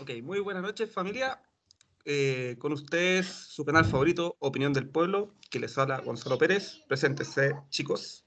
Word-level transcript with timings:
Ok, 0.00 0.10
muy 0.22 0.38
buenas 0.38 0.62
noches 0.62 0.92
familia. 0.92 1.42
Eh, 2.04 2.54
con 2.60 2.72
ustedes 2.72 3.26
su 3.26 3.64
canal 3.64 3.84
favorito, 3.84 4.36
Opinión 4.38 4.72
del 4.72 4.88
Pueblo, 4.88 5.34
que 5.50 5.58
les 5.58 5.76
habla 5.76 5.98
Gonzalo 5.98 6.38
Pérez. 6.38 6.84
Preséntese, 6.86 7.56
chicos. 7.68 8.24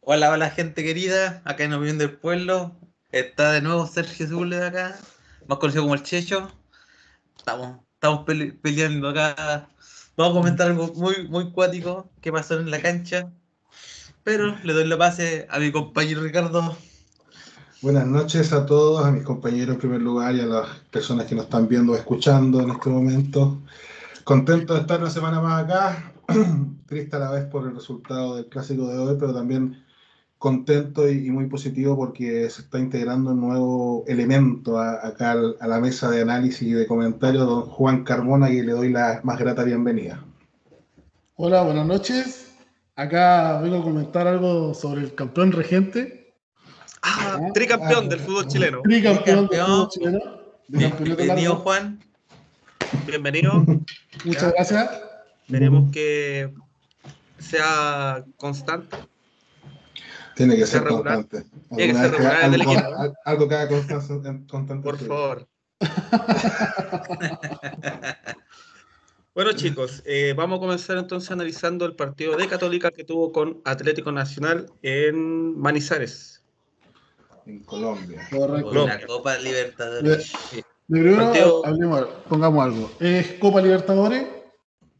Hola, 0.00 0.30
hola 0.30 0.48
gente 0.48 0.82
querida, 0.82 1.42
acá 1.44 1.64
en 1.64 1.74
Opinión 1.74 1.98
del 1.98 2.16
Pueblo. 2.16 2.80
Está 3.12 3.52
de 3.52 3.60
nuevo 3.60 3.86
Sergio 3.86 4.26
de 4.46 4.66
acá, 4.66 4.98
más 5.46 5.58
conocido 5.58 5.82
como 5.82 5.94
el 5.94 6.02
Checho. 6.04 6.50
Estamos, 7.36 7.80
estamos 7.92 8.24
peleando 8.62 9.10
acá. 9.10 9.68
Vamos 10.16 10.32
a 10.32 10.40
comentar 10.40 10.68
algo 10.68 10.86
muy, 10.94 11.28
muy 11.28 11.52
cuático 11.52 12.10
que 12.22 12.32
pasó 12.32 12.58
en 12.58 12.70
la 12.70 12.80
cancha. 12.80 13.30
Pero 14.22 14.56
le 14.64 14.72
doy 14.72 14.86
la 14.86 14.96
pase 14.96 15.46
a 15.50 15.58
mi 15.58 15.70
compañero 15.70 16.22
Ricardo. 16.22 16.78
Buenas 17.84 18.06
noches 18.06 18.50
a 18.54 18.64
todos, 18.64 19.04
a 19.04 19.10
mis 19.10 19.24
compañeros 19.24 19.74
en 19.74 19.78
primer 19.78 20.00
lugar 20.00 20.34
y 20.34 20.40
a 20.40 20.46
las 20.46 20.66
personas 20.90 21.26
que 21.26 21.34
nos 21.34 21.44
están 21.44 21.68
viendo 21.68 21.92
o 21.92 21.96
escuchando 21.96 22.62
en 22.62 22.70
este 22.70 22.88
momento. 22.88 23.60
Contento 24.24 24.72
de 24.72 24.80
estar 24.80 25.02
una 25.02 25.10
semana 25.10 25.38
más 25.42 25.64
acá, 25.64 26.14
triste 26.86 27.14
a 27.14 27.18
la 27.18 27.30
vez 27.30 27.44
por 27.44 27.68
el 27.68 27.74
resultado 27.74 28.36
del 28.36 28.46
clásico 28.46 28.88
de 28.88 28.96
hoy, 28.96 29.16
pero 29.20 29.34
también 29.34 29.84
contento 30.38 31.06
y, 31.06 31.30
muy 31.30 31.46
positivo 31.46 31.94
porque 31.94 32.48
se 32.48 32.62
está 32.62 32.78
integrando 32.78 33.32
un 33.32 33.42
nuevo 33.42 34.04
elemento 34.06 34.78
acá 34.78 35.32
a 35.60 35.66
la 35.66 35.78
mesa 35.78 36.10
de 36.10 36.22
análisis 36.22 36.62
y 36.62 36.72
de 36.72 36.86
comentarios, 36.86 37.46
don 37.46 37.66
Juan 37.66 38.02
Carmona, 38.02 38.48
y 38.48 38.62
le 38.62 38.72
doy 38.72 38.92
la 38.92 39.20
más 39.24 39.38
grata 39.38 39.62
bienvenida. 39.62 40.24
Hola, 41.36 41.60
buenas 41.60 41.86
noches. 41.86 42.50
Acá 42.96 43.60
vengo 43.60 43.76
a 43.76 43.82
comentar 43.82 44.26
algo 44.26 44.72
sobre 44.72 45.02
el 45.02 45.14
campeón 45.14 45.52
regente, 45.52 46.23
Ah, 47.06 47.38
tricampeón 47.52 48.08
del 48.08 48.18
fútbol 48.18 48.48
chileno. 48.48 48.80
Tricampeón 48.82 49.46
del 49.48 49.60
fútbol 49.60 49.88
chileno. 49.90 50.20
Bienvenido, 50.68 51.56
Juan. 51.56 52.02
Bienvenido. 53.06 53.52
Muchas 54.24 54.54
gracias. 54.54 54.90
Esperemos 55.42 55.92
que 55.92 56.50
sea 57.38 58.24
constante. 58.38 58.96
Tiene 60.34 60.56
que 60.56 60.66
ser 60.66 60.84
constante. 60.84 61.44
Tiene 61.76 61.92
que 61.92 61.98
ser 61.98 62.12
regular 62.12 62.50
del 62.50 62.62
equipo. 62.62 62.82
Algo 63.26 63.48
que 63.48 63.54
haga 63.54 63.68
constante. 64.48 64.82
Por 64.82 64.98
favor. 64.98 65.46
Bueno 69.34 69.50
chicos, 69.50 70.00
eh, 70.06 70.32
vamos 70.36 70.58
a 70.58 70.60
comenzar 70.60 70.96
entonces 70.96 71.28
analizando 71.32 71.84
el 71.86 71.96
partido 71.96 72.36
de 72.36 72.46
Católica 72.46 72.92
que 72.92 73.02
tuvo 73.02 73.32
con 73.32 73.60
Atlético 73.64 74.12
Nacional 74.12 74.70
en 74.80 75.58
Manizales 75.58 76.43
en 77.46 77.64
Colombia. 77.64 78.26
Correcto. 78.30 78.86
La 78.86 79.06
Copa 79.06 79.38
Libertadores. 79.38 80.32
De, 80.52 80.64
primero, 80.88 81.62
pongamos 82.28 82.64
algo. 82.64 82.90
Es 83.00 83.32
Copa 83.34 83.60
Libertadores. 83.60 84.26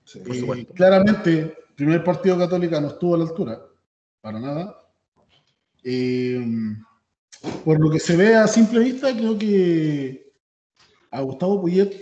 Sí, 0.05 0.23
y 0.27 0.65
claramente, 0.67 1.57
primer 1.75 2.05
partido 2.05 2.39
católica 2.39 2.81
no 2.81 2.89
estuvo 2.89 3.15
a 3.15 3.19
la 3.19 3.25
altura. 3.25 3.61
Para 4.21 4.41
nada. 4.41 4.81
Eh, 5.83 6.45
por 7.65 7.81
lo 7.81 7.91
que 7.91 8.01
se 8.01 8.17
ve 8.17 8.35
a 8.35 8.47
simple 8.47 8.81
vista, 8.81 9.15
creo 9.15 9.39
que 9.39 10.33
a 11.11 11.21
Gustavo 11.21 11.61
Puyet 11.61 11.95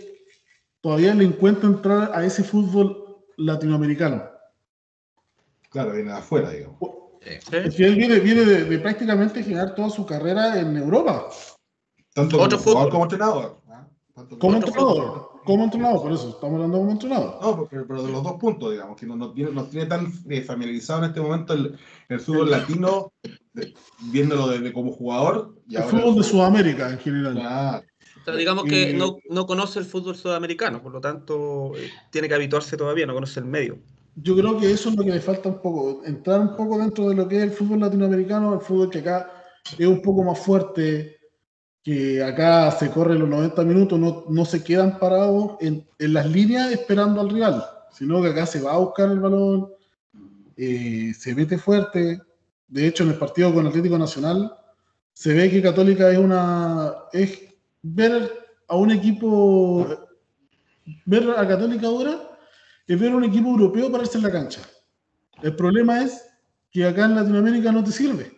todavía 0.80 1.14
le 1.14 1.24
encuentra 1.24 1.68
entrar 1.68 2.10
a 2.14 2.24
ese 2.24 2.42
fútbol 2.44 3.24
latinoamericano. 3.36 4.24
Claro, 5.70 5.92
viene 5.92 6.10
de 6.10 6.18
afuera, 6.18 6.50
digamos. 6.50 7.01
Sí. 7.24 7.84
él 7.84 7.96
viene, 7.96 8.18
viene 8.18 8.44
de, 8.44 8.78
prácticamente 8.78 9.42
generar 9.42 9.74
toda 9.74 9.90
su 9.90 10.04
carrera 10.04 10.58
en 10.58 10.76
Europa. 10.76 11.28
Tanto 12.14 12.36
como 12.36 12.58
jugador 12.58 12.90
como 12.90 13.04
entrenador. 13.04 13.60
¿ah? 13.68 13.86
Como 14.38 14.56
entrenador, 14.56 15.30
como 15.44 15.64
entrenador, 15.64 16.02
por 16.02 16.12
eso 16.12 16.30
estamos 16.30 16.56
hablando 16.56 16.78
como 16.78 16.90
entrenador. 16.90 17.38
No, 17.40 17.68
pero, 17.70 18.02
de 18.02 18.12
los 18.12 18.22
dos 18.22 18.34
puntos, 18.34 18.72
digamos, 18.72 18.96
que 18.96 19.06
nos, 19.06 19.34
tiene, 19.34 19.62
tiene 19.70 19.86
tan 19.86 20.12
eh, 20.28 20.42
familiarizado 20.42 21.00
en 21.00 21.10
este 21.10 21.20
momento 21.20 21.54
el, 21.54 21.78
el 22.08 22.20
fútbol 22.20 22.50
latino, 22.50 23.12
viéndolo 24.10 24.48
desde 24.48 24.72
como 24.72 24.92
jugador. 24.92 25.54
Y 25.68 25.76
el 25.76 25.84
fútbol 25.84 26.16
de 26.16 26.24
Sudamérica 26.24 26.90
en 26.90 26.98
general. 26.98 27.84
digamos 28.36 28.64
que 28.64 28.92
no, 28.94 29.18
no, 29.30 29.46
conoce 29.46 29.78
el 29.78 29.84
fútbol 29.84 30.16
sudamericano, 30.16 30.82
por 30.82 30.92
lo 30.92 31.00
tanto 31.00 31.72
eh, 31.76 31.88
tiene 32.10 32.28
que 32.28 32.34
habituarse 32.34 32.76
todavía, 32.76 33.06
no 33.06 33.14
conoce 33.14 33.40
el 33.40 33.46
medio 33.46 33.78
yo 34.14 34.36
creo 34.36 34.58
que 34.58 34.70
eso 34.70 34.90
es 34.90 34.96
lo 34.96 35.04
que 35.04 35.10
le 35.10 35.20
falta 35.20 35.48
un 35.48 35.60
poco, 35.60 36.02
entrar 36.04 36.40
un 36.40 36.56
poco 36.56 36.78
dentro 36.78 37.08
de 37.08 37.14
lo 37.14 37.26
que 37.26 37.38
es 37.38 37.42
el 37.44 37.52
fútbol 37.52 37.80
latinoamericano, 37.80 38.54
el 38.54 38.60
fútbol 38.60 38.90
que 38.90 38.98
acá 38.98 39.30
es 39.78 39.86
un 39.86 40.02
poco 40.02 40.22
más 40.22 40.38
fuerte, 40.38 41.18
que 41.82 42.22
acá 42.22 42.70
se 42.72 42.90
corre 42.90 43.18
los 43.18 43.28
90 43.28 43.64
minutos, 43.64 43.98
no, 43.98 44.24
no 44.28 44.44
se 44.44 44.62
quedan 44.62 44.98
parados 44.98 45.56
en, 45.60 45.86
en, 45.98 46.12
las 46.12 46.26
líneas 46.26 46.70
esperando 46.70 47.20
al 47.20 47.30
rival, 47.30 47.64
sino 47.90 48.22
que 48.22 48.28
acá 48.28 48.46
se 48.46 48.60
va 48.60 48.74
a 48.74 48.78
buscar 48.78 49.10
el 49.10 49.20
balón, 49.20 49.68
eh, 50.56 51.12
se 51.18 51.34
mete 51.34 51.58
fuerte. 51.58 52.20
De 52.68 52.86
hecho, 52.86 53.02
en 53.02 53.10
el 53.10 53.18
partido 53.18 53.52
con 53.52 53.66
Atlético 53.66 53.98
Nacional 53.98 54.54
se 55.12 55.32
ve 55.34 55.50
que 55.50 55.62
Católica 55.62 56.10
es 56.10 56.18
una. 56.18 56.94
es 57.12 57.40
ver 57.82 58.30
a 58.68 58.76
un 58.76 58.90
equipo. 58.90 59.86
ver 61.04 61.30
a 61.30 61.48
Católica 61.48 61.86
ahora 61.86 62.31
es 62.86 63.00
ver 63.00 63.14
un 63.14 63.24
equipo 63.24 63.48
europeo 63.48 63.90
pararse 63.90 64.18
en 64.18 64.24
la 64.24 64.32
cancha. 64.32 64.60
El 65.42 65.56
problema 65.56 66.02
es 66.02 66.24
que 66.70 66.86
acá 66.86 67.04
en 67.04 67.14
Latinoamérica 67.14 67.72
no 67.72 67.84
te 67.84 67.92
sirve. 67.92 68.32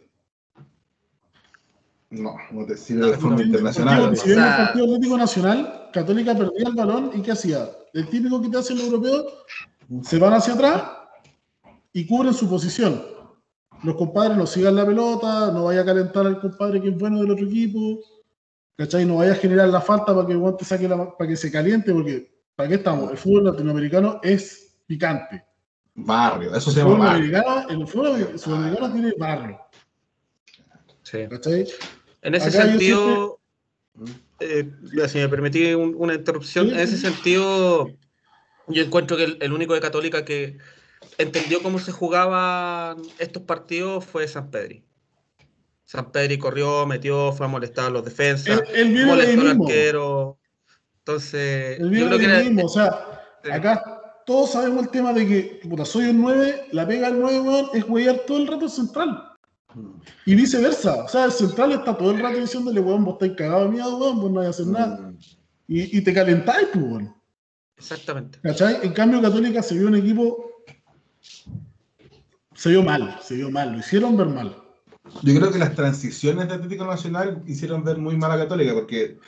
No, 2.10 2.36
no 2.52 2.66
te 2.66 2.76
sirve 2.76 3.10
de 3.10 3.18
forma 3.18 3.42
internacional. 3.42 4.16
Si 4.16 4.30
ven 4.30 4.38
el 4.38 4.44
partido 4.44 4.84
Atlético 4.84 5.18
Nacional, 5.18 5.90
Católica 5.92 6.36
perdía 6.36 6.68
el 6.68 6.74
balón 6.74 7.10
y 7.14 7.22
¿qué 7.22 7.32
hacía? 7.32 7.68
El 7.92 8.08
típico 8.08 8.40
que 8.40 8.48
te 8.48 8.58
hacen 8.58 8.76
los 8.76 8.86
europeos, 8.86 9.32
se 10.02 10.18
van 10.18 10.32
hacia 10.34 10.54
atrás 10.54 10.82
y 11.92 12.06
cubren 12.06 12.34
su 12.34 12.48
posición. 12.48 13.02
Los 13.82 13.96
compadres 13.96 14.36
no 14.36 14.46
sigan 14.46 14.76
la 14.76 14.86
pelota, 14.86 15.52
no 15.52 15.64
vaya 15.64 15.82
a 15.82 15.84
calentar 15.84 16.26
al 16.26 16.40
compadre 16.40 16.80
que 16.80 16.88
es 16.88 16.98
bueno 16.98 17.20
del 17.20 17.30
otro 17.30 17.46
equipo, 17.46 18.00
¿cachai? 18.76 19.04
No 19.04 19.16
vaya 19.16 19.32
a 19.32 19.36
generar 19.36 19.68
la 19.68 19.80
falta 19.80 20.14
para 20.14 20.26
que 20.26 20.32
el 20.32 20.40
saque 20.62 20.88
para 20.88 21.28
que 21.28 21.36
se 21.36 21.52
caliente, 21.52 21.92
porque 21.92 22.33
¿Para 22.56 22.68
qué 22.68 22.76
estamos? 22.76 23.10
El 23.10 23.18
fútbol 23.18 23.44
latinoamericano 23.44 24.20
es 24.22 24.76
picante. 24.86 25.44
Barrio, 25.94 26.54
eso 26.54 26.70
se 26.70 26.80
llama 26.80 26.98
barrio. 26.98 27.68
El 27.68 27.86
fútbol 27.86 28.38
sudamericano 28.38 28.92
tiene 28.92 29.12
barrio. 29.18 29.60
Sí. 31.02 31.18
En 32.22 32.34
ese 32.34 32.50
sentido, 32.50 33.38
eh, 34.40 34.70
si 35.08 35.18
me 35.18 35.28
permití 35.28 35.74
una 35.74 36.14
interrupción, 36.14 36.70
en 36.70 36.78
ese 36.78 36.96
sentido, 36.96 37.90
yo 38.68 38.82
encuentro 38.82 39.16
que 39.16 39.36
el, 39.40 39.52
único 39.52 39.74
de 39.74 39.80
Católica 39.80 40.24
que 40.24 40.58
entendió 41.18 41.62
cómo 41.62 41.78
se 41.78 41.92
jugaban 41.92 43.02
estos 43.18 43.42
partidos 43.42 44.04
fue 44.04 44.26
San 44.26 44.50
Pedri. 44.50 44.84
San 45.84 46.10
Pedri 46.10 46.38
corrió, 46.38 46.86
metió, 46.86 47.32
fue 47.32 47.46
a 47.46 47.48
molestar 47.48 47.86
a 47.86 47.90
los 47.90 48.04
defensas, 48.04 48.62
molestó 49.06 49.40
al 49.42 49.60
arquero. 49.60 50.38
Entonces, 51.06 51.80
el 51.80 51.90
yo 51.90 52.06
creo 52.06 52.18
que 52.18 52.44
mismo, 52.44 52.64
o 52.64 52.68
sea, 52.68 53.22
acá 53.52 54.22
todos 54.24 54.52
sabemos 54.52 54.84
el 54.84 54.90
tema 54.90 55.12
de 55.12 55.26
que, 55.26 55.60
puta, 55.68 55.84
soy 55.84 56.06
un 56.06 56.22
9, 56.22 56.68
la 56.72 56.86
pega 56.86 57.10
del 57.10 57.20
9, 57.20 57.40
weón, 57.40 57.66
es 57.74 57.84
huear 57.86 58.20
todo 58.26 58.38
el 58.38 58.46
rato 58.46 58.64
el 58.64 58.70
central. 58.70 59.32
Y 60.24 60.34
viceversa, 60.34 61.04
o 61.04 61.08
sea, 61.08 61.26
el 61.26 61.32
central 61.32 61.72
está 61.72 61.94
todo 61.94 62.12
el 62.12 62.20
rato 62.20 62.38
diciéndole, 62.38 62.80
weón, 62.80 63.04
vos 63.04 63.14
estáis 63.14 63.34
cagado 63.36 63.64
de 63.64 63.72
miedo, 63.72 63.98
weón, 63.98 64.20
vos 64.20 64.30
no 64.30 64.36
vais 64.36 64.46
a 64.46 64.50
hacer 64.50 64.66
nada. 64.66 64.96
Mm. 64.96 65.18
Y, 65.68 65.98
y 65.98 66.00
te 66.00 66.14
calentáis, 66.14 66.68
pues, 66.72 66.84
weón. 66.84 67.14
Exactamente. 67.76 68.38
¿Cachai? 68.42 68.78
En 68.82 68.92
cambio, 68.94 69.20
Católica 69.20 69.62
se 69.62 69.74
vio 69.74 69.88
un 69.88 69.96
equipo. 69.96 70.52
Se 72.54 72.70
vio 72.70 72.82
mal, 72.82 73.18
se 73.20 73.34
vio 73.34 73.50
mal, 73.50 73.72
lo 73.72 73.78
hicieron 73.78 74.16
ver 74.16 74.28
mal. 74.28 74.56
Yo 75.22 75.34
creo 75.34 75.52
que 75.52 75.58
las 75.58 75.74
transiciones 75.74 76.48
de 76.48 76.54
Atlético 76.54 76.86
Nacional 76.86 77.42
hicieron 77.46 77.84
ver 77.84 77.98
muy 77.98 78.16
mal 78.16 78.30
a 78.30 78.38
Católica, 78.38 78.72
porque 78.72 79.18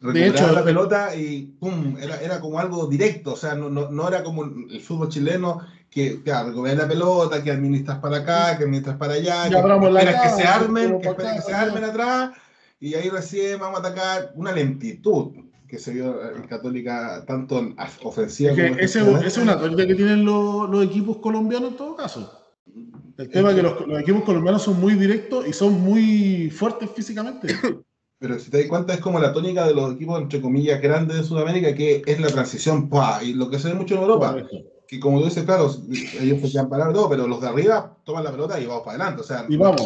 de 0.00 0.26
hecho, 0.28 0.50
la 0.52 0.64
pelota 0.64 1.14
y 1.14 1.42
pum, 1.42 1.96
era, 2.00 2.20
era 2.20 2.40
como 2.40 2.58
algo 2.58 2.86
directo, 2.86 3.34
o 3.34 3.36
sea, 3.36 3.54
no, 3.54 3.68
no, 3.68 3.90
no 3.90 4.08
era 4.08 4.22
como 4.22 4.44
el 4.44 4.80
fútbol 4.80 5.10
chileno 5.10 5.60
que, 5.90 6.22
claro, 6.22 6.64
la 6.64 6.88
pelota, 6.88 7.42
que 7.42 7.50
administras 7.50 7.98
para 7.98 8.18
acá, 8.18 8.56
que 8.56 8.64
administras 8.64 8.96
para 8.96 9.14
allá, 9.14 9.48
que 9.50 9.56
esperas 9.56 10.22
que 10.22 10.42
se 10.42 10.48
armen, 10.48 11.00
que 11.00 11.08
esperas 11.08 11.34
que 11.36 11.42
se 11.42 11.54
armen 11.54 11.84
atrás, 11.84 12.30
y 12.78 12.94
ahí 12.94 13.10
recién 13.10 13.60
vamos 13.60 13.80
a 13.80 13.88
atacar 13.88 14.32
una 14.36 14.52
lentitud 14.52 15.32
que 15.68 15.78
se 15.78 15.92
vio 15.92 16.34
en 16.34 16.46
Católica 16.48 17.24
tanto 17.26 17.58
en 17.58 17.76
ofensiva 18.02 18.52
como 18.52 18.76
esa 18.76 19.20
es 19.20 19.36
una 19.36 19.58
tónica 19.58 19.86
que 19.86 19.94
tienen 19.94 20.24
los, 20.24 20.68
los, 20.68 20.84
equipos 20.84 21.18
colombianos 21.18 21.72
en 21.72 21.76
todo 21.76 21.94
caso. 21.94 22.32
El 23.18 23.28
tema 23.28 23.50
es 23.50 23.56
que 23.56 23.62
los, 23.62 23.86
los 23.86 24.00
equipos 24.00 24.24
colombianos 24.24 24.62
son 24.62 24.80
muy 24.80 24.94
directos 24.94 25.46
y 25.46 25.52
son 25.52 25.80
muy 25.80 26.50
fuertes 26.50 26.88
físicamente. 26.90 27.54
Pero 28.20 28.38
si 28.38 28.50
te 28.50 28.58
das 28.58 28.66
cuenta, 28.68 28.92
es 28.92 29.00
como 29.00 29.18
la 29.18 29.32
tónica 29.32 29.66
de 29.66 29.72
los 29.72 29.94
equipos, 29.94 30.20
entre 30.20 30.42
comillas, 30.42 30.82
grandes 30.82 31.16
de 31.16 31.22
Sudamérica, 31.24 31.74
que 31.74 32.02
es 32.04 32.20
la 32.20 32.28
transición, 32.28 32.90
y 33.22 33.32
lo 33.32 33.48
que 33.48 33.58
se 33.58 33.68
ve 33.68 33.74
mucho 33.74 33.94
en 33.94 34.02
Europa. 34.02 34.36
Que 34.86 35.00
como 35.00 35.20
tú 35.20 35.24
dices, 35.24 35.44
claro, 35.44 35.74
ellos 36.20 36.40
se 36.42 36.50
quedan 36.50 36.68
parados 36.68 37.06
pero 37.08 37.26
los 37.26 37.40
de 37.40 37.48
arriba 37.48 37.96
toman 38.04 38.24
la 38.24 38.30
pelota 38.30 38.60
y 38.60 38.66
vamos 38.66 38.82
para 38.84 38.96
adelante. 38.96 39.22
O 39.22 39.24
sea, 39.24 39.46
y 39.48 39.56
vamos. 39.56 39.80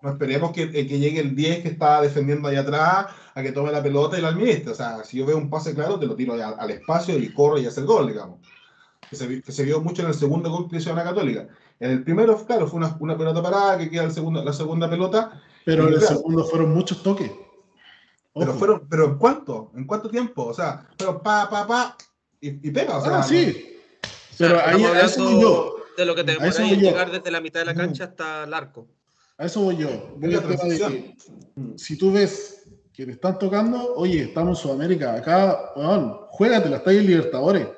no 0.00 0.10
esperemos 0.10 0.52
que, 0.52 0.62
eh, 0.62 0.86
que, 0.86 0.98
llegue 0.98 1.20
el 1.20 1.36
10 1.36 1.60
que 1.62 1.68
está 1.68 2.00
defendiendo 2.00 2.48
ahí 2.48 2.56
atrás 2.56 3.08
a 3.34 3.42
que 3.42 3.52
tome 3.52 3.70
la 3.70 3.82
pelota 3.82 4.18
y 4.18 4.22
la 4.22 4.28
administre. 4.28 4.72
O 4.72 4.74
sea, 4.74 5.04
si 5.04 5.18
yo 5.18 5.26
veo 5.26 5.36
un 5.36 5.50
pase 5.50 5.74
claro, 5.74 5.98
te 5.98 6.06
lo 6.06 6.16
tiro 6.16 6.34
al 6.34 6.70
espacio 6.70 7.18
y 7.18 7.34
corro 7.34 7.58
y 7.58 7.66
hace 7.66 7.80
el 7.80 7.86
gol, 7.86 8.06
digamos. 8.06 8.38
Que 9.10 9.16
se, 9.16 9.42
que 9.42 9.52
se, 9.52 9.62
vio 9.64 9.82
mucho 9.82 10.00
en 10.00 10.08
el 10.08 10.14
segundo 10.14 10.50
gol 10.50 10.70
que 10.70 10.78
hizo 10.78 10.94
la 10.94 11.04
Católica. 11.04 11.48
En 11.80 11.90
el 11.90 12.02
primero, 12.02 12.42
claro, 12.46 12.66
fue 12.66 12.78
una, 12.78 12.96
una 12.98 13.18
pelota 13.18 13.42
parada 13.42 13.76
que 13.76 13.90
queda 13.90 14.04
el 14.04 14.12
segundo, 14.12 14.42
la 14.42 14.54
segunda 14.54 14.88
pelota. 14.88 15.42
Pero 15.66 15.86
en 15.86 15.94
el 15.94 16.00
segundo 16.00 16.44
fueron 16.44 16.72
muchos 16.72 17.02
toques. 17.02 17.30
Pero 18.34 18.54
fueron, 18.54 18.88
pero 18.88 19.04
¿en 19.06 19.18
cuánto? 19.18 19.70
¿En 19.76 19.86
cuánto 19.86 20.10
tiempo? 20.10 20.46
O 20.46 20.54
sea, 20.54 20.88
pero 20.96 21.22
pa, 21.22 21.48
pa, 21.48 21.66
pa, 21.66 21.96
y, 22.40 22.68
y 22.68 22.70
pega. 22.72 22.98
O 22.98 23.04
sea, 23.04 23.18
ah, 23.18 23.22
sí. 23.22 23.78
Pero 24.38 24.60
ahí, 24.64 24.82
a 24.84 25.02
eso 25.02 25.24
voy 25.24 25.40
yo. 25.40 25.76
De 25.96 26.04
lo 26.04 26.14
que 26.14 26.24
te 26.24 26.36
puede 26.36 26.76
llegar 26.76 27.12
desde 27.12 27.30
la 27.30 27.40
mitad 27.40 27.60
de 27.60 27.66
la 27.66 27.74
cancha 27.74 28.04
hasta 28.04 28.44
el 28.44 28.52
arco. 28.52 28.88
A 29.38 29.46
eso 29.46 29.60
voy 29.60 29.76
yo. 29.76 30.16
Voy 30.16 30.34
a 30.34 30.40
de 30.40 30.56
que, 30.56 31.16
si 31.76 31.96
tú 31.96 32.12
ves 32.12 32.64
que 32.92 33.06
te 33.06 33.12
están 33.12 33.38
tocando, 33.38 33.94
oye, 33.94 34.22
estamos 34.22 34.58
en 34.58 34.62
Sudamérica, 34.62 35.14
acá, 35.14 35.72
bueno, 35.76 36.28
juégatela, 36.30 36.76
estáis 36.76 37.00
en 37.00 37.06
Libertadores. 37.06 37.68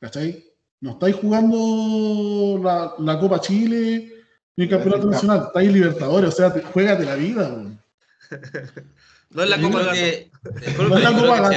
¿Cachai? 0.00 0.44
No 0.80 0.92
estáis 0.92 1.16
jugando 1.16 2.60
la, 2.62 2.94
la 2.98 3.18
Copa 3.18 3.40
Chile 3.40 4.12
ni 4.56 4.64
el 4.64 4.70
Campeonato 4.70 5.08
Nacional, 5.08 5.44
estáis 5.46 5.68
en 5.68 5.74
Libertadores, 5.74 6.30
o 6.30 6.36
sea, 6.36 6.52
te, 6.52 6.62
juégate 6.62 7.04
la 7.04 7.14
vida. 7.14 7.78
No 9.30 9.42
es 9.42 9.50
la 9.50 9.60
Copa 9.60 9.92
que, 9.92 10.30
no 10.78 10.96
es 10.96 11.02
la 11.02 11.12
Copa 11.12 11.50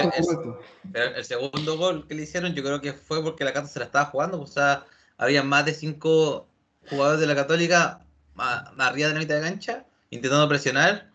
el, 0.94 1.16
el, 1.16 1.26
segundo 1.26 1.78
gol 1.78 2.08
que 2.08 2.16
le 2.16 2.24
hicieron, 2.24 2.54
yo 2.54 2.64
creo 2.64 2.82
que 2.82 2.94
fue 2.94 3.24
porque 3.24 3.44
la 3.44 3.54
Cata 3.54 3.68
se 3.68 3.80
la 3.80 3.86
estaba 3.86 4.06
jugando, 4.06 4.42
o 4.42 4.48
sea, 4.48 4.86
había 5.18 5.44
más 5.44 5.66
de 5.66 5.74
cinco 5.74 6.48
jugadores 6.90 7.20
de 7.20 7.28
la 7.28 7.36
Católica 7.36 8.06
arriba 8.38 9.10
de 9.10 9.14
la 9.14 9.20
mitad 9.20 9.36
de 9.36 9.42
cancha, 9.42 9.86
intentando 10.10 10.48
presionar, 10.48 11.10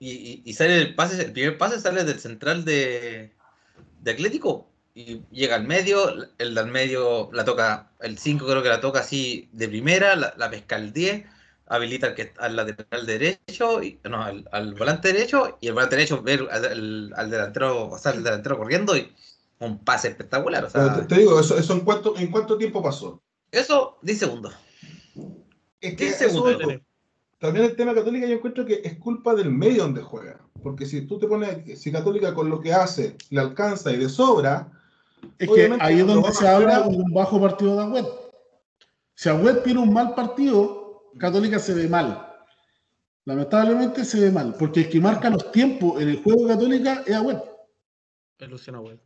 y, 0.00 0.52
sale 0.54 0.80
el 0.80 0.94
pase, 0.94 1.20
el 1.20 1.32
primer 1.32 1.58
pase 1.58 1.80
sale 1.80 2.04
del 2.04 2.20
central 2.20 2.64
de, 2.64 3.32
de 4.00 4.10
Atlético, 4.10 4.68
y 4.94 5.22
llega 5.30 5.56
al 5.56 5.64
medio, 5.64 6.30
el 6.38 6.54
del 6.54 6.66
medio 6.66 7.30
la 7.32 7.44
toca, 7.44 7.90
el 8.00 8.18
5 8.18 8.46
creo 8.46 8.62
que 8.62 8.68
la 8.68 8.80
toca 8.80 9.00
así 9.00 9.48
de 9.52 9.68
primera, 9.68 10.16
la, 10.16 10.50
pesca 10.50 10.76
el 10.76 10.92
10, 10.92 11.24
habilita 11.68 12.08
al, 12.08 12.14
que, 12.14 12.32
al 12.38 12.56
lateral 12.56 13.06
derecho, 13.06 13.82
y, 13.82 14.00
no, 14.08 14.22
al, 14.22 14.74
volante 14.74 15.12
derecho, 15.12 15.58
y 15.60 15.68
el 15.68 15.74
volante 15.74 15.96
derecho 15.96 16.22
ver 16.22 16.46
al, 16.50 17.30
delantero, 17.30 17.88
o 17.88 17.98
sea, 17.98 18.12
el 18.12 18.22
delantero 18.22 18.58
corriendo, 18.58 18.96
y 18.96 19.12
un 19.60 19.78
pase 19.78 20.08
espectacular. 20.08 20.64
O 20.64 20.70
sea, 20.70 21.06
te, 21.06 21.16
digo, 21.16 21.38
eso, 21.38 21.58
eso 21.58 21.72
en, 21.72 21.80
cuánto, 21.80 22.16
¿en 22.16 22.30
cuánto 22.30 22.56
tiempo 22.56 22.82
pasó? 22.82 23.20
Eso, 23.50 23.98
10 24.02 24.18
segundos. 24.18 24.54
Es 25.80 25.96
que 25.96 26.82
también 27.38 27.66
el 27.66 27.76
tema 27.76 27.94
Católica 27.94 28.26
yo 28.26 28.34
encuentro 28.34 28.66
que 28.66 28.80
es 28.84 28.98
culpa 28.98 29.34
del 29.34 29.50
medio 29.50 29.84
donde 29.84 30.02
juega. 30.02 30.40
Porque 30.62 30.86
si 30.86 31.02
tú 31.02 31.18
te 31.18 31.28
pones, 31.28 31.80
si 31.80 31.92
Católica 31.92 32.34
con 32.34 32.50
lo 32.50 32.60
que 32.60 32.72
hace 32.72 33.16
le 33.30 33.40
alcanza 33.40 33.92
y 33.92 33.96
de 33.96 34.08
sobra. 34.08 34.72
Es 35.38 35.48
que 35.48 35.76
ahí 35.80 36.00
es 36.00 36.06
donde 36.06 36.32
se 36.32 36.48
habla 36.48 36.80
de 36.80 36.88
un 36.88 37.12
bajo 37.12 37.40
partido 37.40 37.76
de 37.76 37.82
Agüed. 37.82 38.04
Si 39.14 39.28
Agüed 39.28 39.58
tiene 39.58 39.80
un 39.80 39.92
mal 39.92 40.14
partido, 40.14 40.77
Católica 41.18 41.58
se 41.58 41.74
ve 41.74 41.88
mal. 41.88 42.26
Lamentablemente 43.24 44.04
se 44.04 44.20
ve 44.20 44.30
mal. 44.30 44.54
Porque 44.58 44.80
el 44.80 44.88
que 44.88 45.00
marca 45.00 45.30
los 45.30 45.52
tiempos 45.52 46.00
en 46.00 46.08
el 46.08 46.22
juego 46.22 46.42
de 46.42 46.54
Católica 46.54 47.02
es 47.06 47.14
Agüed. 47.14 47.38
Es 48.38 48.48
Luciano 48.48 48.78
Agüed. 48.78 48.98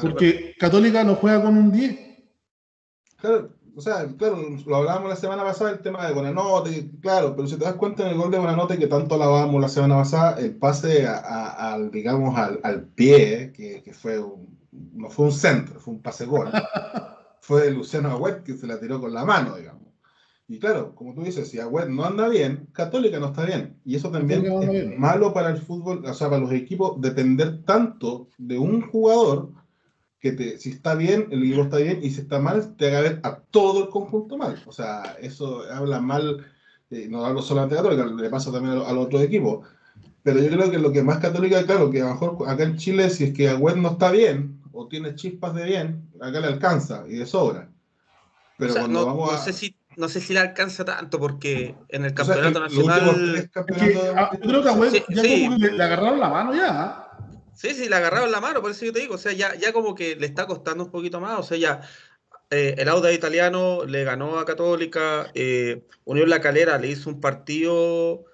Porque 0.00 0.54
Católica 0.58 1.02
no 1.04 1.16
juega 1.16 1.42
con 1.42 1.56
un 1.56 1.72
10. 1.72 1.98
Claro, 3.16 3.50
o 3.78 3.80
sea, 3.80 4.06
claro, 4.16 4.38
lo 4.66 4.76
hablábamos 4.76 5.08
la 5.08 5.16
semana 5.16 5.44
pasada, 5.44 5.70
el 5.70 5.80
tema 5.80 6.06
de 6.06 6.14
Buenanote, 6.14 6.90
claro, 7.00 7.34
pero 7.34 7.48
si 7.48 7.56
te 7.56 7.64
das 7.64 7.74
cuenta 7.74 8.04
en 8.04 8.10
el 8.10 8.16
gol 8.16 8.30
de 8.30 8.38
Buenanote 8.38 8.78
que 8.78 8.86
tanto 8.86 9.14
hablábamos 9.14 9.60
la 9.60 9.68
semana 9.68 9.96
pasada, 9.96 10.38
el 10.40 10.56
pase 10.56 11.06
al, 11.06 11.90
digamos, 11.90 12.36
al, 12.36 12.60
al 12.62 12.84
pie, 12.84 13.52
que, 13.52 13.82
que, 13.82 13.92
fue 13.92 14.18
un, 14.18 14.58
no 14.72 15.10
fue 15.10 15.26
un 15.26 15.32
centro, 15.32 15.80
fue 15.80 15.94
un 15.94 16.02
pase 16.02 16.26
gol, 16.26 16.50
fue 17.40 17.62
de 17.62 17.70
Luciano 17.70 18.10
Agüet 18.10 18.42
que 18.42 18.54
se 18.54 18.66
la 18.66 18.80
tiró 18.80 19.00
con 19.00 19.12
la 19.12 19.24
mano, 19.24 19.56
digamos. 19.56 19.87
Y 20.50 20.58
claro, 20.58 20.94
como 20.94 21.12
tú 21.12 21.22
dices, 21.22 21.50
si 21.50 21.60
Agüet 21.60 21.88
no 21.88 22.04
anda 22.06 22.26
bien, 22.26 22.68
Católica 22.72 23.20
no 23.20 23.26
está 23.26 23.44
bien. 23.44 23.76
Y 23.84 23.96
eso 23.96 24.10
también 24.10 24.46
es 24.46 24.98
malo 24.98 25.34
para 25.34 25.50
el 25.50 25.58
fútbol, 25.58 26.02
o 26.06 26.14
sea, 26.14 26.30
para 26.30 26.40
los 26.40 26.52
equipos, 26.52 26.98
depender 27.02 27.62
tanto 27.64 28.28
de 28.38 28.58
un 28.58 28.80
jugador 28.80 29.50
que 30.20 30.32
te, 30.32 30.58
si 30.58 30.70
está 30.70 30.94
bien, 30.94 31.28
el 31.30 31.44
equipo 31.44 31.62
está 31.64 31.76
bien, 31.76 32.00
y 32.02 32.10
si 32.10 32.22
está 32.22 32.40
mal, 32.40 32.76
te 32.76 32.88
haga 32.88 33.02
ver 33.02 33.20
a 33.24 33.36
todo 33.36 33.84
el 33.84 33.88
conjunto 33.90 34.38
mal. 34.38 34.60
O 34.66 34.72
sea, 34.72 35.16
eso 35.20 35.64
habla 35.70 36.00
mal, 36.00 36.46
eh, 36.90 37.06
no 37.10 37.26
hablo 37.26 37.42
solamente 37.42 37.74
de 37.74 37.82
Católica, 37.82 38.22
le 38.22 38.30
pasa 38.30 38.50
también 38.50 38.72
a, 38.72 38.92
los 38.92 39.04
otros 39.04 39.20
equipos. 39.20 39.68
Pero 40.22 40.40
yo 40.40 40.48
creo 40.48 40.70
que 40.70 40.78
lo 40.78 40.92
que 40.92 41.02
más 41.02 41.18
Católica, 41.18 41.62
claro, 41.66 41.90
que 41.90 42.00
a 42.00 42.06
lo 42.06 42.12
mejor 42.12 42.48
acá 42.48 42.64
en 42.64 42.78
Chile, 42.78 43.10
si 43.10 43.24
es 43.24 43.34
que 43.34 43.50
Agüed 43.50 43.76
no 43.76 43.90
está 43.90 44.10
bien, 44.10 44.62
o 44.72 44.88
tiene 44.88 45.14
chispas 45.14 45.54
de 45.54 45.64
bien, 45.64 46.08
acá 46.22 46.40
le 46.40 46.46
alcanza 46.46 47.04
y 47.06 47.16
de 47.16 47.26
sobra. 47.26 47.70
Pero 48.56 48.72
cuando 48.72 49.00
no, 49.00 49.06
vamos 49.06 49.30
a... 49.30 49.36
no 49.36 49.42
sé 49.42 49.52
si 49.52 49.77
no 49.98 50.08
sé 50.08 50.20
si 50.20 50.32
le 50.32 50.38
alcanza 50.38 50.84
tanto 50.84 51.18
porque 51.18 51.74
en 51.88 52.04
el 52.04 52.14
campeonato 52.14 52.60
nacional. 52.60 53.50
Ah, 54.16 54.30
yo 54.32 54.40
creo 54.40 54.62
que 54.62 54.68
a 54.68 54.72
Agüed 54.72 54.92
ya 54.92 55.22
como 55.22 55.56
le, 55.56 55.72
le, 55.72 55.82
agarraron 55.82 56.20
la 56.20 56.28
mano 56.28 56.54
ya. 56.54 56.68
¿ah? 56.70 57.08
Sí, 57.54 57.74
sí, 57.74 57.88
le 57.88 57.96
agarraron 57.96 58.30
la 58.30 58.40
mano, 58.40 58.62
por 58.62 58.70
eso 58.70 58.84
yo 58.84 58.92
te 58.92 59.00
digo, 59.00 59.16
o 59.16 59.18
sea, 59.18 59.32
ya, 59.32 59.56
ya 59.56 59.72
como 59.72 59.96
que 59.96 60.14
le 60.14 60.26
está 60.26 60.46
costando 60.46 60.84
un 60.84 60.92
poquito 60.92 61.20
más, 61.20 61.40
o 61.40 61.42
sea, 61.42 61.58
ya 61.58 61.80
eh, 62.50 62.76
el 62.78 62.88
Auda 62.88 63.12
italiano 63.12 63.84
le 63.84 64.04
ganó 64.04 64.38
a 64.38 64.44
Católica, 64.44 65.32
eh, 65.34 65.84
Unión 66.04 66.30
La 66.30 66.40
Calera 66.40 66.78
le 66.78 66.86
hizo 66.86 67.10
un 67.10 67.20
partido, 67.20 68.24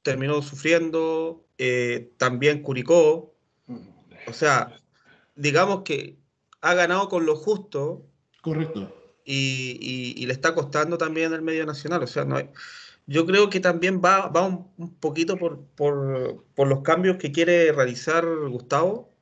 terminó 0.00 0.40
sufriendo, 0.40 1.44
eh, 1.58 2.10
también 2.16 2.62
Curicó, 2.62 3.34
o 4.26 4.32
sea, 4.32 4.74
digamos 5.34 5.82
que 5.82 6.16
ha 6.62 6.72
ganado 6.72 7.10
con 7.10 7.26
lo 7.26 7.36
justo. 7.36 8.06
Correcto. 8.40 9.03
Y, 9.24 10.14
y 10.16 10.26
le 10.26 10.32
está 10.32 10.54
costando 10.54 10.98
también 10.98 11.32
el 11.32 11.42
medio 11.42 11.64
nacional, 11.64 12.02
o 12.02 12.06
sea, 12.06 12.24
no 12.24 12.36
hay 12.36 12.50
yo 13.06 13.26
creo 13.26 13.50
que 13.50 13.60
también 13.60 14.00
va, 14.02 14.28
va 14.28 14.46
un, 14.46 14.94
poquito 14.98 15.36
por, 15.36 15.60
por, 15.74 16.66
los 16.66 16.80
cambios 16.80 17.16
que 17.16 17.32
quiere 17.32 17.70
realizar 17.72 18.24
Gustavo. 18.48 19.12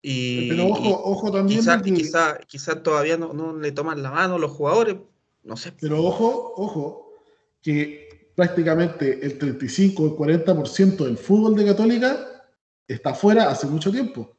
Y, 0.00 0.48
Pero 0.48 0.68
ojo, 0.68 1.02
ojo 1.04 1.32
también. 1.32 1.60
Quizás 1.60 2.38
quizá, 2.46 2.82
todavía 2.82 3.16
no, 3.16 3.32
no, 3.32 3.56
le 3.58 3.72
toman 3.72 4.02
la 4.02 4.10
mano 4.10 4.38
los 4.38 4.52
jugadores, 4.52 4.96
no 5.42 5.56
sé. 5.56 5.72
Pero 5.80 6.02
ojo, 6.02 6.54
ojo, 6.56 7.12
que 7.60 8.30
prácticamente 8.34 9.24
el 9.24 9.38
35 9.38 10.02
o 10.02 10.06
el 10.06 10.44
40% 10.44 11.04
del 11.04 11.18
fútbol 11.18 11.56
de 11.56 11.66
Católica 11.66 12.44
está 12.86 13.14
fuera 13.14 13.50
hace 13.50 13.66
mucho 13.66 13.90
tiempo. 13.90 14.35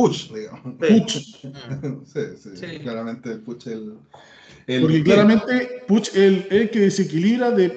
Puch, 0.00 0.32
digamos. 0.32 0.74
Puch. 0.76 1.10
sí, 2.06 2.20
sí, 2.54 2.78
claramente 2.80 3.32
el 3.32 3.40
Puch 3.40 3.66
el 3.66 3.98
porque 4.78 5.02
claramente 5.02 5.84
Puch 5.88 6.08
es 6.08 6.46
el, 6.50 6.70
que 6.70 6.80
desequilibra 6.80 7.50
de, 7.50 7.68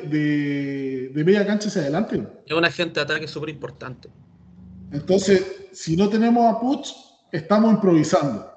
de, 1.14 1.24
media 1.24 1.46
cancha 1.46 1.70
hacia 1.70 1.82
adelante. 1.82 2.28
Es 2.46 2.56
un 2.56 2.66
agente 2.66 3.00
de 3.00 3.04
ataque 3.04 3.28
súper 3.28 3.50
importante. 3.50 4.10
Entonces, 4.92 5.44
si 5.72 5.98
no 5.98 6.10
tenemos 6.10 6.54
a 6.54 6.60
Puch, 6.60 6.90
estamos 7.32 7.74
improvisando. 7.74 8.48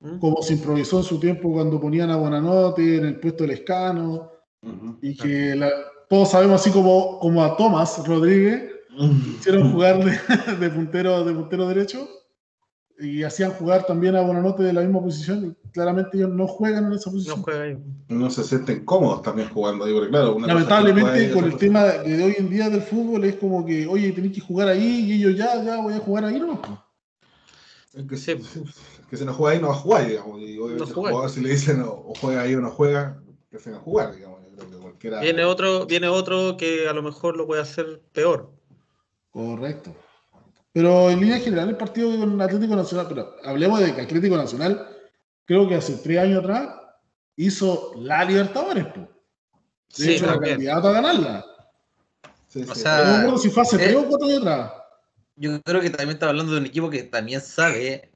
¿Mm? 0.00 0.18
Como 0.18 0.42
se 0.42 0.54
improvisó 0.54 0.98
en 0.98 1.04
su 1.04 1.18
tiempo 1.18 1.52
cuando 1.52 1.80
ponían 1.80 2.10
a 2.10 2.16
Bonanote 2.16 2.96
en 2.96 3.06
el 3.06 3.16
puesto 3.18 3.44
del 3.44 3.52
escano. 3.52 4.30
Y 5.02 5.16
que 5.16 5.60
todos 6.08 6.30
sabemos 6.30 6.60
así 6.60 6.70
como, 6.70 7.18
como 7.18 7.42
a 7.44 7.56
Tomás 7.56 8.06
Rodríguez 8.06 8.70
hicieron 9.38 9.72
jugar 9.72 10.02
de, 10.58 10.70
puntero, 10.70 11.24
de 11.24 11.34
puntero 11.34 11.68
derecho 11.68 12.08
y 12.98 13.24
hacían 13.24 13.50
jugar 13.52 13.86
también 13.86 14.14
a 14.14 14.20
Bonanote 14.20 14.62
de 14.62 14.72
la 14.72 14.82
misma 14.82 15.02
posición 15.02 15.46
y 15.46 15.70
claramente 15.70 16.16
ellos 16.16 16.30
no 16.30 16.46
juegan 16.46 16.86
en 16.86 16.92
esa 16.92 17.10
posición. 17.10 17.38
No 17.38 17.42
juegan 17.42 17.84
No 18.08 18.30
se 18.30 18.44
sienten 18.44 18.84
cómodos 18.84 19.22
también 19.22 19.48
jugando 19.48 19.84
ahí, 19.84 19.92
porque 19.92 20.10
claro, 20.10 20.38
lamentablemente 20.38 21.32
con 21.32 21.44
el 21.44 21.56
tema 21.56 21.84
de 21.84 22.22
hoy 22.22 22.36
en 22.38 22.48
día 22.48 22.70
del 22.70 22.82
fútbol 22.82 23.24
es 23.24 23.36
como 23.36 23.66
que, 23.66 23.86
oye, 23.86 24.12
tenéis 24.12 24.34
que 24.34 24.40
jugar 24.40 24.68
ahí 24.68 25.00
y 25.00 25.12
ellos 25.14 25.36
ya, 25.36 25.62
ya 25.62 25.80
voy 25.80 25.94
a 25.94 25.98
jugar 25.98 26.24
ahí, 26.24 26.38
¿no? 26.38 26.60
Es 27.92 28.04
que, 28.06 28.16
sí. 28.16 28.34
que 29.08 29.16
si 29.16 29.24
no 29.24 29.34
juega 29.34 29.54
ahí 29.54 29.60
no 29.60 29.68
va 29.68 29.74
a 29.74 29.78
jugar, 29.78 30.08
digamos. 30.08 30.40
Y 30.40 30.58
obviamente 30.58 31.28
si 31.28 31.40
le 31.40 31.48
dicen 31.50 31.82
o, 31.82 32.12
juega 32.20 32.42
ahí 32.42 32.54
o 32.54 32.60
no 32.60 32.70
juega, 32.70 33.22
que 33.50 33.58
se 33.58 33.70
va 33.70 33.76
a 33.76 33.80
jugar, 33.80 34.14
digamos. 34.14 34.40
creo 34.56 34.70
que 34.70 34.76
cualquiera... 34.78 35.20
Viene 35.20 35.44
otro, 35.44 35.86
viene 35.86 36.08
otro 36.08 36.56
que 36.56 36.88
a 36.88 36.92
lo 36.92 37.02
mejor 37.02 37.36
lo 37.36 37.46
puede 37.46 37.62
hacer 37.62 38.02
peor. 38.12 38.52
Correcto. 39.30 39.94
Pero 40.74 41.08
en 41.08 41.20
línea 41.20 41.38
general, 41.38 41.68
el 41.68 41.76
partido 41.76 42.10
con 42.18 42.42
Atlético 42.42 42.74
Nacional, 42.74 43.06
pero 43.08 43.36
hablemos 43.44 43.78
de 43.78 43.94
que 43.94 44.00
Atlético 44.00 44.36
Nacional, 44.36 44.88
creo 45.44 45.68
que 45.68 45.76
hace 45.76 45.94
tres 45.98 46.18
años 46.18 46.42
atrás, 46.42 46.68
hizo 47.36 47.92
la 47.96 48.24
Libertadores. 48.24 48.84
De 48.92 49.06
sí, 49.88 50.14
hecho, 50.14 50.24
era 50.24 50.40
candidato 50.40 50.88
a 50.88 50.92
ganarla. 50.92 51.44
O 52.68 52.74
sea, 52.74 53.04
no 53.04 53.16
recuerdo 53.18 53.38
si 53.38 53.50
fue 53.50 53.62
hace 53.62 53.78
tres 53.78 53.94
o 53.94 54.08
cuatro 54.08 54.26
años 54.26 54.40
atrás. 54.40 54.72
Yo 55.36 55.62
creo 55.62 55.80
que 55.80 55.90
también 55.90 56.16
está 56.16 56.28
hablando 56.28 56.52
de 56.52 56.58
un 56.58 56.66
equipo 56.66 56.90
que 56.90 57.04
también 57.04 57.40
sabe 57.40 58.10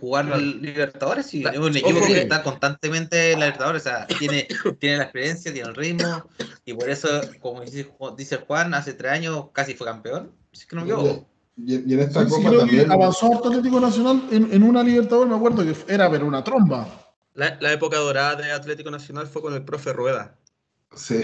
jugar 0.00 0.32
al 0.32 0.60
Libertadores 0.60 1.32
y 1.32 1.46
es 1.46 1.56
un 1.56 1.76
equipo 1.76 2.04
que 2.04 2.22
está 2.22 2.42
constantemente 2.42 3.30
en 3.30 3.38
la 3.38 3.46
Libertadores, 3.46 3.82
o 3.82 3.90
sea, 3.90 4.08
tiene, 4.08 4.48
tiene 4.80 4.96
la 4.96 5.04
experiencia, 5.04 5.52
tiene 5.52 5.68
el 5.68 5.76
ritmo, 5.76 6.28
y 6.64 6.74
por 6.74 6.90
eso, 6.90 7.08
como 7.38 7.60
dice, 7.60 7.88
dice 8.16 8.38
Juan, 8.38 8.74
hace 8.74 8.94
tres 8.94 9.12
años 9.12 9.50
casi 9.52 9.74
fue 9.74 9.86
campeón. 9.86 10.32
Así 10.52 10.66
que 10.66 10.74
no 10.74 10.84
vio. 10.84 11.31
Y, 11.64 11.94
en 11.94 12.00
esta 12.00 12.24
sí, 12.24 12.30
Copa 12.30 12.58
también. 12.58 12.90
avanzó 12.90 13.36
Atlético 13.36 13.78
Nacional 13.78 14.22
en, 14.30 14.52
en, 14.52 14.62
una 14.62 14.82
Libertadores, 14.82 15.30
me 15.30 15.36
acuerdo 15.36 15.62
que 15.62 15.76
era 15.92 16.08
ver 16.08 16.24
una 16.24 16.42
tromba. 16.42 16.88
La, 17.34 17.56
la, 17.60 17.72
época 17.72 17.98
dorada 17.98 18.34
de 18.36 18.50
Atlético 18.50 18.90
Nacional 18.90 19.26
fue 19.26 19.42
con 19.42 19.54
el 19.54 19.64
profe 19.64 19.92
Rueda. 19.92 20.34
Sí. 20.94 21.22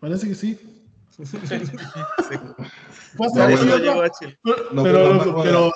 Parece 0.00 0.28
que 0.28 0.34
sí. 0.34 0.58
sí. 1.22 1.26
pero, 4.82 5.72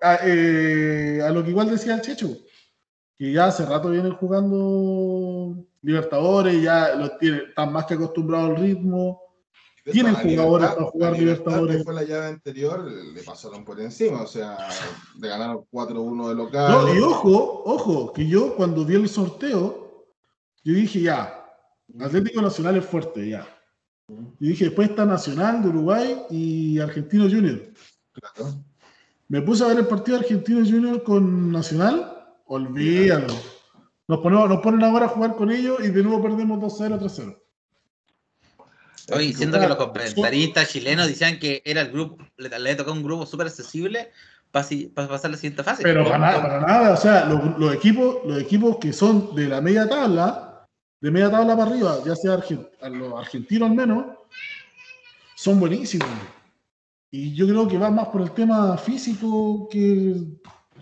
a, 0.00 0.18
eh, 0.22 1.20
a, 1.26 1.30
lo 1.30 1.42
que 1.42 1.50
igual 1.50 1.68
decía 1.68 1.94
el 1.94 2.02
Checho, 2.02 2.38
que 3.18 3.32
ya 3.32 3.46
hace 3.46 3.66
rato 3.66 3.90
vienen 3.90 4.14
jugando 4.14 5.66
Libertadores, 5.82 6.62
ya 6.62 6.94
los 6.94 7.18
tiene, 7.18 7.38
están 7.48 7.72
más 7.72 7.86
que 7.86 7.94
acostumbrados 7.94 8.50
al 8.50 8.56
ritmo 8.56 9.25
tienen 9.92 10.14
jugadores 10.14 10.68
para 10.70 10.84
jugar 10.86 11.18
Libertadores. 11.18 11.84
fue 11.84 11.94
la 11.94 12.02
llave 12.02 12.26
anterior, 12.26 12.84
le 12.84 13.22
pasaron 13.22 13.64
por 13.64 13.80
encima, 13.80 14.22
o 14.22 14.26
sea, 14.26 14.56
le 15.20 15.28
ganaron 15.28 15.64
4-1 15.70 16.28
de 16.28 16.34
local. 16.34 16.72
No, 16.72 16.94
y 16.94 16.98
ojo, 16.98 17.62
ojo, 17.64 18.12
que 18.12 18.26
yo 18.26 18.56
cuando 18.56 18.84
vi 18.84 18.96
el 18.96 19.08
sorteo, 19.08 20.06
yo 20.64 20.74
dije 20.74 21.00
ya, 21.02 21.44
Atlético 22.00 22.42
Nacional 22.42 22.76
es 22.76 22.84
fuerte, 22.84 23.28
ya. 23.28 23.46
Y 24.40 24.48
dije, 24.48 24.66
después 24.66 24.90
está 24.90 25.04
Nacional 25.04 25.62
de 25.62 25.68
Uruguay 25.68 26.22
y 26.30 26.78
Argentino 26.78 27.24
Junior. 27.24 27.60
Claro. 28.12 28.54
Me 29.28 29.42
puse 29.42 29.64
a 29.64 29.68
ver 29.68 29.78
el 29.78 29.86
partido 29.86 30.18
de 30.18 30.24
Argentino 30.24 30.64
Junior 30.64 31.02
con 31.02 31.50
Nacional, 31.50 32.34
olvídalo. 32.46 33.34
Nos, 34.08 34.20
ponemos, 34.20 34.48
nos 34.48 34.60
ponen 34.60 34.84
ahora 34.84 35.06
a 35.06 35.10
jugar 35.10 35.34
con 35.34 35.50
ellos 35.50 35.78
y 35.80 35.88
de 35.88 36.02
nuevo 36.02 36.22
perdemos 36.22 36.60
2-0, 36.60 37.00
3-0. 37.00 37.45
Oye, 39.12 39.32
siento 39.32 39.60
que 39.60 39.68
los 39.68 39.76
comentaristas 39.76 40.68
chilenos 40.68 41.06
decían 41.06 41.38
que 41.38 41.62
era 41.64 41.80
el 41.82 41.92
grupo, 41.92 42.18
le, 42.36 42.58
le 42.58 42.74
tocó 42.74 42.92
un 42.92 43.02
grupo 43.02 43.24
súper 43.24 43.46
accesible 43.46 44.10
para, 44.50 45.08
pasar 45.08 45.30
la 45.30 45.36
siguiente 45.36 45.62
fase. 45.62 45.82
Pero 45.82 46.04
para, 46.04 46.18
nada, 46.18 46.42
para 46.42 46.60
nada, 46.60 46.92
o 46.92 46.96
sea, 46.96 47.26
los, 47.26 47.74
equipos, 47.74 48.18
los 48.24 48.40
equipos 48.40 48.78
que 48.78 48.92
son 48.92 49.34
de 49.34 49.48
la 49.48 49.60
media 49.60 49.88
tabla, 49.88 50.66
de 51.00 51.10
media 51.10 51.30
tabla 51.30 51.56
para 51.56 51.70
arriba, 51.70 51.98
ya 52.04 52.16
sea 52.16 52.40
los 52.88 53.14
argentinos 53.14 53.70
al 53.70 53.76
menos, 53.76 54.06
son 55.36 55.60
buenísimos. 55.60 56.08
Y 57.10 57.34
yo 57.34 57.46
creo 57.46 57.68
que 57.68 57.78
va 57.78 57.90
más 57.90 58.08
por 58.08 58.22
el 58.22 58.32
tema 58.32 58.76
físico 58.76 59.68
que 59.70 60.16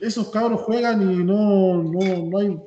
esos 0.00 0.30
cabros 0.30 0.62
juegan 0.62 1.02
y 1.02 1.22
no, 1.22 1.82
no, 1.82 2.30
no 2.30 2.38
hay 2.38 2.58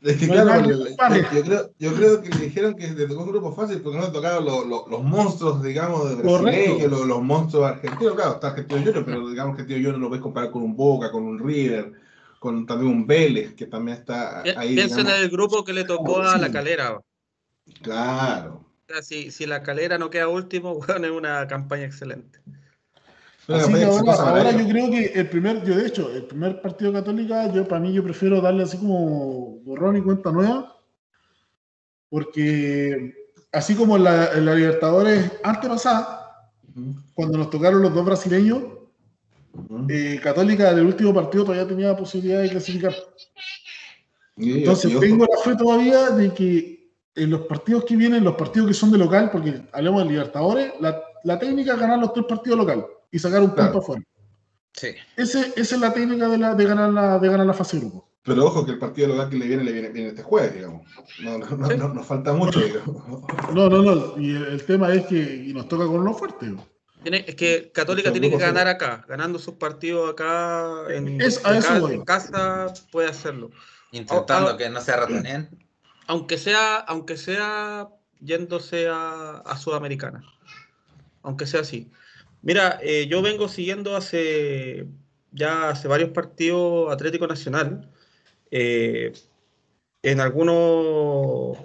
es 0.00 0.16
que 0.16 0.28
claro, 0.28 0.64
yo, 0.64 1.42
creo, 1.42 1.70
yo 1.76 1.94
creo 1.94 2.22
que 2.22 2.28
le 2.28 2.44
dijeron 2.44 2.76
que 2.76 2.86
le 2.88 3.06
tocó 3.06 3.24
un 3.24 3.30
grupo 3.30 3.52
fácil 3.52 3.80
porque 3.80 3.98
no 3.98 4.06
le 4.06 4.12
tocaron 4.12 4.44
los 4.44 5.02
monstruos, 5.02 5.60
digamos, 5.60 6.08
de 6.08 6.16
Brasil, 6.16 6.88
los, 6.88 7.04
los, 7.04 7.22
monstruos 7.22 7.66
argentinos. 7.66 8.14
Claro, 8.14 8.34
está 8.34 8.48
Argentino 8.48 8.80
Junior, 8.80 9.04
pero 9.04 9.28
digamos 9.28 9.56
que 9.56 9.62
Argentino 9.62 9.88
Junior 9.88 10.00
lo 10.00 10.10
ves 10.10 10.20
comparar 10.20 10.52
con 10.52 10.62
un 10.62 10.76
Boca, 10.76 11.10
con 11.10 11.24
un 11.24 11.38
River, 11.40 11.92
con 12.38 12.64
también 12.64 12.92
un 12.92 13.06
Vélez, 13.08 13.54
que 13.54 13.66
también 13.66 13.98
está 13.98 14.42
ahí. 14.56 14.76
Piensa 14.76 15.00
en 15.00 15.08
el 15.08 15.30
grupo 15.30 15.64
que 15.64 15.72
le 15.72 15.82
tocó 15.82 16.22
a 16.22 16.38
la 16.38 16.52
calera. 16.52 17.00
Claro. 17.82 18.64
si, 19.02 19.32
si 19.32 19.46
la 19.46 19.64
calera 19.64 19.98
no 19.98 20.10
queda 20.10 20.28
último, 20.28 20.74
bueno, 20.86 21.06
es 21.06 21.12
una 21.12 21.46
campaña 21.48 21.84
excelente. 21.84 22.38
Así 23.48 23.72
que 23.72 23.84
ahora, 23.84 24.50
yo 24.52 24.68
creo 24.68 24.90
que 24.90 25.06
el 25.06 25.30
primer, 25.30 25.64
yo 25.64 25.74
de 25.74 25.86
hecho, 25.86 26.12
el 26.12 26.24
primer 26.24 26.60
partido 26.60 26.92
católica, 26.92 27.50
yo 27.50 27.66
para 27.66 27.80
mí 27.80 27.94
yo 27.94 28.04
prefiero 28.04 28.42
darle 28.42 28.64
así 28.64 28.76
como 28.76 29.60
borrón 29.60 29.96
y 29.96 30.02
cuenta 30.02 30.30
nueva, 30.30 30.76
porque 32.10 33.14
así 33.50 33.74
como 33.74 33.96
en 33.96 34.04
la, 34.04 34.32
en 34.34 34.44
la 34.44 34.54
Libertadores 34.54 35.32
antes 35.42 35.70
pasada, 35.70 36.50
cuando 37.14 37.38
nos 37.38 37.48
tocaron 37.48 37.80
los 37.80 37.94
dos 37.94 38.04
brasileños, 38.04 38.64
eh, 39.88 40.20
Católica 40.22 40.70
en 40.70 40.78
el 40.78 40.86
último 40.86 41.14
partido 41.14 41.44
todavía 41.44 41.66
tenía 41.66 41.88
la 41.88 41.96
posibilidad 41.96 42.42
de 42.42 42.50
clasificar. 42.50 42.94
Entonces 44.36 45.00
tengo 45.00 45.24
la 45.24 45.42
fe 45.42 45.56
todavía 45.56 46.10
de 46.10 46.34
que 46.34 46.92
en 47.14 47.30
los 47.30 47.40
partidos 47.46 47.86
que 47.86 47.96
vienen, 47.96 48.24
los 48.24 48.36
partidos 48.36 48.68
que 48.68 48.74
son 48.74 48.90
de 48.92 48.98
local, 48.98 49.30
porque 49.32 49.62
hablemos 49.72 50.02
de 50.04 50.10
Libertadores, 50.10 50.72
la, 50.80 51.02
la 51.24 51.38
técnica 51.38 51.72
es 51.72 51.80
ganar 51.80 51.98
los 51.98 52.12
tres 52.12 52.26
partidos 52.26 52.58
locales 52.58 52.84
y 53.10 53.18
sacar 53.18 53.42
un 53.42 53.54
punto 53.54 53.78
afuera. 53.78 54.02
Sí. 54.72 54.88
Ese, 55.16 55.52
esa 55.56 55.74
es 55.74 55.80
la 55.80 55.92
técnica 55.92 56.28
de, 56.28 56.38
la, 56.38 56.54
de, 56.54 56.64
ganar 56.64 56.90
la, 56.90 57.18
de 57.18 57.28
ganar 57.28 57.46
la 57.46 57.54
fase 57.54 57.76
de 57.76 57.86
grupo. 57.86 58.08
Pero 58.22 58.44
ojo 58.44 58.64
que 58.66 58.72
el 58.72 58.78
partido 58.78 59.08
local 59.08 59.30
que 59.30 59.36
le 59.36 59.46
viene, 59.46 59.64
le 59.64 59.72
viene, 59.72 59.88
viene 59.88 60.08
este 60.10 60.22
jueves, 60.22 60.54
digamos. 60.54 60.86
No, 61.22 61.38
no, 61.38 61.56
no, 61.56 61.88
nos 61.88 62.06
falta 62.06 62.32
mucho, 62.34 62.60
digamos. 62.60 63.02
No, 63.54 63.68
no, 63.70 63.82
no. 63.82 64.18
Y 64.18 64.36
el, 64.36 64.62
tema 64.64 64.92
es 64.92 65.06
que 65.06 65.16
y 65.16 65.54
nos 65.54 65.66
toca 65.68 65.86
con 65.86 66.00
uno 66.00 66.12
fuerte. 66.12 66.54
Tiene, 67.02 67.24
es 67.26 67.34
que 67.36 67.72
Católica 67.72 68.12
tiene 68.12 68.28
que 68.28 68.36
ganar 68.36 68.68
acá, 68.68 69.04
ganando 69.08 69.38
sus 69.38 69.54
partidos 69.54 70.10
acá 70.10 70.84
en, 70.90 71.18
casa, 72.04 72.72
puede 72.92 73.08
hacerlo. 73.08 73.50
Intentando 73.92 74.56
que 74.56 74.68
no 74.68 74.80
sea 74.80 74.96
ratonén. 74.96 75.48
Aunque 76.06 76.38
sea, 76.38 76.76
aunque 76.76 77.16
sea 77.16 77.88
yéndose 78.20 78.88
a, 78.88 79.42
a 79.44 79.56
Sudamericana. 79.56 80.22
Aunque 81.22 81.46
sea 81.46 81.60
así. 81.60 81.90
Mira, 82.42 82.78
eh, 82.82 83.06
yo 83.08 83.22
vengo 83.22 83.48
siguiendo 83.48 83.96
hace 83.96 84.86
ya 85.32 85.70
hace 85.70 85.88
varios 85.88 86.10
partidos 86.10 86.92
Atlético 86.92 87.26
Nacional. 87.26 87.90
Eh, 88.50 89.12
en 90.02 90.20
algunos 90.20 91.58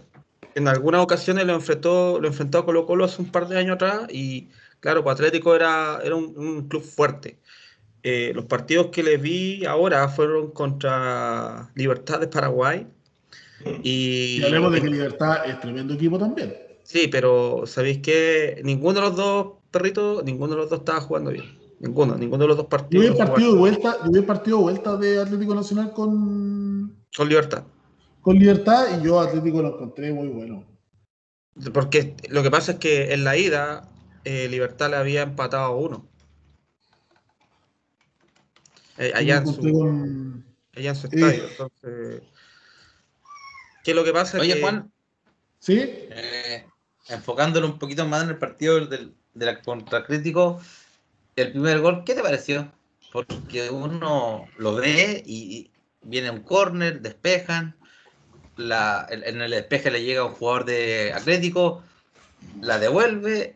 en 0.55 0.67
algunas 0.67 1.01
ocasiones 1.01 1.45
lo 1.45 1.53
enfrentó 1.53 2.19
lo 2.19 2.27
enfrentó 2.27 2.59
a 2.59 2.65
Colo 2.65 2.85
Colo 2.85 3.05
hace 3.05 3.21
un 3.21 3.31
par 3.31 3.47
de 3.47 3.57
años 3.57 3.75
atrás 3.75 4.07
y 4.09 4.49
claro, 4.79 5.03
pues 5.03 5.13
Atlético 5.15 5.55
era, 5.55 5.99
era 6.03 6.15
un, 6.15 6.67
club 6.67 6.83
fuerte. 6.83 7.39
Eh, 8.03 8.33
los 8.35 8.45
partidos 8.45 8.87
que 8.87 9.01
le 9.01 9.17
vi 9.17 9.63
ahora 9.65 10.09
fueron 10.09 10.51
contra 10.51 11.71
Libertad 11.75 12.19
de 12.19 12.27
Paraguay. 12.27 12.85
Y, 13.81 14.39
y 14.41 14.43
hablemos 14.43 14.73
de 14.73 14.81
que 14.81 14.89
Libertad 14.89 15.49
es 15.49 15.57
tremendo 15.61 15.93
equipo 15.93 16.19
también. 16.19 16.53
Sí, 16.83 17.07
pero 17.07 17.65
sabéis 17.65 17.99
que 17.99 18.59
ninguno 18.65 18.95
de 18.95 19.01
los 19.01 19.15
dos 19.15 19.53
perrito, 19.73 20.23
ninguno 20.23 20.51
de 20.51 20.61
los 20.61 20.69
dos 20.69 20.79
estaba 20.79 21.01
jugando 21.01 21.31
bien. 21.31 21.59
Ninguno, 21.81 22.15
ninguno 22.15 22.43
de 22.43 22.47
los 22.47 22.55
dos 22.55 22.67
partidos. 22.67 23.05
Yo 23.05 23.11
vi 23.11 23.19
el 23.19 23.27
partido 23.27 23.51
de 23.51 23.59
vuelta, 23.59 23.97
yo 24.05 24.11
vi 24.11 24.19
el 24.19 24.25
partido 24.25 24.57
de 24.57 24.63
vuelta 24.63 24.95
de 24.95 25.21
Atlético 25.21 25.53
Nacional 25.53 25.91
con. 25.91 26.95
Con 27.17 27.27
Libertad. 27.27 27.63
Con 28.21 28.39
Libertad 28.39 28.97
y 28.97 29.03
yo 29.03 29.19
Atlético 29.19 29.61
lo 29.61 29.73
encontré 29.73 30.13
muy 30.13 30.29
bueno. 30.29 30.63
Porque 31.73 32.15
lo 32.29 32.41
que 32.41 32.49
pasa 32.49 32.73
es 32.73 32.77
que 32.77 33.13
en 33.13 33.25
la 33.25 33.35
ida 33.35 33.89
eh, 34.23 34.47
Libertad 34.47 34.91
le 34.91 34.95
había 34.95 35.23
empatado 35.23 35.65
a 35.65 35.75
uno. 35.75 36.07
Eh, 38.97 39.11
allá, 39.13 39.37
en 39.37 39.47
su, 39.47 40.43
allá 40.75 40.89
en 40.89 40.95
su 40.95 41.07
estadio. 41.07 41.47
Entonces. 41.49 42.21
¿Qué 43.83 43.93
lo 43.93 44.05
que 44.05 44.13
pasa? 44.13 44.39
Oye, 44.39 44.53
que... 44.53 44.61
Juan. 44.61 44.89
¿Sí? 45.59 45.79
Eh, 45.81 46.65
enfocándolo 47.09 47.67
un 47.67 47.77
poquito 47.77 48.07
más 48.07 48.23
en 48.23 48.29
el 48.29 48.37
partido 48.37 48.85
del, 48.85 49.15
de 49.33 49.45
la 49.45 49.61
contracrítico, 49.61 50.61
el 51.35 51.51
primer 51.51 51.79
gol, 51.79 52.03
¿qué 52.05 52.13
te 52.13 52.21
pareció? 52.21 52.71
Porque 53.11 53.69
uno 53.69 54.47
lo 54.57 54.75
ve 54.75 55.23
y 55.25 55.71
viene 56.01 56.29
un 56.29 56.41
córner, 56.41 57.01
despejan, 57.01 57.75
la, 58.55 59.07
en 59.09 59.41
el 59.41 59.51
despeje 59.51 59.89
le 59.91 60.03
llega 60.03 60.25
un 60.25 60.33
jugador 60.33 60.65
de 60.65 61.11
Atlético, 61.13 61.83
la 62.61 62.77
devuelve 62.79 63.55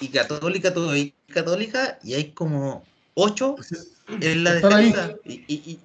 y 0.00 0.08
Católica, 0.08 0.72
todo 0.72 0.96
y 0.96 1.14
Católica, 1.28 1.98
y 2.02 2.14
hay 2.14 2.32
como 2.32 2.84
ocho 3.14 3.56
en 4.08 4.44
la 4.44 4.54
defensa. 4.54 5.14
Y, 5.24 5.78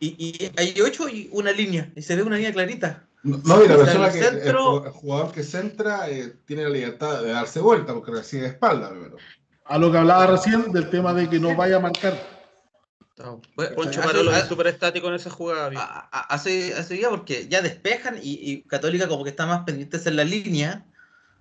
y, 0.00 0.52
hay 0.56 0.80
ocho 0.80 1.08
y 1.08 1.28
una 1.32 1.50
línea, 1.50 1.90
y 1.96 2.02
se 2.02 2.16
ve 2.16 2.22
una 2.22 2.36
línea 2.36 2.52
clarita. 2.52 3.07
No, 3.28 3.64
y 3.64 3.68
la 3.68 3.76
persona 3.76 4.10
que 4.10 4.20
el, 4.20 4.56
jugador 4.92 5.32
que 5.32 5.42
centra 5.42 6.08
eh, 6.08 6.34
tiene 6.46 6.64
la 6.64 6.70
libertad 6.70 7.22
de 7.22 7.30
darse 7.30 7.60
vuelta 7.60 7.92
porque 7.92 8.10
recibe 8.10 8.46
espalda 8.46 8.90
primero. 8.90 9.16
A 9.64 9.78
lo 9.78 9.92
que 9.92 9.98
hablaba 9.98 10.26
recién 10.26 10.72
del 10.72 10.88
tema 10.88 11.12
de 11.12 11.28
que 11.28 11.38
no 11.38 11.54
vaya 11.54 11.76
a 11.76 11.80
marcar. 11.80 12.38
Poncho 13.74 14.00
Marolo 14.00 14.32
es 14.32 14.44
súper 14.44 14.68
estático 14.68 15.08
en 15.08 15.14
esa 15.14 15.30
jugada. 15.30 16.08
Hace, 16.10 16.74
hace 16.74 16.94
día 16.94 17.10
porque 17.10 17.48
ya 17.48 17.60
despejan 17.60 18.18
y, 18.22 18.62
Católica 18.62 19.08
como 19.08 19.24
que 19.24 19.30
está 19.30 19.46
más 19.46 19.64
pendiente 19.64 19.98
en 20.04 20.16
la 20.16 20.24
línea 20.24 20.86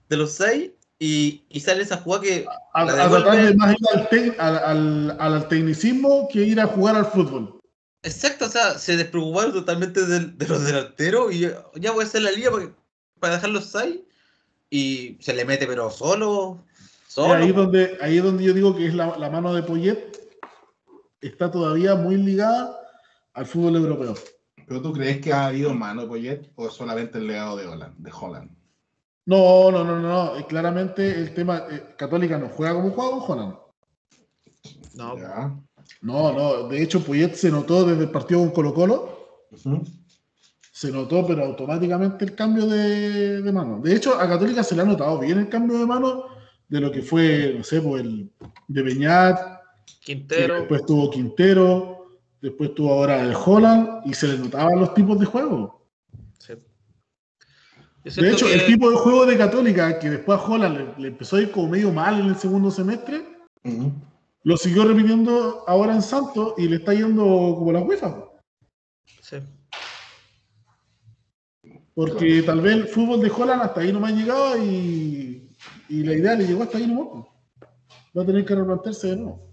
de 0.10 0.18
los 0.18 0.34
seis 0.34 0.72
y, 1.00 1.44
y 1.50 1.60
sale 1.60 1.84
esa 1.84 1.98
jugada 1.98 2.24
que... 2.24 2.46
A, 2.74 2.86
tratar 2.86 3.46
de 3.46 3.56
más 3.56 3.76
ir 4.12 4.36
al, 4.40 4.58
al, 4.58 5.18
al, 5.20 5.48
tecnicismo 5.48 6.28
que 6.32 6.42
ir 6.42 6.60
a 6.60 6.66
jugar 6.66 6.96
al 6.96 7.06
fútbol. 7.06 7.57
Exacto, 8.08 8.46
o 8.46 8.50
sea, 8.50 8.80
se 8.80 8.96
despreocuparon 8.96 9.52
totalmente 9.52 10.06
de, 10.06 10.48
los 10.48 10.64
delanteros 10.64 11.34
y 11.34 11.42
ya 11.42 11.92
voy 11.92 12.04
a 12.04 12.08
hacer 12.08 12.22
la 12.22 12.32
línea 12.32 12.52
para, 13.20 13.36
dejarlos 13.36 13.76
ahí 13.76 14.08
y 14.70 15.18
se 15.20 15.34
le 15.34 15.44
mete 15.44 15.68
pero 15.68 15.92
solo. 15.92 16.64
solo. 17.06 17.34
Ahí, 17.34 17.52
donde, 17.52 17.98
ahí 18.00 18.18
es 18.18 18.24
donde 18.24 18.46
yo 18.46 18.54
digo 18.54 18.74
que 18.74 18.88
es 18.88 18.94
la, 18.94 19.30
mano 19.30 19.54
de 19.54 19.62
Poyet 19.62 20.18
está 21.20 21.52
todavía 21.52 21.96
muy 21.96 22.16
ligada 22.16 22.80
al 23.34 23.46
fútbol 23.46 23.76
europeo. 23.76 24.16
¿Pero 24.66 24.82
tú 24.82 24.94
crees 24.94 25.20
que 25.20 25.34
ha 25.34 25.48
habido 25.48 25.74
mano, 25.74 26.08
Poyet, 26.08 26.50
o 26.56 26.70
solamente 26.70 27.18
el 27.18 27.28
legado 27.28 27.58
de 27.58 27.68
Holland? 27.68 27.94
De 27.98 28.12
Holland? 28.12 28.52
No, 29.26 29.70
no, 29.70 29.84
no, 29.84 30.00
no. 30.00 30.38
Eh, 30.38 30.46
claramente 30.48 31.12
el 31.12 31.34
tema 31.34 31.66
eh, 31.70 31.94
Católica 31.98 32.38
no 32.38 32.48
juega 32.48 32.74
como 32.74 32.92
juega 32.92 33.12
con 33.12 33.32
Holland. 33.32 33.56
No. 34.96 35.67
No, 36.02 36.32
no. 36.32 36.68
De 36.68 36.82
hecho, 36.82 37.02
Poyet 37.02 37.34
se 37.34 37.52
notó 37.52 37.86
desde 37.86 38.04
el 38.04 38.12
partido 38.12 38.40
con 38.42 38.52
Colo 38.52 38.74
Colo. 38.74 39.18
Se 40.72 40.92
notó, 40.92 41.26
pero 41.26 41.44
automáticamente 41.44 42.26
el 42.26 42.36
cambio 42.36 42.68
de, 42.68 43.42
de, 43.42 43.52
mano. 43.52 43.80
De 43.82 43.96
hecho, 43.96 44.20
a 44.20 44.28
Católica 44.28 44.64
se 44.64 44.76
le 44.76 44.84
ha 44.84 44.86
notado 44.86 45.20
bien 45.20 45.40
el 45.40 45.50
cambio 45.50 45.80
de 45.80 45.86
mano 45.86 46.26
de 46.68 46.82
lo 46.82 46.92
que 46.92 47.02
fue, 47.02 47.56
no 47.58 47.64
sé, 47.64 47.82
pues 47.82 48.04
el 48.04 48.32
de 48.68 48.82
Beñat. 48.82 49.40
Quintero. 50.02 50.56
Después 50.56 50.86
tuvo 50.86 51.10
Quintero 51.10 51.98
Después 52.42 52.76
tuvo 52.76 52.94
ahora 52.94 53.22
el 53.22 53.34
Holland 53.34 54.02
y 54.06 54.14
se 54.14 54.28
le 54.28 54.38
notaban 54.38 54.80
los 54.80 54.94
tipos 54.94 55.20
de 55.20 55.26
juego. 55.26 55.86
De 58.04 58.32
hecho, 58.32 58.48
el 58.48 58.66
tipo 58.66 58.90
de 58.90 58.96
juego 58.96 59.26
de 59.26 59.38
Católica, 59.38 60.00
que 60.00 60.10
después 60.10 60.40
a 60.40 60.42
Holland 60.42 60.98
le, 60.98 61.10
empezó 61.10 61.36
a 61.36 61.42
ir 61.42 61.52
como 61.52 61.68
medio 61.68 61.92
mal 61.92 62.22
en 62.22 62.28
el 62.28 62.38
segundo 62.38 62.72
semestre, 62.72 63.22
lo 64.48 64.56
siguió 64.56 64.86
repitiendo 64.86 65.66
ahora 65.68 65.94
en 65.94 66.02
Santos 66.02 66.54
y 66.58 66.70
le 66.70 66.78
está 66.78 66.94
yendo 66.94 67.22
como 67.58 67.74
la 67.74 67.82
UEFA. 67.82 68.32
Sí. 69.22 69.40
Porque 71.94 72.44
tal 72.44 72.62
vez 72.62 72.76
el 72.76 72.88
fútbol 72.88 73.20
de 73.20 73.30
Holland 73.30 73.64
hasta 73.64 73.82
ahí 73.82 73.92
no 73.92 74.00
me 74.00 74.08
ha 74.08 74.12
llegado 74.12 74.58
y, 74.64 75.50
y 75.90 76.04
la 76.04 76.14
idea 76.14 76.36
le 76.36 76.48
llegó 76.48 76.64
hasta 76.64 76.78
ahí 76.78 76.88
no 76.88 77.28
Va 78.18 78.24
a 78.24 78.26
tener 78.26 78.46
que 78.46 78.56
replantearse 78.56 79.08
de 79.08 79.18
nuevo 79.18 79.48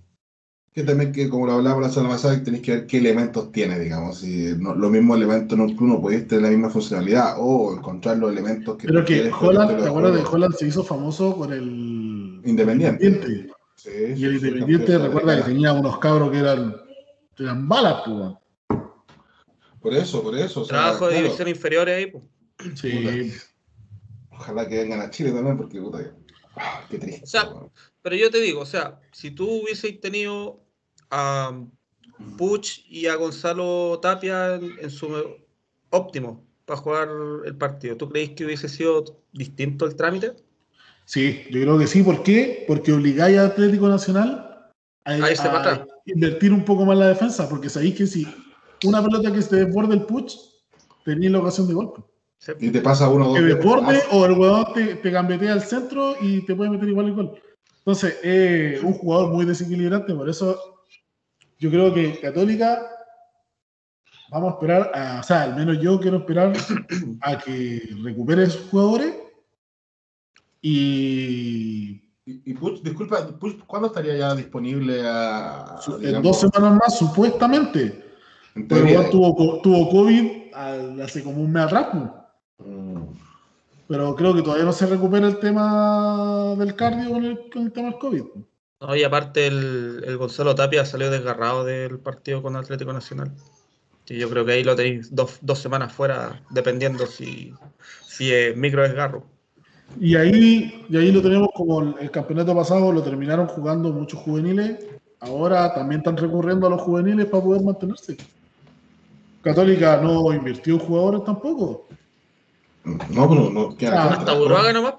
que 0.72 0.82
también 0.82 1.12
que 1.12 1.28
como 1.28 1.46
lo 1.46 1.52
hablábamos 1.52 1.84
la 1.84 1.92
semana 1.92 2.14
pasada, 2.14 2.42
tenéis 2.42 2.64
que 2.64 2.72
ver 2.72 2.86
qué 2.88 2.98
elementos 2.98 3.52
tiene, 3.52 3.78
digamos, 3.78 4.18
si 4.18 4.56
no, 4.58 4.74
los 4.74 4.90
mismos 4.90 5.18
elementos 5.18 5.56
no 5.56 5.66
uno 5.66 6.00
puede 6.00 6.22
tener 6.22 6.42
la 6.42 6.50
misma 6.50 6.68
funcionalidad 6.68 7.36
o 7.38 7.76
encontrar 7.76 8.16
los 8.16 8.32
elementos 8.32 8.76
que... 8.76 8.88
Pero 8.88 9.04
que 9.04 9.30
Holland, 9.30 9.80
¿te 9.80 9.88
acuerdas 9.88 10.14
de 10.14 10.22
Holland 10.22 10.54
se 10.56 10.66
hizo 10.66 10.82
famoso 10.82 11.36
con 11.36 11.52
el... 11.52 12.40
Independiente. 12.44 13.53
Sí, 13.76 13.90
y 14.16 14.24
el 14.24 14.36
Independiente, 14.36 14.98
recuerda 14.98 15.36
que 15.36 15.42
tenía 15.42 15.72
unos 15.72 15.98
cabros 15.98 16.30
que 16.30 16.38
eran, 16.38 16.76
eran 17.38 17.68
balas, 17.68 18.02
pues. 18.06 18.80
Por 19.80 19.94
eso, 19.94 20.22
por 20.22 20.38
eso. 20.38 20.64
Trabajo 20.64 21.08
de 21.08 21.22
división 21.22 21.48
inferior 21.48 21.88
ahí, 21.88 22.06
pues. 22.06 22.24
Sí. 22.80 23.32
Ojalá 24.30 24.66
que 24.68 24.78
vengan 24.78 25.00
a 25.00 25.10
Chile 25.10 25.32
también, 25.32 25.56
porque 25.56 25.80
puta, 25.80 26.14
ah, 26.56 26.84
qué 26.88 26.98
triste. 26.98 27.24
O 27.24 27.26
sea, 27.26 27.50
pero 28.00 28.16
yo 28.16 28.30
te 28.30 28.40
digo, 28.40 28.60
o 28.60 28.66
sea, 28.66 29.00
si 29.12 29.30
tú 29.30 29.62
hubieses 29.62 30.00
tenido 30.00 30.64
a 31.10 31.52
Puch 32.36 32.84
y 32.88 33.06
a 33.06 33.16
Gonzalo 33.16 33.98
Tapia 34.00 34.54
en, 34.54 34.90
su 34.90 35.08
óptimo 35.90 36.44
para 36.64 36.78
jugar 36.78 37.08
el 37.44 37.56
partido. 37.56 37.96
¿Tú 37.96 38.08
crees 38.08 38.30
que 38.30 38.44
hubiese 38.44 38.68
sido 38.68 39.04
distinto 39.32 39.86
el 39.86 39.96
trámite? 39.96 40.34
Sí, 41.04 41.44
yo 41.50 41.60
creo 41.60 41.78
que 41.78 41.86
sí. 41.86 42.02
¿Por 42.02 42.22
qué? 42.22 42.64
Porque 42.66 42.92
obligáis 42.92 43.38
a 43.38 43.46
Atlético 43.46 43.88
Nacional 43.88 44.72
a, 45.04 45.86
invertir 46.06 46.52
un 46.52 46.64
poco 46.64 46.84
más 46.84 46.96
la 46.96 47.08
defensa, 47.08 47.48
porque 47.48 47.68
sabéis 47.68 47.94
que 47.94 48.06
si 48.06 48.26
una 48.84 49.02
pelota 49.02 49.32
que 49.32 49.42
se 49.42 49.64
desborde 49.64 49.94
el 49.94 50.02
Puch, 50.02 50.34
tenéis 51.04 51.32
la 51.32 51.40
ocasión 51.40 51.68
de 51.68 51.74
golpe. 51.74 52.02
Y 52.60 52.70
te 52.70 52.80
pasa 52.80 53.08
uno 53.08 53.26
o 53.26 53.28
dos. 53.28 53.38
Que 53.38 53.44
desborde 53.44 54.02
o 54.10 54.26
el 54.26 54.32
huevón 54.32 54.66
te, 54.74 54.96
te 54.96 55.10
gambetea 55.10 55.52
al 55.52 55.62
centro 55.62 56.14
y 56.20 56.44
te 56.44 56.54
puede 56.54 56.70
meter 56.70 56.88
igual 56.88 57.06
el 57.06 57.14
gol. 57.14 57.42
Entonces, 57.78 58.18
es 58.22 58.82
un 58.82 58.94
jugador 58.94 59.30
muy 59.30 59.44
desequilibrante, 59.44 60.14
por 60.14 60.28
eso 60.28 60.58
yo 61.58 61.70
creo 61.70 61.92
que 61.94 62.18
Católica, 62.20 62.82
vamos 64.30 64.52
a 64.52 64.54
esperar, 64.54 64.90
a, 64.94 65.20
o 65.20 65.22
sea, 65.22 65.42
al 65.42 65.56
menos 65.56 65.80
yo 65.80 66.00
quiero 66.00 66.18
esperar 66.18 66.52
a 67.20 67.38
que 67.38 67.88
recupere 68.02 68.46
sus 68.46 68.68
jugadores 68.70 69.14
y... 70.64 72.00
Y, 72.26 72.54
Puch, 72.54 72.80
disculpa, 72.80 73.28
¿cuándo 73.66 73.88
estaría 73.88 74.16
ya 74.16 74.34
disponible 74.34 75.02
a, 75.04 75.78
En 76.00 76.22
dos 76.22 76.40
semanas 76.40 76.80
más, 76.82 76.98
supuestamente. 76.98 78.02
Pero 78.66 79.10
tuvo, 79.10 79.60
tuvo 79.60 79.90
COVID 79.90 80.54
hace 81.02 81.22
como 81.22 81.42
un 81.42 81.52
mes 81.52 81.64
atrás. 81.64 81.88
Mm. 82.58 83.02
Pero 83.88 84.16
creo 84.16 84.34
que 84.34 84.42
todavía 84.42 84.64
no 84.64 84.72
se 84.72 84.86
recupera 84.86 85.26
el 85.26 85.38
tema 85.38 86.54
del 86.56 86.74
cardio 86.74 87.10
con 87.10 87.24
el, 87.24 87.50
con 87.50 87.62
el 87.64 87.72
tema 87.72 87.90
del 87.90 87.98
COVID. 87.98 88.22
No, 88.80 88.96
y 88.96 89.04
aparte 89.04 89.46
el, 89.46 90.16
Gonzalo 90.16 90.54
Tapia 90.54 90.86
salió 90.86 91.10
desgarrado 91.10 91.64
del 91.64 91.98
partido 91.98 92.42
con 92.42 92.56
Atlético 92.56 92.92
Nacional. 92.92 93.32
Y 94.06 94.18
yo 94.18 94.30
creo 94.30 94.44
que 94.44 94.52
ahí 94.52 94.64
lo 94.64 94.76
tenéis 94.76 95.14
dos, 95.14 95.58
semanas 95.58 95.92
fuera, 95.92 96.42
dependiendo 96.50 97.06
si, 97.06 97.54
si 98.06 98.32
es 98.32 98.56
micro 98.56 98.82
desgarro. 98.82 99.33
Y 100.00 100.16
ahí, 100.16 100.84
y 100.88 100.96
ahí 100.96 101.12
lo 101.12 101.22
tenemos 101.22 101.48
como 101.54 101.80
el, 101.80 102.10
campeonato 102.10 102.54
pasado, 102.54 102.92
lo 102.92 103.02
terminaron 103.02 103.46
jugando 103.46 103.92
muchos 103.92 104.20
juveniles. 104.20 104.84
Ahora 105.20 105.72
también 105.72 106.00
están 106.00 106.16
recurriendo 106.16 106.66
a 106.66 106.70
los 106.70 106.82
juveniles 106.82 107.26
para 107.26 107.42
poder 107.42 107.62
mantenerse. 107.62 108.16
Católica 109.42 110.00
no 110.02 110.32
invirtió 110.32 110.74
en 110.74 110.80
jugadores 110.80 111.24
tampoco. 111.24 111.86
No, 112.84 113.28
pero 113.28 113.50
no. 113.50 113.76
hasta 113.98 114.34
Buruaga 114.34 114.72
nomás. 114.72 114.94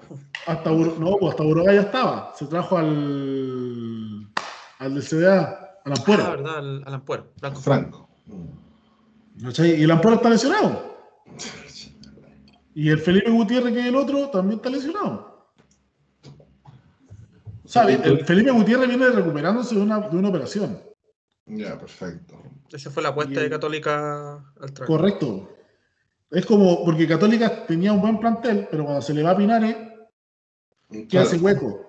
Hasta, 0.46 0.70
no, 0.70 1.16
pues 1.18 1.30
hasta 1.32 1.44
Buruaga 1.44 1.74
ya 1.74 1.80
estaba. 1.82 2.32
Se 2.36 2.46
trajo 2.46 2.78
al. 2.78 4.26
al 4.78 4.94
del 4.94 5.02
CDA, 5.02 5.78
al 5.84 5.92
Ampuero. 5.92 6.24
Ah, 6.24 6.30
verdad, 6.30 6.58
al, 6.58 6.94
Ampuero. 6.94 7.26
Franco. 7.38 7.60
Franco. 7.60 8.08
Y 9.58 9.82
el 9.82 9.90
Ampuero 9.90 10.16
está 10.16 10.30
lesionado. 10.30 10.96
Y 12.76 12.90
el 12.90 12.98
Felipe 12.98 13.30
Gutiérrez, 13.30 13.72
que 13.72 13.80
es 13.80 13.86
el 13.86 13.96
otro, 13.96 14.28
también 14.28 14.58
está 14.58 14.68
lesionado. 14.68 15.50
¿Sabes? 17.64 17.98
El 18.04 18.22
Felipe 18.22 18.50
Gutiérrez 18.50 18.86
viene 18.86 19.08
recuperándose 19.08 19.74
de 19.74 19.80
una, 19.80 20.00
de 20.00 20.14
una 20.14 20.28
operación. 20.28 20.78
Ya, 21.46 21.78
perfecto. 21.78 22.38
Esa 22.70 22.90
fue 22.90 23.02
la 23.02 23.08
apuesta 23.08 23.40
de 23.40 23.48
Católica 23.48 24.52
al 24.60 24.72
traje. 24.74 24.92
Correcto. 24.92 25.48
Es 26.30 26.44
como, 26.44 26.84
porque 26.84 27.08
Católica 27.08 27.64
tenía 27.64 27.94
un 27.94 28.02
buen 28.02 28.20
plantel, 28.20 28.68
pero 28.70 28.84
cuando 28.84 29.00
se 29.00 29.14
le 29.14 29.22
va 29.22 29.30
a 29.30 29.36
Pinares, 29.38 29.74
queda 31.08 31.22
ese 31.22 31.38
hueco. 31.38 31.80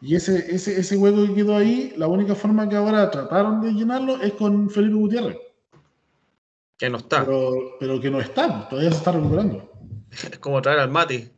Y 0.00 0.14
ese, 0.14 0.54
ese, 0.54 0.78
ese 0.78 0.96
hueco 0.96 1.26
que 1.26 1.34
quedó 1.34 1.56
ahí, 1.56 1.94
la 1.96 2.06
única 2.06 2.36
forma 2.36 2.68
que 2.68 2.76
ahora 2.76 3.10
trataron 3.10 3.60
de 3.60 3.72
llenarlo 3.72 4.22
es 4.22 4.34
con 4.34 4.70
Felipe 4.70 4.94
Gutiérrez. 4.94 5.36
Que 6.80 6.88
no 6.88 6.96
está. 6.96 7.26
Pero, 7.26 7.76
pero 7.78 8.00
que 8.00 8.10
no 8.10 8.20
está, 8.22 8.66
todavía 8.70 8.90
se 8.90 8.96
está 8.96 9.12
recuperando. 9.12 9.70
Es 10.10 10.38
como 10.40 10.62
traer 10.62 10.80
al 10.80 10.90
Mati. 10.90 11.28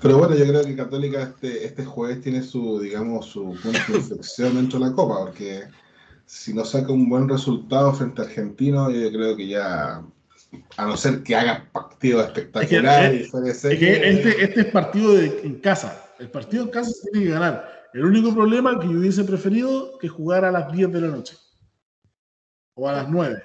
Pero 0.00 0.16
bueno, 0.16 0.34
yo 0.34 0.46
creo 0.46 0.64
que 0.64 0.76
Católica 0.76 1.22
este, 1.22 1.66
este 1.66 1.84
jueves 1.84 2.22
tiene 2.22 2.42
su, 2.42 2.80
digamos, 2.80 3.26
su 3.26 3.54
punto 3.62 3.80
de 3.88 3.98
inflexión 3.98 4.54
dentro 4.54 4.78
de 4.78 4.86
la 4.86 4.92
Copa, 4.92 5.18
porque 5.18 5.64
si 6.24 6.54
no 6.54 6.64
saca 6.64 6.90
un 6.90 7.10
buen 7.10 7.28
resultado 7.28 7.92
frente 7.92 8.22
a 8.22 8.24
Argentino, 8.24 8.90
yo 8.90 9.10
creo 9.12 9.36
que 9.36 9.48
ya, 9.48 10.02
a 10.78 10.86
no 10.86 10.96
ser 10.96 11.22
que 11.22 11.36
haga 11.36 11.68
partido 11.70 12.22
espectacular 12.22 13.12
es 13.12 13.30
que, 13.30 13.50
este, 13.50 14.42
este, 14.42 14.60
es 14.60 14.66
partido 14.66 15.20
en 15.20 15.56
casa. 15.56 16.02
El 16.18 16.30
partido 16.30 16.64
en 16.64 16.70
casa 16.70 16.90
se 16.90 17.10
tiene 17.10 17.26
que 17.26 17.32
ganar. 17.32 17.77
El 17.94 18.04
único 18.04 18.34
problema 18.34 18.78
que 18.78 18.86
yo 18.86 18.98
hubiese 18.98 19.24
preferido 19.24 19.98
que 19.98 20.08
jugara 20.08 20.48
a 20.48 20.52
las 20.52 20.72
10 20.72 20.92
de 20.92 21.00
la 21.00 21.08
noche. 21.08 21.36
O 22.74 22.88
a 22.88 22.92
las 22.92 23.08
9. 23.08 23.42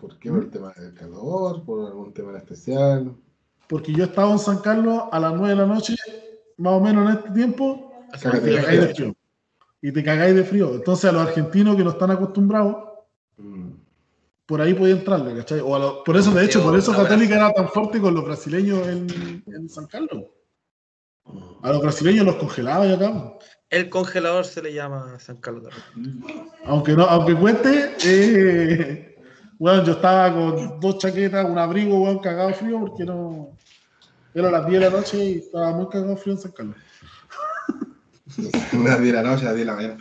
¿Por 0.00 0.18
qué? 0.18 0.30
¿Por 0.30 0.44
el 0.44 0.50
tema 0.50 0.72
del 0.76 0.94
calor? 0.94 1.64
¿Por 1.64 1.86
algún 1.86 2.12
tema 2.12 2.36
especial? 2.38 3.14
Porque 3.68 3.92
yo 3.92 4.04
estaba 4.04 4.32
en 4.32 4.38
San 4.38 4.58
Carlos 4.58 5.04
a 5.10 5.20
las 5.20 5.32
9 5.32 5.48
de 5.48 5.56
la 5.56 5.66
noche, 5.66 5.94
más 6.56 6.72
o 6.72 6.80
menos 6.80 7.08
en 7.08 7.16
este 7.18 7.30
tiempo, 7.30 7.92
y 9.82 9.92
te 9.92 10.04
cagáis 10.04 10.34
de 10.34 10.44
frío. 10.44 10.74
Entonces 10.74 11.10
a 11.10 11.12
los 11.12 11.26
argentinos 11.26 11.76
que 11.76 11.84
no 11.84 11.90
están 11.90 12.10
acostumbrados, 12.10 12.76
mm. 13.36 13.70
por 14.46 14.60
ahí 14.60 14.74
podía 14.74 14.94
entrarle, 14.94 15.36
¿cachai? 15.36 15.60
O 15.60 16.02
por 16.04 16.16
eso, 16.16 16.32
de 16.32 16.44
hecho, 16.44 16.62
por 16.62 16.76
eso 16.76 16.92
Católica 16.92 17.36
era 17.36 17.52
tan 17.52 17.68
fuerte 17.68 18.00
con 18.00 18.14
los 18.14 18.24
brasileños 18.24 18.86
en, 18.88 19.68
San 19.68 19.86
Carlos. 19.86 20.24
A 21.62 21.70
los 21.70 21.82
brasileños 21.82 22.26
los 22.26 22.36
congelaba 22.36 22.86
y 22.86 22.92
acá. 22.92 23.34
El 23.70 23.88
congelador 23.88 24.44
se 24.44 24.60
le 24.62 24.74
llama 24.74 25.18
San 25.20 25.36
Carlos. 25.36 25.72
Aunque 26.66 26.92
no, 26.92 27.04
aunque 27.04 27.36
cuente, 27.36 27.94
eh, 28.04 29.16
bueno, 29.58 29.84
yo 29.84 29.92
estaba 29.92 30.32
con 30.32 30.80
dos 30.80 30.98
chaquetas, 30.98 31.46
un 31.46 31.56
abrigo, 31.56 32.00
bueno, 32.00 32.20
cagado 32.20 32.52
frío, 32.52 32.80
porque 32.80 33.04
no. 33.04 33.56
Era 34.34 34.50
las 34.50 34.66
10 34.66 34.80
de 34.80 34.90
la 34.90 34.96
noche 34.96 35.24
y 35.24 35.38
estaba 35.38 35.72
muy 35.72 35.88
cagado 35.88 36.16
frío 36.16 36.34
en 36.34 36.40
San 36.40 36.52
Carlos. 36.52 36.76
Una 38.72 38.96
10 38.96 39.00
de 39.00 39.12
la 39.12 39.22
noche, 39.22 39.42
a 39.42 39.46
las 39.46 39.54
10 39.54 39.58
de 39.58 39.64
la 39.64 39.74
mañana. 39.74 39.98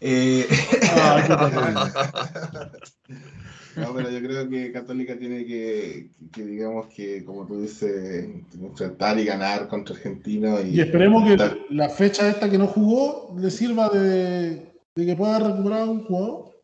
Eh, 0.00 0.48
no, 3.76 3.94
pero 3.94 4.10
yo 4.10 4.20
creo 4.20 4.48
que 4.48 4.72
Católica 4.72 5.16
tiene 5.16 5.44
que, 5.44 6.10
digamos 6.36 6.86
que, 6.94 7.24
como 7.24 7.46
tú 7.46 7.60
dices, 7.60 8.28
enfrentar 8.60 9.18
y 9.18 9.24
ganar 9.24 9.68
contra 9.68 9.94
Argentina. 9.94 10.60
Y, 10.60 10.80
esperemos 10.80 11.24
que 11.24 11.36
la 11.70 11.88
fecha 11.88 12.28
esta 12.28 12.50
que 12.50 12.58
no 12.58 12.66
jugó 12.66 13.34
le 13.38 13.50
sirva 13.50 13.88
de, 13.88 14.72
que 14.94 15.16
pueda 15.16 15.38
recuperar 15.38 15.88
un 15.88 16.04
jugador 16.04 16.54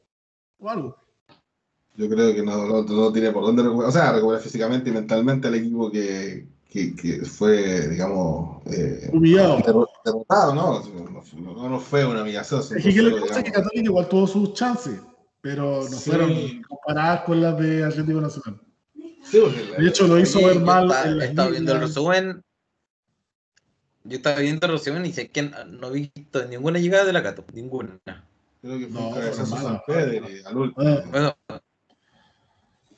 o 0.58 0.70
algo. 0.70 0.96
Yo 1.96 2.08
creo 2.08 2.34
que 2.34 2.42
no, 2.42 2.82
no, 2.82 3.12
tiene 3.12 3.30
por 3.30 3.44
dónde 3.44 3.62
recuperar, 3.62 3.88
o 3.88 3.92
sea, 3.92 4.12
recuperar 4.12 4.42
físicamente 4.42 4.90
y 4.90 4.92
mentalmente 4.92 5.48
al 5.48 5.54
equipo 5.56 5.90
que, 5.90 6.46
que, 6.70 6.94
que 6.94 7.24
fue, 7.24 7.88
digamos, 7.88 8.62
eh, 8.66 9.10
humillado. 9.12 9.90
Derrotado, 10.04 10.54
¿no? 10.54 10.82
No, 11.40 11.68
no, 11.68 11.80
fue 11.80 12.06
una 12.06 12.22
humillación. 12.22 12.60
Es 12.60 12.82
que, 12.82 13.02
le 13.02 13.20
pasa 13.20 13.42
que 13.42 13.52
Católica 13.52 13.84
igual 13.84 14.08
tuvo 14.08 14.26
sus 14.26 14.54
chances, 14.54 15.00
pero 15.40 15.88
no 15.88 15.96
fueron 15.96 16.62
comparadas 16.62 17.22
con 17.22 17.40
las 17.40 17.58
de 17.58 17.84
Atlético 17.84 18.20
Nacional. 18.20 18.60
Sí, 19.22 19.38
de 19.78 19.88
hecho, 19.88 20.06
lo 20.06 20.18
hizo 20.18 20.44
ver 20.44 20.60
mal. 20.60 20.90
estaba 21.22 21.50
viendo 21.50 21.72
el 21.72 21.80
resumen. 21.80 22.42
Yo 24.04 24.16
estaba 24.16 24.40
viendo 24.40 24.66
el 24.66 24.72
resumen 24.72 25.06
y 25.06 25.12
sé 25.12 25.28
que 25.28 25.42
no 25.42 25.88
he 25.88 26.10
visto 26.14 26.44
ninguna 26.46 26.78
llegada 26.78 27.04
de 27.04 27.12
la 27.12 27.22
Cato, 27.22 27.44
ninguna. 27.52 27.98
Creo 28.62 28.78
que 28.78 28.88
fue 28.88 29.00
un 29.00 29.14
cabezazo 29.14 29.56
San 29.56 29.82
Pedro 29.86 30.26
al 30.46 30.56
último. 30.56 31.02
Bueno, 31.10 31.36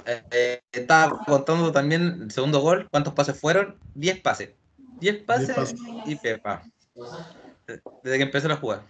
eh, 0.06 0.62
estaba 0.72 1.18
contando 1.24 1.70
también 1.72 2.22
el 2.22 2.30
segundo 2.30 2.60
gol. 2.60 2.88
¿Cuántos 2.90 3.14
pases 3.14 3.38
fueron? 3.38 3.76
10 3.94 4.20
pases. 4.20 4.50
10 5.00 5.24
pases, 5.24 5.74
y 6.06 6.16
Pepa. 6.16 6.62
Desde 8.02 8.18
que 8.18 8.22
empezó 8.22 8.50
a 8.52 8.56
jugar. 8.56 8.82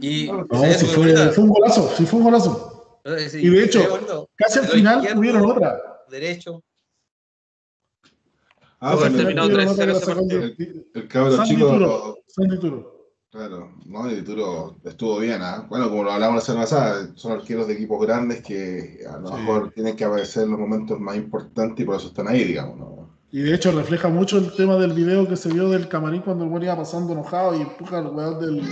Y 0.00 0.28
no, 0.28 0.46
si 0.74 0.86
fue, 0.86 1.38
un 1.38 1.48
golazo, 1.48 1.90
sí 1.96 2.06
fue 2.06 2.20
un 2.20 2.24
golazo. 2.26 3.00
y 3.04 3.48
de 3.48 3.64
hecho, 3.64 4.28
casi 4.36 4.60
al 4.60 4.66
final 4.66 5.06
tuvieron 5.14 5.50
otra. 5.50 6.04
Derecho. 6.10 6.62
Ah, 8.78 8.94
bueno, 8.94 9.16
terminó 9.16 9.48
3-0 9.48 10.56
El, 10.58 10.86
el 10.94 11.08
cabrón 11.08 11.44
chico. 11.44 12.16
Claro, 13.30 13.72
no, 13.84 14.10
y 14.10 14.14
Dituro 14.14 14.76
estuvo 14.84 15.18
bien, 15.18 15.42
¿ah? 15.42 15.66
Bueno, 15.68 15.90
como 15.90 16.04
lo 16.04 16.12
hablamos 16.12 16.36
la 16.36 16.40
semana 16.40 16.64
pasada, 16.64 17.10
son 17.16 17.32
arqueros 17.32 17.66
de 17.66 17.74
equipos 17.74 18.00
grandes 18.00 18.40
que 18.40 19.00
a 19.06 19.18
lo 19.18 19.30
mejor 19.30 19.72
tienen 19.72 19.94
que 19.94 20.04
aparecer 20.04 20.44
en 20.44 20.52
los 20.52 20.60
momentos 20.60 20.98
más 20.98 21.16
importantes 21.16 21.82
y 21.82 21.84
por 21.84 21.96
eso 21.96 22.08
están 22.08 22.28
ahí, 22.28 22.44
digamos, 22.44 22.78
¿no? 22.78 23.10
Y 23.32 23.42
de 23.42 23.54
hecho 23.54 23.72
refleja 23.72 24.08
mucho 24.08 24.38
el 24.38 24.54
tema 24.54 24.76
del 24.76 24.92
video 24.92 25.28
que 25.28 25.36
se 25.36 25.52
vio 25.52 25.68
del 25.68 25.88
camarín 25.88 26.22
cuando 26.22 26.44
el 26.44 26.50
güey 26.50 26.64
iba 26.64 26.76
pasando 26.76 27.12
enojado 27.12 27.54
y 27.58 27.62
empuja 27.62 27.98
al 27.98 28.06
weón 28.06 28.40
del, 28.40 28.62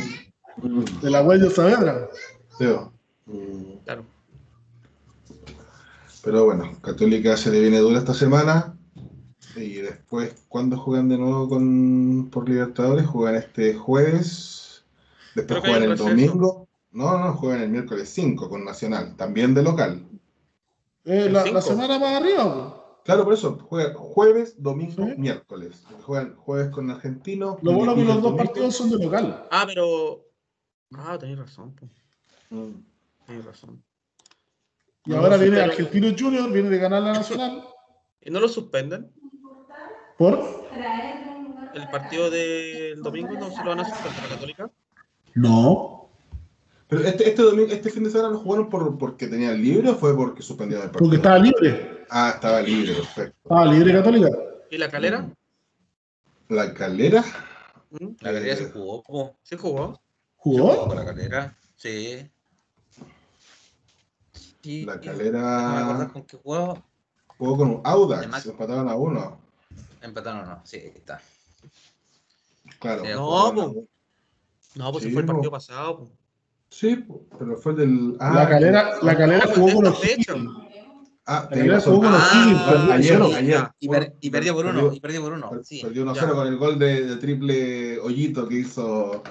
de 0.57 1.11
la 1.11 1.23
huella 1.23 1.45
de 1.45 1.51
Saavedra. 1.51 2.09
Sí, 2.59 2.65
mm. 3.27 3.85
Claro. 3.85 4.05
Pero 6.23 6.45
bueno, 6.45 6.73
Católica 6.81 7.37
se 7.37 7.51
le 7.51 7.61
viene 7.61 7.79
dura 7.79 7.99
esta 7.99 8.15
semana. 8.15 8.77
Y 9.57 9.75
después, 9.75 10.35
¿cuándo 10.49 10.77
juegan 10.77 11.09
de 11.09 11.19
nuevo 11.19 11.49
con 11.49 12.29
por 12.31 12.49
Libertadores? 12.49 13.07
Juegan 13.07 13.37
este 13.37 13.75
jueves 13.75 14.65
Después 15.35 15.61
juegan 15.61 15.83
el 15.83 15.97
domingo. 15.97 16.69
No, 16.93 17.19
no, 17.19 17.35
juegan 17.35 17.63
el 17.63 17.71
miércoles 17.71 18.09
5 18.11 18.49
con 18.49 18.65
Nacional, 18.65 19.17
también 19.17 19.53
de 19.53 19.63
local. 19.63 20.07
Eh, 21.05 21.29
la, 21.29 21.61
semana 21.61 21.99
más 21.99 22.23
arriba. 22.23 23.01
Claro, 23.05 23.25
por 23.25 23.35
eso, 23.35 23.59
juegan 23.69 23.95
jueves, 23.95 24.63
domingo, 24.63 25.05
miércoles. 25.19 25.83
Juegan 26.03 26.37
jueves 26.37 26.71
con 26.71 26.91
Argentino. 26.91 27.59
Lo 27.63 27.73
bueno 27.73 27.95
que 27.95 28.05
los 28.05 28.23
dos 28.23 28.35
partidos 28.35 28.77
son 28.77 28.91
de 28.91 29.05
local. 29.05 29.47
Ah, 29.51 29.65
pero. 29.67 30.24
Ah, 30.97 31.19
tenéis 31.19 31.39
razón. 31.39 31.75
Mm. 32.51 33.41
razón. 33.45 33.83
Y 35.07 35.15
ahora 35.15 35.37
viene 35.37 35.61
Argentino 35.61 36.15
Junior, 36.19 36.51
viene 36.51 36.71
de 36.71 36.79
ganar 36.79 37.03
la 37.03 37.13
Nacional. 37.13 37.65
¿Y 38.23 38.31
no 38.31 38.41
lo 38.41 38.49
suspenden? 38.49 39.13
¿Por? 40.17 40.65
¿El 41.75 41.89
partido 41.89 42.31
del 42.31 43.03
domingo 43.03 43.35
no 43.35 43.51
se 43.51 43.63
lo 43.63 43.71
van 43.71 43.81
a 43.81 43.85
suspender 43.85 44.21
a 44.21 44.23
la 44.23 44.29
Católica? 44.35 44.71
No. 45.35 46.09
Pero 46.89 47.03
este, 47.03 47.29
este, 47.29 47.43
domingo, 47.43 47.73
este 47.73 47.91
fin 47.91 48.05
de 48.05 48.11
semana 48.11 48.31
lo 48.31 48.39
jugaron 48.39 48.71
por, 48.71 48.97
porque 48.97 49.27
tenían 49.27 49.61
libre 49.61 49.91
o 49.91 49.95
fue 49.97 50.17
porque 50.17 50.43
suspendieron 50.43 50.85
el 50.85 50.91
partido? 50.91 51.11
Porque 51.11 51.17
estaba 51.17 51.39
libre. 51.39 52.05
Ah, 52.11 52.33
estaba 52.35 52.63
libre, 52.63 52.95
perfecto. 52.95 53.37
Estaba 53.43 53.67
libre 53.67 53.93
Católica. 53.93 54.29
¿Y 54.71 54.79
la 54.79 54.91
calera? 54.91 55.29
¿La 56.49 56.73
calera? 56.73 57.25
¿Mm? 57.91 58.07
La 58.21 58.33
calera 58.33 58.57
se 58.57 58.71
jugó. 58.71 59.37
¿Se 59.43 59.57
jugó? 59.57 60.01
¿Jugó? 60.45 60.89
con 60.89 60.97
la 60.97 61.07
calera, 61.07 61.57
sí. 61.75 62.31
la 64.63 65.01
calera. 65.01 65.95
¿No 65.95 66.13
con 66.13 66.23
qué 66.25 66.37
jugó? 66.37 66.83
Jugó 67.39 67.57
con 67.57 67.81
Audax, 67.83 68.45
empataron 68.45 68.91
a 68.91 68.95
uno. 68.95 69.41
Empataron 70.03 70.41
a 70.41 70.45
uno, 70.45 70.63
sí, 70.65 70.77
está. 70.95 71.23
Claro. 72.79 73.05
No, 73.05 73.87
no, 74.75 74.93
pues 74.93 75.05
sí, 75.05 75.11
fue 75.13 75.23
el 75.23 75.27
partido 75.27 75.51
pasado. 75.51 76.11
Sí, 76.69 77.07
pero 77.39 77.57
fue 77.57 77.73
del. 77.75 78.15
Ah, 78.21 78.35
la 78.35 78.49
calera, 78.49 78.99
la 79.01 79.17
calera 79.17 79.47
jugó 79.47 79.73
con 79.77 79.85
los 79.85 79.99
Ah, 81.25 81.49
la 81.51 81.57
calera 81.57 81.81
jugó 81.81 82.01
con 82.03 82.13
los 82.13 82.23
ah, 82.23 82.89
ayer, 82.93 83.23
ayer. 83.23 83.73
Y, 84.21 84.29
perdió 84.29 84.53
por 84.53 84.67
uno. 84.67 84.93
y 84.93 85.01
perdió 85.01 85.23
por 85.23 85.33
uno. 85.33 85.51
Sí, 85.65 85.81
perdió 85.83 86.05
1-0 86.05 86.35
con 86.35 86.47
el 86.47 86.59
gol 86.59 86.79
de, 86.79 87.17
triple 87.17 87.99
hoyito 87.99 88.47
que 88.47 88.57
hizo. 88.57 89.23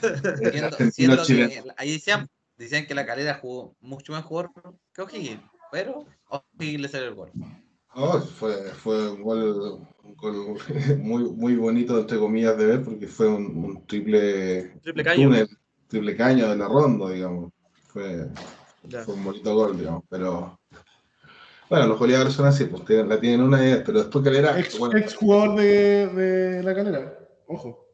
siendo, 0.92 1.24
que, 1.24 1.62
ahí 1.76 1.92
decían, 1.92 2.28
decían 2.56 2.86
que 2.86 2.94
la 2.94 3.06
calera 3.06 3.34
jugó 3.34 3.76
mucho 3.80 4.12
mejor 4.12 4.50
que 4.94 5.02
O'Higgins, 5.02 5.42
pero 5.70 6.06
O'Higgins 6.28 6.80
le 6.80 6.88
salió 6.88 7.08
el 7.08 7.14
gol. 7.14 7.30
Oh, 7.94 8.18
fue, 8.20 8.54
fue 8.70 9.10
un 9.10 9.22
gol, 9.22 9.86
un 10.02 10.16
gol 10.16 10.58
muy, 10.98 11.24
muy 11.24 11.56
bonito, 11.56 11.98
entre 11.98 12.18
comillas, 12.18 12.56
de 12.56 12.66
ver, 12.66 12.82
porque 12.82 13.06
fue 13.06 13.28
un, 13.28 13.84
triple, 13.86 14.70
triple 14.82 15.04
caño. 15.04 15.28
Túnel, 15.28 15.48
triple 15.88 16.16
caño 16.16 16.48
de 16.48 16.56
la 16.56 16.68
ronda, 16.68 17.10
digamos. 17.10 17.52
Fue, 17.88 18.28
fue, 19.04 19.14
un 19.14 19.24
bonito 19.24 19.54
gol, 19.54 19.78
digamos, 19.78 20.04
pero... 20.08 20.58
Bueno, 21.68 21.86
los 21.86 21.98
goleadores 21.98 22.34
son 22.34 22.46
así, 22.46 22.64
pues 22.64 22.82
la 23.06 23.18
tienen 23.18 23.42
una 23.42 23.62
idea, 23.62 23.82
pero 23.84 24.00
después 24.00 24.24
Calera... 24.24 24.58
Ex, 24.58 24.78
ex 24.94 25.14
jugador 25.14 25.56
de, 25.56 26.06
de, 26.08 26.62
la 26.62 26.74
Calera, 26.74 27.18
ojo. 27.46 27.86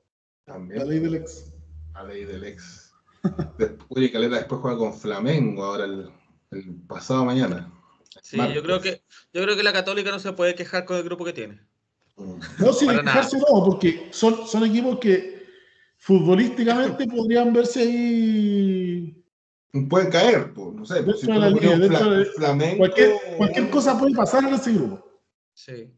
También. 0.45 0.81
La 0.81 0.85
ley 0.85 0.99
del 1.01 1.17
ex. 1.17 1.48
La 1.99 2.05
ley 2.05 2.25
del 2.25 2.45
ex. 2.45 2.93
después, 3.59 4.13
Calera 4.13 4.37
después 4.37 4.61
juega 4.61 4.79
con 4.79 4.95
Flamengo 4.95 5.65
ahora 5.65 5.85
el, 5.85 6.09
el 6.53 6.75
pasado 6.87 7.25
mañana. 7.25 7.73
Sí, 8.23 8.37
yo 8.55 8.63
creo 8.63 8.81
que 8.81 9.03
yo 9.33 9.43
creo 9.43 9.57
que 9.57 9.65
la 9.65 9.73
Católica 9.73 10.13
no 10.13 10.21
se 10.21 10.33
puede 10.33 10.55
quejar 10.55 10.85
con 10.85 10.97
el 10.97 11.03
grupo 11.03 11.25
que 11.25 11.33
tiene. 11.33 11.61
No, 12.17 12.73
sí, 12.73 12.87
quejarse 12.87 13.39
no, 13.39 13.65
porque 13.65 14.11
son, 14.13 14.47
son 14.47 14.65
equipos 14.65 15.01
que 15.01 15.45
futbolísticamente 15.97 17.05
podrían 17.09 17.53
verse 17.53 17.81
ahí. 17.81 19.25
Pueden 19.91 20.11
caer, 20.11 20.55
pues, 20.55 20.75
no 20.75 20.87
sé. 20.87 21.05
si 21.19 21.27
de 21.27 21.39
la 21.39 21.51
línea, 21.51 22.77
cualquier, 22.77 23.13
cualquier 23.37 23.71
cosa 23.71 23.99
puede 23.99 24.15
pasar 24.15 24.45
en 24.45 24.55
ese 24.55 24.73
grupo. 24.73 25.05
Sí. 25.53 25.93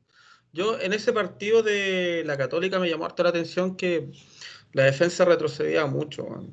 Yo 0.52 0.80
en 0.80 0.94
ese 0.94 1.12
partido 1.12 1.62
de 1.62 2.22
la 2.24 2.38
Católica 2.38 2.78
me 2.78 2.88
llamó 2.88 3.04
harto 3.04 3.22
la 3.22 3.28
atención 3.28 3.76
que 3.76 4.10
la 4.72 4.84
defensa 4.84 5.24
retrocedía 5.24 5.86
mucho. 5.86 6.44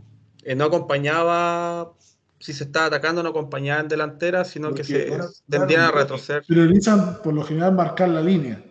Eh, 0.44 0.56
no 0.56 0.66
acompañaba 0.66 1.94
si 2.40 2.54
se 2.54 2.66
está 2.66 2.86
atacando 2.86 3.24
no 3.24 3.30
acompañaban 3.30 3.88
delantera, 3.88 4.46
sino 4.46 4.74
que 4.74 4.84
se 4.84 5.18
tendían 5.50 5.82
a 5.82 5.92
retroceder. 5.92 6.44
Priorizan 6.46 7.22
por 7.22 7.34
lo 7.34 7.44
general 7.44 7.74
marcar 7.74 8.10
la 8.10 8.22
línea. 8.22 8.64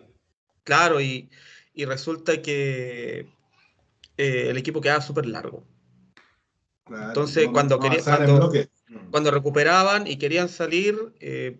Claro, 0.63 1.01
y, 1.01 1.29
resulta 1.85 2.41
que 2.41 3.29
eh, 4.17 4.47
el 4.49 4.57
equipo 4.57 4.81
quedaba 4.81 5.01
súper 5.01 5.27
largo. 5.27 5.63
Entonces, 6.89 7.49
cuando, 7.51 7.79
cuando, 9.11 9.31
recuperaban 9.31 10.07
y 10.07 10.17
querían 10.17 10.47
salir, 10.47 11.13
eh, 11.19 11.59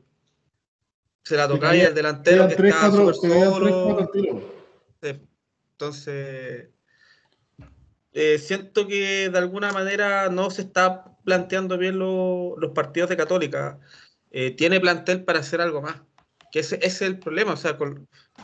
se 1.24 1.36
la 1.36 1.48
tocaba 1.48 1.76
y 1.76 1.82
el 1.82 1.94
delantero 1.94 2.48
que 2.48 2.54
estaba 2.54 3.14
solo. 3.14 4.10
Entonces, 5.72 6.70
eh, 8.20 8.40
siento 8.40 8.88
que 8.88 9.30
de 9.30 9.38
alguna 9.38 9.72
manera 9.72 10.30
no 10.30 10.50
se 10.50 10.64
está 10.64 11.16
planteando 11.24 11.78
bien 11.78 12.00
los 12.00 12.72
partidos 12.74 13.12
de 13.12 13.16
Católica. 13.16 13.80
Eh, 14.32 14.50
tiene 14.50 14.80
plantel 14.80 15.24
para 15.24 15.42
hacer 15.42 15.62
algo 15.62 15.84
más. 15.84 16.02
Que 16.52 16.62
ese, 16.62 16.80
es 16.82 17.04
el 17.04 17.20
problema. 17.20 17.54
O 17.54 17.58
sea, 17.58 17.78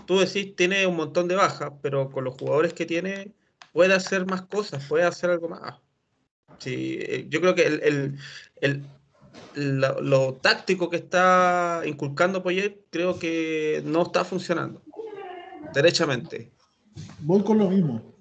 tú 0.05 0.19
decís, 0.19 0.55
tiene 0.55 0.86
un 0.86 0.95
montón 0.95 1.27
de 1.27 1.33
bajas, 1.33 1.71
pero 1.81 2.12
con 2.12 2.23
los 2.23 2.36
jugadores 2.36 2.73
que 2.73 2.86
tiene, 2.86 3.33
puede 3.71 3.95
hacer 3.95 4.27
más 4.27 4.43
cosas, 4.43 4.86
puede 4.88 5.05
hacer 5.05 5.31
algo 5.31 5.49
más. 5.49 5.79
Sí, 6.59 6.99
eh, 7.01 7.25
yo 7.29 7.41
creo 7.41 7.55
que 7.55 7.65
el, 8.62 8.86
lo, 9.55 10.36
táctico 10.36 10.91
que 10.91 10.97
está 10.97 11.81
inculcando 11.83 12.43
Poyet, 12.43 12.77
creo 12.91 13.17
que 13.17 13.81
no 13.86 14.03
está 14.03 14.23
funcionando. 14.23 14.83
Derechamente. 15.73 16.51
Voy 17.21 17.41
con 17.41 17.57
lo 17.57 17.71
mismo. 17.71 18.12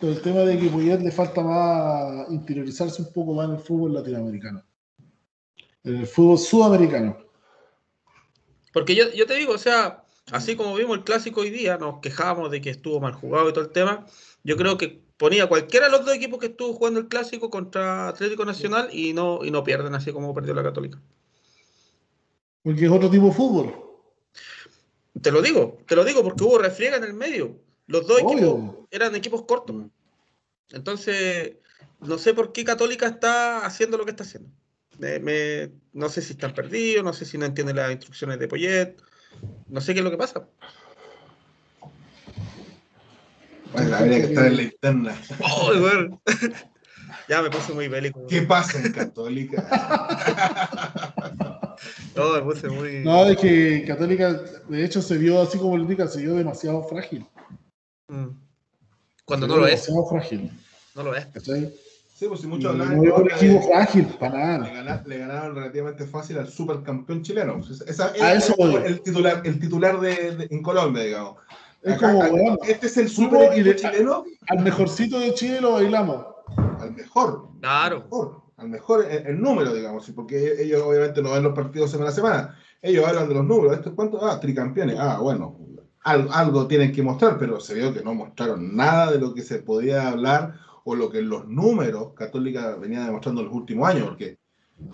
Todo 0.00 0.12
el 0.12 0.22
tema 0.22 0.40
de 0.40 0.58
que 0.58 0.68
Puyet 0.68 1.00
le 1.00 1.10
falta 1.10 1.42
más 1.42 2.30
interiorizarse 2.30 3.02
un 3.02 3.12
poco 3.12 3.34
más 3.34 3.48
en 3.48 3.56
el 3.56 3.60
fútbol 3.60 3.94
latinoamericano. 3.94 4.62
En 5.84 5.96
el 5.96 6.06
fútbol 6.06 6.38
sudamericano. 6.38 7.18
Porque 8.72 8.94
yo, 8.94 9.04
yo 9.12 9.26
te 9.26 9.34
digo, 9.34 9.54
o 9.54 9.58
sea, 9.58 10.04
así 10.30 10.56
como 10.56 10.74
vimos 10.74 10.98
el 10.98 11.04
clásico 11.04 11.40
hoy 11.40 11.50
día, 11.50 11.78
nos 11.78 12.00
quejamos 12.00 12.50
de 12.50 12.60
que 12.60 12.70
estuvo 12.70 13.00
mal 13.00 13.12
jugado 13.12 13.48
y 13.48 13.52
todo 13.52 13.64
el 13.64 13.72
tema. 13.72 14.06
Yo 14.44 14.56
creo 14.56 14.78
que 14.78 15.02
ponía 15.16 15.48
cualquiera 15.48 15.86
de 15.86 15.92
los 15.92 16.04
dos 16.04 16.14
equipos 16.14 16.38
que 16.38 16.46
estuvo 16.46 16.74
jugando 16.74 17.00
el 17.00 17.08
clásico 17.08 17.50
contra 17.50 18.08
Atlético 18.08 18.44
Nacional 18.44 18.88
y 18.92 19.12
no, 19.12 19.44
y 19.44 19.50
no 19.50 19.64
pierden 19.64 19.94
así 19.94 20.12
como 20.12 20.34
perdió 20.34 20.54
la 20.54 20.62
Católica. 20.62 21.00
Porque 22.62 22.84
es 22.84 22.90
otro 22.90 23.10
tipo 23.10 23.26
de 23.26 23.32
fútbol. 23.32 23.74
Te 25.20 25.32
lo 25.32 25.42
digo, 25.42 25.78
te 25.86 25.96
lo 25.96 26.04
digo 26.04 26.22
porque 26.22 26.44
hubo 26.44 26.58
refriega 26.58 26.96
en 26.96 27.04
el 27.04 27.14
medio. 27.14 27.67
Los 27.88 28.06
dos 28.06 28.20
equipos 28.20 28.86
eran 28.90 29.16
equipos 29.16 29.42
cortos. 29.42 29.86
Entonces, 30.70 31.54
no 32.00 32.18
sé 32.18 32.34
por 32.34 32.52
qué 32.52 32.62
Católica 32.62 33.06
está 33.06 33.64
haciendo 33.64 33.96
lo 33.96 34.04
que 34.04 34.10
está 34.12 34.24
haciendo. 34.24 34.50
no 35.94 36.08
sé 36.10 36.22
si 36.22 36.32
están 36.32 36.54
perdidos, 36.54 37.02
no 37.02 37.14
sé 37.14 37.24
si 37.24 37.38
no 37.38 37.46
entienden 37.46 37.76
las 37.76 37.90
instrucciones 37.90 38.38
de 38.38 38.46
Poyet, 38.46 38.94
no 39.68 39.80
sé 39.80 39.94
qué 39.94 40.00
es 40.00 40.04
lo 40.04 40.10
que 40.10 40.18
pasa. 40.18 40.46
Bueno, 43.72 43.96
habría 43.96 44.18
que 44.18 44.26
estar 44.26 44.46
en 44.46 44.56
la 44.56 44.62
interna. 44.62 45.22
Oh, 45.42 45.72
ya 47.28 47.42
me 47.42 47.50
puse 47.50 47.72
muy 47.72 47.88
bélico. 47.88 48.26
¿Qué 48.26 48.42
pasa 48.42 48.78
en 48.78 48.92
Católica? 48.92 49.66
no, 52.16 52.34
me 52.34 52.42
puse 52.42 52.68
muy. 52.68 53.00
No, 53.00 53.24
es 53.26 53.38
que 53.38 53.84
Católica, 53.86 54.42
de 54.68 54.84
hecho, 54.84 55.00
se 55.00 55.16
vio 55.16 55.40
así 55.40 55.56
como 55.56 55.76
lo 55.76 55.82
indica, 55.82 56.06
se 56.06 56.20
vio 56.20 56.34
demasiado 56.34 56.82
frágil. 56.84 57.26
Mm. 58.08 58.28
Cuando 59.24 59.46
no 59.46 59.56
lo 59.58 59.66
es. 59.66 59.86
Demasiado 59.86 60.06
frágil. 60.06 60.50
No 60.94 61.02
lo 61.04 61.14
es. 61.14 61.26
Sí, 62.18 62.26
pues 62.26 62.40
si 62.40 62.48
muchos 62.48 62.72
hablan. 62.72 62.96
No 62.96 63.14
un 63.14 63.30
equipo 63.30 63.62
frágil, 63.62 64.06
para 64.18 64.58
nada. 64.58 65.02
Le, 65.06 65.18
ganaron, 65.18 65.54
relativamente 65.54 66.04
fácil 66.04 66.38
al 66.38 66.48
supercampeón 66.48 67.22
chileno. 67.22 67.60
Esa, 67.86 68.06
A 68.20 68.32
eso 68.32 68.56
el, 68.84 69.00
titular, 69.02 69.42
el 69.44 69.60
titular 69.60 70.00
de, 70.00 70.48
en 70.50 70.62
Colombia, 70.62 71.04
digamos. 71.04 71.36
Es 71.82 71.96
como, 71.96 72.24
este 72.66 72.86
es 72.86 72.96
el 72.96 73.08
super 73.08 73.52
equipo 73.52 73.72
chileno. 73.76 74.24
Al 74.48 74.64
mejorcito 74.64 75.20
de 75.20 75.32
Chile 75.34 75.60
lo 75.60 75.74
bailamos. 75.74 76.26
Al 76.80 76.92
mejor. 76.92 77.50
Claro. 77.60 77.96
Al 77.96 78.02
mejor, 78.02 78.42
al 78.56 78.68
mejor 78.68 79.06
el, 79.08 79.40
número, 79.40 79.72
digamos, 79.72 80.10
porque 80.10 80.60
ellos 80.60 80.82
obviamente 80.82 81.22
no 81.22 81.32
ven 81.32 81.44
los 81.44 81.54
partidos 81.54 81.92
semana 81.92 82.10
a 82.10 82.14
semana. 82.14 82.58
Ellos 82.82 83.06
hablan 83.06 83.28
de 83.28 83.34
los 83.34 83.44
números. 83.44 83.76
¿Esto 83.76 83.94
cuánto? 83.94 84.24
Ah, 84.24 84.40
tricampeones. 84.40 84.96
Ah, 84.98 85.20
bueno. 85.20 85.56
Algo 86.08 86.66
tienen 86.66 86.92
que 86.92 87.02
mostrar, 87.02 87.38
pero 87.38 87.60
se 87.60 87.74
vio 87.74 87.92
que 87.92 88.02
no 88.02 88.14
mostraron 88.14 88.76
nada 88.76 89.12
de 89.12 89.18
lo 89.18 89.34
que 89.34 89.42
se 89.42 89.58
podía 89.58 90.08
hablar 90.08 90.54
o 90.84 90.94
lo 90.94 91.10
que 91.10 91.22
los 91.22 91.46
números 91.46 92.14
Católica 92.14 92.76
venía 92.76 93.04
demostrando 93.04 93.42
en 93.42 93.48
los 93.48 93.54
últimos 93.54 93.88
años, 93.88 94.08
porque 94.08 94.38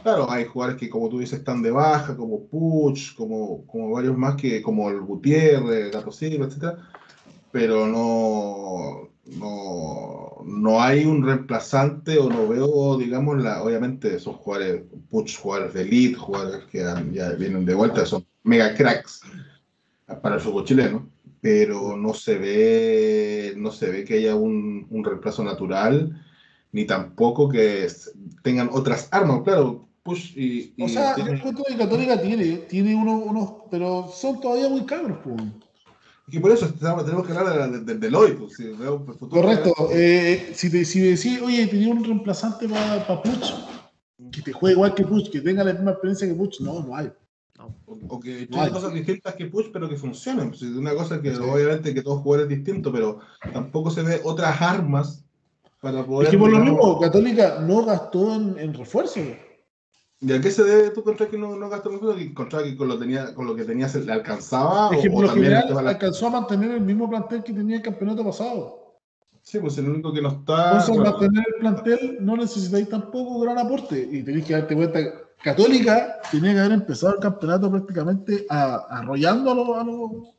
Claro, 0.02 0.30
hay 0.30 0.46
jugadores 0.46 0.80
que, 0.80 0.88
como 0.88 1.08
tú 1.08 1.18
dices, 1.18 1.40
están 1.40 1.62
de 1.62 1.70
baja, 1.70 2.16
como 2.16 2.46
Puch, 2.46 3.14
como, 3.14 3.66
como 3.66 3.90
varios 3.90 4.16
más, 4.16 4.36
que 4.36 4.62
como 4.62 4.88
el 4.88 5.00
Gutiérrez, 5.00 5.92
Gato 5.92 6.10
Silva, 6.10 6.46
etc. 6.46 6.78
Pero 7.52 7.86
no, 7.86 9.10
no, 9.38 10.42
no 10.44 10.82
hay 10.82 11.04
un 11.04 11.24
reemplazante 11.24 12.18
o 12.18 12.30
no 12.30 12.48
veo, 12.48 12.96
digamos, 12.96 13.42
la, 13.42 13.62
obviamente 13.62 14.18
son 14.18 14.34
jugadores, 14.34 14.84
Puch, 15.10 15.36
jugadores 15.36 15.74
de 15.74 15.82
elite, 15.82 16.18
jugadores 16.18 16.64
que 16.64 16.78
ya 17.12 17.30
vienen 17.32 17.66
de 17.66 17.74
vuelta, 17.74 18.06
son 18.06 18.26
mega 18.42 18.74
cracks 18.74 19.20
para 20.22 20.36
el 20.36 20.40
fútbol 20.40 20.64
chileno, 20.64 21.08
pero 21.40 21.96
no 21.96 22.14
se 22.14 22.38
ve, 22.38 23.54
no 23.56 23.70
se 23.70 23.90
ve 23.90 24.04
que 24.04 24.14
haya 24.14 24.34
un, 24.34 24.86
un 24.90 25.04
reemplazo 25.04 25.44
natural 25.44 26.20
ni 26.74 26.86
tampoco 26.86 27.48
que 27.48 27.86
tengan 28.42 28.68
otras 28.72 29.08
armas, 29.12 29.42
claro. 29.44 29.88
Push 30.02 30.36
y, 30.36 30.74
o 30.82 30.86
sea, 30.86 31.14
creo 31.14 31.54
que 31.66 31.76
Católica 31.78 32.20
tiene, 32.20 32.56
tiene 32.68 32.94
unos, 32.94 33.22
unos, 33.24 33.52
pero 33.70 34.08
son 34.12 34.38
todavía 34.38 34.68
muy 34.68 34.84
cabros, 34.84 35.18
pues. 35.24 35.40
Y 36.28 36.38
por 36.40 36.50
eso 36.50 36.68
tenemos 36.74 37.26
que 37.26 37.32
hablar 37.32 37.70
de, 37.70 37.94
de, 37.94 38.16
hoy. 38.16 38.32
Pues, 38.32 38.56
Correcto. 39.30 39.72
Eh, 39.92 40.50
si, 40.54 40.70
te, 40.70 40.84
si 40.84 41.00
decís, 41.00 41.40
oye, 41.40 41.66
tenía 41.68 41.92
un 41.92 42.04
reemplazante 42.04 42.68
para 42.68 43.06
pa 43.06 43.22
Puch, 43.22 43.54
que 44.32 44.42
te 44.42 44.52
juegue 44.52 44.74
igual 44.74 44.94
que 44.94 45.04
Puch, 45.04 45.30
que 45.30 45.40
tenga 45.40 45.64
la 45.64 45.72
misma 45.72 45.92
experiencia 45.92 46.26
que 46.26 46.34
Puch, 46.34 46.60
no, 46.60 46.82
no 46.82 46.96
hay. 46.96 47.10
O, 48.08 48.20
que 48.20 48.46
no 48.50 48.70
cosas 48.70 48.92
distintas 48.92 49.34
que 49.34 49.46
Puch, 49.46 49.70
pero 49.72 49.88
que 49.88 49.96
funcionen. 49.96 50.50
Pues, 50.50 50.62
una 50.62 50.94
cosa 50.94 51.20
que 51.20 51.30
obviamente 51.36 51.94
que 51.94 52.02
todos 52.02 52.22
jugadores 52.22 52.50
es 52.50 52.58
distinto, 52.58 52.92
pero 52.92 53.20
tampoco 53.52 53.90
se 53.90 54.02
ve 54.02 54.20
otras 54.24 54.60
armas 54.60 55.24
es 56.22 56.28
que 56.30 56.38
por 56.38 56.50
lo 56.50 56.58
mismo, 56.60 57.00
Católica 57.00 57.58
no 57.60 57.84
gastó 57.84 58.34
en, 58.34 58.72
refuerzo. 58.72 59.20
¿Y 60.20 60.32
a 60.32 60.40
qué 60.40 60.50
se 60.50 60.64
debe 60.64 60.90
tú 60.90 61.02
contra 61.02 61.26
que 61.26 61.36
no, 61.36 61.56
no 61.56 61.68
gastó 61.68 61.90
en 61.90 61.96
refuerzo? 61.96 62.20
¿Encontrar 62.20 62.64
que 62.64 62.76
con 62.76 62.88
lo, 62.88 62.98
tenía, 62.98 63.34
con 63.34 63.46
lo 63.46 63.54
que 63.54 63.64
tenía 63.64 63.88
se 63.88 64.02
le 64.02 64.12
alcanzaba? 64.12 64.94
Es 64.94 65.02
que 65.02 65.10
por 65.10 65.24
lo 65.24 65.30
general 65.30 65.86
alcanzó 65.86 66.28
a 66.28 66.30
mantener 66.30 66.70
el 66.70 66.80
mismo 66.80 67.08
plantel 67.08 67.42
que 67.42 67.52
tenía 67.52 67.76
el 67.76 67.82
campeonato 67.82 68.24
pasado. 68.24 68.98
Sí, 69.42 69.58
pues 69.58 69.76
el 69.76 69.90
único 69.90 70.10
que 70.10 70.22
no 70.22 70.30
está. 70.30 70.80
Entonces, 70.80 70.96
mantener 70.96 71.44
el 71.46 71.60
plantel 71.60 72.16
no 72.20 72.36
necesitáis 72.36 72.88
tampoco 72.88 73.40
gran 73.40 73.58
aporte. 73.58 74.08
Y 74.10 74.22
tenéis 74.22 74.46
que 74.46 74.54
darte 74.54 74.74
cuenta, 74.74 75.00
Católica 75.44 76.20
tenía 76.30 76.54
que 76.54 76.60
haber 76.60 76.72
empezado 76.72 77.14
el 77.14 77.20
campeonato 77.20 77.70
prácticamente 77.70 78.46
arrollando 78.48 79.50
a 79.50 79.54
los, 79.54 80.34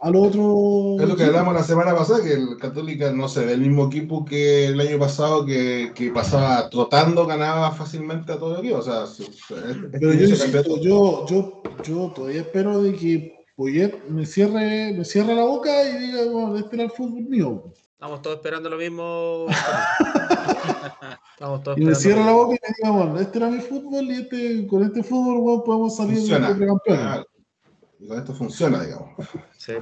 al 0.00 0.16
otro. 0.16 0.96
Es 1.00 1.08
lo 1.08 1.16
que 1.16 1.24
hablamos 1.24 1.54
la 1.54 1.62
semana 1.62 1.96
pasada, 1.96 2.22
que 2.22 2.34
el 2.34 2.58
Católica 2.58 3.10
no 3.10 3.26
se 3.26 3.46
ve 3.46 3.54
el 3.54 3.62
mismo 3.62 3.86
equipo 3.86 4.22
que 4.22 4.66
el 4.66 4.78
año 4.78 4.98
pasado, 4.98 5.46
que, 5.46 5.92
que 5.94 6.10
pasaba 6.10 6.68
trotando, 6.68 7.26
ganaba 7.26 7.72
fácilmente 7.72 8.32
a 8.32 8.38
todo 8.38 8.58
el 8.58 8.66
equipo. 8.66 8.80
O 8.80 8.82
sea, 8.82 9.04
Pero 9.92 10.12
yo, 10.12 10.26
yo, 10.76 11.26
yo, 11.26 11.62
yo, 11.82 12.12
todavía 12.14 12.42
espero 12.42 12.82
de 12.82 12.94
que 12.94 13.46
Poyet 13.56 13.98
me 14.10 14.26
cierre, 14.26 14.92
me 14.92 15.06
cierre 15.06 15.34
la 15.34 15.44
boca 15.44 15.70
y 15.88 15.98
diga, 15.98 16.30
bueno, 16.30 16.58
este 16.58 16.76
era 16.76 16.84
el 16.84 16.90
fútbol 16.90 17.22
mío. 17.22 17.72
Estamos 17.92 18.20
todos 18.20 18.36
esperando 18.36 18.68
lo 18.68 18.76
mismo. 18.76 19.46
Estamos 21.32 21.62
todos 21.62 21.78
y 21.78 21.84
me 21.84 21.94
cierra 21.94 22.24
la 22.24 22.32
boca 22.32 22.54
y 22.54 22.58
me 22.62 22.74
diga, 22.76 22.90
bueno, 22.90 23.20
este 23.20 23.38
era 23.38 23.48
mi 23.48 23.60
fútbol 23.60 24.04
y 24.04 24.22
este, 24.22 24.66
con 24.66 24.82
este 24.82 25.02
fútbol 25.02 25.40
bueno, 25.40 25.64
podemos 25.64 25.96
salir 25.96 26.18
de 26.20 26.66
campeón. 26.66 27.24
Y 27.98 28.08
con 28.08 28.18
esto 28.18 28.34
funciona, 28.34 28.82
digamos. 28.82 29.10
Sí. 29.56 29.74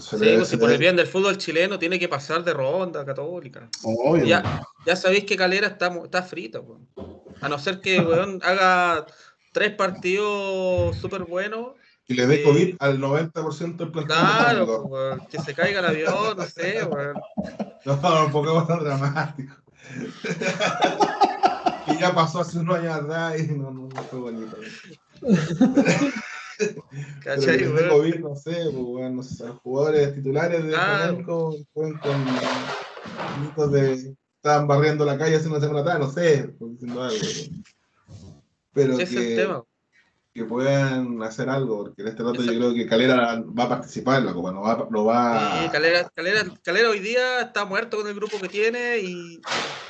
sí, 0.00 0.16
pues 0.18 0.48
si 0.48 0.56
por 0.56 0.70
el 0.70 0.78
bien 0.78 0.96
del 0.96 1.06
fútbol 1.06 1.38
chileno 1.38 1.78
tiene 1.78 1.98
que 1.98 2.08
pasar 2.08 2.44
de 2.44 2.52
ronda 2.52 3.04
católica. 3.04 3.68
Ya, 4.24 4.62
ya 4.86 4.96
sabéis 4.96 5.24
que 5.24 5.36
Calera 5.36 5.66
está, 5.66 5.88
está 6.04 6.22
frito. 6.22 6.64
Pues. 6.64 6.80
A 7.40 7.48
no 7.48 7.58
ser 7.58 7.80
que 7.80 7.98
haga 7.98 9.06
tres 9.52 9.74
partidos 9.74 10.96
súper 10.96 11.24
buenos. 11.24 11.72
Y 12.08 12.14
le 12.14 12.26
dé 12.26 12.42
COVID 12.42 12.76
al 12.80 13.00
90% 13.00 13.76
del 13.76 13.90
plantel. 13.90 14.16
Claro, 14.16 14.88
pues, 14.88 15.20
que 15.28 15.38
se 15.40 15.54
caiga 15.54 15.80
el 15.80 15.86
avión, 15.86 16.36
no 16.36 16.44
sé, 16.44 16.84
weón. 16.84 17.20
No, 17.84 17.94
un 17.94 18.30
poco 18.30 18.54
más 18.54 18.68
dramático. 18.68 19.56
y 21.88 21.98
ya 21.98 22.14
pasó 22.14 22.42
hace 22.42 22.60
unos 22.60 22.78
años 22.78 22.94
atrás 22.94 23.40
y 23.40 23.48
no, 23.48 23.72
no, 23.72 23.88
no 23.88 24.02
fue 24.04 24.20
bonito. 24.20 24.56
¿Cachai? 27.24 27.58
Pero 27.58 27.88
COVID, 27.88 28.20
no 28.20 28.36
sé, 28.36 28.52
pues, 28.52 28.74
bueno, 28.74 29.16
no 29.16 29.24
sé, 29.24 29.48
jugadores 29.64 30.14
titulares 30.14 30.64
de. 30.64 30.72
Flamenco 30.72 31.56
fueron 31.74 31.98
con 31.98 32.24
mitos 33.42 33.72
de 33.72 34.14
estaban 34.42 34.66
barriendo 34.66 35.04
la 35.04 35.16
calle 35.16 35.36
hace 35.36 35.48
una 35.48 35.60
semana 35.60 35.80
atrás, 35.80 36.00
no 36.00 36.10
sé, 36.10 36.52
diciendo 36.58 37.04
algo. 37.04 37.16
Pero 38.72 38.98
que, 38.98 39.62
que 40.34 40.44
puedan 40.44 41.22
hacer 41.22 41.48
algo, 41.50 41.84
porque 41.84 42.02
en 42.02 42.08
este 42.08 42.22
rato 42.22 42.42
yo 42.42 42.52
creo 42.52 42.74
que 42.74 42.86
Calera 42.86 43.42
va 43.42 43.64
a 43.64 43.68
participar 43.68 44.20
en 44.20 44.26
la 44.26 44.32
Copa, 44.32 44.50
no 44.50 44.62
va, 44.62 44.88
lo 44.90 45.04
va 45.04 45.62
sí, 45.62 45.68
Calera, 45.68 46.08
Calera, 46.14 46.44
Calera 46.62 46.88
hoy 46.88 47.00
día 47.00 47.42
está 47.42 47.66
muerto 47.66 47.98
con 47.98 48.08
el 48.08 48.14
grupo 48.14 48.38
que 48.40 48.48
tiene 48.48 48.98
y 48.98 49.40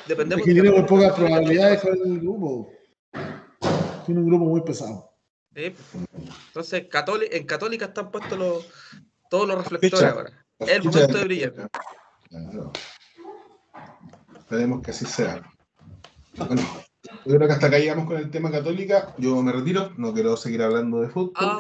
dependemos. 0.09 0.41
Es 0.41 0.47
que 0.47 0.61
tiene 0.61 0.71
muy 0.71 0.83
pocas 0.83 1.13
probabilidades 1.13 1.81
con 1.81 1.93
el 1.93 2.21
grupo. 2.21 2.73
Tiene 4.05 4.21
un 4.21 4.27
grupo 4.27 4.45
muy 4.47 4.63
pesado. 4.63 5.13
Entonces, 5.55 6.89
en 7.31 7.47
Católica 7.47 7.85
están 7.87 8.11
puestos 8.11 8.39
los, 8.39 8.69
todos 9.31 9.47
los 9.47 9.59
reflectores 9.59 10.11
ahora. 10.11 10.45
Es 10.59 10.71
el 10.71 10.83
momento 10.83 11.19
de 11.19 11.25
brillar. 11.25 11.71
Esperemos 14.39 14.83
que 14.83 14.91
así 14.91 15.07
sea. 15.07 15.43
Bueno, 16.37 16.63
yo 17.25 17.37
creo 17.37 17.47
que 17.47 17.55
hasta 17.55 17.67
acá 17.67 17.79
llegamos 17.79 18.07
con 18.07 18.17
el 18.17 18.31
tema 18.31 18.51
Católica. 18.51 19.15
Yo 19.19 19.41
me 19.43 19.53
retiro, 19.53 19.93
no 19.97 20.13
quiero 20.13 20.37
seguir 20.37 20.63
hablando 20.63 21.01
de 21.01 21.09
fútbol. 21.09 21.33
Ah. 21.37 21.59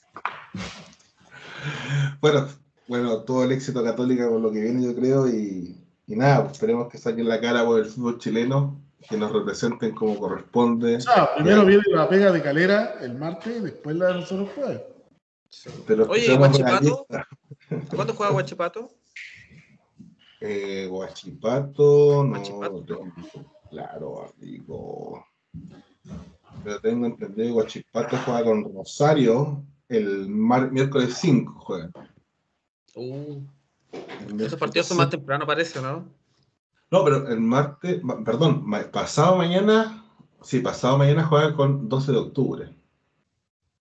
bueno, 2.21 2.49
bueno, 2.89 3.23
todo 3.23 3.45
el 3.45 3.53
éxito 3.53 3.85
Católica 3.85 4.29
con 4.29 4.43
lo 4.43 4.51
que 4.51 4.61
viene, 4.61 4.85
yo 4.85 4.95
creo, 4.95 5.29
y, 5.29 5.77
y 6.07 6.17
nada, 6.17 6.43
pues 6.43 6.53
esperemos 6.53 6.89
que 6.89 6.99
saquen 6.99 7.29
la 7.29 7.41
cara 7.41 7.65
por 7.65 7.81
el 7.81 7.87
fútbol 7.87 8.19
chileno 8.19 8.81
que 9.09 9.17
nos 9.17 9.33
representen 9.33 9.95
como 9.95 10.19
corresponde. 10.19 10.99
primero 11.37 11.65
viene 11.65 11.83
la 11.89 12.09
pega 12.09 12.31
de 12.31 12.43
Calera 12.43 12.97
el 13.01 13.15
martes, 13.15 13.63
después 13.63 13.97
la 13.97 14.09
de 14.09 14.15
nosotros 14.15 14.49
jueves. 14.55 14.81
Oye, 16.09 16.37
Guachipato? 16.37 17.07
¿Cuándo 17.95 18.15
juega 18.15 18.33
Guachipato? 18.33 18.91
Eh, 20.45 20.89
Guachipato, 20.89 22.25
no. 22.25 22.85
Claro, 23.71 24.35
digo. 24.39 25.25
Pero 26.65 26.81
tengo 26.81 27.07
entendido 27.07 27.47
que 27.47 27.53
Guachipato 27.53 28.17
juega 28.25 28.45
con 28.45 28.75
Rosario 28.75 29.63
el 29.89 30.29
miércoles 30.29 31.17
5 31.19 31.61
juega. 31.61 31.91
Uh, 32.97 33.41
esos 34.41 34.59
partidos 34.59 34.89
son 34.89 34.97
más 34.97 35.11
temprano, 35.11 35.47
parece, 35.47 35.81
¿no? 35.81 36.09
No, 36.91 37.05
pero 37.05 37.29
el 37.29 37.41
martes, 37.41 38.03
perdón, 38.25 38.69
pasado 38.91 39.37
mañana, 39.37 40.05
sí, 40.43 40.59
pasado 40.59 40.99
mañana 40.99 41.25
juega 41.25 41.55
con 41.55 41.89
12 41.89 42.11
de 42.13 42.19
octubre, 42.19 42.77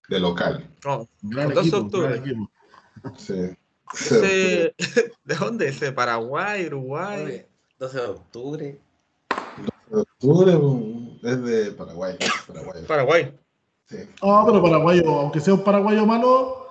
de 0.09 0.19
local. 0.19 0.69
Oh, 0.85 1.07
12 1.21 1.71
de 1.71 1.75
octubre. 1.75 2.23
Sí. 3.17 3.57
¿De 4.09 5.35
dónde? 5.39 5.69
¿Ese? 5.69 5.91
¿Paraguay? 5.91 6.67
¿Uruguay? 6.67 7.45
12 7.79 7.97
de 7.97 8.05
octubre. 8.05 8.79
12 10.19 10.45
de 10.45 10.55
octubre 10.55 11.01
es 11.23 11.43
de 11.43 11.71
Paraguay. 11.71 12.17
Paraguay. 12.47 12.83
Paraguay. 12.87 13.39
Sí. 13.85 13.97
Ah, 14.21 14.43
pero 14.45 14.61
paraguayo, 14.61 15.09
aunque 15.09 15.39
sea 15.39 15.53
un 15.53 15.63
paraguayo 15.63 16.05
malo, 16.05 16.67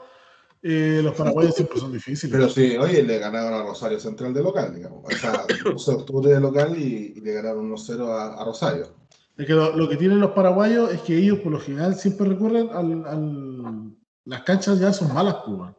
eh, 0.62 1.00
los 1.02 1.14
paraguayos 1.14 1.54
siempre 1.54 1.78
son 1.78 1.92
difíciles. 1.92 2.32
Pero 2.32 2.48
sí, 2.48 2.76
oye, 2.76 3.02
le 3.02 3.18
ganaron 3.18 3.54
a 3.54 3.62
Rosario 3.62 4.00
Central 4.00 4.32
de 4.34 4.42
local, 4.42 4.74
digamos. 4.74 5.04
O 5.04 5.10
sea, 5.10 5.44
12 5.64 5.90
de 5.90 5.96
octubre 5.96 6.32
de 6.32 6.40
local 6.40 6.76
y, 6.76 7.20
le 7.20 7.32
ganaron 7.32 7.70
1-0 7.70 8.08
a, 8.08 8.44
Rosario. 8.44 8.88
Es 9.36 9.46
que 9.46 9.52
lo, 9.52 9.88
que 9.88 9.96
tienen 9.96 10.20
los 10.20 10.32
paraguayos 10.32 10.92
es 10.92 11.00
que 11.00 11.16
ellos, 11.16 11.38
por 11.40 11.52
lo 11.52 11.60
general, 11.60 11.94
siempre 11.94 12.28
recurren 12.28 12.68
al. 12.70 13.94
las 14.24 14.42
canchas 14.42 14.78
ya 14.78 14.92
son 14.92 15.14
malas, 15.14 15.36
Cuba. 15.36 15.74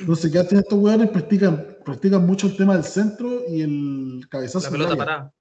Entonces, 0.00 0.32
¿qué 0.32 0.38
hacen 0.38 0.58
estos 0.58 0.78
hueones? 0.78 1.10
Practican, 1.10 1.76
practican 1.84 2.26
mucho 2.26 2.46
el 2.46 2.56
tema 2.56 2.74
del 2.74 2.84
centro 2.84 3.42
y 3.48 3.62
el 3.62 4.26
cabezazo. 4.28 4.66
La 4.66 4.70
pelota 4.70 4.96
parada. 4.96 5.32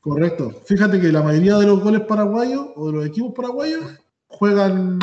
Correcto. 0.00 0.52
Fíjate 0.66 1.00
que 1.00 1.10
la 1.10 1.22
mayoría 1.22 1.56
de 1.56 1.66
los 1.66 1.82
goles 1.82 2.02
paraguayos 2.02 2.66
o 2.76 2.88
de 2.88 2.92
los 2.92 3.06
equipos 3.06 3.32
paraguayos 3.34 3.84
juegan 4.26 4.98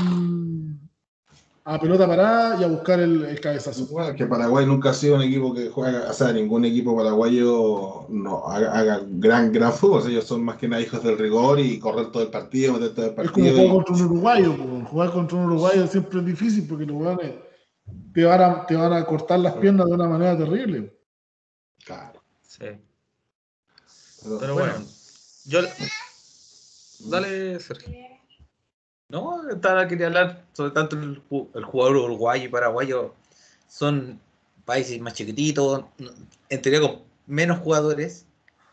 a 1.64 1.80
pelota 1.80 2.08
parada 2.08 2.60
y 2.60 2.64
a 2.64 2.68
buscar 2.68 3.00
el, 3.00 3.40
cabezazo. 3.40 3.88
Bueno, 3.88 4.16
que 4.16 4.26
Paraguay 4.26 4.66
nunca 4.66 4.90
ha 4.90 4.94
sido 4.94 5.16
un 5.16 5.22
equipo 5.22 5.54
que 5.54 5.70
juega, 5.70 6.10
o 6.10 6.14
sea, 6.14 6.34
ningún 6.34 6.66
equipo 6.66 6.96
paraguayo 6.96 8.06
no 8.10 8.46
haga, 8.48 9.02
gran, 9.08 9.52
gran 9.52 9.72
fútbol. 9.72 10.10
Ellos 10.10 10.26
son 10.26 10.44
más 10.44 10.58
que 10.58 10.68
nada 10.68 10.82
hijos 10.82 11.04
del 11.04 11.18
rigor 11.18 11.60
y 11.60 11.80
correr 11.80 12.12
todo 12.12 12.24
el 12.24 12.30
partido, 12.30 12.74
meter 12.74 12.94
todo 12.94 13.06
el 13.08 13.14
partido. 13.14 13.48
Es 13.48 13.54
como 13.54 13.64
jugar 13.64 13.86
contra 13.86 13.96
un 13.96 14.12
uruguayo. 14.12 14.54
Jugar 14.86 15.12
contra 15.12 15.38
un 15.38 15.46
uruguayo 15.46 15.88
siempre 15.88 16.20
es 16.20 16.26
difícil 16.26 16.68
porque 16.68 16.86
los 16.86 16.96
jugadores 16.96 17.32
te 18.14 18.24
van 18.24 18.42
a, 18.42 18.66
te 18.66 18.76
van 18.76 18.94
a 18.94 19.06
cortar 19.06 19.40
las 19.40 19.54
piernas 19.56 19.88
de 19.88 19.94
una 19.94 20.08
manera 20.08 20.38
terrible. 20.38 20.94
Claro. 21.86 22.22
Sí. 22.42 22.66
Pero, 24.40 24.54
bueno, 24.54 24.74
yo. 25.46 25.62
Dale, 27.00 27.60
Sergio. 27.60 28.12
No, 29.10 29.50
estaba, 29.50 29.88
quería 29.88 30.08
hablar 30.08 30.46
sobre 30.54 30.72
tanto 30.72 30.96
el, 30.96 31.22
jugador 31.64 31.98
uruguayo 31.98 32.46
y 32.46 32.50
paraguayo. 32.50 33.14
Son 33.68 34.22
países 34.64 35.00
más 35.02 35.14
chiquititos, 35.14 35.84
en 36.50 36.62
teoría 36.62 36.82
con 36.82 37.02
menos 37.26 37.60
jugadores. 37.60 38.26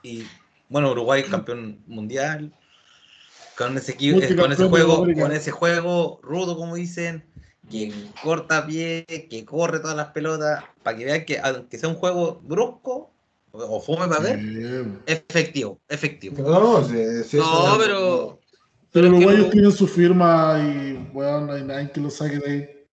Y 0.03 0.25
bueno, 0.69 0.93
Uruguay 0.93 1.25
campeón 1.25 1.83
mundial. 1.87 2.53
Con 3.57 3.77
ese, 3.77 3.97
con 4.37 4.53
ese 4.53 4.69
juego, 4.69 4.99
con 4.99 5.33
ese 5.33 5.51
juego 5.51 6.21
rudo, 6.23 6.57
como 6.57 6.77
dicen, 6.77 7.25
que 7.71 7.93
corta 8.23 8.67
pie, 8.67 9.05
que 9.31 9.45
corre 9.45 9.81
todas 9.81 9.97
las 9.97 10.09
pelotas, 10.09 10.65
para 10.83 10.97
que 10.97 11.05
vean 11.05 11.25
que 11.25 11.39
aunque 11.39 11.79
sea 11.79 11.89
un 11.89 11.97
juego 11.97 12.41
brusco 12.43 13.13
o 13.53 13.81
fome 13.81 14.09
para 14.09 14.21
ver, 14.21 14.41
efectivo, 15.07 15.81
efectivo. 15.89 16.43
No, 16.43 16.81
no 16.81 17.79
pero. 17.79 18.41
Pero 18.91 19.11
los 19.11 19.19
uruguayos 19.19 19.51
tienen 19.51 19.73
su 19.73 19.87
firma 19.87 20.59
y 20.61 20.95
bueno, 21.13 21.43
no 21.43 21.53
hay 21.53 21.63
nadie 21.63 21.91
que 21.93 22.01
lo 22.01 22.11
saque 22.11 22.39
de 22.39 22.51
ahí. 22.51 22.87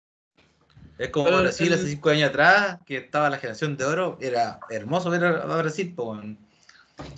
Es 0.97 1.09
como 1.09 1.27
Brasil 1.27 1.73
hace 1.73 1.87
cinco 1.87 2.09
años 2.09 2.29
atrás, 2.29 2.79
que 2.85 2.97
estaba 2.97 3.29
la 3.29 3.37
generación 3.37 3.75
de 3.77 3.85
oro, 3.85 4.17
era 4.21 4.59
hermoso 4.69 5.09
ver 5.09 5.25
a 5.25 5.57
Brasil, 5.57 5.93
pues, 5.95 6.19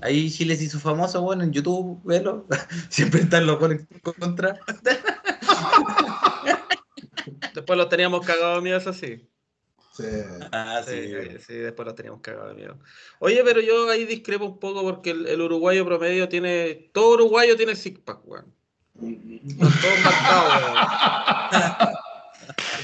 Ahí 0.02 0.30
Chile 0.30 0.56
se 0.56 0.65
hizo 0.65 0.80
famoso, 0.80 1.22
bueno, 1.22 1.43
en 1.43 1.52
YouTube, 1.52 2.02
velo. 2.04 2.46
Siempre 2.89 3.22
están 3.22 3.46
los 3.46 3.60
goles 3.60 3.86
contra. 4.20 4.60
Después 7.53 7.77
los 7.77 7.89
teníamos 7.89 8.25
cagados 8.25 8.55
de 8.57 8.61
miedo, 8.61 8.77
eso 8.77 8.93
sí. 8.93 9.27
Sí. 9.93 10.05
Ah, 10.51 10.81
sí. 10.85 11.13
Sí, 11.45 11.53
después 11.53 11.85
los 11.85 11.95
teníamos 11.95 12.21
cagados 12.21 12.49
de 12.49 12.55
miedo. 12.55 12.79
Oye, 13.19 13.41
pero 13.43 13.61
yo 13.61 13.89
ahí 13.89 14.05
discrepo 14.05 14.45
un 14.45 14.59
poco 14.59 14.83
porque 14.83 15.11
el, 15.11 15.41
uruguayo 15.41 15.85
promedio 15.85 16.29
tiene. 16.29 16.89
Todo 16.93 17.15
uruguayo 17.15 17.57
tiene 17.57 17.75
six 17.75 17.99
pack, 17.99 18.19
weón. 18.25 18.53
Están 19.01 19.71
todos 19.81 19.99
marcados, 20.03 21.95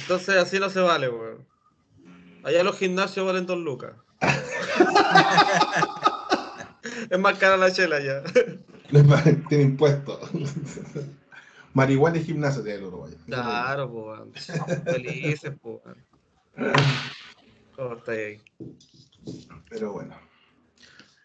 Entonces 0.02 0.38
así 0.38 0.60
no 0.60 0.70
se 0.70 0.80
vale, 0.80 1.10
weón. 1.10 1.46
Allá 2.44 2.64
los 2.64 2.78
gimnasios 2.78 3.26
valen 3.26 3.46
dos 3.46 3.60
lucas. 3.60 3.94
es 7.10 7.20
más 7.20 7.38
cara 7.38 7.58
la 7.58 7.72
chela 7.72 8.00
ya. 8.00 8.24
Tiene 9.50 9.64
impuestos. 9.64 10.20
Marihuana 11.74 12.18
y 12.18 12.24
gimnasio 12.24 12.62
de 12.62 12.76
el 12.76 12.84
Uruguay. 12.84 13.14
Claro, 13.26 13.92
pues. 13.92 14.46
Felices, 14.84 15.54
pues. 15.62 15.80
¿Cómo 17.76 17.96
está 17.96 18.12
ahí? 18.12 18.42
Pero 19.70 19.94
bueno. 19.94 20.16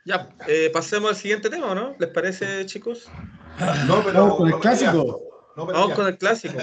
Ya, 0.05 0.31
eh, 0.47 0.71
pasemos 0.73 1.11
al 1.11 1.17
siguiente 1.17 1.51
tema, 1.51 1.75
¿no? 1.75 1.95
¿Les 1.99 2.09
parece, 2.09 2.65
chicos? 2.67 3.09
No, 3.87 4.03
pero. 4.03 4.21
Vamos 4.21 4.37
con 4.37 4.49
el 4.49 4.59
clásico. 4.59 5.21
Vamos 5.57 5.93
con 5.95 6.07
el 6.07 6.17
clásico. 6.17 6.59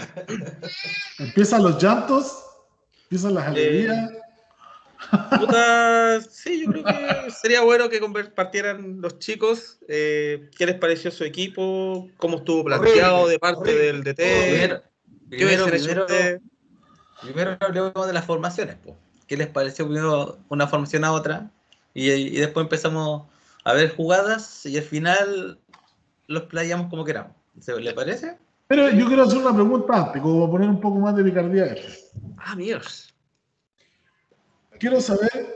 Empiezan 1.19 1.63
los 1.63 1.82
llantos, 1.82 2.43
empiezan 3.04 3.36
las 3.36 3.48
alegrías. 3.48 4.10
Puta, 5.39 6.21
sí, 6.21 6.65
yo 6.65 6.71
creo 6.71 6.84
que 6.84 7.31
sería 7.31 7.62
bueno 7.62 7.89
que 7.89 7.99
compartieran 7.99 9.01
los 9.01 9.19
chicos 9.19 9.79
eh, 9.88 10.49
qué 10.58 10.65
les 10.65 10.75
pareció 10.75 11.12
su 11.12 11.23
equipo, 11.23 12.10
cómo 12.17 12.38
estuvo 12.38 12.63
planteado 12.63 13.27
de 13.27 13.39
parte 13.39 13.73
del 13.75 14.03
DT. 14.03 14.15
Primero, 14.17 14.81
primero, 15.29 15.65
primero, 15.65 16.05
primero, 17.21 17.58
hablemos 17.60 18.08
de 18.08 18.13
las 18.13 18.25
formaciones. 18.25 18.77
¿Qué 19.27 19.38
les 19.38 19.47
pareció 19.47 19.86
primero 19.86 20.38
una 20.49 20.67
formación 20.67 21.03
a 21.03 21.12
otra? 21.12 21.49
Y, 21.93 22.38
después 22.38 22.63
empezamos 22.63 23.23
a 23.63 23.73
ver 23.73 23.95
jugadas 23.95 24.65
y 24.65 24.77
al 24.77 24.84
final 24.84 25.60
los 26.27 26.43
playamos 26.43 26.89
como 26.89 27.05
queramos. 27.05 27.34
¿Le 27.79 27.93
parece? 27.93 28.38
Pero 28.67 28.89
yo 28.89 29.08
quiero 29.08 29.23
hacer 29.23 29.38
una 29.38 29.53
pregunta 29.53 29.93
antes, 29.93 30.21
como 30.21 30.49
poner 30.49 30.69
un 30.69 30.81
poco 30.81 30.99
más 30.99 31.15
de 31.15 31.23
picardía. 31.23 31.75
Ah, 32.38 32.55
míos 32.55 33.14
quiero 34.79 35.01
saber 35.01 35.55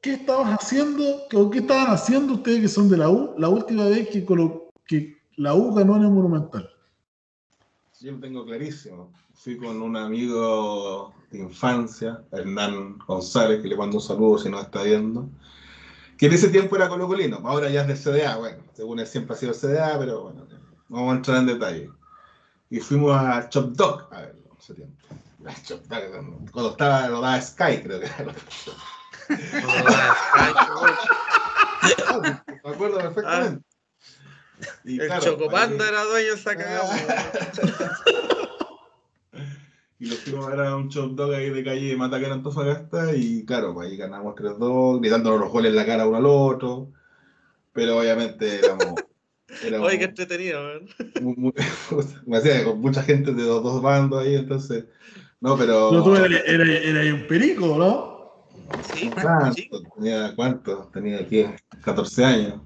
qué 0.00 0.14
estabas 0.14 0.58
haciendo, 0.60 1.04
o 1.34 1.50
qué 1.50 1.58
estaban 1.58 1.92
haciendo 1.92 2.34
ustedes 2.34 2.60
que 2.60 2.68
son 2.68 2.88
de 2.88 2.96
la 2.96 3.08
U 3.08 3.34
la 3.38 3.48
última 3.48 3.84
vez 3.86 4.08
que, 4.08 5.16
la 5.36 5.54
U 5.54 5.74
ganó 5.74 5.96
en 5.96 6.02
el 6.02 6.10
Monumental. 6.10 6.68
Yo 8.00 8.12
lo 8.12 8.20
tengo 8.20 8.44
clarísimo. 8.44 9.12
Fui 9.34 9.56
con 9.56 9.80
un 9.80 9.96
amigo 9.96 11.14
de 11.30 11.38
infancia, 11.38 12.22
Hernán 12.32 12.98
González, 13.06 13.62
que 13.62 13.68
le 13.68 13.76
mando 13.76 13.96
un 13.96 14.02
saludo 14.02 14.38
si 14.38 14.50
no 14.50 14.60
está 14.60 14.82
viendo, 14.82 15.28
que 16.18 16.26
en 16.26 16.32
ese 16.34 16.48
tiempo 16.48 16.76
era 16.76 16.88
colocolino, 16.88 17.40
ahora 17.44 17.70
ya 17.70 17.82
es 17.82 17.88
de 17.88 17.94
CDA, 17.94 18.36
bueno, 18.36 18.62
según 18.74 19.00
él 19.00 19.06
siempre 19.06 19.34
ha 19.34 19.38
sido 19.38 19.54
CDA, 19.54 19.98
pero 19.98 20.24
bueno, 20.24 20.46
vamos 20.88 21.12
a 21.12 21.16
entrar 21.16 21.38
en 21.38 21.46
detalle. 21.46 21.90
Y 22.68 22.80
fuimos 22.80 23.16
a 23.16 23.48
Chop 23.48 23.70
Dog 23.72 24.08
a 24.12 24.20
verlo 24.20 24.56
ese 24.58 24.74
tiempo. 24.74 24.96
Cuando 26.52 26.70
estaba, 26.70 27.08
lo 27.08 27.20
daba 27.20 27.40
Sky, 27.40 27.82
creo 27.82 27.98
que 28.00 28.06
era. 28.06 28.34
Me 32.64 32.70
acuerdo 32.70 32.98
perfectamente. 32.98 33.64
Y, 34.84 35.00
el 35.00 35.06
claro, 35.06 35.24
Chocopanda 35.24 35.88
era 35.88 36.04
dueño 36.04 36.28
de 36.28 36.34
esa 36.34 36.54
cagada. 36.56 36.92
y 39.98 40.06
lo 40.06 40.16
fuimos 40.16 40.46
a 40.46 40.50
ver 40.50 40.60
a 40.60 40.76
un 40.76 40.90
chop 40.90 41.12
dog 41.12 41.32
ahí 41.32 41.48
de 41.48 41.64
calle 41.64 41.88
de 41.88 41.96
Matacara 41.96 42.34
Antofagasta 42.34 43.14
y 43.14 43.46
claro, 43.46 43.72
pues 43.72 43.90
ahí 43.90 43.96
ganamos 43.96 44.34
3-2, 44.34 45.00
gritándonos 45.00 45.40
los 45.40 45.50
goles 45.50 45.70
en 45.70 45.76
la 45.76 45.86
cara 45.86 46.06
uno 46.06 46.18
al 46.18 46.26
otro. 46.26 46.92
Pero 47.72 47.98
obviamente 47.98 48.58
éramos. 48.58 48.96
éramos 49.64 49.88
Oye, 49.88 49.98
qué 49.98 50.04
entretenido, 50.04 50.60
me 52.26 52.36
hacía 52.36 52.64
con 52.64 52.80
mucha 52.80 53.02
gente 53.02 53.32
de 53.32 53.44
los 53.44 53.62
dos 53.62 53.80
bandos 53.80 54.22
ahí, 54.22 54.34
entonces 54.34 54.84
no, 55.40 55.56
pero. 55.56 55.92
No, 55.92 56.02
tú 56.02 56.14
eras, 56.14 56.42
era, 56.46 57.14
un 57.14 57.26
perico, 57.26 57.76
¿no? 57.78 58.10
Sí, 58.94 59.10
¿Cuánto? 59.10 59.52
Sí. 59.54 59.70
Tenía, 59.96 60.34
¿Cuánto? 60.36 60.90
Tenía 60.92 61.18
aquí 61.18 61.46
14 61.82 62.24
años. 62.24 62.60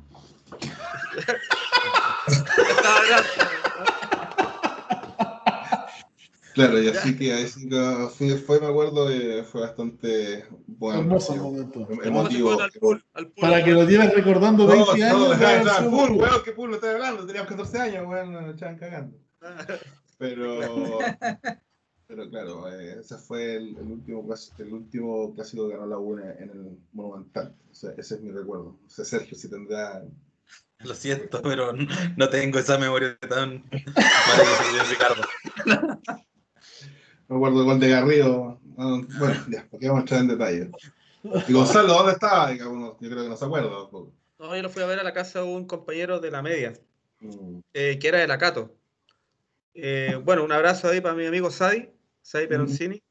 Claro, 6.54 6.80
y 6.80 6.88
así 6.88 7.16
que 7.16 7.32
así 7.32 7.68
que 7.68 8.36
fue, 8.36 8.60
me 8.60 8.68
acuerdo, 8.68 9.08
fue 9.44 9.62
bastante 9.62 10.46
bueno. 10.68 11.00
Hermoso 11.00 11.34
momento. 11.34 11.88
Emotivo. 12.04 12.56
Para 13.40 13.64
que 13.64 13.72
lo 13.72 13.84
tienes 13.86 14.14
recordando 14.14 14.66
20 14.66 14.84
no, 14.86 14.92
años. 14.92 15.10
No, 15.10 15.34
no, 15.34 15.80
no, 15.80 15.90
pool, 15.90 16.10
weón, 16.12 16.42
que 16.44 16.52
pool 16.52 16.70
lo 16.70 16.76
estás 16.76 16.94
hablando, 16.94 17.26
teníamos 17.26 17.50
14 17.50 17.78
años, 17.80 18.06
weón, 18.06 18.32
nos 18.32 18.54
echaban 18.54 18.78
cagando. 18.78 19.18
Pero, 20.16 20.60
pero 22.06 22.28
claro, 22.28 22.68
eh, 22.72 22.98
ese 23.00 23.16
fue 23.16 23.56
el, 23.56 23.76
el, 23.76 23.92
último, 23.92 24.34
el 24.58 24.72
último 24.72 25.34
clásico 25.34 25.68
que 25.68 25.74
ganó 25.74 25.86
la 25.86 25.98
UNE 25.98 26.32
en 26.38 26.50
el 26.50 26.78
Monumental. 26.92 27.54
O 27.70 27.74
sea, 27.74 27.92
ese 27.96 28.16
es 28.16 28.20
mi 28.20 28.30
recuerdo. 28.30 28.78
O 28.86 28.90
sea, 28.90 29.04
Sergio, 29.04 29.36
si 29.36 29.48
tendrá 29.48 30.04
lo 30.84 30.94
siento, 30.94 31.40
pero 31.42 31.72
no 32.16 32.28
tengo 32.28 32.58
esa 32.58 32.78
memoria 32.78 33.16
tan 33.18 33.64
maravillosa 33.70 34.72
de 34.72 34.82
Ricardo. 34.90 35.22
Me 37.28 37.36
acuerdo 37.36 37.64
gol 37.64 37.80
de 37.80 37.88
Garrido. 37.88 38.60
Bueno, 38.76 39.44
ya, 39.48 39.66
porque 39.70 39.88
vamos 39.88 40.00
a 40.00 40.02
entrar 40.02 40.20
en 40.20 40.28
detalle. 40.28 40.70
Y 41.48 41.52
Gonzalo, 41.52 41.94
¿dónde 41.94 42.12
estaba? 42.12 42.52
Yo 42.52 42.96
creo 42.98 43.22
que 43.22 43.28
no 43.28 43.36
se 43.36 43.44
acuerda. 43.44 43.70
No, 43.70 44.56
yo 44.56 44.62
lo 44.62 44.68
fui 44.68 44.82
a 44.82 44.86
ver 44.86 44.98
a 44.98 45.04
la 45.04 45.14
casa 45.14 45.40
de 45.40 45.46
un 45.46 45.66
compañero 45.66 46.20
de 46.20 46.30
la 46.30 46.42
media, 46.42 46.74
mm. 47.20 47.60
eh, 47.72 47.98
que 47.98 48.08
era 48.08 48.18
de 48.18 48.26
la 48.26 48.36
Cato. 48.36 48.76
Eh, 49.72 50.20
bueno, 50.22 50.44
un 50.44 50.52
abrazo 50.52 50.88
ahí 50.88 51.00
para 51.00 51.14
mi 51.14 51.24
amigo 51.24 51.50
Sadi, 51.50 51.88
Sadi 52.24 52.46
Peroncini, 52.46 53.02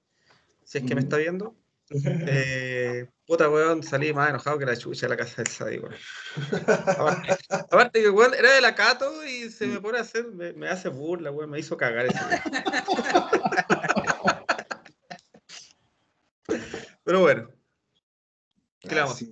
si 0.65 0.79
es 0.79 0.83
que 0.83 0.95
me 0.95 1.01
está 1.01 1.17
viendo. 1.17 1.55
Eh, 1.95 3.07
puta, 3.27 3.49
weón, 3.49 3.83
salí 3.83 4.13
más 4.13 4.29
enojado 4.29 4.57
que 4.57 4.65
la 4.65 4.75
chucha 4.75 5.05
de 5.05 5.09
la 5.09 5.17
casa 5.17 5.43
del 5.43 5.51
Sadi, 5.51 5.77
weón. 5.79 5.93
Aparte, 7.49 8.01
que, 8.01 8.09
weón, 8.09 8.33
era 8.33 8.55
de 8.55 8.61
la 8.61 8.73
Cato 8.73 9.23
y 9.23 9.51
se 9.51 9.67
me 9.67 9.79
pone 9.79 9.99
a 9.99 10.01
hacer, 10.01 10.25
me, 10.31 10.67
hace 10.67 10.89
burla, 10.89 11.29
weón, 11.29 11.51
me 11.51 11.59
hizo 11.59 11.77
cagar 11.77 12.07
ese 12.07 12.17
Pero 17.03 17.19
bueno. 17.19 17.51
¿Qué 18.79 18.99
así, 18.99 19.31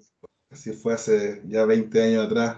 así 0.51 0.73
fue 0.73 0.93
hace 0.93 1.41
ya 1.45 1.65
20 1.65 2.03
años 2.03 2.27
atrás. 2.27 2.57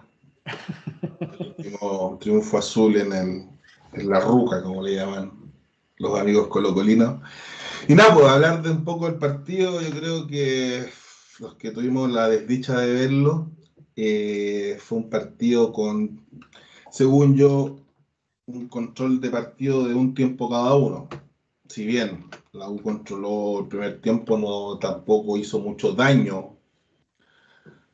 El 1.29 1.47
último 1.47 2.17
triunfo 2.19 2.57
azul 2.57 2.97
en, 2.97 3.13
el, 3.13 3.47
en 3.93 4.09
la 4.09 4.19
ruca, 4.19 4.61
como 4.61 4.81
le 4.81 4.95
llaman 4.95 5.42
los 6.03 6.19
amigos 6.19 6.47
colocolinos. 6.47 7.21
Y 7.87 7.95
nada, 7.95 8.13
pues 8.13 8.27
hablar 8.27 8.61
de 8.61 8.71
un 8.71 8.83
poco 8.83 9.07
del 9.07 9.15
partido, 9.19 9.81
yo 9.81 9.89
creo 9.89 10.27
que 10.27 10.85
los 11.39 11.55
que 11.55 11.71
tuvimos 11.71 12.11
la 12.11 12.29
desdicha 12.29 12.79
de 12.79 12.93
verlo, 12.93 13.51
eh, 13.95 14.77
fue 14.79 14.99
un 14.99 15.09
partido 15.09 15.71
con, 15.73 16.25
según 16.91 17.35
yo, 17.35 17.77
un 18.45 18.67
control 18.67 19.19
de 19.21 19.29
partido 19.29 19.87
de 19.87 19.93
un 19.93 20.13
tiempo 20.13 20.49
cada 20.49 20.75
uno. 20.75 21.07
Si 21.67 21.85
bien 21.85 22.29
la 22.51 22.69
U 22.69 22.81
controló 22.81 23.61
el 23.61 23.67
primer 23.67 24.01
tiempo, 24.01 24.37
no 24.37 24.77
tampoco 24.79 25.37
hizo 25.37 25.59
mucho 25.59 25.93
daño, 25.93 26.57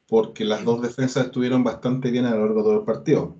porque 0.07 0.43
las 0.43 0.65
dos 0.65 0.81
defensas 0.81 1.27
estuvieron 1.27 1.63
bastante 1.63 2.11
bien 2.11 2.25
a 2.25 2.31
lo 2.31 2.45
largo 2.45 2.59
de 2.59 2.63
todo 2.63 2.79
el 2.79 2.85
partido. 2.85 3.37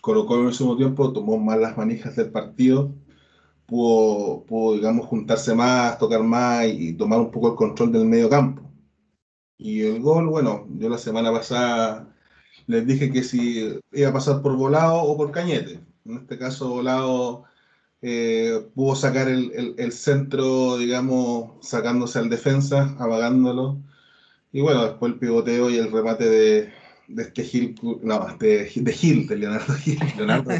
Colocó 0.00 0.38
en 0.40 0.46
el 0.46 0.54
segundo 0.54 0.78
tiempo, 0.78 1.12
tomó 1.12 1.38
más 1.38 1.58
las 1.58 1.76
manijas 1.76 2.16
del 2.16 2.30
partido 2.30 2.94
pudo, 3.70 4.74
digamos, 4.74 5.06
juntarse 5.06 5.54
más, 5.54 5.98
tocar 5.98 6.22
más 6.22 6.66
y, 6.66 6.92
tomar 6.94 7.20
un 7.20 7.30
poco 7.30 7.50
el 7.50 7.56
control 7.56 7.92
del 7.92 8.04
medio 8.06 8.28
campo. 8.28 8.62
Y 9.58 9.82
el 9.82 10.00
gol, 10.00 10.26
bueno, 10.28 10.66
yo 10.78 10.88
la 10.88 10.98
semana 10.98 11.32
pasada 11.32 12.12
les 12.66 12.86
dije 12.86 13.12
que 13.12 13.22
si 13.22 13.78
iba 13.92 14.08
a 14.10 14.12
pasar 14.12 14.42
por 14.42 14.56
volado 14.56 15.02
o 15.02 15.16
por 15.16 15.30
cañete. 15.32 15.80
En 16.04 16.16
este 16.18 16.38
caso, 16.38 16.70
volado 16.70 17.44
eh, 18.02 18.66
pudo 18.74 18.96
sacar 18.96 19.28
el, 19.28 19.92
centro, 19.92 20.78
digamos, 20.78 21.52
sacándose 21.66 22.18
al 22.18 22.30
defensa, 22.30 22.94
apagándolo. 22.98 23.82
Y 24.52 24.60
bueno, 24.62 24.84
después 24.84 25.12
el 25.12 25.18
pivoteo 25.18 25.70
y 25.70 25.76
el 25.76 25.92
remate 25.92 26.28
de, 26.28 26.72
de 27.08 27.22
este 27.22 27.44
Gil, 27.44 27.74
no, 28.02 28.36
de, 28.38 28.70
de 28.74 28.92
Gil, 28.92 29.26
de 29.26 29.36
Leonardo 29.36 29.74
Gil. 29.74 29.98
Leonardo, 30.16 30.50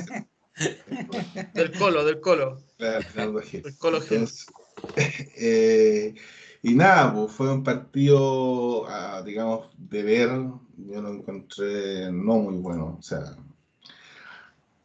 del 1.54 1.72
colo, 1.78 2.04
del 2.04 2.20
colo. 2.20 2.62
Claro, 2.76 3.40
colo 3.78 4.00
eh, 5.36 6.14
y 6.62 6.74
nada, 6.74 7.14
pues 7.14 7.32
fue 7.32 7.52
un 7.52 7.64
partido, 7.64 8.86
ah, 8.88 9.22
digamos, 9.24 9.68
de 9.76 10.02
ver, 10.02 10.30
yo 10.76 11.02
lo 11.02 11.14
encontré 11.14 12.10
no 12.12 12.38
muy 12.38 12.56
bueno. 12.56 12.96
O 12.98 13.02
sea, 13.02 13.36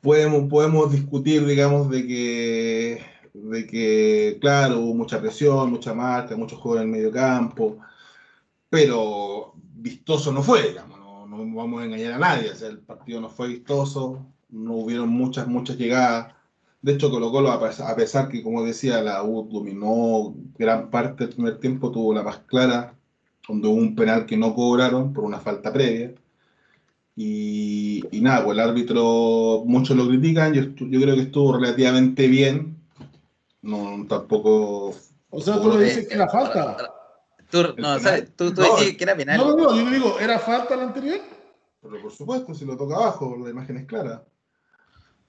podemos, 0.02 0.50
podemos 0.50 0.92
discutir, 0.92 1.46
digamos, 1.46 1.90
de 1.90 2.08
que, 2.08 3.06
de 3.34 3.68
que, 3.68 4.38
claro, 4.40 4.80
hubo 4.80 4.94
mucha 4.96 5.20
presión, 5.20 5.72
mucha 5.72 5.94
marca, 5.94 6.38
muchos 6.38 6.60
juegos 6.60 6.82
en 6.82 6.88
el 6.88 6.92
medio 6.96 7.12
campo, 7.12 7.80
pero 8.70 9.54
vistoso 9.56 10.32
no 10.32 10.44
fue, 10.44 10.70
digamos, 10.70 11.00
no, 11.00 11.28
no 11.28 11.38
vamos 11.56 11.82
a 11.82 11.86
engañar 11.86 12.14
a 12.14 12.20
nadie, 12.20 12.52
o 12.52 12.56
sea, 12.56 12.70
el 12.70 12.80
partido 12.80 13.20
no 13.22 13.30
fue 13.30 13.50
vistoso, 13.50 14.26
no 14.50 14.74
hubieron 14.76 15.10
muchas, 15.10 15.48
muchas 15.48 15.78
llegadas. 15.78 16.34
De 16.82 16.94
hecho, 16.94 17.10
Colo 17.10 17.32
Colo, 17.32 17.52
a 17.52 17.96
pesar 17.96 18.30
que, 18.30 18.44
como 18.44 18.64
decía, 18.64 19.02
la 19.02 19.24
U 19.24 19.50
dominó 19.52 20.36
gran 20.58 20.90
parte 20.92 21.26
del 21.26 21.34
primer 21.34 21.60
tiempo, 21.60 21.92
tuvo 21.92 22.14
la 22.14 22.24
más 22.24 22.40
clara, 22.40 22.94
donde 23.48 23.68
hubo 23.68 23.76
un 23.76 23.96
penal 23.96 24.26
que 24.26 24.38
no 24.38 24.54
cobraron 24.54 25.14
por 25.14 25.24
una 25.24 25.40
falta 25.40 25.74
previa. 25.74 26.14
Y, 27.16 28.04
nada, 28.14 28.44
pues 28.44 28.58
el 28.58 28.64
árbitro, 28.64 29.64
muchos 29.66 29.96
lo 29.96 30.08
critican, 30.08 30.54
yo, 30.54 30.64
yo 30.64 31.02
creo 31.02 31.16
que 31.16 31.22
estuvo 31.22 31.58
relativamente 31.58 32.28
bien. 32.28 32.78
No, 33.62 34.06
tampoco. 34.08 34.94
O 35.30 35.42
sea, 35.42 35.60
tú 35.60 35.72
le 35.72 35.86
dices 35.86 36.08
que 36.08 36.14
era 36.14 36.28
falta. 36.28 36.78
Tú, 37.50 37.64
no, 37.78 37.98
tú, 38.36 38.54
tú 38.54 38.62
decís 38.62 38.98
que 38.98 39.04
era 39.06 39.16
penal. 39.16 39.38
No, 39.38 39.56
no, 39.56 39.76
yo 39.76 39.90
le 39.90 39.98
digo, 39.98 40.20
¿era 40.20 40.38
falta 40.38 40.76
la 40.76 40.84
anterior? 40.84 41.20
Pero 41.82 42.02
por 42.02 42.12
supuesto, 42.12 42.54
si 42.54 42.66
lo 42.66 42.76
toca 42.78 42.96
abajo, 42.96 43.38
la 43.42 43.50
imagen 43.50 43.78
es 43.78 43.86
clara. 43.86 44.24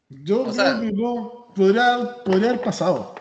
Yo 0.08 0.44
creo 0.44 0.80
que 0.80 0.92
no 0.92 1.52
podría, 1.54 2.16
podría 2.24 2.50
haber 2.50 2.62
pasado. 2.62 3.14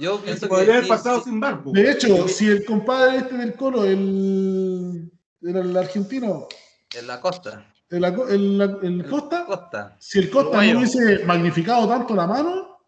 yo 0.00 0.20
pienso 0.20 0.48
podría 0.48 0.76
haber 0.76 0.88
pasado 0.88 1.22
sin 1.22 1.38
barco. 1.40 1.72
De 1.72 1.90
hecho, 1.90 2.26
si 2.26 2.48
el 2.48 2.64
compadre 2.64 3.18
este 3.18 3.36
del 3.36 3.54
coro, 3.54 3.84
el, 3.84 5.12
el, 5.42 5.76
argentino. 5.76 6.48
En 6.96 7.06
la 7.06 7.20
costa. 7.20 7.70
El, 7.90 8.02
el, 8.02 9.06
costa, 9.08 9.44
costa, 9.46 9.96
Si 10.00 10.18
el 10.18 10.30
Costa 10.30 10.62
no 10.64 10.78
hubiese 10.78 11.24
magnificado 11.26 11.86
tanto 11.86 12.14
la 12.14 12.26
mano, 12.26 12.78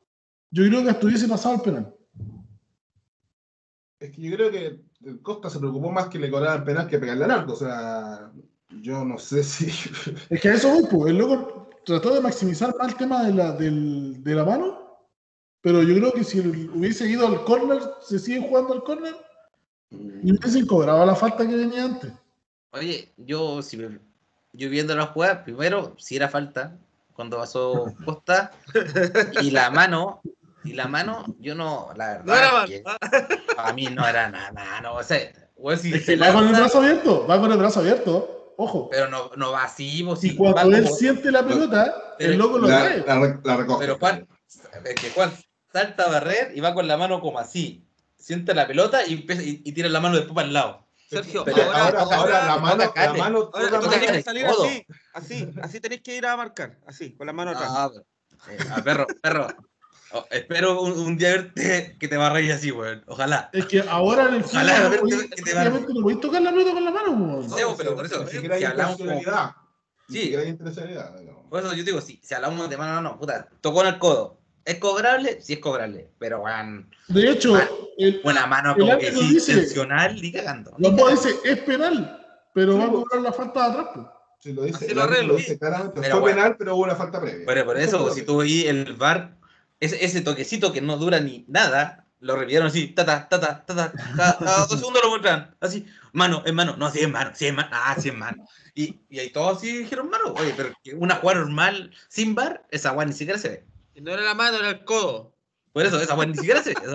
yo 0.51 0.65
creo 0.65 0.83
que 0.83 0.91
estuviese 0.91 1.29
pasado 1.29 1.57
el 1.57 1.61
penal. 1.61 1.95
Es 4.01 4.11
que 4.11 4.23
yo 4.23 4.37
creo 4.37 4.51
que 4.51 4.81
el 5.05 5.23
Costa 5.23 5.51
se 5.51 5.59
preocupó 5.59 5.93
más 5.93 6.09
que 6.09 6.19
le 6.19 6.31
cobrara 6.31 6.57
el 6.57 6.65
penal 6.65 6.89
que 6.89 6.99
pegarle 6.99 7.25
al 7.25 7.31
arco. 7.31 7.53
O 7.53 7.57
sea, 7.57 8.33
yo 8.81 9.05
no 9.05 9.19
sé 9.19 9.45
si. 9.45 9.67
Es 10.31 10.41
que 10.41 10.49
a 10.49 10.55
eso 10.55 10.77
pues. 10.91 11.11
El 11.11 11.19
loco 11.19 11.66
trató 11.87 12.13
de 12.13 12.21
maximizar 12.21 12.75
más 12.77 12.89
el 12.89 12.97
tema 12.97 13.23
de 13.23 13.33
la, 13.33 13.53
del, 13.53 14.23
de 14.23 14.35
la 14.35 14.45
mano, 14.45 14.99
pero 15.61 15.85
yo 15.85 15.95
creo 15.95 16.13
que 16.13 16.25
si 16.25 16.41
hubiese 16.41 17.07
ido 17.07 17.29
al 17.29 17.45
córner, 17.45 17.81
se 18.03 18.19
sigue 18.19 18.47
jugando 18.47 18.75
al 18.75 18.83
córner, 18.83 19.15
y 19.91 20.33
hubiese 20.33 20.67
cobraba 20.67 21.07
la 21.07 21.15
falta 21.15 21.47
que 21.47 21.55
venía 21.55 21.85
antes. 21.85 22.13
Oye, 22.73 23.13
yo, 23.17 23.63
si 23.63 23.79
yo 24.53 24.69
viendo 24.69 24.97
la 24.97 25.07
jugada, 25.07 25.45
primero, 25.45 25.95
si 25.97 26.17
era 26.17 26.29
falta, 26.29 26.77
cuando 27.13 27.37
pasó 27.39 27.87
Costa, 28.05 28.51
y 29.41 29.53
la 29.53 29.71
mano, 29.71 30.23
y 30.65 30.73
la 30.73 30.89
mano, 30.89 31.37
yo 31.39 31.55
no, 31.55 31.91
la 31.95 32.19
verdad, 32.19 32.67
a 33.59 33.73
mí 33.73 33.87
no 33.87 34.05
era 34.07 34.29
nada, 34.29 34.81
no, 34.81 34.97
o 34.97 35.03
sea, 35.05 35.21
va 35.57 36.33
con 36.33 36.49
el 36.49 36.53
brazo 36.53 36.79
abierto, 36.79 37.27
va 37.29 37.41
con 37.41 37.53
el 37.53 37.59
brazo 37.59 37.79
abierto 37.79 38.36
ojo. 38.57 38.89
Pero 38.91 39.09
no, 39.09 39.31
no 39.37 39.53
va 39.53 39.65
así, 39.65 40.03
vos 40.03 40.23
Y 40.25 40.37
cuando 40.37 40.77
él 40.77 40.89
siente 40.89 41.31
la 41.31 41.47
pelota, 41.47 42.15
el 42.19 42.37
loco 42.37 42.59
lo 42.59 42.67
trae. 42.67 43.05
La, 43.07 43.57
recoge. 43.57 43.81
Pero 43.81 43.99
Juan, 43.99 44.27
que 45.01 45.11
Juan 45.11 45.33
salta 45.73 46.05
a 46.05 46.11
barrer 46.11 46.53
y 46.55 46.61
va 46.61 46.75
con 46.75 46.89
la 46.89 46.97
mano 46.97 47.21
como 47.21 47.39
así. 47.39 47.85
Siente 48.17 48.55
la 48.55 48.67
pelota 48.67 49.07
y, 49.07 49.25
y, 49.65 49.73
tira 49.73 49.89
la 49.89 50.01
mano 50.01 50.17
después 50.17 50.35
para 50.35 50.49
el 50.49 50.55
lado. 50.55 50.87
Sergio, 51.09 51.45
ahora, 51.47 52.01
ahora, 52.01 52.47
la 52.47 52.57
mano, 52.59 52.93
la 52.97 53.13
mano, 53.13 53.51
ahora, 53.55 53.79
tú 53.79 53.89
tenés 53.89 54.11
que 54.11 54.23
salir 54.23 54.47
así, 54.47 54.87
así, 55.13 55.49
así 55.63 55.79
tenés 55.79 56.01
que 56.01 56.17
ir 56.17 56.27
a 56.27 56.37
marcar, 56.37 56.81
así, 56.85 57.15
con 57.15 57.29
la 57.29 57.33
mano 57.33 57.53
atrás. 57.53 57.69
Ah, 57.71 57.91
eh, 58.51 58.59
perro, 58.83 59.07
perro, 59.23 59.47
Oh, 60.13 60.25
espero 60.31 60.81
un, 60.81 61.17
día 61.17 61.31
verte 61.31 61.97
que 61.99 62.07
te 62.07 62.17
va 62.17 62.29
a 62.29 62.33
reír 62.33 62.53
así, 62.53 62.71
weón. 62.71 63.03
Ojalá. 63.07 63.51
Es 63.53 63.67
que 63.67 63.81
ahora 63.81 64.29
en 64.29 64.35
el 64.35 64.45
Ojalá 64.45 64.89
no, 64.89 64.91
que 64.91 65.43
te 65.43 65.55
va 65.55 65.63
a 65.63 65.71
No 65.71 66.03
voy 66.03 66.15
a 66.15 66.21
tocar 66.21 66.43
la 66.43 66.51
pelota 66.53 66.73
con 66.73 66.85
la 66.85 66.91
mano, 66.91 67.11
weón. 67.11 67.49
No, 67.49 67.77
pero 67.77 67.97
por 67.97 68.07
eso. 68.07 68.27
Si, 68.29 68.39
si 68.39 68.65
hablamos 68.65 68.97
como... 68.97 69.21
Sí. 70.09 70.37
Por 71.51 71.61
eso 71.61 71.75
yo 71.75 71.83
digo, 71.83 72.01
si, 72.01 72.21
si 72.23 72.35
hablamos 72.35 72.71
de 72.71 72.77
mano, 72.77 72.95
no, 72.95 73.03
no, 73.03 73.19
puta, 73.19 73.49
tocó 73.61 73.83
en 73.83 73.89
el 73.89 73.99
codo. 73.99 74.39
¿Es 74.65 74.79
cobrable? 74.79 75.41
Sí 75.41 75.55
es 75.55 75.59
cobrable, 75.61 76.11
pero 76.19 76.41
weón. 76.41 76.91
De 77.09 77.31
hecho, 77.31 77.57
una 78.25 78.47
mano 78.47 78.77
como 78.77 78.99
que 78.99 79.13
sí, 79.13 79.37
intencional 79.37 80.25
y 80.25 80.33
cagando. 80.33 80.75
Los 80.79 80.97
dice, 81.11 81.37
es 81.45 81.59
penal, 81.61 82.21
pero 82.53 82.79
va 82.79 82.85
a 82.85 82.91
cobrar 82.91 83.23
la 83.23 83.33
falta 83.33 83.63
de 83.63 83.67
atrás, 83.71 83.87
pues. 83.95 84.07
Sí, 84.41 84.53
lo 84.53 84.63
dice, 84.63 84.95
lo, 84.95 85.07
lo 85.07 85.37
dice 85.37 85.59
claramente. 85.59 86.11
Fue 86.11 86.25
penal, 86.25 86.57
pero 86.59 86.77
hubo 86.77 86.85
una 86.85 86.95
falta 86.95 87.21
previa. 87.21 87.47
Pero 87.47 87.65
por 87.65 87.77
eso, 87.77 88.13
si 88.13 88.23
tú 88.23 88.39
veis 88.39 88.67
el 88.67 88.93
VAR 88.95 89.37
ese, 89.81 90.05
ese 90.05 90.21
toquecito 90.21 90.73
que 90.73 90.81
no 90.81 90.97
dura 90.97 91.21
ni 91.21 91.45
nada, 91.49 92.07
lo 92.21 92.37
revivieron 92.37 92.69
así, 92.69 92.89
tata, 92.89 93.29
tata, 93.29 93.65
tata, 93.67 93.93
cada, 94.17 94.39
cada 94.39 94.67
dos 94.67 94.79
segundos 94.79 95.03
lo 95.03 95.11
muestran, 95.11 95.55
así, 95.61 95.87
mano, 96.13 96.43
en 96.47 96.55
mano, 96.55 96.77
no, 96.77 96.91
sí 96.91 97.01
es 97.01 97.11
mano, 97.11 97.33
sí 97.35 97.47
es 97.47 97.55
mano, 97.55 97.69
ah, 97.73 97.97
sí 98.01 98.09
es 98.09 98.15
mano. 98.15 98.47
Y, 98.75 99.01
y 99.09 99.19
ahí 99.19 99.31
todos 99.31 99.59
así 99.59 99.79
dijeron 99.79 100.11
mano, 100.11 100.35
oye, 100.35 100.55
pero 100.57 100.73
una 100.97 101.17
jugada 101.17 101.41
normal 101.41 101.93
sin 102.09 102.35
bar, 102.35 102.67
esa 102.71 102.93
weá 102.93 103.07
ni 103.07 103.13
siquiera 103.13 103.39
se 103.39 103.49
ve. 103.49 103.67
Y 103.95 104.01
no 104.01 104.13
era 104.13 104.23
la 104.23 104.35
mano, 104.35 104.59
era 104.59 104.71
el 104.71 104.85
codo. 104.85 105.35
Por 105.73 105.85
eso, 105.85 106.01
esa 106.01 106.15
weá 106.15 106.27
ni 106.27 106.37
siquiera 106.37 106.63
se 106.63 106.71
ve. 106.71 106.77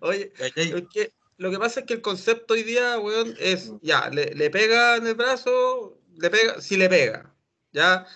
Oye, 0.00 0.32
es 0.36 0.52
que 0.92 1.12
lo 1.36 1.50
que 1.50 1.58
pasa 1.58 1.80
es 1.80 1.86
que 1.86 1.94
el 1.94 2.02
concepto 2.02 2.54
hoy 2.54 2.62
día, 2.64 2.98
weón, 2.98 3.34
es, 3.38 3.72
ya, 3.82 4.08
le, 4.10 4.26
le 4.34 4.50
pega 4.50 4.96
en 4.96 5.06
el 5.06 5.14
brazo, 5.14 5.98
le 6.16 6.30
pega, 6.30 6.60
sí 6.60 6.76
le 6.76 6.88
pega, 6.88 7.32
ya, 7.72 8.06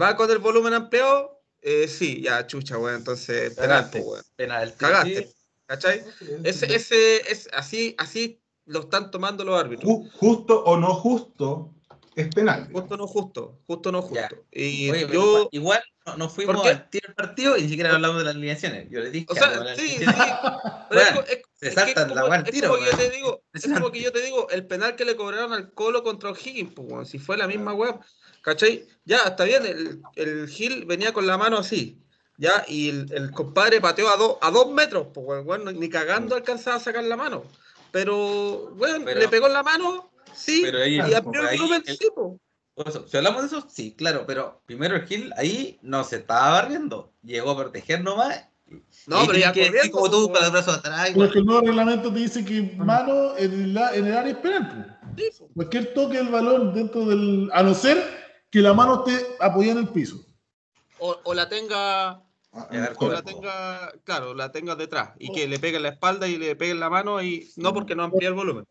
va 0.00 0.16
con 0.16 0.30
el 0.30 0.38
volumen 0.38 0.74
ampliado, 0.74 1.33
eh, 1.64 1.88
sí, 1.88 2.20
ya, 2.22 2.46
chucha, 2.46 2.78
weón, 2.78 2.96
entonces, 2.96 3.54
penal, 3.54 3.90
Penalti, 3.90 3.98
weón. 4.00 4.22
penalti, 4.36 4.76
Cagaste, 4.78 5.26
sí. 5.26 5.34
¿cachai? 5.66 6.04
Ese, 6.44 6.74
ese, 6.74 7.30
es 7.32 7.48
así, 7.52 7.94
así 7.98 8.40
lo 8.66 8.80
están 8.80 9.10
tomando 9.10 9.44
los 9.44 9.58
árbitros. 9.58 9.90
Ju- 9.90 10.10
Justo 10.12 10.62
o 10.64 10.76
no 10.76 10.94
justo 10.94 11.74
es 12.16 12.28
penal. 12.34 12.68
Justo 12.72 12.96
no 12.96 13.06
justo, 13.06 13.60
justo 13.66 13.90
no 13.90 14.00
Ya. 14.12 14.28
justo. 14.28 14.44
Y 14.52 14.90
Oye, 14.90 15.08
yo, 15.10 15.48
igual 15.52 15.82
no, 16.06 16.16
no 16.16 16.28
fuimos 16.28 16.64
al 16.66 16.88
tiro 16.90 17.08
del 17.08 17.14
partido 17.14 17.56
y 17.56 17.62
ni 17.62 17.68
siquiera 17.68 17.94
hablamos 17.94 18.18
de 18.18 18.24
las 18.24 18.34
alineaciones. 18.34 18.88
Yo 18.90 19.00
les 19.00 19.10
dije 19.12 19.26
o 19.30 19.34
sea, 19.34 19.74
sí, 19.74 19.88
sí, 19.98 20.04
es 20.90 21.42
se 21.54 21.68
es 21.68 21.74
que 21.74 21.94
saltan 21.94 22.10
es 22.10 22.14
la 22.16 22.44
tiro, 22.44 22.68
como 22.68 22.84
que 22.84 22.90
yo 22.90 22.96
te 22.96 23.10
digo, 23.10 23.42
es 23.52 23.64
como 23.64 23.90
que 23.90 24.02
yo 24.02 24.12
te 24.12 24.20
digo, 24.22 24.48
el 24.50 24.66
penal 24.66 24.96
que 24.96 25.04
le 25.04 25.16
cobraron 25.16 25.52
al 25.52 25.72
Colo 25.72 26.02
contra 26.02 26.30
O'Higgins, 26.30 26.72
pues, 26.74 26.88
weón, 26.90 27.06
si 27.06 27.18
fue 27.18 27.36
la 27.36 27.46
misma 27.46 27.72
web, 27.74 27.98
¿cachai? 28.44 28.86
Ya, 29.04 29.18
está 29.26 29.44
bien, 29.44 29.64
el, 29.66 30.02
el 30.16 30.48
Gil 30.48 30.84
venía 30.84 31.12
con 31.12 31.26
la 31.26 31.36
mano 31.38 31.58
así, 31.58 31.98
ya, 32.36 32.64
y 32.68 32.90
el, 32.90 33.12
el 33.12 33.30
compadre 33.30 33.80
pateó 33.80 34.08
a, 34.08 34.16
dos 34.16 34.36
a 34.40 34.50
dos 34.50 34.70
metros, 34.72 35.08
pues, 35.14 35.44
weón, 35.44 35.64
ni 35.80 35.88
cagando 35.88 36.34
alcanzaba 36.36 36.76
a 36.76 36.80
sacar 36.80 37.04
la 37.04 37.16
mano. 37.16 37.44
Pero, 37.90 38.72
weón, 38.76 39.04
Pero- 39.04 39.20
le 39.20 39.28
pegó 39.28 39.46
en 39.46 39.52
la 39.52 39.62
mano, 39.62 40.10
sí, 40.34 40.60
Pero 40.64 40.78
ahí, 40.78 40.96
y 40.96 41.14
amplió 41.14 41.48
el 41.48 41.58
volumen, 41.58 41.82
el- 41.86 41.96
sí, 41.96 42.08
pues. 42.14 42.86
eso, 42.86 43.06
si 43.08 43.16
hablamos 43.16 43.42
de 43.42 43.46
eso, 43.48 43.66
sí, 43.70 43.94
claro, 43.96 44.24
pero 44.26 44.60
primero 44.66 44.96
el 44.96 45.06
Gil 45.06 45.32
ahí 45.36 45.78
no 45.82 46.02
se 46.04 46.16
estaba 46.16 46.50
barriendo, 46.62 47.12
llegó 47.22 47.50
a 47.52 47.56
proteger 47.56 48.02
nomás. 48.02 48.46
No, 49.06 49.22
y 49.22 49.26
pero 49.28 49.38
ya 49.38 49.52
que, 49.52 49.66
corriendo, 49.66 49.92
como 49.92 50.10
tú 50.10 50.26
pues, 50.28 50.38
con 50.38 50.42
los 50.44 50.52
brazos 50.52 50.78
atrás. 50.78 51.00
Pero 51.02 51.10
igual. 51.12 51.26
es 51.28 51.32
que 51.34 51.38
el 51.38 51.44
nuevo 51.44 51.60
reglamento 51.60 52.12
te 52.12 52.18
dice 52.18 52.44
que 52.44 52.62
mano 52.78 53.36
en 53.36 53.52
el, 53.62 53.78
a- 53.78 53.94
en 53.94 54.06
el 54.06 54.16
área 54.16 54.32
es 54.32 54.38
penal. 54.38 54.98
pues. 55.14 55.42
Cualquier 55.54 55.94
toque 55.94 56.16
del 56.16 56.28
balón 56.30 56.74
dentro 56.74 57.04
del. 57.04 57.48
A 57.52 57.62
no 57.62 57.74
ser 57.74 58.23
que 58.54 58.60
la 58.60 58.72
mano 58.72 59.04
esté 59.04 59.26
apoyada 59.40 59.80
en 59.80 59.86
el 59.86 59.92
piso. 59.92 60.24
O, 61.00 61.18
o 61.24 61.34
la 61.34 61.48
tenga 61.48 62.22
Ah, 62.56 62.68
o 63.00 63.08
la 63.08 63.20
tenga, 63.20 63.90
claro, 64.04 64.32
la 64.32 64.52
tenga 64.52 64.76
detrás 64.76 65.10
y 65.18 65.32
que 65.32 65.48
le 65.48 65.58
pegue 65.58 65.78
en 65.78 65.82
la 65.82 65.88
espalda 65.88 66.28
y 66.28 66.36
le 66.38 66.54
pegue 66.54 66.70
en 66.70 66.78
la 66.78 66.88
mano 66.88 67.20
y 67.20 67.50
no 67.56 67.74
porque 67.74 67.96
no 67.96 68.04
amplía 68.04 68.28
el 68.28 68.34
volumen. 68.34 68.64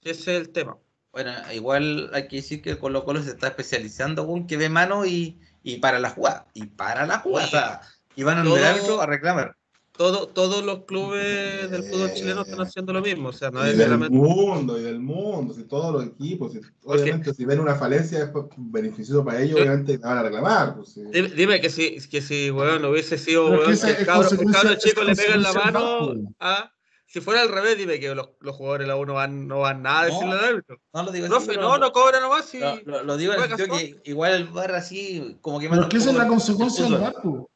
Ese 0.00 0.34
es 0.34 0.40
el 0.40 0.48
tema. 0.48 0.78
Bueno, 1.12 1.30
igual 1.52 2.10
hay 2.14 2.26
que 2.26 2.36
decir 2.36 2.62
que 2.62 2.70
el 2.70 2.78
Colo 2.78 3.04
Colo 3.04 3.22
se 3.22 3.32
está 3.32 3.48
especializando 3.48 4.26
con 4.26 4.46
que 4.46 4.56
ve 4.56 4.70
mano 4.70 5.04
y, 5.04 5.38
y 5.62 5.76
para 5.76 5.98
la 5.98 6.08
jugada. 6.08 6.46
Y 6.54 6.64
para 6.64 7.04
la 7.04 7.18
jugada. 7.18 7.46
Oye, 7.48 7.54
o 7.54 7.60
sea, 7.60 7.80
y 8.16 8.22
van 8.22 8.38
a 8.38 8.44
todo- 8.44 9.02
a 9.02 9.04
reclamar. 9.06 9.54
Todo, 9.98 10.28
todos 10.28 10.64
los 10.64 10.84
clubes 10.84 11.70
del 11.72 11.82
fútbol 11.82 12.12
chileno 12.14 12.42
están 12.42 12.60
haciendo 12.60 12.92
lo 12.92 13.00
mismo. 13.02 13.30
O 13.30 13.32
sea, 13.32 13.50
no 13.50 13.66
y 13.66 13.70
es 13.70 13.76
del 13.76 13.86
solamente. 13.88 14.16
mundo, 14.16 14.78
y 14.78 14.82
del 14.84 15.00
mundo, 15.00 15.52
si 15.52 15.64
todos 15.64 15.92
los 15.92 16.04
equipos, 16.04 16.52
si- 16.52 16.60
obviamente 16.84 17.34
si 17.34 17.44
ven 17.44 17.58
una 17.58 17.74
falencia 17.74 18.22
es 18.22 18.30
beneficioso 18.56 19.24
para 19.24 19.40
ellos, 19.42 19.56
Sí. 19.56 19.62
obviamente 19.62 19.98
la 19.98 20.08
van 20.08 20.18
a 20.18 20.22
reclamar. 20.22 20.76
Pues, 20.76 20.90
sí. 20.90 21.02
Dime, 21.12 21.28
dime 21.30 21.60
que 21.60 21.68
si, 21.68 21.98
que 22.08 22.22
si 22.22 22.48
weón, 22.50 22.84
hubiese 22.84 23.18
sido 23.18 23.50
weón, 23.50 23.72
esa 23.72 23.92
que 23.92 24.00
el 24.02 24.06
cabro, 24.06 24.28
el 24.30 24.52
cabro 24.52 24.74
chico 24.76 25.02
le 25.02 25.16
pega 25.16 25.34
en 25.34 25.42
la 25.42 25.52
mano. 25.52 25.80
fútbol. 25.98 26.28
ah, 26.38 26.72
si 27.06 27.20
fuera 27.20 27.42
al 27.42 27.48
revés, 27.48 27.76
dime 27.76 27.98
que 27.98 28.14
los, 28.14 28.28
los 28.40 28.54
jugadores 28.54 28.84
de 28.86 28.88
la 28.92 28.96
U 28.96 29.04
no 29.04 29.14
van, 29.14 29.48
no 29.48 29.60
van 29.60 29.82
nada 29.82 30.02
a 30.02 30.08
No. 30.08 30.12
decirle 30.14 30.32
al 30.34 30.44
árbitro. 30.44 30.80
No 30.94 31.02
lo 31.02 31.10
digo 31.10 31.24
así, 31.26 31.30
Profe, 31.32 31.46
pero 31.48 31.62
no, 31.62 31.78
no 31.78 31.90
cobra 31.90 32.20
nomás. 32.20 32.44
Si... 32.44 32.60
Lo, 32.60 32.76
lo- 32.84 33.02
lo 33.02 33.16
digo 33.16 33.32
en 33.34 33.40
el 33.42 33.48
sentido 33.48 33.76
que 33.76 34.00
igual 34.04 34.32
el 34.34 34.44
bar 34.44 34.72
así, 34.76 35.38
como 35.40 35.58
que 35.58 35.68
Pero 35.68 35.82
es 35.82 35.88
que 35.88 35.96
esa 35.96 36.10
es 36.10 36.16
la 36.16 36.28
consecuencia 36.28 36.84
el 36.86 36.92
del 36.92 37.00
barco. 37.00 37.50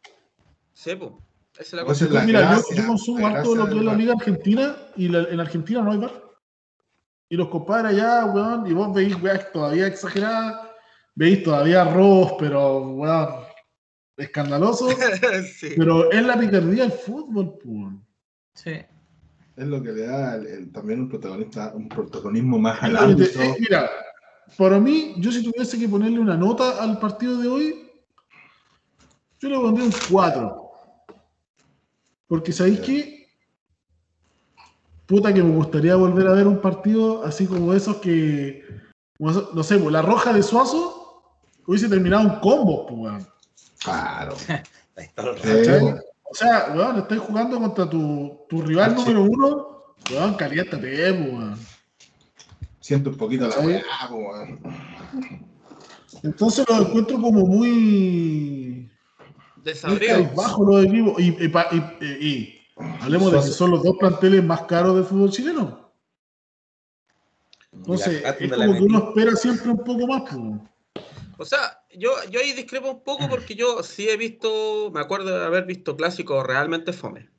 Sí, 0.72 0.96
pues. 0.96 1.10
Esa 1.54 1.62
es 1.62 1.72
la 1.74 1.84
cosa. 1.84 2.04
Mira, 2.24 2.40
yo- 2.40 2.46
gracia- 2.48 2.76
yo, 2.76 2.86
consumo 2.86 3.28
la 3.28 3.34
harto 3.38 3.54
lo 3.54 3.68
que 3.68 3.78
es 3.78 3.84
la. 3.84 3.94
Liga 3.94 4.12
Argentina 4.14 4.76
y 4.96 5.08
la- 5.08 5.24
en 5.24 5.40
Argentina 5.40 5.82
no 5.82 5.92
hay 5.92 5.98
bar. 5.98 6.22
Y 7.28 7.36
los 7.36 7.48
compadres 7.48 7.92
allá, 7.92 8.24
weón, 8.26 8.66
y 8.66 8.72
vos 8.72 8.92
veis 8.94 9.20
weas 9.22 9.50
todavía 9.52 9.86
exageradas, 9.86 10.68
veis 11.14 11.42
todavía 11.42 11.84
robos, 11.84 12.34
pero 12.38 12.78
weón, 12.80 13.28
escandalosos. 14.16 14.94
sí. 15.58 15.70
pero 15.76 16.10
es 16.10 16.22
la 16.24 16.38
picardía 16.38 16.82
del 16.84 16.92
fútbol, 16.92 17.58
pues. 17.62 17.94
Sí. 18.54 18.84
Es 19.56 19.66
lo 19.66 19.82
que 19.82 19.92
le 19.92 20.06
da 20.06 20.36
el- 20.36 20.46
el- 20.46 20.72
también 20.72 21.00
un 21.00 21.08
protagonista, 21.08 21.72
un 21.74 21.88
protagonismo 21.88 22.58
más 22.58 22.82
al 22.82 22.96
ámbito. 22.96 23.40
Eh, 23.40 23.56
mira, 23.60 23.90
para 24.56 24.78
mí, 24.80 25.14
yo 25.18 25.30
si 25.30 25.42
tuviese 25.42 25.78
que 25.78 25.88
ponerle 25.88 26.18
una 26.18 26.36
nota 26.36 26.82
al 26.82 26.98
partido 26.98 27.36
de 27.38 27.48
hoy, 27.48 27.90
yo 29.38 29.48
le 29.48 29.56
pondría 29.56 29.86
un 29.86 29.92
4. 30.10 30.61
Porque 32.32 32.50
sabéis 32.50 32.80
que, 32.80 33.28
puta 35.04 35.34
que 35.34 35.42
me 35.42 35.54
gustaría 35.54 35.96
volver 35.96 36.26
a 36.28 36.32
ver 36.32 36.46
un 36.46 36.62
partido 36.62 37.22
así 37.26 37.46
como 37.46 37.74
esos 37.74 37.96
que, 37.96 38.64
como 39.18 39.32
esos- 39.32 39.52
no 39.52 39.62
sé, 39.62 39.76
pues, 39.76 39.92
la 39.92 40.00
roja 40.00 40.32
de 40.32 40.42
Suazo 40.42 41.34
hubiese 41.66 41.90
terminado 41.90 42.22
un 42.22 42.40
combo, 42.40 42.86
pues, 42.86 43.00
weón. 43.00 43.26
Claro. 43.84 44.34
O 46.24 46.34
sea, 46.34 46.72
weón, 46.74 47.00
estás 47.00 47.18
jugando 47.18 47.60
contra 47.60 47.90
tu, 47.90 48.46
tu 48.48 48.62
rival 48.62 48.92
sí. 48.92 48.96
número 48.96 49.24
uno, 49.24 49.66
weón, 50.10 50.32
caliéntate, 50.32 51.12
pues, 51.12 51.32
weón. 51.34 51.58
Siento 52.80 53.10
un 53.10 53.18
poquito 53.18 53.46
la 53.46 53.58
weá, 53.58 53.82
po, 54.08 54.14
weón. 54.16 54.58
Entonces 56.22 56.64
lo 56.66 56.80
encuentro 56.80 57.20
como 57.20 57.44
muy, 57.44 58.90
Desabrido. 59.62 60.30
bajo 60.34 60.64
los 60.64 60.84
equipos. 60.84 61.14
Y, 61.20 61.44
y, 61.44 61.48
pa- 61.48 61.68
y- 61.70 62.04
y- 62.04 62.28
y 62.28 62.60
hablemos 63.00 63.32
de 63.32 63.38
que 63.40 63.46
son 63.46 63.70
los 63.70 63.82
dos 63.82 63.96
planteles 63.98 64.42
más 64.44 64.62
caros 64.62 64.94
del 64.96 65.04
fútbol 65.04 65.30
chileno. 65.30 65.92
Entonces, 67.72 68.22
es 68.24 68.52
como 68.52 68.74
que 68.74 68.80
uno 68.82 68.98
espera 69.08 69.34
siempre 69.36 69.70
un 69.70 69.78
poco 69.84 70.06
más. 70.06 70.22
pues. 70.30 71.04
O 71.38 71.44
sea, 71.44 71.82
yo, 71.96 72.10
yo 72.30 72.40
ahí 72.40 72.52
discrepo 72.52 72.90
un 72.90 73.02
poco 73.02 73.28
porque 73.28 73.54
yo 73.54 73.82
sí 73.82 74.08
he 74.08 74.16
visto, 74.16 74.90
me 74.92 75.00
acuerdo 75.00 75.36
de 75.38 75.44
haber 75.44 75.64
visto 75.64 75.96
clásicos 75.96 76.46
realmente 76.46 76.92
fome. 76.92 77.30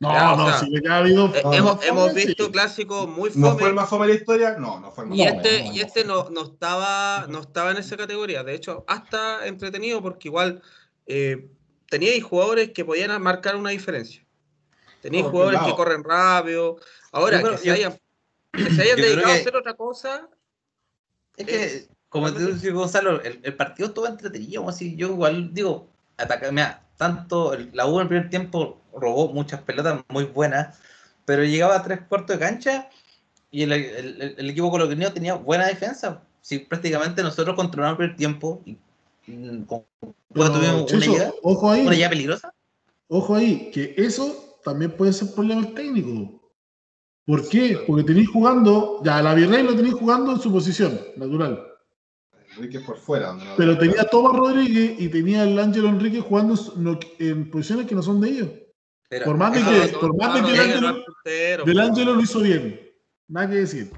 No, 0.00 0.12
Ya, 0.12 0.36
no, 0.36 0.46
sea, 0.48 0.58
si 0.58 0.70
le 0.70 0.90
ha 0.90 0.98
habido. 0.98 1.26
Eh, 1.34 1.40
No, 1.44 1.52
hemos, 1.54 1.84
hemos 1.84 2.08
fome, 2.08 2.20
sí. 2.20 2.26
visto 2.28 2.50
clásicos 2.50 3.08
muy 3.08 3.30
¿No 3.34 3.48
fome. 3.48 3.58
fue 3.60 3.68
el 3.68 3.74
más 3.74 3.88
fome 3.88 4.06
de 4.06 4.14
la 4.14 4.18
historia? 4.18 4.56
No, 4.58 4.80
no 4.80 4.90
fue 4.90 5.04
el 5.04 5.10
más 5.10 5.18
Y 5.18 5.24
fome. 5.26 5.36
este, 5.36 5.58
no, 5.62 5.72
y 5.72 5.76
no. 5.78 5.84
este 5.86 6.04
no, 6.04 6.30
no 6.30 6.42
estaba, 6.42 7.26
no 7.28 7.40
estaba 7.40 7.70
en 7.70 7.76
esa 7.78 7.96
categoría. 7.96 8.42
De 8.42 8.54
hecho, 8.54 8.84
hasta 8.88 9.46
entretenido 9.46 10.02
porque 10.02 10.28
igual 10.28 10.62
eh, 11.06 11.48
teníais 11.88 12.22
jugadores 12.24 12.70
que 12.72 12.84
podían 12.84 13.20
marcar 13.22 13.56
una 13.56 13.70
diferencia. 13.70 14.24
Teníais 15.02 15.24
Por 15.24 15.32
jugadores 15.32 15.60
que 15.60 15.74
corren 15.76 16.02
rápido. 16.04 16.78
Ahora, 17.12 17.40
creo- 17.40 17.52
que 17.52 17.58
se 17.58 17.66
yo- 17.66 17.72
hayan, 17.74 18.00
que 18.52 18.70
se 18.70 18.82
hayan 18.82 18.96
dedicado 18.96 19.26
a 19.28 19.34
que- 19.34 19.40
hacer 19.40 19.56
otra 19.56 19.74
cosa. 19.74 20.28
Es 21.36 21.46
que, 21.46 21.88
como 22.08 22.32
te 22.32 22.44
dice 22.46 22.70
Gonzalo, 22.70 23.20
el, 23.22 23.40
el 23.42 23.54
partido 23.56 23.88
estuvo 23.88 24.06
entretenido. 24.06 24.68
Así, 24.68 24.96
yo 24.96 25.08
igual 25.08 25.52
digo, 25.52 25.88
ataca, 26.16 26.50
mira, 26.50 26.82
tanto 26.96 27.52
el- 27.54 27.70
la 27.74 27.86
U 27.86 27.96
en 27.96 28.02
el 28.02 28.08
primer 28.08 28.30
tiempo 28.30 28.80
robó 28.94 29.28
muchas 29.32 29.60
pelotas 29.62 30.02
muy 30.08 30.24
buenas, 30.24 30.78
pero 31.26 31.44
llegaba 31.44 31.76
a 31.76 31.82
tres 31.82 32.00
cuartos 32.08 32.38
de 32.38 32.44
cancha 32.44 32.88
y 33.50 33.62
el, 33.62 33.72
el- 33.72 34.22
el- 34.22 34.34
el 34.38 34.50
equipo 34.50 34.70
coloquial 34.70 35.12
tenía 35.12 35.34
buena 35.34 35.66
defensa. 35.66 36.22
Sí, 36.40 36.58
prácticamente 36.60 37.22
nosotros 37.22 37.54
controlamos 37.54 37.94
el 37.94 37.96
primer 37.98 38.16
tiempo 38.16 38.62
y 38.64 38.78
con- 39.66 39.82
Pero, 40.32 40.52
tuvimos 40.52 40.92
una 40.92 41.06
llegada, 41.06 41.32
ojo 41.42 41.70
ahí, 41.70 41.80
una 41.82 41.92
llegada 41.92 42.10
peligrosa. 42.10 42.54
ojo 43.08 43.34
ahí, 43.34 43.70
que 43.72 43.94
eso 43.96 44.58
también 44.64 44.92
puede 44.96 45.12
ser 45.12 45.34
problema 45.34 45.62
del 45.62 45.74
técnico. 45.74 46.40
¿Por 47.24 47.48
qué? 47.48 47.80
Porque 47.86 48.04
tenéis 48.04 48.28
jugando, 48.28 49.00
ya 49.04 49.20
la 49.22 49.34
Virrey 49.34 49.62
lo 49.64 49.74
tenéis 49.74 49.94
jugando 49.94 50.32
en 50.32 50.40
su 50.40 50.52
posición 50.52 50.98
natural. 51.16 51.60
Enrique 52.56 52.80
por 52.80 52.96
fuera. 52.98 53.32
no- 53.32 53.42
Pero 53.56 53.76
tenía 53.76 54.02
a 54.02 54.04
Tomás 54.04 54.32
Rodríguez 54.36 54.94
y 54.98 55.08
tenía 55.08 55.42
al 55.42 55.58
Ángelo 55.58 55.88
Enrique 55.88 56.20
jugando 56.20 56.54
en 57.18 57.50
posiciones 57.50 57.86
que 57.86 57.94
no 57.94 58.02
son 58.02 58.20
de 58.20 58.28
ellos. 58.30 58.48
Pero 59.08 59.24
Por 59.24 59.36
más 59.36 59.52
de 59.52 59.60
que- 59.60 59.96
por 59.98 60.16
más 60.16 60.34
de 60.34 60.42
que 60.42 60.54
el 60.54 60.60
Ángelo- 60.60 61.64
Del. 61.64 61.80
Ángelo 61.80 62.14
lo 62.14 62.20
hizo 62.20 62.40
bien. 62.40 62.80
Nada 63.28 63.48
que 63.50 63.54
decir. 63.56 63.90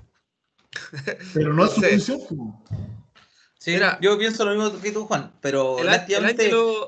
Pero 1.34 1.52
no 1.54 1.64
es 1.66 1.72
su 1.72 1.80
sé. 1.80 1.88
posición. 1.90 2.20
po. 2.28 2.62
Sí, 3.68 3.74
Mira. 3.74 3.98
yo 4.00 4.18
pienso 4.18 4.44
lo 4.44 4.54
mismo 4.54 4.80
que 4.80 4.92
tú, 4.92 5.04
Juan, 5.06 5.32
pero 5.40 5.78
El, 5.78 5.88
el 5.88 6.24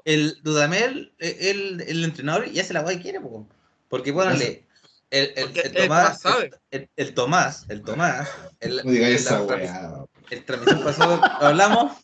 el 0.04 0.42
Dudamel, 0.42 1.12
eh, 1.18 1.36
el, 1.50 1.80
el 1.86 2.04
entrenador, 2.04 2.48
y 2.48 2.58
hace 2.58 2.72
la 2.72 2.80
guay 2.82 2.96
que 2.96 3.02
quiere, 3.02 3.20
po. 3.20 3.46
porque 3.88 4.12
ponle, 4.12 4.64
el, 5.10 5.32
el, 5.36 5.72
Tomás, 5.72 6.24
el, 6.70 6.88
el 6.96 7.14
Tomás, 7.14 7.66
el 7.68 7.82
Tomás, 7.82 8.28
el, 8.60 8.76
No 8.84 8.90
el- 8.90 9.02
esa 9.02 9.40
la- 9.40 9.44
weá. 9.44 10.04
el 10.30 10.44
transmisión 10.44 10.82
pasado 10.82 11.16
lo 11.40 11.46
hablamos, 11.46 11.96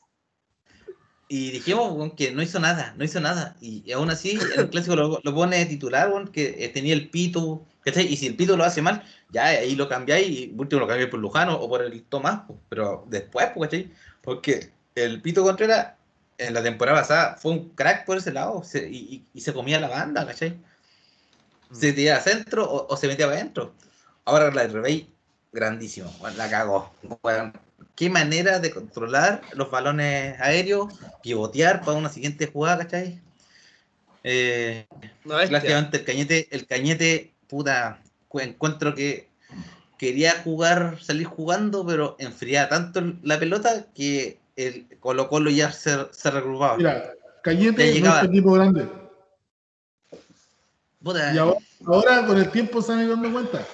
y 1.29 1.51
dijimos 1.51 2.13
que 2.17 2.31
no 2.31 2.43
hizo 2.43 2.61
nada, 2.61 2.95
no 2.97 3.05
hizo 3.05 3.21
nada. 3.21 3.57
Y, 3.61 3.91
aún 3.93 4.11
así, 4.11 4.39
el 4.57 4.71
clásico 4.71 4.95
lo, 4.95 5.21
pone 5.35 5.67
titular, 5.67 6.13
que 6.31 6.65
eh, 6.65 6.69
tenía 6.69 6.95
el 6.95 7.11
pito, 7.11 7.67
Y 7.85 8.17
si 8.17 8.27
el 8.29 8.37
pito 8.37 8.57
lo 8.57 8.65
hace 8.65 8.81
mal, 8.81 9.03
ya 9.31 9.47
ahí 9.47 9.75
lo 9.75 9.89
cambiáis 9.89 10.29
y 10.29 10.55
último 10.57 10.81
lo 10.81 10.87
cambiáis 10.87 11.11
por 11.11 11.19
Lujano 11.21 11.57
o 11.57 11.69
por 11.69 11.83
el 11.83 12.03
Tomás, 12.05 12.43
pero 12.69 13.05
después, 13.09 13.49
¿cachai? 13.61 13.93
Porque 14.27 14.73
el 14.97 15.23
pito 15.23 15.45
Contreras 15.45 15.93
en 16.37 16.53
la 16.53 16.61
temporada 16.61 16.99
pasada 16.99 17.37
fue 17.37 17.53
un 17.53 17.69
crack 17.71 18.05
por 18.05 18.17
ese 18.19 18.33
lado 18.33 18.61
y, 18.75 19.23
se 19.41 19.55
comía 19.55 19.79
la 19.79 19.87
banda, 19.89 20.27
¿cachai? 20.27 20.51
Mm. 21.71 21.75
Se 21.77 21.87
metía 21.87 22.17
a 22.17 22.21
centro 22.21 22.69
o, 22.69 22.97
se 22.97 23.07
metía 23.07 23.27
adentro. 23.27 23.73
Ahora 24.25 24.51
la 24.51 24.67
Rey, 24.67 25.09
grandísimo, 25.53 26.13
la 26.37 26.51
cagó. 26.51 26.93
qué 27.95 28.11
manera 28.11 28.59
de 28.59 28.73
controlar 28.73 29.43
los 29.53 29.71
balones 29.71 30.41
aéreos, 30.41 30.93
pivotear 31.23 31.83
para 31.83 31.97
una 31.97 32.09
siguiente 32.09 32.49
jugada, 32.49 32.79
¿cachai? 32.79 33.21
Eh, 34.25 34.89
el 35.25 36.05
cañete, 36.05 36.49
el 36.51 36.67
cañete, 36.67 37.33
puta, 37.47 38.01
encuentro 38.33 38.93
que 38.93 39.26
quería 39.99 40.33
jugar, 40.43 40.99
salir 41.01 41.27
jugando, 41.27 41.87
pero 41.87 42.17
enfriaba 42.19 42.69
tanto 42.69 43.03
la 43.23 43.39
pelota 43.39 43.87
que 43.95 44.39
el 44.57 44.87
Colo 45.01 45.29
Colo 45.29 45.51
ya 45.51 45.73
se, 45.73 45.97
se 46.11 46.31
regrupaba. 46.31 46.77
Mira, 46.77 47.13
Cañete 47.43 48.01
no 48.01 48.17
es 48.17 48.25
equipo 48.25 48.53
grande. 48.53 48.89
Y 51.35 51.39
ahora, 51.39 52.27
con 52.27 52.37
el 52.39 52.51
tiempo 52.51 52.83
se 52.83 52.93
han 52.93 53.03
ido 53.03 53.11
dando 53.11 53.33
cuenta. 53.33 53.65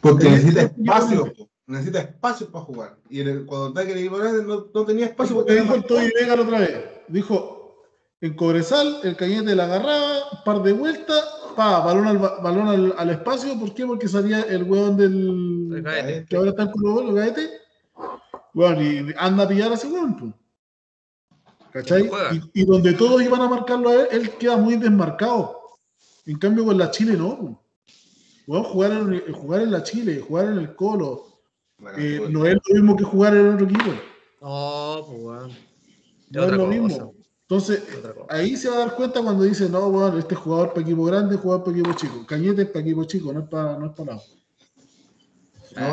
Porque 0.00 0.30
necesita 0.30 0.62
espacio, 0.62 1.32
necesita 1.66 2.00
espacio 2.00 2.50
para 2.50 2.64
jugar. 2.64 2.96
Y 3.10 3.22
cuando 3.44 3.68
está 3.68 3.84
que 3.84 3.92
el 3.92 3.98
equipo 3.98 4.16
grande 4.16 4.42
no, 4.44 4.66
no 4.72 4.84
tenía 4.86 5.06
espacio. 5.06 5.36
Porque 5.36 5.60
dijo 5.60 5.74
el 5.74 5.84
Toy 5.84 6.10
Vega 6.18 6.36
la 6.36 6.42
otra 6.42 6.60
vez. 6.60 6.84
Dijo, 7.08 7.84
en 8.22 8.34
Cobresal, 8.34 9.00
el 9.02 9.16
Cañete 9.16 9.54
la 9.54 9.64
agarraba, 9.64 10.30
un 10.32 10.44
par 10.44 10.62
de 10.62 10.72
vueltas, 10.72 11.22
pa, 11.50 11.80
balón 11.80 12.06
al, 12.06 12.18
balón 12.18 12.94
al, 12.96 13.10
espacio. 13.10 13.58
¿Por 13.58 13.74
qué? 13.74 13.86
Porque 13.86 14.08
salía 14.08 14.42
el 14.42 14.64
hueón 14.64 14.96
del. 14.96 16.26
Que 16.28 16.36
ahora 16.36 16.50
está 16.50 16.62
en 16.62 16.70
Colo 16.70 17.14
Cañete 17.14 17.60
bueno, 18.52 18.82
y 18.82 19.14
anda 19.16 19.44
a 19.44 19.48
pillar 19.48 19.70
a 19.70 19.74
ese 19.74 19.86
weón, 19.86 20.34
¿Cachai? 21.72 22.10
Y, 22.52 22.64
donde 22.64 22.94
todos 22.94 23.22
iban 23.22 23.40
a 23.42 23.48
marcarlo 23.48 23.90
a 23.90 23.94
él, 23.94 24.08
él 24.10 24.30
queda 24.38 24.56
muy 24.56 24.74
desmarcado. 24.76 25.56
En 26.26 26.36
cambio, 26.36 26.64
con 26.64 26.76
la 26.76 26.90
Chile 26.90 27.16
no. 27.16 27.62
Bueno, 28.46 28.64
jugar, 28.64 28.90
en, 28.90 29.32
jugar 29.32 29.62
en 29.62 29.70
la 29.70 29.82
Chile, 29.84 30.20
jugar 30.20 30.46
en 30.46 30.58
el 30.58 30.74
Colo, 30.74 31.26
eh, 31.96 32.26
no 32.28 32.44
es 32.44 32.54
lo 32.54 32.74
mismo 32.74 32.96
que 32.96 33.04
jugar 33.04 33.36
en 33.36 33.54
otro 33.54 33.66
equipo. 33.66 33.92
No, 34.40 35.04
pues 35.06 35.22
bueno. 35.22 35.48
No 36.30 36.44
es 36.44 36.52
lo 36.52 36.66
mismo. 36.66 37.14
Entonces, 37.50 37.82
ahí 38.28 38.56
se 38.56 38.68
va 38.68 38.76
a 38.76 38.78
dar 38.78 38.94
cuenta 38.94 39.20
cuando 39.20 39.42
dice, 39.42 39.68
no, 39.68 39.90
bueno, 39.90 40.16
este 40.16 40.36
jugador 40.36 40.68
para 40.68 40.82
equipo 40.82 41.02
grande, 41.06 41.36
jugador 41.36 41.64
para 41.64 41.76
equipo 41.76 41.92
chico. 41.94 42.24
Cañete 42.24 42.62
es 42.62 42.68
para 42.68 42.80
equipo 42.82 43.02
chico, 43.02 43.32
no 43.32 43.40
es 43.40 43.48
para, 43.48 43.76
no 43.76 43.86
es 43.86 43.92
para 43.92 44.14
nada. 44.14 44.22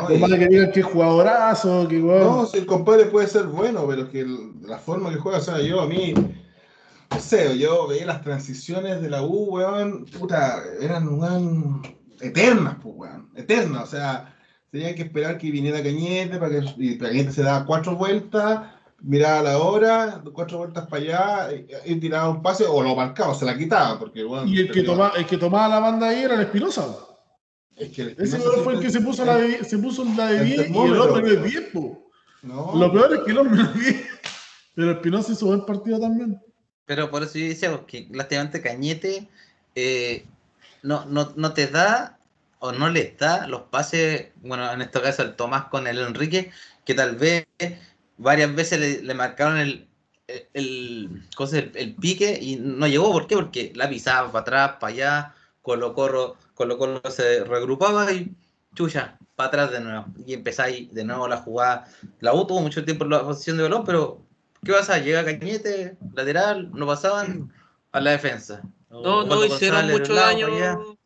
No, 0.08 0.14
y... 0.14 0.38
que 0.38 0.46
digan 0.46 0.70
que 0.70 0.82
jugadorazo, 0.82 1.88
que 1.88 1.98
No, 1.98 2.46
si 2.46 2.58
el 2.58 2.66
compadre 2.66 3.06
puede 3.06 3.26
ser 3.26 3.46
bueno, 3.46 3.84
pero 3.88 4.08
que 4.08 4.24
la 4.62 4.78
forma 4.78 5.10
que 5.10 5.16
juega, 5.16 5.38
o 5.38 5.40
sea, 5.40 5.60
yo 5.60 5.80
a 5.80 5.88
mí, 5.88 6.14
no 6.14 7.20
sé, 7.20 7.58
yo 7.58 7.88
veía 7.88 8.06
las 8.06 8.22
transiciones 8.22 9.02
de 9.02 9.10
la 9.10 9.24
U, 9.24 9.56
weón, 9.56 10.04
puta, 10.16 10.62
eran, 10.80 11.08
weón, 11.08 11.82
eternas, 12.20 12.76
pues, 12.80 12.94
weón, 12.96 13.30
eternas, 13.34 13.82
o 13.82 13.86
sea, 13.86 14.32
tenía 14.70 14.94
que 14.94 15.02
esperar 15.02 15.38
que 15.38 15.50
viniera 15.50 15.82
Cañete 15.82 16.38
para 16.38 16.60
que 16.60 16.74
y 16.76 16.98
Cañete 16.98 17.32
se 17.32 17.42
daba 17.42 17.66
cuatro 17.66 17.96
vueltas, 17.96 18.77
miraba 19.00 19.42
la 19.42 19.58
hora, 19.58 20.22
cuatro 20.32 20.58
vueltas 20.58 20.86
para 20.86 21.02
allá, 21.02 21.48
y, 21.84 21.96
tiraba 21.96 22.28
un 22.28 22.42
pase, 22.42 22.64
o 22.66 22.82
lo 22.82 22.96
marcaba, 22.96 23.34
se 23.34 23.44
la 23.44 23.56
quitaba, 23.56 23.98
porque, 23.98 24.24
weón, 24.24 24.48
Y 24.48 24.60
el 24.60 24.70
que, 24.70 24.82
toma, 24.82 25.12
el 25.16 25.26
que 25.26 25.38
tomaba 25.38 25.68
la 25.68 25.78
banda 25.78 26.08
ahí 26.08 26.22
era 26.22 26.34
el 26.34 26.42
Espinosa, 26.42 26.86
ese 27.78 28.38
fue 28.64 28.74
el 28.74 28.80
que 28.80 28.90
se 28.90 29.00
puso, 29.00 29.24
la 29.24 29.36
de, 29.36 29.64
se 29.64 29.78
puso 29.78 30.04
la 30.16 30.26
de 30.26 30.44
10 30.44 30.70
y 30.70 30.76
el 30.76 31.00
otro 31.00 31.20
de 31.20 31.36
10, 31.36 31.72
no. 32.42 32.72
Lo 32.74 32.92
peor 32.92 33.14
es 33.14 33.20
que 33.20 33.30
el 33.30 33.38
hombre 33.38 33.62
no 33.62 33.72
10. 33.72 34.06
Pero 34.74 34.92
Espinosa 34.92 35.32
hizo 35.32 35.46
buen 35.46 35.66
partido 35.66 36.00
también. 36.00 36.40
Pero 36.86 37.10
por 37.10 37.22
eso 37.22 37.38
yo 37.38 37.46
decía 37.46 37.80
que 37.86 38.08
lástimamente 38.10 38.62
Cañete 38.62 39.28
eh, 39.74 40.24
no, 40.82 41.04
no, 41.06 41.32
no 41.36 41.52
te 41.52 41.66
da 41.66 42.18
o 42.60 42.72
no 42.72 42.88
le 42.88 43.14
da 43.18 43.46
los 43.46 43.62
pases, 43.62 44.28
bueno, 44.42 44.72
en 44.72 44.82
este 44.82 45.00
caso 45.00 45.22
el 45.22 45.34
Tomás 45.34 45.64
con 45.64 45.86
el 45.86 45.98
Enrique, 45.98 46.50
que 46.84 46.94
tal 46.94 47.16
vez 47.16 47.46
varias 48.18 48.54
veces 48.54 49.02
le, 49.02 49.14
marcaron 49.14 49.58
el, 49.58 49.88
el, 50.26 50.46
el, 50.52 51.70
el, 51.74 51.94
pique 51.94 52.38
y 52.40 52.56
no 52.56 52.86
llegó. 52.86 53.12
¿Por 53.12 53.26
qué? 53.26 53.36
Porque 53.36 53.72
la 53.74 53.88
pisaba 53.88 54.30
para 54.30 54.42
atrás, 54.42 54.76
para 54.80 54.92
allá, 54.92 55.34
Colo 55.62 55.94
Colo 55.94 56.36
Colo 56.54 56.76
Colo 56.76 57.00
se 57.10 57.44
regrupaba 57.44 58.12
y 58.12 58.34
chucha, 58.74 59.18
para 59.36 59.48
atrás 59.48 59.70
de 59.72 59.80
nuevo. 59.80 60.06
Y 60.26 60.34
empezáis 60.34 60.92
de 60.92 61.04
nuevo 61.04 61.26
la 61.28 61.38
jugada. 61.38 61.86
La 62.20 62.34
U 62.34 62.46
tuvo 62.46 62.60
mucho 62.60 62.84
tiempo 62.84 63.04
en 63.04 63.10
la 63.10 63.24
posición 63.24 63.56
de 63.56 63.62
balón, 63.64 63.84
pero 63.84 64.22
¿qué 64.64 64.72
pasa? 64.72 64.98
Llega 64.98 65.24
Cañete, 65.24 65.96
lateral, 66.14 66.70
no 66.72 66.86
pasaban 66.86 67.52
a 67.92 68.00
la 68.00 68.10
defensa. 68.10 68.62
No, 68.90 69.24
no 69.24 69.44
hicieron 69.44 69.88
mucho 69.90 70.14
daño. 70.14 70.97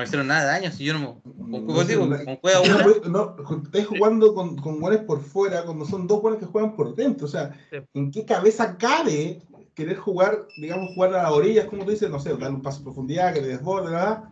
No 0.00 0.04
hicieron 0.04 0.28
nada 0.28 0.40
de 0.40 0.46
daño, 0.46 0.72
si 0.72 0.84
yo 0.84 0.98
no. 0.98 1.20
Con, 1.20 1.66
no, 1.66 1.84
digo, 1.84 2.08
con 2.08 3.12
no, 3.12 3.36
estáis 3.64 3.86
jugando 3.86 4.34
con, 4.34 4.56
con 4.56 4.80
goles 4.80 5.00
por 5.00 5.20
fuera, 5.20 5.62
cuando 5.62 5.84
son 5.84 6.06
dos 6.06 6.22
goles 6.22 6.38
que 6.38 6.46
juegan 6.46 6.74
por 6.74 6.94
dentro. 6.94 7.26
O 7.26 7.28
sea, 7.28 7.52
¿en 7.92 8.10
qué 8.10 8.24
cabeza 8.24 8.78
cabe 8.78 9.42
querer 9.74 9.98
jugar, 9.98 10.46
digamos, 10.56 10.94
jugar 10.94 11.14
a 11.14 11.24
las 11.24 11.32
orillas, 11.32 11.66
como 11.66 11.84
tú 11.84 11.90
dices, 11.90 12.08
no 12.08 12.18
sé, 12.18 12.30
darle 12.30 12.56
un 12.56 12.62
paso 12.62 12.78
de 12.78 12.84
profundidad, 12.84 13.34
que 13.34 13.42
le 13.42 13.48
desborde, 13.48 13.90
¿verdad? 13.90 14.24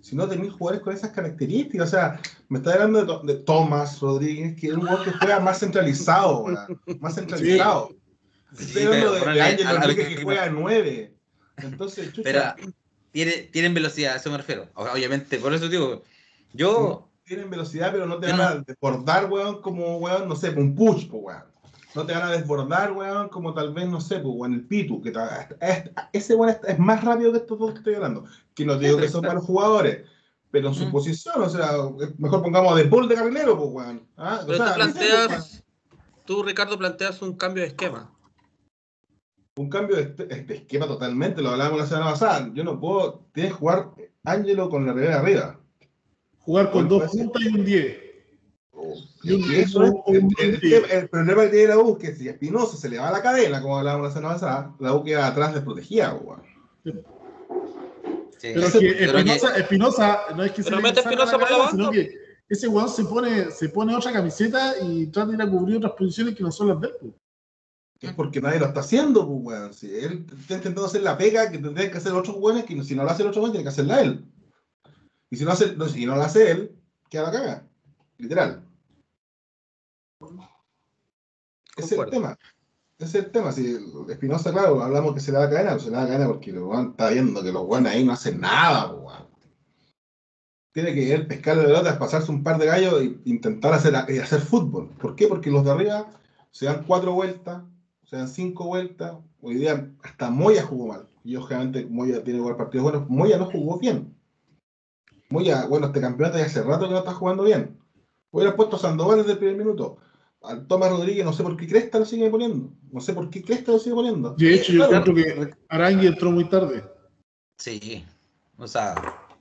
si 0.00 0.16
no 0.16 0.28
tenéis 0.28 0.52
jugadores 0.54 0.82
con 0.82 0.92
esas 0.92 1.12
características. 1.12 1.86
O 1.86 1.90
sea, 1.90 2.20
me 2.48 2.58
está 2.58 2.72
hablando 2.72 3.22
de, 3.22 3.32
de 3.32 3.38
Tomás 3.44 4.00
Rodríguez, 4.00 4.60
que 4.60 4.66
es 4.66 4.74
un 4.74 4.80
jugador 4.80 5.04
que 5.04 5.12
juega 5.12 5.38
más 5.38 5.60
centralizado, 5.60 6.46
más 6.98 7.14
centralizado. 7.14 7.90
Sí. 8.56 8.64
Estoy 8.64 8.82
hablando 8.82 9.12
de, 9.12 9.32
de 9.34 9.42
Ángel 9.42 9.76
Rodríguez 9.76 10.08
que, 10.08 10.24
juega 10.24 10.50
nueve. 10.50 11.14
Entonces, 11.58 12.12
chucha. 12.12 12.56
Pero 12.56 12.72
tiene, 13.12 13.32
tienen 13.52 13.74
velocidad, 13.74 14.14
a 14.14 14.16
eso 14.16 14.30
me 14.30 14.38
refiero. 14.38 14.68
Obviamente, 14.74 15.38
por 15.38 15.54
eso 15.54 15.68
digo, 15.68 16.02
yo. 16.52 17.08
Tienen 17.24 17.48
velocidad, 17.50 17.92
pero 17.92 18.06
no 18.06 18.18
te 18.18 18.30
van 18.30 18.40
a 18.40 18.54
desbordar, 18.56 19.30
weón, 19.30 19.62
como, 19.62 19.98
weón, 19.98 20.28
no 20.28 20.34
sé, 20.34 20.50
un 20.50 20.74
push, 20.74 21.06
weón 21.10 21.52
no 21.94 22.06
te 22.06 22.12
van 22.12 22.22
a 22.22 22.30
desbordar, 22.30 22.92
weón, 22.92 23.28
como 23.28 23.52
tal 23.52 23.72
vez, 23.72 23.88
no 23.88 24.00
sé, 24.00 24.18
pues, 24.20 24.34
weón, 24.34 24.54
el 24.54 24.66
Pitu, 24.66 25.00
que 25.02 25.12
ese 26.12 26.34
weón 26.34 26.56
es, 26.66 26.78
más 26.78 27.04
rápido 27.04 27.32
que 27.32 27.38
estos 27.38 27.58
dos 27.58 27.72
que 27.72 27.78
estoy 27.78 27.94
hablando. 27.94 28.24
Que 28.54 28.64
no 28.64 28.78
digo 28.78 28.98
que 28.98 29.08
son 29.08 29.22
para 29.22 29.34
los 29.34 29.44
jugadores, 29.44 30.06
pero 30.50 30.68
en 30.68 30.74
su 30.74 30.90
posición, 30.90 31.42
o 31.42 31.48
sea, 31.48 31.72
mejor 32.18 32.42
pongamos 32.42 32.72
a 32.72 32.76
De 32.76 32.84
Paul 32.86 33.08
de 33.08 33.14
carrilero, 33.14 33.58
pues, 33.58 33.70
weón. 33.70 34.06
¿Ah? 34.16 34.42
Pero 34.46 34.64
tú 34.64 34.74
planteas, 34.74 35.62
tú, 36.24 36.42
Ricardo, 36.42 36.78
planteas 36.78 37.20
un 37.22 37.34
cambio 37.36 37.62
de 37.62 37.68
esquema. 37.68 38.11
Un 39.56 39.68
cambio 39.68 39.96
de, 39.96 40.54
esquema 40.54 40.86
totalmente, 40.86 41.42
lo 41.42 41.50
hablábamos 41.50 41.80
la 41.80 41.86
semana 41.86 42.10
pasada. 42.12 42.50
Yo 42.54 42.64
no 42.64 42.80
puedo, 42.80 43.26
tienes 43.32 43.52
que 43.52 43.58
jugar 43.58 43.90
Ángelo 44.24 44.70
con 44.70 44.86
la 44.86 44.92
revera 44.92 45.20
arriba. 45.20 45.60
Jugar 46.38 46.70
con 46.70 46.88
dos 46.88 47.10
puntas 47.10 47.42
y 47.42 47.48
un 47.48 47.64
10 47.64 48.02
el, 49.24 51.08
problema 51.08 51.42
que 51.42 51.48
tiene 51.48 51.68
la 51.68 51.78
U 51.78 51.92
es 51.92 51.98
que 51.98 52.14
si 52.14 52.28
Espinosa 52.28 52.76
se 52.76 52.88
le 52.88 52.98
va 52.98 53.10
la 53.10 53.22
cadena, 53.22 53.62
como 53.62 53.78
hablábamos 53.78 54.08
la 54.08 54.14
semana 54.14 54.34
pasada, 54.34 54.74
la 54.80 54.94
U 54.94 55.04
queda 55.04 55.28
atrás 55.28 55.54
desprotegida. 55.54 56.18
Sí. 56.84 56.92
Pero 58.40 58.66
es 58.66 58.72
que 58.72 59.04
Espinosa, 59.58 60.20
no 60.34 60.44
es 60.44 60.52
que 60.52 60.62
se 60.62 60.70
le 60.70 60.82
mete 60.82 61.00
Espinosa 61.00 61.38
por 61.38 61.50
la 61.50 61.58
banda, 61.58 61.70
sino 61.70 61.90
que 61.90 62.10
ese 62.48 62.68
weón 62.68 62.88
se 62.88 63.04
pone, 63.04 63.50
se 63.50 63.68
pone 63.68 63.94
otra 63.94 64.12
camiseta 64.12 64.74
y 64.82 65.06
trata 65.06 65.28
de 65.28 65.36
ir 65.36 65.42
a 65.42 65.50
cubrir 65.50 65.76
otras 65.76 65.92
posiciones 65.92 66.34
que 66.34 66.42
no 66.42 66.50
son 66.50 66.68
las 66.68 66.80
de 66.80 66.88
él. 66.88 67.14
Es 68.02 68.12
porque 68.14 68.40
nadie 68.40 68.58
lo 68.58 68.66
está 68.66 68.80
haciendo, 68.80 69.26
pues, 69.26 69.40
weón. 69.42 69.72
Si 69.72 69.86
él 69.94 70.26
está 70.38 70.54
intentando 70.54 70.86
hacer 70.86 71.02
la 71.02 71.16
pega 71.16 71.50
que 71.50 71.58
tendría 71.58 71.90
que 71.90 71.98
hacer 71.98 72.12
otros 72.12 72.36
weones, 72.36 72.64
que 72.64 72.82
si 72.82 72.96
no 72.96 73.04
lo 73.04 73.10
hace 73.10 73.22
el 73.22 73.28
otro 73.28 73.40
weón, 73.40 73.52
tiene 73.52 73.62
que 73.62 73.68
hacerla 73.68 74.00
él. 74.00 74.26
Y 75.30 75.36
si 75.36 75.44
no, 75.44 75.52
hace, 75.52 75.76
si 75.88 76.04
no 76.04 76.16
lo 76.16 76.22
hace 76.22 76.50
él, 76.50 76.76
queda 77.08 77.22
la 77.22 77.32
caga. 77.32 77.66
Literal. 78.18 78.66
Ese 81.76 81.94
es 81.94 82.00
el 82.00 82.10
tema. 82.10 82.38
Ese 82.98 83.18
es 83.18 83.24
el 83.24 83.30
tema. 83.30 83.52
Si 83.52 83.78
Espinosa, 84.08 84.52
claro, 84.52 84.82
hablamos 84.82 85.14
que 85.14 85.20
se 85.20 85.32
le 85.32 85.38
da 85.38 85.48
cadena, 85.48 85.78
se 85.78 85.90
le 85.90 85.96
da 85.96 86.06
cadena 86.06 86.26
porque 86.26 86.52
lo 86.52 86.78
está 86.80 87.10
viendo 87.10 87.42
que 87.42 87.52
los 87.52 87.64
guanes 87.64 87.92
ahí 87.92 88.04
no 88.04 88.12
hacen 88.12 88.40
nada, 88.40 88.94
Tiene 90.72 90.92
que 90.92 91.02
ir 91.02 91.28
pescar 91.28 91.56
de 91.56 91.64
pelotas, 91.64 91.96
pasarse 91.98 92.30
un 92.30 92.42
par 92.42 92.58
de 92.58 92.66
gallos 92.66 93.00
e 93.00 93.18
intentar 93.24 93.74
hacer, 93.74 93.94
hacer 93.94 94.40
fútbol. 94.40 94.90
¿Por 95.00 95.14
qué? 95.16 95.28
Porque 95.28 95.50
los 95.50 95.64
de 95.64 95.70
arriba 95.70 96.10
se 96.50 96.66
dan 96.66 96.84
cuatro 96.84 97.14
vueltas, 97.14 97.62
se 98.12 98.18
dan 98.18 98.28
cinco 98.28 98.66
vueltas. 98.66 99.14
Hoy 99.40 99.54
día 99.54 99.90
hasta 100.02 100.28
Moya 100.28 100.62
jugó 100.62 100.88
mal. 100.88 101.08
Y 101.24 101.34
obviamente 101.36 101.86
Moya 101.86 102.22
tiene 102.22 102.40
igual 102.40 102.56
partidos 102.56 102.84
buenos. 102.84 103.08
Moya 103.08 103.38
no 103.38 103.46
jugó 103.46 103.78
bien. 103.78 104.14
Moya, 105.30 105.64
bueno, 105.64 105.86
este 105.86 106.02
campeonato 106.02 106.36
ya 106.36 106.44
hace 106.44 106.62
rato 106.62 106.84
que 106.84 106.92
no 106.92 106.98
está 106.98 107.14
jugando 107.14 107.44
bien. 107.44 107.78
Hubiera 108.30 108.54
puesto 108.54 108.76
Sandoval 108.76 109.20
desde 109.20 109.32
el 109.32 109.38
primer 109.38 109.56
minuto. 109.56 109.96
al 110.42 110.66
Tomás 110.66 110.90
Rodríguez, 110.90 111.24
no 111.24 111.32
sé 111.32 111.42
por 111.42 111.56
qué 111.56 111.66
Cresta 111.66 112.00
lo 112.00 112.04
sigue 112.04 112.28
poniendo. 112.28 112.74
No 112.90 113.00
sé 113.00 113.14
por 113.14 113.30
qué 113.30 113.42
Cresta 113.42 113.72
lo 113.72 113.78
sigue 113.78 113.94
poniendo. 113.94 114.34
De 114.34 114.56
hecho, 114.56 114.74
yo 114.74 114.86
creo 114.90 115.14
que 115.14 115.54
Arangui 115.70 116.06
entró 116.08 116.30
muy 116.32 116.44
tarde. 116.44 116.84
Sí. 117.56 118.04
O 118.58 118.68
sea. 118.68 118.94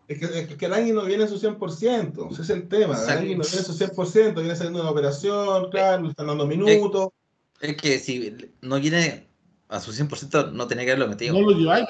Es 0.07 0.17
que, 0.17 0.39
es 0.39 0.55
que 0.55 0.65
Arangui 0.65 0.93
no 0.93 1.03
viene 1.03 1.23
en 1.23 1.29
su 1.29 1.37
100%, 1.37 2.31
ese 2.31 2.41
es 2.41 2.49
el 2.49 2.69
tema. 2.69 2.95
Arangui 2.95 3.35
no 3.35 3.43
viene 3.43 3.57
en 3.57 3.65
su 3.65 3.73
100%, 3.73 4.35
viene 4.35 4.55
saliendo 4.55 4.79
una 4.79 4.91
operación, 4.91 5.69
claro, 5.71 6.03
le 6.03 6.09
están 6.09 6.27
dando 6.27 6.47
minutos. 6.47 7.09
Es, 7.61 7.77
que 7.77 7.99
si 7.99 8.35
no 8.61 8.79
viene 8.79 9.27
a 9.69 9.79
su 9.79 9.91
100%, 9.91 10.51
no 10.51 10.67
tenía 10.67 10.85
que 10.85 10.91
haberlo 10.91 11.07
metido. 11.07 11.33
No 11.33 11.41
lo 11.41 11.57
lleváis. 11.57 11.87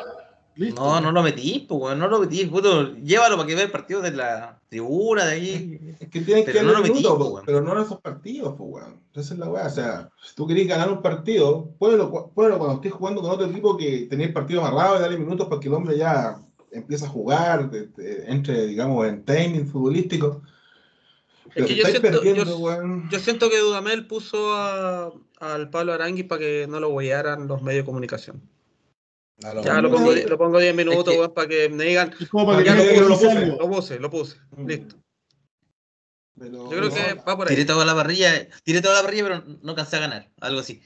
No, 0.56 1.00
no 1.00 1.12
lo 1.14 1.24
metí, 1.24 1.66
pues, 1.68 1.98
no 1.98 2.08
lo 2.08 2.20
metí, 2.20 2.46
puto. 2.46 2.94
Llévalo 2.96 3.38
para 3.38 3.48
que 3.48 3.56
vea 3.56 3.64
el 3.64 3.72
partido 3.72 4.02
de 4.02 4.12
la 4.12 4.60
tribuna 4.68 5.26
de 5.26 5.32
ahí. 5.32 5.96
Es 6.00 6.10
que 6.10 6.22
tienen 6.22 6.46
que 6.46 6.62
no 6.62 6.74
lo 6.74 6.82
metí, 6.82 7.04
pues, 7.04 7.44
pero 7.46 7.62
no 7.62 7.74
en 7.74 7.84
esos 7.84 8.02
partidos, 8.02 8.56
pues, 8.58 8.70
weón. 8.70 9.00
Esa 9.14 9.34
es 9.34 9.40
la 9.40 9.50
weá. 9.50 9.68
O 9.68 9.70
sea, 9.70 10.10
si 10.22 10.36
tú 10.36 10.46
querés 10.46 10.68
ganar 10.68 10.92
un 10.92 11.02
partido, 11.02 11.74
ponelo, 11.80 12.12
cuando 12.34 12.74
estés 12.74 12.92
jugando 12.92 13.22
con 13.22 13.32
otro 13.32 13.48
equipo 13.48 13.78
que 13.78 14.08
tenés 14.10 14.28
el 14.28 14.34
partido 14.34 14.64
amarrado 14.64 14.98
y 14.98 15.02
darle 15.02 15.18
minutos 15.18 15.48
para 15.48 15.62
que 15.62 15.70
el 15.70 15.74
hombre 15.74 15.98
ya 15.98 16.38
empiece 16.72 17.06
a 17.06 17.10
jugar, 17.10 17.70
entre, 18.28 18.68
digamos, 18.68 19.08
en 19.08 19.24
timing 19.24 19.68
futbolístico. 19.68 20.42
Es 21.56 21.66
que 21.66 21.76
yo 21.76 21.86
siento, 21.86 22.24
yo, 23.10 23.20
siento, 23.20 23.50
que 23.50 23.60
Dudamel 23.60 24.08
puso 24.08 25.22
al 25.42 25.70
Pablo 25.70 25.94
Arangui 25.94 26.24
para 26.24 26.40
que 26.40 26.68
no 26.70 26.80
lo 26.80 26.96
guiaran 26.96 27.48
los 27.48 27.62
medios 27.62 27.84
de 27.84 27.86
comunicación 27.86 28.42
ya 29.64 29.82
lo 29.82 29.92
pongo, 29.92 30.14
lo 30.14 30.38
pongo 30.38 30.60
10 30.60 30.76
minutos, 30.76 31.14
es 31.14 31.30
para 31.30 31.48
que 31.48 31.70
me 31.70 31.86
digan. 31.86 32.14
Para 32.32 32.64
que 32.64 33.02
lo, 33.02 33.10
puse, 33.10 33.46
lo 33.46 33.70
puse, 33.70 34.00
lo 34.00 34.10
puse. 34.10 34.38
Mm. 34.56 34.68
Listo. 34.68 34.96
Yo 36.36 36.70
creo 36.70 36.90
que 36.90 37.14
va 37.28 37.38
por 37.38 37.48
ahí. 37.48 37.56
Tiré 37.56 37.66
toda 37.66 37.86
la 37.86 37.94
parrilla, 37.94 38.48
tiré 38.64 38.82
toda 38.82 38.96
la 38.96 39.02
parrilla, 39.02 39.24
pero 39.24 39.44
no 39.62 39.76
cansé 39.76 39.98
a 39.98 40.00
ganar. 40.00 40.30
Algo 40.40 40.60
así. 40.60 40.82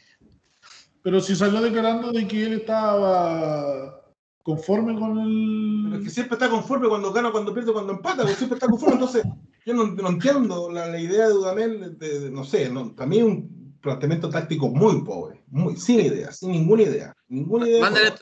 Pero 1.01 1.21
si 1.21 1.35
salió 1.35 1.61
declarando 1.61 2.11
de 2.11 2.27
que 2.27 2.45
él 2.45 2.53
estaba 2.53 4.01
conforme 4.43 4.99
con 4.99 5.19
el. 5.19 5.83
Pero 5.85 5.97
es 5.97 6.03
que 6.03 6.09
siempre 6.09 6.35
está 6.35 6.49
conforme 6.49 6.87
cuando 6.87 7.13
gana, 7.13 7.31
cuando 7.31 7.53
pierde, 7.53 7.73
cuando 7.73 7.93
empata, 7.93 8.23
porque 8.23 8.35
siempre 8.35 8.55
está 8.55 8.67
conforme. 8.67 8.95
Entonces, 8.95 9.23
yo 9.65 9.73
no, 9.73 9.85
no 9.87 10.09
entiendo 10.09 10.71
la, 10.71 10.87
la, 10.87 10.99
idea 10.99 11.27
de 11.27 11.33
Dudamel, 11.33 11.97
de, 11.99 12.31
no 12.31 12.43
sé, 12.43 12.69
no, 12.69 12.93
para 12.95 13.07
mí 13.07 13.21
un 13.21 13.64
planteamiento 13.85 14.29
táctico 14.29 14.67
muy 14.67 15.01
pobre, 15.03 15.41
muy, 15.47 15.77
sin 15.77 16.01
idea, 16.01 16.31
sin 16.31 16.51
ninguna 16.51 16.83
idea. 16.83 17.15
Ninguna 17.29 17.69
idea. 17.69 18.15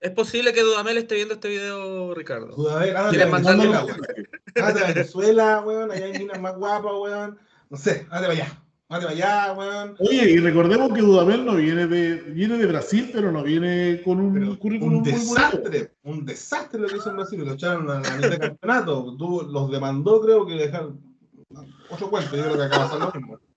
Es 0.00 0.12
posible 0.12 0.54
que 0.54 0.62
Dudamel 0.62 0.96
esté 0.96 1.14
viendo 1.14 1.34
este 1.34 1.48
video, 1.48 2.14
Ricardo. 2.14 2.56
Dudamel, 2.56 2.96
ándate 2.96 3.22
a 4.82 4.86
Venezuela, 4.86 5.62
weón. 5.64 5.90
Allá 5.90 6.06
hay 6.06 6.18
minas 6.18 6.40
más 6.40 6.56
guapas, 6.56 6.92
weón. 6.98 7.38
No 7.68 7.76
sé, 7.76 8.06
ándate 8.10 8.26
para 8.26 8.32
allá. 8.32 8.62
Ándate 8.88 9.04
para 9.04 9.10
allá, 9.10 9.52
weón. 9.52 9.96
Oye, 9.98 10.30
y 10.30 10.38
recordemos 10.38 10.94
que 10.94 11.02
Dudamel 11.02 11.44
no 11.44 11.56
viene 11.56 11.86
de, 11.86 12.14
viene 12.14 12.56
de 12.56 12.64
Brasil, 12.66 13.10
pero 13.12 13.30
no 13.30 13.42
viene 13.42 14.00
con 14.02 14.20
un 14.20 14.56
currículum 14.56 14.96
Un 14.96 15.02
desastre, 15.02 15.92
un 16.02 16.24
desastre 16.24 16.80
lo 16.80 16.88
que 16.88 16.96
hizo 16.96 17.10
en 17.10 17.16
Brasil. 17.16 17.44
Lo 17.44 17.52
echaron 17.52 17.90
a 17.90 18.00
la 18.00 18.16
mitad 18.16 18.30
del 18.30 18.38
campeonato. 18.38 19.16
los 19.18 19.70
demandó, 19.70 20.22
creo 20.22 20.46
que 20.46 20.54
dejaron. 20.54 20.98
Otro 21.90 22.08
cuento, 22.08 22.36
yo 22.36 22.44
creo 22.44 22.56
que 22.56 22.62
acaba 22.62 22.84
de 22.84 22.90
pasar 22.90 23.14
lo 23.14 23.20
mismo. 23.20 23.49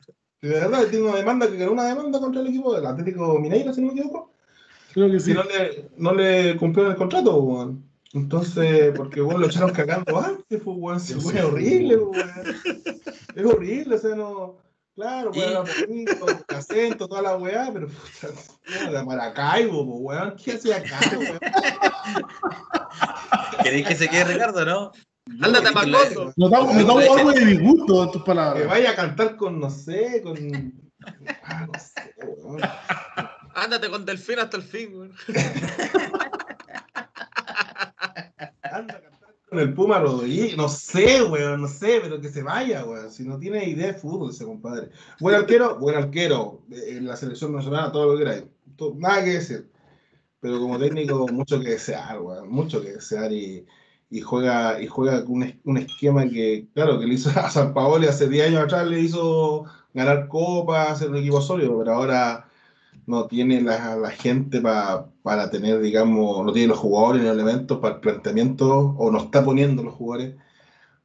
De 0.44 0.50
verdad, 0.50 0.88
tiene 0.90 1.08
una 1.08 1.16
demanda 1.16 1.50
que 1.50 1.56
ganó 1.56 1.72
una 1.72 1.86
demanda 1.86 2.20
contra 2.20 2.42
el 2.42 2.48
equipo 2.48 2.76
del 2.76 2.86
Atlético 2.86 3.40
Mineiro, 3.40 3.74
si 3.74 3.80
no 3.80 3.88
me 3.88 3.94
equivoco 3.94 4.30
Creo 4.92 5.10
que 5.10 5.18
sí. 5.22 5.34
no 5.34 5.42
le, 5.44 5.90
no 5.96 6.14
le 6.14 6.58
cumplieron 6.58 6.92
el 6.92 6.98
contrato, 6.98 7.38
weón. 7.38 7.90
Entonces, 8.12 8.92
porque 8.94 9.22
vos 9.22 9.40
lo 9.40 9.46
echaron 9.46 9.72
cagando 9.72 10.20
antes, 10.20 10.62
pues, 10.62 10.78
weón. 10.78 11.00
Se 11.00 11.16
fue 11.16 11.42
horrible, 11.42 11.96
weón. 11.96 12.30
Es 13.36 13.46
horrible, 13.46 13.96
o 13.96 13.98
sea, 13.98 14.16
no. 14.16 14.58
Claro, 14.96 15.32
weón, 15.32 15.50
era 15.50 15.62
bonito, 15.62 16.26
acento, 16.50 17.08
toda 17.08 17.22
la 17.22 17.38
weá, 17.38 17.72
pero 17.72 17.88
puta, 17.88 18.92
de 18.92 19.06
Maracaibo, 19.06 19.86
pues, 19.86 20.20
weón. 20.20 20.36
¿Qué 20.44 20.52
hacía 20.52 20.76
acá, 20.76 21.00
weón? 21.18 21.40
¿Queréis 23.64 23.88
que 23.88 23.96
se 23.96 24.10
quede 24.10 24.26
Ricardo, 24.26 24.66
no? 24.66 24.92
Ándate 25.42 25.68
a 25.70 25.72
Macondo. 25.72 26.34
Notamos, 26.36 26.76
notamos 26.76 27.18
algo 27.18 27.32
de 27.32 27.46
disgusto 27.46 28.04
en 28.04 28.12
tus 28.12 28.24
palabras. 28.24 28.62
Que 28.62 28.68
vaya 28.68 28.92
a 28.92 28.96
cantar 28.96 29.36
con, 29.38 29.60
no 29.60 29.70
sé, 29.70 30.22
con. 30.22 30.38
Ah, 31.44 31.66
no 31.66 31.80
sé, 31.80 32.14
weón. 32.18 32.62
Ándate 33.56 33.90
con 33.90 34.06
Delfín 34.06 34.40
hasta 34.40 34.58
el 34.58 34.64
fin, 34.64 34.94
güey. 34.94 35.10
Anda 38.64 38.96
a 38.96 39.02
cantar 39.02 39.36
con 39.50 39.60
el 39.60 39.74
Puma 39.74 40.00
Rodríguez. 40.00 40.58
No 40.58 40.68
sé, 40.68 41.24
weón, 41.24 41.62
no 41.62 41.68
sé, 41.68 42.00
pero 42.02 42.20
que 42.20 42.30
se 42.30 42.44
vaya, 42.44 42.84
weón. 42.84 43.12
Si 43.12 43.24
no 43.24 43.40
tiene 43.40 43.70
idea 43.70 43.88
de 43.88 43.94
fútbol 43.94 44.32
ese 44.32 44.46
compadre. 44.46 44.90
Buen 45.20 45.36
arquero, 45.36 45.80
buen 45.80 45.96
arquero. 45.96 46.64
En 46.70 47.08
la 47.08 47.16
selección 47.16 47.54
nacional, 47.54 47.92
todo 47.92 48.08
lo 48.08 48.18
que 48.18 48.24
queráis. 48.24 48.44
Nada 48.96 49.24
que 49.24 49.32
decir. 49.32 49.72
Pero 50.42 50.60
como 50.60 50.78
técnico, 50.78 51.28
mucho 51.30 51.62
que 51.62 51.70
desear, 51.70 52.20
weón. 52.20 52.50
Mucho 52.50 52.82
que 52.82 52.94
desear 52.94 53.32
y 53.32 53.66
y 54.14 54.22
juega 54.22 54.80
y 54.80 54.86
juega 54.86 55.24
un, 55.28 55.60
un 55.64 55.78
esquema 55.78 56.30
que, 56.30 56.68
claro, 56.76 57.00
que 57.00 57.08
le 57.08 57.16
hizo 57.16 57.30
a 57.40 57.50
San 57.50 57.74
Paolo 57.74 58.08
hace 58.08 58.30
10 58.30 58.50
años 58.50 58.64
atrás, 58.64 58.88
le 58.88 59.00
hizo 59.00 59.66
ganar 59.94 60.28
copas, 60.28 60.92
hacer 60.92 61.10
un 61.10 61.18
equipo 61.18 61.42
sólido, 61.42 61.80
pero 61.80 61.96
ahora 61.96 62.48
no 63.08 63.26
tiene 63.28 63.60
la, 63.62 63.96
la 63.96 64.12
gente 64.12 64.62
para 64.62 65.50
tener, 65.50 65.82
digamos, 65.82 66.46
no 66.46 66.54
tiene 66.54 66.70
los 66.70 66.78
jugadores 66.78 67.22
ni 67.22 67.28
los 67.28 67.36
elementos 67.36 67.80
para 67.80 67.96
el 67.96 68.02
planteamiento, 68.02 68.96
o 68.98 69.12
no 69.12 69.20
está 69.20 69.44
poniendo 69.44 69.84
los 69.84 69.96
jugadores. 69.96 70.36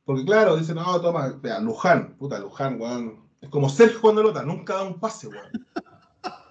Porque 0.05 0.25
claro, 0.25 0.57
dicen, 0.57 0.77
no, 0.77 1.01
toma, 1.01 1.29
vea, 1.41 1.61
Luján, 1.61 2.15
puta, 2.19 2.39
Luján, 2.39 2.81
weón. 2.81 3.27
Es 3.41 3.49
como 3.49 3.69
Sergio 3.69 4.01
cuando 4.01 4.23
nunca 4.45 4.75
da 4.75 4.83
un 4.83 5.01
pase, 5.01 5.29
weón. 5.29 5.51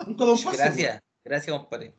Nunca 0.08 0.26
da 0.26 0.32
un 0.32 0.44
pase. 0.44 0.58
Gracias, 0.58 1.02
gracias, 1.24 1.58
compadre. 1.58 1.94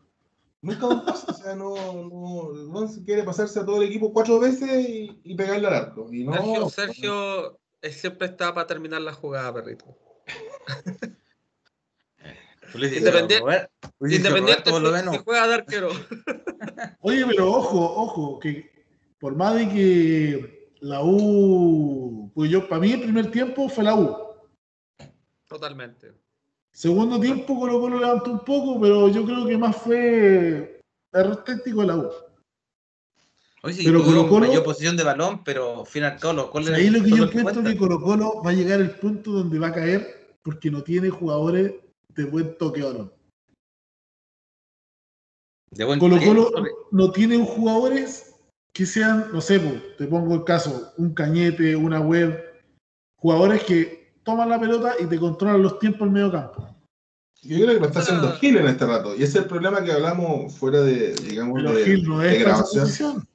Nunca 0.60 0.86
un 0.86 1.04
pase, 1.04 1.30
o 1.30 1.34
sea, 1.34 1.54
no, 1.54 1.74
no, 1.74 2.52
no 2.52 3.04
quiere 3.04 3.22
pasarse 3.22 3.60
a 3.60 3.64
todo 3.64 3.80
el 3.80 3.88
equipo 3.88 4.12
cuatro 4.12 4.40
veces 4.40 4.88
y, 4.88 5.20
y 5.22 5.34
pegarle 5.36 5.68
al 5.68 5.74
arco. 5.74 6.08
Y 6.12 6.24
no, 6.24 6.68
Sergio, 6.68 6.68
Sergio 6.70 7.58
siempre 7.90 8.26
está 8.26 8.52
para 8.52 8.66
terminar 8.66 9.00
la 9.00 9.12
jugada, 9.12 9.54
perrito. 9.54 9.96
Independiente, 12.74 13.70
independiente 14.00 14.70
si, 14.70 15.18
juega 15.24 15.46
de 15.46 15.54
arquero. 15.54 15.88
Oye, 17.00 17.24
pero 17.26 17.50
ojo, 17.50 17.80
ojo, 17.80 18.38
que 18.38 18.70
por 19.18 19.34
más 19.34 19.54
de 19.54 19.68
que 19.68 20.72
la 20.80 21.02
U, 21.02 22.30
pues 22.34 22.50
yo, 22.50 22.68
para 22.68 22.80
mí 22.80 22.92
el 22.92 23.00
primer 23.00 23.30
tiempo 23.30 23.68
fue 23.68 23.84
la 23.84 23.94
U. 23.94 24.16
Totalmente. 25.48 26.12
Segundo 26.78 27.18
tiempo 27.18 27.58
Colo 27.58 27.80
Colo 27.80 27.98
levantó 27.98 28.30
un 28.30 28.38
poco, 28.38 28.80
pero 28.80 29.08
yo 29.08 29.24
creo 29.24 29.44
que 29.48 29.58
más 29.58 29.74
fue 29.78 30.80
el 31.12 31.44
técnico 31.44 31.80
de 31.80 31.86
la 31.88 31.96
U. 31.96 32.08
Hoy 33.64 33.72
sí, 33.72 33.82
pero 33.84 34.04
Colo 34.04 34.28
Colo 34.28 34.46
mayor 34.46 34.62
posición 34.62 34.96
de 34.96 35.02
balón, 35.02 35.42
pero 35.42 35.84
final 35.84 36.20
Colo 36.20 36.48
Colo. 36.52 36.72
Ahí 36.72 36.88
lo 36.88 37.02
que 37.02 37.10
yo 37.10 37.24
encuentro 37.24 37.64
que 37.64 37.76
Colo 37.76 38.00
Colo 38.00 38.40
va 38.44 38.50
a 38.50 38.52
llegar 38.52 38.78
al 38.78 38.96
punto 39.00 39.32
donde 39.32 39.58
va 39.58 39.66
a 39.66 39.72
caer 39.72 40.36
porque 40.44 40.70
no 40.70 40.84
tiene 40.84 41.10
jugadores 41.10 41.74
de 42.14 42.24
buen 42.26 42.56
toque 42.58 42.84
balón. 42.84 43.12
De 45.72 45.84
buen 45.84 45.98
Colo 45.98 46.20
Colo 46.20 46.52
no 46.92 47.10
tiene 47.10 47.44
jugadores 47.44 48.36
que 48.72 48.86
sean, 48.86 49.32
no 49.32 49.40
sé, 49.40 49.58
te 49.98 50.06
pongo 50.06 50.32
el 50.32 50.44
caso, 50.44 50.92
un 50.96 51.12
cañete, 51.12 51.74
una 51.74 51.98
web, 51.98 52.40
jugadores 53.16 53.64
que 53.64 53.97
toman 54.28 54.50
la 54.50 54.60
pelota 54.60 54.94
y 55.00 55.06
te 55.06 55.18
controlan 55.18 55.62
los 55.62 55.78
tiempos 55.78 56.06
en 56.06 56.12
medio 56.12 56.30
campo. 56.30 56.68
Yo 57.40 57.56
creo 57.56 57.68
que 57.68 57.80
lo 57.80 57.86
está 57.86 58.00
haciendo 58.00 58.30
Gil 58.32 58.58
en 58.58 58.66
este 58.66 58.84
rato. 58.84 59.16
Y 59.16 59.22
ese 59.22 59.38
es 59.38 59.44
el 59.44 59.46
problema 59.46 59.82
que 59.82 59.90
hablamos 59.90 60.54
fuera 60.54 60.82
de, 60.82 61.14
digamos, 61.14 61.62
de, 61.62 61.84
Gil 61.84 62.06
no 62.06 62.22
es 62.22 62.38
grabación. 62.38 63.26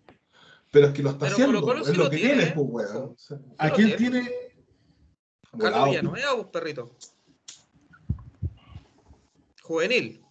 Pero 0.69 0.87
es 0.87 0.93
que 0.93 1.01
lo 1.01 1.09
está 1.09 1.27
haciendo. 1.27 1.73
es 1.73 1.97
lo, 1.97 2.09
que 2.11 2.17
tiene, 2.17 2.45
pues, 2.55 2.67
weón. 2.69 3.15
¿A 3.57 3.71
quién 3.71 3.95
tiene? 3.95 4.29
Carlos 5.57 5.89
Villanueva, 5.89 6.33
vos, 6.33 6.47
perrito. 6.51 6.95
Juvenil. 9.63 10.21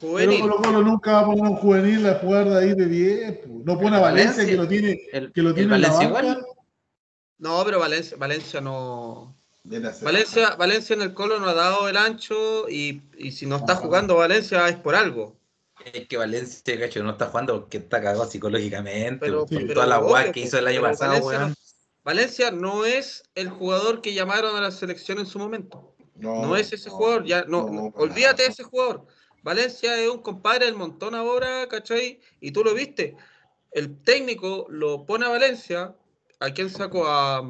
Juvenil. 0.00 0.40
Pero 0.40 0.56
Colo 0.56 0.62
Colo 0.62 0.82
nunca 0.82 1.12
va 1.12 1.20
a 1.20 1.26
poner 1.26 1.44
un 1.44 1.56
juvenil 1.56 2.06
a 2.06 2.14
jugar 2.14 2.48
de 2.48 2.58
ahí 2.58 2.74
de 2.74 2.86
10. 2.86 3.46
No 3.46 3.78
pone 3.78 3.96
a 3.96 4.00
Valencia, 4.00 4.46
que 4.46 4.56
lo 4.56 4.66
tiene, 4.66 5.02
que 5.34 5.42
lo 5.42 5.52
tiene 5.52 5.74
en 5.74 5.82
la 5.82 5.92
banca. 5.92 6.38
No, 7.38 7.62
pero 7.64 7.78
Valencia, 7.78 8.16
Valencia 8.16 8.60
no. 8.62 9.33
Valencia, 9.64 10.56
Valencia 10.56 10.94
en 10.94 11.02
el 11.02 11.14
Colo 11.14 11.40
no 11.40 11.48
ha 11.48 11.54
dado 11.54 11.88
el 11.88 11.96
ancho 11.96 12.68
y, 12.68 13.02
y 13.16 13.32
si 13.32 13.46
no 13.46 13.56
está 13.56 13.76
jugando 13.76 14.16
Valencia 14.16 14.68
es 14.68 14.76
por 14.76 14.94
algo. 14.94 15.36
Es 15.92 16.06
que 16.06 16.16
Valencia, 16.18 16.78
cacho, 16.78 17.02
no 17.02 17.12
está 17.12 17.26
jugando 17.26 17.60
porque 17.60 17.78
está 17.78 18.00
cagado 18.00 18.26
psicológicamente. 18.26 19.18
Pero, 19.20 19.46
por 19.46 19.66
toda 19.72 19.86
la 19.86 19.98
guay 19.98 20.32
que 20.32 20.40
hizo 20.40 20.58
el 20.58 20.66
año 20.66 20.82
pasado, 20.82 21.24
Valencia, 21.24 21.54
Valencia 22.04 22.50
no 22.50 22.84
es 22.84 23.22
el 23.34 23.48
jugador 23.48 24.02
que 24.02 24.12
llamaron 24.12 24.54
a 24.56 24.60
la 24.60 24.70
selección 24.70 25.18
en 25.18 25.26
su 25.26 25.38
momento. 25.38 25.94
No, 26.16 26.56
es 26.56 26.72
ese 26.72 26.90
jugador, 26.90 27.24
ya 27.24 27.44
no, 27.44 27.64
olvídate 27.96 28.44
de 28.44 28.48
ese 28.50 28.62
jugador. 28.62 29.06
Valencia 29.42 29.98
es 30.00 30.08
un 30.08 30.22
compadre 30.22 30.66
del 30.66 30.74
montón 30.74 31.14
ahora, 31.14 31.66
¿cachai? 31.68 32.20
Y 32.40 32.52
tú 32.52 32.62
lo 32.64 32.72
viste. 32.72 33.16
El 33.72 34.00
técnico 34.02 34.66
lo 34.68 35.04
pone 35.04 35.26
a 35.26 35.30
Valencia. 35.30 35.94
¿A 36.40 36.50
quién 36.50 36.70
sacó? 36.70 37.06
A, 37.06 37.42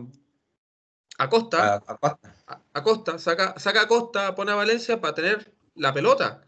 Acosta, 1.18 1.82
a, 1.86 2.60
Acosta, 2.72 3.18
saca, 3.18 3.58
saca 3.58 3.82
a 3.82 3.88
Costa, 3.88 4.34
pone 4.34 4.52
a 4.52 4.56
Valencia 4.56 5.00
para 5.00 5.14
tener 5.14 5.54
la 5.76 5.92
pelota, 5.92 6.42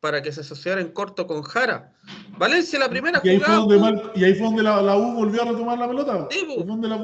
para 0.00 0.22
que 0.22 0.32
se 0.32 0.40
asociara 0.40 0.80
en 0.80 0.92
corto 0.92 1.26
con 1.26 1.42
Jara. 1.42 1.92
Valencia 2.38 2.78
la 2.78 2.88
primera 2.88 3.20
y 3.22 3.38
jugada. 3.38 4.12
y 4.14 4.24
ahí 4.24 4.34
fue 4.34 4.46
donde 4.46 4.62
la, 4.62 4.96
U 4.96 5.14
volvió 5.14 5.42
a 5.42 5.46
retomar 5.46 5.78
la 5.78 5.88
pelota. 5.88 6.28
Sí, 6.30 6.46
la, 6.82 6.96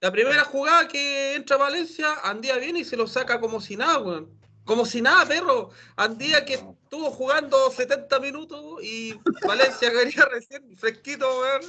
la 0.00 0.12
primera 0.12 0.44
jugada 0.44 0.86
que 0.86 1.34
entra 1.34 1.56
Valencia, 1.56 2.14
Andía 2.22 2.56
viene 2.58 2.80
y 2.80 2.84
se 2.84 2.96
lo 2.96 3.06
saca 3.06 3.40
como 3.40 3.60
si 3.60 3.76
nada, 3.76 3.98
weón. 3.98 4.30
Como 4.64 4.86
si 4.86 5.02
nada, 5.02 5.26
perro. 5.26 5.70
Andía 5.96 6.44
que 6.44 6.54
estuvo 6.54 7.10
jugando 7.10 7.70
70 7.70 8.20
minutos 8.20 8.82
y 8.82 9.14
Valencia 9.46 9.90
quería 9.92 10.24
recién 10.26 10.76
fresquito, 10.76 11.26
weón. 11.40 11.62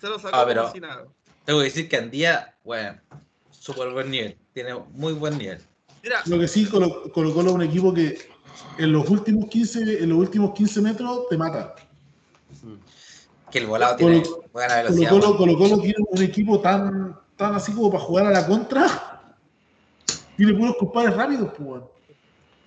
Se 0.00 0.08
lo 0.08 0.18
sacó 0.18 0.36
ah, 0.36 0.54
como 0.54 0.72
si 0.72 0.80
nada. 0.80 1.06
Tengo 1.44 1.60
que 1.60 1.64
decir 1.64 1.88
que 1.88 1.96
Andía, 1.96 2.54
bueno, 2.64 2.98
súper 3.50 3.90
buen 3.90 4.10
nivel. 4.10 4.36
Tiene 4.52 4.74
muy 4.92 5.12
buen 5.12 5.38
nivel. 5.38 5.60
Mira, 6.02 6.22
lo 6.26 6.38
que 6.38 6.48
sí 6.48 6.66
colocó 6.66 7.10
Colo 7.12 7.52
un 7.52 7.62
equipo 7.62 7.92
que 7.92 8.18
en 8.78 8.92
los 8.92 9.08
últimos 9.10 9.48
15, 9.48 10.02
en 10.02 10.08
los 10.08 10.18
últimos 10.18 10.54
15 10.54 10.80
metros 10.80 11.28
te 11.28 11.36
mata. 11.36 11.74
Que 13.50 13.58
el 13.58 13.66
volado 13.66 13.96
tiene 13.96 14.22
buena 14.52 14.76
velocidad. 14.76 15.10
Colo 15.10 15.36
Colo, 15.36 15.80
tiene 15.80 15.96
un 16.08 16.22
equipo 16.22 16.60
tan, 16.60 17.18
tan 17.36 17.54
así 17.54 17.72
como 17.72 17.90
para 17.90 18.04
jugar 18.04 18.26
a 18.26 18.30
la 18.30 18.46
contra. 18.46 18.86
Tiene 20.36 20.54
puros 20.54 20.76
compadres 20.78 21.14
rápidos, 21.16 21.52
pues. 21.58 21.82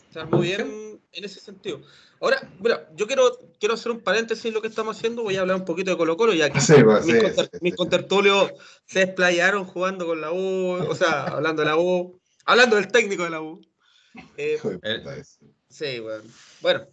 Está 0.10 0.26
muy 0.26 0.48
bien 0.48 0.93
en 1.14 1.24
ese 1.24 1.40
sentido. 1.40 1.82
Ahora, 2.20 2.42
bueno, 2.60 2.80
yo 2.96 3.08
quiero, 3.08 3.38
quiero 3.60 3.76
hacer 3.76 3.92
un 3.92 4.02
paréntesis 4.02 4.46
en 4.46 4.54
lo 4.54 4.62
que 4.62 4.68
estamos 4.68 4.98
haciendo. 4.98 5.24
Voy 5.24 5.36
a 5.36 5.42
hablar 5.42 5.58
un 5.58 5.66
poquito 5.66 5.92
de 5.92 5.98
Colo 5.98 6.18
Colo, 6.18 6.34
ya 6.34 6.50
que 6.50 6.60
pues, 6.84 7.62
mis, 7.62 7.76
contertulios 7.76 8.52
se 8.86 9.00
desplayaron 9.00 9.66
jugando 9.66 10.06
con 10.06 10.22
la 10.22 10.32
U, 10.32 10.88
o 10.90 10.96
sea, 10.96 11.24
hablando 11.28 11.62
de 11.62 11.70
la 11.70 11.78
U, 11.78 12.20
hablando 12.46 12.76
del 12.76 12.88
técnico 12.88 13.24
de 13.24 13.30
la 13.30 13.42
U. 13.42 13.62
Eh, 14.38 14.60
sí, 15.70 16.00
bueno. 16.00 16.24
Bueno, 16.62 16.88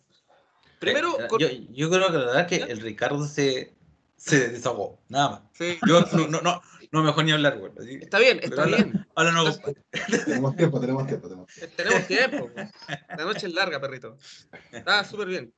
primero. 0.79 1.19
Eh, 1.21 1.67
yo, 1.71 1.91
creo 1.91 2.07
que 2.07 2.19
la 2.19 2.25
verdad 2.27 2.41
es 2.41 2.47
que 2.47 2.73
el 2.73 2.81
Ricardo 2.81 3.27
se, 3.27 3.75
se 4.17 4.49
desahogó, 4.49 5.01
nada 5.09 5.31
más. 5.31 5.43
Sí. 5.53 5.79
Yo 5.87 6.01
no, 6.13 6.29
no, 6.29 6.41
no, 6.41 6.63
mejor 6.93 7.25
ni 7.25 7.33
hablar, 7.33 7.59
güey. 7.59 7.73
Está 8.03 8.19
bien, 8.19 8.41
está 8.43 8.67
bien. 8.67 9.07
Ahora 9.15 9.33
no. 9.33 9.45
tenemos 10.25 10.57
tiempo, 10.57 10.81
tenemos 10.81 11.07
tiempo. 11.07 11.29
Tenemos, 11.29 11.55
tenemos 11.77 12.07
tiempo. 12.07 12.51
La 13.09 13.25
noche 13.25 13.47
es 13.47 13.55
larga, 13.55 13.81
perrito. 13.81 14.19
Está 14.73 15.05
súper 15.05 15.29
bien. 15.29 15.55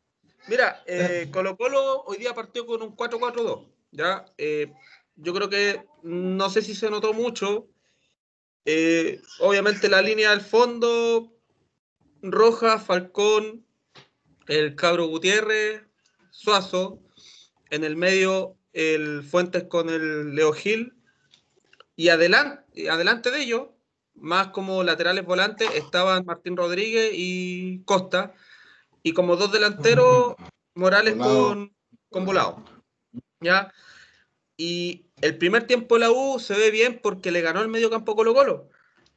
Mira, 0.49 0.83
eh, 0.87 1.29
Colo 1.33 1.57
Colo 1.57 2.03
hoy 2.03 2.19
día 2.19 2.35
partió 2.35 2.67
con 2.67 2.83
un 2.83 2.97
4-4-2. 2.97 3.67
¿ya? 3.93 4.25
Eh, 4.39 4.73
yo 5.17 5.33
creo 5.33 5.49
que 5.49 5.85
no 6.03 6.51
sé 6.51 6.63
si 6.63 6.75
se 6.75 6.91
notó 6.91 7.13
mucho. 7.13 7.69
Eh, 8.65 9.21
obviamente 9.41 9.89
la 9.89 10.03
línea 10.03 10.33
al 10.33 10.41
fondo, 10.41 11.33
Roja, 12.23 12.79
Falcón, 12.79 13.65
el 14.49 14.75
Cabro 14.75 15.07
Gutiérrez, 15.07 15.83
Suazo. 16.31 16.99
En 17.71 17.85
el 17.85 17.97
medio, 17.97 18.59
el 18.75 19.23
Fuentes 19.23 19.65
con 19.65 19.89
el 19.89 20.35
Leo 20.35 20.53
Gil. 20.53 20.93
Y 22.03 22.09
adelante, 22.09 22.91
adelante 22.91 23.31
de 23.31 23.43
ellos, 23.43 23.69
más 24.15 24.49
como 24.49 24.83
laterales 24.83 25.25
volantes, 25.25 25.71
estaban 25.77 26.25
Martín 26.25 26.57
Rodríguez 26.57 27.13
y 27.15 27.85
Costa. 27.85 28.35
Y 29.05 29.13
como 29.13 29.37
dos 29.37 29.53
delanteros, 29.53 30.35
Morales 30.75 31.15
con, 31.15 31.73
con 32.11 32.25
Volado. 32.25 32.65
¿Ya? 33.39 33.73
Y 34.57 35.07
el 35.21 35.39
primer 35.39 35.69
tiempo 35.69 35.95
de 35.95 36.01
la 36.01 36.11
U 36.11 36.41
se 36.41 36.55
ve 36.55 36.73
bien 36.73 36.99
porque 37.01 37.31
le 37.31 37.41
ganó 37.41 37.61
el 37.61 37.69
medio 37.69 37.89
campo 37.89 38.17
Colo 38.17 38.35
Colo, 38.35 38.69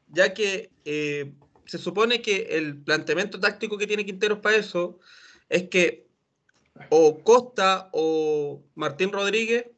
ya 0.10 0.36
que 0.36 0.70
eh, 0.86 1.34
se 1.66 1.80
supone 1.80 2.22
que 2.22 2.50
el 2.52 2.78
planteamiento 2.84 3.40
táctico 3.40 3.80
que 3.80 3.88
tiene 3.88 4.06
Quinteros 4.06 4.42
para 4.42 4.58
eso 4.58 5.00
es 5.50 5.70
que 5.70 6.06
o 6.90 7.24
Costa 7.24 7.90
o 7.94 8.62
Martín 8.76 9.12
Rodríguez 9.12 9.72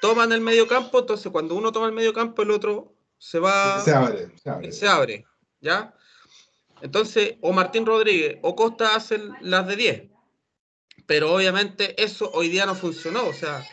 toman 0.00 0.32
el 0.32 0.40
medio 0.40 0.66
campo, 0.68 1.00
entonces 1.00 1.30
cuando 1.32 1.54
uno 1.54 1.72
toma 1.72 1.86
el 1.86 1.92
medio 1.92 2.12
campo, 2.12 2.42
el 2.42 2.50
otro 2.50 2.94
se 3.18 3.38
va. 3.38 3.80
Se 3.80 3.92
abre. 3.92 4.30
Se 4.72 4.88
abre, 4.88 5.26
¿ya? 5.60 5.94
Entonces, 6.80 7.36
o 7.40 7.52
Martín 7.52 7.84
Rodríguez 7.84 8.38
o 8.42 8.54
Costa 8.54 8.94
hacen 8.94 9.32
las 9.40 9.66
de 9.66 9.76
10. 9.76 10.02
Pero 11.06 11.34
obviamente 11.34 12.00
eso 12.02 12.30
hoy 12.32 12.48
día 12.48 12.66
no 12.66 12.74
funcionó. 12.74 13.26
O 13.26 13.32
sea, 13.32 13.64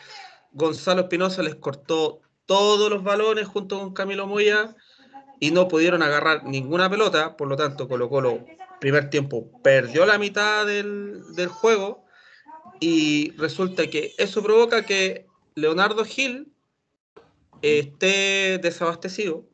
Gonzalo 0.52 1.02
Espinosa 1.02 1.42
les 1.42 1.56
cortó 1.56 2.20
todos 2.46 2.90
los 2.90 3.02
balones 3.02 3.46
junto 3.46 3.78
con 3.78 3.92
Camilo 3.92 4.26
Moya 4.26 4.74
y 5.38 5.50
no 5.50 5.68
pudieron 5.68 6.02
agarrar 6.02 6.44
ninguna 6.44 6.90
pelota. 6.90 7.36
Por 7.36 7.48
lo 7.48 7.56
tanto, 7.56 7.88
Colo 7.88 8.08
Colo, 8.08 8.44
primer 8.80 9.10
tiempo, 9.10 9.50
perdió 9.62 10.06
la 10.06 10.18
mitad 10.18 10.66
del, 10.66 11.22
del 11.34 11.48
juego. 11.48 12.04
Y 12.80 13.32
resulta 13.36 13.88
que 13.88 14.14
eso 14.18 14.42
provoca 14.42 14.84
que 14.84 15.26
Leonardo 15.56 16.04
Gil 16.04 16.52
esté 17.62 18.58
desabastecido 18.58 19.48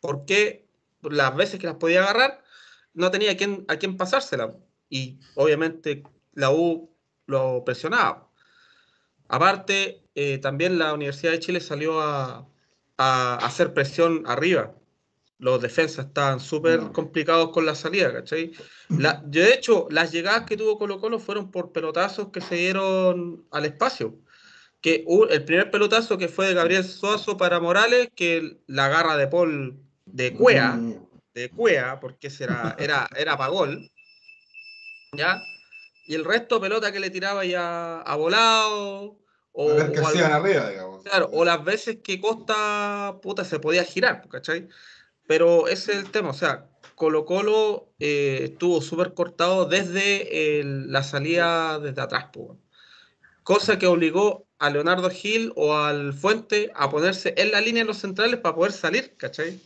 porque 0.00 0.66
las 1.02 1.34
veces 1.36 1.58
que 1.60 1.66
las 1.66 1.76
podía 1.76 2.04
agarrar 2.04 2.42
no 2.94 3.10
tenía 3.10 3.32
a 3.32 3.36
quién, 3.36 3.64
a 3.66 3.76
quién 3.76 3.96
pasársela 3.96 4.54
y 4.88 5.18
obviamente 5.34 6.04
la 6.34 6.52
U 6.52 6.88
lo 7.26 7.64
presionaba. 7.64 8.30
Aparte, 9.26 10.04
eh, 10.14 10.38
también 10.38 10.78
la 10.78 10.94
Universidad 10.94 11.32
de 11.32 11.40
Chile 11.40 11.60
salió 11.60 12.00
a, 12.00 12.48
hacer 12.96 13.74
presión 13.74 14.22
arriba. 14.26 14.72
Los 15.38 15.60
defensas 15.60 16.06
estaban 16.06 16.38
súper 16.38 16.92
complicados 16.92 17.50
con 17.50 17.66
la 17.66 17.74
salida, 17.74 18.12
¿cachai? 18.12 18.52
de 18.88 19.52
hecho, 19.52 19.88
las 19.90 20.12
llegadas 20.12 20.44
que 20.44 20.56
tuvo 20.56 20.78
Colo 20.78 21.00
Colo 21.00 21.18
fueron 21.18 21.50
por 21.50 21.72
pelotazos 21.72 22.28
que 22.28 22.40
se 22.40 22.54
dieron 22.54 23.44
al 23.50 23.64
espacio 23.64 24.16
que 24.84 25.02
el 25.30 25.44
primer 25.46 25.70
pelotazo 25.70 26.18
que 26.18 26.28
fue 26.28 26.46
de 26.46 26.52
Gabriel 26.52 26.84
Suazo 26.84 27.38
para 27.38 27.58
Morales, 27.58 28.10
que 28.14 28.58
la 28.66 28.88
garra 28.88 29.16
de 29.16 29.26
Paul 29.26 29.82
de 30.04 30.34
Cuea, 30.34 30.72
mm. 30.72 31.08
de 31.32 31.48
Cuea, 31.48 32.00
porque 32.00 32.28
era, 32.38 32.76
era, 32.78 33.08
era 33.16 33.34
para 33.38 33.48
gol, 33.48 33.90
¿ya? 35.16 35.40
Y 36.06 36.14
el 36.14 36.26
resto 36.26 36.60
pelota 36.60 36.92
que 36.92 37.00
le 37.00 37.08
tiraba 37.08 37.46
ya 37.46 38.02
a 38.02 38.16
volado, 38.16 39.16
o, 39.52 39.72
o 41.32 41.44
las 41.46 41.64
veces 41.64 42.00
que 42.04 42.20
Costa 42.20 43.20
puta 43.22 43.42
se 43.42 43.60
podía 43.60 43.84
girar, 43.84 44.28
¿cachai? 44.28 44.68
Pero 45.26 45.66
ese 45.66 45.92
es 45.92 45.98
el 46.00 46.10
tema, 46.10 46.28
o 46.28 46.34
sea, 46.34 46.68
Colo 46.94 47.24
Colo 47.24 47.94
eh, 47.98 48.50
estuvo 48.50 48.82
súper 48.82 49.14
cortado 49.14 49.64
desde 49.64 50.62
la 50.62 51.02
salida 51.02 51.78
desde 51.78 52.02
atrás, 52.02 52.26
cosa 53.44 53.78
que 53.78 53.86
obligó 53.86 54.46
a 54.58 54.70
Leonardo 54.70 55.10
Gil 55.10 55.52
o 55.56 55.74
al 55.74 56.12
Fuente 56.14 56.70
a 56.74 56.90
ponerse 56.90 57.34
en 57.36 57.50
la 57.50 57.60
línea 57.60 57.82
de 57.82 57.88
los 57.88 57.98
centrales 57.98 58.40
para 58.40 58.54
poder 58.54 58.72
salir, 58.72 59.14
¿cachai? 59.16 59.60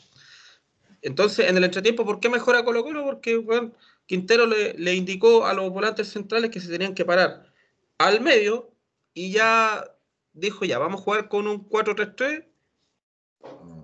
Entonces, 1.03 1.49
en 1.49 1.57
el 1.57 1.65
entretiempo, 1.65 2.05
¿por 2.05 2.21
qué 2.21 2.29
mejora 2.29 2.65
Colo 2.65 2.83
Colo? 2.83 3.05
Porque 3.05 3.37
bueno, 3.37 3.73
Quintero 4.07 4.47
le, 4.47 4.95
indicó 4.95 5.47
a 5.47 5.55
los 5.55 5.71
volantes 5.71 6.09
centrales 6.09 6.51
que 6.51 6.61
se 6.61 6.69
tenían 6.69 6.95
que 6.95 7.05
parar 7.05 7.53
al 7.99 8.21
medio 8.21 8.73
y 9.15 9.33
ya 9.33 9.85
dijo, 10.33 10.65
ya, 10.65 10.79
vamos 10.79 11.01
a 11.01 11.05
jugar 11.05 11.29
con 11.29 11.47
un 11.47 11.69
4-3-3. 11.69 12.47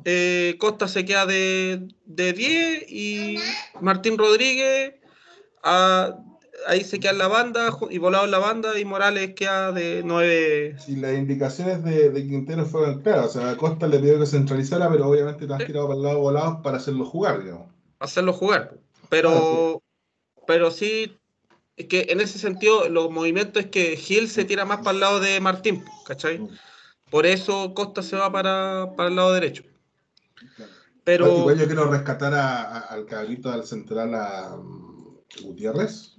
Eh, 0.06 0.56
Costa 0.58 0.88
se 0.88 1.04
queda 1.04 1.26
de, 1.26 1.88
de 2.04 2.32
10 2.32 2.90
y 2.90 3.38
Martín 3.80 4.18
Rodríguez 4.18 4.94
a, 5.62 6.16
ahí 6.66 6.84
se 6.84 7.00
queda 7.00 7.12
en 7.12 7.18
la 7.18 7.28
banda 7.28 7.76
y 7.90 7.98
volado 7.98 8.24
en 8.24 8.30
la 8.30 8.38
banda 8.38 8.78
y 8.78 8.84
Morales 8.84 9.34
queda 9.34 9.72
de 9.72 10.02
9. 10.04 10.76
Y 10.88 10.96
las 10.96 11.14
indicaciones 11.14 11.82
de, 11.84 12.12
Quintero 12.26 12.64
fueron 12.64 13.02
claras. 13.02 13.36
O 13.36 13.40
sea, 13.40 13.56
Costa 13.56 13.86
le 13.86 13.98
pidió 13.98 14.18
que 14.18 14.26
centralizara, 14.26 14.90
pero 14.90 15.08
obviamente 15.08 15.46
te 15.46 15.54
has 15.54 15.64
tirado 15.66 15.88
para 15.88 15.96
el 15.96 16.02
lado 16.02 16.18
volado 16.20 16.62
para 16.62 16.78
hacerlo 16.78 17.04
jugar, 17.04 17.42
digamos. 17.42 17.68
Hacerlo 17.98 18.32
jugar. 18.32 18.74
Pero, 19.08 19.82
pero 20.46 20.70
sí, 20.70 21.16
es 21.76 21.86
que 21.86 22.06
en 22.10 22.20
ese 22.20 22.38
sentido, 22.38 22.88
los 22.88 23.10
movimientos 23.10 23.64
es 23.64 23.70
que 23.70 23.96
Gil 23.96 24.28
se 24.28 24.44
tira 24.44 24.64
más 24.64 24.78
para 24.78 24.92
el 24.92 25.00
lado 25.00 25.20
de 25.20 25.40
Martín, 25.40 25.84
¿cachai? 26.06 26.38
Mm. 26.38 26.48
Por 27.10 27.26
eso 27.26 27.74
Costa 27.74 28.02
se 28.02 28.16
va 28.16 28.32
para, 28.32 28.88
el 29.06 29.16
lado 29.16 29.32
derecho. 29.32 29.62
Pero... 31.04 31.38
Igual 31.38 31.58
yo 31.58 31.66
quiero 31.66 31.90
rescatar 31.90 32.34
al 32.34 33.06
cabrito 33.06 33.50
del 33.50 33.64
central 33.64 34.14
a 34.14 34.56
mm, 34.56 35.18
Gutiérrez 35.42 36.13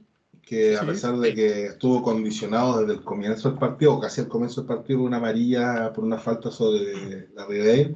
que 0.46 0.78
a 0.78 0.86
pesar 0.86 1.18
de 1.18 1.34
que 1.34 1.66
estuvo 1.66 2.04
condicionado 2.04 2.80
desde 2.80 2.94
el 2.94 3.04
comienzo 3.04 3.50
del 3.50 3.58
partido, 3.58 3.96
o 3.96 4.00
casi 4.00 4.22
al 4.22 4.28
comienzo 4.28 4.62
del 4.62 4.68
partido, 4.68 5.02
una 5.02 5.18
amarilla 5.18 5.92
por 5.92 6.04
una 6.04 6.20
falta 6.20 6.52
sobre 6.52 7.30
la 7.34 7.48
Ribeir, 7.48 7.96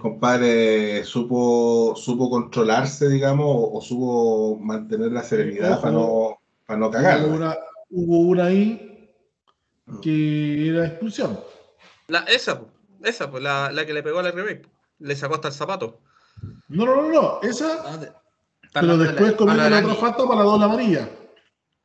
compadre 0.00 1.02
supo, 1.04 1.94
supo 1.96 2.28
controlarse, 2.28 3.08
digamos, 3.08 3.46
o, 3.48 3.80
supo 3.80 4.58
mantener 4.60 5.12
la 5.12 5.22
serenidad 5.22 5.80
para, 5.80 5.92
no, 5.92 6.38
para 6.66 6.78
no 6.78 6.90
cagar. 6.90 7.24
Hubo 7.90 8.18
una, 8.18 8.44
ahí 8.44 9.10
mm. 9.86 10.00
que 10.00 10.68
era 10.68 10.86
expulsión. 10.88 11.40
La, 12.08 12.20
esa, 12.20 12.60
esa, 13.02 13.30
pues, 13.30 13.42
la, 13.42 13.72
la 13.72 13.86
que 13.86 13.94
le 13.94 14.02
pegó 14.02 14.18
a 14.18 14.24
la 14.24 14.30
Ribeir. 14.30 14.68
le 14.98 15.16
sacó 15.16 15.36
hasta 15.36 15.48
el 15.48 15.54
zapato. 15.54 16.00
No, 16.68 16.84
no, 16.84 16.96
no, 16.96 17.08
no. 17.10 17.40
Esa. 17.40 17.98
pero 18.74 18.98
después 18.98 19.32
comete 19.32 19.70
la 19.70 19.78
otra 19.78 19.94
falta 19.94 20.24
para 20.28 20.40
la 20.40 20.44
doble 20.44 20.64
amarilla. 20.66 21.08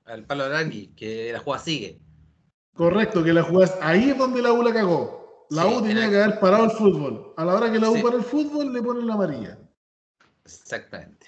El 0.07 0.25
palo 0.25 0.47
de 0.47 0.55
Arani, 0.55 0.87
que 0.95 1.31
la 1.31 1.39
jugada 1.39 1.63
sigue. 1.63 1.99
Correcto, 2.75 3.23
que 3.23 3.33
la 3.33 3.43
jugada. 3.43 3.77
Ahí 3.81 4.09
es 4.09 4.17
donde 4.17 4.41
la 4.41 4.51
U 4.51 4.61
la 4.61 4.73
cagó. 4.73 5.45
La 5.49 5.67
U 5.67 5.81
tenía 5.81 6.09
que 6.09 6.21
haber 6.21 6.39
parado 6.39 6.65
el 6.65 6.71
fútbol. 6.71 7.33
A 7.37 7.45
la 7.45 7.55
hora 7.55 7.71
que 7.71 7.79
la 7.79 7.89
U 7.89 8.01
para 8.01 8.17
el 8.17 8.23
fútbol, 8.23 8.73
le 8.73 8.81
ponen 8.81 9.07
la 9.07 9.13
amarilla. 9.13 9.57
Exactamente. 10.43 11.27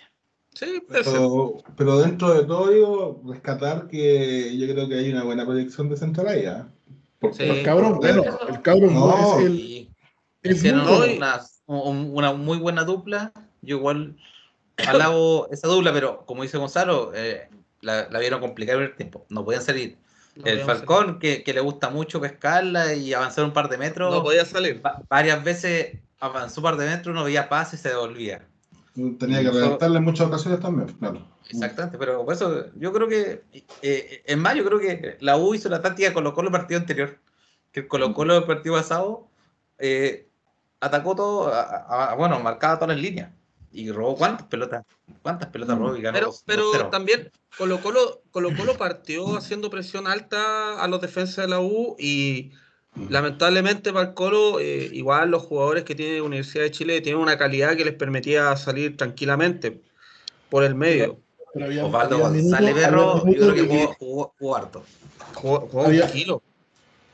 Sí, 0.53 0.81
pero, 0.87 1.57
pero, 1.75 1.99
dentro 1.99 2.33
de 2.33 2.45
todo, 2.45 2.69
digo, 2.69 3.21
rescatar 3.25 3.87
que 3.87 4.57
yo 4.57 4.67
creo 4.73 4.87
que 4.87 4.95
hay 4.95 5.11
una 5.11 5.23
buena 5.23 5.45
proyección 5.45 5.89
de 5.89 5.97
central 5.97 6.27
ahí. 6.27 6.45
¿eh? 6.45 6.63
el 7.39 7.63
cabrón, 7.63 7.97
bueno, 7.99 8.23
el 8.47 8.61
cabrón 8.61 8.93
no, 8.93 9.39
es 9.39 9.45
el. 9.45 9.89
Hicieron 10.43 10.87
una, 11.65 12.33
muy 12.33 12.57
buena 12.57 12.83
dupla. 12.83 13.33
Yo 13.61 13.77
igual 13.77 14.15
alabo 14.87 15.49
esa 15.51 15.67
dupla, 15.67 15.91
pero 15.91 16.25
como 16.25 16.43
dice 16.43 16.57
Gonzalo, 16.57 17.11
eh, 17.13 17.49
la, 17.85 18.19
vieron 18.19 18.41
complicada 18.41 18.81
el 18.81 18.95
tiempo. 18.95 19.25
No 19.29 19.45
podían 19.45 19.61
salir. 19.61 19.97
el 20.43 20.61
Falcón, 20.61 21.19
que, 21.19 21.43
que, 21.43 21.53
le 21.53 21.61
gusta 21.61 21.89
mucho 21.89 22.19
pescarla 22.19 22.93
y 22.93 23.13
avanzar 23.13 23.45
un 23.45 23.53
par 23.53 23.69
de 23.69 23.77
metros. 23.77 24.13
No 24.13 24.23
podía 24.23 24.45
salir. 24.45 24.81
varias 25.09 25.43
veces 25.43 25.97
avanzó 26.19 26.61
un 26.61 26.63
par 26.63 26.77
de 26.77 26.87
metros, 26.87 27.15
no 27.15 27.23
veía 27.23 27.47
paz 27.47 27.73
y 27.73 27.77
se 27.77 27.89
devolvía. 27.89 28.45
Tenía 29.19 29.41
que 29.41 29.51
redactarle 29.51 29.97
en 29.97 30.03
muchas 30.03 30.27
ocasiones 30.27 30.59
también, 30.59 30.87
claro. 30.93 31.27
Exactamente, 31.49 31.97
pero 31.99 32.25
por 32.25 32.33
eso 32.33 32.65
yo 32.75 32.91
creo 32.91 33.07
que, 33.07 33.43
eh, 33.81 34.23
en 34.25 34.39
mayo 34.39 34.65
creo 34.65 34.79
que 34.79 35.17
la 35.19 35.37
U 35.37 35.53
hizo 35.53 35.69
la 35.69 35.81
táctica 35.81 36.11
Colo 36.11 36.33
Colo 36.33 36.47
el 36.47 36.51
partido 36.51 36.79
anterior, 36.79 37.19
que 37.71 37.87
Colo 37.87 38.13
Colo 38.13 38.37
el 38.37 38.45
partido 38.45 38.75
pasado 38.75 39.27
eh, 39.77 40.27
atacó 40.79 41.15
todo, 41.15 41.53
bueno, 42.17 42.39
marcaba 42.39 42.79
todas 42.79 42.95
las 42.95 43.03
líneas 43.03 43.29
y 43.75 43.91
robó 43.91 44.15
cuántas 44.15 44.47
pelotas, 44.47 44.85
cuántas 45.21 45.49
pelotas 45.49 45.77
robó 45.77 45.95
y 45.95 46.01
ganó. 46.01 46.17
Pero, 46.17 46.33
pero 46.45 46.89
también 46.89 47.31
Colo 47.57 47.81
Colo, 47.81 48.21
Colo 48.31 48.55
Colo 48.55 48.77
partió 48.77 49.37
haciendo 49.37 49.69
presión 49.69 50.07
alta 50.07 50.81
a 50.81 50.87
los 50.87 51.01
defensas 51.01 51.45
de 51.45 51.49
la 51.49 51.59
U 51.59 51.95
y 51.99 52.51
Lamentablemente 53.09 53.91
para 53.91 54.09
el 54.09 54.13
Colo, 54.13 54.59
eh, 54.59 54.89
igual 54.93 55.29
los 55.29 55.43
jugadores 55.43 55.83
que 55.83 55.95
tiene 55.95 56.21
Universidad 56.21 56.63
de 56.63 56.71
Chile 56.71 57.01
tienen 57.01 57.21
una 57.21 57.37
calidad 57.37 57.75
que 57.75 57.83
les 57.83 57.93
permitía 57.93 58.55
salir 58.55 58.95
tranquilamente 58.95 59.81
por 60.49 60.63
el 60.63 60.75
medio. 60.75 61.19
Osvaldo 61.83 62.19
González 62.19 62.73
Berro, 62.73 63.25
yo 63.25 63.53
creo 63.53 63.67
que 63.67 63.89
jugó, 63.99 64.55
harto. 64.55 64.83
Jugó, 65.33 65.67
un 65.83 66.01
kilo. 66.13 66.41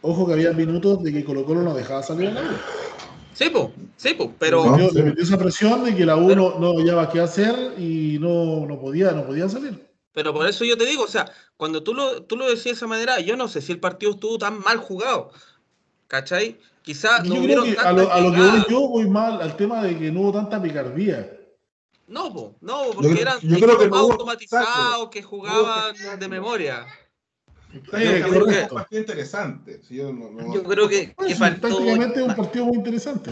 Ojo 0.04 0.28
que 0.28 0.34
había 0.34 0.52
minutos 0.52 1.04
de 1.04 1.12
que 1.12 1.26
Colo 1.26 1.46
Colo 1.46 1.64
no 1.64 1.74
dejaba 1.74 2.04
salir 2.04 2.30
a 2.30 2.34
nadie. 2.34 2.58
Sí, 3.34 3.50
pues, 3.50 3.70
sí, 3.98 4.14
pues, 4.14 4.30
pero... 4.38 4.66
No, 4.66 4.90
le 4.92 5.04
metió 5.04 5.24
esa 5.24 5.38
presión 5.38 5.84
de 5.84 5.96
que 5.96 6.06
la 6.06 6.18
U 6.18 6.36
no, 6.36 6.60
no 6.60 6.78
hallaba 6.78 7.10
qué 7.10 7.20
hacer 7.22 7.74
y 7.78 8.18
no, 8.20 8.66
no, 8.66 8.80
podía, 8.80 9.12
no 9.12 9.26
podía 9.26 9.48
salir. 9.48 9.88
Pero 10.14 10.34
por 10.34 10.48
eso 10.48 10.66
yo 10.66 10.78
te 10.78 10.86
digo, 10.86 11.04
o 11.04 11.08
sea, 11.08 11.32
cuando 11.56 11.84
tú 11.84 11.94
lo, 11.94 12.24
tú 12.24 12.36
lo 12.36 12.46
decías 12.46 12.66
de 12.66 12.72
esa 12.72 12.88
manera, 12.88 13.20
yo 13.20 13.38
no 13.38 13.48
sé 13.48 13.62
si 13.62 13.72
el 13.72 13.80
partido 13.80 14.12
estuvo 14.12 14.38
tan 14.38 14.60
mal 14.60 14.78
jugado. 14.78 15.32
¿Cachai? 16.08 16.58
Quizás 16.82 17.24
no 17.24 17.36
hubieron 17.36 17.72
que 17.72 17.80
a, 17.80 17.94
lo, 17.94 18.12
a 18.12 18.20
lo, 18.20 18.32
que 18.34 18.40
voy 18.40 18.66
yo 18.70 18.88
voy 18.88 19.08
mal 19.08 19.42
al 19.42 19.56
tema 19.56 19.82
de 19.84 19.98
que 19.98 20.12
no 20.12 20.22
hubo 20.22 20.34
tanta 20.34 20.62
picardía. 20.62 21.38
No, 22.08 22.56
no, 22.60 22.92
porque 22.94 23.22
eran 23.22 23.40
yo 23.40 23.56
creo 23.58 23.78
que 23.78 23.88
más 23.88 24.02
automatizados 24.02 25.10
que 25.10 25.24
jugaban 25.24 25.96
de 26.20 26.28
memoria. 26.28 26.86
Yo 27.74 27.82
creo 27.84 28.46
que 28.46 28.60
es 28.60 28.64
un 28.64 28.78
partido 28.78 29.02
interesante. 29.02 29.82
yo, 29.90 30.64
creo 30.64 30.90
que, 30.90 31.14
que 31.14 31.36
faltó. 31.36 31.68
Prácticamente 31.68 32.24
un 32.24 32.36
partido 32.36 32.66
muy 32.66 32.78
interesante. 32.78 33.32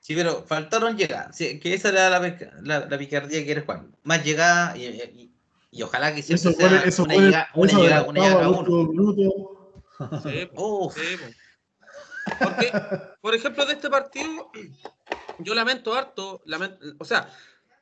Sí, 0.00 0.14
pero 0.14 0.44
faltaron 0.46 0.96
llegar. 0.96 1.34
Sí, 1.34 1.58
que 1.58 1.74
esa 1.74 1.88
era 1.88 2.08
la, 2.10 2.20
la, 2.62 2.86
la, 2.86 2.98
picardía 2.98 3.44
que 3.44 3.50
eres 3.50 3.64
Juan. 3.64 3.96
Más 4.04 4.24
llegada 4.24 4.76
y, 4.76 5.32
y, 5.72 5.82
ojalá 5.82 6.14
que 6.14 6.22
siempre 6.22 6.50
eso 6.50 6.58
sea 6.58 6.82
eso 6.82 7.02
una, 7.02 7.14
llegada, 7.14 7.48
una, 7.54 7.72
llegada, 7.72 8.02
una 8.04 8.20
llegada 8.20 8.48
uno. 8.50 9.82
Sí, 10.22 10.48
sí, 11.00 11.34
porque, 12.38 12.72
por 13.20 13.34
ejemplo, 13.34 13.66
de 13.66 13.72
este 13.72 13.90
partido, 13.90 14.50
yo 15.38 15.54
lamento 15.54 15.94
harto, 15.94 16.42
o 16.98 17.04
sea, 17.04 17.30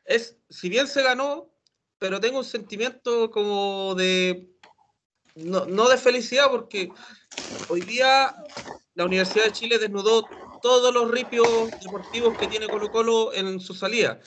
es, 0.05 0.39
si 0.49 0.69
bien 0.69 0.87
se 0.87 1.03
ganó, 1.03 1.51
pero 1.99 2.21
tengo 2.21 2.39
un 2.39 2.45
sentimiento 2.45 3.31
como 3.31 3.95
de, 3.95 4.54
no, 5.35 5.67
no 5.67 5.89
de 5.89 5.99
felicidad, 5.99 6.51
porque 6.51 6.91
hoy 7.69 7.81
día 7.83 8.35
la 8.95 9.05
Universidad 9.05 9.47
de 9.47 9.53
Chile 9.53 9.79
desnudó 9.79 10.27
todos 10.63 10.95
los 10.95 11.11
ripios 11.11 11.71
deportivos 11.83 12.39
que 12.39 12.47
tiene 12.47 12.69
Colo 12.69 12.91
Colo 12.91 13.33
en 13.35 13.61
su 13.61 13.75
salida. 13.75 14.21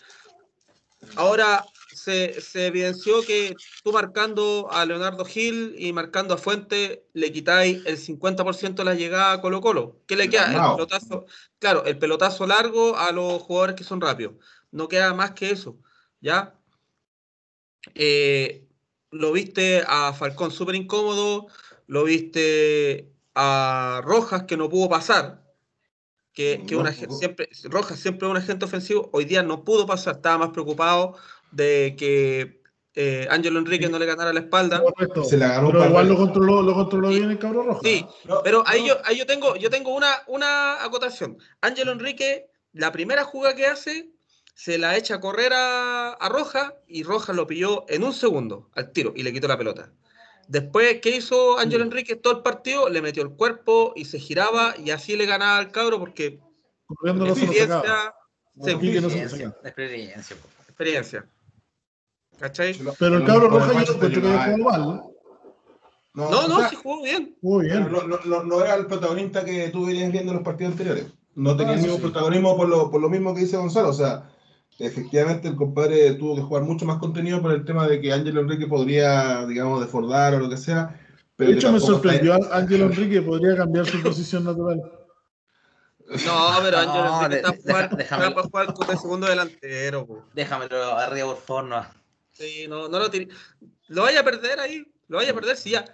Ahora, 1.15 1.65
se, 1.93 2.67
evidenció 2.67 3.21
que 3.23 3.55
tú 3.83 3.91
marcando 3.91 4.67
a 4.71 4.85
Leonardo 4.85 5.25
Gil 5.25 5.75
y 5.77 5.93
marcando 5.93 6.33
a 6.33 6.37
Fuente 6.37 7.05
le 7.13 7.31
quitáis 7.31 7.85
el 7.85 7.97
50% 7.97 8.75
de 8.75 8.83
la 8.83 8.93
llegada 8.93 9.33
a 9.33 9.41
Colo 9.41 9.61
Colo. 9.61 10.01
¿Qué 10.07 10.15
le 10.15 10.29
queda? 10.29 10.45
El 10.45 10.75
pelotazo, 10.75 11.25
claro, 11.59 11.85
el 11.85 11.97
pelotazo 11.97 12.45
largo 12.45 12.97
a 12.97 13.11
los 13.11 13.41
jugadores 13.41 13.75
que 13.75 13.83
son 13.83 14.01
rápidos. 14.01 14.35
No 14.71 14.87
queda 14.87 15.13
más 15.13 15.31
que 15.31 15.51
eso, 15.51 15.77
¿ya? 16.19 16.55
Eh, 17.95 18.66
lo 19.11 19.31
viste 19.31 19.83
a 19.87 20.13
Falcón 20.13 20.51
súper 20.51 20.75
incómodo, 20.75 21.47
lo 21.87 22.03
viste 22.03 23.11
a 23.35 24.01
Rojas 24.03 24.43
que 24.43 24.57
no 24.57 24.69
pudo 24.69 24.89
pasar, 24.89 25.43
que, 26.33 26.63
que 26.67 26.75
una, 26.75 26.91
siempre, 26.91 27.49
Rojas 27.63 27.99
siempre 27.99 28.27
un 28.27 28.37
agente 28.37 28.65
ofensivo, 28.65 29.09
hoy 29.13 29.25
día 29.25 29.43
no 29.43 29.63
pudo 29.63 29.85
pasar, 29.85 30.15
estaba 30.15 30.37
más 30.39 30.49
preocupado 30.49 31.15
de 31.51 31.95
que 31.97 32.61
eh, 32.99 33.27
Ángelo 33.29 33.59
Enrique 33.59 33.87
no 33.89 33.99
le 33.99 34.07
ganara 34.07 34.33
la 34.33 34.39
espalda. 34.39 34.81
Se 35.23 35.37
la 35.37 35.49
ganó 35.49 35.71
pero 35.71 35.85
igual 35.85 36.09
lo 36.09 36.17
controló, 36.17 36.63
lo 36.63 36.73
controló 36.73 37.09
bien 37.09 37.29
el 37.29 37.37
cabrón 37.37 37.67
rojo. 37.67 37.81
Sí, 37.83 38.03
pero 38.43 38.63
ahí, 38.65 38.87
yo, 38.87 38.97
ahí 39.05 39.17
yo 39.17 39.27
tengo, 39.27 39.55
yo 39.55 39.69
tengo 39.69 39.95
una, 39.95 40.23
una 40.25 40.83
acotación. 40.83 41.37
Ángelo 41.61 41.91
Enrique, 41.91 42.49
la 42.73 42.91
primera 42.91 43.23
jugada 43.23 43.55
que 43.55 43.67
hace, 43.67 44.09
se 44.57 44.79
la 44.79 44.97
echa 44.97 45.15
a 45.15 45.19
correr 45.19 45.53
a, 45.53 46.13
a 46.13 46.29
Roja 46.29 46.73
y 46.87 47.03
Roja 47.03 47.31
lo 47.31 47.45
pilló 47.45 47.85
en 47.89 48.03
un 48.03 48.11
segundo 48.11 48.71
al 48.73 48.91
tiro 48.91 49.13
y 49.15 49.21
le 49.21 49.31
quitó 49.31 49.47
la 49.47 49.57
pelota. 49.57 49.91
Después, 50.47 50.99
¿qué 50.99 51.15
hizo 51.15 51.59
Ángelo 51.59 51.83
Enrique? 51.83 52.15
Todo 52.15 52.37
el 52.37 52.41
partido 52.41 52.89
le 52.89 53.03
metió 53.03 53.21
el 53.21 53.29
cuerpo 53.29 53.93
y 53.95 54.05
se 54.05 54.17
giraba 54.17 54.73
y 54.83 54.89
así 54.89 55.15
le 55.15 55.27
ganaba 55.27 55.59
al 55.59 55.71
cabro 55.71 55.99
porque 55.99 56.39
experiencia, 57.05 58.15
experiencia, 59.63 60.37
experiencia. 60.67 61.29
¿Cachai? 62.39 62.75
Pero 62.97 63.17
el 63.17 63.25
cabro 63.25 63.49
roja 63.49 63.83
yo 63.83 63.99
que 63.99 64.15
jugó 64.15 64.57
mal. 64.57 65.03
No, 66.15 66.31
no, 66.31 66.47
no 66.47 66.67
sí 66.67 66.75
jugó 66.77 67.03
bien. 67.03 67.37
Jugó 67.41 67.59
bien. 67.59 67.91
No, 67.91 68.07
no, 68.07 68.43
no, 68.43 68.61
era 68.61 68.73
el 68.73 68.87
protagonista 68.87 69.45
que 69.45 69.69
tú 69.69 69.85
venías 69.85 70.11
viendo 70.11 70.31
en 70.31 70.37
los 70.37 70.43
partidos 70.43 70.71
anteriores. 70.71 71.05
No 71.35 71.55
tenía 71.55 71.75
el 71.75 71.81
mismo 71.81 71.99
protagonismo 71.99 72.57
por 72.57 72.67
lo, 72.67 72.89
por 72.89 72.99
lo 72.99 73.09
mismo 73.09 73.35
que 73.35 73.41
dice 73.41 73.57
Gonzalo. 73.57 73.89
O 73.89 73.93
sea, 73.93 74.31
efectivamente 74.79 75.47
el 75.47 75.55
compadre 75.55 76.13
tuvo 76.13 76.35
que 76.35 76.41
jugar 76.41 76.63
mucho 76.63 76.85
más 76.85 76.99
contenido 76.99 77.41
por 77.41 77.51
el 77.51 77.65
tema 77.65 77.87
de 77.87 77.99
que 77.99 78.13
Ángelo 78.13 78.41
Enrique 78.41 78.67
podría, 78.67 79.45
digamos, 79.45 79.81
desfordar 79.81 80.35
o 80.35 80.39
lo 80.39 80.49
que 80.49 80.57
sea. 80.57 80.99
Pero 81.35 81.51
de 81.51 81.57
hecho, 81.57 81.71
me 81.71 81.79
sorprendió 81.79 82.33
a 82.33 82.57
Ángelo 82.57 82.85
Enrique 82.85 83.21
podría 83.21 83.55
cambiar 83.55 83.85
su 83.85 84.01
posición 84.01 84.43
natural. 84.43 84.81
No, 86.25 86.49
pero 86.63 86.77
Ángelo 86.77 87.25
Enrique 87.25 87.57
está 87.57 87.89
para 87.89 88.43
jugar 88.43 88.73
como 88.73 88.99
segundo 88.99 89.27
delantero. 89.27 90.25
Déjamelo 90.33 90.97
arriba, 90.97 91.27
por 91.27 91.43
favor, 91.43 91.63
no. 91.65 91.85
Sí, 92.31 92.65
no, 92.69 92.87
no 92.87 92.99
lo 92.99 93.09
tiré. 93.09 93.27
Lo 93.87 94.03
vaya 94.03 94.19
a 94.19 94.23
perder 94.23 94.59
ahí, 94.59 94.83
lo 95.07 95.17
vaya 95.17 95.31
a 95.31 95.33
perder 95.33 95.57
si 95.57 95.71
ya. 95.71 95.85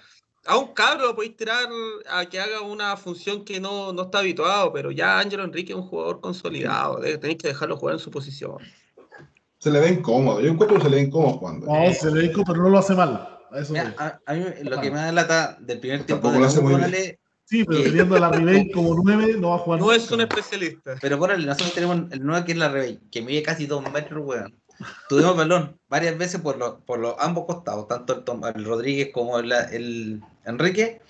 A 0.45 0.57
un 0.57 0.73
cabro 0.73 1.07
lo 1.07 1.15
podéis 1.15 1.37
tirar 1.37 1.69
a 2.09 2.25
que 2.25 2.39
haga 2.39 2.61
una 2.61 2.97
función 2.97 3.45
que 3.45 3.59
no, 3.59 3.93
no 3.93 4.03
está 4.03 4.19
habituado, 4.19 4.73
pero 4.73 4.91
ya 4.91 5.19
Ángelo 5.19 5.43
Enrique 5.43 5.71
es 5.71 5.77
un 5.77 5.87
jugador 5.87 6.19
consolidado, 6.19 6.99
tenéis 6.99 7.37
que 7.37 7.47
dejarlo 7.47 7.77
jugar 7.77 7.95
en 7.95 7.99
su 7.99 8.11
posición. 8.11 8.57
Se 9.59 9.71
le 9.71 9.79
ve 9.79 9.89
incómodo, 9.89 10.41
yo 10.41 10.49
encuentro 10.49 10.77
que 10.77 10.83
se 10.83 10.89
le 10.89 10.97
ve 10.97 11.01
incómodo 11.03 11.37
jugando. 11.37 11.65
No, 11.67 11.93
se 11.93 12.11
le 12.11 12.19
ve 12.19 12.25
incómodo, 12.25 12.51
pero 12.51 12.63
no 12.63 12.69
lo 12.69 12.79
hace 12.79 12.93
mal. 12.93 13.29
A, 13.97 14.19
a, 14.25 14.33
mí 14.33 14.43
lo 14.63 14.81
que 14.81 14.91
me 14.91 14.97
da 14.97 15.11
lata 15.11 15.57
del 15.61 15.79
primer 15.79 16.03
tiempo 16.03 16.31
de 16.31 16.39
lo 16.39 16.45
hace 16.45 16.59
muy 16.59 16.73
Sí, 17.45 17.65
pero 17.65 17.83
teniendo 17.83 18.15
a 18.15 18.19
la 18.19 18.29
Ribey 18.31 18.71
como 18.71 18.95
9 18.95 19.35
no 19.37 19.49
va 19.49 19.55
a 19.55 19.59
jugar. 19.59 19.79
No 19.79 19.91
es 19.91 20.09
un 20.11 20.21
especialista. 20.21 20.95
Pero 21.01 21.17
bueno, 21.17 21.37
nosotros 21.37 21.73
tenemos 21.73 22.11
el 22.11 22.25
9 22.25 22.45
que 22.45 22.51
es 22.53 22.57
la 22.57 22.69
Ribey, 22.69 22.99
que 23.11 23.21
mide 23.21 23.43
casi 23.43 23.67
2 23.67 23.91
metros, 23.91 24.25
weón. 24.25 24.55
Tuvimos 25.09 25.35
balón 25.37 25.79
varias 25.87 26.17
veces 26.17 26.41
por, 26.41 26.57
los 26.57 26.75
por 26.85 26.99
los 26.99 27.15
ambos 27.19 27.45
costados, 27.45 27.87
tanto 27.87 28.23
el, 28.55 28.65
Rodríguez 28.65 29.09
como 29.13 29.39
el, 29.39 29.51
el 29.51 30.21
Enrique, 30.45 31.01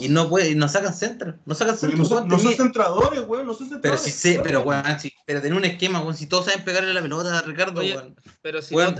y 0.00 0.08
no 0.08 0.28
puede, 0.28 0.54
no 0.54 0.68
sacan 0.68 0.94
centro, 0.94 1.34
no 1.46 1.54
sacan 1.54 1.76
centro. 1.76 1.98
No, 1.98 2.04
son, 2.04 2.28
no 2.28 2.38
son 2.38 2.54
centradores, 2.54 3.24
weón, 3.26 3.46
no 3.46 3.54
son 3.54 3.68
centradores. 3.68 4.02
Pero 4.02 4.14
sí, 4.14 4.34
sí 4.34 4.40
pero 4.42 4.62
weón, 4.62 5.00
sí, 5.00 5.12
pero 5.26 5.40
tener 5.40 5.56
un 5.56 5.64
esquema, 5.64 6.00
weón, 6.00 6.16
si 6.16 6.26
todos 6.26 6.46
saben 6.46 6.64
pegarle 6.64 6.92
la 6.92 7.02
pelota 7.02 7.38
a 7.38 7.42
Ricardo, 7.42 7.80
weón. 7.80 8.16
Pero 8.42 8.60
si 8.60 8.74
weón, 8.74 8.96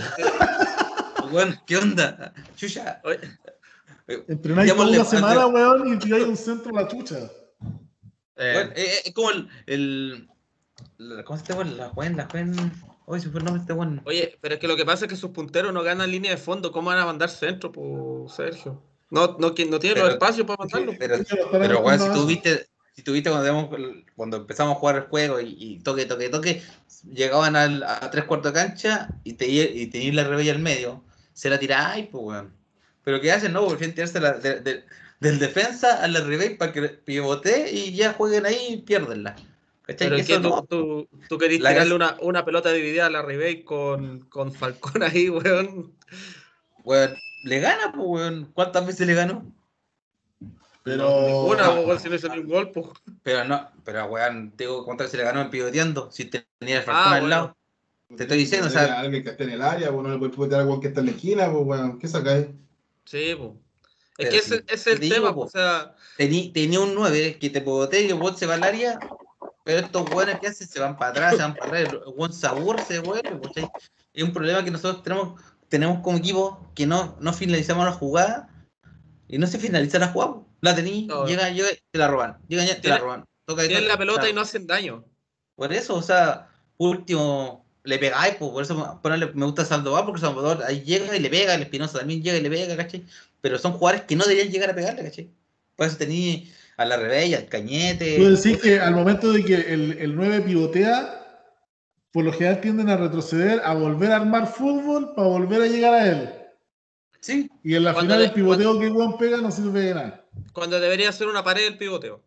weón, 1.31 1.59
¿qué 1.65 1.77
onda? 1.77 2.33
Chucha. 2.55 3.01
Oye. 3.03 3.19
Entrenáis 4.27 4.73
toda 4.73 4.89
una 4.89 5.05
semana, 5.05 5.47
weón, 5.47 5.93
y 5.93 5.97
tiráis 5.97 6.25
un 6.25 6.37
centro 6.37 6.75
a 6.77 6.81
la 6.81 6.87
chucha. 6.87 7.17
Eh. 8.35 8.53
Bueno, 8.53 8.71
es 8.75 9.13
como 9.13 9.29
el, 9.29 9.47
el 9.67 10.29
¿Cómo 11.25 11.39
se 11.39 11.45
llama? 11.45 11.63
La 11.65 11.89
Juan, 11.89 12.17
la 12.17 12.27
Juan. 12.29 12.71
Oye, 13.05 13.21
si 13.21 13.29
fue 13.29 13.39
el 13.39 13.45
nombre 13.45 13.61
este 13.61 13.73
bueno. 13.73 14.01
Oye, 14.05 14.37
pero 14.41 14.55
es 14.55 14.61
que 14.61 14.67
lo 14.67 14.75
que 14.75 14.85
pasa 14.85 15.05
es 15.05 15.09
que 15.09 15.17
sus 15.17 15.31
punteros 15.31 15.73
no 15.73 15.83
ganan 15.83 16.09
línea 16.09 16.31
de 16.31 16.37
fondo. 16.37 16.71
¿Cómo 16.71 16.89
van 16.89 16.99
a 16.99 17.05
mandar 17.05 17.29
centro, 17.29 17.71
pues, 17.71 18.33
Sergio? 18.33 18.81
No, 19.09 19.37
no, 19.39 19.53
no 19.53 19.79
tiene 19.79 19.99
los 19.99 20.09
espacios 20.09 20.47
para 20.47 20.57
mandarlo. 20.57 20.93
Pero, 20.97 21.17
pero, 21.51 21.81
bueno, 21.81 22.05
si 22.05 22.13
tú 22.13 22.25
viste, 22.25 22.67
si 22.95 23.03
tuviste 23.03 23.29
cuando, 23.29 23.69
cuando 24.15 24.37
empezamos 24.37 24.75
a 24.75 24.79
jugar 24.79 24.95
el 24.95 25.01
juego 25.03 25.39
y, 25.39 25.79
toque, 25.83 26.05
toque, 26.05 26.29
toque, 26.29 26.63
llegaban 27.11 27.55
al, 27.55 27.83
a 27.83 28.09
tres 28.09 28.25
cuartos 28.25 28.53
de 28.53 28.59
cancha 28.59 29.09
y, 29.23 29.33
te, 29.33 29.47
y 29.47 29.87
tenías 29.87 30.15
la 30.15 30.23
rebella 30.23 30.53
al 30.53 30.59
medio, 30.59 31.03
se 31.33 31.49
la 31.49 31.59
tiráis, 31.59 32.07
pues, 32.07 32.23
weón. 32.23 32.53
Pero 33.03 33.19
¿qué 33.19 33.31
hacen? 33.31 33.51
No, 33.51 33.67
prefieren 33.67 33.95
tirarse 33.95 34.19
la, 34.19 34.33
de, 34.33 34.83
del 35.19 35.39
defensa 35.39 36.01
a 36.01 36.07
la 36.07 36.21
rebella 36.21 36.57
para 36.57 36.71
que 36.71 36.81
pivote 36.81 37.71
y 37.71 37.93
ya 37.93 38.13
jueguen 38.13 38.45
ahí 38.45 38.67
y 38.69 38.77
pierdenla. 38.77 39.35
Pero 39.85 40.15
es 40.15 40.27
que 40.27 40.39
tú, 40.39 40.65
tú, 40.69 41.09
tú 41.27 41.37
querías 41.37 41.59
tirarle 41.59 41.93
una, 41.93 42.17
una, 42.21 42.45
pelota 42.45 42.71
dividida 42.71 43.07
a 43.07 43.09
la 43.09 43.21
Ribey 43.21 43.63
con, 43.63 44.21
con 44.29 44.53
Falcón 44.53 45.03
ahí, 45.03 45.29
weón. 45.29 45.93
Weón, 46.85 47.15
le 47.43 47.59
gana, 47.59 47.91
pues, 47.91 48.05
weón. 48.07 48.51
¿Cuántas 48.53 48.85
veces 48.85 49.05
le 49.07 49.13
ganó? 49.13 49.45
Pero. 50.83 51.43
Una, 51.45 51.69
weón, 51.71 51.99
si 51.99 52.07
no 52.07 52.15
hizo 52.15 52.31
un 52.31 52.47
gol, 52.47 52.71
pues. 52.71 52.87
Pero 53.23 53.43
no, 53.43 53.69
pero 53.83 54.05
weón, 54.05 54.53
tengo 54.55 54.85
cuántas 54.85 55.07
veces 55.07 55.19
le 55.19 55.25
ganó 55.25 55.41
en 55.41 55.49
pivoteando, 55.49 56.09
si 56.11 56.25
tenía 56.25 56.77
el 56.77 56.83
Falcón 56.83 57.13
ah, 57.13 57.15
al 57.15 57.29
lado. 57.29 57.57
Te 58.15 58.23
estoy 58.23 58.37
diciendo, 58.37 58.67
o 58.67 58.69
sea. 58.69 59.01
Alguien 59.01 59.23
que 59.23 59.31
esté 59.31 59.43
en 59.43 59.49
el 59.49 59.61
área, 59.61 59.91
pues 59.91 60.03
no 60.03 60.13
le 60.13 60.17
puedes 60.17 60.33
pivotear 60.33 60.61
a 60.61 60.63
alguien 60.63 60.79
que 60.79 60.87
está 60.87 61.01
en 61.01 61.07
la 61.07 61.11
esquina, 61.11 61.51
pues, 61.51 61.65
weón. 61.65 61.99
¿Qué 61.99 62.07
sacáis? 62.07 62.47
Sí, 63.03 63.35
pues. 63.37 63.51
Es 64.17 64.29
que 64.29 64.37
ese, 64.37 64.63
es 64.67 64.87
el 64.87 64.99
tema, 65.01 65.31
o 65.31 65.49
sea. 65.49 65.93
Tenía, 66.15 66.79
un 66.79 66.95
9 66.95 67.37
que 67.37 67.49
te 67.49 67.59
pivotea 67.59 67.99
y 67.99 68.07
el 68.07 68.13
bot 68.13 68.37
se 68.37 68.45
va 68.45 68.53
al 68.53 68.63
área 68.63 68.99
pero 69.63 69.79
estos 69.79 70.09
buenos 70.09 70.39
que 70.39 70.47
hacen 70.47 70.67
se 70.67 70.79
van 70.79 70.97
para 70.97 71.11
atrás, 71.11 71.35
se 71.35 71.41
van 71.41 71.55
para 71.55 71.67
atrás, 71.67 71.93
el 71.93 72.33
se 72.83 72.99
vuelve, 72.99 73.41
Es 74.13 74.23
un 74.23 74.33
problema 74.33 74.63
que 74.63 74.71
nosotros 74.71 75.03
tenemos, 75.03 75.41
tenemos 75.69 75.99
como 76.01 76.17
equipo 76.17 76.69
que 76.75 76.85
no, 76.85 77.15
no 77.19 77.33
finalizamos 77.33 77.85
la 77.85 77.93
jugada 77.93 78.49
y 79.27 79.37
no 79.37 79.47
se 79.47 79.59
finaliza 79.59 79.99
la 79.99 80.09
jugada. 80.09 80.35
La 80.61 80.75
tení, 80.75 81.07
llega, 81.27 81.49
llega, 81.49 81.69
te 81.91 81.97
la 81.97 82.07
roban. 82.07 82.37
Llega, 82.47 82.65
te 82.79 82.87
la 82.87 82.97
roban. 82.97 83.25
Toca, 83.45 83.67
Tienen 83.67 83.87
la 83.87 83.97
pelota 83.97 84.29
y 84.29 84.33
no 84.33 84.41
hacen 84.41 84.67
daño. 84.67 85.03
Por 85.55 85.73
eso, 85.73 85.95
o 85.95 86.01
sea, 86.01 86.49
último, 86.77 87.65
le 87.83 87.99
pegáis, 87.99 88.35
pues, 88.35 88.51
por 88.51 88.63
eso 88.63 88.99
ponerle, 89.01 89.31
me 89.33 89.45
gusta 89.45 89.65
Salvador, 89.65 90.05
porque 90.05 90.21
Salvador 90.21 90.63
ahí 90.63 90.81
llega 90.81 91.15
y 91.15 91.19
le 91.19 91.29
pega, 91.29 91.53
el 91.53 91.63
Espinosa 91.63 91.99
también 91.99 92.21
llega 92.21 92.37
y 92.37 92.41
le 92.41 92.49
pega, 92.49 92.75
¿cachai? 92.75 93.05
Pero 93.41 93.57
son 93.59 93.73
jugadores 93.73 94.05
que 94.05 94.15
no 94.15 94.23
deberían 94.25 94.51
llegar 94.51 94.69
a 94.69 94.75
pegarle, 94.75 95.03
¿cachai? 95.03 95.29
Por 95.75 95.87
eso 95.87 95.97
tení 95.97 96.51
a 96.77 96.85
la 96.85 96.97
rebella, 96.97 97.37
al 97.37 97.47
cañete. 97.47 98.17
Tú 98.17 98.35
decís 98.35 98.61
que 98.61 98.79
al 98.79 98.93
momento 98.93 99.31
de 99.31 99.43
que 99.43 99.55
el, 99.55 99.97
el 99.99 100.15
9 100.15 100.41
pivotea, 100.41 101.23
por 102.11 102.23
lo 102.25 102.33
general 102.33 102.61
tienden 102.61 102.89
a 102.89 102.97
retroceder, 102.97 103.61
a 103.63 103.73
volver 103.73 104.11
a 104.11 104.17
armar 104.17 104.47
fútbol 104.47 105.13
para 105.15 105.27
volver 105.27 105.61
a 105.61 105.67
llegar 105.67 105.93
a 105.93 106.07
él. 106.07 106.29
Sí. 107.19 107.49
Y 107.63 107.75
en 107.75 107.85
la 107.85 107.93
final 107.93 108.21
el 108.21 108.33
pivoteo 108.33 108.77
que 108.79 108.89
Juan 108.89 109.17
pega 109.17 109.37
no 109.37 109.49
sirve 109.49 109.81
de 109.81 109.93
nada. 109.93 110.25
Cuando 110.51 110.79
debería 110.79 111.11
ser 111.11 111.27
una 111.27 111.43
pared 111.43 111.67
el 111.67 111.77
pivoteo. 111.77 112.21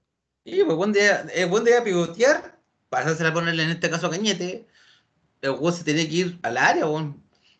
Sí, 0.44 0.62
pues 0.64 0.76
buen 0.76 0.92
día, 0.92 1.26
es 1.34 1.48
buen 1.50 1.64
día 1.64 1.84
pivotear, 1.84 2.58
pasársela 2.88 3.30
a 3.30 3.34
ponerle 3.34 3.64
en 3.64 3.70
este 3.70 3.90
caso 3.90 4.06
a 4.06 4.10
Cañete. 4.10 4.66
El 5.42 5.50
juego 5.50 5.72
se 5.72 5.84
tiene 5.84 6.08
que 6.08 6.14
ir 6.14 6.38
al 6.42 6.56
área, 6.56 6.86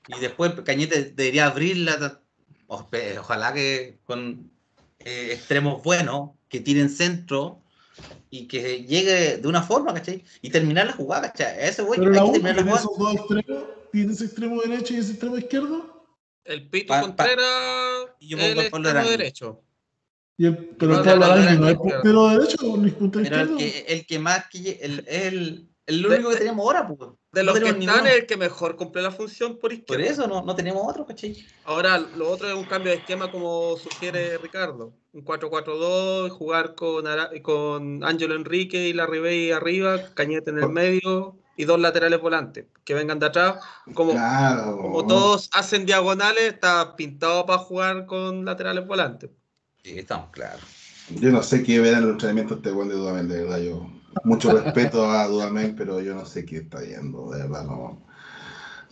y 0.08 0.20
después 0.20 0.52
Cañete 0.64 1.12
debería 1.14 1.46
abrirla. 1.46 2.20
Ojalá 2.68 3.52
que 3.52 3.98
con 4.04 4.50
eh, 5.00 5.32
extremos 5.32 5.82
buenos, 5.82 6.30
que 6.48 6.60
tiren 6.60 6.88
centro 6.88 7.62
y 8.30 8.46
que 8.46 8.84
llegue 8.84 9.38
de 9.38 9.48
una 9.48 9.62
forma, 9.62 9.94
¿cachai? 9.94 10.22
Y 10.42 10.50
terminar 10.50 10.86
la 10.86 10.92
jugada, 10.92 11.32
¿cachai? 11.32 11.68
Ese 11.68 11.82
güey 11.82 11.98
Pero 11.98 12.12
la 12.12 12.24
U 12.24 12.32
tiene 12.32 12.50
esos 12.50 12.98
dos 12.98 13.14
extremos, 13.14 13.64
tiene 13.92 14.12
ese 14.12 14.24
extremo 14.24 14.60
derecho 14.60 14.94
y 14.94 14.96
ese 14.98 15.12
extremo 15.12 15.38
izquierdo. 15.38 16.06
El 16.44 16.68
Pito 16.68 16.94
Contreras 17.00 18.06
y 18.20 18.28
yo 18.28 18.38
el 18.38 18.58
extremo 18.58 19.08
derecho. 19.08 19.62
Y 20.38 20.46
el, 20.46 20.56
pero 20.56 20.98
el 20.98 21.04
Pablo 21.04 21.24
Arangui 21.24 21.58
no 21.58 21.68
es 21.68 21.76
puntero 21.76 22.28
derecho 22.28 22.76
ni 22.76 22.90
puntero 22.90 23.24
izquierdo. 23.24 23.52
El 23.52 23.58
que, 23.58 23.84
el 23.88 24.06
que 24.06 24.18
más 24.18 24.46
que 24.48 24.78
el, 24.82 25.04
el, 25.08 25.68
el 25.86 26.04
único 26.04 26.30
que 26.30 26.36
tenemos 26.36 26.64
ahora, 26.66 26.86
pues. 26.86 27.10
De 27.32 27.44
los 27.44 27.58
que 27.60 27.68
están 27.68 28.06
es 28.06 28.14
el 28.14 28.26
que 28.26 28.36
mejor 28.36 28.76
cumple 28.76 29.02
la 29.02 29.12
función 29.12 29.58
por 29.58 29.72
izquierda. 29.72 30.02
Por 30.02 30.12
eso 30.12 30.26
no, 30.26 30.42
no 30.42 30.56
tenemos 30.56 30.82
otro, 30.84 31.06
¿cachai? 31.06 31.36
Ahora, 31.64 31.98
lo 31.98 32.28
otro 32.30 32.48
es 32.48 32.54
un 32.54 32.64
cambio 32.64 32.90
de 32.90 32.98
esquema 32.98 33.30
como 33.30 33.76
sugiere 33.76 34.36
Ricardo. 34.38 34.92
Un 35.12 35.24
4-4-2, 35.24 36.30
jugar 36.30 36.74
con, 36.74 37.04
con 37.42 38.04
Ángelo 38.04 38.34
Enrique 38.34 38.88
y 38.88 38.92
la 38.92 39.06
Ribey 39.06 39.52
arriba, 39.52 40.12
Cañete 40.14 40.50
en 40.50 40.58
el 40.58 40.68
medio 40.70 41.36
y 41.56 41.64
dos 41.64 41.80
laterales 41.80 42.20
volantes 42.20 42.66
que 42.84 42.94
vengan 42.94 43.18
de 43.18 43.26
atrás. 43.26 43.56
Como, 43.94 44.12
como 44.12 45.06
todos 45.06 45.48
hacen 45.52 45.86
diagonales, 45.86 46.54
está 46.54 46.96
pintado 46.96 47.46
para 47.46 47.60
jugar 47.60 48.06
con 48.06 48.44
laterales 48.44 48.86
volantes. 48.86 49.30
Sí, 49.82 49.98
estamos 49.98 50.30
claros. 50.30 50.62
Yo 51.10 51.30
no 51.30 51.42
sé 51.42 51.62
qué 51.62 51.78
ver 51.80 51.94
en 51.94 52.02
el 52.02 52.10
entrenamiento 52.10 52.54
este 52.54 52.70
buen 52.70 52.88
de 52.88 52.96
Dudamel, 52.96 53.28
de 53.28 53.42
verdad. 53.42 53.58
Yo 53.58 53.88
mucho 54.24 54.52
respeto 54.52 55.10
a 55.10 55.26
Dudamel, 55.26 55.74
pero 55.74 56.00
yo 56.00 56.14
no 56.14 56.24
sé 56.26 56.44
qué 56.44 56.58
está 56.58 56.80
viendo, 56.80 57.30
de 57.30 57.42
verdad, 57.42 57.64
no. 57.64 58.02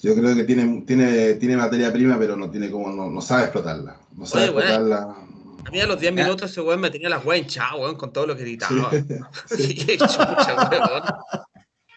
Yo 0.01 0.14
creo 0.14 0.35
que 0.35 0.45
tiene, 0.45 0.83
tiene, 0.83 1.35
tiene 1.35 1.57
materia 1.57 1.93
prima, 1.93 2.18
pero 2.18 2.37
no 2.37 2.51
tiene 2.51 2.70
como, 2.70 2.91
no, 2.91 3.11
no 3.11 3.20
sabe 3.20 3.45
explotarla. 3.45 3.97
No 4.12 4.27
sabe 4.27 4.47
explotarla. 4.47 5.16
A 5.66 5.70
mí 5.70 5.81
a 5.81 5.87
los 5.87 5.99
10 5.99 6.12
minutos 6.12 6.51
ese 6.51 6.61
weón 6.61 6.81
me 6.81 6.91
tenía 6.91 7.09
las 7.09 7.25
weas 7.25 7.41
hinchadas, 7.41 7.75
weón, 7.79 7.97
con 7.97 8.12
todo 8.12 8.27
lo 8.27 8.37
que 8.37 8.43
gritaba. 8.43 8.91
Sí, 9.47 9.77
sí 9.77 9.97
chucha, 9.97 10.68
weón. 10.70 11.03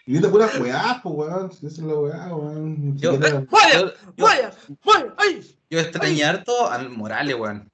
Y 0.06 0.12
viste 0.12 0.28
pura 0.28 0.48
weá, 0.58 1.00
pues, 1.02 1.14
weón. 1.14 1.50
Esa 1.50 1.66
es 1.66 1.78
la 1.80 1.94
weá, 1.94 2.34
weón. 2.34 2.96
Yo, 2.96 3.18
¡Vaya! 3.18 3.44
¡Vaya! 4.16 4.52
¡Vaya! 4.84 5.14
¡Ay! 5.18 5.56
Yo 5.68 5.80
extrañé 5.80 6.24
harto 6.24 6.70
al 6.70 6.88
Morales, 6.88 7.36
weón. 7.38 7.70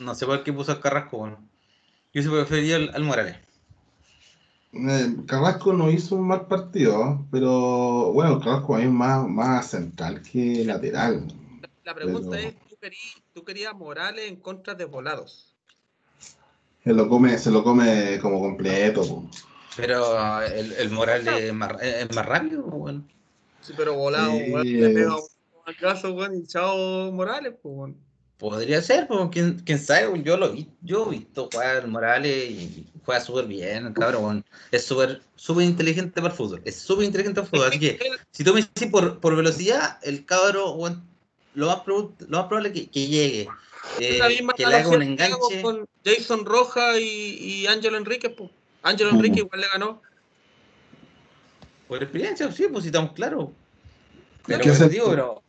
No 0.00 0.16
sé 0.16 0.26
por 0.26 0.42
qué 0.42 0.52
puso 0.52 0.72
el 0.72 0.80
Carrasco, 0.80 1.18
weón. 1.18 1.48
Yo 2.12 2.22
se 2.22 2.30
prefería 2.30 2.76
al, 2.76 2.90
al 2.92 3.04
Morales. 3.04 3.45
Eh, 4.72 5.16
Carrasco 5.26 5.72
no 5.72 5.90
hizo 5.90 6.16
un 6.16 6.26
mal 6.26 6.46
partido, 6.46 7.24
pero 7.30 8.12
bueno, 8.12 8.38
Carrasco 8.40 8.78
es 8.78 8.90
más, 8.90 9.26
más 9.26 9.70
central 9.70 10.22
que 10.22 10.64
lateral. 10.64 11.26
La 11.84 11.94
pregunta 11.94 12.38
es, 12.38 12.54
¿tú 13.32 13.44
querías, 13.44 13.74
Morales 13.74 14.28
en 14.28 14.36
contra 14.36 14.74
de 14.74 14.84
Volados? 14.84 15.54
Se 16.84 16.92
lo 16.92 17.08
come, 17.08 17.38
se 17.38 17.50
lo 17.50 17.64
come 17.64 18.18
como 18.20 18.40
completo. 18.40 19.24
Pero 19.76 20.42
el, 20.42 20.72
el 20.72 20.90
Morales 20.90 21.44
es 21.44 21.52
más, 21.52 21.82
es 21.82 22.14
más 22.14 22.26
rápido, 22.26 22.62
bueno. 22.62 23.04
Sí, 23.60 23.72
pero 23.76 23.94
Volado, 23.94 24.32
le 24.32 24.90
pega 24.90 25.16
un 25.16 25.74
caso, 25.80 26.12
bueno, 26.12 26.36
y 26.36 26.46
chao 26.46 27.10
Morales, 27.12 27.54
pues, 27.62 27.74
bueno. 27.74 27.94
Podría 28.38 28.82
ser, 28.82 29.06
pues, 29.06 29.20
¿quién, 29.32 29.60
quién 29.64 29.78
sabe, 29.78 30.22
yo 30.22 30.36
lo 30.36 30.52
vi, 30.52 30.68
yo 30.82 31.06
he 31.06 31.16
visto 31.16 31.48
jugar 31.50 31.88
Morales 31.88 32.50
y 32.50 32.86
juega 33.02 33.20
súper 33.22 33.46
bien, 33.46 33.94
cabrón. 33.94 34.44
Es 34.70 34.84
súper 34.84 35.22
súper 35.36 35.64
inteligente 35.64 36.20
para 36.20 36.28
el 36.28 36.36
fútbol. 36.36 36.60
Es 36.66 36.76
súper 36.76 37.06
inteligente 37.06 37.40
para 37.40 37.46
el 37.46 37.50
fútbol. 37.50 37.68
Así 37.68 37.78
que, 37.78 37.98
si 38.32 38.44
tú 38.44 38.52
me 38.52 38.60
dices 38.60 38.90
por, 38.90 39.20
por 39.20 39.36
velocidad, 39.36 39.98
el 40.02 40.26
cabro, 40.26 40.76
lo, 41.54 41.66
más 41.66 41.82
lo 41.86 42.14
más 42.28 42.46
probable 42.46 42.72
que, 42.72 42.90
que 42.90 43.06
llegue. 43.06 43.48
Eh, 44.00 44.20
que 44.54 44.66
le 44.66 44.74
haga 44.74 44.88
un 44.88 45.02
enganche. 45.02 45.62
Con 45.62 45.86
Jason 46.04 46.44
Roja 46.44 46.98
y, 46.98 47.38
y 47.40 47.66
Ángelo 47.68 47.96
Enrique, 47.96 48.28
pues. 48.28 48.50
Ángelo 48.82 49.10
Enrique 49.10 49.38
igual 49.38 49.62
le 49.62 49.68
ganó. 49.68 50.02
Por 51.88 52.02
experiencia, 52.02 52.50
sí, 52.52 52.66
pues 52.70 52.82
si 52.82 52.88
estamos 52.88 53.12
claros. 53.12 53.48
Pero, 54.46 54.62
pues, 54.62 54.90
digo, 54.90 55.08
pero 55.08 55.42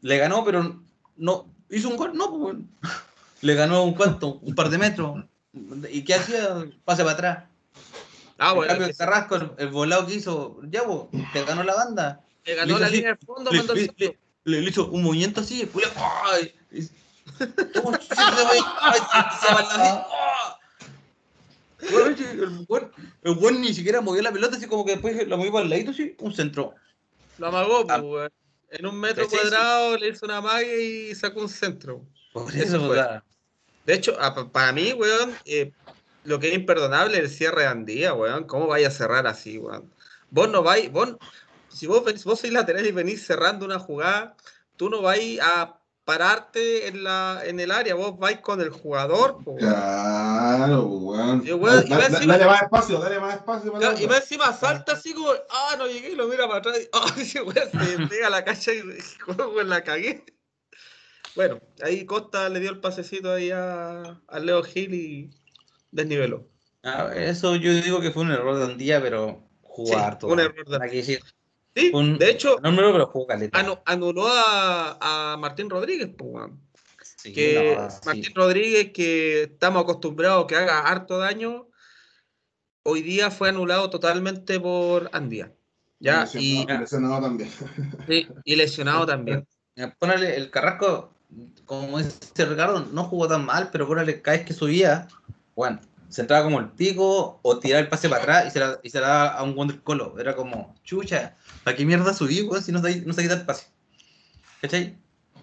le 0.00 0.16
ganó, 0.16 0.44
pero 0.44 0.80
no 1.16 1.53
hizo 1.70 1.88
un 1.88 1.96
gol, 1.96 2.12
no, 2.14 2.30
pues, 2.30 2.56
le 3.40 3.54
ganó 3.54 3.84
un 3.84 3.94
cuanto, 3.94 4.38
un 4.42 4.54
par 4.54 4.70
de 4.70 4.78
metros. 4.78 5.24
¿Y 5.90 6.02
qué 6.04 6.14
hacía? 6.14 6.66
Pase 6.84 7.02
para 7.02 7.14
atrás. 7.14 7.44
Ah, 8.38 8.52
bueno. 8.52 8.72
En 8.72 8.78
cambio, 8.78 8.86
el 8.88 8.96
Carrasco, 8.96 9.54
el, 9.56 9.68
volado 9.68 10.06
que 10.06 10.14
hizo, 10.14 10.58
ya, 10.70 10.82
vos, 10.82 11.08
te 11.32 11.44
ganó 11.44 11.62
la 11.62 11.74
banda. 11.74 12.20
Te 12.42 12.54
ganó 12.54 12.78
la 12.78 12.88
línea 12.88 13.10
de 13.10 13.26
fondo 13.26 13.50
le, 13.50 13.58
cuando 13.58 13.74
le, 13.74 13.82
le, 13.96 14.18
le, 14.44 14.60
le, 14.60 14.68
hizo 14.68 14.88
un 14.88 15.02
movimiento 15.02 15.40
así, 15.40 15.62
y 15.62 15.70
¡ay! 16.24 16.54
El 23.22 23.34
buen 23.34 23.60
ni 23.60 23.74
siquiera 23.74 24.00
movió 24.00 24.22
la 24.22 24.32
pelota, 24.32 24.56
así 24.56 24.66
como 24.66 24.84
que 24.84 24.92
después 24.92 25.28
la 25.28 25.36
movió 25.36 25.52
para 25.52 25.64
el 25.64 25.70
ladito, 25.70 25.90
así, 25.90 26.14
un 26.18 26.34
centro. 26.34 26.74
Lo 27.38 27.48
amagó, 27.48 27.84
ah. 27.88 28.00
pues, 28.00 28.30
En 28.78 28.86
un 28.86 28.98
metro 28.98 29.28
cuadrado 29.28 29.96
le 29.96 30.08
hizo 30.08 30.26
una 30.26 30.40
magia 30.40 30.76
y 30.76 31.14
sacó 31.14 31.40
un 31.40 31.48
centro. 31.48 32.04
Por 32.32 32.54
eso, 32.54 32.92
eso 32.92 33.22
de 33.86 33.94
hecho, 33.94 34.16
para 34.50 34.72
mí, 34.72 34.92
weón, 34.92 35.34
eh, 35.44 35.72
lo 36.24 36.40
que 36.40 36.48
es 36.48 36.54
imperdonable 36.54 37.18
es 37.18 37.24
el 37.24 37.30
cierre 37.30 37.62
de 37.62 37.68
Andía, 37.68 38.14
weón. 38.14 38.44
¿Cómo 38.44 38.66
vaya 38.66 38.88
a 38.88 38.90
cerrar 38.90 39.26
así, 39.26 39.58
weón? 39.58 39.92
Vos 40.30 40.48
no 40.48 40.62
vais, 40.62 40.90
vos, 40.90 41.16
si 41.68 41.86
vos, 41.86 42.02
vos 42.24 42.40
sois 42.40 42.52
lateral 42.52 42.86
y 42.86 42.92
venís 42.92 43.24
cerrando 43.24 43.64
una 43.64 43.78
jugada, 43.78 44.36
tú 44.76 44.90
no 44.90 45.02
vais 45.02 45.38
a, 45.40 45.78
pararte 46.04 46.88
en, 46.88 47.02
la, 47.02 47.42
en 47.44 47.58
el 47.60 47.70
área, 47.70 47.94
vos 47.94 48.18
vais 48.18 48.38
con 48.40 48.60
el 48.60 48.70
jugador. 48.70 49.38
claro, 49.58 50.82
weón. 50.82 51.44
dale, 51.44 52.46
más 52.46 52.62
espacio, 52.62 52.98
dale 52.98 53.18
más 53.20 53.36
espacio. 53.36 53.72
Para 53.72 54.00
y 54.00 54.06
más 54.06 54.20
encima 54.20 54.52
salta 54.52 54.92
así 54.92 55.14
como, 55.14 55.30
ah, 55.30 55.76
no 55.78 55.86
llegué 55.86 56.10
y 56.10 56.14
lo 56.14 56.28
mira 56.28 56.46
para 56.46 56.58
atrás. 56.58 56.78
Y, 56.80 56.88
ah, 56.92 57.14
ese 57.16 57.42
weón 57.42 57.70
se 57.70 58.06
pega 58.08 58.26
a 58.26 58.30
la 58.30 58.44
cacha 58.44 58.72
y 58.72 58.82
weón, 59.38 59.68
la 59.68 59.82
cagué. 59.82 60.24
Bueno, 61.34 61.60
ahí 61.82 62.04
Costa 62.04 62.48
le 62.48 62.60
dio 62.60 62.70
el 62.70 62.80
pasecito 62.80 63.32
ahí 63.32 63.50
a, 63.50 64.20
a 64.28 64.38
Leo 64.38 64.62
Gil 64.62 64.94
y 64.94 65.30
desniveló. 65.90 66.46
Ah, 66.84 67.10
eso 67.14 67.56
yo 67.56 67.72
digo 67.72 68.00
que 68.00 68.10
fue 68.10 68.22
un 68.22 68.30
error 68.30 68.58
de 68.58 68.66
un 68.66 68.78
día, 68.78 69.00
pero 69.00 69.42
jugar 69.62 70.18
todo. 70.18 70.32
Un 70.32 70.40
error 70.40 70.66
de 70.66 71.02
Sí, 71.02 71.18
de 71.74 72.30
hecho, 72.30 72.56
no, 72.62 72.74
pero 72.76 73.06
jugó 73.06 73.26
anuló 73.84 74.28
a, 74.28 75.32
a, 75.32 75.36
Martín 75.36 75.68
Rodríguez, 75.68 76.10
pues, 76.16 76.50
que 77.22 77.76
Martín 78.06 78.34
Rodríguez, 78.34 78.92
que 78.92 79.42
estamos 79.44 79.82
acostumbrados 79.82 80.44
a 80.44 80.46
que 80.46 80.56
haga 80.56 80.80
harto 80.80 81.18
daño, 81.18 81.68
hoy 82.84 83.02
día 83.02 83.30
fue 83.30 83.48
anulado 83.48 83.90
totalmente 83.90 84.60
por 84.60 85.10
Andía. 85.12 85.52
¿ya? 85.98 86.28
Y 86.34 86.66
lesionado, 86.66 87.22
también. 87.22 87.50
Sí, 88.08 88.28
y 88.44 88.56
lesionado 88.56 89.06
también. 89.06 89.46
Pónale 89.98 90.36
el 90.36 90.50
Carrasco, 90.50 91.12
como 91.64 91.98
dice 91.98 92.44
Ricardo, 92.44 92.86
no 92.92 93.04
jugó 93.04 93.26
tan 93.26 93.44
mal, 93.44 93.70
pero 93.72 93.88
ponele 93.88 94.22
cada 94.22 94.36
vez 94.36 94.46
que 94.46 94.52
subía, 94.52 95.08
bueno, 95.56 95.80
se 96.08 96.20
entraba 96.20 96.44
como 96.44 96.60
el 96.60 96.68
pico 96.68 97.40
o 97.42 97.58
tiraba 97.58 97.80
el 97.80 97.88
pase 97.88 98.08
para 98.08 98.22
atrás 98.22 98.46
y 98.46 98.50
se 98.50 98.60
la, 98.60 98.78
y 98.82 98.90
se 98.90 99.00
la 99.00 99.08
daba 99.08 99.28
a 99.30 99.42
un 99.42 99.54
Wonder 99.54 99.80
Colo. 99.82 100.14
Era 100.18 100.36
como, 100.36 100.74
chucha, 100.84 101.36
¿para 101.64 101.76
qué 101.76 101.84
mierda 101.84 102.14
subí, 102.14 102.42
weón, 102.42 102.62
si 102.62 102.72
no 102.72 102.82
se, 102.82 103.00
no 103.00 103.14
el 103.16 103.46
pase? 103.46 103.66
¿Cachai? 104.60 104.96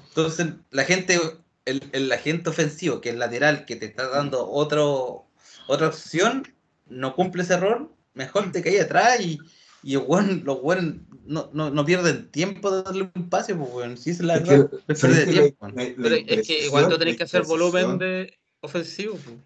Entonces, 0.10 0.48
la 0.69 0.84
gente, 0.84 1.19
el, 1.65 1.84
el 1.91 2.11
agente 2.11 2.49
ofensivo, 2.49 3.02
que 3.02 3.10
es 3.10 3.15
lateral, 3.15 3.65
que 3.65 3.76
te 3.76 3.85
está 3.85 4.07
dando 4.07 4.49
otro, 4.49 5.26
otra 5.68 5.88
opción, 5.88 6.48
no 6.88 7.15
cumple 7.15 7.43
ese 7.43 7.53
error, 7.56 7.91
mejor 8.14 8.52
te 8.52 8.61
cae 8.61 8.81
atrás 8.81 9.19
y, 9.22 9.39
y 9.84 9.95
bueno, 9.95 10.41
los 10.43 10.61
buenos 10.61 10.95
no, 11.26 11.49
no, 11.53 11.69
no, 11.69 11.85
pierden 11.85 12.30
tiempo 12.30 12.72
de 12.72 12.84
darle 12.84 13.11
un 13.15 13.30
pase, 13.30 13.56
pues, 13.56 13.72
bueno, 13.72 13.95
si 13.98 14.10
es 14.10 14.19
la 14.22 14.39
verdad, 14.39 14.69
es, 14.88 15.30
tiempo. 15.30 15.68
Pero 15.76 16.15
es 16.15 16.48
que 16.48 16.65
igual 16.65 16.89
tú 16.89 16.98
tenés 16.98 17.18
que 17.18 17.23
hacer 17.23 17.43
volumen 17.43 17.98
de 17.98 18.38
ofensivo. 18.60 19.15
Pues. 19.15 19.38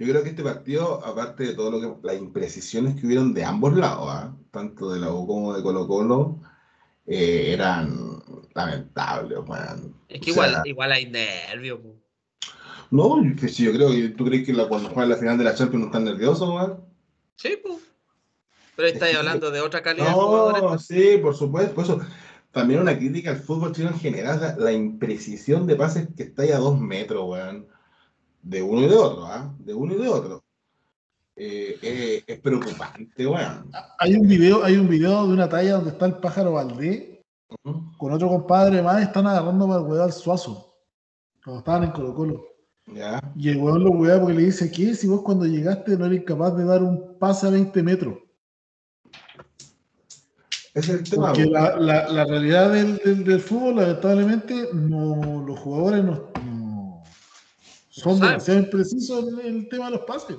Yo 0.00 0.06
creo 0.06 0.22
que 0.22 0.30
este 0.30 0.42
partido, 0.42 1.04
aparte 1.04 1.44
de 1.44 1.54
todo 1.54 1.70
lo 1.70 1.78
que 1.78 2.06
las 2.06 2.16
imprecisiones 2.16 2.98
que 2.98 3.06
hubieron 3.06 3.34
de 3.34 3.44
ambos 3.44 3.76
lados, 3.76 4.06
¿ah? 4.08 4.34
tanto 4.50 4.90
de 4.90 4.98
la 4.98 5.12
U 5.12 5.26
como 5.26 5.54
de 5.54 5.62
Colo 5.62 5.86
Colo, 5.86 6.40
eh, 7.06 7.52
eran 7.52 8.22
lamentables, 8.54 9.46
man. 9.46 9.94
Es 10.08 10.22
que 10.22 10.30
igual, 10.30 10.62
igual 10.64 10.92
hay 10.92 11.04
nervios. 11.04 11.80
No, 12.90 13.22
yo, 13.22 13.46
yo 13.46 13.72
creo 13.74 13.90
que 13.90 14.08
tú 14.16 14.24
crees 14.24 14.46
que 14.46 14.54
la, 14.54 14.68
cuando 14.68 14.88
juegan 14.88 15.10
la 15.10 15.18
final 15.18 15.36
de 15.36 15.44
la 15.44 15.54
Champions 15.54 15.82
no 15.82 15.86
están 15.88 16.04
nerviosos, 16.06 16.48
man. 16.48 16.82
Sí, 17.36 17.58
pues. 17.62 17.76
Pero 18.76 18.88
estáis 18.88 19.18
hablando 19.18 19.50
de 19.50 19.60
otra 19.60 19.82
calidad. 19.82 20.12
No, 20.12 20.78
sí, 20.78 21.18
por 21.20 21.36
supuesto. 21.36 21.74
Por 21.74 21.84
eso, 21.84 22.00
también 22.52 22.80
una 22.80 22.96
crítica 22.96 23.32
al 23.32 23.36
fútbol 23.40 23.72
chino 23.74 23.90
en 23.90 24.00
general, 24.00 24.56
la, 24.58 24.72
imprecisión 24.72 25.66
de 25.66 25.76
pases 25.76 26.08
que 26.16 26.22
está 26.22 26.44
ahí 26.44 26.52
a 26.52 26.56
dos 26.56 26.80
metros, 26.80 27.28
weón 27.28 27.68
de 28.42 28.62
uno 28.62 28.82
y 28.82 28.88
de 28.88 28.96
otro, 28.96 29.26
¿ah? 29.26 29.54
De 29.58 29.74
uno 29.74 29.94
y 29.94 29.98
de 29.98 30.08
otro. 30.08 30.44
Eh, 31.36 31.78
eh, 31.82 32.24
es 32.26 32.40
preocupante, 32.40 33.26
weón. 33.26 33.70
Hay 33.98 34.14
un 34.14 34.28
video, 34.28 34.62
hay 34.62 34.76
un 34.76 34.88
video 34.88 35.26
de 35.26 35.32
una 35.32 35.48
talla 35.48 35.74
donde 35.74 35.90
está 35.90 36.06
el 36.06 36.16
pájaro 36.16 36.52
Valdés 36.52 37.10
con 37.98 38.12
otro 38.12 38.28
compadre 38.28 38.82
más, 38.82 39.02
están 39.02 39.26
agarrando 39.26 39.66
para 39.66 39.80
el 39.80 40.00
al 40.02 40.12
suazo. 40.12 40.74
Cuando 41.42 41.60
estaban 41.60 41.84
en 41.84 41.90
Colo 41.90 42.14
Colo. 42.14 42.44
Y 43.36 43.48
el 43.48 43.56
weón 43.58 43.84
lo 43.84 43.90
weá 43.90 44.20
porque 44.20 44.34
le 44.34 44.44
dice, 44.44 44.70
¿qué? 44.70 44.94
Si 44.94 45.06
vos 45.06 45.22
cuando 45.22 45.46
llegaste 45.46 45.96
no 45.96 46.06
eres 46.06 46.24
capaz 46.24 46.52
de 46.52 46.64
dar 46.64 46.82
un 46.82 47.18
pase 47.18 47.46
a 47.46 47.50
20 47.50 47.82
metros. 47.82 48.18
Es 50.74 50.88
el 50.88 51.08
tema. 51.08 51.28
Porque 51.28 51.46
la, 51.46 51.78
la, 51.78 52.24
realidad 52.24 52.72
del, 52.72 52.96
del, 52.98 53.24
del, 53.24 53.40
fútbol, 53.40 53.76
lamentablemente, 53.76 54.68
no, 54.72 55.44
los 55.46 55.58
jugadores 55.58 56.04
no, 56.04 56.30
son 57.90 58.20
demasiado 58.20 58.60
imprecisos 58.60 59.28
en 59.44 59.56
el 59.56 59.68
tema 59.68 59.86
de 59.86 59.90
los 59.92 60.00
pases. 60.02 60.36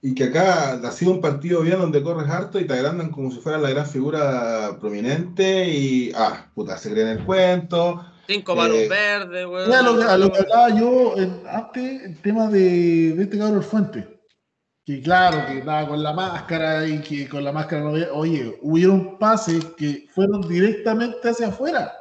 Y 0.00 0.14
que 0.14 0.24
acá 0.24 0.74
ha 0.74 0.92
sido 0.92 1.10
un 1.10 1.20
partido 1.20 1.60
bien 1.62 1.80
donde 1.80 2.02
corres 2.02 2.30
harto 2.30 2.60
y 2.60 2.66
te 2.66 2.72
agrandan 2.72 3.10
como 3.10 3.32
si 3.32 3.40
fuera 3.40 3.58
la 3.58 3.70
gran 3.70 3.86
figura 3.86 4.78
prominente 4.80 5.68
y, 5.68 6.12
ah, 6.14 6.46
puta, 6.54 6.78
se 6.78 6.92
creen 6.92 7.08
el 7.08 7.24
cuento. 7.24 8.04
Cinco 8.28 8.54
balos 8.54 8.76
eh, 8.76 8.88
verdes, 8.88 9.46
güey. 9.46 9.72
A 9.72 9.82
lo, 9.82 10.08
a 10.08 10.16
lo 10.16 10.30
que 10.30 10.38
hablaba 10.38 10.78
yo 10.78 11.14
antes, 11.50 12.02
el 12.04 12.20
tema 12.20 12.46
de, 12.46 13.14
de 13.14 13.22
este 13.24 13.38
cabrón 13.38 13.62
Fuente. 13.62 14.20
Que 14.86 15.02
claro, 15.02 15.46
que 15.46 15.58
estaba 15.58 15.88
con 15.88 16.02
la 16.02 16.12
máscara 16.12 16.86
y 16.86 17.00
que 17.00 17.28
con 17.28 17.42
la 17.42 17.52
máscara 17.52 17.82
no 17.82 17.90
había. 17.90 18.12
Oye, 18.12 18.56
hubieron 18.62 19.18
pases 19.18 19.64
que 19.76 20.06
fueron 20.14 20.48
directamente 20.48 21.28
hacia 21.28 21.48
afuera. 21.48 21.92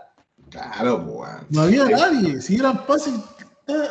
Claro, 0.50 1.06
pues. 1.06 1.30
No 1.50 1.62
había 1.64 1.86
nadie. 1.86 2.40
Si 2.42 2.56
eran 2.56 2.86
pases 2.86 3.16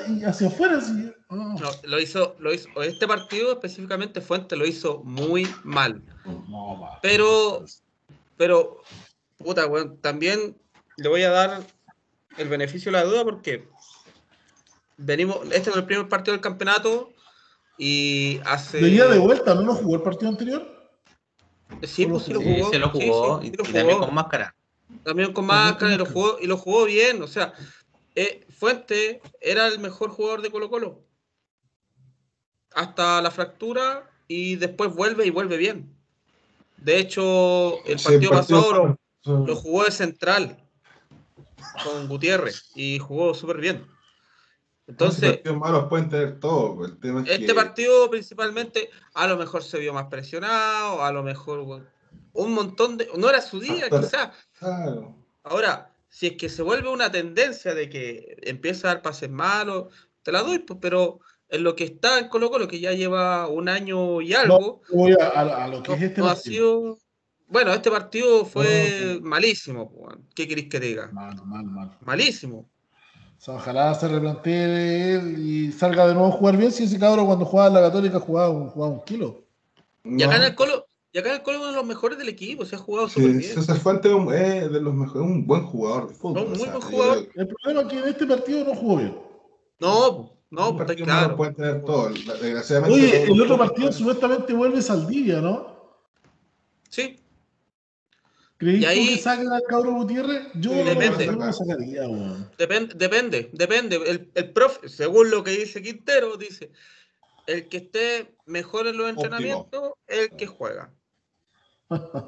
y 0.09 0.25
hacia 0.25 0.49
afuera. 0.49 0.81
Oh. 1.29 1.35
No, 1.37 1.71
lo 1.85 2.01
hizo, 2.01 2.37
lo 2.39 2.53
hizo, 2.53 2.69
este 2.83 3.07
partido 3.07 3.53
específicamente 3.53 4.21
Fuente 4.21 4.57
lo 4.57 4.67
hizo 4.67 5.03
muy 5.05 5.47
mal. 5.65 6.03
pero, 7.03 7.65
pero, 8.37 8.83
puta, 9.37 9.69
también 10.01 10.57
le 10.97 11.09
voy 11.09 11.23
a 11.23 11.31
dar 11.31 11.63
el 12.39 12.49
beneficio 12.49 12.91
de 12.91 12.99
la 12.99 13.05
duda 13.05 13.25
porque 13.25 13.69
venimos, 14.97 15.39
este 15.53 15.71
es 15.71 15.77
el 15.77 15.85
primer 15.85 16.09
partido 16.09 16.33
del 16.33 16.41
campeonato 16.41 17.11
y 17.77 18.41
hace... 18.45 18.81
Venía 18.81 19.07
de 19.07 19.19
vuelta, 19.19 19.55
¿no 19.55 19.63
lo 19.63 19.75
jugó 19.75 19.97
el 19.97 20.03
partido 20.03 20.31
anterior? 20.31 20.77
Sí, 21.83 22.07
pues 22.07 22.25
sí 22.25 22.33
lo 22.33 22.41
jugó. 22.41 22.71
se 22.71 22.79
lo 22.79 22.89
jugó, 22.91 23.43
y, 23.43 23.51
también 23.51 23.99
con 23.99 24.15
máscara. 24.15 24.55
También 25.03 25.33
con 25.33 25.45
máscara 25.45 25.95
y 25.95 25.99
lo 25.99 26.07
jugó, 26.07 26.39
y 26.41 26.47
lo 26.47 26.57
jugó 26.57 26.85
bien, 26.85 27.21
o 27.21 27.27
sea, 27.27 27.53
eh, 28.17 28.47
Fuente 28.49 29.21
era 29.41 29.69
el 29.69 29.79
mejor 29.79 30.11
jugador 30.11 30.41
de 30.41 30.51
Colo 30.51 30.71
Colo. 30.71 31.05
Hasta 32.75 33.21
la 33.21 33.31
fractura 33.31 34.11
y 34.27 34.57
después 34.57 34.95
vuelve 34.95 35.27
y 35.27 35.31
vuelve 35.31 35.59
bien. 35.59 35.95
De 36.79 36.99
hecho, 36.99 37.85
el 37.85 38.01
partido, 38.03 38.31
pasado 38.31 38.97
lo, 39.25 39.57
jugó 39.57 39.85
de 39.85 39.91
central 39.91 40.63
con 41.85 42.09
Gutiérrez 42.09 42.71
y 42.75 42.99
jugó 42.99 43.35
súper 43.35 43.59
bien. 43.59 43.87
Entonces, 44.87 45.41
malos 45.57 45.87
pueden 45.89 46.09
tener 46.09 46.41
todo. 46.41 46.87
este 47.27 47.55
partido 47.55 48.09
principalmente 48.09 48.89
a 49.15 49.27
lo 49.27 49.37
mejor 49.37 49.63
se 49.63 49.79
vio 49.79 49.93
más 49.93 50.07
presionado, 50.07 51.03
a 51.03 51.13
lo 51.13 51.23
mejor 51.23 51.89
un 52.33 52.55
montón 52.55 52.97
de... 52.97 53.09
No 53.17 53.29
era 53.29 53.43
su 53.43 53.59
día, 53.59 53.91
quizás. 53.91 54.31
Ahora, 55.43 55.96
si 56.17 56.29
es 56.29 56.37
que 56.39 56.49
se 56.49 56.63
vuelve 56.63 56.89
una 56.89 57.13
tendencia 57.13 57.75
de 57.75 57.91
que 57.91 58.39
empieza 58.41 58.89
a 58.89 58.95
dar 58.95 59.03
pases 59.03 59.29
malos, 59.29 59.93
te 60.23 60.33
la 60.33 60.41
doy, 60.41 60.61
pues, 60.61 60.79
pero 60.81 61.21
en 61.51 61.63
lo 61.63 61.77
que 61.77 61.85
está 61.85 62.19
en 62.19 62.29
Colo 62.29 62.51
Colo, 62.51 62.67
que 62.67 62.81
ya 62.81 62.93
lleva 62.93 63.49
un 63.49 63.69
año 63.69 64.23
y 64.23 64.33
algo, 64.33 64.81
a, 65.21 65.69
lo 65.69 65.83
que 65.83 65.93
es 65.93 66.01
este 66.01 66.23
partido. 66.23 66.97
bueno, 67.49 67.71
este 67.75 67.91
partido 67.91 68.47
fue 68.47 69.19
malísimo, 69.21 69.93
pues, 69.93 70.17
¿qué 70.35 70.49
queréis 70.49 70.71
que 70.71 70.81
diga? 70.81 71.11
Mal, 71.13 71.37
mal, 71.45 71.67
mal. 71.67 71.99
Malísimo. 72.01 72.67
ojalá 73.47 73.95
se 73.95 74.09
replantee 74.09 75.21
y 75.37 75.71
salga 75.71 76.09
de 76.09 76.15
nuevo 76.15 76.29
a 76.29 76.33
jugar 76.33 76.57
bien 76.57 76.73
si 76.73 76.85
ese 76.85 76.99
cabrón 76.99 77.27
cuando 77.27 77.45
jugaba 77.45 77.69
en 77.69 77.75
la 77.75 77.89
Católica 77.91 78.21
jugaba 78.21 78.49
un, 78.49 78.71
jugaba 78.71 78.95
un 78.95 79.05
kilo. 79.05 79.45
Y 80.03 80.23
acá 80.23 80.37
en 80.37 80.45
el 80.45 80.55
Colo, 80.55 80.86
y 81.17 81.19
acá 81.19 81.33
el 81.33 81.43
Colo 81.43 81.57
es 81.57 81.63
uno 81.63 81.71
de 81.71 81.77
los 81.77 81.87
mejores 81.87 82.19
del 82.19 82.29
equipo, 82.29 82.67
se 82.67 82.77
ha 82.77 82.79
jugado 82.79 83.09
súper 83.09 83.31
bien. 83.31 83.43
César 83.43 83.79
Fuente 83.79 84.11
es 84.11 84.71
de 84.71 84.81
los 84.83 84.93
mejores, 84.93 85.23
un 85.23 85.47
buen 85.47 85.63
jugador 85.63 86.09
de 86.09 86.15
fútbol. 86.15 86.45
No, 86.45 86.51
muy 86.51 86.69
buen 86.69 86.81
jugador. 86.83 87.29
El 87.35 87.49
problema 87.49 87.81
es 87.81 87.87
que 87.87 87.99
en 88.01 88.09
este 88.09 88.27
partido 88.27 88.65
no 88.67 88.75
jugó 88.75 88.97
bien. 88.99 89.19
No, 89.81 90.31
no, 90.51 90.79
está 90.79 90.95
claro. 90.95 91.29
No 91.29 91.37
pueden 91.39 91.55
tener 91.55 91.85
todo. 91.87 92.13
Oye, 92.91 93.23
el 93.23 93.41
otro 93.41 93.57
partido 93.57 93.91
supuestamente 93.93 94.53
vuelve 94.53 94.83
Saldivia, 94.83 95.41
¿no? 95.41 95.97
Sí. 96.91 97.19
¿Creí 98.59 98.85
ahí... 98.85 99.15
que 99.15 99.19
sacan 99.19 99.51
al 99.51 99.63
cabro 99.63 99.95
Gutiérrez? 99.95 100.49
Yo 100.57 100.73
depende. 100.73 101.29
no 101.29 101.51
sacaría, 101.51 102.03
depende, 102.59 102.95
depende, 102.95 103.51
depende. 103.55 103.97
El, 103.97 104.31
el 104.35 104.53
profe, 104.53 104.87
según 104.91 105.31
lo 105.31 105.43
que 105.43 105.53
dice 105.53 105.81
Quintero, 105.81 106.37
dice, 106.37 106.73
el 107.47 107.71
que 107.71 107.79
esté 107.79 108.37
mejor 108.45 108.87
en 108.87 108.99
los 108.99 109.09
entrenamientos 109.09 109.93
es 110.07 110.31
el 110.31 110.37
que 110.37 110.47
juega. 110.47 110.93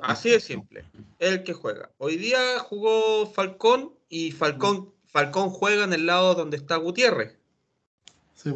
Así 0.02 0.30
de 0.30 0.40
simple, 0.40 0.84
el 1.18 1.42
que 1.42 1.52
juega. 1.52 1.90
Hoy 1.98 2.16
día 2.16 2.58
jugó 2.60 3.26
Falcón 3.26 3.92
y 4.08 4.30
Falcón, 4.30 4.92
Falcón 5.06 5.50
juega 5.50 5.84
en 5.84 5.92
el 5.92 6.06
lado 6.06 6.34
donde 6.34 6.56
está 6.56 6.76
Gutiérrez. 6.76 7.36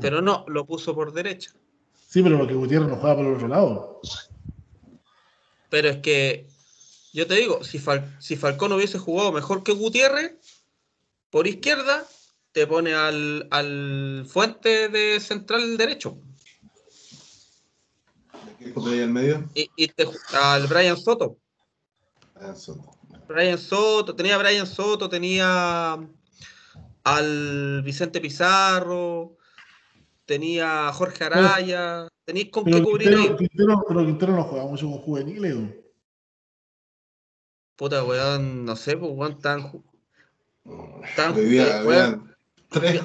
pero 0.01 0.23
no, 0.23 0.45
lo 0.49 0.65
puso 0.65 0.95
por 0.95 1.13
derecha. 1.13 1.53
Sí, 2.09 2.23
pero 2.23 2.39
lo 2.39 2.47
que 2.47 2.55
Gutiérrez 2.55 2.89
no 2.89 2.97
juega 2.97 3.17
por 3.17 3.27
el 3.27 3.35
otro 3.35 3.49
lado. 3.49 4.01
Pero 5.71 5.89
es 5.89 5.99
que, 5.99 6.47
yo 7.13 7.27
te 7.27 7.35
digo, 7.35 7.65
si, 7.65 7.81
si 8.21 8.37
Falcón 8.37 8.73
hubiese 8.73 8.99
jugado 8.99 9.33
mejor 9.33 9.63
que 9.63 9.73
Gutiérrez, 9.73 10.35
Por 11.31 11.47
izquierda, 11.47 12.07
te 12.53 12.67
pone 12.67 12.95
al, 12.95 13.49
al 13.51 14.27
fuente 14.29 14.89
de 14.89 15.19
central 15.19 15.79
derecho. 15.79 16.19
¿Qué 18.63 18.73
ahí 18.91 19.01
en 19.01 19.13
medio? 19.13 19.51
Y, 19.55 19.71
y 19.77 19.89
te, 19.89 20.07
al 20.41 20.67
Brian 20.67 20.97
Soto. 20.97 21.39
Brian 22.35 22.57
Soto. 22.57 22.91
Brian 23.29 23.59
Soto, 23.59 24.15
tenía 24.15 24.39
Brian 24.39 24.67
Soto, 24.67 25.09
tenía 25.09 25.99
al 27.05 27.83
Vicente 27.83 28.21
Pizarro, 28.21 29.37
tenía 30.25 30.89
a 30.89 30.93
Jorge 30.93 31.25
Araya, 31.25 32.09
tenéis 32.25 32.51
con 32.51 32.65
qué 32.65 32.83
cubrir 32.83 33.09
ahí. 33.15 33.37
Quintero, 33.37 33.85
pero 33.87 34.05
Quintero 34.05 34.37
no 34.37 34.45
juega 34.45 34.67
mucho 34.67 34.87
con 34.89 34.99
juveniles. 34.99 35.57
Puta, 37.77 38.05
weón, 38.05 38.65
no 38.65 38.77
sé, 38.77 38.97
pues 38.97 39.11
weón, 39.13 39.39
tan. 39.41 39.83
tan 41.17 41.35
weón, 41.35 42.32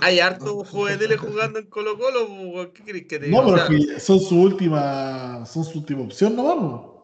Hay 0.02 0.20
hartos 0.20 0.68
juveniles 0.70 1.20
jugando 1.20 1.60
en 1.60 1.68
Colo 1.68 1.98
Colo, 1.98 2.28
pues, 2.28 2.70
¿qué 2.74 2.84
crees 2.84 3.08
que 3.08 3.20
te 3.20 3.26
diga? 3.26 3.42
No, 3.42 3.54
pero 3.54 3.68
que 3.68 4.00
son 4.00 4.20
su 4.20 4.42
última, 4.42 5.46
son 5.46 5.64
su 5.66 5.80
última 5.80 6.04
opción, 6.04 6.36
no 6.36 6.44
vamos. 6.44 6.98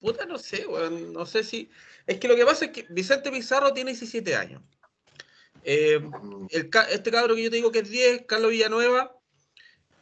Puta, 0.00 0.26
no 0.26 0.38
sé, 0.38 0.66
weón, 0.66 1.12
no 1.12 1.26
sé 1.26 1.42
si. 1.42 1.70
Es 2.06 2.18
que 2.18 2.28
lo 2.28 2.36
que 2.36 2.44
pasa 2.44 2.66
es 2.66 2.70
que 2.70 2.86
Vicente 2.90 3.30
Pizarro 3.30 3.72
tiene 3.72 3.90
17 3.90 4.36
años. 4.36 4.62
Eh, 5.64 6.00
este 6.50 7.10
cabro 7.10 7.34
que 7.34 7.42
yo 7.42 7.50
te 7.50 7.56
digo 7.56 7.72
que 7.72 7.80
es 7.80 7.90
10, 7.90 8.24
Carlos 8.26 8.50
Villanueva, 8.50 9.16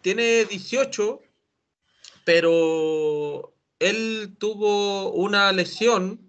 tiene 0.03 0.45
18, 0.45 1.21
pero 2.25 3.55
él 3.79 4.37
tuvo 4.39 5.13
una 5.13 5.51
lesión 5.53 6.26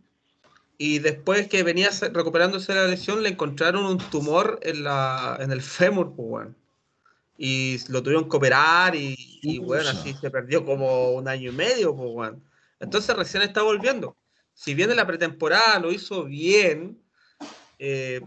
y 0.78 1.00
después 1.00 1.48
que 1.48 1.64
venía 1.64 1.90
recuperándose 2.14 2.74
de 2.74 2.82
la 2.82 2.88
lesión 2.88 3.24
le 3.24 3.30
encontraron 3.30 3.86
un 3.86 3.98
tumor 3.98 4.60
en, 4.62 4.84
la, 4.84 5.38
en 5.40 5.52
el 5.52 5.62
fémur, 5.62 6.14
pues, 6.16 6.50
Y 7.38 7.80
lo 7.90 8.04
tuvieron 8.04 8.30
que 8.30 8.38
operar 8.38 8.96
y, 8.96 9.60
bueno, 9.60 9.90
así 9.90 10.14
se 10.14 10.30
perdió 10.30 10.64
como 10.66 11.12
un 11.12 11.28
año 11.28 11.52
y 11.52 11.56
medio, 11.56 11.96
pues, 11.96 12.34
Entonces 12.80 13.16
recién 13.16 13.42
está 13.42 13.64
volviendo. 13.64 14.16
Si 14.54 14.76
bien 14.76 14.92
en 14.92 14.98
la 14.98 15.08
pretemporada 15.08 15.80
lo 15.80 15.92
hizo 15.92 16.26
bien, 16.26 17.02
eh, 17.80 18.22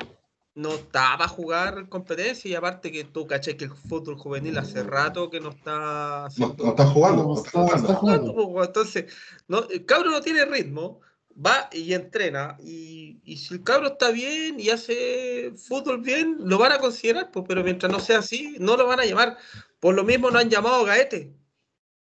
no 0.54 0.70
estaba 0.74 1.26
a 1.26 1.28
jugar 1.28 1.88
competencia 1.88 2.50
y 2.50 2.54
aparte 2.54 2.90
que 2.90 3.04
tú 3.04 3.26
caché 3.26 3.56
que 3.56 3.64
el 3.64 3.70
fútbol 3.70 4.16
juvenil 4.16 4.58
hace 4.58 4.82
rato 4.82 5.30
que 5.30 5.40
no 5.40 5.50
está 5.50 6.28
no, 6.36 6.56
está 6.68 6.86
jugando, 6.86 7.24
no 7.24 7.34
está, 7.42 7.94
jugando. 7.94 8.34
Pues, 8.34 8.66
entonces 8.66 9.12
no, 9.46 9.68
el 9.70 9.84
cabro 9.86 10.10
no 10.10 10.20
tiene 10.20 10.44
ritmo 10.44 11.00
va 11.44 11.68
y 11.72 11.94
entrena 11.94 12.56
y, 12.60 13.20
y, 13.24 13.36
si 13.36 13.54
el 13.54 13.62
cabro 13.62 13.88
está 13.88 14.10
bien 14.10 14.60
y 14.60 14.70
hace 14.70 15.52
fútbol 15.56 16.00
bien 16.00 16.36
lo 16.40 16.58
van 16.58 16.72
a 16.72 16.78
considerar 16.78 17.30
pues, 17.30 17.44
pero 17.48 17.64
mientras 17.64 17.90
no 17.90 18.00
sea 18.00 18.18
así 18.18 18.56
no 18.58 18.76
lo 18.76 18.86
van 18.86 19.00
a 19.00 19.04
llamar. 19.04 19.36
Por 19.78 19.94
lo 19.94 20.04
mismo 20.04 20.30
no 20.30 20.38
han 20.38 20.50
llamado 20.50 20.82
a 20.82 20.86
Gaete. 20.86 21.34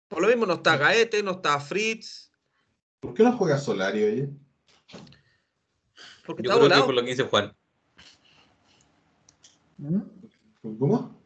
Por 0.08 0.20
lo 0.20 0.28
mismo 0.28 0.46
no 0.46 0.54
está 0.54 0.76
Gaete 0.76 1.22
no 1.22 1.32
está 1.32 1.58
Fritz. 1.60 2.30
¿por 3.00 3.14
qué 3.14 3.22
no 3.22 3.36
juega 3.36 3.58
Solari 3.58 4.02
oye? 4.02 4.30
porque 6.26 6.42
Yo 6.42 6.52
está 6.52 6.64
creo 6.64 6.80
que 6.80 6.86
por 6.86 6.94
lo 6.94 7.02
que 7.02 7.10
dice 7.10 7.24
Juan. 7.24 7.54
¿Cómo? 10.78 11.20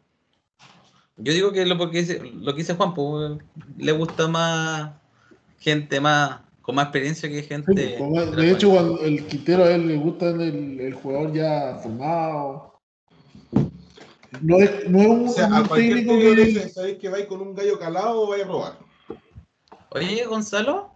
Yo 1.16 1.32
digo 1.32 1.52
que 1.52 1.66
lo, 1.66 1.76
porque 1.76 1.98
dice, 1.98 2.20
lo 2.20 2.52
que 2.52 2.58
dice 2.58 2.74
Juan, 2.74 2.94
pues, 2.94 3.38
le 3.76 3.92
gusta 3.92 4.28
más 4.28 4.92
gente 5.58 6.00
más 6.00 6.40
con 6.68 6.74
más 6.74 6.84
experiencia 6.84 7.30
que 7.30 7.42
gente. 7.42 7.72
De, 7.72 8.50
hecho, 8.50 8.68
cuando 8.68 9.00
el 9.00 9.26
Quintero 9.26 9.64
a 9.64 9.70
él 9.70 9.88
le 9.88 9.96
gusta 9.96 10.28
el, 10.28 10.78
el 10.78 10.92
jugador 10.92 11.32
ya 11.32 11.80
formado. 11.82 12.78
No 14.42 14.58
es, 14.58 14.86
no 14.86 15.00
es 15.00 15.06
un, 15.06 15.28
o 15.28 15.32
sea, 15.32 15.46
un 15.46 15.66
técnico 15.66 16.18
que. 16.18 16.68
¿Sabéis 16.68 16.98
que 16.98 17.08
vais 17.08 17.24
con 17.24 17.40
un 17.40 17.54
gallo 17.54 17.78
calado 17.78 18.20
o 18.20 18.28
vais 18.28 18.44
a 18.44 18.46
probar? 18.46 18.78
Oye, 19.92 20.26
Gonzalo, 20.26 20.90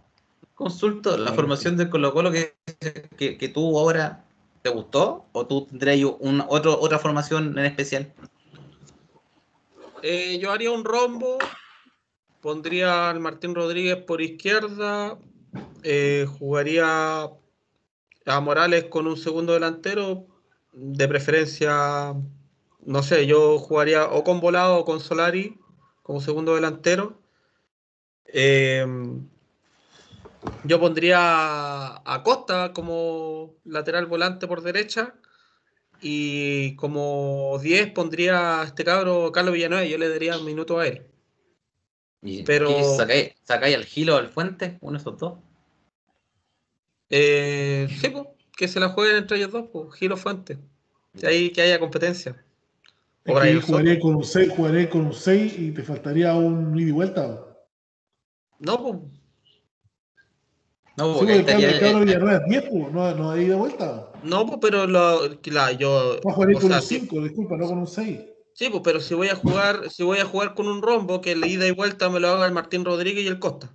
consulto 0.53 1.17
la 1.17 1.33
formación 1.33 1.75
del 1.75 1.89
Colo 1.89 2.13
Colo 2.13 2.31
que, 2.31 2.53
que, 3.17 3.39
que 3.39 3.49
tú 3.49 3.79
ahora 3.79 4.25
¿Te 4.61 4.69
gustó? 4.69 5.25
¿O 5.31 5.47
tú 5.47 5.65
tendrías 5.65 6.07
una 6.19 6.45
otra 6.47 6.99
formación 6.99 7.57
en 7.57 7.65
especial? 7.65 8.13
Eh, 10.03 10.37
yo 10.39 10.51
haría 10.51 10.69
un 10.69 10.85
rombo, 10.85 11.39
pondría 12.41 13.09
al 13.09 13.19
Martín 13.19 13.55
Rodríguez 13.55 13.97
por 13.97 14.21
izquierda, 14.21 15.17
eh, 15.83 16.25
jugaría 16.37 17.29
a 18.25 18.39
Morales 18.39 18.85
con 18.85 19.07
un 19.07 19.17
segundo 19.17 19.53
delantero, 19.53 20.27
de 20.73 21.07
preferencia, 21.07 22.15
no 22.85 23.03
sé, 23.03 23.27
yo 23.27 23.59
jugaría 23.59 24.05
o 24.05 24.23
con 24.23 24.39
Volado 24.39 24.77
o 24.77 24.85
con 24.85 24.99
Solari 24.99 25.59
como 26.01 26.19
segundo 26.21 26.55
delantero. 26.55 27.19
Eh, 28.25 28.85
yo 30.63 30.79
pondría 30.79 32.01
a 32.03 32.23
Costa 32.23 32.73
como 32.73 33.55
lateral 33.65 34.07
volante 34.07 34.47
por 34.47 34.61
derecha 34.61 35.15
y 36.01 36.75
como 36.75 37.57
10 37.61 37.91
pondría 37.93 38.61
a 38.61 38.65
este 38.65 38.83
cabro 38.83 39.31
Carlos 39.31 39.53
Villanueva. 39.53 39.85
Yo 39.85 39.97
le 39.97 40.09
daría 40.09 40.37
un 40.37 40.45
minuto 40.45 40.79
a 40.79 40.87
él. 40.87 41.12
¿Y 42.23 42.43
Pero... 42.43 42.69
¿sacáis, 42.95 43.33
al 43.47 43.85
Gilo 43.85 44.15
al 44.15 44.29
Fuente? 44.29 44.77
¿Uno 44.81 44.93
de 44.93 44.97
esos 45.01 45.17
dos? 45.17 45.39
Eh, 47.09 47.87
sí, 47.99 48.09
pues, 48.09 48.25
que 48.57 48.67
se 48.67 48.79
la 48.79 48.89
jueguen 48.89 49.17
entre 49.17 49.37
ellos 49.37 49.51
dos, 49.51 49.65
pues, 49.71 49.93
Gilo 49.95 50.17
Fuente. 50.17 50.57
Que, 51.19 51.27
hay, 51.27 51.49
que 51.51 51.61
haya 51.61 51.79
competencia. 51.79 52.43
jugaré, 53.25 53.99
con 53.99 54.15
un 54.15 54.23
6, 54.23 54.51
jugaré 54.55 54.89
con 54.89 55.05
un 55.07 55.13
6 55.13 55.59
y 55.59 55.71
te 55.71 55.83
faltaría 55.83 56.33
un 56.33 56.77
ida 56.79 56.89
y 56.89 56.91
vuelta. 56.91 57.45
No, 58.59 58.81
pues 58.81 58.95
no, 60.95 61.15
porque 61.15 61.33
sí, 61.33 61.63
el 61.63 61.79
cabro 61.79 62.05
Villarreal 62.05 62.43
es 62.43 62.69
10, 62.69 62.91
no, 62.91 63.15
no 63.15 63.31
hay 63.31 63.45
de 63.45 63.55
vuelta. 63.55 64.11
No, 64.23 64.45
pues, 64.45 64.59
pero 64.61 64.85
lo, 64.85 65.27
la, 65.45 65.71
yo. 65.71 66.19
Va 66.25 66.31
a 66.31 66.35
jugar 66.35 66.53
con 66.53 66.71
un 66.71 66.81
5, 66.81 67.21
disculpa, 67.21 67.57
no 67.57 67.67
con 67.67 67.79
un 67.79 67.87
6. 67.87 68.19
Sí, 68.53 68.69
pues, 68.69 68.81
pero 68.83 68.99
si 68.99 69.15
voy 69.15 69.29
a 69.29 69.35
jugar, 69.35 69.89
si 69.89 70.03
voy 70.03 70.19
a 70.19 70.25
jugar 70.25 70.53
con 70.53 70.67
un 70.67 70.81
rombo, 70.81 71.21
que 71.21 71.31
el 71.31 71.45
ida 71.45 71.67
y 71.67 71.71
vuelta 71.71 72.09
me 72.09 72.19
lo 72.19 72.29
haga 72.29 72.45
el 72.45 72.53
Martín 72.53 72.85
Rodríguez 72.85 73.23
y 73.23 73.27
el 73.27 73.39
Costa. 73.39 73.73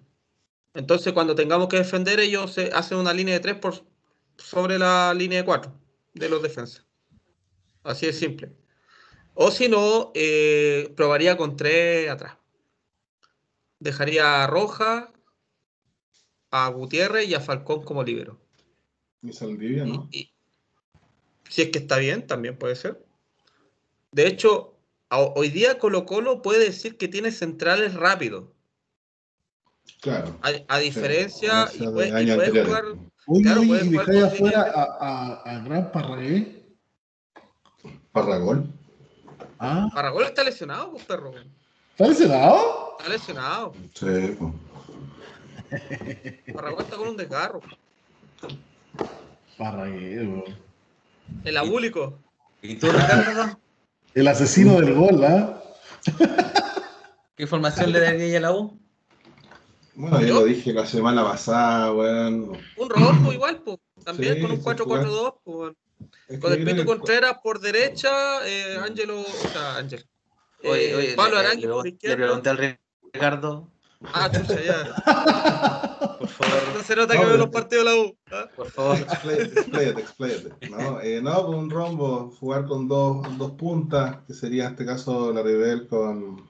Entonces, 0.74 1.12
cuando 1.12 1.34
tengamos 1.34 1.68
que 1.68 1.78
defender, 1.78 2.20
ellos 2.20 2.52
se 2.52 2.70
hacen 2.72 2.98
una 2.98 3.12
línea 3.12 3.34
de 3.34 3.40
3 3.40 3.56
por 3.56 3.74
sobre 4.36 4.78
la 4.78 5.12
línea 5.14 5.38
de 5.38 5.44
4 5.44 5.72
de 6.14 6.28
los 6.28 6.42
defensas. 6.42 6.86
Así 7.82 8.06
de 8.06 8.12
simple. 8.12 8.52
O 9.34 9.50
si 9.50 9.68
no, 9.68 10.12
eh, 10.14 10.92
probaría 10.96 11.36
con 11.36 11.56
3 11.56 12.08
atrás. 12.10 12.36
Dejaría 13.80 14.44
a 14.44 14.46
Roja, 14.46 15.12
a 16.50 16.68
Gutiérrez 16.68 17.28
y 17.28 17.34
a 17.34 17.40
Falcón 17.40 17.82
como 17.82 18.04
libero. 18.04 18.40
Y 19.22 19.32
Saldivia, 19.32 19.84
¿no? 19.84 20.08
si 21.48 21.62
es 21.62 21.70
que 21.70 21.78
está 21.78 21.98
bien, 21.98 22.26
también 22.26 22.56
puede 22.56 22.76
ser. 22.76 23.04
De 24.12 24.26
hecho, 24.26 24.76
hoy 25.10 25.50
día 25.50 25.78
Colo 25.78 26.06
Colo 26.06 26.42
puede 26.42 26.64
decir 26.64 26.96
que 26.96 27.08
tiene 27.08 27.30
centrales 27.30 27.94
rápidos. 27.94 28.44
Claro. 30.00 30.38
A, 30.68 30.78
diferencia, 30.78 31.68
y, 31.74 31.86
puede, 31.86 32.64
jugar. 32.64 32.84
Uy, 33.26 33.42
claro, 33.42 33.62
y 33.62 33.88
dejar 33.88 34.16
afuera 34.24 34.62
a, 34.62 34.82
a, 35.00 35.34
a, 35.42 35.58
Gran 35.64 35.90
Parragué. 35.90 36.66
Parragol. 38.12 38.72
Ah. 39.58 39.88
Parragol 39.92 40.24
está 40.24 40.44
lesionado, 40.44 40.92
pues, 40.92 41.04
perro. 41.04 41.34
¿Está 41.90 42.08
lesionado? 42.08 42.96
Está 42.98 43.10
lesionado. 43.10 43.74
Sí, 43.94 44.36
pues. 44.38 44.52
Parraguay 46.54 46.84
está 46.84 46.96
con 46.96 47.08
un 47.08 47.16
desgarro. 47.16 47.60
Parraguero. 49.56 50.44
El 51.44 51.56
abúlico. 51.56 52.18
¿Y 52.62 52.76
tú, 52.76 52.90
Ricardo? 52.90 53.58
El 54.14 54.28
asesino 54.28 54.80
del 54.80 54.94
gol, 54.94 55.24
¿ah? 55.24 55.62
¿Qué 57.36 57.46
formación 57.46 57.92
le 57.92 58.00
daría 58.00 58.38
a 58.38 58.40
la 58.40 58.52
U? 58.52 58.78
Bueno, 59.94 60.20
yo 60.20 60.34
lo 60.34 60.44
dije 60.44 60.72
la 60.72 60.86
semana 60.86 61.24
pasada, 61.24 61.92
weón. 61.92 62.56
Un 62.76 62.90
rojo 62.90 63.32
igual, 63.32 63.62
pues. 63.62 63.78
También 64.04 64.40
con 64.40 64.52
un 64.52 64.62
4-4-2, 64.62 65.34
pues. 65.44 66.40
Con 66.40 66.52
el 66.52 66.64
Pito 66.64 66.84
Contreras 66.84 67.38
por 67.42 67.60
derecha, 67.60 68.46
eh, 68.46 68.78
Ángelo, 68.80 69.20
o 69.20 69.48
sea, 69.52 69.76
Ángel. 69.76 70.06
Eh, 70.62 70.94
oye, 70.94 71.14
Pablo 71.14 71.38
Aranqui 71.38 71.66
por 71.66 71.86
izquierda. 71.86 72.16
Le 72.16 72.24
pregunté 72.24 72.50
al 72.50 72.78
Ricardo 73.12 73.70
Ah, 74.02 74.30
chucha, 74.30 74.60
ya. 74.62 75.98
Por 76.18 76.28
favor. 76.28 76.62
No 76.76 76.82
se 76.82 76.96
nota 76.96 77.18
que 77.18 77.24
veo 77.24 77.36
los 77.36 77.48
partidos 77.48 77.84
de 77.84 77.90
la 77.90 77.96
U. 77.96 78.16
¿ah? 78.32 78.48
Por 78.54 78.70
favor. 78.70 78.96
Expláyate, 78.96 80.00
expláyate. 80.00 80.70
No, 80.70 81.00
eh, 81.00 81.20
no, 81.20 81.46
con 81.46 81.54
un 81.56 81.70
rombo, 81.70 82.30
jugar 82.38 82.66
con 82.66 82.86
dos, 82.86 83.26
dos 83.38 83.52
puntas, 83.52 84.18
que 84.26 84.34
sería 84.34 84.66
en 84.66 84.70
este 84.72 84.86
caso 84.86 85.32
la 85.32 85.42
Rivel 85.42 85.88
con, 85.88 86.48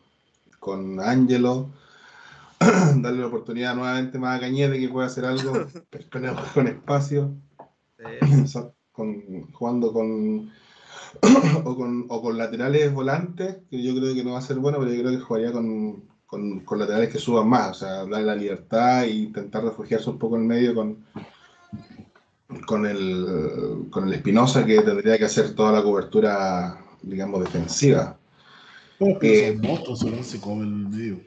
con 0.59 1.01
Angelo. 1.01 1.71
Darle 2.61 3.21
la 3.21 3.27
oportunidad 3.27 3.75
nuevamente 3.75 4.19
más 4.19 4.37
a 4.37 4.41
Cañete 4.41 4.79
que 4.79 4.89
pueda 4.89 5.07
hacer 5.07 5.25
algo. 5.25 5.67
Esperemos 5.93 6.43
con 6.53 6.67
espacio. 6.67 7.35
con, 8.93 9.53
jugando 9.53 9.93
con 9.93 10.51
o, 11.65 11.77
con, 11.77 12.07
o 12.09 12.23
con 12.23 12.37
laterales 12.37 12.93
volantes, 12.93 13.59
que 13.71 13.83
yo 13.83 13.95
creo 13.95 14.15
que 14.15 14.25
no 14.25 14.33
va 14.33 14.39
a 14.39 14.43
ser 14.43 14.59
bueno, 14.59 14.79
pero 14.79 14.93
yo 14.93 15.01
creo 15.01 15.13
que 15.13 15.25
jugaría 15.25 15.53
con, 15.53 16.05
con, 16.29 16.61
con 16.61 16.79
laterales 16.79 17.09
que 17.09 17.19
suban 17.19 17.49
más, 17.49 17.71
o 17.71 17.75
sea, 17.81 17.91
darle 18.05 18.23
la 18.23 18.37
libertad 18.37 19.05
e 19.05 19.13
intentar 19.13 19.65
refugiarse 19.65 20.11
un 20.11 20.19
poco 20.19 20.37
en 20.37 20.47
medio 20.47 20.75
con, 20.75 20.99
con 22.67 22.85
el, 22.85 23.87
con 23.91 24.07
el 24.07 24.13
Espinosa, 24.13 24.67
que 24.67 24.83
tendría 24.83 25.17
que 25.17 25.25
hacer 25.25 25.55
toda 25.55 25.73
la 25.73 25.83
cobertura, 25.83 26.85
digamos, 27.01 27.41
defensiva. 27.41 28.19
Monstruos, 29.63 30.05
¿no? 30.05 30.23
Se 30.23 30.39
come 30.39 30.65
el 30.65 30.75
medio. 30.75 31.21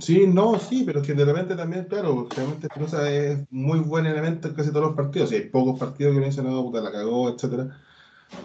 Sí, 0.00 0.26
no, 0.26 0.58
sí, 0.58 0.82
pero 0.86 1.02
es 1.02 1.06
que 1.06 1.12
de 1.12 1.26
repente 1.26 1.54
también, 1.54 1.84
claro, 1.84 2.26
realmente 2.34 2.68
Espinosa 2.68 3.12
es 3.12 3.38
muy 3.50 3.80
buen 3.80 4.06
elemento 4.06 4.48
en 4.48 4.54
casi 4.54 4.70
todos 4.70 4.86
los 4.86 4.96
partidos. 4.96 5.28
Si 5.28 5.34
hay 5.34 5.50
pocos 5.50 5.78
partidos 5.78 6.14
que 6.14 6.20
no 6.20 6.26
dicen, 6.26 6.46
no, 6.46 6.62
puta, 6.62 6.80
la 6.80 6.90
cagó, 6.90 7.28
etcétera. 7.28 7.78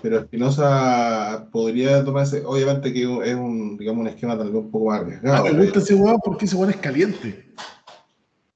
Pero 0.02 0.20
Espinosa 0.20 1.48
podría 1.52 2.04
tomarse, 2.04 2.44
obviamente 2.46 2.94
que 2.94 3.02
es 3.02 3.36
un, 3.36 3.78
digamos, 3.78 4.02
un 4.02 4.08
esquema 4.08 4.38
tal 4.38 4.52
vez 4.52 4.64
un 4.64 4.72
poco 4.72 4.90
más 4.90 5.02
arriesgado. 5.02 5.46
Ah, 5.46 5.52
me 5.52 5.64
gusta 5.64 5.80
ese 5.80 5.96
weón 5.96 6.20
porque 6.24 6.46
ese 6.46 6.56
weón 6.56 6.72
es 6.72 6.78
caliente. 6.78 7.54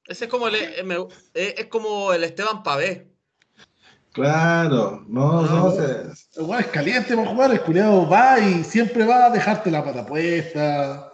Ese 0.05 0.25
es 0.25 0.31
como 0.31 0.47
el, 0.47 0.55
es 1.33 1.65
como 1.67 2.13
el 2.13 2.23
Esteban 2.23 2.63
Pavé. 2.63 3.11
Claro, 4.13 5.05
no, 5.07 5.43
no, 5.43 5.69
no 5.69 5.73
El 5.73 6.43
weón 6.43 6.59
es 6.61 6.67
caliente 6.67 7.15
para 7.15 7.29
jugar, 7.29 7.51
el 7.51 7.61
culiado 7.61 8.09
va 8.09 8.39
y 8.39 8.63
siempre 8.63 9.05
va 9.05 9.25
a 9.25 9.29
dejarte 9.29 9.69
la 9.69 9.83
pata 9.83 10.05
puesta. 10.05 11.13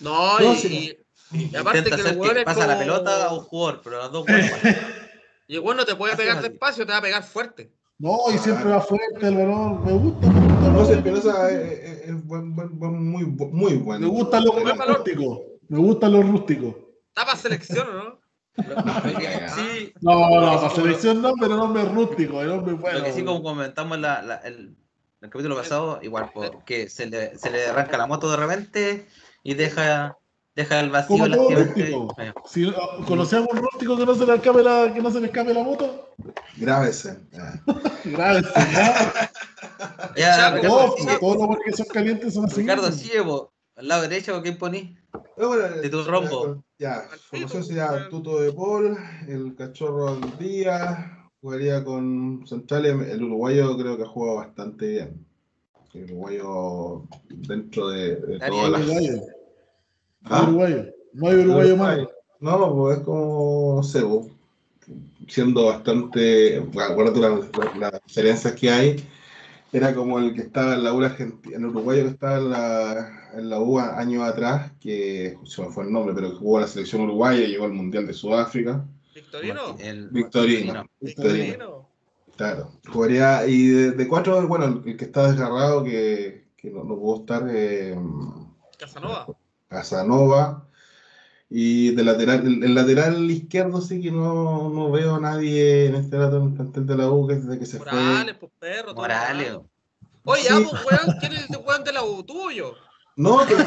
No, 0.00 0.40
y, 0.40 0.96
y, 1.32 1.56
aparte 1.56 1.90
que 1.90 2.00
el 2.00 2.16
weón 2.16 2.44
pasa 2.44 2.66
la 2.66 2.78
pelota 2.78 3.26
a 3.26 3.34
un 3.34 3.40
jugador, 3.40 3.80
pero 3.84 3.98
las 3.98 4.12
dos 4.12 4.24
Y 5.48 5.56
el 5.56 5.62
no 5.62 5.84
te 5.84 5.96
puede 5.96 6.16
pegar 6.16 6.40
despacio, 6.40 6.86
te 6.86 6.92
va 6.92 6.98
a 6.98 7.02
pegar 7.02 7.22
fuerte. 7.22 7.70
No, 8.02 8.18
y 8.34 8.38
siempre 8.38 8.68
va 8.68 8.80
fuerte 8.80 9.28
el 9.28 9.36
balón. 9.36 9.84
Me 9.84 9.92
gusta, 9.92 10.26
me 10.26 10.40
gusta. 10.40 10.68
No 10.72 10.84
sé, 10.84 10.94
Espinosa 10.94 11.52
es, 11.52 12.08
es, 12.08 12.26
buen, 12.26 12.52
buen, 12.52 12.76
buen, 12.76 13.10
muy, 13.10 13.24
muy 13.26 13.74
bueno. 13.76 14.08
Me 14.08 14.12
gustan 14.12 14.44
los 14.44 14.56
rústicos. 14.56 15.38
Me 15.68 15.78
gustan 15.78 16.12
los 16.12 16.28
rústicos. 16.28 16.74
Está 17.10 17.24
para 17.24 17.36
selección, 17.36 17.86
¿no? 17.94 18.18
sí. 19.54 19.92
No, 20.00 20.28
no, 20.40 20.56
para 20.56 20.70
selección 20.70 21.22
no, 21.22 21.34
pero 21.40 21.56
nombre 21.56 21.84
rústico, 21.84 22.42
el 22.42 22.50
hombre 22.50 22.74
bueno. 22.74 22.98
Lo 22.98 23.04
que 23.04 23.12
sí, 23.12 23.24
como 23.24 23.40
comentamos 23.40 23.96
la, 24.00 24.20
la, 24.20 24.34
el, 24.38 24.74
el 25.20 25.30
capítulo 25.30 25.54
pasado, 25.54 26.00
igual, 26.02 26.32
porque 26.34 26.88
se 26.88 27.06
le, 27.06 27.38
se 27.38 27.52
le 27.52 27.66
arranca 27.66 27.98
la 27.98 28.08
moto 28.08 28.28
de 28.28 28.36
repente 28.36 29.06
y 29.44 29.54
deja 29.54 30.18
Deja 30.54 30.80
el 30.80 30.90
vacío 30.90 31.26
la 31.26 31.38
Si 32.46 32.70
conocemos 33.06 33.48
un 33.52 33.58
rústico 33.58 33.96
que 33.96 34.04
no 34.04 34.14
se 34.14 34.26
le 34.26 34.34
escape 34.34 34.62
la, 34.62 34.92
que 34.92 35.00
no 35.00 35.10
se 35.10 35.20
le 35.20 35.26
escape 35.26 35.54
la 35.54 35.62
moto. 35.62 36.14
Grábese. 36.58 37.20
Grábese, 38.04 38.50
ya. 40.16 40.60
todos 41.20 41.48
los 41.48 41.58
que 41.64 41.72
son 41.72 41.86
calientes 41.86 42.34
son 42.34 42.44
así. 42.44 42.60
Ricardo 42.60 42.92
Ciego, 42.92 43.52
al 43.76 43.88
lado 43.88 44.02
derecho, 44.02 44.42
¿quién 44.42 44.58
poní? 44.58 44.96
de 45.36 45.88
tu 45.88 46.04
rombo. 46.04 46.62
Ya, 46.78 47.04
como 47.30 47.48
sería 47.48 47.86
el 47.96 48.08
tuto 48.10 48.40
de 48.40 48.52
Paul, 48.52 48.98
el 49.28 49.54
cachorro 49.56 50.08
al 50.08 50.38
día, 50.38 51.30
jugaría 51.40 51.82
con 51.82 52.46
centrales. 52.46 53.08
El 53.08 53.22
uruguayo 53.22 53.76
creo 53.78 53.96
que 53.96 54.02
ha 54.02 54.06
jugado 54.06 54.36
bastante 54.36 54.86
bien. 54.86 55.26
El 55.94 56.04
uruguayo 56.04 57.06
dentro 57.28 57.88
de, 57.88 58.16
de 58.16 58.38
todas 58.38 58.70
las. 58.70 59.41
¿Ah? 60.24 60.44
Uruguayo. 60.44 60.86
No 61.12 61.28
hay 61.28 61.36
uruguayo 61.36 61.76
más. 61.76 61.98
No, 62.40 62.74
pues 62.74 62.98
es 62.98 63.04
como, 63.04 63.74
no 63.76 63.82
sé, 63.82 64.02
siendo 65.28 65.66
bastante, 65.66 66.58
acuérdate 66.58 67.20
las, 67.20 67.78
las 67.78 68.04
diferencias 68.04 68.54
que 68.54 68.70
hay, 68.70 69.08
era 69.72 69.94
como 69.94 70.18
el 70.18 70.34
que 70.34 70.42
estaba 70.42 70.74
en 70.74 70.84
la 70.84 70.92
U 70.92 71.02
Argentina, 71.02 71.56
el 71.56 71.66
uruguayo 71.66 72.02
que 72.02 72.10
estaba 72.10 72.38
en 72.38 72.50
la, 72.50 73.30
en 73.34 73.48
la 73.48 73.60
U 73.60 73.78
años 73.78 74.22
atrás, 74.24 74.72
que 74.80 75.38
se 75.44 75.62
me 75.62 75.68
fue 75.68 75.84
el 75.84 75.92
nombre, 75.92 76.14
pero 76.14 76.30
que 76.30 76.36
jugó 76.36 76.58
a 76.58 76.62
la 76.62 76.66
selección 76.66 77.02
uruguaya 77.02 77.42
y 77.42 77.48
llegó 77.48 77.64
al 77.64 77.72
Mundial 77.72 78.06
de 78.06 78.12
Sudáfrica. 78.12 78.84
¿Victorino? 79.14 79.76
El, 79.78 80.08
Victorino. 80.08 80.86
Victorino. 81.00 81.88
Claro. 82.36 82.72
Jugaría, 82.88 83.46
y 83.46 83.66
de, 83.68 84.08
cuatro, 84.08 84.46
bueno, 84.48 84.82
el, 84.84 84.96
que 84.96 85.04
está 85.04 85.30
desgarrado, 85.30 85.84
que, 85.84 86.48
que 86.56 86.70
no, 86.70 86.84
no 86.84 86.96
pudo 86.96 87.20
estar. 87.20 87.48
Eh, 87.50 87.96
Casanova. 88.78 89.26
Casanova. 89.72 90.68
Y 91.54 91.94
de 91.94 92.04
lateral, 92.04 92.46
el, 92.46 92.74
lateral 92.74 93.30
izquierdo 93.30 93.82
sí 93.82 94.00
que 94.00 94.10
no, 94.10 94.70
no, 94.70 94.90
veo 94.90 95.16
a 95.16 95.20
nadie 95.20 95.86
en 95.86 95.96
este 95.96 96.16
rato 96.16 96.38
en 96.38 96.44
el 96.44 96.54
plantel 96.54 96.86
de 96.86 96.96
la 96.96 97.10
U 97.10 97.26
que 97.26 97.34
desde 97.34 97.58
que 97.58 97.66
se 97.66 97.78
fue. 97.78 97.92
Morales, 97.92 98.36
pues 98.40 98.52
perro. 98.58 98.94
Morales. 98.94 99.58
Oye, 100.24 100.42
sí. 100.42 100.66
pues 100.70 100.84
weón, 100.84 101.16
¿quién 101.20 101.32
es 101.32 101.50
el 101.50 101.56
weón 101.58 101.84
de 101.84 101.92
la 101.92 102.04
U? 102.04 102.22
¿Tuyo? 102.22 102.74
No, 103.16 103.40
pero, 103.48 103.62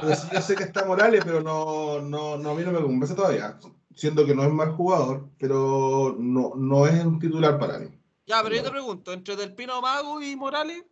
pero 0.00 0.14
sí, 0.14 0.28
yo 0.32 0.40
sé 0.40 0.54
que 0.54 0.62
está 0.62 0.84
Morales, 0.84 1.22
pero 1.24 1.42
no, 1.42 2.00
no, 2.00 2.36
no 2.36 2.50
a 2.50 2.54
mí 2.54 2.62
no 2.62 2.70
me 2.70 2.80
convence 2.80 3.14
todavía. 3.14 3.58
Siendo 3.96 4.24
que 4.24 4.34
no 4.34 4.44
es 4.44 4.52
mal 4.52 4.72
jugador, 4.72 5.28
pero 5.38 6.16
no, 6.18 6.52
no 6.56 6.86
es 6.86 7.04
un 7.04 7.18
titular 7.18 7.58
para 7.58 7.78
mí. 7.78 7.88
Ya, 8.26 8.42
pero 8.42 8.54
yo 8.54 8.62
te 8.62 8.70
pregunto, 8.70 9.12
entre 9.12 9.36
Del 9.36 9.54
Pino 9.54 9.80
Mago 9.82 10.22
y 10.22 10.36
Morales, 10.36 10.84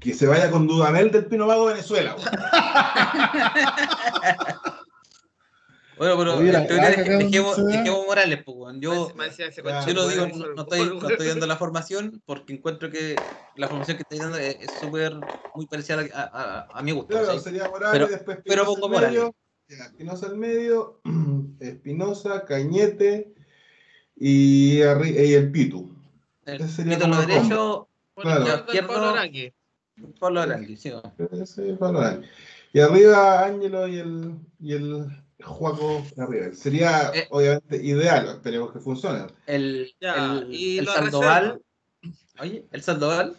que 0.00 0.14
se 0.14 0.26
vaya 0.26 0.50
con 0.50 0.66
Dudamel 0.66 1.10
del 1.10 1.26
Pino 1.26 1.46
Vago 1.46 1.66
Venezuela. 1.66 2.16
Bueno, 5.98 6.16
pero 6.16 6.36
Mira, 6.36 6.60
dejemos, 6.60 7.66
dejemos, 7.66 8.06
Morales, 8.06 8.42
pues, 8.44 8.56
yo, 8.78 9.12
yo 9.12 9.94
lo 9.94 10.08
digo, 10.08 10.28
no, 10.28 10.62
estoy, 10.62 10.86
no, 10.86 11.08
estoy, 11.08 11.26
dando 11.26 11.46
la 11.46 11.56
formación 11.56 12.22
porque 12.24 12.52
encuentro 12.52 12.88
que 12.88 13.16
la 13.56 13.66
formación 13.66 13.96
que 13.96 14.04
estoy 14.04 14.18
dando 14.18 14.38
es 14.38 14.70
súper 14.80 15.14
muy 15.56 15.66
parecida 15.66 16.06
a, 16.14 16.22
a, 16.22 16.78
a, 16.78 16.82
mi 16.82 16.92
gusto. 16.92 17.08
Claro, 17.08 17.38
sería 17.40 17.68
Morales, 17.68 17.92
pero, 17.92 18.06
después 18.06 18.38
pero 18.44 18.64
pongo 18.64 18.88
Morales. 18.88 19.30
Espinosa 19.68 20.26
al 20.26 20.36
medio, 20.36 21.00
Espinosa, 21.60 22.44
Cañete 22.44 23.34
y, 24.14 24.78
y 24.78 25.34
el 25.34 25.50
Pitu. 25.50 25.90
El 26.46 26.60
Pitu 26.60 27.04
a 27.04 27.08
lo 27.08 27.16
derecho, 27.16 27.88
claro. 28.14 28.46
izquierdo, 28.46 29.16
Pablo 30.18 30.40
Arangui, 30.40 30.76
sí. 30.76 30.92
Pablo 31.78 32.00
Arangui. 32.00 32.26
Y 32.72 32.80
arriba 32.80 33.44
Ángelo 33.44 33.88
y 33.88 33.98
el, 33.98 34.34
y 34.60 34.72
el 34.72 35.06
Juaco 35.42 36.04
arriba. 36.16 36.52
Sería 36.52 37.10
eh, 37.14 37.26
obviamente 37.30 37.76
ideal, 37.82 38.26
esperemos 38.28 38.72
que 38.72 38.80
funcione. 38.80 39.26
El, 39.46 39.92
ya, 40.00 40.38
el, 40.38 40.52
y 40.52 40.78
el 40.78 40.86
Sandoval. 40.86 41.62
Oye, 42.40 42.66
el 42.70 42.82
Sandoval. 42.82 43.36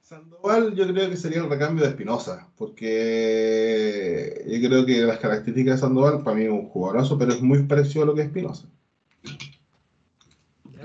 Sandoval 0.00 0.74
yo 0.74 0.86
creo 0.86 1.08
que 1.08 1.16
sería 1.16 1.40
el 1.42 1.48
recambio 1.48 1.84
de 1.84 1.90
Espinosa, 1.90 2.48
porque 2.56 4.44
yo 4.46 4.68
creo 4.68 4.84
que 4.84 5.00
las 5.02 5.18
características 5.18 5.76
de 5.76 5.80
Sandoval 5.80 6.22
para 6.22 6.36
mí 6.36 6.44
es 6.44 6.50
un 6.50 6.68
jugadorazo, 6.68 7.18
pero 7.18 7.32
es 7.32 7.40
muy 7.40 7.62
parecido 7.64 8.04
a 8.04 8.06
lo 8.06 8.14
que 8.14 8.22
es 8.22 8.26
Espinosa. 8.28 8.68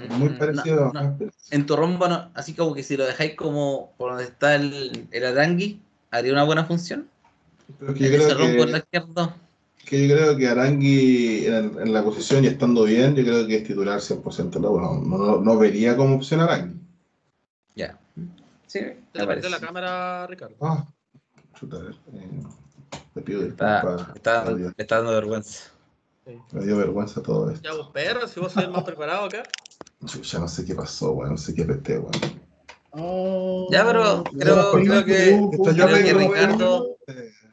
Muy 0.10 0.30
mm, 0.30 0.38
parecido. 0.38 0.92
En 1.52 1.66
tu 1.66 1.76
rombo, 1.76 2.06
así 2.34 2.54
como 2.54 2.74
que 2.74 2.84
si 2.84 2.98
lo 2.98 3.06
dejáis 3.06 3.36
como 3.36 3.94
por 3.98 4.12
donde 4.12 4.26
está 4.26 4.56
el, 4.56 5.08
el 5.12 5.26
Arangui, 5.26 5.82
haría 6.12 6.34
una 6.34 6.44
buena 6.44 6.66
función. 6.66 7.10
Pero 7.80 7.94
que 7.94 8.04
yo 8.04 8.10
creo 8.10 8.38
que, 8.38 8.84
que 9.86 10.08
yo 10.08 10.16
creo 10.16 10.38
que 10.38 10.48
Arangui 10.48 11.46
en, 11.46 11.94
la 11.94 12.04
posición 12.04 12.44
y 12.44 12.48
estando 12.48 12.84
bien, 12.84 13.16
yo 13.16 13.24
creo 13.24 13.48
que 13.48 13.58
es 13.58 13.64
titular 13.64 14.00
100%. 14.00 14.60
No, 14.60 14.80
no, 14.80 15.18
no, 15.18 15.42
no 15.42 15.58
vería 15.58 15.96
como 15.96 16.16
opción 16.16 16.42
Arangui. 16.42 16.80
Ya. 17.76 17.98
Sí, 18.68 18.80
te 19.12 19.50
la 19.50 19.60
cámara, 19.60 20.28
Ricardo. 20.28 20.56
Ah, 20.62 20.86
chuta, 21.58 21.78
eh, 21.78 22.44
te 23.14 23.22
pido 23.22 23.42
disculpas. 23.42 24.08
Está, 24.16 24.44
está, 24.44 24.74
está 24.78 24.96
dando 24.98 25.12
vergüenza. 25.12 25.72
Me 26.52 26.66
dio 26.66 26.78
vergüenza 26.78 27.22
todo 27.22 27.50
esto. 27.52 27.70
Ya 27.70 27.76
vos, 27.76 27.90
perro, 27.94 28.28
si 28.28 28.40
vos 28.40 28.52
sos 28.52 28.64
el 28.64 28.72
más 28.72 28.84
preparado 28.84 29.26
acá. 29.26 29.44
Ya 30.02 30.40
no 30.40 30.48
sé 30.48 30.64
qué 30.64 30.76
pasó, 30.76 31.11
weón, 31.11 31.32
no 31.32 31.38
sé 31.38 31.56
qué 31.56 31.65
peste, 31.65 31.98
weón. 31.98 32.11
Oh, 32.91 33.68
ya, 33.72 33.86
pero 33.86 34.24
creo, 34.24 34.72
creo 34.72 35.06
que, 35.06 35.40
creo 35.74 35.88
que 35.88 36.14
Ricardo, 36.14 36.98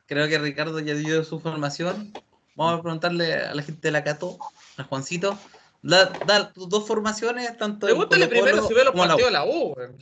creo 0.06 0.28
que 0.28 0.38
Ricardo 0.38 0.80
ya 0.80 0.94
dio 0.94 1.24
su 1.24 1.40
formación. 1.40 2.12
Vamos 2.54 2.78
a 2.78 2.82
preguntarle 2.82 3.34
a 3.34 3.54
la 3.54 3.62
gente 3.62 3.88
de 3.88 3.92
la 3.92 4.04
Cato, 4.04 4.38
a 4.76 4.84
Juancito, 4.84 5.36
da, 5.82 6.12
da 6.26 6.52
tus 6.52 6.68
dos 6.68 6.86
formaciones, 6.86 7.56
tanto 7.58 7.86
Pregúntale 7.86 8.28
primero 8.28 8.66
si 8.66 8.74
ve 8.74 8.84
los 8.84 8.94
partidos 8.94 9.26
de 9.26 9.30
la 9.30 9.44
U, 9.44 9.74
weón. 9.76 9.96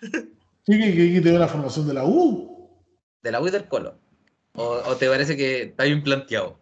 ¿Qué, 0.00 0.78
qué, 0.78 1.12
qué 1.12 1.20
te 1.20 1.30
dio 1.30 1.38
la 1.38 1.48
formación 1.48 1.86
de 1.86 1.94
la 1.94 2.04
U? 2.04 2.70
De 3.22 3.30
la 3.30 3.40
U 3.40 3.46
y 3.46 3.50
del 3.50 3.68
Colo. 3.68 3.98
¿O, 4.54 4.64
o 4.86 4.96
te 4.96 5.08
parece 5.08 5.36
que 5.36 5.62
está 5.64 5.84
bien 5.84 6.02
planteado? 6.02 6.58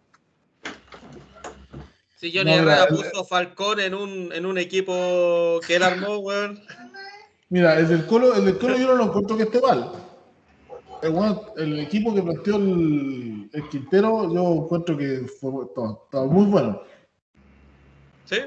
Si 2.24 2.32
Johnny 2.32 2.52
no, 2.52 2.56
Herrera 2.56 2.86
puso 2.86 3.22
Falcón 3.22 3.80
en 3.80 3.94
un, 3.94 4.32
en 4.32 4.46
un 4.46 4.56
equipo 4.56 5.60
que 5.66 5.76
él 5.76 5.82
armó, 5.82 6.16
weón. 6.20 6.58
Mira, 7.50 7.78
el 7.78 7.86
del 7.86 8.06
Colo, 8.06 8.34
el 8.34 8.46
del 8.46 8.58
Colo 8.58 8.78
yo 8.78 8.86
no 8.86 8.94
lo 8.94 9.04
encuentro 9.04 9.36
que 9.36 9.42
esté 9.42 9.60
mal. 9.60 9.92
El, 11.02 11.80
equipo 11.80 12.14
que 12.14 12.22
planteó 12.22 12.56
el, 12.56 13.50
el, 13.52 13.68
Quintero, 13.68 14.32
yo 14.32 14.64
encuentro 14.64 14.96
que 14.96 15.26
fue, 15.38 15.66
estaba 15.66 16.24
muy 16.24 16.46
bueno. 16.46 16.80
¿Sí? 18.24 18.38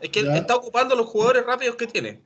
Es 0.00 0.08
que 0.08 0.20
está 0.20 0.56
ocupando 0.56 0.96
los 0.96 1.04
jugadores 1.04 1.44
rápidos 1.44 1.76
que 1.76 1.86
tiene. 1.86 2.22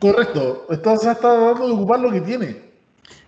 Correcto, 0.00 0.66
está, 0.70 0.94
está 0.94 1.14
tratando 1.20 1.66
de 1.66 1.72
ocupar 1.74 2.00
lo 2.00 2.10
que 2.10 2.22
tiene. 2.22 2.72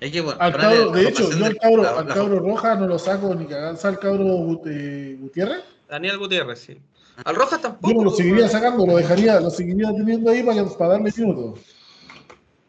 Es 0.01 0.11
que, 0.11 0.23
bueno, 0.23 0.41
al 0.41 0.57
cabro, 0.57 0.91
de 0.93 1.07
hecho, 1.07 1.31
yo 1.31 1.45
al 1.45 1.57
cabro, 1.59 1.99
al 1.99 2.07
cabro 2.07 2.39
Roja 2.39 2.77
no 2.77 2.87
lo 2.87 2.99
saco 2.99 3.35
ni 3.35 3.45
cagar. 3.45 3.77
¿Al 3.83 3.99
cabro 3.99 4.25
Gutiérrez? 4.25 5.65
Daniel 5.87 6.17
Gutiérrez, 6.17 6.61
sí. 6.61 6.81
Al 7.25 7.35
Rojas 7.35 7.61
tampoco. 7.61 7.95
Yo 7.95 8.05
lo 8.05 8.11
seguiría 8.11 8.49
sacando, 8.49 8.87
lo 8.87 8.97
dejaría, 8.97 9.41
lo 9.41 9.51
seguiría 9.51 9.93
teniendo 9.93 10.31
ahí 10.31 10.43
para, 10.43 10.65
para 10.67 10.91
darle 10.93 11.13
minutos. 11.17 11.61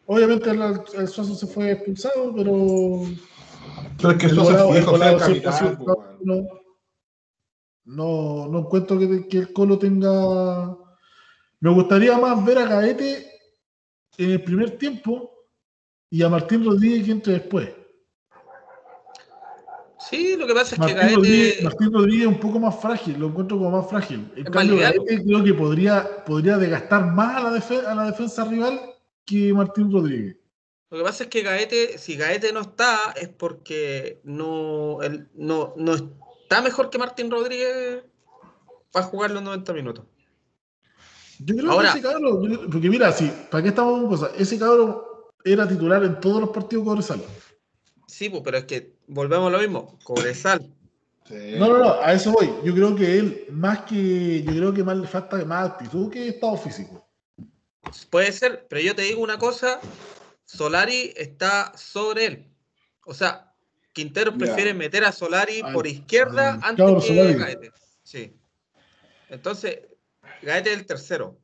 Obviamente 0.06 0.50
el, 0.50 0.60
el 0.98 1.08
Suazo 1.08 1.34
se 1.34 1.46
fue 1.46 1.72
expulsado, 1.72 2.34
pero. 2.34 3.02
Pero 3.98 4.10
es 4.10 4.18
que 4.18 4.26
el 4.26 4.34
Suazo 4.34 4.74
es 4.74 4.86
no, 7.84 8.46
no 8.48 8.60
encuentro 8.60 8.98
que, 8.98 9.26
que, 9.28 9.38
el 9.38 9.52
Colo 9.52 9.78
tenga. 9.78 10.76
Me 11.60 11.70
gustaría 11.70 12.16
más 12.18 12.44
ver 12.44 12.58
a 12.58 12.66
Gaete 12.66 13.26
en 14.18 14.30
el 14.30 14.42
primer 14.42 14.78
tiempo 14.78 15.32
y 16.10 16.22
a 16.22 16.28
Martín 16.28 16.64
Rodríguez 16.64 17.04
que 17.04 17.10
entre 17.12 17.32
después. 17.34 17.70
Sí, 20.08 20.36
lo 20.36 20.46
que 20.46 20.54
pasa 20.54 20.74
es 20.74 20.80
que 20.80 20.94
Gaete. 20.94 21.60
Martín 21.62 21.92
Rodríguez 21.92 22.22
es 22.22 22.28
un 22.28 22.40
poco 22.40 22.58
más 22.58 22.80
frágil, 22.80 23.18
lo 23.18 23.28
encuentro 23.28 23.58
como 23.58 23.70
más 23.70 23.88
frágil. 23.88 24.30
En 24.36 24.44
cambio, 24.44 24.76
Gaete 24.76 25.22
creo 25.24 25.44
que 25.44 25.54
podría, 25.54 26.24
podría 26.24 26.58
desgastar 26.58 27.06
más 27.12 27.36
a 27.36 27.50
la, 27.50 27.90
a 27.90 27.94
la 27.94 28.04
defensa 28.06 28.44
rival 28.44 28.80
que 29.24 29.52
Martín 29.52 29.92
Rodríguez. 29.92 30.36
Lo 30.90 30.98
que 30.98 31.04
pasa 31.04 31.24
es 31.24 31.30
que 31.30 31.42
Gaete, 31.42 31.98
si 31.98 32.16
Gaete 32.16 32.52
no 32.52 32.60
está, 32.60 33.14
es 33.16 33.28
porque 33.28 34.20
no, 34.24 34.98
no, 35.34 35.72
no 35.76 35.94
está 35.94 36.60
mejor 36.62 36.90
que 36.90 36.98
Martín 36.98 37.30
Rodríguez 37.30 38.04
para 38.90 39.06
jugar 39.06 39.30
los 39.30 39.42
90 39.42 39.72
minutos. 39.72 40.04
Yo 41.38 41.56
creo 41.56 41.78
que 41.78 41.86
ese 41.86 42.02
cabrón, 42.02 42.68
porque 42.70 42.90
mira, 42.90 43.10
sí, 43.10 43.32
¿para 43.50 43.62
qué 43.62 43.70
estamos 43.70 44.00
con 44.00 44.08
cosa? 44.10 44.30
Ese 44.36 44.58
cabrón 44.58 44.98
era 45.44 45.66
titular 45.66 46.04
en 46.04 46.20
todos 46.20 46.40
los 46.40 46.50
partidos 46.50 46.84
Cobresal. 46.84 47.22
Sí, 48.22 48.28
pues, 48.28 48.42
pero 48.44 48.58
es 48.58 48.66
que 48.66 48.94
volvemos 49.08 49.48
a 49.48 49.50
lo 49.50 49.58
mismo, 49.58 49.98
Cobresal. 50.04 50.64
No, 51.58 51.68
no, 51.68 51.78
no, 51.78 51.92
a 52.02 52.12
eso 52.12 52.30
voy. 52.30 52.50
Yo 52.62 52.74
creo 52.74 52.94
que 52.94 53.18
él, 53.18 53.46
más 53.50 53.82
que, 53.84 54.42
yo 54.42 54.52
creo 54.52 54.74
que 54.74 54.84
más 54.84 54.98
le 54.98 55.06
falta 55.06 55.42
más 55.46 55.70
actitud 55.70 56.10
que 56.10 56.28
estado 56.28 56.58
físico. 56.58 57.08
Puede 58.10 58.32
ser, 58.32 58.66
pero 58.68 58.82
yo 58.82 58.94
te 58.94 59.02
digo 59.02 59.22
una 59.22 59.38
cosa, 59.38 59.80
Solari 60.44 61.14
está 61.16 61.72
sobre 61.74 62.26
él. 62.26 62.52
O 63.06 63.14
sea, 63.14 63.54
Quintero 63.94 64.36
prefiere 64.36 64.74
meter 64.74 65.04
a 65.04 65.12
Solari 65.12 65.62
por 65.72 65.86
izquierda 65.86 66.58
antes 66.60 67.04
que 67.06 67.34
Gaete. 67.34 67.72
Sí. 68.02 68.36
Entonces, 69.30 69.78
Gaete 70.42 70.72
es 70.72 70.78
el 70.80 70.86
tercero. 70.86 71.38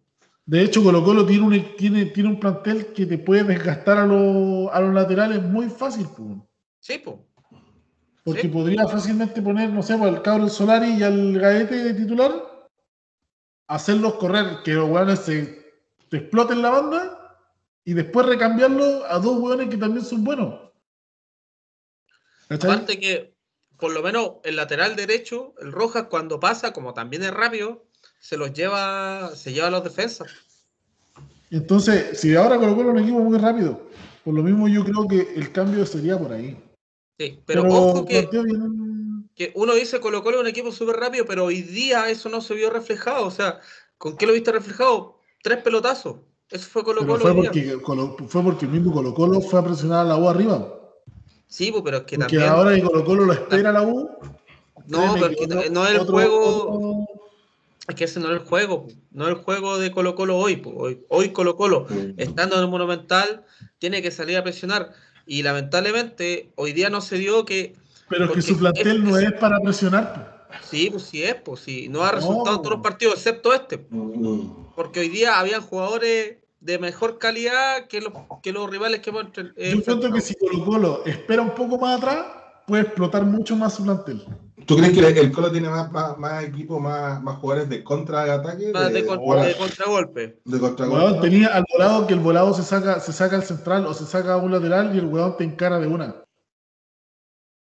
De 0.45 0.63
hecho, 0.63 0.83
Colo 0.83 1.03
Colo 1.03 1.25
tiene 1.25 1.45
un, 1.45 1.77
tiene, 1.77 2.07
tiene 2.07 2.29
un 2.29 2.41
plantel 2.41 2.89
que 2.93 3.07
te 3.07 3.17
puede 3.17 3.45
desgastar 3.45 3.97
a, 3.97 4.07
los, 4.07 4.71
a 4.73 4.81
los 4.81 4.93
laterales 4.93 5.43
muy 5.43 5.71
fácil. 5.71 6.07
Sí, 6.81 6.99
pues. 6.99 7.17
Porque 8.25 8.49
podría 8.49 8.87
fácilmente 8.87 9.41
poner, 9.41 9.71
no 9.71 9.83
sé, 9.83 9.97
pues, 9.97 10.13
al 10.15 10.23
cabro 10.23 10.49
Solari 10.49 10.95
y 10.99 11.03
al 11.03 11.39
Gaete 11.39 11.77
de 11.77 11.95
titular, 11.95 12.69
hacerlos 13.67 14.15
correr, 14.15 14.59
que 14.65 14.75
los 14.75 14.91
weones 14.91 15.21
se 15.21 15.59
te 16.11 16.19
exploten 16.19 16.63
la 16.63 16.71
banda 16.71 17.37
y 17.85 17.95
después 17.95 18.27
recambiarlo 18.27 19.05
a 19.07 19.19
dos 19.19 19.39
hueones 19.39 19.69
que 19.69 19.77
también 19.77 20.05
son 20.05 20.25
buenos. 20.25 20.61
Aparte 22.51 22.99
que, 22.99 23.35
por 23.79 23.93
lo 23.93 24.03
menos 24.03 24.33
el 24.45 24.57
lateral 24.57 24.97
derecho, 24.97 25.55
el 25.61 25.73
Rojas 25.73 26.07
cuando 26.11 26.41
pasa, 26.41 26.73
como 26.73 26.95
también 26.95 27.23
es 27.23 27.31
rápido, 27.31 27.87
se 28.21 28.37
los 28.37 28.53
lleva, 28.53 29.31
se 29.35 29.53
lleva 29.53 29.69
a 29.69 29.71
los 29.71 29.85
defensas. 29.85 30.29
Entonces, 31.51 32.21
si 32.21 32.35
ahora 32.35 32.59
Colo 32.59 32.77
Colo 32.77 32.91
un 32.91 32.99
equipo 32.99 33.21
muy 33.21 33.39
rápido, 33.39 33.89
por 34.25 34.35
lo 34.35 34.43
mismo 34.43 34.69
yo 34.69 34.85
creo 34.85 35.09
que 35.09 35.35
el 35.35 35.51
cambio 35.53 35.87
sería 35.87 36.19
por 36.19 36.33
ahí. 36.33 36.63
Sí, 37.19 37.41
pero, 37.47 37.67
ojo 37.67 38.05
que, 38.05 38.29
que, 39.35 39.53
uno 39.57 39.75
dice 39.75 39.99
Colo 39.99 40.23
Colo 40.23 40.37
es 40.37 40.43
un 40.43 40.49
equipo 40.49 40.71
súper 40.71 40.97
rápido, 40.97 41.25
pero 41.27 41.47
hoy 41.47 41.63
día 41.63 42.09
eso 42.09 42.29
no 42.29 42.41
se 42.41 42.55
vio 42.55 42.71
reflejado. 42.71 43.27
O 43.27 43.31
sea, 43.31 43.59
¿con 43.97 44.17
qué 44.17 44.27
lo 44.27 44.33
viste 44.33 44.53
reflejado? 44.53 45.19
Tres 45.43 45.59
pelotazos. 45.63 46.19
Eso 46.49 46.69
fue 46.71 46.85
Colo 46.85 47.01
Colo. 47.07 47.19
Fue 47.19 47.35
porque, 47.35 47.79
fue 48.29 48.43
porque 48.43 48.67
el 48.67 48.71
mismo 48.71 48.93
Colo 48.93 49.15
Colo 49.15 49.41
fue 49.41 49.59
a 49.59 49.65
presionar 49.65 50.07
a 50.07 50.09
la 50.09 50.17
U 50.17 50.29
arriba. 50.29 50.75
Sí, 51.49 51.73
pues, 51.73 51.83
pero 51.85 51.99
es 51.99 52.03
que 52.05 52.17
porque 52.17 52.37
también. 52.37 52.53
ahora 52.53 52.75
que 52.77 52.83
Colo 52.83 53.05
Colo 53.05 53.25
lo 53.25 53.33
espera 53.33 53.73
la 53.73 53.83
U. 53.83 54.09
No, 54.87 55.15
pero 55.15 55.31
que 55.31 55.47
no, 55.71 55.87
es 55.87 55.95
el 55.95 56.07
juego. 56.07 57.07
Es 57.89 57.95
que 57.95 58.05
ese 58.05 58.21
no 58.21 58.29
es 58.29 58.35
el 58.35 58.47
juego, 58.47 58.87
no 59.11 59.25
es 59.25 59.31
el 59.31 59.43
juego 59.43 59.79
de 59.79 59.91
Colo 59.91 60.15
Colo 60.15 60.37
hoy. 60.39 60.63
Hoy, 60.65 61.05
hoy 61.09 61.33
Colo 61.33 61.57
Colo, 61.57 61.87
estando 62.17 62.57
en 62.57 62.63
el 62.63 62.69
Monumental, 62.69 63.45
tiene 63.79 64.03
que 64.03 64.11
salir 64.11 64.37
a 64.37 64.45
presionar. 64.45 64.93
Y 65.31 65.43
lamentablemente, 65.43 66.51
hoy 66.55 66.73
día 66.73 66.89
no 66.89 67.03
se 67.03 67.19
dio 67.19 67.45
que. 67.45 67.75
Pero 68.09 68.25
es 68.25 68.31
que 68.31 68.41
su 68.41 68.57
plantel 68.57 69.05
no 69.05 69.19
es 69.19 69.31
para 69.35 69.61
presionar. 69.61 70.49
Sí, 70.63 70.89
pues 70.91 71.03
sí 71.03 71.23
es, 71.23 71.35
pues 71.35 71.61
sí. 71.61 71.87
No 71.91 72.03
ha 72.03 72.13
resultado 72.13 72.57
en 72.57 72.63
todos 72.63 72.77
los 72.77 72.83
partidos, 72.83 73.17
excepto 73.17 73.53
este. 73.53 73.77
Porque 74.75 75.01
hoy 75.01 75.11
día 75.11 75.39
habían 75.39 75.61
jugadores 75.61 76.39
de 76.61 76.79
mejor 76.79 77.19
calidad 77.19 77.89
que 77.89 78.01
los, 78.01 78.15
que 78.43 78.53
los 78.53 78.71
rivales 78.71 79.01
que 79.01 79.11
hemos 79.11 79.27
eh, 79.57 79.75
Yo 79.77 79.83
siento 79.83 80.11
que 80.11 80.23
si 80.23 80.35
Colo 80.35 80.65
Colo 80.65 81.03
espera 81.05 81.43
un 81.43 81.55
poco 81.55 81.77
más 81.77 81.99
atrás, 81.99 82.25
puede 82.67 82.85
explotar 82.85 83.25
mucho 83.25 83.55
más 83.55 83.75
su 83.75 83.85
plantel. 83.85 84.25
¿Tú 84.69 84.77
crees 84.77 84.93
que 84.93 85.21
el 85.21 85.33
Colo 85.33 85.51
tiene 85.51 85.71
más, 85.71 85.91
más, 85.91 86.19
más 86.19 86.45
equipo, 86.45 86.79
más, 86.79 87.23
más 87.23 87.39
jugadores 87.39 87.71
de 87.71 87.83
contra-ataque? 87.83 88.67
de, 88.67 88.91
de, 88.91 89.07
contragolpe. 89.07 90.41
De 90.45 90.59
contragolpe. 90.59 91.21
tenía 91.23 91.49
al 91.49 91.65
volado 91.73 92.07
que 92.07 92.13
el 92.13 92.21
volado 92.21 92.53
se 92.53 92.63
saca, 92.63 93.01
se 93.01 93.15
saca 93.15 93.37
al 93.37 93.45
central 93.45 93.87
o 93.87 93.95
se 93.95 94.05
saca 94.05 94.35
a 94.35 94.37
un 94.37 94.53
lateral 94.53 94.95
y 94.95 94.99
el 94.99 95.07
weón 95.07 95.39
te 95.39 95.45
encara 95.45 95.81
de 95.81 95.87
una. 95.87 96.23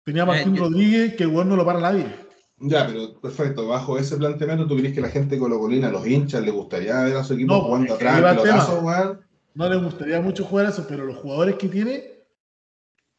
Tenía 0.06 0.24
Martín 0.24 0.56
eh, 0.56 0.60
Rodríguez 0.60 1.15
que 1.15 1.24
el 1.24 1.30
weón 1.30 1.49
no 1.49 1.56
lo 1.56 1.65
para 1.65 1.80
nadie. 1.80 2.06
Ya, 2.60 2.86
pero 2.86 3.20
perfecto. 3.20 3.68
Bajo 3.68 3.98
ese 3.98 4.15
planteamiento, 4.15 4.68
¿tú 4.68 4.78
crees 4.78 4.94
que 4.94 5.02
la 5.02 5.10
gente 5.10 5.40
colocolina, 5.40 5.90
los 5.90 6.06
hinchas, 6.06 6.44
le 6.44 6.52
gustaría 6.52 7.02
ver 7.06 7.18
a 7.18 7.24
su 7.24 7.34
equipo 7.34 7.60
jugando 7.60 7.95
atrás, 7.95 8.70
No 9.56 9.68
le 9.68 9.78
gustaría 9.78 10.22
mucho 10.22 10.45
jugar 10.45 10.68
eso, 10.68 10.86
pero 10.88 11.06
los 11.06 11.18
jugadores 11.18 11.56
que 11.56 11.70
tiene, 11.70 12.12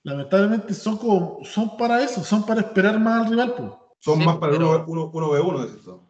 lamentablemente 0.04 0.72
son 0.74 0.96
como, 0.96 1.40
son 1.44 1.76
para 1.76 2.02
eso, 2.02 2.22
son 2.22 2.46
para 2.46 2.60
esperar 2.60 3.00
más 3.00 3.24
al 3.24 3.30
rival. 3.30 3.54
Pues. 3.56 3.70
Son 3.98 4.24
más 4.24 4.36
para 4.36 4.54
uno, 4.54 4.84
uno, 4.86 5.10
uno 5.12 5.30
v 5.30 5.40
uno, 5.40 5.64
es 5.64 5.72
eso. 5.72 6.02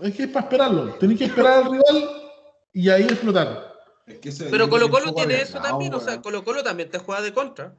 Es 0.00 0.14
que 0.14 0.24
es 0.24 0.28
para 0.30 0.46
esperarlo. 0.46 0.94
Tenés 0.94 1.18
que 1.18 1.24
esperar 1.26 1.64
al 1.64 1.70
rival 1.70 2.10
y 2.72 2.88
ahí 2.88 3.02
explotar. 3.02 3.74
pero 4.50 4.68
Colo 4.68 4.90
Colo 4.90 5.14
tiene 5.14 5.42
eso 5.42 5.60
también, 5.60 5.92
o 5.94 6.00
sea, 6.00 6.20
Colo 6.20 6.42
Colo 6.42 6.62
también 6.62 6.90
te 6.90 6.98
juega 6.98 7.20
de 7.20 7.34
contra. 7.34 7.76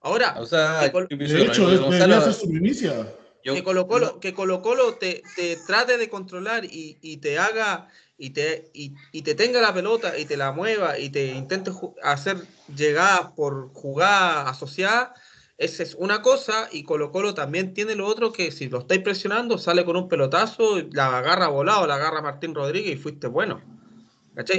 Ahora, 0.00 0.36
o 0.38 0.46
sea, 0.46 0.80
de 0.80 1.42
hecho, 1.42 1.72
es, 1.72 1.80
debería 1.80 2.20
ser 2.20 2.34
su 2.34 2.48
primicia 2.48 3.14
que 3.42 3.64
Colo 3.64 3.86
Colo, 3.86 4.20
que 4.20 4.34
Colo, 4.34 4.62
-Colo 4.62 4.98
te, 4.98 5.22
te, 5.36 5.56
trate 5.66 5.96
de 5.96 6.08
controlar 6.08 6.64
y, 6.64 6.98
y 7.00 7.16
te 7.16 7.38
haga 7.38 7.88
y 8.22 8.30
te, 8.30 8.70
y, 8.72 8.94
y, 9.10 9.22
te 9.22 9.34
tenga 9.34 9.60
la 9.60 9.74
pelota 9.74 10.16
y 10.16 10.26
te 10.26 10.36
la 10.36 10.52
mueva 10.52 10.96
y 10.96 11.10
te 11.10 11.26
intente 11.26 11.72
hacer 12.04 12.36
llegadas 12.72 13.32
por 13.34 13.72
jugada 13.72 14.48
asociada, 14.48 15.12
esa 15.58 15.82
es 15.82 15.96
una 15.96 16.22
cosa 16.22 16.68
y 16.70 16.84
Colo 16.84 17.10
Colo 17.10 17.34
también 17.34 17.74
tiene 17.74 17.96
lo 17.96 18.06
otro 18.06 18.32
que 18.32 18.52
si 18.52 18.68
lo 18.68 18.78
estáis 18.78 19.02
presionando 19.02 19.58
sale 19.58 19.84
con 19.84 19.96
un 19.96 20.08
pelotazo, 20.08 20.76
la 20.92 21.18
agarra 21.18 21.48
volado, 21.48 21.84
la 21.88 21.96
agarra 21.96 22.22
Martín 22.22 22.54
Rodríguez 22.54 22.94
y 22.94 22.96
fuiste 22.96 23.26
bueno. 23.26 23.60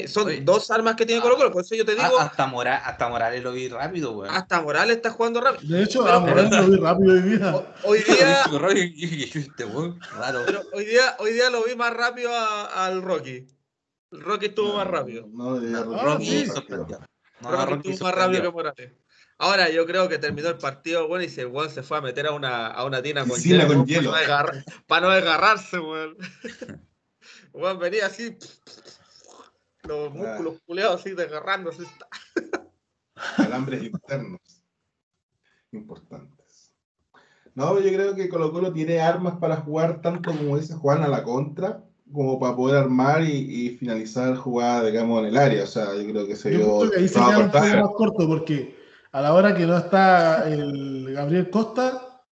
Son 0.07 0.45
dos 0.45 0.69
armas 0.69 0.95
que 0.95 1.05
tiene 1.05 1.21
Colo 1.21 1.35
Colo, 1.35 1.51
por 1.51 1.63
eso 1.63 1.73
yo 1.73 1.83
te 1.83 1.93
digo. 1.95 2.19
Hasta, 2.19 2.45
hasta 2.75 3.09
Morales 3.09 3.43
lo 3.43 3.51
vi 3.53 3.69
rápido, 3.69 4.13
güey. 4.13 4.29
Hasta 4.31 4.61
Morales 4.61 4.97
está 4.97 5.09
jugando 5.09 5.41
rápido. 5.41 5.75
De 5.75 5.83
hecho, 5.83 6.07
a 6.07 6.19
Morales 6.19 6.51
lo 6.51 6.67
vi 6.67 6.77
rápido 6.77 7.13
hoy 7.13 7.21
día. 7.21 7.55
Hoy 7.83 7.99
día. 8.07 8.43
pero 10.45 10.61
hoy 10.73 10.85
día, 10.85 11.15
hoy 11.17 11.33
día 11.33 11.49
lo 11.49 11.63
vi 11.63 11.75
más 11.75 11.91
rápido 11.91 12.31
al 12.35 13.01
Rocky. 13.01 13.47
El 14.11 14.21
Rocky 14.21 14.45
estuvo 14.45 14.75
más 14.75 14.85
rápido. 14.85 15.27
No, 15.31 15.59
Rocky, 15.59 16.45
no, 17.41 17.65
Rocky 17.65 17.89
estuvo 17.89 18.07
más 18.07 18.15
rápido 18.15 18.43
que 18.43 18.51
Morales. 18.51 18.91
Ahora 19.39 19.69
yo 19.69 19.85
creo 19.87 20.07
que 20.07 20.19
terminó 20.19 20.49
el 20.49 20.57
partido, 20.57 21.07
bueno, 21.07 21.23
y 21.25 21.29
se, 21.29 21.45
bueno, 21.45 21.69
se 21.69 21.81
fue 21.81 21.97
a 21.97 22.01
meter 22.01 22.27
a 22.27 22.31
una, 22.31 22.67
a 22.67 22.85
una 22.85 23.01
tina 23.01 23.25
con 23.25 23.41
hielo. 23.41 23.67
Con 23.67 23.85
hielo. 23.85 24.13
Para, 24.87 25.07
no 25.07 25.13
desgarrarse, 25.13 25.79
weón. 25.79 26.17
Bueno, 27.53 27.77
venía 27.77 28.07
así 28.07 28.35
los 29.87 30.13
músculos 30.13 30.59
culeados 30.65 31.01
así 31.01 31.11
desgarrándose. 31.11 31.83
Alambres 33.37 33.83
internos. 33.83 34.41
Importantes. 35.71 36.73
No, 37.55 37.79
yo 37.79 37.89
creo 37.93 38.15
que 38.15 38.29
Colo 38.29 38.51
Colo 38.51 38.73
tiene 38.73 38.99
armas 38.99 39.37
para 39.39 39.57
jugar 39.57 40.01
tanto 40.01 40.31
como 40.31 40.57
dice 40.57 40.73
Juan 40.73 41.03
a 41.03 41.07
la 41.07 41.23
contra, 41.23 41.83
como 42.11 42.39
para 42.39 42.55
poder 42.55 42.77
armar 42.77 43.23
y, 43.23 43.77
finalizar 43.77 44.35
jugada, 44.35 44.85
digamos, 44.85 45.21
en 45.21 45.25
el 45.27 45.37
área. 45.37 45.63
O 45.63 45.67
sea, 45.67 45.95
yo 45.95 46.09
creo 46.09 46.27
que 46.27 46.35
se 46.35 46.53
yo 46.53 46.79
creo 46.79 46.91
que 46.91 46.97
ahí 46.97 47.07
se 47.07 47.15
queda 47.15 47.39
un 47.39 47.51
poco 47.51 47.65
más 47.65 47.95
corto 47.95 48.27
porque 48.27 48.75
a 49.11 49.21
la 49.21 49.33
hora 49.33 49.55
que 49.55 49.65
no 49.65 49.77
está 49.77 50.49
el 50.49 51.13
Gabriel 51.13 51.49
Costa 51.49 52.23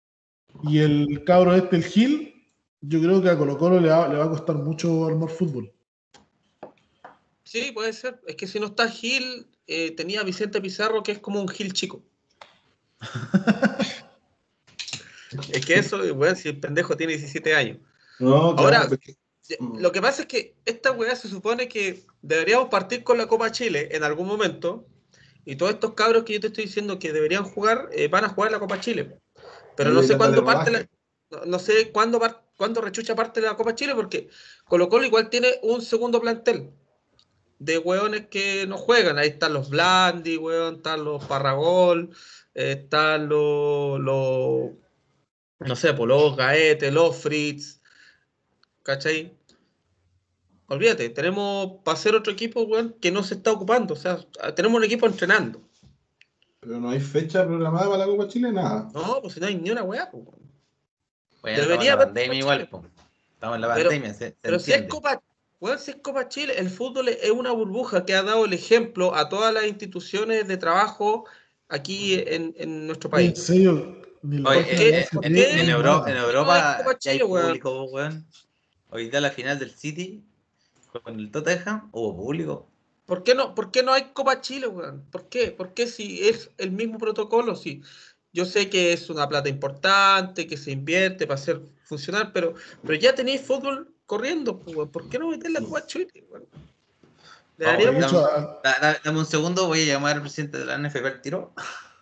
y 0.64 0.80
el 0.80 1.24
cabro 1.26 1.54
este, 1.54 1.76
el 1.76 1.84
Gil, 1.84 2.34
yo 2.82 3.00
creo 3.00 3.22
que 3.22 3.30
a 3.30 3.38
Colo 3.38 3.58
Colo 3.58 3.80
le 3.80 3.90
va, 3.90 4.08
le 4.08 4.18
va 4.18 4.26
a 4.26 4.30
costar 4.30 4.56
mucho 4.56 5.06
armar 5.06 5.30
fútbol. 5.30 5.72
Sí, 7.52 7.74
puede 7.74 7.92
ser. 7.92 8.22
Es 8.28 8.38
que 8.38 8.48
si 8.48 8.62
no 8.62 8.68
está 8.68 8.88
Gil, 8.88 9.46
eh, 9.68 9.92
tenía 9.92 10.24
Vicente 10.24 10.62
Pizarro, 10.62 11.04
que 11.04 11.12
es 11.12 11.20
como 11.20 11.42
un 11.42 11.50
Gil 11.50 11.74
chico. 11.74 12.02
es 15.52 15.66
que 15.66 15.74
eso, 15.74 15.98
weón, 16.14 16.38
si 16.38 16.48
el 16.48 16.62
pendejo 16.62 16.96
tiene 16.96 17.18
17 17.18 17.54
años. 17.54 17.80
Ahora, 18.22 18.88
mm. 19.60 19.80
lo 19.80 19.92
que 19.92 20.02
pasa 20.02 20.22
es 20.22 20.30
que 20.30 20.56
esta 20.64 20.94
weá 20.94 21.14
se 21.14 21.28
supone 21.28 21.68
que 21.68 22.06
deberíamos 22.22 22.70
partir 22.70 23.04
con 23.04 23.18
la 23.18 23.28
Copa 23.28 23.52
Chile 23.52 23.90
en 23.92 24.06
algún 24.06 24.28
momento. 24.28 24.88
Y 25.44 25.58
todos 25.58 25.74
estos 25.74 25.94
cabros 25.94 26.24
que 26.24 26.32
yo 26.32 26.40
te 26.40 26.48
estoy 26.48 26.68
diciendo 26.68 27.00
que 27.00 27.12
deberían 27.12 27.44
jugar, 27.44 27.90
eh, 27.92 28.08
van 28.08 28.24
a 28.24 28.30
jugar 28.30 28.54
la 28.54 28.60
Copa 28.60 28.80
Chile. 28.80 29.20
Pero 29.76 29.90
no 29.90 30.02
sé 30.04 30.16
cuándo 30.16 30.46
parte 30.46 30.72
la, 30.72 30.88
no, 31.46 31.60
sé 31.60 31.92
cuándo, 31.92 32.22
cuándo 32.56 32.80
rechucha 32.80 33.14
parte 33.14 33.42
de 33.42 33.48
la 33.48 33.58
Copa 33.58 33.76
Chile, 33.76 33.94
porque 33.94 34.30
Colo 34.64 34.88
Colo 34.88 35.06
igual 35.06 35.30
tiene 35.30 35.60
un 35.64 35.82
segundo 35.82 36.22
plantel 36.22 36.72
de 37.62 37.78
hueones 37.78 38.28
que 38.28 38.66
no 38.66 38.76
juegan. 38.76 39.20
Ahí 39.20 39.30
están 39.30 39.54
los 39.54 39.70
Blandi, 39.70 40.38
weón, 40.38 40.78
están 40.78 41.06
los 41.06 41.24
Parragol, 41.26 42.10
eh, 42.56 42.72
están 42.84 43.30
los, 43.30 44.00
los, 44.00 44.72
no 45.60 45.76
sé, 45.76 45.94
pues 45.94 46.08
los 46.08 46.36
Gaete, 46.36 46.90
los 46.92 47.16
Fritz, 47.18 47.80
¿cachai? 48.82 49.38
Olvídate, 50.68 51.10
tenemos 51.10 51.84
para 51.84 51.98
hacer 51.98 52.16
otro 52.16 52.34
equipo, 52.34 52.64
weón, 52.64 52.96
que 53.00 53.12
no 53.12 53.22
se 53.22 53.36
está 53.36 53.52
ocupando. 53.52 53.94
O 53.94 53.98
sea, 53.98 54.18
tenemos 54.56 54.78
un 54.78 54.86
equipo 54.86 55.06
entrenando. 55.06 55.62
Pero 56.62 56.80
no 56.80 56.90
hay 56.90 57.00
fecha 57.00 57.46
programada 57.46 57.86
para 57.86 57.98
la 58.00 58.06
Copa 58.06 58.28
Chile, 58.28 58.52
nada. 58.52 58.90
No, 58.94 59.22
pues 59.22 59.40
no 59.40 59.46
hay 59.46 59.56
ni 59.56 59.70
una 59.70 59.84
weá, 59.84 60.10
pues. 60.10 60.24
Bueno, 61.42 61.62
Debería 61.62 61.94
haber. 61.94 62.08
pandemia 62.08 62.40
igual. 62.40 62.62
Estamos 62.62 63.56
en 63.56 63.62
la 63.62 63.68
pandemia, 63.68 64.16
pero, 64.18 64.36
pero 64.42 64.60
si 64.60 64.74
es 64.74 64.88
Copa 64.88 65.22
bueno, 65.62 65.78
si 65.78 65.92
es 65.92 65.98
Copa 65.98 66.28
Chile, 66.28 66.56
el 66.58 66.72
fútbol 66.72 67.10
es 67.10 67.30
una 67.30 67.52
burbuja 67.52 68.04
que 68.04 68.16
ha 68.16 68.24
dado 68.24 68.46
el 68.46 68.54
ejemplo 68.54 69.14
a 69.14 69.30
todas 69.30 69.54
las 69.54 69.68
instituciones 69.68 70.48
de 70.48 70.58
trabajo 70.58 71.26
aquí 71.70 72.16
en, 72.16 72.56
en 72.58 72.88
nuestro 72.88 73.12
país. 73.12 73.30
¿En 73.30 73.36
serio? 73.36 74.02
Oye, 74.24 75.06
en, 75.22 75.36
en, 75.38 75.70
Europa, 75.70 76.10
en 76.10 76.18
Europa 76.18 76.84
ya 77.00 77.12
hay 77.12 77.20
público, 77.20 77.84
weón. 77.86 78.26
Hoy 78.90 79.12
día 79.12 79.22
la 79.22 79.30
final 79.30 79.60
del 79.60 79.70
City 79.70 80.24
con 81.04 81.20
el 81.20 81.30
Tottenham 81.30 81.90
hubo 81.92 82.16
público. 82.16 82.68
¿Por 83.06 83.24
qué 83.24 83.36
no, 83.36 83.54
por 83.54 83.70
qué 83.70 83.84
no 83.84 83.94
hay 83.94 84.06
Copa 84.14 84.42
Chile, 84.42 84.66
weón? 84.66 85.06
¿Por 85.12 85.30
qué? 85.30 85.52
¿Por 85.52 85.76
qué 85.76 85.86
si 85.86 86.28
es 86.28 86.50
el 86.58 86.72
mismo 86.72 86.98
protocolo? 86.98 87.56
Si 87.56 87.84
yo 88.34 88.46
sé 88.46 88.68
que 88.68 88.94
es 88.94 89.12
una 89.12 89.30
plata 89.30 89.48
importante, 89.48 90.48
que 90.48 90.58
se 90.58 90.72
invierte 90.72 91.28
para 91.28 91.40
hacer 91.40 91.62
funcionar, 91.84 92.32
pero, 92.34 92.56
pero 92.82 92.96
ya 92.96 93.14
tenéis 93.14 93.42
fútbol 93.42 93.94
corriendo, 94.12 94.60
pues, 94.60 94.90
¿por 94.90 95.08
qué 95.08 95.18
no 95.18 95.30
meter 95.30 95.52
la 95.52 95.62
Copa 95.62 95.88
Chile? 95.88 96.10
dame, 97.58 99.18
un 99.18 99.26
segundo, 99.26 99.68
voy 99.68 99.84
a 99.84 99.94
llamar 99.94 100.18
al 100.18 100.22
presidente 100.22 100.58
de 100.58 100.66
la 100.66 100.78
NFP 100.78 101.06
al 101.06 101.22
tiro. 101.22 101.54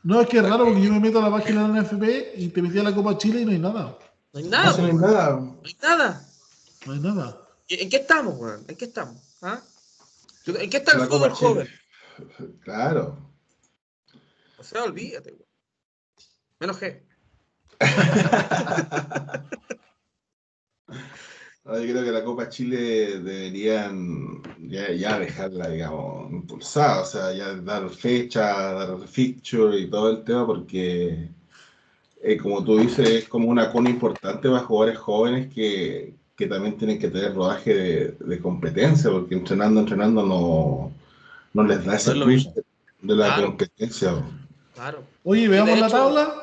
No, 0.02 0.20
es 0.20 0.28
que 0.28 0.38
es 0.38 0.44
raro 0.44 0.66
porque 0.66 0.82
yo 0.82 0.92
me 0.92 1.00
meto 1.00 1.20
a 1.20 1.22
la 1.22 1.30
página 1.30 1.68
de 1.68 1.74
la 1.74 1.84
NFP 1.84 2.34
y 2.38 2.48
te 2.48 2.64
metí 2.64 2.80
a 2.80 2.84
la 2.84 2.96
Copa 2.96 3.16
Chile 3.20 3.42
y 3.42 3.46
no 3.46 3.52
hay 3.52 3.60
nada. 3.60 4.00
No 4.34 4.40
hay 4.40 4.48
nada. 4.48 4.76
No, 4.76 4.88
hay 4.88 4.94
nada. 4.94 5.36
No 5.36 5.62
hay 5.64 5.76
nada. 5.84 6.28
No 6.88 6.94
hay 6.94 7.00
nada. 7.00 7.48
¿En 7.68 7.90
qué 7.92 7.98
estamos, 7.98 8.40
weón? 8.40 8.66
¿En 8.68 8.76
qué 8.76 8.86
estamos? 8.86 9.22
¿Ah? 9.44 9.62
¿En 10.48 10.68
qué 10.68 10.78
está 10.78 10.94
el 10.94 11.02
fútbol 11.02 11.30
joven? 11.32 11.68
Claro. 12.64 13.18
O 14.58 14.64
sea, 14.64 14.84
olvídate, 14.84 15.30
weón. 15.30 15.46
Me 16.60 16.66
enojé. 16.66 17.06
yo 21.78 21.94
creo 21.94 22.04
que 22.04 22.12
la 22.12 22.24
Copa 22.24 22.50
Chile 22.50 23.20
deberían 23.20 24.42
ya, 24.68 25.20
dejarla, 25.20 25.70
digamos, 25.70 26.32
impulsada, 26.32 27.02
o 27.02 27.06
sea, 27.06 27.34
ya 27.34 27.54
dar 27.56 27.90
fecha, 27.90 28.74
dar 28.74 29.08
fixture 29.08 29.78
y 29.78 29.90
todo 29.90 30.10
el 30.10 30.24
tema, 30.24 30.46
porque, 30.46 31.30
eh, 32.22 32.38
como 32.38 32.64
tú 32.64 32.80
dices, 32.80 33.10
es 33.10 33.28
como 33.28 33.50
una 33.50 33.72
cona 33.72 33.90
importante 33.90 34.50
para 34.50 34.64
jugadores 34.64 34.98
jóvenes 34.98 35.54
que, 35.54 36.18
también 36.50 36.78
tienen 36.78 36.98
que 36.98 37.10
tener 37.10 37.36
rodaje 37.36 38.14
de, 38.18 38.40
competencia, 38.40 39.12
porque 39.12 39.36
entrenando, 39.36 39.82
entrenando 39.82 40.26
no, 40.26 40.94
no 41.54 41.64
les 41.68 41.84
da 41.84 41.96
ese 41.96 42.14
twist 42.14 42.58
de 43.02 43.16
la 43.16 43.36
competencia. 43.36 44.24
Claro. 44.74 45.04
Oye, 45.26 45.50
veamos 45.50 45.78
la 45.78 45.90
tabla. 45.90 46.34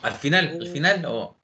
Al 0.00 0.14
final, 0.14 0.58
al 0.58 0.66
final, 0.68 1.04
o. 1.06 1.36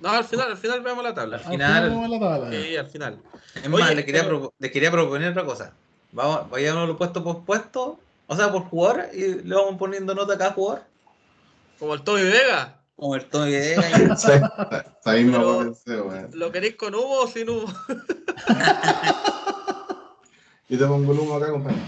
No, 0.00 0.08
al 0.08 0.24
final, 0.24 0.50
al 0.50 0.56
final 0.56 0.80
veamos 0.80 1.04
la 1.04 1.14
tabla. 1.14 1.36
Al 1.36 1.44
final. 1.44 1.84
Al 1.84 1.90
final 1.90 2.52
Sí, 2.52 2.76
al 2.76 2.86
final. 2.86 3.22
Es 3.54 3.68
más, 3.68 3.94
le 3.94 4.04
quería, 4.04 4.26
le 4.58 4.70
quería 4.70 4.90
proponer 4.90 5.30
otra 5.30 5.44
cosa. 5.44 5.72
Vamos, 6.12 6.50
vayamos 6.50 6.88
lo 6.88 6.96
puesto 6.96 7.22
por 7.22 7.44
puesto, 7.44 8.00
o 8.26 8.36
sea, 8.36 8.50
por 8.50 8.62
jugador, 8.62 9.08
y 9.12 9.42
le 9.42 9.54
vamos 9.54 9.76
poniendo 9.78 10.14
nota 10.14 10.32
a 10.34 10.38
cada 10.38 10.52
jugador. 10.52 10.82
Como 11.78 11.92
el 11.94 12.02
Toby 12.02 12.24
Vega. 12.24 12.80
Como 12.96 13.14
el 13.14 13.26
Toby 13.26 13.52
Vega. 13.52 13.82
ahí 15.04 15.24
¿Lo 16.32 16.50
queréis 16.50 16.74
con 16.76 16.94
humo 16.94 17.20
o 17.20 17.28
sin 17.28 17.50
humo? 17.50 17.68
yo 20.68 20.78
te 20.78 20.86
pongo 20.86 21.12
el 21.12 21.18
humo 21.18 21.36
acá, 21.36 21.50
compañero. 21.50 21.84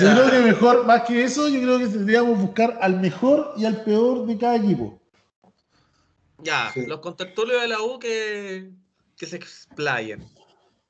yo 0.00 0.12
creo 0.12 0.30
que 0.30 0.38
mejor, 0.40 0.84
más 0.84 1.02
que 1.02 1.22
eso, 1.22 1.46
yo 1.48 1.60
creo 1.60 1.78
que 1.78 1.86
tendríamos 1.86 2.40
buscar 2.40 2.76
al 2.80 2.98
mejor 3.00 3.52
y 3.56 3.66
al 3.66 3.84
peor 3.84 4.26
de 4.26 4.36
cada 4.36 4.56
equipo. 4.56 4.98
Ya, 6.44 6.72
los 6.86 7.00
contactorios 7.00 7.62
de 7.62 7.68
la 7.68 7.80
U 7.80 7.98
que, 7.98 8.70
que 9.16 9.26
se 9.26 9.36
explayen. 9.36 10.24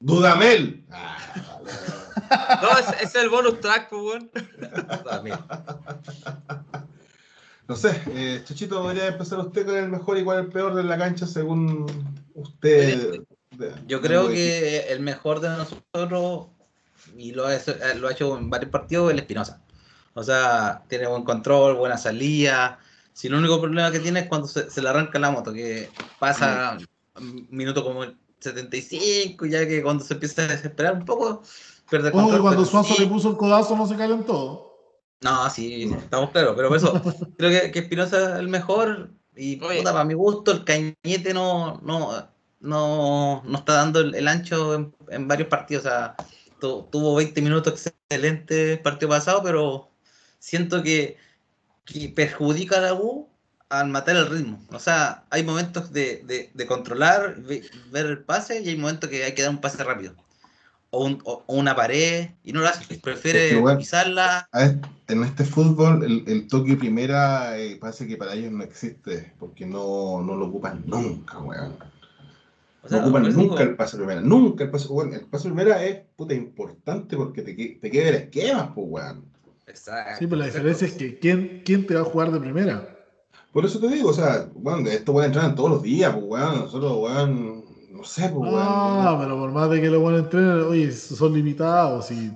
Dudamel. 0.00 0.84
no, 2.62 2.78
ese 2.78 3.04
es, 3.04 3.14
el 3.14 3.30
bonus 3.30 3.60
track, 3.60 3.88
pues, 3.88 4.24
No 7.68 7.76
sé, 7.76 8.02
eh, 8.08 8.42
Chuchito, 8.44 8.82
podría 8.82 9.06
empezar 9.06 9.38
usted 9.38 9.64
con 9.64 9.76
el 9.76 9.88
mejor 9.88 10.18
y 10.18 10.24
cuál 10.24 10.40
el 10.40 10.48
peor 10.48 10.74
de 10.74 10.82
la 10.82 10.98
cancha 10.98 11.26
según 11.26 11.86
usted. 12.34 13.20
Yo 13.86 14.02
creo 14.02 14.28
que 14.28 14.92
el 14.92 15.00
mejor 15.00 15.40
de 15.40 15.48
nosotros, 15.48 16.48
y 17.16 17.32
lo 17.32 17.46
ha, 17.46 17.56
lo 17.96 18.08
ha 18.08 18.12
hecho 18.12 18.36
en 18.36 18.50
varios 18.50 18.70
partidos, 18.70 19.06
es 19.06 19.12
el 19.14 19.20
Espinosa. 19.20 19.62
O 20.12 20.22
sea, 20.22 20.82
tiene 20.88 21.06
buen 21.06 21.24
control, 21.24 21.76
buena 21.76 21.96
salida, 21.96 22.78
si 23.14 23.28
el 23.28 23.34
único 23.34 23.60
problema 23.60 23.90
que 23.90 24.00
tiene 24.00 24.20
es 24.20 24.28
cuando 24.28 24.48
se, 24.48 24.82
le 24.82 24.88
arranca 24.88 25.18
la 25.18 25.30
moto, 25.30 25.52
que 25.52 25.88
pasa 26.18 26.76
un 27.16 27.46
minuto 27.48 27.82
como 27.82 28.04
75, 28.40 29.46
ya 29.46 29.66
que 29.66 29.82
cuando 29.82 30.04
se 30.04 30.14
empieza 30.14 30.42
a 30.42 30.48
desesperar 30.48 30.94
un 30.94 31.04
poco, 31.04 31.42
pierde 31.88 32.10
control. 32.10 32.42
cuando 32.42 32.64
Suazo 32.66 32.96
le 32.98 33.06
puso 33.06 33.30
el 33.30 33.36
codazo 33.36 33.76
no 33.76 33.86
se 33.86 33.96
calentó. 33.96 34.72
No, 35.20 35.48
sí, 35.48 35.90
estamos 35.96 36.30
claros, 36.30 36.54
pero 36.56 36.68
por 36.68 36.76
eso 36.76 36.92
creo 37.38 37.50
que, 37.50 37.70
que 37.70 37.78
Espinosa 37.78 38.34
es 38.34 38.40
el 38.40 38.48
mejor 38.48 39.10
y 39.36 39.56
puta, 39.56 39.92
para 39.92 40.04
mi 40.04 40.14
gusto 40.14 40.50
el 40.50 40.64
Cañete 40.64 41.32
no, 41.32 41.80
no, 41.82 42.28
no, 42.60 43.42
no 43.44 43.58
está 43.58 43.74
dando 43.74 44.00
el, 44.00 44.28
ancho 44.28 44.74
en, 44.74 44.94
en, 45.08 45.28
varios 45.28 45.48
partidos. 45.48 45.86
O 45.86 45.88
sea, 45.88 46.16
tuvo 46.58 47.14
20 47.14 47.42
minutos 47.42 47.86
excelentes 47.86 48.78
el 48.78 48.80
partido 48.80 49.10
pasado, 49.10 49.42
pero 49.42 49.88
siento 50.38 50.82
que 50.82 51.16
que 51.84 52.08
perjudica 52.08 52.78
a 52.78 52.80
la 52.80 52.94
U 52.94 53.28
al 53.68 53.88
matar 53.88 54.16
el 54.16 54.28
ritmo. 54.28 54.60
O 54.70 54.78
sea, 54.78 55.24
hay 55.30 55.42
momentos 55.42 55.92
de, 55.92 56.50
controlar, 56.66 57.36
ver 57.42 58.06
el 58.06 58.18
pase 58.18 58.62
y 58.62 58.68
hay 58.68 58.76
momentos 58.76 59.10
que 59.10 59.24
hay 59.24 59.32
que 59.32 59.42
dar 59.42 59.50
un 59.50 59.60
pase 59.60 59.82
rápido. 59.82 60.14
O, 60.96 61.42
una 61.48 61.74
pared 61.74 62.28
y 62.44 62.52
no 62.52 62.60
lo 62.60 62.68
hace, 62.68 62.96
prefiere 62.98 63.60
pisarla. 63.76 64.48
En 65.08 65.24
este 65.24 65.44
fútbol, 65.44 66.04
el, 66.04 66.46
toque 66.46 66.76
primera 66.76 67.58
eh, 67.58 67.76
parece 67.80 68.06
que 68.06 68.16
para 68.16 68.34
ellos 68.34 68.52
no 68.52 68.62
existe, 68.62 69.34
porque 69.40 69.66
no, 69.66 70.22
lo 70.22 70.46
ocupan 70.46 70.84
nunca, 70.86 71.40
weón. 71.40 71.76
no 72.88 72.98
ocupan 73.00 73.34
nunca 73.34 73.64
el 73.64 73.74
pase 73.74 73.96
primera, 73.96 74.20
nunca 74.20 74.64
el 74.64 74.70
pase, 74.70 74.86
weón. 74.86 75.14
El 75.14 75.26
pase 75.26 75.48
primera 75.48 75.84
es 75.84 76.02
puta 76.14 76.32
importante 76.32 77.16
porque 77.16 77.42
te, 77.42 77.54
te 77.54 77.90
queda 77.90 78.10
el 78.10 78.14
esquema, 78.14 78.72
pues, 78.72 78.86
weón. 78.88 79.33
Exacto. 79.66 80.18
Sí, 80.18 80.26
pero 80.26 80.40
la 80.40 80.46
diferencia 80.46 80.86
es 80.86 80.94
que 80.94 81.18
¿quién, 81.18 81.62
¿quién 81.64 81.86
te 81.86 81.94
va 81.94 82.02
a 82.02 82.04
jugar 82.04 82.30
de 82.30 82.40
primera? 82.40 82.94
Por 83.54 83.64
eso 83.64 83.78
te 83.78 83.86
digo, 83.86 84.10
o 84.10 84.12
sea, 84.12 84.48
bueno, 84.52 84.90
esto 84.90 85.12
puede 85.12 85.28
entrar 85.28 85.54
todos 85.54 85.70
los 85.70 85.82
días, 85.82 86.12
pues, 86.12 86.24
weón. 86.26 86.60
Nosotros, 86.62 86.96
weón, 86.98 87.64
no 87.90 88.02
sé, 88.02 88.22
pues, 88.22 88.52
weón. 88.52 88.58
Ah, 88.58 89.16
pero 89.20 89.38
por 89.38 89.52
más 89.52 89.70
de 89.70 89.80
que 89.80 89.88
lo 89.88 90.02
van 90.02 90.16
a 90.16 90.18
entrenar, 90.18 90.58
oye, 90.62 90.90
son 90.90 91.34
limitados 91.34 92.10
y 92.10 92.32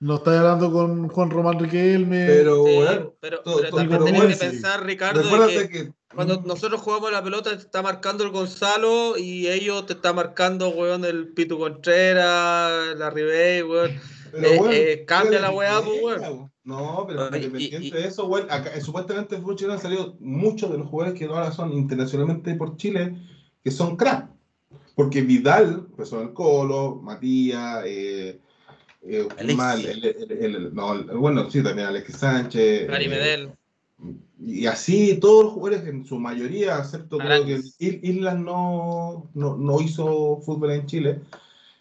no 0.00 0.16
está 0.16 0.38
hablando 0.38 0.70
con 0.70 1.08
Juan 1.08 1.30
Román 1.30 1.58
Riquelme. 1.58 2.26
Pero, 2.26 2.64
weón. 2.64 3.14
Pero, 3.20 3.40
también 3.74 4.04
tienes 4.04 4.38
que 4.38 4.44
pensar, 4.50 4.84
Ricardo, 4.84 5.22
que, 5.48 5.90
cuando 6.14 6.42
nosotros 6.42 6.82
jugamos 6.82 7.10
la 7.10 7.24
pelota 7.24 7.48
te 7.50 7.56
está 7.56 7.80
marcando 7.80 8.22
el 8.22 8.30
Gonzalo 8.30 9.16
y 9.16 9.48
ellos 9.48 9.86
te 9.86 9.94
está 9.94 10.12
marcando, 10.12 10.68
weón, 10.68 11.06
el 11.06 11.28
Pitu 11.28 11.58
Contreras, 11.58 12.94
la 12.98 13.08
Ribey, 13.08 13.62
weón. 13.62 13.98
Pero, 14.32 14.70
eh, 14.70 14.92
eh, 14.92 15.04
cambia 15.06 15.40
la 15.40 15.50
weá, 15.50 15.80
pues, 15.80 16.02
weón. 16.02 16.51
No, 16.64 17.04
pero 17.08 17.26
independiente 17.26 17.96
de 17.96 18.06
eso, 18.06 18.26
weón, 18.26 18.46
acá, 18.48 18.80
supuestamente 18.80 19.34
en 19.34 19.42
fútbol 19.42 19.56
chileno 19.56 19.74
han 19.74 19.82
salido 19.82 20.16
muchos 20.20 20.70
de 20.70 20.78
los 20.78 20.86
jugadores 20.86 21.18
que 21.18 21.24
ahora 21.26 21.50
son 21.50 21.72
internacionalmente 21.72 22.54
por 22.54 22.76
Chile, 22.76 23.16
que 23.64 23.70
son 23.70 23.96
crack. 23.96 24.28
porque 24.94 25.22
Vidal, 25.22 25.86
empezó 25.90 26.20
en 26.20 26.28
el 26.28 26.34
Colo, 26.34 27.00
Matías, 27.02 27.82
eh, 27.84 28.40
eh, 29.04 29.28
mal, 29.56 29.84
el, 29.84 30.72
no, 30.72 31.04
bueno, 31.18 31.50
sí, 31.50 31.62
también 31.62 31.88
Alexis 31.88 32.16
Sánchez. 32.18 32.86
Gary 32.86 33.06
eh, 33.06 33.08
Medel. 33.08 33.52
y 34.38 34.66
así 34.66 35.18
todos 35.18 35.44
los 35.44 35.52
jugadores, 35.54 35.88
en 35.88 36.04
su 36.04 36.20
mayoría, 36.20 36.78
excepto 36.78 37.18
creo 37.18 37.44
que 37.44 37.60
Islas 37.80 38.38
no, 38.38 39.28
no, 39.34 39.56
no, 39.56 39.80
hizo 39.80 40.40
fútbol 40.44 40.70
en 40.70 40.86
Chile. 40.86 41.20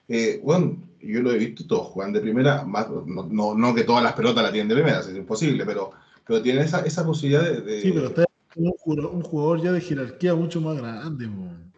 Eh, 0.07 0.41
bueno, 0.43 0.77
yo 1.03 1.21
lo 1.21 1.31
he 1.31 1.37
visto 1.37 1.65
todos 1.67 1.87
juegan 1.87 2.13
de 2.13 2.21
primera, 2.21 2.63
más, 2.63 2.89
no, 2.89 3.27
no, 3.29 3.55
no, 3.55 3.75
que 3.75 3.83
todas 3.83 4.03
las 4.03 4.13
pelotas 4.13 4.43
la 4.43 4.51
tienen 4.51 4.69
de 4.69 4.75
primera, 4.75 4.99
es 4.99 5.09
imposible, 5.09 5.65
pero, 5.65 5.91
pero 6.25 6.41
tienen 6.41 6.63
esa, 6.63 6.81
esa 6.81 7.05
posibilidad 7.05 7.43
de, 7.43 7.61
de... 7.61 7.81
Sí, 7.81 7.91
pero 7.91 8.07
usted 8.07 8.25
un 8.55 8.71
jugador, 8.71 9.11
un 9.13 9.21
jugador 9.21 9.61
ya 9.61 9.71
de 9.71 9.81
jerarquía 9.81 10.35
mucho 10.35 10.61
más 10.61 10.77
grande. 10.77 11.27
Man. 11.27 11.71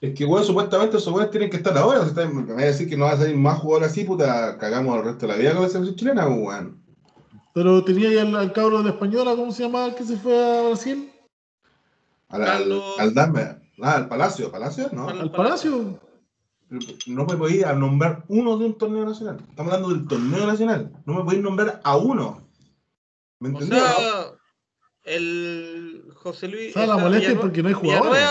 Es 0.00 0.14
que, 0.14 0.24
bueno, 0.24 0.44
supuestamente 0.44 0.96
esos 0.96 1.12
buenos 1.12 1.30
tienen 1.30 1.50
que 1.50 1.56
estar 1.56 1.76
ahora. 1.76 2.00
O 2.00 2.08
sea, 2.08 2.26
me 2.28 2.42
voy 2.42 2.62
a 2.62 2.66
decir 2.66 2.88
que 2.88 2.96
no 2.96 3.06
va 3.06 3.12
a 3.12 3.16
salir 3.16 3.36
más 3.36 3.58
jugadores 3.58 3.90
así, 3.90 4.04
puta, 4.04 4.56
cagamos 4.58 4.96
el 4.96 5.04
resto 5.04 5.26
de 5.26 5.32
la 5.32 5.38
vida 5.38 5.52
con 5.54 5.62
la 5.62 5.68
selección 5.68 5.96
chilena, 5.96 6.26
pues, 6.26 6.38
weón. 6.38 6.82
Pero 7.54 7.82
tenía 7.82 8.12
ya 8.12 8.22
al, 8.22 8.36
al 8.36 8.52
cabro 8.52 8.78
de 8.78 8.84
la 8.84 8.90
española, 8.90 9.34
¿cómo 9.34 9.50
se 9.50 9.64
llama 9.64 9.86
el 9.86 9.94
que 9.96 10.04
se 10.04 10.16
fue 10.16 10.36
a 10.36 10.68
Brasil? 10.68 11.10
Al, 12.28 12.42
al, 12.42 12.82
al 12.98 13.14
Dame, 13.14 13.40
ah, 13.80 13.96
al 13.96 14.08
Palacio, 14.08 14.52
Palacio, 14.52 14.90
¿no? 14.92 15.08
Al 15.08 15.32
Palacio. 15.32 15.98
No 16.70 17.24
me 17.24 17.36
podía 17.36 17.72
nombrar 17.72 18.24
uno 18.28 18.58
de 18.58 18.66
un 18.66 18.76
torneo 18.76 19.06
nacional. 19.06 19.38
Estamos 19.48 19.72
hablando 19.72 19.94
del 19.94 20.06
torneo 20.06 20.46
nacional. 20.46 20.92
No 21.06 21.14
me 21.14 21.24
podéis 21.24 21.42
nombrar 21.42 21.80
a 21.82 21.96
uno. 21.96 22.46
¿Me 23.38 23.48
entendés? 23.48 23.82
O 23.82 23.96
sea, 23.96 24.32
el 25.04 26.04
José 26.14 26.48
Luis. 26.48 26.76
O 26.76 26.78
sea, 26.78 26.86
la 26.86 26.98
molestia 26.98 27.30
es 27.30 27.38
porque 27.38 27.62
no 27.62 27.68
hay 27.68 27.74
jugadores. 27.74 28.22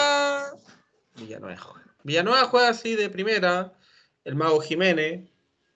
Villanueva 1.15 1.57
juega. 1.57 1.95
Villanueva 2.03 2.45
juega 2.45 2.69
así 2.69 2.95
de 2.95 3.09
primera. 3.09 3.73
El 4.23 4.35
Mago 4.35 4.59
Jiménez 4.59 5.27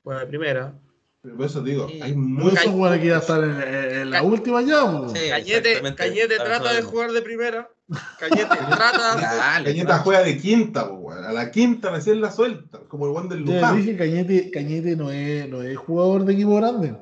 juega 0.04 0.20
de 0.20 0.28
primera. 0.28 0.80
Pero 1.22 1.38
por 1.38 1.46
eso 1.46 1.62
digo, 1.62 1.88
hay 2.02 2.14
muchos 2.16 2.66
jugadores 2.66 3.02
que 3.02 3.10
ya 3.10 3.18
están 3.18 3.44
en, 3.44 3.96
en, 4.02 4.10
la 4.10 4.24
última 4.24 4.62
ya. 4.62 5.08
Sí, 5.14 5.30
Cañete, 5.30 5.82
Cañete 5.96 6.36
trata 6.38 6.74
de 6.74 6.82
jugar 6.82 7.12
de 7.12 7.22
primera. 7.22 7.70
Cañete 8.20 8.56
trata. 8.70 9.64
Cañete 9.64 9.94
juega 10.04 10.24
de 10.24 10.38
quinta, 10.38 10.90
pues, 10.90 11.18
a 11.18 11.34
la 11.34 11.52
quinta 11.52 11.92
recién 11.92 12.22
la 12.22 12.32
suelta, 12.32 12.80
como 12.88 13.06
el 13.06 13.12
Juan 13.12 13.30
del 13.30 13.42
Luján. 13.42 13.78
dije 13.78 13.98
Cañete, 13.98 14.52
Cañete 14.52 14.96
no, 14.96 15.12
es, 15.12 15.50
no 15.50 15.62
es 15.62 15.78
jugador 15.78 16.26
de 16.26 16.34
equipo 16.34 16.56
grande. 16.56 16.96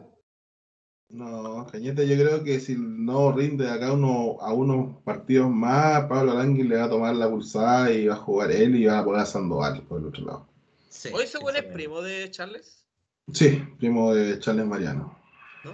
No, 1.09 1.67
Cañete 1.71 2.07
yo 2.07 2.15
creo 2.15 2.43
que 2.43 2.59
si 2.59 2.75
no 2.77 3.31
rinde 3.31 3.69
acá 3.69 3.93
uno, 3.93 4.37
a 4.41 4.53
unos 4.53 4.97
partidos 5.03 5.49
más, 5.49 6.05
Pablo 6.05 6.33
Arangui 6.33 6.63
le 6.63 6.77
va 6.77 6.85
a 6.85 6.89
tomar 6.89 7.15
la 7.15 7.29
pulsada 7.29 7.91
y 7.91 8.07
va 8.07 8.15
a 8.15 8.17
jugar 8.17 8.51
él 8.51 8.75
y 8.75 8.85
va 8.85 8.99
a 8.99 9.05
poner 9.05 9.21
a 9.21 9.25
Sandoval 9.25 9.81
por 9.83 9.99
el 9.99 10.07
otro 10.07 10.25
lado. 10.25 10.47
Sí, 10.89 11.09
¿Hoy 11.13 11.23
ese 11.23 11.37
es 11.37 11.63
primo 11.65 12.01
de 12.01 12.29
Charles? 12.31 12.85
Sí, 13.31 13.63
primo 13.77 14.13
de 14.13 14.39
Charles 14.39 14.65
Mariano. 14.65 15.17
No, 15.63 15.71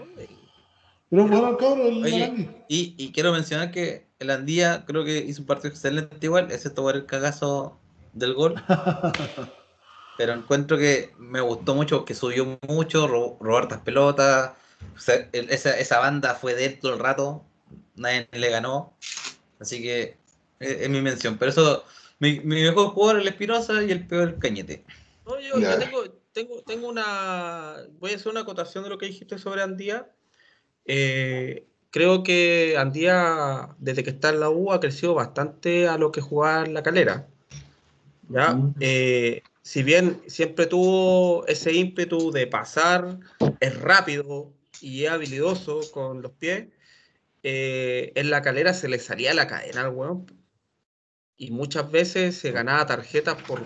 Pero 1.10 1.28
bueno, 1.28 1.58
cabrón, 1.58 1.88
el 1.88 2.04
Oye, 2.04 2.50
y, 2.68 2.96
y, 2.98 3.12
quiero 3.12 3.32
mencionar 3.32 3.72
que 3.72 4.08
el 4.26 4.32
Andía 4.32 4.84
creo 4.86 5.06
que 5.06 5.18
hizo 5.18 5.42
un 5.42 5.48
partido 5.48 5.70
excelente 5.70 6.18
igual, 6.26 6.52
excepto 6.52 6.84
por 6.84 6.96
el 6.96 7.06
cagazo 7.06 7.80
del 8.14 8.34
gol. 8.34 8.56
Pero 10.18 10.34
encuentro 10.34 10.78
que 10.78 11.14
me 11.18 11.42
gustó 11.42 11.76
mucho, 11.76 12.06
que 12.06 12.14
subió 12.14 12.58
mucho, 12.68 13.08
robó 13.08 13.58
hartas 13.58 13.82
pelotas 13.82 14.52
o 14.96 15.00
sea, 15.00 15.30
esa, 15.32 15.78
esa, 15.78 16.00
banda 16.00 16.36
fue 16.36 16.56
de 16.56 16.66
él 16.66 16.80
todo 16.80 16.94
el 16.94 17.00
rato, 17.00 17.46
nadie 17.96 18.28
le 18.32 18.50
ganó. 18.50 18.96
Así 19.60 19.82
que 19.82 20.18
es, 20.60 20.82
es 20.82 20.90
mi 20.90 21.02
mención. 21.02 21.38
Pero 21.38 21.52
eso, 21.52 21.86
mi, 22.20 22.40
mi, 22.42 22.62
mejor 22.64 22.90
jugador 22.90 23.18
es 23.18 23.22
el 23.24 23.28
Espinosa 23.30 23.84
y 23.84 23.92
el 23.92 24.08
peor 24.08 24.30
el 24.30 24.40
Cañete. 24.40 24.86
No, 25.26 25.40
yo, 25.40 25.60
yo 25.60 25.80
tengo, 25.80 26.04
tengo, 26.34 26.62
tengo, 26.64 26.88
una. 26.88 27.76
Voy 28.00 28.12
a 28.12 28.16
hacer 28.16 28.32
una 28.32 28.42
acotación 28.42 28.84
de 28.84 28.90
lo 28.90 28.98
que 28.98 29.08
dijiste 29.08 29.38
sobre 29.38 29.64
Andía. 29.64 30.10
Eh, 30.86 31.68
creo 31.96 32.24
que 32.24 32.76
Andía, 32.78 33.70
desde 33.78 34.04
que 34.04 34.10
está 34.10 34.28
en 34.28 34.42
la 34.42 34.50
U, 34.50 34.74
ha 34.74 34.82
crecido 34.82 35.14
bastante 35.14 35.88
a 35.88 35.98
lo 35.98 36.12
que 36.12 36.20
jugaba 36.20 36.66
en 36.66 36.74
la 36.74 36.84
calera. 36.84 37.26
¿ya? 38.28 38.60
Eh, 38.82 39.42
si 39.62 39.82
bien 39.82 40.22
siempre 40.28 40.66
tuvo 40.66 41.48
ese 41.48 41.72
ímpetu 41.72 42.32
de 42.34 42.48
pasar, 42.48 43.18
es 43.62 43.80
rápido, 43.80 44.52
y 44.82 45.06
es 45.06 45.12
habilidoso 45.12 45.90
con 45.94 46.22
los 46.22 46.34
pies, 46.34 46.68
eh, 47.44 48.12
en 48.16 48.30
la 48.30 48.42
calera 48.42 48.74
se 48.74 48.90
le 48.90 49.00
salía 49.00 49.34
la 49.34 49.48
cadena 49.48 49.84
al 49.84 49.92
weón. 49.92 50.26
Y 51.38 51.52
muchas 51.52 51.90
veces 51.90 52.38
se 52.38 52.52
ganaba 52.52 52.86
tarjetas 52.88 53.42
por, 53.44 53.64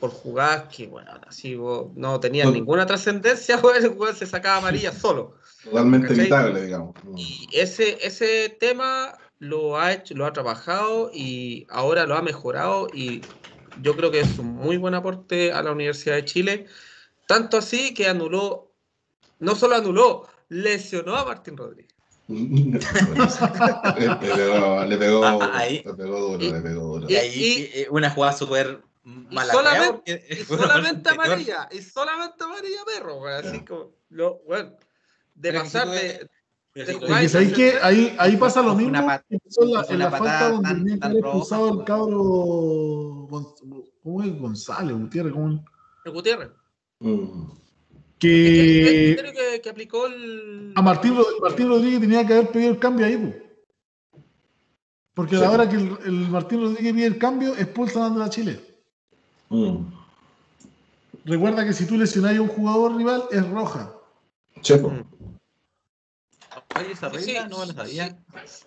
por 0.00 0.10
jugadas 0.10 0.74
que, 0.74 0.86
bueno, 0.86 1.10
así 1.26 1.56
no 1.94 2.20
tenían 2.20 2.52
ninguna 2.52 2.86
trascendencia, 2.86 3.60
el 3.76 3.88
weón 3.90 4.14
se 4.14 4.26
sacaba 4.26 4.58
amarilla 4.58 4.92
solo. 4.92 5.34
Totalmente 5.64 6.14
evitable, 6.14 6.64
digamos. 6.64 6.94
Y 7.16 7.48
ese, 7.52 7.98
ese 8.00 8.56
tema 8.60 9.18
lo 9.38 9.78
ha 9.78 9.92
hecho, 9.92 10.14
lo 10.14 10.26
ha 10.26 10.32
trabajado 10.32 11.10
y 11.12 11.66
ahora 11.70 12.06
lo 12.06 12.16
ha 12.16 12.22
mejorado 12.22 12.88
y 12.92 13.22
yo 13.82 13.96
creo 13.96 14.10
que 14.10 14.20
es 14.20 14.38
un 14.38 14.54
muy 14.54 14.76
buen 14.76 14.94
aporte 14.94 15.52
a 15.52 15.62
la 15.62 15.72
Universidad 15.72 16.16
de 16.16 16.24
Chile. 16.24 16.66
Tanto 17.26 17.56
así 17.58 17.94
que 17.94 18.08
anuló, 18.08 18.72
no 19.38 19.54
solo 19.54 19.76
anuló, 19.76 20.26
lesionó 20.48 21.16
a 21.16 21.24
Martín 21.24 21.56
Rodríguez. 21.56 21.94
le, 22.28 22.78
pegó, 24.20 24.84
le, 24.84 24.98
pegó, 24.98 25.24
ahí, 25.50 25.82
le 25.82 25.94
pegó 25.94 26.20
duro, 26.20 26.44
y, 26.44 26.52
le 26.52 26.60
pegó 26.60 26.98
duro. 26.98 27.06
Y 27.08 27.16
ahí 27.16 27.86
una 27.90 28.10
jugada 28.10 28.34
súper 28.34 28.82
mala. 29.30 29.52
Solamente, 29.52 30.26
y 30.30 30.44
solamente 30.44 31.10
amarilla, 31.10 31.68
y 31.70 31.82
solamente 31.82 32.44
amarilla 32.44 32.84
perro, 32.84 33.26
así 33.26 33.64
como, 33.64 33.92
lo, 34.10 34.40
bueno, 34.46 34.72
de 35.34 35.52
pasar 35.52 35.88
de... 35.88 36.28
ahí, 37.12 37.52
que 37.52 37.78
ahí, 37.82 38.14
ahí 38.18 38.36
pasa 38.36 38.62
lo 38.62 38.74
mismo 38.74 38.90
una, 38.90 39.02
la, 39.02 39.24
en 39.88 39.98
la 39.98 40.10
falta 40.10 40.50
donde 40.50 40.74
tenía 40.74 40.98
que 40.98 41.06
haber 41.06 41.18
expulsado 41.18 41.80
el 41.80 41.84
cabro 41.84 43.28
¿cómo 44.02 44.22
es? 44.22 44.38
González, 44.38 44.96
Gutiérrez, 44.96 45.32
¿cómo? 45.32 45.64
El 46.04 46.12
Gutiérrez. 46.12 46.50
Mm. 47.00 47.50
Que, 48.18 49.16
que, 49.16 49.60
que, 49.62 49.70
aplicó 49.70 50.06
el... 50.06 50.72
A 50.74 50.82
Martín, 50.82 51.16
Martín, 51.40 51.68
Rodríguez 51.68 52.00
tenía 52.00 52.26
que 52.26 52.34
haber 52.34 52.50
pedido 52.50 52.72
el 52.72 52.78
cambio 52.80 53.06
ahí, 53.06 53.16
pues. 53.16 53.48
Porque 55.14 55.36
a 55.36 55.40
la 55.40 55.50
hora 55.50 55.68
que 55.68 55.76
el, 55.76 55.98
el, 56.04 56.28
Martín 56.28 56.60
Rodríguez 56.60 56.94
pide 56.94 57.06
el 57.06 57.18
cambio, 57.18 57.56
expulsan 57.56 58.20
a 58.20 58.28
Chile. 58.28 58.67
Mm. 59.48 59.92
Recuerda 61.24 61.64
que 61.64 61.72
si 61.72 61.86
tú 61.86 61.96
lesionas 61.96 62.36
a 62.36 62.42
un 62.42 62.48
jugador 62.48 62.96
rival, 62.96 63.24
es 63.30 63.48
roja. 63.48 63.92
Chepo. 64.60 64.90
Mm. 64.90 65.04
Oye, 66.78 66.92
esa 66.92 67.08
regla 67.08 67.42
sí, 67.42 67.48
no 67.50 67.64
la 67.64 67.74
sabía. 67.74 68.18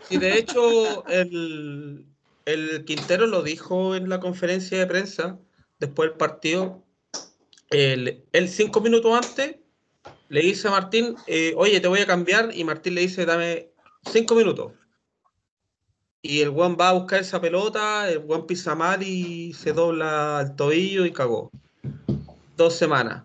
Sí, 0.08 0.18
de 0.18 0.38
hecho, 0.38 1.06
el, 1.08 2.06
el 2.46 2.86
Quintero 2.86 3.28
lo 3.28 3.42
dijo 3.44 3.96
en 3.96 4.10
la 4.10 4.20
conferencia 4.20 4.78
de 4.78 4.88
prensa 4.88 5.38
después 5.80 6.10
del 6.10 6.18
partido 6.18 6.84
él, 7.72 8.50
cinco 8.50 8.82
minutos 8.82 9.14
antes 9.16 9.56
le 10.30 10.42
dice 10.42 10.68
a 10.68 10.72
Martín, 10.72 11.16
eh, 11.28 11.54
oye, 11.58 11.80
te 11.80 11.88
voy 11.88 12.00
a 12.00 12.06
cambiar, 12.06 12.52
y 12.54 12.64
Martín 12.64 12.96
le 12.96 13.02
dice, 13.02 13.26
dame 13.26 13.70
cinco 14.12 14.36
minutos. 14.36 14.72
Y 16.22 16.42
el 16.42 16.50
Juan 16.50 16.78
va 16.80 16.90
a 16.90 16.94
buscar 16.94 17.22
esa 17.22 17.42
pelota, 17.42 18.10
el 18.10 18.20
Juan 18.20 18.46
pisa 18.46 18.76
mal 18.76 19.02
y 19.02 19.54
se 19.54 19.74
dobla 19.74 20.42
el 20.46 20.56
tobillo 20.56 21.06
y 21.06 21.12
cagó. 21.12 21.52
Dos 22.56 22.76
semanas. 22.76 23.24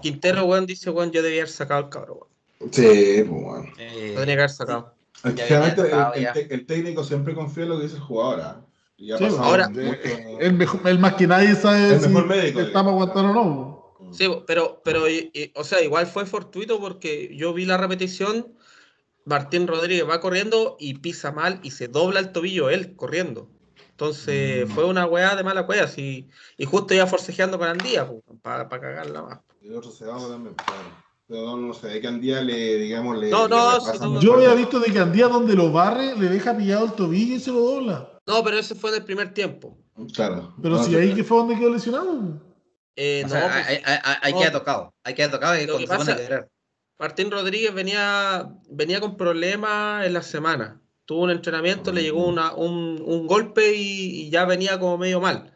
Quintero, 0.00 0.44
Juan 0.44 0.66
dice, 0.66 0.90
Juan, 0.90 1.10
yo 1.10 1.22
debía 1.22 1.42
haber 1.42 1.52
sacado 1.52 1.84
el 1.84 1.88
cabrón. 1.88 2.18
Sí, 2.70 3.24
pues 3.28 3.28
bueno. 3.28 3.64
Eh, 3.78 4.14
tenía 4.16 4.34
que 4.36 4.42
haber 4.42 4.50
sacado. 4.50 4.94
El, 5.24 5.38
el, 5.40 6.46
el, 6.50 6.66
técnico 6.66 7.02
siempre 7.02 7.34
confía 7.34 7.64
en 7.64 7.70
lo 7.70 7.78
que 7.78 7.84
dice 7.84 7.96
el 7.96 8.02
jugador. 8.02 8.40
¿ah? 8.40 8.60
Sí, 8.98 9.14
ahora, 9.38 9.70
el, 10.40 10.54
mejor, 10.54 10.80
el, 10.88 10.98
más 10.98 11.14
que 11.14 11.28
nadie 11.28 11.54
sabe 11.54 11.94
el 11.94 12.00
si 12.00 12.08
mejor 12.08 12.26
médico, 12.26 12.60
estamos 12.60 12.92
aguantando 12.92 13.30
o 13.30 13.34
no. 13.34 14.12
Sí, 14.12 14.28
pero, 14.44 14.80
pero 14.84 15.04
o 15.54 15.64
sea, 15.64 15.80
igual 15.82 16.08
fue 16.08 16.26
fortuito 16.26 16.80
porque 16.80 17.32
yo 17.36 17.52
vi 17.52 17.64
la 17.64 17.76
repetición, 17.76 18.48
Martín 19.28 19.66
Rodríguez 19.66 20.08
va 20.08 20.20
corriendo 20.20 20.76
y 20.80 20.94
pisa 20.94 21.32
mal 21.32 21.60
y 21.62 21.70
se 21.70 21.88
dobla 21.88 22.20
el 22.20 22.32
tobillo 22.32 22.70
él 22.70 22.96
corriendo. 22.96 23.50
Entonces 23.90 24.68
mm. 24.68 24.72
fue 24.72 24.84
una 24.84 25.06
weá 25.06 25.36
de 25.36 25.44
mala 25.44 25.62
weá, 25.62 25.88
y 25.96 26.64
justo 26.64 26.94
iba 26.94 27.06
forcejeando 27.06 27.58
con 27.58 27.68
Andía, 27.68 28.08
para 28.42 28.68
pa 28.68 28.80
cagarla 28.80 29.22
más. 29.22 29.40
Y 29.60 29.70
otro 29.70 29.90
se 29.90 30.06
va 30.06 30.18
también, 30.18 30.54
claro. 30.54 31.08
Pero 31.26 31.56
no, 31.58 31.74
sé, 31.74 31.88
de 31.88 32.00
que 32.00 32.06
Andía 32.06 32.40
le, 32.40 32.76
digamos, 32.78 33.18
le. 33.18 33.28
No, 33.28 33.48
no, 33.48 34.20
yo 34.20 34.34
había 34.34 34.54
visto 34.54 34.80
de 34.80 34.90
que 34.90 34.98
Andía 34.98 35.28
donde 35.28 35.54
lo 35.54 35.70
barre, 35.70 36.16
le 36.16 36.28
deja 36.28 36.56
pillado 36.56 36.86
el 36.86 36.92
tobillo 36.92 37.34
y 37.34 37.40
se 37.40 37.50
lo 37.50 37.60
dobla. 37.60 38.18
No, 38.26 38.42
pero 38.42 38.56
ese 38.56 38.74
fue 38.74 38.90
en 38.90 38.96
el 38.96 39.04
primer 39.04 39.34
tiempo. 39.34 39.76
Claro. 40.14 40.54
Pero 40.62 40.82
si 40.82 40.94
ahí 40.94 41.14
que 41.14 41.24
fue 41.24 41.38
donde 41.38 41.58
quedó 41.58 41.70
lesionado. 41.70 42.40
Eh, 42.96 43.22
no, 43.24 43.28
sea, 43.30 43.54
hay, 43.54 43.82
hay, 43.84 44.16
hay, 44.22 44.34
que 44.34 44.50
tocado. 44.50 44.94
Hay 45.04 45.14
que 45.14 45.28
tocado 45.28 45.60
y 45.60 45.66
Lo 45.66 45.76
que 45.76 45.86
pasa, 45.86 46.16
Martín 46.98 47.30
Rodríguez 47.30 47.72
venía, 47.72 48.48
venía 48.68 49.00
con 49.00 49.16
problemas 49.16 50.04
en 50.04 50.12
la 50.14 50.22
semana. 50.22 50.80
Tuvo 51.04 51.22
un 51.22 51.30
entrenamiento, 51.30 51.92
le 51.92 52.02
llegó 52.02 52.26
una, 52.26 52.54
un, 52.54 53.00
un 53.04 53.26
golpe 53.26 53.74
y, 53.74 54.26
y, 54.26 54.30
ya 54.30 54.44
venía 54.44 54.78
como 54.78 54.98
medio 54.98 55.20
mal. 55.20 55.54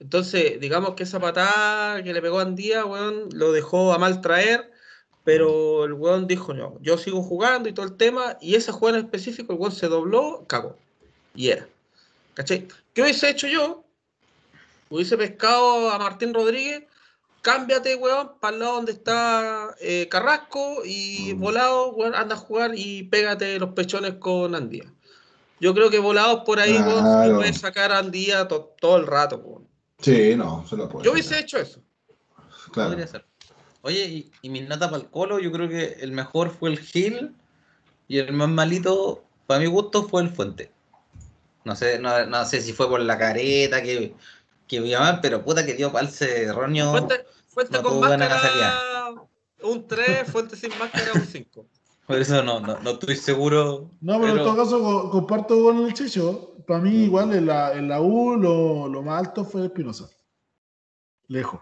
Entonces, 0.00 0.60
digamos 0.60 0.94
que 0.94 1.04
esa 1.04 1.20
patada 1.20 2.02
que 2.02 2.12
le 2.12 2.20
pegó 2.20 2.40
a 2.40 2.42
Andía, 2.42 2.84
weón, 2.84 3.28
lo 3.32 3.52
dejó 3.52 3.92
a 3.92 3.98
mal 3.98 4.20
traer, 4.20 4.72
pero 5.24 5.84
el 5.84 5.92
weón 5.92 6.26
dijo, 6.26 6.52
no, 6.52 6.78
yo 6.80 6.98
sigo 6.98 7.22
jugando 7.22 7.68
y 7.68 7.72
todo 7.72 7.86
el 7.86 7.96
tema, 7.96 8.36
y 8.40 8.56
ese 8.56 8.72
juego 8.72 8.96
en 8.96 9.04
específico, 9.04 9.52
el 9.52 9.60
weón 9.60 9.72
se 9.72 9.88
dobló, 9.88 10.44
cagó. 10.48 10.76
Y 11.34 11.48
era. 11.50 11.68
¿Cachai? 12.34 12.66
¿Qué 12.92 13.02
hubiese 13.02 13.30
hecho 13.30 13.46
yo? 13.46 13.84
Hubiese 14.90 15.16
pescado 15.16 15.90
a 15.90 15.98
Martín 15.98 16.34
Rodríguez, 16.34 16.84
cámbiate, 17.42 17.96
weón, 17.96 18.32
para 18.40 18.54
el 18.54 18.60
lado 18.60 18.74
donde 18.76 18.92
está 18.92 19.74
eh, 19.80 20.08
Carrasco 20.08 20.82
y 20.84 21.34
mm. 21.34 21.40
volado, 21.40 21.92
weón, 21.92 22.14
anda 22.14 22.36
a 22.36 22.38
jugar 22.38 22.72
y 22.74 23.02
pégate 23.04 23.58
los 23.58 23.70
pechones 23.70 24.14
con 24.14 24.54
Andía. 24.54 24.84
Yo 25.60 25.74
creo 25.74 25.90
que 25.90 25.98
volados 25.98 26.42
por 26.44 26.58
ahí, 26.58 26.76
weón, 26.76 27.24
se 27.24 27.34
puede 27.34 27.52
sacar 27.52 27.92
a 27.92 27.98
Andía 27.98 28.48
todo 28.48 28.96
el 28.96 29.06
rato, 29.06 29.36
weón. 29.36 29.68
Sí, 30.00 30.34
no, 30.36 30.66
se 30.66 30.76
lo 30.76 30.88
puede. 30.88 31.04
Yo 31.04 31.12
hubiese 31.12 31.38
hecho 31.38 31.58
eso. 31.58 31.80
Claro. 32.72 32.90
Podría 32.90 33.06
ser. 33.06 33.24
Oye, 33.82 34.04
y, 34.04 34.32
y 34.42 34.48
mi 34.48 34.60
nota 34.60 34.88
para 34.88 35.02
el 35.02 35.10
colo, 35.10 35.38
yo 35.38 35.52
creo 35.52 35.68
que 35.68 35.96
el 36.00 36.12
mejor 36.12 36.50
fue 36.50 36.70
el 36.70 36.78
Gil 36.78 37.34
y 38.08 38.18
el 38.18 38.32
más 38.32 38.48
malito, 38.48 39.24
para 39.46 39.60
mi 39.60 39.66
gusto, 39.66 40.08
fue 40.08 40.22
el 40.22 40.30
Fuente. 40.30 40.70
No 41.64 41.76
sé, 41.76 41.98
no, 41.98 42.26
no 42.26 42.44
sé 42.44 42.60
si 42.60 42.72
fue 42.72 42.88
por 42.88 43.00
la 43.00 43.18
careta 43.18 43.82
que, 43.82 44.14
que 44.80 44.88
llamar, 44.88 45.20
pero 45.20 45.44
puta 45.44 45.66
que 45.66 45.74
dio 45.74 45.92
palce 45.92 46.44
erróneo. 46.44 46.90
Fuente, 46.90 47.26
fuente 47.48 47.82
con 47.82 48.00
máscara, 48.00 49.14
un 49.62 49.86
3, 49.86 50.30
Fuente 50.30 50.56
sin 50.56 50.70
máscara, 50.78 51.12
un 51.14 51.26
5. 51.26 51.66
Por 52.06 52.18
eso 52.18 52.42
no, 52.42 52.60
no, 52.60 52.78
no, 52.80 52.90
estoy 52.90 53.16
seguro. 53.16 53.90
No, 54.00 54.20
pero, 54.20 54.32
en 54.32 54.38
todo 54.38 54.56
caso 54.56 55.10
comparto 55.10 55.62
con 55.62 55.84
el 55.84 55.94
Chicho. 55.94 56.56
Para 56.66 56.80
mí, 56.80 57.04
igual 57.04 57.32
en 57.32 57.46
la, 57.46 57.72
en 57.74 57.88
la 57.88 58.00
U 58.00 58.36
lo, 58.36 58.88
lo 58.88 59.02
más 59.02 59.26
alto 59.26 59.44
fue 59.44 59.66
Espinosa. 59.66 60.08
Lejos. 61.28 61.60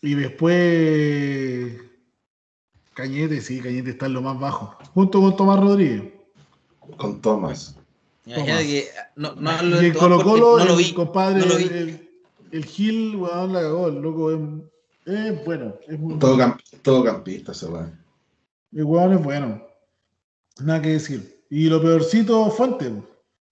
Y 0.00 0.14
después. 0.14 1.80
Cañete, 2.94 3.40
sí, 3.40 3.60
Cañete 3.60 3.90
está 3.90 4.06
en 4.06 4.14
lo 4.14 4.22
más 4.22 4.38
bajo. 4.38 4.76
Junto 4.92 5.20
con 5.20 5.36
Tomás 5.36 5.60
Rodríguez. 5.60 6.12
Con 6.96 7.20
Tomás. 7.20 7.76
Que, 8.24 8.88
no, 9.16 9.34
no, 9.34 9.82
y 9.82 9.86
el 9.86 9.96
Colo 9.96 10.22
Colo, 10.22 10.58
no 10.58 10.64
lo 10.64 10.76
vi, 10.76 10.84
el 10.84 10.94
compadre, 10.94 11.40
El, 11.40 12.08
el, 12.52 12.64
Gil, 12.64 13.16
weón, 13.16 13.52
la 13.52 13.62
cagó. 13.62 13.88
El 13.88 14.00
loco 14.00 14.30
es, 14.30 14.38
es 15.06 15.44
bueno. 15.44 15.74
Es 15.88 15.98
muy 15.98 16.18
todo, 16.18 16.36
bueno. 16.36 16.52
Camp, 16.52 16.82
todo 16.82 17.02
campista, 17.02 17.52
se 17.52 17.68
va. 17.68 17.90
El 18.72 18.84
weón 18.84 19.14
es 19.14 19.22
bueno. 19.22 19.62
Nada 20.60 20.80
que 20.80 20.90
decir. 20.90 21.44
Y 21.50 21.68
lo 21.68 21.82
peorcito, 21.82 22.48
Fuente. 22.50 22.92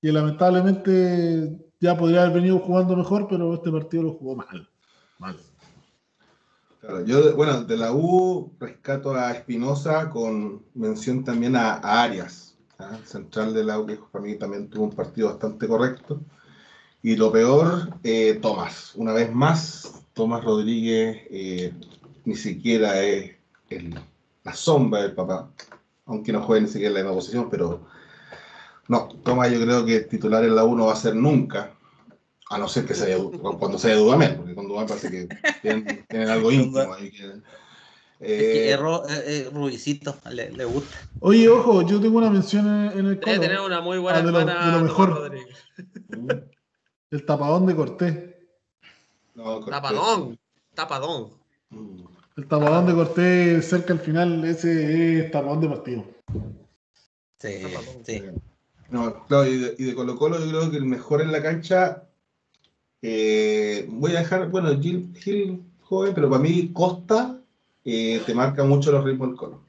Que 0.01 0.13
lamentablemente 0.13 1.59
ya 1.81 1.97
podría 1.97 2.23
haber 2.23 2.37
venido 2.37 2.59
jugando 2.61 2.97
mejor, 2.97 3.27
pero 3.29 3.53
este 3.55 3.73
partido 3.73 4.05
lo 4.05 4.13
jugó 4.13 4.37
mal. 4.37 4.69
Mal. 5.19 5.37
Claro, 6.81 7.05
yo, 7.05 7.37
bueno, 7.37 7.65
de 7.65 7.77
la 7.77 7.93
U 7.93 8.55
rescato 8.59 9.15
a 9.15 9.33
Espinosa 9.33 10.09
con 10.09 10.65
mención 10.75 11.25
también 11.25 11.57
a, 11.57 11.75
a 11.75 12.05
Arias, 12.05 12.50
¿ah? 12.81 12.99
central 13.05 13.55
de 13.55 13.65
la 13.65 13.85
que 13.87 13.99
para 14.11 14.25
mí 14.25 14.35
también 14.37 14.69
tuvo 14.69 14.85
un 14.85 14.95
partido 14.95 15.29
bastante 15.29 15.69
correcto. 15.69 16.21
Y 17.03 17.17
lo 17.17 17.33
peor, 17.33 17.95
eh, 18.03 18.39
Tomás. 18.43 18.93
Una 18.95 19.13
vez 19.13 19.33
más, 19.33 20.05
Tomás 20.13 20.45
Rodríguez 20.45 21.19
eh, 21.31 21.73
ni 22.25 22.35
siquiera 22.35 23.03
es 23.03 23.37
el, 23.71 23.99
la 24.45 24.55
sombra 24.55 25.03
del 25.03 25.13
papá, 25.13 25.51
aunque 26.07 26.33
no 26.33 26.43
juegue 26.43 26.63
ni 26.63 26.69
siquiera 26.69 26.89
en 26.89 26.95
la 26.95 27.01
misma 27.01 27.15
posición, 27.15 27.49
pero 27.51 27.87
no, 28.89 29.09
Tomás 29.23 29.51
yo 29.51 29.61
creo 29.61 29.85
que 29.85 30.01
titular 30.01 30.45
en 30.45 30.55
la 30.57 30.65
U 30.65 30.77
no 30.77 30.87
va 30.87 30.93
a 30.93 30.97
ser 30.97 31.15
nunca, 31.15 31.75
a 32.51 32.59
no 32.59 32.69
ser 32.69 32.85
que 32.85 32.95
sea 32.95 33.17
cuando 33.59 33.79
sea 33.79 33.97
Dudamel, 33.97 34.37
porque 34.37 34.55
con 34.55 34.67
Dudamel 34.67 34.89
parece 34.89 35.11
que 35.11 35.29
tienen, 35.63 36.29
algo 36.29 36.51
íntimo 36.51 36.93
ahí 36.93 37.11
que... 37.11 37.41
Eh, 38.23 38.71
es 38.71 39.53
Rubicito, 39.53 40.15
le, 40.31 40.51
le, 40.51 40.65
gusta. 40.67 40.99
Oye, 41.21 41.49
ojo, 41.49 41.81
yo 41.83 41.99
tengo 42.01 42.19
una 42.19 42.29
mención 42.29 42.67
en, 42.67 43.07
el 43.07 43.21
Debe 43.21 43.39
tener 43.39 43.61
una 43.61 43.81
muy 43.81 43.97
buena 43.97 44.19
ah, 44.19 44.23
de, 44.23 44.31
lo, 44.31 44.39
de 44.41 44.73
lo 44.73 44.81
mejor. 44.81 45.33
el 47.11 47.25
tapadón 47.25 47.65
de 47.65 47.75
Cortés. 47.75 48.35
No, 49.35 49.61
Cortés. 49.61 49.71
Tapadón, 49.71 50.39
tapadón. 50.75 51.31
El 52.37 52.47
tapadón 52.47 52.87
de 52.87 52.95
Cortés 52.95 53.67
cerca 53.67 53.95
al 53.95 54.01
final, 54.01 54.45
ese 54.45 55.21
es 55.21 55.31
tapadón 55.31 55.63
de 55.63 55.69
partido. 55.69 56.05
Sí, 57.39 57.63
sí. 58.05 58.23
No, 58.91 59.27
claro, 59.27 59.47
y 59.47 59.57
de, 59.57 59.75
y 59.79 59.85
de 59.85 59.95
Colo 59.95 60.17
Colo 60.17 60.39
yo 60.41 60.49
creo 60.51 60.71
que 60.71 60.77
el 60.77 60.85
mejor 60.85 61.23
en 61.23 61.33
la 61.33 61.43
cancha 61.43 62.07
eh, 63.01 63.87
voy 63.89 64.15
a 64.15 64.21
dejar, 64.21 64.51
bueno, 64.51 64.79
Gil, 64.79 65.15
Gil, 65.17 65.65
joven, 65.81 66.13
pero 66.15 66.29
para 66.29 66.43
mí 66.43 66.71
Costa 66.75 67.40
eh, 67.85 68.23
te 68.25 68.35
marca 68.35 68.65
mucho 68.65 68.93
los 68.93 69.05
ritmos 69.05 69.29
del 69.29 69.37
Colo. 69.37 69.63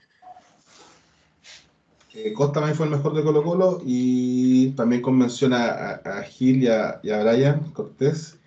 Eh, 2.13 2.33
Costa 2.33 2.55
también 2.55 2.75
fue 2.75 2.87
el 2.87 2.91
mejor 2.91 3.13
de 3.13 3.23
Colo 3.23 3.41
Colo 3.41 3.81
y 3.85 4.71
también 4.71 5.01
convenciona 5.01 5.67
a, 5.67 5.91
a, 6.19 6.23
Gil 6.23 6.63
y 6.63 6.67
a, 6.67 6.99
y 7.03 7.09
a, 7.09 7.23
Brian 7.23 7.71
Cortés. 7.71 8.37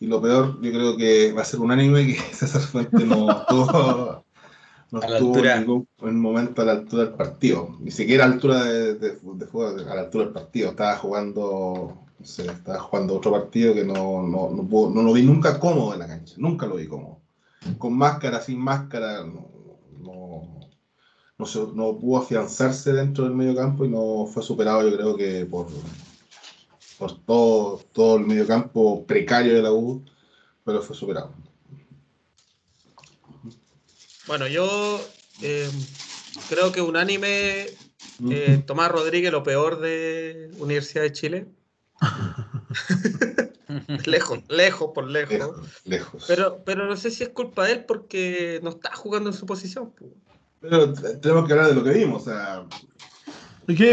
Y 0.00 0.06
lo 0.06 0.22
peor, 0.22 0.60
yo 0.62 0.70
creo 0.70 0.96
que 0.96 1.32
va 1.32 1.42
a 1.42 1.44
ser 1.44 1.60
unánime 1.60 2.06
que 2.06 2.14
César 2.32 2.62
Fuente 2.62 3.04
no 3.04 3.30
estuvo, 3.30 4.24
no 4.92 5.02
estuvo 5.02 5.38
en 5.44 5.60
ningún 5.60 5.88
en 6.02 6.20
momento 6.20 6.62
a 6.62 6.66
la 6.66 6.72
altura 6.72 7.04
del 7.06 7.14
partido. 7.14 7.76
Ni 7.80 7.90
siquiera 7.90 8.24
a 8.24 8.28
la 8.28 8.34
altura 8.34 8.64
de, 8.64 8.94
de, 8.94 9.18
de, 9.20 9.90
a 9.90 9.94
la 9.94 10.00
altura 10.02 10.24
del 10.24 10.32
partido. 10.32 10.70
Estaba 10.70 10.96
jugando 10.96 12.04
no 12.18 12.26
sé, 12.26 12.46
estaba 12.46 12.80
jugando 12.80 13.16
otro 13.16 13.30
partido 13.32 13.74
que 13.74 13.84
no, 13.84 14.22
no, 14.22 14.50
no, 14.50 14.62
puedo, 14.68 14.90
no, 14.90 15.02
lo 15.02 15.12
vi 15.12 15.22
nunca 15.22 15.58
cómodo 15.60 15.92
en 15.92 16.00
la 16.00 16.08
cancha, 16.08 16.34
nunca 16.38 16.66
lo 16.66 16.76
vi 16.76 16.86
cómodo. 16.86 17.20
Con 17.78 17.96
máscara, 17.96 18.40
sin 18.40 18.58
máscara, 18.58 19.24
no, 19.24 19.50
no, 19.98 20.70
no, 21.36 21.46
se, 21.46 21.58
no 21.74 21.98
pudo 21.98 22.18
afianzarse 22.18 22.92
dentro 22.92 23.24
del 23.24 23.34
medio 23.34 23.54
campo 23.54 23.84
y 23.84 23.88
no 23.88 24.26
fue 24.26 24.42
superado, 24.42 24.88
yo 24.88 24.96
creo 24.96 25.16
que 25.16 25.46
por, 25.46 25.66
por 26.98 27.18
todo, 27.24 27.80
todo 27.92 28.16
el 28.16 28.26
medio 28.26 28.46
campo 28.46 29.04
precario 29.06 29.54
de 29.54 29.62
la 29.62 29.72
U, 29.72 30.04
pero 30.64 30.82
fue 30.82 30.96
superado. 30.96 31.32
Bueno, 34.26 34.46
yo 34.46 35.00
eh, 35.40 35.70
creo 36.48 36.70
que 36.70 36.82
unánime 36.82 37.66
eh, 38.30 38.62
Tomás 38.66 38.90
Rodríguez, 38.90 39.32
lo 39.32 39.42
peor 39.42 39.80
de 39.80 40.50
Universidad 40.58 41.02
de 41.02 41.12
Chile. 41.12 41.46
lejos, 44.06 44.40
lejos, 44.48 44.90
por 44.94 45.08
lejos. 45.08 45.82
lejos. 45.84 46.24
Pero, 46.26 46.62
pero 46.64 46.86
no 46.86 46.96
sé 46.96 47.10
si 47.10 47.24
es 47.24 47.30
culpa 47.30 47.66
de 47.66 47.72
él 47.72 47.84
porque 47.86 48.60
no 48.62 48.70
está 48.70 48.94
jugando 48.94 49.30
en 49.30 49.36
su 49.36 49.46
posición. 49.46 49.92
Pero 50.60 50.92
tenemos 50.92 51.46
que 51.46 51.52
hablar 51.52 51.68
de 51.68 51.74
lo 51.74 51.84
que 51.84 51.90
vimos. 51.90 52.22
O 52.22 52.24
sea, 52.24 52.66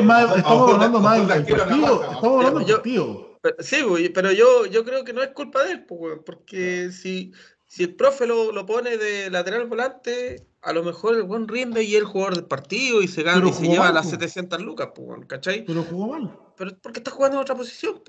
más, 0.03 0.37
estamos 0.37 0.73
hablando 0.73 0.99
más 0.99 1.17
del 1.17 1.27
partido. 1.45 2.03
Estamos 2.03 2.45
hablando 2.45 2.59
del 2.59 2.75
partido. 2.75 3.39
Sí, 3.59 4.11
pero 4.13 4.31
yo, 4.31 4.65
yo 4.65 4.83
creo 4.83 5.03
que 5.03 5.13
no 5.13 5.21
es 5.21 5.29
culpa 5.29 5.63
de 5.63 5.73
él, 5.73 5.85
porque 6.25 6.91
si, 6.91 7.31
si 7.67 7.83
el 7.83 7.95
profe 7.95 8.25
lo, 8.25 8.51
lo, 8.51 8.65
pone 8.65 8.97
de 8.97 9.29
lateral 9.29 9.67
volante, 9.67 10.47
a 10.63 10.73
lo 10.73 10.83
mejor 10.83 11.15
el 11.15 11.23
buen 11.23 11.47
rinde 11.47 11.83
y 11.83 11.95
el 11.95 12.05
jugador 12.05 12.35
del 12.35 12.45
partido 12.45 13.03
y 13.03 13.07
se 13.07 13.21
gana 13.21 13.47
y 13.47 13.53
se 13.53 13.67
lleva 13.67 13.91
las 13.91 14.09
700 14.09 14.61
lucas, 14.61 14.89
¿cachai? 15.27 15.63
Pero 15.63 15.83
jugó 15.83 16.07
mal. 16.07 16.39
Pero 16.57 16.71
porque 16.81 16.99
está 16.99 17.11
jugando 17.11 17.37
en 17.37 17.43
otra 17.43 17.55
posición, 17.55 18.01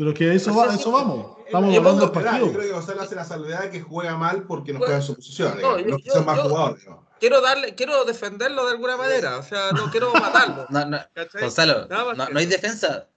Pero 0.00 0.14
que 0.14 0.34
eso, 0.34 0.56
va, 0.56 0.74
eso 0.74 0.90
vamos. 0.90 1.36
Estamos 1.44 1.76
hablando 1.76 2.00
del 2.00 2.10
partido. 2.10 2.46
Yo 2.46 2.52
creo 2.54 2.64
que 2.64 2.72
Gonzalo 2.72 3.02
hace 3.02 3.14
la 3.14 3.24
salvedad 3.26 3.64
de 3.64 3.70
que 3.70 3.82
juega 3.82 4.16
mal 4.16 4.44
porque 4.44 4.72
no 4.72 4.78
juega 4.78 4.96
en 4.96 5.02
su 5.02 5.14
posición. 5.14 5.60
No, 5.60 5.78
yo, 5.78 5.98
yo, 5.98 6.24
más 6.24 6.40
jugador, 6.40 6.78
Quiero 7.20 7.42
darle, 7.42 7.74
quiero 7.74 8.02
defenderlo 8.06 8.64
de 8.64 8.72
alguna 8.72 8.96
manera, 8.96 9.36
o 9.36 9.42
sea, 9.42 9.72
no 9.72 9.90
quiero 9.90 10.10
matarlo. 10.14 10.64
no, 10.70 10.86
no, 10.86 10.98
Gonzalo, 11.38 11.86
no, 11.86 12.14
no, 12.14 12.38
hay 12.38 12.46
defensa. 12.46 13.08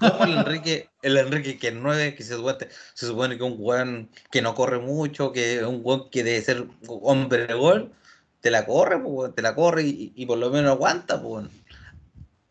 ¿Cómo 0.00 0.24
el 0.24 0.38
Enrique, 0.38 0.90
el 1.02 1.16
Enrique 1.18 1.56
que 1.56 1.68
es 1.68 1.74
9, 1.74 2.16
que 2.16 2.24
se 2.24 2.34
supone, 2.34 2.66
se 2.94 3.06
supone 3.06 3.38
que 3.38 3.46
es 3.46 3.52
un 3.52 3.56
weón 3.56 4.10
que 4.32 4.42
no 4.42 4.56
corre 4.56 4.80
mucho, 4.80 5.30
que 5.30 5.58
es 5.58 5.62
un 5.62 5.82
weón 5.84 6.10
que 6.10 6.24
debe 6.24 6.42
ser 6.42 6.66
hombre 6.88 7.46
de 7.46 7.54
gol, 7.54 7.92
te 8.40 8.50
la 8.50 8.66
corre, 8.66 8.98
pues, 8.98 9.32
te 9.36 9.40
la 9.40 9.54
corre 9.54 9.84
y, 9.84 10.12
y, 10.16 10.26
por 10.26 10.38
lo 10.38 10.50
menos 10.50 10.72
aguanta, 10.72 11.22
pues. 11.22 11.46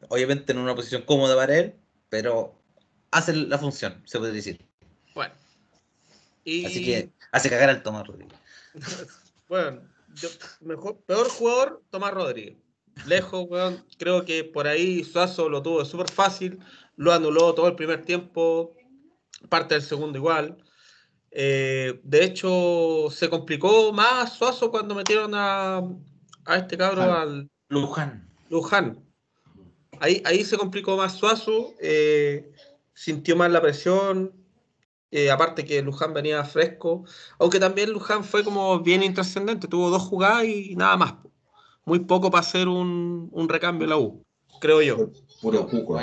Obviamente 0.08 0.54
en 0.54 0.60
una 0.60 0.74
posición 0.74 1.02
cómoda 1.02 1.36
para 1.36 1.58
él, 1.58 1.76
pero 2.08 2.63
hace 3.14 3.34
la 3.34 3.58
función, 3.58 4.02
se 4.06 4.20
puede 4.20 4.34
decir. 4.34 4.66
Bueno. 5.16 5.34
Y... 6.44 6.66
Así 6.66 6.84
que 6.84 7.10
hace 7.32 7.50
cagar 7.50 7.70
al 7.70 7.84
Tomás 7.84 8.08
Rodríguez. 8.08 8.38
bueno, 9.48 9.82
yo, 10.16 10.30
mejor, 10.62 10.98
peor 11.06 11.30
jugador, 11.30 11.84
Tomás 11.90 12.14
Rodríguez. 12.14 12.58
Lejos, 13.08 13.46
weón. 13.50 13.84
Creo 13.98 14.24
que 14.24 14.44
por 14.44 14.68
ahí 14.68 15.04
Suazo 15.04 15.50
lo 15.50 15.64
tuvo 15.64 15.84
súper 15.84 16.12
fácil 16.12 16.60
lo 16.96 17.12
anuló 17.12 17.54
todo 17.54 17.68
el 17.68 17.76
primer 17.76 18.04
tiempo, 18.04 18.76
parte 19.50 19.76
del 19.76 19.84
segundo 19.84 20.18
igual. 20.18 20.58
Eh, 21.32 22.00
de 22.04 22.24
hecho, 22.24 23.08
se 23.10 23.30
complicó 23.30 23.92
más 23.92 24.34
Suazo 24.34 24.70
cuando 24.70 24.94
metieron 24.94 25.34
a, 25.34 25.78
a 26.46 26.56
este 26.58 26.78
cabro 26.78 27.02
al 27.02 27.50
Luján. 27.70 28.30
Luján. 28.50 29.04
Ahí, 30.00 30.22
ahí 30.26 30.44
se 30.44 30.58
complicó 30.58 30.98
más 30.98 31.14
Suazo, 31.14 31.74
eh, 31.80 32.52
sintió 32.94 33.36
más 33.36 33.52
la 33.52 33.62
presión 33.62 34.34
Eh, 35.16 35.30
aparte 35.30 35.64
que 35.64 35.84
Luján 35.84 36.12
venía 36.12 36.44
fresco, 36.44 37.06
aunque 37.38 37.60
también 37.60 37.92
Luján 37.92 38.24
fue 38.24 38.44
como 38.44 38.80
bien 38.80 39.04
intrascendente, 39.04 39.68
tuvo 39.68 39.92
dos 39.92 40.02
jugadas 40.02 40.46
y 40.46 40.76
nada 40.76 40.98
más. 40.98 41.14
Muy 41.86 42.00
poco 42.00 42.32
para 42.32 42.42
hacer 42.42 42.68
un, 42.68 43.30
recambio 43.48 43.84
en 43.84 43.90
la 43.92 43.98
U, 43.98 44.26
creo 44.60 44.82
yo. 44.82 45.12
Puro 45.40 45.68
cuco, 45.68 46.02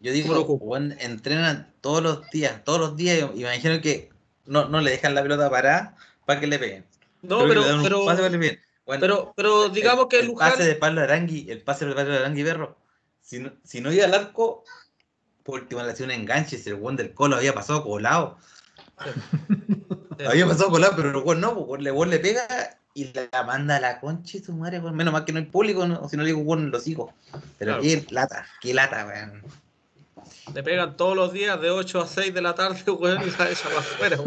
Yo 0.00 0.10
digo, 0.10 0.76
entrenan 1.00 1.74
todos 1.82 2.02
los 2.02 2.30
días, 2.30 2.64
todos 2.64 2.80
los 2.80 2.96
días, 2.96 3.28
y 3.34 3.40
imagino 3.42 3.78
que 3.82 4.08
no, 4.46 4.70
no 4.70 4.80
le 4.80 4.92
dejan 4.92 5.14
la 5.14 5.22
pelota 5.22 5.50
parada 5.50 5.94
para 6.24 6.40
que 6.40 6.46
le 6.46 6.58
peguen. 6.58 6.86
No, 7.20 7.40
pero, 7.46 7.62
pero, 8.86 9.34
pero, 9.36 9.68
digamos 9.68 10.06
que 10.06 10.20
el, 10.20 10.32
pase 10.32 10.64
de 10.64 10.76
Pablo 10.76 11.02
Arangui, 11.02 11.50
el 11.50 11.60
pase 11.60 11.84
de 11.84 11.94
Pablo 11.94 12.14
Arangui 12.14 12.42
Berro, 12.42 12.78
si 13.20 13.40
no, 13.40 13.52
si 13.64 13.82
no 13.82 13.92
iba 13.92 14.06
al 14.06 14.14
arco, 14.14 14.64
por 15.46 15.60
último 15.60 15.82
le 15.82 15.92
hacía 15.92 16.04
un 16.04 16.12
enganche, 16.12 16.58
si 16.58 16.68
el 16.68 16.74
buen 16.74 16.96
del 16.96 17.14
colo 17.14 17.36
había 17.36 17.54
pasado 17.54 17.84
colado. 17.84 18.36
había 20.28 20.46
pasado 20.46 20.70
colado, 20.70 20.94
pero 20.96 21.10
el 21.10 21.24
buen 21.24 21.40
no, 21.40 21.66
pues, 21.66 21.84
el 21.84 21.92
buen 21.92 22.10
le 22.10 22.18
pega 22.18 22.78
y 22.94 23.12
la 23.12 23.44
manda 23.44 23.76
a 23.76 23.80
la 23.80 24.00
concha 24.00 24.38
y 24.38 24.40
su 24.40 24.52
madre, 24.52 24.80
menos 24.80 25.12
mal 25.12 25.24
que 25.24 25.32
no 25.32 25.38
hay 25.38 25.44
público, 25.44 25.82
o 25.82 26.08
si 26.08 26.16
no 26.16 26.22
le 26.24 26.30
digo 26.30 26.42
buen 26.42 26.70
los 26.70 26.86
hijos. 26.88 27.12
Pero 27.58 27.80
qué 27.80 28.04
lata, 28.10 28.46
qué 28.60 28.74
lata, 28.74 29.06
weón. 29.06 29.42
Le 30.54 30.62
pegan 30.62 30.96
todos 30.96 31.14
los 31.14 31.32
días 31.32 31.60
de 31.60 31.70
8 31.70 32.00
a 32.00 32.06
6 32.06 32.34
de 32.34 32.42
la 32.42 32.54
tarde, 32.54 32.90
weón, 32.90 33.26
y 33.26 33.30
sale 33.30 33.52
esa 33.52 33.68
afuera, 33.68 34.18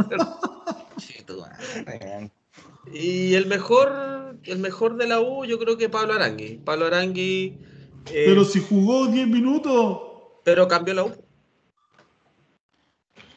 Y 2.93 3.33
el 3.33 3.47
mejor, 3.47 4.37
el 4.43 4.59
mejor 4.59 4.95
de 4.97 5.07
la 5.07 5.19
U, 5.19 5.45
yo 5.45 5.59
creo 5.59 5.77
que 5.77 5.89
Pablo 5.89 6.13
Arangui. 6.13 6.61
Pablo 6.63 6.85
Arangui. 6.85 7.57
Eh, 8.05 8.23
pero 8.27 8.45
si 8.45 8.61
jugó 8.61 9.07
10 9.07 9.27
minutos. 9.27 10.08
Pero 10.49 10.67
cambió 10.67 10.93
la 10.93 11.03
U. 11.03 11.15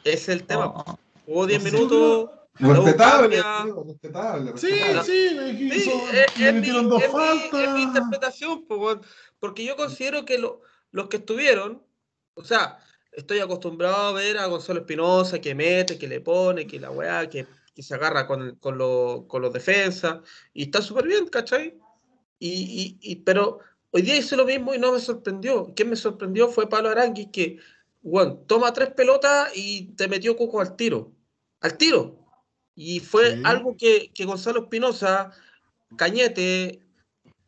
Es 0.05 0.29
el 0.29 0.45
tema. 0.45 0.73
Jugó 1.27 1.47
10 1.47 1.63
minutos. 1.63 2.31
Respetable, 2.55 3.43
respetable, 3.87 4.53
Sí, 4.57 4.69
sí, 5.05 5.39
es, 6.39 6.55
mi, 6.55 6.69
dos 6.69 7.03
faltas. 7.05 7.75
mi, 7.75 7.83
interpretación, 7.83 8.67
porque 9.41 9.65
yo 9.65 9.75
considero 9.75 10.25
que 10.27 10.39
los 10.39 11.09
que 11.09 11.17
estuvieron, 11.17 11.83
o 12.35 12.45
sea, 12.45 12.79
estoy 13.11 13.39
acostumbrado 13.39 14.09
a 14.09 14.13
ver 14.13 14.37
a 14.37 14.47
Gonzalo 14.47 14.81
Espinosa 14.81 15.41
que 15.41 15.55
mete, 15.55 15.99
que 15.99 16.07
le 16.07 16.21
pone, 16.21 16.67
que 16.67 16.79
la 16.79 16.91
weá, 16.91 17.29
que 17.29 17.47
que 17.75 17.83
se 17.83 17.95
agarra 17.95 18.27
con, 18.27 18.57
con, 18.57 19.27
con 19.27 19.43
los 19.43 19.53
defensas 19.53 20.21
y 20.53 20.65
está 20.65 20.83
súper 20.83 21.07
bien, 21.07 21.29
¿cachai? 21.29 21.79
Y, 22.39 22.99
y, 23.01 23.17
pero 23.17 23.61
hoy 23.93 24.03
día 24.03 24.17
hice 24.17 24.37
lo 24.37 24.45
mismo 24.45 24.75
y 24.75 24.79
no 24.79 24.93
me 24.93 24.99
sorprendió. 24.99 25.73
¿Quién 25.75 25.91
me 25.91 25.97
sorprendió 25.97 26.49
fue 26.49 26.69
Pablo 26.69 26.91
Arangui, 26.91 27.31
que, 27.31 27.59
bueno, 28.03 28.37
toma 28.47 28.73
tres 28.73 28.91
pelotas 28.91 29.51
y 29.55 29.93
te 29.95 30.09
metió 30.09 30.37
Coco 30.37 30.61
al 30.61 30.75
tiro. 30.77 31.13
Al 31.61 31.77
tiro. 31.77 32.19
Y 32.75 33.01
fue 33.01 33.41
algo 33.45 33.77
que, 33.77 34.11
que, 34.15 34.25
Gonzalo 34.25 34.63
Espinosa, 34.63 35.31
Cañete, 35.97 36.81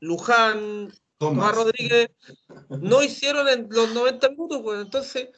Luján, 0.01 0.93
Tomás 1.19 1.55
Rodríguez 1.55 2.11
no 2.69 3.03
hicieron 3.03 3.49
en 3.49 3.69
los 3.71 3.93
90 3.93 4.31
minutos. 4.31 4.61
Pues. 4.63 4.81
Entonces, 4.83 5.29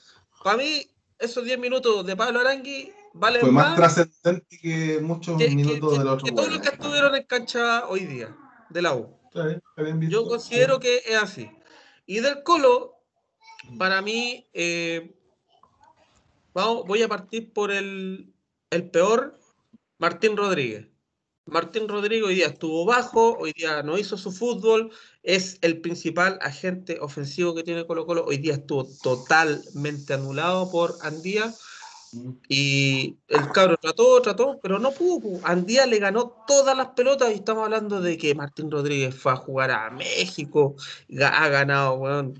para 0.42 0.56
mí, 0.58 0.86
esos 1.18 1.44
10 1.44 1.58
minutos 1.58 2.04
de 2.04 2.16
Pablo 2.16 2.40
Arangui 2.40 2.92
fue 3.40 3.50
más, 3.50 3.76
trascendente 3.76 4.58
que 4.60 5.00
muchos 5.00 5.36
minutos 5.38 5.98
de 5.98 6.04
los 6.04 6.22
Que 6.22 6.32
todos 6.32 6.50
los 6.50 6.60
que 6.60 6.68
estuvieron 6.68 7.14
en 7.14 7.22
cancha 7.22 7.86
hoy 7.88 8.04
día, 8.04 8.36
de 8.68 8.82
la 8.82 8.94
U. 8.94 9.08
Yo 10.08 10.26
considero 10.26 10.80
que 10.80 11.02
es 11.06 11.16
así. 11.16 11.50
Y 12.06 12.20
del 12.20 12.42
Colo, 12.42 12.94
para 13.78 14.00
mí, 14.02 14.48
eh, 14.52 15.16
vamos, 16.54 16.84
voy 16.86 17.02
a 17.02 17.08
partir 17.08 17.52
por 17.52 17.70
el, 17.70 18.32
el 18.70 18.90
peor, 18.90 19.38
Martín 19.98 20.36
Rodríguez. 20.36 20.88
Martín 21.46 21.86
Rodríguez 21.88 22.26
hoy 22.26 22.34
día 22.34 22.48
estuvo 22.48 22.84
bajo, 22.84 23.36
hoy 23.38 23.52
día 23.52 23.82
no 23.84 23.96
hizo 23.96 24.16
su 24.16 24.32
fútbol, 24.32 24.90
es 25.22 25.58
el 25.62 25.80
principal 25.80 26.38
agente 26.42 26.98
ofensivo 27.00 27.54
que 27.54 27.62
tiene 27.62 27.86
Colo 27.86 28.04
Colo, 28.04 28.24
hoy 28.24 28.38
día 28.38 28.54
estuvo 28.54 28.84
totalmente 29.00 30.14
anulado 30.14 30.70
por 30.72 30.96
Andía 31.02 31.54
y 32.48 33.16
el 33.28 33.50
cabro 33.52 33.76
trató, 33.76 34.20
trató, 34.22 34.58
pero 34.62 34.78
no 34.78 34.92
pudo. 34.92 35.40
Andía 35.44 35.86
le 35.86 35.98
ganó 35.98 36.44
todas 36.46 36.76
las 36.76 36.88
pelotas 36.88 37.30
y 37.30 37.34
estamos 37.34 37.64
hablando 37.64 38.00
de 38.00 38.16
que 38.16 38.34
Martín 38.34 38.70
Rodríguez 38.70 39.14
fue 39.14 39.32
a 39.32 39.36
jugar 39.36 39.70
a 39.70 39.90
México, 39.90 40.76
ha 41.20 41.48
ganado 41.48 41.94
un 41.94 42.34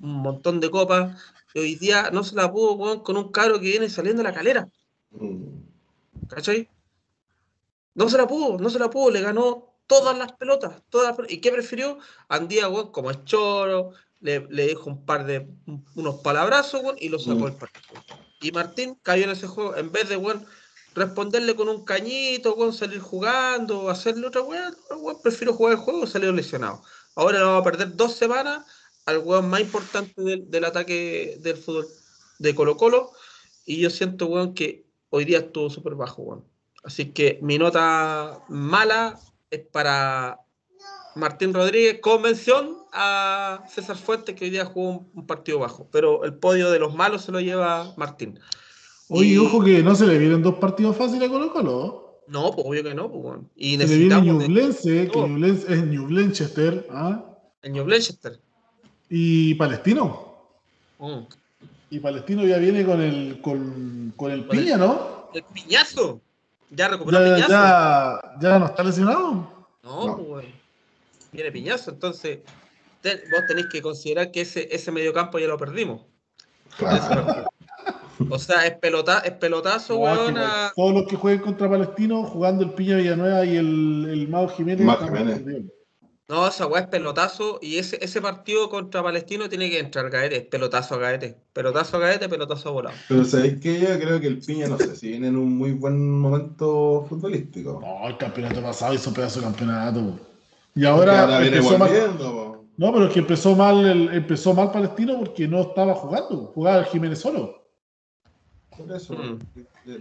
montón 0.00 0.60
de 0.60 0.70
copas. 0.70 1.20
Y 1.54 1.60
hoy 1.60 1.74
día 1.76 2.10
no 2.12 2.22
se 2.22 2.34
la 2.34 2.52
pudo 2.52 3.02
con 3.02 3.16
un 3.16 3.30
cabro 3.32 3.58
que 3.58 3.70
viene 3.70 3.88
saliendo 3.88 4.22
de 4.22 4.28
la 4.28 4.34
calera. 4.34 4.68
¿Cachai? 6.28 6.68
No 7.94 8.08
se 8.10 8.18
la 8.18 8.26
pudo, 8.26 8.58
no 8.58 8.68
se 8.68 8.78
la 8.78 8.90
pudo, 8.90 9.10
le 9.10 9.22
ganó 9.22 9.74
todas 9.86 10.16
las 10.18 10.32
pelotas. 10.32 10.82
Todas 10.90 11.16
¿Y 11.28 11.40
qué 11.40 11.50
prefirió? 11.50 11.98
Andía, 12.28 12.68
como 12.92 13.10
es 13.10 13.24
choro, 13.24 13.92
le, 14.20 14.46
le 14.50 14.66
dejó 14.66 14.90
un 14.90 15.06
par 15.06 15.24
de 15.24 15.48
unos 15.94 16.16
palabrazos 16.16 16.82
y 16.98 17.08
lo 17.08 17.18
sacó 17.18 17.46
el 17.46 17.54
partido. 17.54 18.02
Y 18.46 18.52
Martín 18.52 18.96
cayó 19.02 19.24
en 19.24 19.30
ese 19.30 19.48
juego. 19.48 19.74
En 19.74 19.90
vez 19.90 20.08
de, 20.08 20.14
bueno, 20.14 20.44
responderle 20.94 21.56
con 21.56 21.68
un 21.68 21.84
cañito, 21.84 22.54
bueno, 22.54 22.72
salir 22.72 23.00
jugando, 23.00 23.90
hacerle 23.90 24.28
otra 24.28 24.42
bueno, 24.42 24.70
prefiero 25.20 25.52
jugar 25.52 25.72
el 25.72 25.80
juego, 25.80 26.06
salió 26.06 26.30
lesionado. 26.30 26.80
Ahora 27.16 27.40
lo 27.40 27.46
vamos 27.46 27.62
a 27.62 27.64
perder 27.64 27.96
dos 27.96 28.14
semanas 28.14 28.64
al 29.04 29.18
weón 29.18 29.50
más 29.50 29.62
importante 29.62 30.14
del, 30.46 30.64
ataque 30.64 31.38
del 31.40 31.56
fútbol 31.56 31.88
de 32.38 32.54
Colo 32.54 32.76
Colo. 32.76 33.10
Y 33.64 33.80
yo 33.80 33.90
siento, 33.90 34.26
weón, 34.26 34.54
que 34.54 34.86
hoy 35.10 35.24
día 35.24 35.38
estuvo 35.38 35.68
súper 35.68 35.96
bajo, 35.96 36.22
weón. 36.22 36.44
Así 36.84 37.06
que 37.12 37.40
mi 37.42 37.58
nota 37.58 38.44
mala 38.48 39.18
es 39.50 39.66
para 39.72 40.38
Martín 41.16 41.52
Rodríguez, 41.52 41.98
convención 42.00 42.85
a 42.96 43.62
César 43.68 43.96
Fuentes, 43.96 44.34
que 44.34 44.46
hoy 44.46 44.50
día 44.50 44.64
jugó 44.64 45.06
un, 45.14 45.26
partido 45.26 45.58
bajo. 45.58 45.86
Pero 45.92 46.24
el 46.24 46.34
podio 46.34 46.70
de 46.70 46.78
los 46.78 46.94
malos 46.94 47.22
se 47.22 47.32
lo 47.32 47.40
lleva 47.40 47.92
Martín. 47.96 48.40
Oye, 49.08 49.38
ojo 49.38 49.62
que 49.62 49.82
no 49.82 49.94
se 49.94 50.06
le 50.06 50.18
vienen 50.18 50.42
dos 50.42 50.54
partidos 50.56 50.96
fáciles 50.96 51.28
a 51.28 51.32
Colo 51.32 51.52
Colo. 51.52 52.22
No, 52.26 52.50
pues 52.52 52.66
obvio 52.66 52.82
que 52.82 52.94
no. 52.94 53.10
Pues, 53.10 53.38
y 53.54 53.76
se 53.76 53.86
le 53.86 53.98
viene 53.98 54.20
Ñublense, 54.22 55.08
que 55.08 55.18
Ñublense 55.18 55.72
es 55.72 55.86
New 55.86 56.06
Blanchester. 56.06 56.86
¿ah? 56.90 57.22
El 57.62 57.72
New 57.72 57.84
Blanchester. 57.84 58.40
Y 59.08 59.54
Palestino. 59.54 60.34
Mm. 60.98 61.20
Y 61.90 62.00
Palestino 62.00 62.44
ya 62.44 62.58
viene 62.58 62.84
con 62.84 63.00
el, 63.00 63.40
con, 63.42 64.12
con 64.16 64.32
el 64.32 64.44
piña, 64.46 64.76
¿no? 64.76 65.30
El 65.34 65.44
piñazo. 65.44 66.20
Ya 66.70 66.88
recuperó 66.88 67.24
ya, 67.24 67.34
piñazo. 67.34 67.52
Ya, 67.52 68.20
ya 68.40 68.58
no 68.58 68.66
está 68.66 68.82
lesionado. 68.82 69.66
No, 69.84 70.16
pues 70.16 70.46
viene 71.30 71.52
piñazo. 71.52 71.90
Entonces, 71.92 72.40
vos 73.30 73.46
tenéis 73.46 73.66
que 73.70 73.82
considerar 73.82 74.30
que 74.30 74.42
ese, 74.42 74.68
ese 74.70 74.92
mediocampo 74.92 75.38
ya 75.38 75.46
lo 75.46 75.58
perdimos. 75.58 76.02
O 78.30 78.38
sea, 78.38 78.66
es, 78.66 78.76
pelota, 78.78 79.20
es 79.20 79.32
pelotazo, 79.32 79.98
weón. 79.98 80.36
Todos 80.74 80.94
los 80.94 81.06
que 81.06 81.16
jueguen 81.16 81.42
contra 81.42 81.68
Palestino, 81.68 82.24
jugando 82.24 82.64
el 82.64 82.70
Piña 82.70 82.96
Villanueva 82.96 83.44
y 83.44 83.56
el, 83.56 84.08
el 84.10 84.28
Mao 84.28 84.48
Jiménez. 84.48 84.86
No, 86.28 86.48
esa 86.48 86.66
weá 86.66 86.82
es 86.82 86.88
pelotazo. 86.88 87.60
Y 87.62 87.76
ese, 87.78 87.98
ese 88.02 88.20
partido 88.20 88.68
contra 88.68 89.02
Palestino 89.02 89.48
tiene 89.48 89.70
que 89.70 89.78
entrar 89.78 90.10
Gaete. 90.10 90.40
Pelotazo 90.40 90.96
a 90.96 90.98
Gaete. 90.98 91.36
Pelotazo 91.52 91.98
a 91.98 92.00
Gaete, 92.00 92.28
pelotazo 92.28 92.68
a 92.70 92.72
volado. 92.72 92.96
Pero 93.08 93.24
sabéis 93.24 93.60
que 93.60 93.78
yo 93.78 93.98
creo 93.98 94.18
que 94.18 94.26
el 94.26 94.38
Piña, 94.38 94.66
no 94.66 94.76
sé, 94.76 94.96
si 94.96 95.10
viene 95.10 95.28
en 95.28 95.36
un 95.36 95.56
muy 95.56 95.72
buen 95.72 96.18
momento 96.18 97.06
futbolístico. 97.08 97.80
No, 97.80 98.08
el 98.08 98.16
campeonato 98.16 98.60
pasado 98.60 98.94
hizo 98.94 99.12
pedazo 99.12 99.38
de 99.38 99.46
campeonato. 99.46 100.18
Y 100.74 100.84
ahora, 100.84 101.44
empezó 101.46 101.78
mal. 101.78 102.55
No, 102.76 102.92
pero 102.92 103.06
es 103.06 103.12
que 103.12 103.20
empezó 103.20 103.56
mal, 103.56 103.84
el, 103.86 104.14
empezó 104.14 104.52
mal 104.52 104.70
Palestino 104.70 105.18
porque 105.18 105.48
no 105.48 105.60
estaba 105.62 105.94
jugando, 105.94 106.52
jugaba 106.54 106.78
el 106.78 106.84
Jiménez 106.86 107.20
solo. 107.20 107.66
Por 108.76 108.92
eso, 108.92 109.14
mm. 109.14 109.38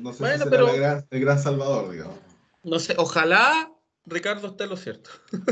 no 0.02 0.12
sé 0.12 0.38
si 0.38 0.44
será 0.44 0.72
el, 0.72 0.78
gran, 0.78 1.08
el, 1.10 1.20
gran, 1.22 1.40
salvador, 1.40 1.92
digamos. 1.92 2.18
No 2.64 2.80
sé, 2.80 2.96
ojalá 2.98 3.72
Ricardo 4.06 4.48
esté 4.48 4.68
lo 4.68 4.76
cierto. 4.76 5.10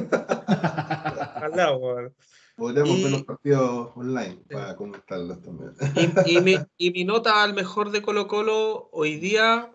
ojalá, 1.35 1.71
bueno. 1.71 2.11
Podríamos 2.55 3.01
ver 3.01 3.11
los 3.11 3.23
partidos 3.23 3.91
online 3.95 4.43
para 4.51 4.75
comentarlos 4.75 5.41
también. 5.41 5.73
y, 6.25 6.41
mi, 6.41 6.57
y, 6.77 6.91
mi, 6.91 7.03
nota 7.03 7.41
al 7.41 7.53
mejor 7.55 7.89
de 7.89 8.03
Colo 8.03 8.27
Colo 8.27 8.89
hoy 8.91 9.15
día, 9.15 9.71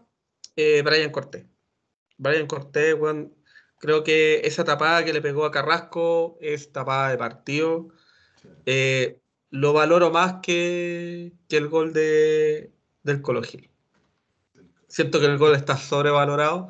eh, 0.55 0.83
Brian 0.83 1.11
Cortés. 1.11 1.47
Brian 2.19 2.47
Cortés, 2.47 2.97
bueno, 2.97 3.31
Creo 3.79 4.03
que 4.05 4.41
esa 4.45 4.65
tapada 4.65 5.05
que 5.05 5.13
le 5.13 5.23
pegó 5.23 5.45
a 5.45 5.51
Carrasco 5.51 6.39
es 6.41 6.73
tapada 6.73 7.11
de 7.11 7.19
partido. 7.19 7.89
Eh, 8.67 9.21
lo 9.51 9.73
valoro 9.73 10.11
más 10.11 10.37
que, 10.43 11.33
el 11.49 11.69
gol 11.69 11.93
de, 11.93 12.73
del 13.03 13.23
Colo 13.23 13.43
Gil. 13.43 13.71
Siento 14.89 15.21
que 15.21 15.27
el 15.27 15.39
gol 15.39 15.55
está 15.55 15.77
sobrevalorado. 15.77 16.69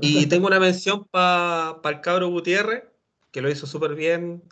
Y 0.00 0.26
tengo 0.26 0.46
una 0.46 0.60
mención 0.60 1.06
para 1.10 1.80
el 1.84 2.00
cabro 2.00 2.28
Gutiérrez, 2.28 2.84
que 3.30 3.42
lo 3.42 3.50
hizo 3.50 3.66
súper 3.66 3.94
bien. 3.94 4.42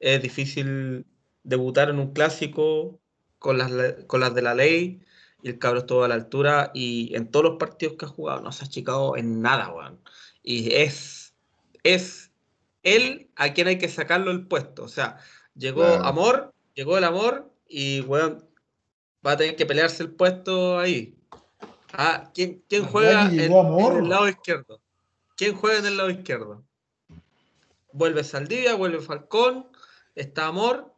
Es 0.00 0.22
difícil 0.22 1.06
debutar 1.44 1.90
en 1.90 1.98
un 1.98 2.12
clásico 2.12 3.00
con 3.38 3.58
las, 3.58 3.70
con 4.06 4.20
las 4.20 4.34
de 4.34 4.42
la 4.42 4.54
ley. 4.54 5.02
y 5.42 5.48
el 5.50 5.58
cabro 5.58 5.80
estuvo 5.80 6.04
a 6.04 6.08
la 6.08 6.14
altura 6.14 6.70
y 6.74 7.14
en 7.14 7.30
todos 7.30 7.44
los 7.44 7.56
partidos 7.58 7.96
que 7.96 8.06
ha 8.06 8.08
jugado 8.08 8.40
no 8.40 8.50
se 8.52 8.64
ha 8.64 8.66
achicado 8.66 9.16
en 9.16 9.40
nada, 9.40 9.72
weón. 9.72 10.00
Y 10.42 10.74
es, 10.74 11.27
es 11.94 12.30
él 12.82 13.30
a 13.36 13.52
quien 13.52 13.68
hay 13.68 13.78
que 13.78 13.88
sacarlo 13.88 14.30
el 14.30 14.46
puesto. 14.46 14.84
O 14.84 14.88
sea, 14.88 15.18
llegó 15.54 15.84
Amor, 15.84 16.54
llegó 16.74 16.98
el 16.98 17.04
Amor 17.04 17.52
y, 17.68 18.00
weón, 18.02 18.46
va 19.26 19.32
a 19.32 19.36
tener 19.36 19.56
que 19.56 19.66
pelearse 19.66 20.02
el 20.02 20.10
puesto 20.10 20.78
ahí. 20.78 21.16
Ah, 21.92 22.30
¿quién, 22.34 22.62
quién 22.68 22.84
juega 22.84 23.26
en, 23.32 23.40
el 23.40 24.08
lado 24.08 24.28
izquierdo? 24.28 24.80
¿Quién 25.36 25.54
juega 25.54 25.78
en 25.78 25.86
el 25.86 25.96
lado 25.96 26.10
izquierdo? 26.10 26.64
Vuelve 27.92 28.22
Saldivia, 28.22 28.74
vuelve 28.74 29.00
Falcón, 29.00 29.66
está 30.14 30.46
Amor. 30.46 30.92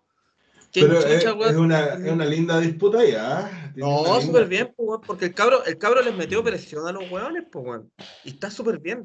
Pero 0.73 1.01
es, 1.01 1.25
una, 1.57 1.95
es, 1.95 2.13
una, 2.13 2.25
linda 2.25 2.61
disputa 2.61 3.05
ya. 3.05 3.73
No, 3.75 4.21
súper 4.21 4.47
bien, 4.47 4.73
pues, 4.77 5.01
porque 5.05 5.25
el 5.27 5.35
cabro, 5.35 5.65
el 5.65 5.79
cabro 5.79 6.01
les 6.01 6.15
metió 6.15 6.45
presión 6.45 6.87
a 6.87 6.93
los 6.93 7.11
hueones, 7.11 7.45
pues, 7.51 7.81
Y 8.25 8.31
está 8.31 8.53
súper 8.53 8.79
bien. 8.79 9.05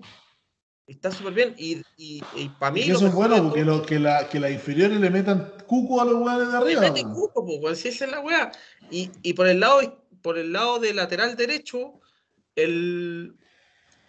Está 0.88 1.12
súper 1.12 1.34
bien. 1.34 1.56
Y, 1.58 1.82
y, 1.98 2.22
y 2.36 2.50
para 2.60 2.72
mí. 2.72 2.82
eso 2.82 3.08
es 3.08 3.14
bueno, 3.14 3.42
porque 3.42 3.66
lo, 3.66 3.82
que, 3.84 4.00
la, 4.00 4.30
que 4.30 4.40
la 4.40 4.52
inferiores 4.52 5.00
le 5.00 5.10
metan 5.10 5.54
cuco 5.66 6.00
a 6.00 6.06
los 6.06 6.16
hueones 6.16 6.52
de 6.52 6.58
arriba. 6.58 6.82
Le 6.82 6.92
meten 6.92 7.14
cuco, 7.14 7.46
pues, 7.60 7.80
si 7.80 7.88
esa 7.88 8.06
es 8.06 8.12
la 8.12 8.20
hueá. 8.20 8.52
Y, 8.92 9.10
y 9.24 9.34
por 9.34 9.48
el 9.48 9.60
lado 9.60 10.06
por 10.26 10.40
el 10.40 10.54
lado 10.54 10.80
de 10.80 10.92
lateral 10.92 11.36
derecho, 11.36 12.00
el, 12.56 13.38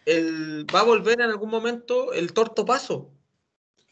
el, 0.07 0.67
va 0.75 0.81
a 0.81 0.85
volver 0.85 1.21
en 1.21 1.29
algún 1.29 1.51
momento 1.51 2.15
el 2.15 2.33
torto 2.33 2.65
paso. 2.65 3.11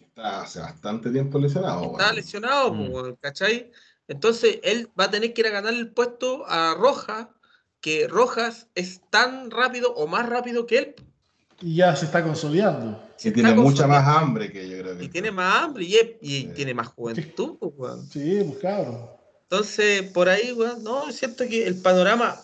Está 0.00 0.40
hace 0.40 0.60
bastante 0.60 1.10
tiempo 1.10 1.38
lesionado. 1.38 1.92
Está 1.92 2.14
lesionado, 2.14 2.72
mm. 2.72 3.16
¿cachai? 3.20 3.70
Entonces 4.08 4.58
él 4.62 4.90
va 4.98 5.04
a 5.04 5.10
tener 5.10 5.34
que 5.34 5.42
ir 5.42 5.48
a 5.48 5.50
ganar 5.50 5.74
el 5.74 5.92
puesto 5.92 6.46
a 6.46 6.74
Rojas, 6.74 7.28
que 7.80 8.08
Rojas 8.08 8.68
es 8.74 9.02
tan 9.10 9.50
rápido 9.50 9.92
o 9.94 10.06
más 10.06 10.26
rápido 10.26 10.64
que 10.64 10.78
él. 10.78 10.94
Y 11.60 11.76
ya 11.76 11.94
se 11.96 12.06
está 12.06 12.22
consolidando. 12.22 13.00
y 13.22 13.30
tiene 13.30 13.54
mucha 13.54 13.86
más 13.86 14.06
hambre 14.06 14.50
que 14.52 14.68
yo 14.68 14.78
creo 14.78 14.98
que. 14.98 15.04
Y 15.04 15.08
tiene 15.08 15.30
más 15.30 15.62
hambre 15.62 15.86
y, 16.20 16.44
tiene 16.48 16.74
más 16.74 16.88
juventud. 16.88 17.56
Pues, 17.58 17.92
sí, 18.12 18.42
pues 18.44 18.58
claro. 18.58 19.18
Entonces, 19.42 20.02
por 20.10 20.28
ahí, 20.28 20.52
bueno, 20.52 20.76
no, 20.80 21.08
es 21.08 21.16
cierto 21.16 21.46
que 21.46 21.66
el 21.66 21.76
panorama 21.76 22.40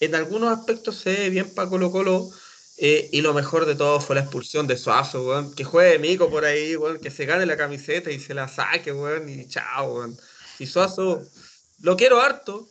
en 0.00 0.14
algunos 0.14 0.56
aspectos 0.56 0.96
se 0.96 1.12
ve 1.12 1.30
bien 1.30 1.50
para 1.54 1.68
Colo 1.68 1.90
Colo. 1.90 2.30
Eh, 2.76 3.08
y 3.12 3.20
lo 3.20 3.32
mejor 3.34 3.66
de 3.66 3.76
todo 3.76 4.00
fue 4.00 4.16
la 4.16 4.22
expulsión 4.22 4.66
de 4.66 4.76
Suazo, 4.76 5.24
weón. 5.26 5.54
Que 5.54 5.64
juegue 5.64 5.98
Mico 5.98 6.28
por 6.28 6.44
ahí, 6.44 6.76
weón. 6.76 6.98
Que 6.98 7.10
se 7.10 7.26
gane 7.26 7.46
la 7.46 7.56
camiseta 7.56 8.10
y 8.10 8.18
se 8.18 8.34
la 8.34 8.48
saque, 8.48 8.92
weón. 8.92 9.28
Y 9.28 9.46
chao, 9.46 9.94
weón. 9.94 10.18
Y 10.58 10.66
Suazo, 10.66 11.22
lo 11.80 11.96
quiero 11.96 12.20
harto. 12.20 12.68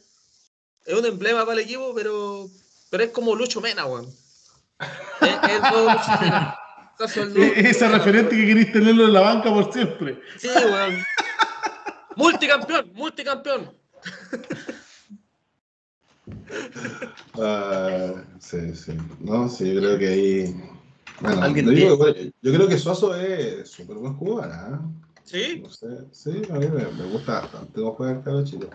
Es 0.86 0.98
un 0.98 1.06
emblema 1.06 1.46
para 1.46 1.54
el 1.54 1.66
equipo, 1.66 1.94
pero, 1.96 2.50
pero 2.90 3.04
es 3.04 3.12
como 3.12 3.36
Lucho 3.36 3.62
Mena, 3.62 3.86
weón. 3.86 4.23
Es, 6.99 7.11
es 7.35 7.35
Ese 7.55 7.88
referente 7.89 8.35
que 8.35 8.45
querís 8.45 8.72
tenerlo 8.72 9.05
en 9.05 9.14
la 9.14 9.22
banca 9.22 9.49
por 9.49 9.72
siempre. 9.73 10.22
Sí, 10.38 10.47
weón. 10.47 11.03
Multicampeón, 12.15 12.91
multicampeón. 12.93 13.72
Uh, 17.35 18.22
sí, 18.39 18.76
sí. 18.76 18.97
No, 19.19 19.49
sí, 19.49 19.73
yo 19.73 19.81
creo 19.81 19.97
que 19.97 20.07
ahí. 20.07 20.55
Bueno, 21.19 21.47
yo, 21.55 22.14
yo, 22.41 22.53
creo 22.53 22.68
que 22.68 22.77
Suazo 22.77 23.15
es 23.15 23.69
súper 23.69 23.97
buen 23.97 24.15
jugador. 24.15 24.73
¿eh? 24.73 24.77
¿Sí? 25.23 25.60
No 25.64 25.69
sé, 25.69 25.88
sí, 26.11 26.41
a 26.49 26.53
mí 26.53 26.68
me, 26.68 26.85
me 26.85 27.05
gusta 27.05 27.41
bastante 27.41 27.73
cómo 27.73 27.93
juega 27.93 28.14
el 28.14 28.23
cabello 28.23 28.45
chico. 28.45 28.69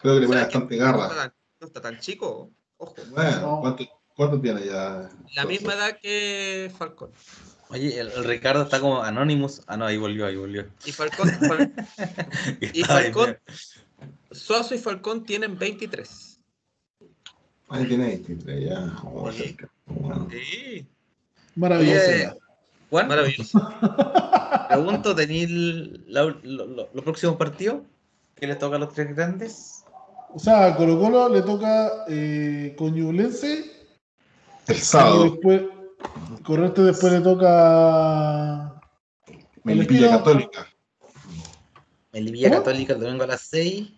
Creo 0.00 0.14
que 0.14 0.20
le 0.20 0.26
pone 0.26 0.40
bastante 0.40 0.76
garra. 0.76 1.34
No 1.60 1.66
está, 1.66 1.80
tan, 1.80 1.98
chico, 2.00 2.50
ojo. 2.76 2.94
Bueno, 3.10 3.58
¿cuánto, 3.60 3.84
¿cuánto, 4.16 4.40
tiene 4.40 4.66
ya? 4.66 5.10
La 5.34 5.44
misma 5.44 5.74
edad 5.74 5.98
que 6.00 6.70
Falcón. 6.76 7.10
Oye, 7.68 7.98
el, 7.98 8.12
Ricardo 8.24 8.62
está 8.62 8.80
como 8.80 9.02
Anonymous. 9.02 9.62
Ah, 9.66 9.76
no, 9.76 9.86
ahí 9.86 9.96
volvió, 9.96 10.26
ahí 10.26 10.36
volvió. 10.36 10.66
Y 10.84 10.92
Falcón. 10.92 11.30
y 12.60 12.82
Falcón. 12.84 13.38
Suazo 14.30 14.74
y 14.74 14.78
Falcón 14.78 15.24
tienen 15.24 15.58
23. 15.58 16.40
Ahí 17.68 17.86
tiene 17.86 18.06
23, 18.06 18.64
ya. 18.64 18.96
Sí. 20.30 20.86
Maravilloso. 21.56 22.38
Juan, 22.90 23.08
maravilloso. 23.08 23.58
Pregunto, 24.68 25.14
¿tenéis 25.14 25.50
los 25.50 27.02
próximos 27.02 27.36
partidos? 27.36 27.82
¿Qué 28.36 28.46
les 28.46 28.58
toca 28.58 28.76
a 28.76 28.78
los 28.78 28.92
tres 28.92 29.14
grandes? 29.14 29.84
O 30.32 30.38
sea, 30.38 30.66
a 30.66 30.76
Colo 30.76 30.98
Colo 30.98 31.28
le 31.28 31.42
toca 31.42 32.04
eh, 32.08 32.74
Coñublense. 32.76 33.73
El 34.66 34.76
sábado. 34.76 35.24
Después, 35.24 35.62
Correcto, 36.44 36.84
después 36.84 37.12
le 37.12 37.20
toca. 37.20 38.80
Melipilla 39.62 40.10
Católica. 40.10 40.68
Melipilla 42.12 42.50
Católica 42.50 42.92
el 42.92 43.00
domingo 43.00 43.24
a 43.24 43.28
las 43.28 43.40
6. 43.42 43.88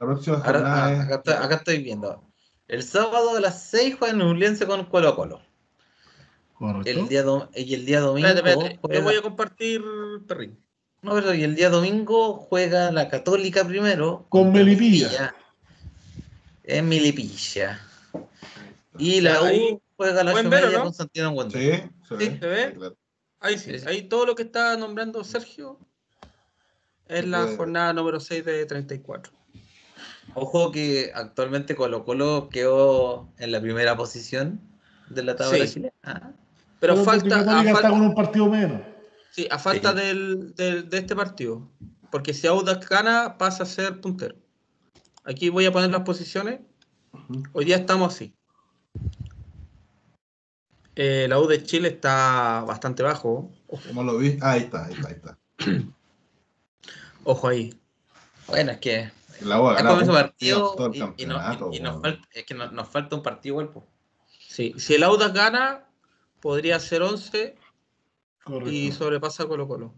La 0.00 0.06
próxima 0.06 0.40
jornada 0.40 1.08
ah, 1.10 1.44
acá, 1.44 1.54
estoy, 1.56 1.78
viendo. 1.78 2.22
El 2.68 2.82
sábado 2.82 3.36
a 3.36 3.40
las 3.40 3.62
6 3.70 3.96
juega 3.98 4.14
Nublense 4.14 4.66
con 4.66 4.84
Colo 4.84 5.16
Colo. 5.16 5.40
Correcto. 6.54 6.90
El 6.90 7.08
día 7.08 7.24
y 7.54 7.74
el 7.74 7.86
día 7.86 8.00
domingo. 8.00 8.28
Espérate, 8.28 9.00
voy 9.00 9.16
a 9.16 9.22
compartir 9.22 9.82
Perrín. 10.28 10.58
No, 11.00 11.14
pero 11.14 11.34
y 11.34 11.42
el 11.42 11.54
día 11.54 11.70
domingo 11.70 12.34
juega 12.34 12.92
la 12.92 13.08
Católica 13.08 13.64
primero. 13.66 14.26
Con 14.28 14.52
Melipilla. 14.52 15.34
En 16.64 16.88
Melipilla. 16.88 17.80
Y 18.98 19.20
la 19.20 19.42
U 19.42 19.80
juega 19.96 20.24
la 20.24 20.32
Buen 20.32 20.50
con 20.50 20.94
Santiago 20.94 21.50
Sí, 21.50 21.58
se 22.08 22.16
ve. 22.16 22.38
¿Se 22.38 22.46
ve? 22.46 22.92
Ahí 23.40 23.58
sí, 23.58 23.72
ahí 23.86 24.02
todo 24.02 24.26
lo 24.26 24.34
que 24.34 24.42
está 24.42 24.76
nombrando 24.76 25.22
Sergio 25.22 25.78
es 27.08 27.26
la 27.26 27.46
jornada 27.56 27.92
número 27.92 28.18
6 28.18 28.44
de 28.44 28.66
34. 28.66 29.32
Ojo 30.34 30.72
que 30.72 31.12
actualmente 31.14 31.76
Colo 31.76 32.04
Colo 32.04 32.48
quedó 32.50 33.28
en 33.38 33.52
la 33.52 33.60
primera 33.60 33.96
posición 33.96 34.60
de 35.10 35.22
la 35.22 35.36
tabla 35.36 35.66
sí. 35.66 35.74
chilena. 35.74 36.34
Pero, 36.80 36.96
falta, 37.04 37.40
a 37.40 37.64
falta 37.64 37.90
con 37.90 38.00
un 38.00 38.14
partido 38.14 38.48
menos. 38.48 38.80
Sí, 39.30 39.46
a 39.50 39.58
falta 39.58 39.92
del, 39.92 40.54
del, 40.54 40.88
de 40.88 40.98
este 40.98 41.14
partido. 41.14 41.68
Porque 42.10 42.34
si 42.34 42.46
Audax 42.46 42.88
gana, 42.88 43.36
pasa 43.38 43.64
a 43.64 43.66
ser 43.66 44.00
puntero. 44.00 44.36
Aquí 45.24 45.48
voy 45.48 45.66
a 45.66 45.72
poner 45.72 45.90
las 45.90 46.02
posiciones. 46.02 46.60
Hoy 47.52 47.64
día 47.64 47.76
estamos 47.76 48.14
así. 48.14 48.34
Eh, 50.96 51.26
la 51.28 51.40
U 51.40 51.46
de 51.46 51.62
Chile 51.64 51.88
está 51.88 52.64
bastante 52.66 53.02
bajo. 53.02 53.50
¿Cómo 53.88 54.02
lo 54.04 54.18
vi? 54.18 54.38
Ah, 54.40 54.52
ahí 54.52 54.62
está, 54.62 54.86
ahí 54.86 54.94
está, 54.94 55.08
ahí 55.08 55.14
está. 55.14 55.38
Ojo 57.24 57.48
ahí. 57.48 57.74
Bueno, 58.46 58.72
es 58.72 58.78
que. 58.78 59.10
La 59.40 59.60
U 59.60 59.64
partido 60.06 60.92
y, 61.18 61.26
nos 61.26 62.00
falta, 62.00 62.28
es 62.32 62.44
que 62.44 62.54
nos, 62.54 62.88
falta 62.88 63.16
un 63.16 63.22
partido 63.22 63.60
igual. 63.60 63.84
Sí, 64.48 64.74
si 64.78 64.94
el 64.94 65.02
Audas 65.02 65.32
gana, 65.32 65.84
podría 66.40 66.78
ser 66.78 67.02
11 67.02 67.56
y 68.66 68.92
sobrepasa 68.92 69.46
Colo 69.46 69.66
Colo. 69.66 69.94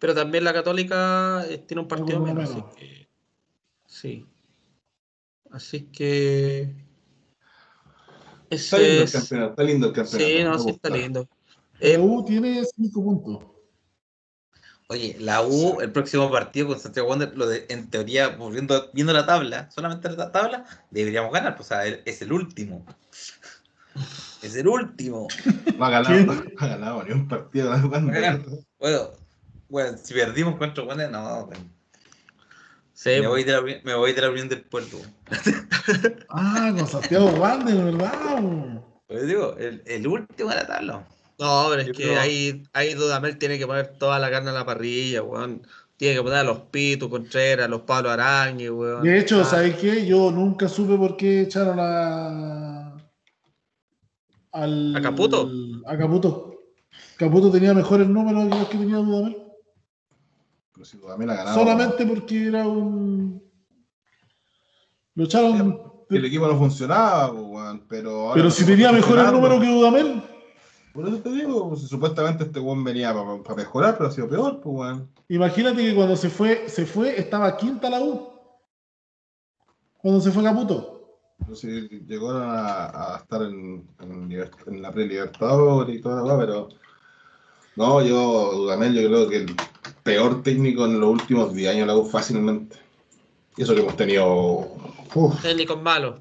Pero 0.00 0.14
también 0.14 0.42
la 0.42 0.52
Católica 0.52 1.44
eh, 1.48 1.58
tiene 1.58 1.82
un 1.82 1.88
partido 1.88 2.18
menos. 2.20 2.50
Así 2.50 2.64
que, 2.76 3.08
sí. 3.86 4.26
Así 5.50 5.82
que 5.92 6.74
está 8.50 8.78
lindo 8.78 9.02
el 9.02 9.12
campeonato, 9.12 9.50
está 9.50 9.62
lindo 9.62 9.86
el 9.86 9.92
campeonato. 9.92 10.26
Sí, 10.26 10.44
no, 10.44 10.58
sí 10.58 10.70
está 10.70 10.90
lindo. 10.90 11.28
La 11.80 12.00
U 12.00 12.24
tiene 12.24 12.64
5 12.64 13.02
puntos. 13.02 13.44
Oye, 14.90 15.16
la 15.20 15.42
U, 15.42 15.80
el 15.82 15.92
próximo 15.92 16.30
partido 16.30 16.68
con 16.68 16.80
Santiago 16.80 17.08
Wander, 17.10 17.36
lo 17.36 17.46
de, 17.46 17.66
en 17.68 17.90
teoría, 17.90 18.28
viendo, 18.28 18.90
viendo 18.94 19.12
la 19.12 19.26
tabla, 19.26 19.70
solamente 19.70 20.08
la 20.10 20.32
tabla, 20.32 20.64
deberíamos 20.90 21.30
ganar, 21.30 21.56
pues, 21.56 21.66
o 21.66 21.68
sea, 21.68 21.84
es 21.86 22.22
el 22.22 22.32
último. 22.32 22.86
Es 24.42 24.56
el 24.56 24.66
último. 24.66 25.28
No 25.78 25.84
ha 25.84 25.90
ganado, 25.90 26.34
no 26.34 26.42
ha 26.58 26.66
ganado 26.66 27.04
ni 27.04 27.12
un 27.12 27.28
partido. 27.28 27.70
Bueno, 28.80 29.10
bueno, 29.68 29.98
si 30.02 30.14
perdimos 30.14 30.56
contra 30.56 30.82
Wander, 30.82 31.10
no, 31.10 31.50
me, 33.04 33.26
voy 33.26 33.44
de 33.44 33.52
la, 33.52 33.62
me 33.62 33.94
voy 33.94 34.12
de 34.12 34.22
la 34.22 34.30
Unión 34.30 34.48
del 34.48 34.62
Puerto. 34.62 34.98
ah, 36.30 36.72
con 36.76 36.86
Santiago 36.86 37.30
Wander, 37.30 37.84
¿verdad? 37.84 38.82
Pues 39.06 39.26
digo, 39.26 39.56
el, 39.56 39.82
el 39.86 40.06
último 40.06 40.50
de 40.50 40.56
la 40.56 40.66
tabla. 40.66 41.06
No, 41.38 41.66
pero 41.70 41.82
es 41.82 41.96
que 41.96 42.16
ahí, 42.16 42.64
ahí 42.72 42.94
Dudamel 42.94 43.38
tiene 43.38 43.58
que 43.58 43.66
poner 43.66 43.96
toda 43.98 44.18
la 44.18 44.30
carne 44.30 44.50
a 44.50 44.54
la 44.54 44.66
parrilla, 44.66 45.22
weón. 45.22 45.62
Tiene 45.96 46.16
que 46.16 46.22
poner 46.22 46.38
a 46.38 46.44
los 46.44 46.58
Pitu, 46.70 47.08
Contreras, 47.08 47.70
los 47.70 47.82
Pablo 47.82 48.10
Arañez, 48.10 48.70
weón. 48.70 49.04
De 49.04 49.18
hecho, 49.18 49.40
ah. 49.40 49.44
¿sabes 49.44 49.76
qué? 49.76 50.04
Yo 50.04 50.32
nunca 50.32 50.68
supe 50.68 50.96
por 50.96 51.16
qué 51.16 51.42
echaron 51.42 51.78
a. 51.80 52.96
Al, 54.50 54.96
¿A 54.96 55.00
Caputo? 55.00 55.48
A 55.86 55.96
Caputo. 55.96 56.54
Caputo 57.16 57.50
tenía 57.52 57.72
mejores 57.72 58.08
números 58.08 58.48
que 58.48 58.58
los 58.58 58.68
que 58.68 58.78
tenía 58.78 58.96
Dudamel. 58.96 59.47
Pero 60.78 60.86
si 60.86 60.96
Dudamel 60.96 61.28
ha 61.30 61.34
ganado. 61.34 61.58
Solamente 61.58 62.06
porque 62.06 62.46
era 62.46 62.64
un. 62.64 63.42
Lo 65.16 65.24
echaron 65.24 66.06
el 66.08 66.24
equipo 66.24 66.46
no 66.46 66.56
funcionaba, 66.56 67.32
pero. 67.88 68.30
Pero 68.32 68.48
si 68.48 68.64
tenía 68.64 68.92
mejor 68.92 69.18
el 69.18 69.32
número 69.32 69.58
que 69.58 69.66
Dudamel. 69.66 70.22
Por 70.94 71.08
eso 71.08 71.18
te 71.18 71.30
digo, 71.30 71.68
pues, 71.68 71.82
supuestamente 71.82 72.44
este 72.44 72.60
weón 72.60 72.84
venía 72.84 73.12
para 73.12 73.56
mejorar, 73.56 73.98
pero 73.98 74.08
ha 74.08 74.12
sido 74.12 74.28
peor, 74.28 74.60
pues 74.60 74.76
weón. 74.76 75.10
Imagínate 75.28 75.82
que 75.82 75.96
cuando 75.96 76.16
se 76.16 76.30
fue, 76.30 76.68
se 76.68 76.86
fue, 76.86 77.18
estaba 77.18 77.56
quinta 77.56 77.90
la 77.90 78.00
U. 78.00 78.28
Cuando 79.96 80.20
se 80.20 80.30
fue 80.30 80.44
Caputo. 80.44 80.94
Sí, 81.54 81.88
llegó 82.06 82.30
a, 82.30 83.14
a 83.14 83.18
estar 83.18 83.42
en, 83.42 83.84
en, 84.00 84.82
la 84.82 84.92
pre-Libertadores 84.92 85.96
y 85.96 86.00
toda 86.00 86.22
la 86.22 86.38
pero. 86.38 86.68
No, 87.74 88.00
yo, 88.00 88.52
Dudamel, 88.52 88.94
yo 88.94 89.08
creo 89.08 89.28
que 89.28 89.36
el 89.38 89.56
peor 90.08 90.42
técnico 90.42 90.86
en 90.86 90.98
los 90.98 91.10
últimos 91.10 91.54
10 91.54 91.74
años 91.74 91.86
la 91.86 91.94
U 91.94 92.06
fácilmente. 92.06 92.76
Y 93.58 93.62
eso 93.62 93.74
que 93.74 93.82
hemos 93.82 93.96
tenido. 93.96 94.74
Técnicos 95.42 95.82
malos. 95.82 96.20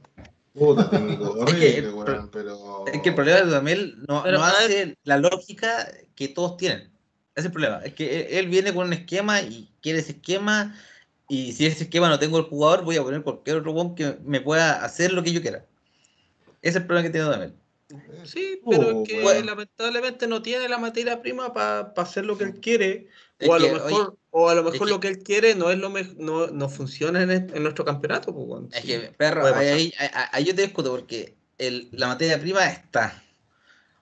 Puta, 0.54 0.90
técnico 0.90 1.32
horrible, 1.32 1.68
es 1.78 1.86
que, 1.86 2.28
pero. 2.32 2.86
Es 2.92 3.02
que 3.02 3.10
el 3.10 3.16
problema 3.16 3.40
de 3.40 3.46
Dudamel 3.46 3.96
no, 4.06 4.26
no 4.26 4.44
hace 4.44 4.98
la 5.06 5.18
lógica 5.18 5.88
que 6.16 6.28
todos 6.28 6.58
tienen. 6.58 6.82
Ese 6.82 6.92
es 7.36 7.46
el 7.46 7.52
problema. 7.54 7.78
Es 7.78 7.94
que 7.94 8.40
él 8.40 8.48
viene 8.48 8.74
con 8.74 8.88
un 8.88 8.94
esquema 8.94 9.42
y 9.42 9.70
quiere 9.82 10.00
ese 10.00 10.14
esquema. 10.14 10.76
Y 11.30 11.54
si 11.54 11.66
ese 11.66 11.84
esquema 11.84 12.10
no 12.10 12.20
tengo 12.20 12.40
el 12.40 12.46
jugador, 12.46 12.84
voy 12.84 12.98
a 12.98 13.04
poner 13.04 13.22
cualquier 13.22 13.58
otro 13.58 13.72
bomb 13.72 13.96
que 13.96 14.18
me 14.26 14.42
pueda 14.42 14.84
hacer 14.84 15.14
lo 15.14 15.24
que 15.24 15.32
yo 15.32 15.42
quiera. 15.42 15.66
Ese 16.62 16.70
es 16.70 16.76
el 16.76 16.88
problema 16.88 17.08
que 17.08 17.12
tiene 17.12 17.28
Dudamel. 17.28 17.54
Sí, 18.26 18.60
pero 18.70 19.04
es 19.04 19.08
que 19.08 19.44
lamentablemente 19.46 20.28
no 20.28 20.42
tiene 20.42 20.68
la 20.68 20.78
materia 20.78 21.22
prima 21.22 21.54
para 21.54 21.94
hacer 21.96 22.26
lo 22.26 22.38
que 22.38 22.44
él 22.44 22.60
quiere. 22.60 23.08
O 23.46 23.54
a, 23.54 23.60
lo 23.60 23.72
mejor, 23.72 24.18
o 24.32 24.50
a 24.50 24.56
lo 24.56 24.64
mejor 24.64 24.90
lo 24.90 25.00
que 25.00 25.10
él 25.10 25.20
quiere 25.20 25.54
no 25.54 25.70
es 25.70 25.78
lo 25.78 25.90
no, 25.90 26.48
no 26.48 26.70
funciona 26.70 27.22
en, 27.22 27.62
nuestro 27.62 27.86
campeonato. 27.86 28.34
Pues, 28.34 28.64
es 28.74 28.84
que, 28.84 29.00
perro, 29.16 29.46
ahí, 29.46 29.94
yo 30.44 30.56
te 30.56 30.64
discuto 30.64 30.92
porque 30.92 31.36
el, 31.60 31.88
la 31.92 32.08
materia 32.08 32.40
prima 32.40 32.66
está. 32.66 33.24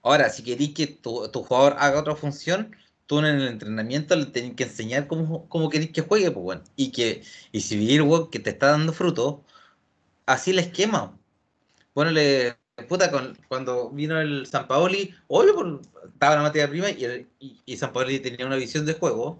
Ahora, 0.03 0.29
si 0.29 0.43
querés 0.43 0.69
que 0.73 0.87
tu, 0.87 1.27
tu, 1.29 1.43
jugador 1.43 1.75
haga 1.79 1.99
otra 1.99 2.15
función, 2.15 2.75
tú 3.07 3.19
en 3.19 3.25
el 3.25 3.47
entrenamiento 3.47 4.15
le 4.15 4.27
tenés 4.27 4.55
que 4.55 4.63
enseñar 4.63 5.07
cómo, 5.07 5.49
cómo 5.49 5.69
querés 5.69 5.89
que 5.89 6.01
juegue, 6.01 6.31
pues, 6.31 6.43
bueno. 6.43 6.63
Y 6.77 6.91
que 6.91 7.23
y 7.51 7.61
si 7.61 7.75
vivir 7.75 8.03
que 8.31 8.39
te 8.39 8.51
está 8.51 8.67
dando 8.67 8.93
fruto, 8.93 9.43
así 10.25 10.53
le 10.53 10.61
esquema. 10.61 11.17
Ponele 11.93 12.57
puta, 12.83 13.09
con, 13.09 13.37
cuando 13.47 13.89
vino 13.89 14.19
el 14.19 14.45
San 14.45 14.67
Paoli, 14.67 15.13
obvio, 15.27 15.81
estaba 16.13 16.35
la 16.35 16.41
materia 16.43 16.69
prima 16.69 16.89
y, 16.89 17.27
y, 17.65 17.77
San 17.77 17.93
Paoli 17.93 18.19
tenía 18.19 18.45
una 18.45 18.57
visión 18.57 18.85
de 18.85 18.93
juego 18.93 19.39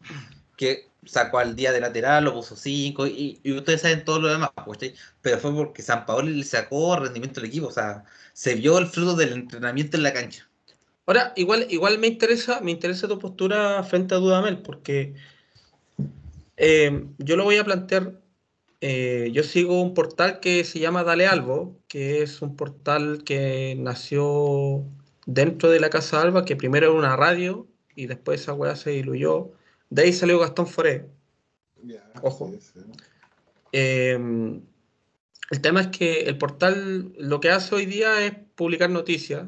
que 0.57 0.87
sacó 1.05 1.39
al 1.39 1.55
día 1.55 1.71
de 1.71 1.81
lateral, 1.81 2.23
lo 2.23 2.33
puso 2.33 2.55
5 2.55 3.07
y, 3.07 3.41
ustedes 3.57 3.81
saben 3.81 4.05
todo 4.05 4.19
lo 4.21 4.27
demás, 4.29 4.49
pues, 4.65 4.93
pero 5.21 5.37
fue 5.37 5.53
porque 5.53 5.81
San 5.81 6.05
Paoli 6.05 6.33
le 6.33 6.43
sacó 6.43 6.95
rendimiento 6.97 7.39
al 7.39 7.47
equipo, 7.47 7.67
o 7.67 7.71
sea, 7.71 8.03
se 8.33 8.55
vio 8.55 8.77
el 8.77 8.87
fruto 8.87 9.15
del 9.15 9.33
entrenamiento 9.33 9.97
en 9.97 10.03
la 10.03 10.13
cancha. 10.13 10.47
Ahora, 11.05 11.33
igual, 11.35 11.67
igual 11.69 11.99
me 11.99 12.07
interesa, 12.07 12.61
me 12.61 12.71
interesa 12.71 13.07
tu 13.07 13.19
postura 13.19 13.83
frente 13.83 14.15
a 14.15 14.17
Dudamel, 14.17 14.59
porque 14.59 15.13
eh, 16.57 17.05
yo 17.19 17.35
lo 17.35 17.43
voy 17.43 17.57
a 17.57 17.65
plantear 17.65 18.19
eh, 18.81 19.29
yo 19.33 19.43
sigo 19.43 19.81
un 19.81 19.93
portal 19.93 20.39
que 20.39 20.63
se 20.63 20.79
llama 20.79 21.03
Dale 21.03 21.27
Albo, 21.27 21.79
que 21.87 22.21
es 22.21 22.41
un 22.41 22.55
portal 22.55 23.23
que 23.23 23.75
nació 23.77 24.83
dentro 25.25 25.69
de 25.69 25.79
la 25.79 25.89
Casa 25.89 26.21
Alba, 26.21 26.45
que 26.45 26.55
primero 26.55 26.87
era 26.87 26.95
una 26.95 27.15
radio 27.15 27.67
y 27.95 28.07
después 28.07 28.41
esa 28.41 28.53
weá 28.53 28.75
se 28.75 28.91
diluyó. 28.91 29.51
De 29.89 30.03
ahí 30.03 30.13
salió 30.13 30.39
Gastón 30.39 30.67
Foré. 30.67 31.05
Ojo. 32.21 32.51
Em, 33.71 34.61
el 35.51 35.61
tema 35.61 35.81
es 35.81 35.87
que 35.87 36.21
el 36.21 36.37
portal 36.37 37.13
lo 37.17 37.39
que 37.39 37.51
hace 37.51 37.75
hoy 37.75 37.85
día 37.85 38.25
es 38.25 38.33
publicar 38.55 38.89
noticias, 38.89 39.45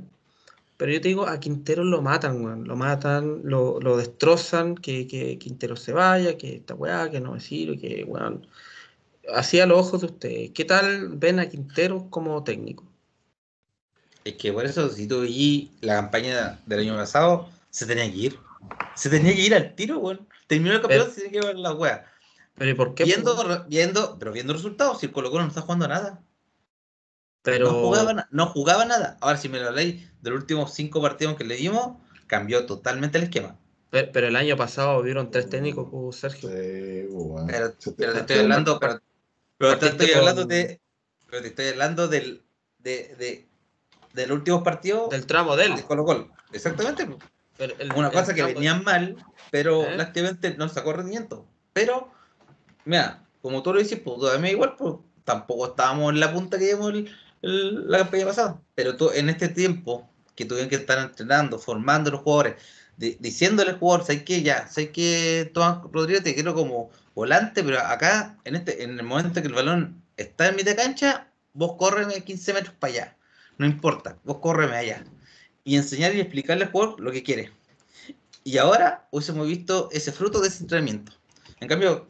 pero 0.78 0.92
yo 0.92 1.02
te 1.02 1.08
digo, 1.08 1.28
a 1.28 1.40
Quintero 1.40 1.84
lo 1.84 2.02
matan, 2.02 2.66
Lo 2.66 2.76
matan, 2.76 3.42
lo, 3.44 3.98
destrozan, 3.98 4.76
que, 4.76 5.08
Quintero 5.40 5.76
se 5.76 5.92
vaya, 5.92 6.38
que 6.38 6.58
esta 6.58 6.76
weá, 6.76 7.10
que 7.10 7.20
no 7.20 7.34
me 7.34 7.40
sirve, 7.40 7.80
que 7.80 8.04
weón 8.04 8.48
así 9.34 9.60
a 9.60 9.66
los 9.66 9.80
ojos 9.80 10.02
de 10.02 10.08
ustedes, 10.08 10.52
¿qué 10.52 10.66
tal 10.66 11.10
ven 11.10 11.40
a 11.40 11.50
Quintero 11.50 12.10
como 12.10 12.44
técnico? 12.44 12.84
Es 14.24 14.36
que 14.36 14.52
por 14.52 14.66
eso, 14.66 14.90
si 14.90 15.08
tú 15.08 15.22
vi 15.22 15.72
la 15.82 15.96
campaña 15.96 16.60
del 16.66 16.82
año 16.82 16.96
pasado, 16.96 17.50
se 17.70 17.86
tenía 17.86 18.12
que 18.12 18.18
ir. 18.18 18.40
Se 18.96 19.10
tenía 19.10 19.34
que 19.34 19.42
ir 19.42 19.56
al 19.56 19.74
tiro, 19.76 20.00
weón. 20.00 20.28
Terminó 20.48 20.76
el 20.76 20.82
campeonato, 20.82 21.12
se 21.12 21.22
tenía 21.22 21.42
que 21.42 21.48
ir 21.48 21.56
a 21.56 21.60
la 21.60 21.74
wea. 21.74 22.06
¿Pero 22.56 22.72
y 22.72 22.74
por 22.74 22.96
qué? 22.96 23.06
Viendo, 23.06 23.66
viendo, 23.70 24.18
pero 24.20 24.32
viendo 24.32 24.54
resultados, 24.54 25.00
si 25.00 25.06
el 25.06 25.12
Colo 25.12 25.30
Colo 25.30 25.44
no 25.44 25.50
está 25.50 25.62
jugando 25.62 25.88
nada. 25.88 26.22
Pero... 27.44 27.72
No 27.72 27.80
jugaba, 27.80 28.28
no 28.32 28.48
jugaba 28.48 28.86
nada. 28.86 29.18
Ahora, 29.22 29.38
si 29.38 29.48
me 29.48 29.60
lo 29.60 29.72
leí 29.72 30.10
de 30.22 30.30
los 30.30 30.40
últimos 30.40 30.74
cinco 30.74 31.02
partidos 31.02 31.36
que 31.38 31.46
le 31.46 31.56
dimos, 31.56 31.98
cambió 32.26 32.66
totalmente 32.66 33.18
el 33.18 33.26
esquema. 33.26 33.58
Pero, 33.90 34.28
el 34.28 34.36
año 34.36 34.58
pasado 34.58 35.02
vieron 35.02 35.32
tres 35.32 35.50
técnicos, 35.50 36.16
Sergio. 36.16 36.50
Sí, 36.50 37.08
bueno. 37.10 37.48
pero, 37.50 37.74
pero, 37.96 38.14
te 38.14 38.20
estoy 38.20 38.40
hablando, 38.40 38.80
pero 38.80 39.00
pero 39.58 39.78
te 39.80 39.88
estoy 39.88 40.12
hablando 40.12 40.46
de. 40.46 40.82
Pero 41.30 41.42
te 41.42 41.48
estoy 41.50 41.68
hablando 41.68 42.08
del. 42.08 42.44
De, 42.78 43.16
de, 43.18 43.48
del 44.14 44.32
último 44.32 44.64
partido. 44.64 45.10
Del 45.10 45.26
tramo 45.26 45.56
de 45.56 45.66
él. 45.66 45.84
Colo 45.84 46.06
Colo. 46.06 46.30
Exactamente. 46.52 47.08
Una 47.96 48.12
cosa 48.12 48.34
que 48.34 48.44
venían 48.44 48.84
mal, 48.84 49.16
pero 49.52 49.84
¿Eh? 49.84 49.96
prácticamente 49.96 50.56
no 50.58 50.70
sacó 50.70 50.94
rendimiento. 50.94 51.48
Pero, 51.74 52.12
mira, 52.86 53.26
como 53.42 53.64
tú 53.64 53.74
lo 53.74 53.80
dices, 53.80 54.00
pues 54.00 54.34
a 54.34 54.38
mí 54.38 54.50
igual, 54.50 54.76
pues 54.78 54.96
tampoco 55.24 55.68
estábamos 55.68 56.14
en 56.14 56.20
la 56.20 56.32
punta 56.32 56.58
que 56.58 56.66
llevamos 56.66 56.94
la 57.42 57.98
campaña 58.00 58.26
pasada. 58.26 58.62
Pero 58.76 58.96
tú, 58.96 59.12
en 59.12 59.30
este 59.30 59.50
tiempo 59.50 60.10
que 60.36 60.46
tuvieron 60.46 60.70
que 60.70 60.76
estar 60.76 61.00
entrenando, 61.00 61.58
formando 61.58 62.10
a 62.10 62.14
los 62.14 62.22
jugadores, 62.22 62.56
diciéndole 62.98 63.72
al 63.72 63.80
jugador, 63.80 64.06
¿sabes 64.06 64.24
qué? 64.24 64.42
Ya, 64.44 64.68
¿sabes 64.68 64.92
qué, 64.92 65.50
Tomás 65.54 65.80
Rodríguez? 65.92 66.24
Te 66.24 66.34
quiero 66.34 66.54
como 66.54 66.92
volante, 67.18 67.64
pero 67.64 67.80
acá, 67.80 68.38
en 68.44 68.56
este 68.56 68.84
en 68.84 69.00
el 69.00 69.04
momento 69.04 69.42
que 69.42 69.48
el 69.48 69.56
balón 69.56 70.04
está 70.18 70.50
en 70.50 70.56
mitad 70.56 70.70
de 70.70 70.84
cancha, 70.84 71.28
vos 71.54 71.74
córreme 71.80 72.24
15 72.24 72.54
metros 72.54 72.76
para 72.78 72.94
allá. 72.94 73.18
No 73.58 73.66
importa, 73.66 74.20
vos 74.24 74.38
córreme 74.38 74.76
allá. 74.76 75.04
Y 75.64 75.78
enseñar 75.78 76.14
y 76.14 76.20
explicarle 76.20 76.66
al 76.66 76.72
jugador 76.72 77.00
lo 77.00 77.12
que 77.12 77.24
quiere. 77.24 77.52
Y 78.44 78.60
ahora 78.60 79.08
hubiésemos 79.10 79.48
visto 79.48 79.90
ese 79.92 80.12
fruto 80.12 80.40
de 80.40 80.50
ese 80.50 80.62
entrenamiento. 80.62 81.12
En 81.60 81.68
cambio, 81.68 82.08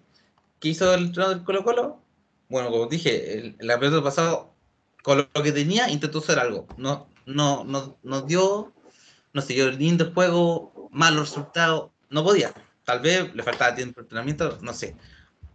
¿qué 0.60 0.68
hizo 0.68 0.94
el 0.94 1.06
entrenador 1.06 1.38
del 1.38 1.46
Colo 1.46 1.64
Colo? 1.64 2.02
Bueno, 2.50 2.70
como 2.70 2.88
dije, 2.88 3.38
el, 3.38 3.56
el 3.60 3.68
pasado, 3.68 4.04
pasado, 4.04 4.54
con 5.04 5.20
lo 5.20 5.42
que 5.42 5.54
tenía, 5.54 5.90
intentó 5.90 6.20
hacer 6.20 6.38
algo. 6.38 6.68
No, 6.76 7.08
no, 7.26 7.64
no, 7.64 7.98
no 8.04 8.22
dio, 8.24 8.74
no 9.32 9.42
siguió 9.42 9.70
el 9.70 9.78
lindo 9.78 10.12
juego, 10.14 10.90
malos 10.92 11.30
resultados, 11.30 11.92
no 12.10 12.26
podía. 12.26 12.54
Tal 12.88 13.02
vez 13.02 13.36
le 13.36 13.44
faltaba 13.44 13.76
tiempo 13.76 14.00
de 14.00 14.06
entrenamiento, 14.06 14.60
no 14.62 14.74
sé. 14.74 14.96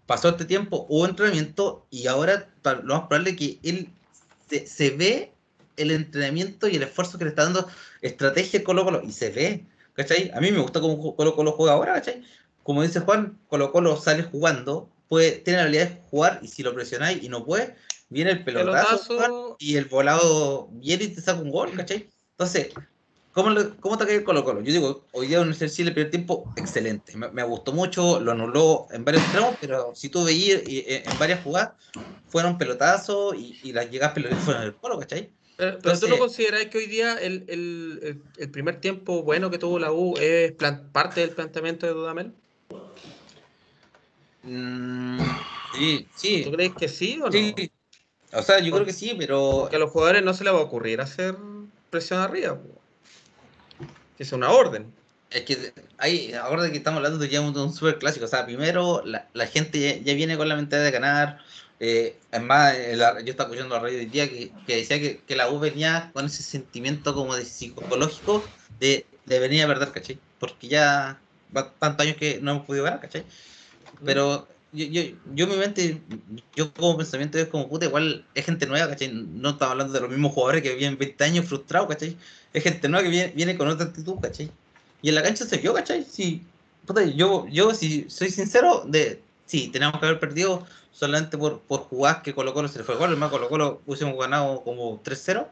Pasó 0.04 0.28
este 0.28 0.44
tiempo, 0.44 0.84
hubo 0.90 1.06
entrenamiento 1.06 1.86
y 1.88 2.06
ahora 2.06 2.50
lo 2.84 2.94
más 2.94 3.08
probable 3.08 3.30
es 3.30 3.36
que 3.38 3.58
él 3.62 3.88
se, 4.66 4.90
ve 4.90 5.32
el 5.78 5.92
entrenamiento 5.92 6.68
y 6.68 6.76
el 6.76 6.82
esfuerzo 6.82 7.16
que 7.16 7.24
le 7.24 7.30
está 7.30 7.44
dando 7.44 7.66
estrategia 8.02 8.62
Colo 8.62 8.84
Colo 8.84 9.00
y 9.02 9.12
se 9.12 9.30
ve, 9.30 9.64
¿cachai? 9.94 10.30
A 10.34 10.40
mí 10.40 10.52
me 10.52 10.58
gusta 10.58 10.82
cómo 10.82 11.16
Colo 11.16 11.34
Colo 11.34 11.52
juega 11.52 11.72
ahora, 11.72 11.94
¿cachai? 11.94 12.22
Como 12.64 12.82
dice 12.82 13.00
Juan, 13.00 13.38
Colo 13.48 13.72
Colo 13.72 13.96
sale 13.96 14.24
jugando, 14.24 14.90
puede, 15.08 15.30
tiene 15.38 15.56
la 15.56 15.62
habilidad 15.62 15.88
de 15.88 16.02
jugar 16.10 16.38
y 16.42 16.48
si 16.48 16.62
lo 16.62 16.74
presionáis 16.74 17.22
y 17.22 17.30
no 17.30 17.46
puede, 17.46 17.76
viene 18.10 18.32
el 18.32 18.44
pelotazo, 18.44 19.56
y 19.58 19.76
el 19.76 19.86
volado 19.86 20.68
viene 20.72 21.04
y 21.04 21.08
te 21.08 21.22
saca 21.22 21.40
un 21.40 21.50
gol, 21.50 21.72
¿cachai? 21.74 22.10
Entonces, 22.32 22.74
¿Cómo, 23.32 23.54
¿Cómo 23.80 23.96
te 23.96 24.04
cae 24.04 24.16
el 24.16 24.24
Colo 24.24 24.44
Colo? 24.44 24.60
Yo 24.60 24.72
digo, 24.72 25.06
hoy 25.12 25.26
día 25.26 25.40
Universidad 25.40 25.70
de 25.70 25.74
Chile 25.74 25.88
el 25.88 25.94
primer 25.94 26.10
tiempo, 26.10 26.52
excelente. 26.56 27.16
Me, 27.16 27.42
gustó 27.42 27.72
mucho, 27.72 28.20
lo 28.20 28.32
anuló 28.32 28.88
en 28.90 29.06
varios 29.06 29.24
tramos, 29.32 29.56
pero 29.58 29.92
si 29.94 30.10
tú 30.10 30.24
veías 30.24 30.60
eh, 30.66 31.02
en 31.06 31.18
varias 31.18 31.42
jugadas, 31.42 31.72
fueron 32.28 32.58
pelotazos 32.58 33.34
y, 33.34 33.72
las 33.72 33.90
llegadas 33.90 34.12
pelotazos 34.12 34.44
fueron 34.44 34.62
el 34.64 34.74
Colo, 34.74 34.98
¿cachai? 34.98 35.30
Pero, 35.56 35.78
tú 35.78 36.08
no 36.08 36.18
consideras 36.18 36.66
que 36.66 36.78
hoy 36.78 36.86
día 36.86 37.14
el, 37.14 37.44
el, 37.48 38.22
el, 38.36 38.50
primer 38.50 38.80
tiempo 38.80 39.22
bueno 39.22 39.50
que 39.50 39.58
tuvo 39.58 39.78
la 39.78 39.92
U 39.92 40.14
es 40.18 40.52
parte 40.92 41.20
del 41.20 41.30
planteamiento 41.30 41.86
de 41.86 41.92
Dudamel? 41.92 42.32
Mm, 44.42 45.20
sí, 45.74 46.08
sí. 46.16 46.42
¿Tú 46.44 46.52
crees 46.52 46.72
que 46.74 46.88
sí 46.88 47.18
o 47.22 47.26
no? 47.26 47.32
Sí. 47.32 47.70
O 48.32 48.42
sea, 48.42 48.58
yo 48.58 48.72
creo 48.72 48.84
que 48.84 48.92
sí, 48.92 49.14
pero. 49.16 49.68
Que 49.70 49.76
a 49.76 49.78
los 49.78 49.90
jugadores 49.90 50.22
no 50.22 50.34
se 50.34 50.42
les 50.42 50.52
va 50.52 50.58
a 50.58 50.62
ocurrir 50.62 51.00
hacer 51.00 51.36
presión 51.90 52.18
arriba 52.18 52.58
es 54.18 54.32
una 54.32 54.50
orden. 54.50 54.92
Es 55.30 55.42
que 55.42 55.72
hay, 55.98 56.34
ahora 56.34 56.70
que 56.70 56.76
estamos 56.76 56.98
hablando 56.98 57.18
de 57.18 57.28
ya 57.28 57.40
un, 57.40 57.56
un 57.56 57.72
super 57.72 57.98
clásico, 57.98 58.26
o 58.26 58.28
sea, 58.28 58.44
primero 58.44 59.02
la, 59.04 59.28
la 59.32 59.46
gente 59.46 60.02
ya, 60.04 60.14
viene 60.14 60.36
con 60.36 60.48
la 60.48 60.56
mentalidad 60.56 60.86
de 60.86 60.90
ganar. 60.92 61.38
Eh, 61.80 62.16
además, 62.30 62.76
yo 63.24 63.30
estaba 63.30 63.48
escuchando 63.48 63.74
la 63.74 63.80
radio 63.82 63.98
hoy 63.98 64.06
día 64.06 64.28
que, 64.28 64.52
que 64.66 64.76
decía 64.76 65.00
que, 65.00 65.20
que, 65.26 65.36
la 65.36 65.50
U 65.50 65.58
venía 65.58 66.10
con 66.12 66.26
ese 66.26 66.42
sentimiento 66.42 67.14
como 67.14 67.34
de 67.34 67.44
psicológico 67.44 68.44
de, 68.78 69.06
de 69.26 69.38
venir 69.40 69.64
a 69.64 69.66
perder, 69.66 69.90
¿cachai? 69.90 70.18
Porque 70.38 70.68
ya 70.68 71.18
va 71.56 71.72
tantos 71.72 72.06
años 72.06 72.16
que 72.18 72.38
no 72.40 72.52
hemos 72.52 72.66
podido 72.66 72.84
ganar, 72.84 73.00
¿cachai? 73.00 73.24
Pero 74.04 74.46
yo, 74.72 74.86
yo, 74.86 75.02
yo 75.34 75.46
mi 75.46 75.56
mente, 75.56 76.00
yo 76.56 76.72
como 76.72 76.96
pensamiento 76.96 77.38
es 77.38 77.48
como, 77.48 77.68
puta, 77.68 77.86
igual 77.86 78.26
es 78.34 78.44
gente 78.44 78.66
nueva, 78.66 78.88
¿cachai? 78.88 79.12
No 79.12 79.50
estamos 79.50 79.72
hablando 79.72 79.92
de 79.92 80.00
los 80.00 80.10
mismos 80.10 80.32
jugadores 80.32 80.62
que 80.62 80.74
vienen 80.74 80.98
20 80.98 81.24
años 81.24 81.46
frustrados, 81.46 81.88
¿cachai? 81.88 82.16
Es 82.52 82.62
gente 82.62 82.88
nueva 82.88 83.04
que 83.04 83.10
viene, 83.10 83.32
viene 83.34 83.56
con 83.56 83.68
otra 83.68 83.86
actitud, 83.86 84.16
¿cachai? 84.20 84.50
Y 85.00 85.08
en 85.08 85.14
la 85.14 85.22
cancha 85.22 85.44
se 85.44 85.58
vio, 85.58 85.74
¿cachai? 85.74 86.04
Sí, 86.04 86.44
puta, 86.86 87.04
yo, 87.04 87.46
yo, 87.48 87.74
si 87.74 88.08
soy 88.08 88.30
sincero, 88.30 88.84
de, 88.86 89.20
sí, 89.46 89.68
tenemos 89.68 89.98
que 89.98 90.06
haber 90.06 90.20
perdido 90.20 90.66
solamente 90.92 91.38
por, 91.38 91.60
por 91.60 91.80
jugar 91.80 92.22
que 92.22 92.34
Colo 92.34 92.52
Colo 92.54 92.68
se 92.68 92.78
le 92.78 92.84
fue 92.84 92.94
el 92.94 93.00
gol, 93.00 93.10
además 93.10 93.30
Colo 93.30 93.48
Colo 93.48 93.80
hubiésemos 93.86 94.16
ganado 94.18 94.62
como 94.62 95.02
3-0, 95.02 95.46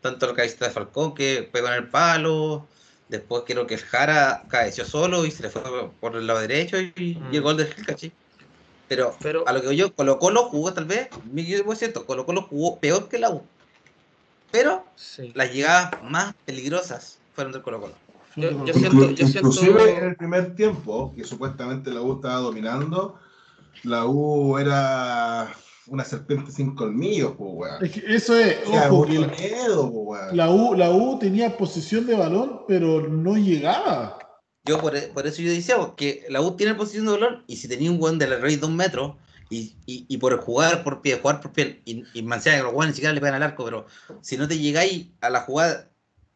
tanto 0.00 0.26
la 0.26 0.34
cabecita 0.34 0.66
de 0.66 0.70
Falcón 0.70 1.14
que 1.14 1.48
pegó 1.50 1.68
en 1.68 1.74
el 1.74 1.88
palo, 1.88 2.66
después 3.08 3.42
creo 3.46 3.66
que 3.66 3.74
el 3.74 3.80
Jara 3.80 4.44
caeció 4.48 4.84
solo 4.84 5.26
y 5.26 5.30
se 5.30 5.42
le 5.42 5.50
fue 5.50 5.62
por 6.00 6.16
el 6.16 6.26
lado 6.26 6.40
derecho 6.40 6.80
y, 6.80 6.92
y 6.96 7.18
el 7.32 7.40
mm. 7.40 7.42
gol 7.42 7.56
de 7.56 7.66
Gil, 7.66 7.86
¿cachai? 7.86 8.12
Pero, 8.88 9.14
Pero, 9.20 9.46
a 9.46 9.52
lo 9.52 9.60
que 9.60 9.76
yo, 9.76 9.94
Colo 9.94 10.18
Colo 10.18 10.44
jugó 10.44 10.72
tal 10.72 10.86
vez, 10.86 11.08
cierto, 11.76 12.06
Colo 12.06 12.24
Colo 12.24 12.42
jugó 12.42 12.78
peor 12.78 13.08
que 13.08 13.18
la 13.18 13.30
U. 13.30 13.42
Pero 14.50 14.84
las 15.34 15.52
llegadas 15.52 15.90
más 16.02 16.34
peligrosas 16.44 17.18
fueron 17.34 17.52
del 17.52 17.62
Colo 17.62 17.80
Colo. 17.80 17.94
Yo, 18.36 18.72
siento, 18.72 19.10
yo 19.10 19.26
Inclusive 19.26 19.98
en 19.98 20.04
el 20.04 20.16
primer 20.16 20.54
tiempo, 20.54 21.12
que 21.16 21.24
supuestamente 21.24 21.90
la 21.90 22.02
U 22.02 22.16
estaba 22.16 22.36
dominando, 22.36 23.18
la 23.82 24.06
U 24.06 24.58
era 24.58 25.52
una 25.88 26.04
serpiente 26.04 26.52
sin 26.52 26.74
colmillos, 26.74 27.32
pues, 27.36 27.72
Es 27.82 27.90
que 27.90 28.14
eso 28.14 28.38
es, 28.38 28.58
ojo, 28.66 29.06
La 30.32 30.50
U, 30.50 30.74
la 30.74 30.90
U 30.90 31.18
tenía 31.18 31.56
posición 31.56 32.06
de 32.06 32.14
balón, 32.14 32.60
pero 32.68 33.08
no 33.08 33.36
llegaba. 33.36 34.18
Yo 34.64 34.78
por, 34.80 34.92
por, 35.10 35.26
eso 35.26 35.42
yo 35.42 35.50
decía, 35.50 35.76
que 35.96 36.26
la 36.28 36.40
U 36.40 36.52
tiene 36.56 36.74
posición 36.74 37.06
de 37.06 37.12
balón 37.12 37.44
y 37.46 37.56
si 37.56 37.68
tenía 37.68 37.90
un 37.90 37.98
buen 37.98 38.18
de 38.18 38.28
la 38.28 38.36
rey 38.36 38.56
dos 38.56 38.70
metros 38.70 39.16
y, 39.50 39.74
y, 39.86 40.04
y, 40.08 40.18
por 40.18 40.38
jugar 40.40 40.82
por 40.84 41.00
pie, 41.00 41.18
jugar 41.20 41.40
por 41.40 41.52
pie, 41.52 41.80
y, 41.84 42.04
y 42.12 42.22
Mancilla 42.22 42.56
que 42.56 42.62
los 42.62 42.70
jugadores 42.72 42.90
ni 42.90 42.94
siquiera 42.96 43.14
le 43.14 43.20
pegan 43.20 43.36
al 43.36 43.42
arco, 43.42 43.64
pero 43.64 43.86
si 44.20 44.36
no 44.36 44.46
te 44.46 44.58
llegáis 44.58 45.08
a 45.20 45.30
la 45.30 45.40
jugada 45.40 45.90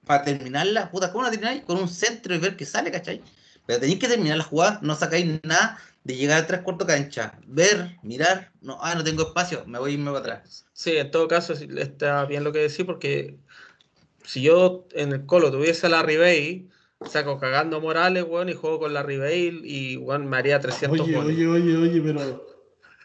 para 0.06 0.24
terminarla, 0.24 0.90
puta, 0.90 1.12
¿cómo 1.12 1.24
la 1.24 1.30
termináis? 1.30 1.62
Con 1.62 1.78
un 1.78 1.88
centro 1.88 2.34
y 2.34 2.38
ver 2.38 2.56
que 2.56 2.64
sale, 2.64 2.90
¿cachai? 2.90 3.22
Pero 3.66 3.80
tenéis 3.80 3.98
que 3.98 4.08
terminar 4.08 4.38
la 4.38 4.44
jugada, 4.44 4.78
no 4.82 4.94
sacáis 4.94 5.40
nada 5.44 5.78
de 6.04 6.16
llegar 6.16 6.42
a 6.42 6.46
tres 6.46 6.62
cuartos 6.62 6.86
cancha, 6.86 7.38
ver, 7.46 7.96
mirar, 8.02 8.50
no, 8.60 8.78
ah, 8.80 8.94
no 8.94 9.04
tengo 9.04 9.22
espacio, 9.22 9.64
me 9.66 9.78
voy 9.78 9.92
a 9.92 9.94
irme 9.94 10.06
para 10.06 10.18
atrás. 10.18 10.66
Sí, 10.72 10.96
en 10.96 11.10
todo 11.10 11.28
caso 11.28 11.52
está 11.52 12.24
bien 12.24 12.42
lo 12.42 12.52
que 12.52 12.58
decís, 12.60 12.84
porque 12.84 13.36
si 14.24 14.42
yo 14.42 14.86
en 14.92 15.12
el 15.12 15.26
colo 15.26 15.50
tuviese 15.50 15.86
a 15.86 15.90
la 15.90 16.02
Ribey 16.02 16.68
saco 17.08 17.38
cagando 17.38 17.80
Morales, 17.80 18.24
weón, 18.28 18.48
y 18.48 18.54
juego 18.54 18.80
con 18.80 18.94
la 18.94 19.02
Bale 19.02 19.60
y, 19.64 19.96
weón, 19.96 20.28
me 20.28 20.36
haría 20.36 20.60
300 20.60 21.00
Oye, 21.00 21.16
oye, 21.16 21.46
oye, 21.46 21.76
oye, 21.76 22.00
pero... 22.00 22.51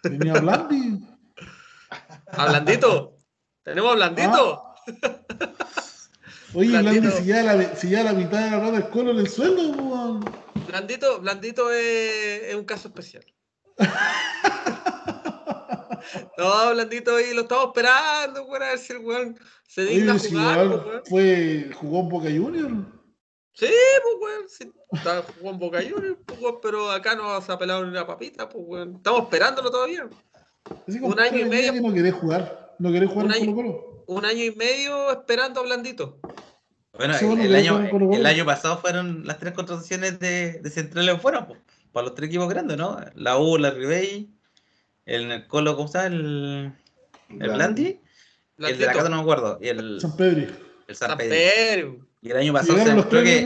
¿Tenía 0.01 0.33
a 0.33 0.39
Blandi? 0.39 0.99
¿A 2.31 2.45
Blandito? 2.49 3.17
¿Tenemos 3.63 3.91
a 3.91 3.95
Blandito? 3.95 4.63
Ah. 4.63 4.75
Oye, 6.53 6.79
Blandi, 6.79 7.11
si 7.11 7.25
ya, 7.25 7.43
la, 7.43 7.75
si 7.75 7.89
ya 7.89 8.03
la 8.03 8.13
mitad 8.13 8.43
de 8.43 8.51
la 8.51 8.59
rata 8.59 8.77
es 8.79 8.85
colo 8.85 9.11
en 9.11 9.17
el 9.17 9.29
suelo, 9.29 9.61
weón. 9.69 10.25
Blandito, 10.67 11.19
Blandito 11.19 11.71
es, 11.71 12.43
es 12.43 12.55
un 12.55 12.65
caso 12.65 12.87
especial. 12.87 13.25
No, 16.37 16.71
Blandito 16.71 17.15
ahí 17.15 17.33
lo 17.33 17.41
estamos 17.41 17.67
esperando, 17.67 18.45
weón, 18.45 18.63
a 18.63 18.67
ver 18.67 18.77
si 18.77 18.93
el 18.93 18.99
weón 18.99 19.37
se 19.67 19.85
digna 19.85 20.13
Oye, 20.13 20.29
jugar. 20.29 21.01
Si 21.03 21.09
fue, 21.09 21.71
jugó 21.73 21.99
en 22.01 22.09
Boca 22.09 22.29
Juniors. 22.29 22.96
Sí, 23.57 23.65
pues, 24.03 24.15
weón. 24.21 24.49
Sí, 24.49 24.71
está 24.91 25.23
jugando 25.39 25.65
Boca 25.65 25.79
Juniors, 25.81 26.17
pues, 26.25 26.55
pero 26.61 26.91
acá 26.91 27.15
no 27.15 27.41
se 27.41 27.51
ha 27.51 27.57
pelado 27.57 27.83
ni 27.83 27.89
una 27.89 28.05
papita, 28.05 28.47
pues, 28.47 28.63
weón. 28.67 28.95
Estamos 28.97 29.23
esperándolo 29.23 29.71
todavía. 29.71 30.07
un 31.01 31.19
año 31.19 31.39
y 31.39 31.45
medio. 31.45 31.81
no 31.81 31.93
querés 31.93 32.13
jugar. 32.13 32.75
No 32.77 32.91
querés 32.91 33.09
jugar 33.09 33.25
un 33.25 33.31
año, 33.33 33.55
Colo 33.55 33.69
-Colo. 33.69 34.03
Un 34.05 34.25
año 34.25 34.43
y 34.43 34.51
medio 34.55 35.11
esperando 35.11 35.59
a 35.59 35.63
Blandito. 35.63 36.19
Bueno, 36.93 37.15
el, 37.15 37.55
año, 37.55 37.79
el, 38.13 38.25
año, 38.25 38.45
pasado 38.45 38.79
fueron 38.79 39.25
las 39.25 39.37
tres 39.37 39.53
contrataciones 39.53 40.19
de, 40.19 40.59
de 40.59 40.69
centrales 40.71 41.21
fueron 41.21 41.45
pues, 41.45 41.59
para 41.91 42.07
los 42.07 42.15
tres 42.15 42.29
equipos 42.29 42.49
grandes, 42.49 42.77
¿no? 42.77 42.99
La 43.13 43.37
U, 43.37 43.57
la 43.57 43.71
Ribey, 43.71 44.31
el 45.05 45.47
Colo, 45.47 45.75
¿cómo 45.75 45.85
está? 45.85 46.07
El, 46.07 46.73
el 47.29 47.49
Blandi. 47.49 47.99
El 48.59 48.77
de 48.77 48.85
la 48.85 48.93
casa 48.93 49.09
no 49.09 49.17
me 49.17 49.21
acuerdo. 49.21 49.59
Y 49.61 49.67
el 49.67 49.99
San 50.01 50.15
Pedro. 50.15 50.53
El 50.87 50.95
San, 50.95 51.17
Pedro. 51.17 52.06
Y 52.21 52.31
el 52.31 52.37
año 52.37 52.53
pasado 52.53 52.79
se 52.79 52.85
demostró 52.85 53.23
que 53.23 53.45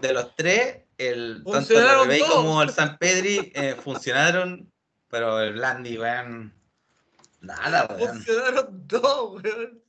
de 0.00 0.12
los 0.12 0.36
tres, 0.36 0.82
el, 0.98 1.42
tanto 1.50 1.78
el 1.78 2.00
Rebey 2.02 2.20
como 2.30 2.62
el 2.62 2.70
San 2.70 2.98
Pedri 2.98 3.52
eh, 3.54 3.74
funcionaron, 3.82 4.70
pero 5.08 5.40
el 5.40 5.54
Blandi, 5.54 5.98
weón, 5.98 6.52
nada, 7.40 7.88
weón. 7.90 8.16
Funcionaron 8.16 8.86
dos, 8.86 9.42
weón. 9.42 9.80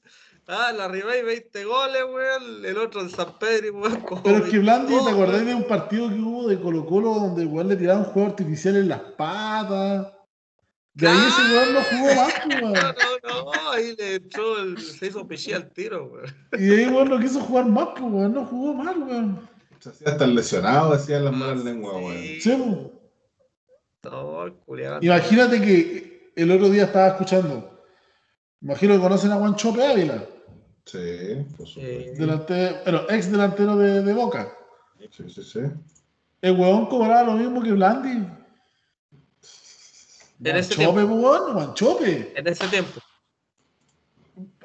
Ah, 0.47 0.71
la 0.71 0.87
Ribey 0.87 1.23
20 1.23 1.65
goles, 1.65 2.03
weón. 2.03 2.65
El 2.65 2.77
otro 2.77 3.01
el 3.01 3.09
San 3.09 3.37
Pedri, 3.39 3.71
weón. 3.71 4.05
Pero 4.23 4.37
es 4.37 4.51
que 4.51 4.59
Blandi, 4.59 4.93
¿te 5.03 5.09
acordás 5.09 5.45
de 5.45 5.55
un 5.55 5.67
partido 5.67 6.07
que 6.07 6.15
hubo 6.15 6.47
de 6.47 6.59
Colo 6.59 6.85
Colo 6.85 7.13
donde 7.15 7.41
el 7.41 7.47
weón 7.49 7.67
le 7.67 7.75
tiraron 7.75 8.05
juego 8.05 8.29
artificial 8.29 8.77
en 8.77 8.89
las 8.89 9.01
patas? 9.17 10.14
De 10.95 11.09
ahí 11.09 11.17
ese 11.27 11.53
weón 11.53 11.73
no 11.73 11.81
jugó 11.83 12.15
más, 12.15 12.33
pues, 12.45 12.61
weón. 12.61 12.73
No, 13.25 13.43
no, 13.43 13.51
no, 13.53 13.71
ahí 13.71 13.95
le 13.97 14.15
echó 14.15 14.59
el, 14.59 14.77
se 14.79 15.07
hizo 15.07 15.27
pichí 15.27 15.51
al 15.51 15.69
tiro, 15.71 16.05
weón. 16.05 16.25
Y 16.53 16.65
de 16.65 16.85
ahí 16.85 16.91
weón 16.91 17.09
no 17.09 17.19
quiso 17.19 17.41
jugar 17.41 17.65
más, 17.65 17.89
pues 17.89 18.03
weón, 18.03 18.33
no 18.33 18.45
jugó 18.45 18.73
más, 18.73 18.95
weón. 18.97 19.49
Se 19.79 19.89
hacía 19.89 20.07
hasta 20.07 20.25
lesionado, 20.25 20.93
hacía 20.93 21.19
las 21.19 21.33
malas 21.33 21.63
lenguas, 21.63 21.95
weón. 21.95 22.17
Sí, 22.39 22.51
weón. 22.51 22.91
Imagínate 25.01 25.61
que 25.61 26.31
el 26.35 26.51
otro 26.51 26.69
día 26.69 26.83
estaba 26.83 27.07
escuchando. 27.09 27.83
Imagino 28.61 28.95
que 28.95 29.01
conocen 29.01 29.31
a 29.31 29.35
Juan 29.35 29.55
Chope 29.55 29.85
Ávila. 29.85 30.23
Sí, 30.85 31.45
por 31.57 31.67
supuesto. 31.67 32.21
Delante, 32.21 32.81
bueno, 32.83 33.01
ex 33.09 33.31
delantero 33.31 33.75
de, 33.75 34.01
de 34.01 34.13
Boca. 34.13 34.51
Sí, 35.11 35.23
sí, 35.29 35.43
sí. 35.43 35.59
El 36.41 36.59
weón 36.59 36.85
cobraba 36.85 37.23
lo 37.23 37.33
mismo 37.33 37.61
que 37.61 37.71
Blandi. 37.71 38.27
En 40.43 40.57
ese 40.57 40.75
tiempo. 40.75 40.99
En 42.35 42.47
ese 42.47 42.67
tiempo. 42.67 42.99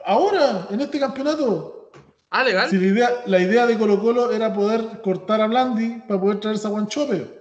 Ahora, 0.05 0.66
en 0.70 0.80
este 0.80 0.98
campeonato. 0.98 1.90
Ah, 2.30 2.44
legal. 2.44 2.70
Si 2.70 2.78
la, 2.78 2.86
idea, 2.86 3.10
la 3.26 3.40
idea 3.40 3.66
de 3.66 3.78
Colo 3.78 4.01
Colo 4.01 4.32
era 4.32 4.52
poder 4.52 5.01
cortar 5.02 5.40
a 5.40 5.47
Blandi 5.47 6.02
para 6.09 6.20
poder 6.20 6.40
traerse 6.40 6.66
a 6.66 6.70
Guanchope. 6.70 7.40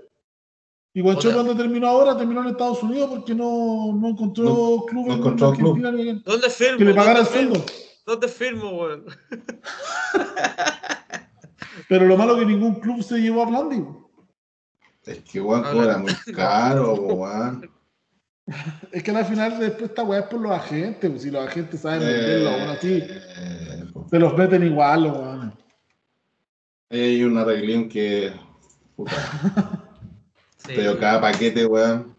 Y 0.93 1.01
Guanchope 1.01 1.35
cuando 1.35 1.55
terminó 1.55 1.87
ahora, 1.87 2.17
terminó 2.17 2.41
en 2.41 2.49
Estados 2.49 2.81
Unidos 2.81 3.09
porque 3.11 3.35
no, 3.35 3.93
no 3.93 4.09
encontró 4.09 4.83
club 4.87 5.07
no 5.07 5.13
encontró 5.15 5.53
club. 5.53 6.23
¿Dónde 6.25 6.49
firmo? 6.49 6.77
Que 6.77 6.85
le 6.85 6.93
pagara 6.93 7.19
el 7.19 7.27
sueldo. 7.27 7.63
¿Dónde 8.05 8.27
firmo, 8.27 8.71
weón? 8.71 9.05
Pero 11.87 12.05
lo 12.05 12.17
malo 12.17 12.33
es 12.33 12.39
que 12.39 12.45
ningún 12.45 12.79
club 12.79 13.03
se 13.03 13.19
llevó 13.19 13.43
a 13.43 13.45
Blandi. 13.45 13.85
Es 15.03 15.19
que 15.19 15.39
Juan 15.39 15.63
era 15.77 15.97
muy 15.97 16.13
caro, 16.35 16.95
Juan. 16.95 17.69
Es 18.91 19.03
que 19.03 19.11
al 19.11 19.25
final 19.25 19.59
después 19.59 19.89
esta 19.89 20.03
weá 20.03 20.21
es 20.21 20.25
por 20.27 20.41
los 20.41 20.51
agentes, 20.51 21.09
pues, 21.09 21.21
si 21.21 21.31
los 21.31 21.47
agentes 21.47 21.81
saben 21.81 21.99
venderlo, 21.99 22.49
aún 22.49 22.69
así, 22.69 23.03
eh, 23.03 23.85
se 24.09 24.19
los 24.19 24.35
meten 24.37 24.63
igual, 24.63 25.03
los 25.03 25.17
weones. 25.17 25.53
Hay 26.89 27.23
una 27.23 27.43
reglión 27.43 27.87
que. 27.87 28.33
Puta. 28.95 29.15
sí, 30.57 30.73
Pero 30.75 30.97
cada 30.99 31.21
paquete, 31.21 31.65
weón. 31.65 32.15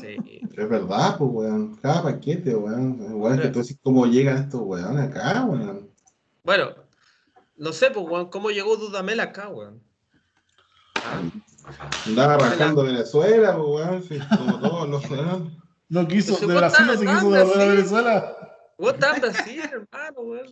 Sí. 0.00 0.16
Es 0.42 0.68
verdad, 0.68 1.16
pues, 1.18 1.30
weón. 1.32 1.76
Cada 1.76 2.02
paquete, 2.02 2.54
weón. 2.54 3.20
Weón, 3.20 3.38
que 3.38 3.48
tú 3.48 3.60
decís 3.60 3.78
cómo 3.82 4.06
llegan 4.06 4.38
estos 4.38 4.62
weón 4.62 4.98
acá, 4.98 5.44
weón. 5.44 5.90
Bueno, 6.42 6.70
no 7.56 7.72
sé, 7.72 7.90
pues, 7.90 8.06
weón, 8.08 8.30
cómo 8.30 8.50
llegó 8.50 8.76
Dudamel 8.76 9.20
acá, 9.20 9.48
weón. 9.48 9.82
¿Ah? 10.94 11.20
Andaba 12.06 12.34
arrancando 12.34 12.84
Venezuela, 12.84 13.56
pues, 13.56 13.68
weón, 13.68 14.02
sí, 14.02 14.18
como 14.36 14.60
todos 14.60 14.88
los 14.88 15.10
weón. 15.10 15.62
No 15.88 16.08
quiso, 16.08 16.46
de 16.46 16.54
Brasil 16.54 16.86
no 16.86 16.96
se 16.96 17.06
quiso 17.06 17.24
volver 17.26 17.60
a 17.60 17.66
Venezuela. 17.66 18.36
Vos 18.78 18.94
estás 18.94 19.20
Brasil, 19.20 19.62
hermano, 19.62 20.20
weón. 20.20 20.50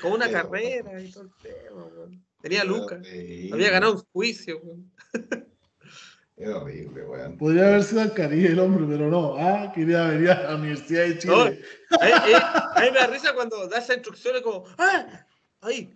Con 0.00 0.12
una 0.12 0.30
carrera 0.30 1.02
y 1.02 1.10
todo 1.10 1.24
el 1.24 1.30
tema, 1.42 1.84
weón. 1.84 2.24
Tenía 2.40 2.64
Lucas. 2.64 3.00
Había 3.52 3.70
ganado 3.70 3.94
un 3.94 4.02
juicio, 4.12 4.60
weón. 4.62 4.92
Es 6.36 6.48
horrible, 6.48 7.04
weón. 7.04 7.36
Podría 7.38 7.68
haber 7.68 7.82
sido 7.84 8.02
al 8.02 8.12
Caribe 8.12 8.48
el 8.48 8.58
hombre, 8.58 8.86
pero 8.88 9.08
no. 9.08 9.36
Ah, 9.38 9.72
quería 9.74 10.08
venir 10.08 10.30
a 10.30 10.50
la 10.50 10.56
Universidad 10.56 11.04
de 11.04 11.18
Chile. 11.18 11.60
No, 11.90 11.96
a, 12.00 12.80
mí 12.80 12.90
me 12.92 12.98
da 12.98 13.06
risa 13.06 13.34
cuando 13.34 13.68
da 13.68 13.78
esas 13.78 13.96
instrucciones 13.96 14.42
como, 14.42 14.64
¡ah! 14.78 15.26
¡Ahí! 15.60 15.94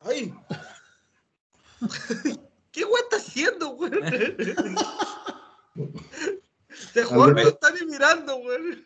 ¡Ahí! 0.00 0.34
¿Qué 2.74 2.84
güey 2.84 3.02
está 3.04 3.16
haciendo, 3.18 3.68
güey? 3.70 3.90
De 6.94 7.04
juego 7.04 7.28
me 7.28 7.42
están 7.42 7.74
mirando, 7.88 8.36
güey. 8.38 8.84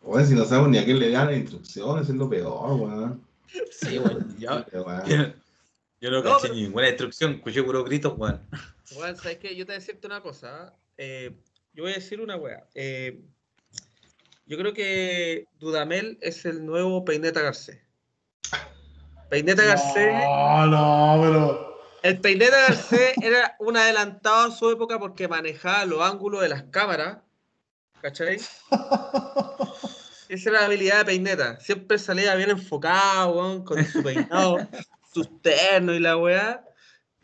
Güey, 0.00 0.24
si 0.24 0.34
no 0.34 0.44
sabemos 0.44 0.70
ni 0.70 0.78
a 0.78 0.84
quién 0.84 1.00
le 1.00 1.10
dan 1.10 1.26
las 1.26 1.36
instrucciones, 1.36 2.08
es 2.08 2.14
lo 2.14 2.30
peor, 2.30 2.76
güey. 2.76 3.08
Sí, 3.72 3.98
güey. 3.98 4.16
Yo, 4.38 4.64
yo, 6.00 6.10
no 6.12 6.22
caché 6.22 6.50
ninguna 6.50 6.88
instrucción, 6.88 7.32
escuché 7.32 7.64
puro 7.64 7.82
gritos, 7.82 8.16
güey. 8.16 8.34
Güey, 8.94 9.16
¿sabes 9.16 9.38
qué? 9.38 9.56
Yo 9.56 9.66
te 9.66 9.72
decirte 9.72 10.06
una 10.06 10.20
cosa. 10.22 10.72
eh, 10.96 11.34
yo 11.72 11.82
voy 11.82 11.90
a 11.92 11.96
decir 11.96 12.20
una 12.20 12.36
wea. 12.36 12.68
Eh, 12.74 13.20
yo 14.46 14.56
creo 14.58 14.72
que 14.72 15.46
Dudamel 15.58 16.18
es 16.20 16.44
el 16.44 16.64
nuevo 16.64 17.04
Peineta 17.04 17.42
Garcés. 17.42 17.80
Peineta 19.28 19.64
Garcés. 19.64 20.12
No, 20.12 20.66
no, 20.66 21.20
pero. 21.20 21.69
El 22.02 22.20
Peineta 22.20 22.58
Garcés 22.60 23.14
era 23.22 23.56
un 23.58 23.76
adelantado 23.76 24.48
a 24.48 24.50
su 24.50 24.70
época 24.70 24.98
porque 24.98 25.28
manejaba 25.28 25.84
los 25.84 26.00
ángulos 26.00 26.40
de 26.40 26.48
las 26.48 26.62
cámaras. 26.64 27.18
¿Cachai? 28.00 28.36
Esa 30.28 30.50
era 30.50 30.60
la 30.60 30.66
habilidad 30.66 30.98
de 30.98 31.04
Peineta. 31.04 31.60
Siempre 31.60 31.98
salía 31.98 32.34
bien 32.36 32.50
enfocado, 32.50 33.64
con 33.64 33.84
su 33.84 34.02
peinado, 34.02 34.58
sus 35.12 35.42
ternos 35.42 35.96
y 35.96 36.00
la 36.00 36.16
weá. 36.16 36.64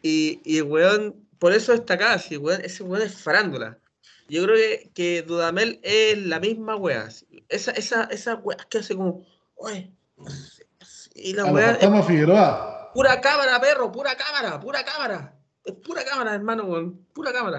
Y, 0.02 0.42
y 0.44 0.58
el 0.58 0.64
weón, 0.64 1.26
por 1.38 1.52
eso 1.52 1.72
destacaba, 1.72 2.16
ese 2.16 2.36
weón 2.82 3.02
es 3.02 3.22
farándula. 3.22 3.78
Yo 4.28 4.44
creo 4.44 4.56
que, 4.56 4.90
que, 4.92 5.22
Dudamel 5.22 5.80
es 5.82 6.18
la 6.18 6.40
misma 6.40 6.76
weá. 6.76 7.08
Esa, 7.48 7.70
esa, 7.70 8.04
esa 8.04 8.34
weá 8.34 8.58
que 8.68 8.78
hace 8.78 8.94
como, 8.94 9.24
oye, 9.54 9.90
y 11.14 11.32
la 11.32 11.46
weá. 11.46 11.72
Estamos 11.72 12.06
Figueroa. 12.06 12.75
Pura 12.96 13.20
cámara, 13.20 13.60
perro, 13.60 13.92
pura 13.92 14.16
cámara, 14.16 14.58
pura 14.58 14.82
cámara. 14.82 15.38
Es 15.62 15.74
pura 15.74 16.02
cámara, 16.02 16.34
hermano, 16.34 16.94
pura 17.12 17.30
cámara. 17.30 17.58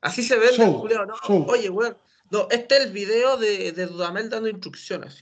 Así 0.00 0.22
se 0.22 0.38
ve 0.38 0.50
el 0.50 0.56
Julio, 0.56 1.04
no. 1.04 1.16
Oye, 1.46 1.68
weón. 1.68 1.98
No, 2.30 2.46
este 2.48 2.76
es 2.76 2.84
el 2.84 2.92
video 2.92 3.36
de, 3.38 3.72
de 3.72 3.86
Dudamel 3.86 4.30
dando 4.30 4.48
instrucciones. 4.48 5.20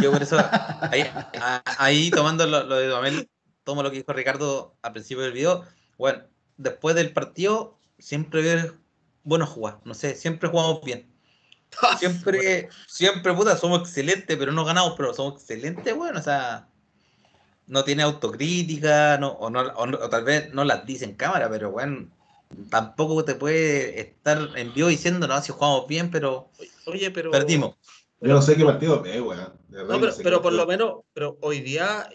Yo 0.00 0.12
por 0.12 0.22
eso, 0.22 0.38
ahí, 0.80 1.04
ahí 1.76 2.10
tomando 2.10 2.46
lo, 2.46 2.64
lo, 2.64 2.76
de 2.76 2.86
Dudamel, 2.86 3.28
tomo 3.64 3.82
lo 3.82 3.90
que 3.90 3.98
dijo 3.98 4.14
Ricardo 4.14 4.78
al 4.80 4.92
principio 4.92 5.24
del 5.24 5.34
video. 5.34 5.66
Bueno, 5.98 6.22
después 6.56 6.96
del 6.96 7.12
partido, 7.12 7.78
siempre 7.98 8.40
veo 8.40 8.78
bueno 9.24 9.46
jugar. 9.46 9.80
No 9.84 9.92
sé, 9.92 10.14
siempre 10.14 10.48
jugamos 10.48 10.82
bien. 10.82 11.12
Siempre, 11.98 12.68
siempre, 12.86 13.32
puta, 13.32 13.56
somos 13.56 13.80
excelentes, 13.80 14.36
pero 14.36 14.52
no 14.52 14.62
ganamos, 14.62 14.92
pero 14.94 15.14
somos 15.14 15.40
excelentes, 15.40 15.96
bueno, 15.96 16.20
o 16.20 16.22
sea, 16.22 16.68
no 17.66 17.84
tiene 17.84 18.02
autocrítica, 18.02 19.18
no, 19.18 19.32
o, 19.32 19.50
no, 19.50 19.60
o, 19.76 20.08
tal 20.08 20.24
vez 20.24 20.52
no 20.52 20.64
las 20.64 20.84
dice 20.86 21.04
en 21.04 21.14
cámara, 21.14 21.48
pero 21.48 21.70
bueno, 21.70 22.08
tampoco 22.70 23.24
te 23.24 23.34
puede 23.34 24.00
estar 24.00 24.50
en 24.56 24.72
vivo 24.74 24.88
diciendo, 24.88 25.26
no, 25.26 25.40
si 25.42 25.52
jugamos 25.52 25.86
bien, 25.86 26.10
pero, 26.10 26.48
Oye, 26.86 27.10
pero 27.10 27.30
perdimos. 27.30 27.76
Yo 28.20 28.34
no 28.34 28.42
sé 28.42 28.56
qué 28.56 28.64
partido 28.64 29.02
ve, 29.02 29.20
weón. 29.20 29.52
No, 29.68 30.00
pero, 30.22 30.42
por 30.42 30.52
lo 30.52 30.66
menos, 30.66 31.00
pero 31.12 31.38
hoy 31.40 31.60
día 31.60 32.08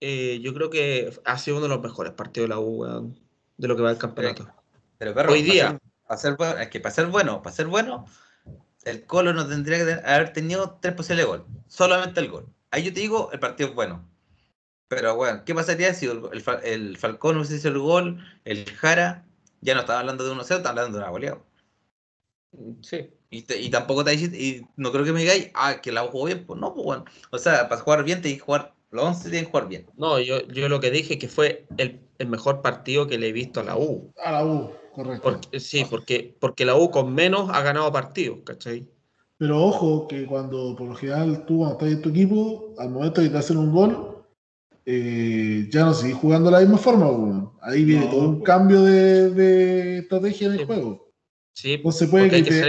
eh, 0.00 0.40
yo 0.42 0.54
creo 0.54 0.70
que 0.70 1.12
ha 1.24 1.38
sido 1.38 1.56
uno 1.56 1.64
de 1.64 1.74
los 1.74 1.82
mejores 1.82 2.12
partidos 2.12 2.48
de 2.48 2.54
la 2.54 2.60
U, 2.60 2.82
weón, 2.82 3.18
de 3.56 3.68
lo 3.68 3.76
que 3.76 3.82
va 3.82 3.90
el 3.90 3.98
campeonato. 3.98 4.48
Pero, 4.98 5.14
hoy 5.28 5.42
día, 5.42 5.78
para 6.06 6.20
ser 6.20 6.36
bueno, 6.36 6.58
es 6.58 6.68
que 6.68 6.80
para 6.80 6.94
ser 6.94 7.06
bueno, 7.06 7.42
para 7.42 7.54
ser 7.54 7.66
bueno, 7.66 8.06
el 8.84 9.04
Colo 9.04 9.32
no 9.32 9.46
tendría 9.48 9.84
que 9.84 10.08
haber 10.08 10.32
tenido 10.32 10.78
tres 10.80 10.94
posibles 10.94 11.24
de 11.24 11.28
gol. 11.28 11.46
Solamente 11.66 12.20
el 12.20 12.30
gol. 12.30 12.46
Ahí 12.70 12.84
yo 12.84 12.92
te 12.92 13.00
digo, 13.00 13.30
el 13.32 13.40
partido 13.40 13.70
es 13.70 13.74
bueno. 13.74 14.08
Pero 14.88 15.16
bueno, 15.16 15.42
¿qué 15.44 15.54
pasaría 15.54 15.92
si 15.94 16.06
el, 16.06 16.96
Falcón 16.96 17.36
hubiese 17.36 17.56
hecho 17.56 17.68
el 17.68 17.78
gol, 17.78 18.24
el 18.44 18.64
Jara, 18.70 19.26
ya 19.60 19.74
no 19.74 19.80
estaba 19.80 20.00
hablando 20.00 20.24
de 20.24 20.32
1-0, 20.32 20.40
estaba 20.40 20.68
hablando 20.70 20.98
de 20.98 21.04
una 21.04 21.10
goleada. 21.10 21.38
Sí. 22.82 23.10
Y, 23.30 23.70
tampoco 23.70 24.04
te 24.04 24.14
y 24.14 24.66
no 24.76 24.92
creo 24.92 25.04
que 25.04 25.12
me 25.12 25.20
digáis, 25.20 25.50
ah, 25.54 25.80
que 25.82 25.92
la 25.92 26.02
jugó 26.02 26.26
bien, 26.26 26.46
pues 26.46 26.60
no, 26.60 26.72
pues 26.72 26.84
bueno. 26.84 27.04
O 27.30 27.38
sea, 27.38 27.68
para 27.68 27.80
jugar 27.80 28.04
bien 28.04 28.22
tienes 28.22 28.38
que 28.38 28.46
jugar, 28.46 28.74
los 28.90 29.04
11 29.04 29.30
tienen 29.30 29.44
que 29.46 29.50
jugar 29.50 29.68
bien. 29.68 29.86
No, 29.96 30.20
yo, 30.20 30.46
yo 30.46 30.68
lo 30.68 30.80
que 30.80 30.90
dije 30.90 31.18
que 31.18 31.28
fue 31.28 31.66
el, 31.76 32.00
el 32.18 32.28
mejor 32.28 32.62
partido 32.62 33.06
que 33.08 33.18
le 33.18 33.28
he 33.28 33.32
visto 33.32 33.60
a 33.60 33.64
la 33.64 33.76
U. 33.76 34.12
A 34.22 34.32
la 34.32 34.46
U. 34.46 34.70
Correcto. 34.94 35.50
sí, 35.58 35.84
porque, 35.90 36.34
porque 36.40 36.64
la 36.64 36.74
U 36.74 36.90
con 36.90 37.14
menos 37.14 37.50
ha 37.50 37.60
ganado 37.60 37.92
partidos, 37.92 38.38
¿cachai? 38.44 38.88
Pero 39.36 39.62
ojo 39.62 40.08
que 40.08 40.24
cuando 40.24 40.74
por 40.74 40.88
lo 40.88 40.94
general 40.94 41.44
tú 41.44 41.58
cuando 41.58 41.74
estás 41.74 41.90
en 41.90 42.02
tu 42.02 42.08
equipo, 42.08 42.74
al 42.78 42.88
momento 42.88 43.20
de 43.20 43.26
que 43.26 43.32
te 43.32 43.38
hacen 43.38 43.58
un 43.58 43.72
gol, 43.72 44.15
eh, 44.88 45.68
ya 45.68 45.84
no 45.84 45.92
sigues 45.92 46.16
jugando 46.16 46.48
de 46.48 46.52
la 46.52 46.60
misma 46.60 46.78
forma. 46.78 47.52
Ahí 47.60 47.84
viene 47.84 48.06
todo 48.06 48.28
un 48.28 48.40
cambio 48.42 48.82
de, 48.82 49.98
estrategia 49.98 50.46
en 50.46 50.52
el 50.60 50.64
juego. 50.64 51.12
Sí, 51.52 51.74
Entonces 51.74 52.08
puede 52.08 52.30
que, 52.30 52.42
te, 52.42 52.62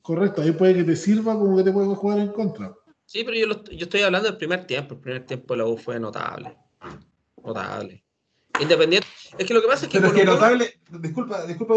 correcto, 0.00 0.40
ahí 0.40 0.52
puede 0.52 0.76
que 0.76 0.84
te 0.84 0.96
sirva 0.96 1.34
como 1.34 1.56
que 1.56 1.64
te 1.64 1.72
puede 1.72 1.94
jugar 1.94 2.20
en 2.20 2.28
contra. 2.28 2.74
Sí, 3.04 3.22
pero 3.22 3.36
yo, 3.36 3.64
yo 3.64 3.84
estoy 3.84 4.00
hablando 4.00 4.28
del 4.28 4.38
primer 4.38 4.66
tiempo. 4.66 4.94
El 4.94 5.00
primer 5.00 5.26
tiempo 5.26 5.52
de 5.52 5.58
la 5.58 5.66
U 5.66 5.76
fue 5.76 6.00
notable. 6.00 6.56
Notable. 7.44 8.02
Independiente. 8.60 9.08
Es 9.36 9.46
que 9.46 9.52
lo 9.52 9.60
que 9.60 9.66
pasa 9.66 9.84
es 9.84 9.92
que. 9.92 9.98
Pero 9.98 10.12
es 10.12 10.14
que 10.14 10.24
notable, 10.24 10.80
disculpa, 11.00 11.44
disculpa, 11.44 11.74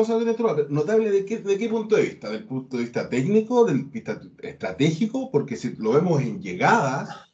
notable 0.69 1.11
de 1.11 1.25
qué, 1.25 1.39
de 1.39 1.57
qué 1.57 1.67
punto 1.67 1.95
de 1.95 2.03
vista, 2.03 2.29
del 2.29 2.45
punto 2.45 2.77
de 2.77 2.83
vista 2.83 3.09
técnico, 3.09 3.65
del 3.65 3.85
vista 3.85 4.21
estratégico, 4.39 5.31
porque 5.31 5.55
si 5.55 5.75
lo 5.77 5.93
vemos 5.93 6.21
en 6.21 6.39
llegada, 6.39 7.26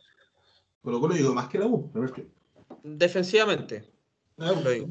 con 0.83 0.93
lo 0.93 0.99
cual 0.99 1.13
llegó 1.13 1.33
más 1.33 1.47
que 1.47 1.57
la 1.57 1.65
U. 1.65 1.89
Defensivamente. 2.83 3.89
Ah, 4.37 4.51
lo 4.61 4.69
digo. 4.69 4.87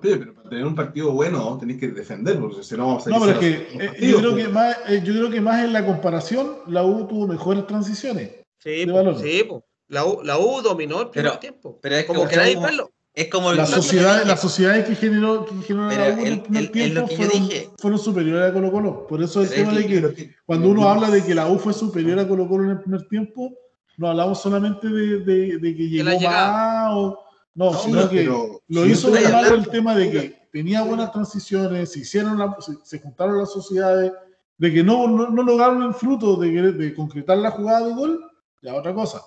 Pero, 0.00 0.34
para 0.34 0.48
tener 0.48 0.66
un 0.66 0.74
partido 0.74 1.12
bueno 1.12 1.58
tenéis 1.58 1.80
que 1.80 1.88
defender, 1.88 2.40
porque 2.40 2.62
si 2.62 2.76
no 2.76 2.86
vamos 2.86 3.06
a 3.06 3.10
No, 3.10 3.20
pero 3.20 3.32
es 3.32 3.38
que 3.38 3.68
eh, 3.78 4.10
yo, 4.10 4.18
creo 4.18 4.34
que 4.34 4.48
más, 4.48 4.76
eh, 4.88 5.02
yo 5.04 5.12
creo 5.12 5.30
que 5.30 5.40
más 5.40 5.64
en 5.64 5.72
la 5.72 5.84
comparación, 5.84 6.58
la 6.66 6.84
U 6.84 7.06
tuvo 7.06 7.26
mejores 7.26 7.66
transiciones. 7.66 8.30
Sí, 8.58 8.84
sí 8.84 9.48
la, 9.88 10.06
U, 10.06 10.22
la 10.22 10.38
U 10.38 10.62
dominó 10.62 11.02
el 11.02 11.10
primer 11.10 11.36
tiempo. 11.38 11.78
Pero 11.82 11.96
es 11.96 12.04
como 12.06 12.26
que 12.26 12.36
nadie 12.36 12.58
verlo 12.58 12.90
es 13.14 13.28
como 13.28 13.52
la 13.52 13.66
sociedad, 13.66 14.24
las 14.24 14.40
sociedades 14.40 14.86
que 14.86 14.94
generó, 14.94 15.44
que 15.44 15.54
generó 15.66 15.90
el, 15.90 16.42
el, 16.54 16.70
tiempo 16.70 17.06
fueron, 17.08 17.48
fueron, 17.78 17.98
superiores 17.98 18.50
a 18.50 18.54
Colo 18.54 18.72
Colo. 18.72 19.06
Por 19.06 19.22
eso 19.22 19.42
el 19.42 19.50
tema 19.50 19.72
de 19.72 19.86
que, 19.86 20.34
cuando 20.46 20.70
uno 20.70 20.88
habla 20.88 21.10
de 21.10 21.22
que 21.22 21.34
la 21.34 21.46
U 21.46 21.58
fue 21.58 21.74
superior 21.74 22.18
a 22.18 22.26
Colo 22.26 22.48
Colo 22.48 22.64
en 22.64 22.70
el 22.70 22.80
primer 22.80 23.06
tiempo, 23.08 23.52
no 23.96 24.08
hablamos 24.08 24.40
solamente 24.40 24.88
de, 24.88 25.18
de, 25.20 25.58
de 25.58 25.76
que 25.76 25.88
llegó 25.88 26.20
más 26.20 26.92
o 26.94 27.24
no, 27.54 27.74
sino 27.74 28.08
que 28.08 28.24
lo 28.24 28.86
hizo 28.86 29.14
el 29.14 29.68
tema 29.68 29.94
de 29.94 30.10
que 30.10 30.48
tenía 30.52 30.82
buenas 30.82 31.12
transiciones, 31.12 31.92
se 31.92 32.00
hicieron 32.00 32.38
se, 32.84 32.98
juntaron 32.98 33.38
las 33.38 33.52
sociedades, 33.52 34.12
de 34.58 34.72
que 34.72 34.82
no, 34.82 35.08
no, 35.08 35.30
no 35.30 35.42
lograron 35.42 35.82
el 35.82 35.94
fruto 35.94 36.36
de, 36.36 36.72
de 36.72 36.94
concretar 36.94 37.38
la 37.38 37.50
jugada 37.50 37.88
de 37.88 37.94
gol, 37.94 38.30
ya 38.62 38.74
otra 38.74 38.94
cosa. 38.94 39.22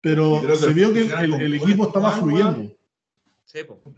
Pero 0.00 0.40
se 0.56 0.72
vio 0.72 0.92
que 0.92 1.02
el, 1.02 1.34
el 1.34 1.54
equipo 1.54 1.86
estaba 1.86 2.12
fluyendo. 2.12 2.72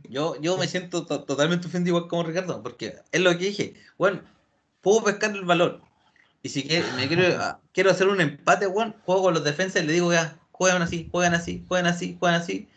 Yo, 0.09 0.41
yo 0.41 0.57
me 0.57 0.67
siento 0.67 1.05
totalmente 1.05 1.67
ofendido 1.67 1.97
igual 1.97 2.09
como 2.09 2.25
Ricardo, 2.25 2.63
porque 2.63 2.97
es 3.13 3.21
lo 3.21 3.31
que 3.33 3.45
dije. 3.45 3.75
Bueno, 3.99 4.23
puedo 4.81 5.05
pescar 5.05 5.33
el 5.33 5.45
valor. 5.45 5.83
Y 6.43 6.49
si 6.49 6.69
me 6.97 7.09
quiero, 7.09 7.41
ah, 7.41 7.61
quiero 7.73 7.91
hacer 7.91 8.09
un 8.09 8.21
empate, 8.21 8.67
bueno, 8.67 8.95
juego 9.05 9.23
con 9.23 9.35
los 9.35 9.45
defensas 9.45 9.83
y 9.83 9.87
le 9.87 9.93
digo 9.93 10.13
ya, 10.13 10.39
juegan 10.51 10.83
así, 10.83 11.09
juegan 11.11 11.35
así, 11.35 11.65
juegan 11.69 11.87
así, 11.87 12.17
juegan 12.19 12.41
así, 12.41 12.69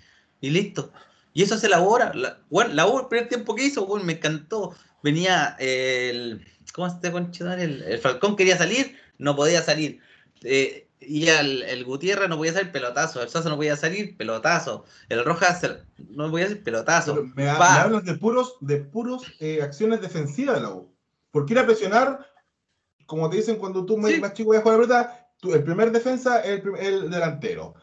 y 0.42 0.50
listo. 0.52 0.92
Y 1.34 1.44
eso 1.44 1.58
se 1.58 1.68
elabora. 1.68 2.14
La, 2.14 2.40
bueno, 2.50 2.74
la 2.74 2.86
el 2.86 3.08
primer 3.08 3.28
tiempo 3.28 3.56
que 3.56 3.66
hizo, 3.66 3.86
bueno, 3.86 4.06
me 4.06 4.14
encantó. 4.14 4.74
Venía 5.04 5.56
el. 5.60 6.46
¿Cómo 6.74 6.90
se 6.90 7.12
llama? 7.12 7.62
El, 7.62 7.84
el 7.84 8.00
Falcón 8.00 8.36
quería 8.36 8.58
salir, 8.58 8.98
no 9.18 9.36
podía 9.36 9.62
salir. 9.62 10.00
Eh, 10.44 10.88
y 11.00 11.28
el, 11.28 11.64
el, 11.64 11.84
Gutiérrez 11.84 12.30
no 12.30 12.38
podía 12.38 12.54
salir 12.54 12.72
pelotazo, 12.72 13.22
el 13.22 13.30
Sosa 13.30 13.50
no 13.50 13.58
podía 13.58 13.76
salir 13.76 14.18
pelotazo, 14.18 14.86
el 15.10 15.24
Rojas 15.24 15.62
no 16.10 16.32
podía 16.32 16.48
salir 16.48 16.64
pelotazo. 16.64 17.26
Me, 17.36 17.50
hablan 17.50 18.04
de 18.04 18.16
puros, 18.16 18.56
de 18.62 18.78
puros 18.78 19.24
eh, 19.40 19.62
acciones 19.62 20.02
defensivas 20.02 20.56
de 20.56 20.62
la 20.62 20.70
U. 20.70 20.90
Porque 21.32 21.54
ir 21.54 21.60
a 21.60 21.66
presionar, 21.66 22.26
como 23.06 23.30
te 23.30 23.38
dicen 23.38 23.58
cuando 23.58 23.86
tú 23.86 23.98
más 23.98 24.34
chico 24.34 24.50
vas 24.50 24.60
a 24.60 24.62
jugar 24.62 24.80
la 24.80 24.86
pelota, 24.86 25.26
el 25.54 25.64
primer 25.64 25.92
defensa 25.92 26.40
es 26.40 26.64
el, 26.80 27.10
delantero. 27.10 27.76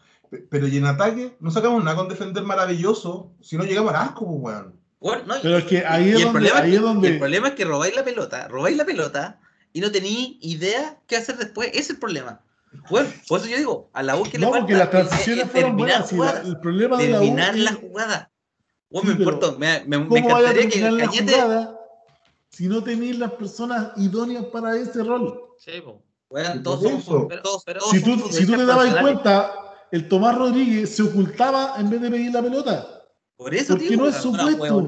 Pero 0.51 0.67
y 0.67 0.79
en 0.79 0.87
ataque 0.87 1.37
no 1.41 1.51
sacamos 1.51 1.85
nada 1.85 1.97
con 1.97 2.09
defender 2.09 2.43
maravilloso 2.43 3.33
si 3.41 3.57
no 3.57 3.65
llegamos 3.65 3.93
al 3.93 4.09
arco, 4.09 4.41
pues, 4.41 4.57
Bueno, 4.99 5.23
no, 5.27 5.35
pero 5.43 5.59
es 5.59 5.65
que 5.65 5.85
ahí 5.85 6.11
es, 6.11 6.23
donde, 6.23 6.51
ahí 6.51 6.75
es 6.75 6.81
donde... 6.81 7.09
El 7.09 7.19
problema 7.19 7.49
es 7.49 7.55
que 7.55 7.65
robáis 7.65 7.95
la 7.95 8.05
pelota, 8.05 8.49
robáis 8.49 8.77
la 8.77 8.87
pelota 8.87 9.41
y 9.75 9.81
no 9.81 9.93
tenéis 9.93 10.39
idea 10.41 10.99
qué 11.07 11.17
hacer 11.17 11.37
después. 11.37 11.69
Ese 11.69 11.81
es 11.81 11.91
el 11.91 11.99
problema. 11.99 12.41
Bueno, 12.89 13.11
por 13.29 13.41
eso 13.41 13.49
yo 13.49 13.59
digo, 13.59 13.91
a 13.93 14.03
la 14.03 14.17
U 14.17 14.23
que 14.23 14.39
no, 14.39 14.53
le 14.53 14.61
porque 14.61 14.73
las 14.73 14.91
transiciones 14.91 15.51
fueron 15.51 15.77
buenas. 15.77 16.11
el 16.45 16.59
problema 16.61 16.97
de 16.97 17.09
la 17.09 17.19
U. 17.19 17.21
Terminar 17.21 17.57
la 17.57 17.73
jugada. 17.75 18.33
Bueno, 18.89 19.09
me 19.09 19.15
importa, 19.19 19.53
me, 19.59 19.85
me, 19.87 19.99
me 19.99 20.19
encantaría 20.21 20.69
que 20.69 20.87
el 20.87 20.99
Cañete. 20.99 21.35
Si 22.53 22.69
no 22.69 22.85
tenéis 22.85 23.19
las 23.19 23.33
personas 23.33 23.93
idóneas 23.97 24.45
para 24.47 24.77
ese 24.77 25.03
rol. 25.03 25.55
Sí, 25.59 25.83
bueno, 26.29 26.63
todos 26.63 27.05
somos, 27.05 27.29
todos, 27.43 27.65
pero, 27.65 27.81
si 27.81 28.03
tú, 28.03 28.17
si 28.31 28.47
tú 28.47 28.53
te 28.53 28.65
dabas 28.65 28.95
cuenta, 28.97 29.53
el 29.91 30.09
Tomás 30.09 30.37
Rodríguez 30.37 30.95
se 30.95 31.03
ocultaba 31.03 31.75
en 31.79 31.91
vez 31.91 32.01
de 32.01 32.11
pedir 32.11 32.33
la 32.33 32.43
pelota. 32.43 33.05
Por 33.37 33.55
eso, 33.55 33.75
Porque 33.77 33.97
no 33.97 34.09
es 34.09 34.17
su 34.17 34.33
puesto. 34.33 34.87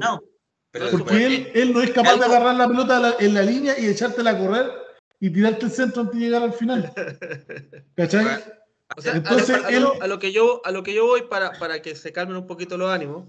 Porque 0.91 1.25
él, 1.25 1.51
él 1.53 1.73
no 1.73 1.81
es 1.81 1.91
capaz 1.91 2.17
de 2.17 2.25
agarrar 2.25 2.55
la 2.55 2.67
pelota 2.67 3.15
en 3.19 3.33
la 3.33 3.41
línea 3.41 3.79
y 3.79 3.85
echártela 3.85 4.31
a 4.31 4.37
correr 4.37 4.71
y 5.19 5.29
tirarte 5.29 5.65
el 5.65 5.71
centro 5.71 6.01
antes 6.01 6.19
de 6.19 6.25
llegar 6.25 6.43
al 6.43 6.53
final. 6.53 6.93
¿Cachai? 7.95 8.43
Entonces, 9.05 9.63
a, 9.63 10.07
lo, 10.07 10.19
que 10.19 10.31
yo, 10.31 10.61
a 10.63 10.71
lo 10.71 10.83
que 10.83 10.93
yo 10.93 11.05
voy 11.05 11.23
para, 11.23 11.53
para 11.53 11.81
que 11.81 11.95
se 11.95 12.11
calmen 12.11 12.37
un 12.37 12.47
poquito 12.47 12.77
los 12.77 12.91
ánimos, 12.91 13.27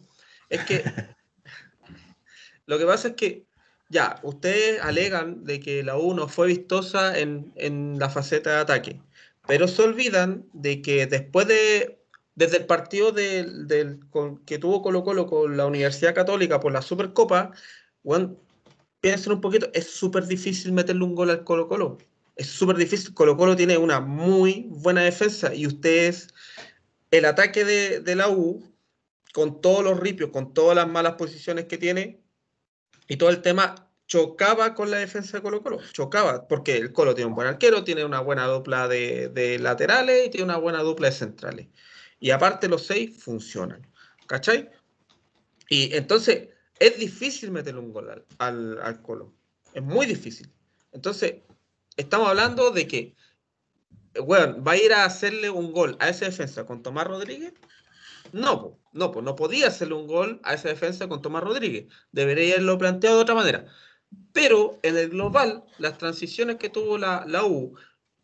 es 0.49 0.65
que 0.65 0.85
lo 2.67 2.79
que 2.79 2.87
pasa 2.87 3.09
es 3.09 3.15
que 3.15 3.47
ya, 3.89 4.19
ustedes 4.23 4.81
alegan 4.81 5.45
de 5.45 5.61
que 5.61 5.83
la 5.83 5.97
U 5.97 6.15
no 6.15 6.29
fue 6.29 6.49
vistosa 6.49 7.19
en, 7.19 7.53
en 7.57 7.99
la 7.99 8.11
faceta 8.11 8.51
de 8.51 8.61
ataque, 8.61 9.01
pero 9.47 9.69
se 9.69 9.83
olvidan 9.83 10.47
de 10.53 10.83
que 10.83 11.07
después 11.07 11.47
de, 11.47 12.01
desde 12.35 12.59
el 12.59 12.67
partido 12.67 13.13
del, 13.13 13.67
del 13.69 14.01
que 14.45 14.59
tuvo 14.59 14.83
Colo 14.83 15.05
Colo 15.05 15.27
con 15.27 15.57
la 15.57 15.67
Universidad 15.67 16.15
Católica 16.15 16.61
por 16.61 16.73
la 16.73 16.83
Supercopa, 16.83 17.53
bueno, 18.03 18.37
piensen 19.01 19.35
un 19.35 19.41
poquito, 19.41 19.69
es 19.73 19.91
súper 19.91 20.27
difícil 20.27 20.73
meterle 20.73 21.05
un 21.05 21.15
gol 21.15 21.31
al 21.31 21.45
Colo 21.45 21.69
Colo. 21.69 21.99
Es 22.37 22.49
súper 22.49 22.77
difícil. 22.77 23.15
Colo 23.15 23.37
Colo 23.37 23.57
tiene 23.57 23.79
una 23.79 24.01
muy 24.01 24.67
buena 24.69 25.03
defensa 25.03 25.55
y 25.55 25.67
ustedes, 25.67 26.29
el 27.11 27.25
ataque 27.25 27.65
de, 27.65 28.01
de 28.01 28.17
la 28.17 28.29
U, 28.29 28.63
con 29.33 29.61
todos 29.61 29.85
los 29.85 29.99
ripios, 30.01 30.31
con 30.31 30.55
todas 30.55 30.77
las 30.77 30.89
malas 30.89 31.15
posiciones 31.15 31.67
que 31.67 31.79
tiene, 31.79 32.21
y 33.09 33.17
todo 33.17 33.31
el 33.31 33.43
tema 33.43 33.87
chocaba 34.07 34.75
con 34.75 34.91
la 34.91 34.99
defensa 34.99 35.37
de 35.37 35.43
Colo 35.43 35.63
Colo, 35.63 35.81
chocaba, 35.93 36.47
porque 36.47 36.77
el 36.77 36.93
Colo 36.93 37.15
tiene 37.15 37.29
un 37.29 37.35
buen 37.35 37.49
arquero, 37.49 37.85
tiene 37.85 38.05
una 38.05 38.21
buena 38.21 38.47
dupla 38.47 38.89
de, 38.89 39.59
laterales 39.61 40.27
y 40.27 40.31
tiene 40.31 40.45
una 40.45 40.57
buena 40.57 40.81
dupla 40.81 41.09
de 41.09 41.13
centrales. 41.13 41.67
Y 42.21 42.31
aparte 42.31 42.69
los 42.69 42.87
seis 42.87 43.21
funcionan, 43.23 43.87
¿cachai? 44.27 44.71
Y 45.69 45.95
entonces 45.95 46.49
es 46.79 46.99
difícil 46.99 47.51
meterle 47.51 47.81
un 47.81 47.93
gol 47.93 48.25
al, 48.39 48.79
al, 48.81 49.03
Colo, 49.03 49.35
es 49.75 49.83
muy 49.83 50.07
difícil. 50.07 50.51
Entonces, 50.93 51.37
estamos 51.97 52.29
hablando 52.29 52.71
de 52.71 52.87
que, 52.87 53.17
bueno, 54.25 54.63
va 54.63 54.73
a 54.73 54.77
ir 54.77 54.93
a 54.93 55.05
hacerle 55.05 55.51
un 55.51 55.73
gol 55.73 55.97
a 55.99 56.09
esa 56.09 56.27
defensa 56.27 56.65
con 56.65 56.83
Tomás 56.83 57.07
Rodríguez 57.07 57.53
no, 58.33 58.79
no, 58.93 59.13
pues 59.13 59.25
no 59.25 59.37
podía 59.37 59.69
hacerle 59.69 59.95
un 59.95 60.07
gol 60.07 60.41
a 60.43 60.55
esa 60.55 60.69
defensa 60.69 61.09
con 61.09 61.23
Tomás 61.23 61.43
Rodríguez. 61.43 61.87
Debería 62.13 62.55
haberlo 62.55 62.79
planteado 62.79 63.17
de 63.17 63.23
otra 63.23 63.35
manera. 63.35 63.67
Pero 64.33 64.79
en 64.83 64.97
el 64.97 65.11
global, 65.11 65.65
las 65.79 65.99
transiciones 65.99 66.57
que 66.57 66.69
tuvo 66.69 66.99
la, 66.99 67.25
la 67.27 67.45
U, 67.45 67.75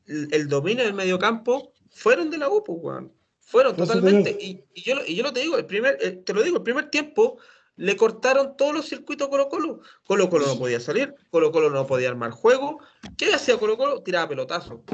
el, 0.07 0.49
dominio 0.49 0.85
del 0.85 0.95
mediocampo, 0.95 1.73
fueron 1.91 2.31
de 2.31 2.39
la 2.39 2.49
U, 2.49 2.63
pues, 2.65 3.05
Fueron 3.41 3.77
totalmente. 3.77 4.37
Y, 4.41 4.65
yo, 4.81 4.97
y 5.07 5.17
yo 5.17 5.25
lo 5.25 5.33
te 5.33 5.41
digo, 5.41 5.59
el 5.59 5.67
primer, 5.67 5.99
eh, 6.01 6.13
te 6.13 6.33
lo 6.33 6.43
digo, 6.43 6.59
el 6.59 6.63
primer 6.63 6.91
tiempo 6.91 7.39
le 7.77 7.97
cortaron 7.97 8.57
todos 8.57 8.75
los 8.75 8.89
circuitos 8.89 9.29
Colo 9.29 9.49
Colo. 9.49 9.81
Colo 10.05 10.29
Colo 10.29 10.47
no 10.47 10.59
podía 10.59 10.81
salir, 10.81 11.15
Colo 11.31 11.53
Colo 11.53 11.71
no 11.71 11.87
podía 11.87 12.09
armar 12.09 12.31
juego. 12.31 12.81
¿Qué 13.17 13.33
hacía 13.35 13.59
Colo 13.59 13.77
Colo? 13.77 14.03
Tiraba 14.03 14.29
pelotazo. 14.29 14.85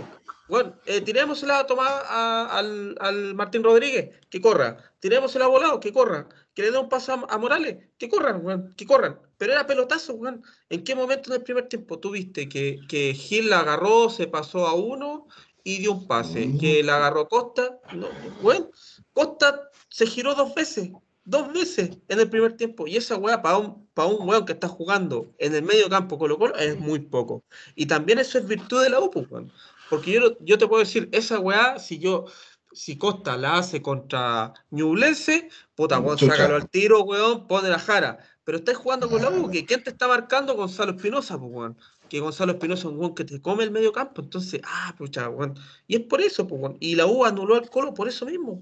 Bueno, 0.48 0.76
eh, 0.86 1.02
tiremosela 1.02 1.66
a 1.68 2.59
al, 2.59 2.96
al, 3.00 3.34
Martín 3.34 3.62
Rodríguez, 3.62 4.10
que 4.30 4.40
corra. 4.40 4.78
Tirémosela 4.98 5.44
a 5.44 5.48
Volado, 5.48 5.78
que 5.78 5.92
corra. 5.92 6.26
Que 6.55 6.62
le 6.62 6.70
dé 6.70 6.78
un 6.78 6.88
paso 6.88 7.12
a, 7.28 7.38
Morales, 7.38 7.76
que 7.98 8.09
corran, 8.09 8.74
que 8.74 8.86
corran. 8.86 9.20
Pero 9.36 9.52
era 9.52 9.66
pelotazo, 9.66 10.14
weón. 10.14 10.42
¿En 10.70 10.84
qué 10.84 10.94
momento 10.94 11.30
en 11.30 11.36
el 11.36 11.44
primer 11.44 11.68
tiempo 11.68 11.98
tuviste 11.98 12.48
que, 12.48 12.80
que 12.88 13.12
Gil 13.12 13.50
la 13.50 13.60
agarró, 13.60 14.09
se 14.09 14.26
pasó 14.26 14.66
a 14.66 14.74
uno 14.74 15.26
y 15.62 15.78
dio 15.78 15.92
un 15.92 16.06
pase? 16.06 16.56
Que 16.59 16.82
la 16.82 16.96
agarró 16.96 17.28
Costa. 17.28 17.78
No, 17.92 18.09
bueno, 18.40 18.70
Costa 19.12 19.68
se 19.90 20.06
giró 20.06 20.34
dos 20.34 20.55
veces 20.55 20.90
dos 21.28 21.52
veces 21.52 21.90
en 22.09 22.20
el 22.20 22.28
primer 22.30 22.55
tiempo. 22.55 22.86
Y 22.86 22.96
esa 22.96 23.16
weá 23.16 23.42
para 23.42 23.59
un, 23.59 23.86
para 23.94 24.09
un 24.09 24.26
weón 24.26 24.46
que 24.46 24.55
está 24.55 24.66
jugando 24.66 25.32
en 25.38 25.55
el 25.55 25.62
medio 25.62 25.88
campo 25.88 26.18
Colo 26.18 26.38
Colo 26.38 26.56
es 26.56 26.78
muy 26.80 27.00
poco. 27.00 27.44
Y 27.74 27.86
también 27.86 28.18
eso 28.18 28.38
es 28.38 28.48
virtud 28.48 28.82
de 28.82 28.90
la 28.90 29.00
UPU, 29.00 29.26
weón. 29.30 29.52
Porque 29.90 30.12
yo, 30.12 30.36
yo 30.40 30.59
te 30.59 30.66
puedo 30.66 30.80
decir, 30.80 31.09
esa 31.12 31.38
weá, 31.38 31.78
si 31.78 31.98
yo, 31.98 32.24
si 32.72 32.96
Costa 32.96 33.36
la 33.36 33.59
hace 33.59 33.82
contra 33.82 34.55
Ñublense, 34.70 35.50
puta, 35.74 36.00
weón, 36.00 36.18
sácalo 36.18 36.56
al 36.56 36.68
tiro, 36.68 37.02
weón, 37.02 37.46
pone 37.46 37.68
la 37.68 37.78
jara. 37.78 38.18
Pero 38.44 38.59
estás 38.59 38.76
jugando 38.76 39.10
con 39.10 39.20
la 39.20 39.30
U, 39.30 39.50
que 39.50 39.66
¿quién 39.66 39.82
te 39.82 39.90
está 39.90 40.09
marcando? 40.09 40.55
Gonzalo 40.55 40.92
Espinosa, 40.92 41.38
pues, 41.38 41.52
weón. 41.52 41.76
Que 42.09 42.20
Gonzalo 42.20 42.52
Espinosa 42.52 42.80
es 42.80 42.86
un 42.86 42.98
weón 42.98 43.14
que 43.14 43.24
te 43.24 43.42
come 43.42 43.64
el 43.64 43.70
medio 43.70 43.92
campo. 43.92 44.22
Entonces, 44.22 44.62
ah, 44.64 44.94
pucha, 44.96 45.28
weón. 45.28 45.59
Y 45.86 45.96
es 45.96 46.02
por 46.02 46.22
eso, 46.22 46.46
pues, 46.46 46.62
weón. 46.62 46.76
Y 46.80 46.94
la 46.94 47.06
U 47.06 47.26
anuló 47.26 47.56
al 47.56 47.68
Colo 47.68 47.92
por 47.92 48.09
eso 48.09 48.24
mismo. 48.24 48.60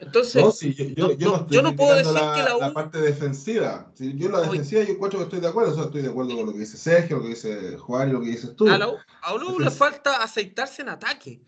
Entonces, 0.00 0.42
no, 0.96 1.12
yo, 1.12 1.30
no, 1.30 1.48
yo, 1.48 1.62
no, 1.62 1.76
puedo 1.76 1.94
decir 1.94 2.12
la, 2.12 2.34
que 2.34 2.42
la, 2.42 2.56
U... 2.56 2.60
la 2.60 2.72
parte 2.72 2.98
defensiva. 2.98 3.92
yo 3.98 4.30
la 4.30 4.40
defensiva, 4.40 4.82
yo 4.82 4.94
encuentro 4.94 5.18
que 5.18 5.24
estoy 5.24 5.40
de 5.40 5.48
acuerdo. 5.48 5.72
O 5.72 5.74
sea, 5.74 5.84
estoy 5.84 6.02
de 6.02 6.08
acuerdo 6.08 6.36
con 6.36 6.46
lo 6.46 6.52
que 6.52 6.60
dice 6.60 6.78
Sergio, 6.78 7.18
lo 7.18 7.22
que 7.24 7.28
dice 7.30 7.76
Juan 7.76 8.08
y 8.08 8.12
lo 8.12 8.20
que 8.20 8.28
dices 8.28 8.56
tú. 8.56 8.68
A 8.68 8.78
la 8.78 8.88
U, 8.88 8.96
a 9.22 9.62
le 9.62 9.70
falta 9.70 10.22
aceitarse 10.22 10.80
en 10.82 10.88
ataque. 10.88 11.42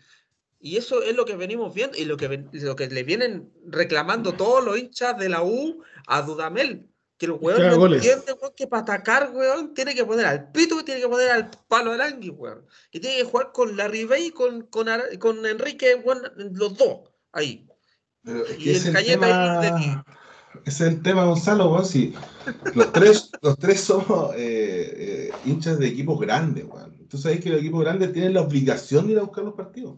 Y 0.59 0.77
eso 0.77 1.01
es 1.01 1.15
lo 1.15 1.25
que 1.25 1.35
venimos 1.35 1.73
viendo 1.73 1.97
y 1.97 2.05
lo 2.05 2.15
que, 2.15 2.45
lo 2.51 2.75
que 2.75 2.87
le 2.87 3.03
vienen 3.03 3.51
reclamando 3.67 4.33
todos 4.33 4.63
los 4.63 4.77
hinchas 4.77 5.17
de 5.17 5.29
la 5.29 5.43
U 5.43 5.83
a 6.07 6.21
Dudamel. 6.21 6.87
Que 7.17 7.25
el 7.25 7.33
weón 7.33 7.59
no 7.59 7.93
entiende 7.93 8.35
que 8.55 8.67
para 8.67 8.83
atacar, 8.83 9.31
weón, 9.33 9.73
tiene 9.73 9.95
que 9.95 10.05
poner 10.05 10.25
al 10.25 10.51
pito 10.51 10.79
y 10.79 10.83
tiene 10.83 11.01
que 11.01 11.07
poner 11.07 11.31
al 11.31 11.51
palo 11.67 11.97
de 11.97 12.03
Angui, 12.03 12.29
weón. 12.29 12.65
Y 12.91 12.99
tiene 12.99 13.17
que 13.17 13.23
jugar 13.23 13.51
con 13.51 13.75
la 13.75 13.87
Ribey 13.87 14.27
y 14.27 14.31
con, 14.31 14.61
con, 14.67 14.87
con 15.19 15.45
Enrique, 15.45 15.95
weón, 15.95 16.21
los 16.35 16.77
dos, 16.77 17.09
ahí 17.31 17.67
es 18.25 18.85
el 18.85 18.93
tema, 19.05 20.03
es 20.65 20.81
el 20.81 21.01
tema, 21.01 21.25
Gonzalo, 21.25 21.69
los, 22.75 22.91
tres, 22.93 23.31
los 23.41 23.57
tres 23.57 23.81
somos 23.81 24.33
eh, 24.35 24.37
eh, 24.37 25.31
hinchas 25.45 25.79
de 25.79 25.87
equipos 25.87 26.19
grandes, 26.19 26.65
weón. 26.65 26.93
Tú 27.07 27.17
sabes 27.17 27.41
que 27.41 27.49
los 27.49 27.59
equipos 27.59 27.81
grandes 27.81 28.11
tienen 28.11 28.33
la 28.33 28.41
obligación 28.41 29.05
de 29.05 29.13
ir 29.13 29.19
a 29.19 29.23
buscar 29.23 29.43
los 29.43 29.53
partidos. 29.53 29.97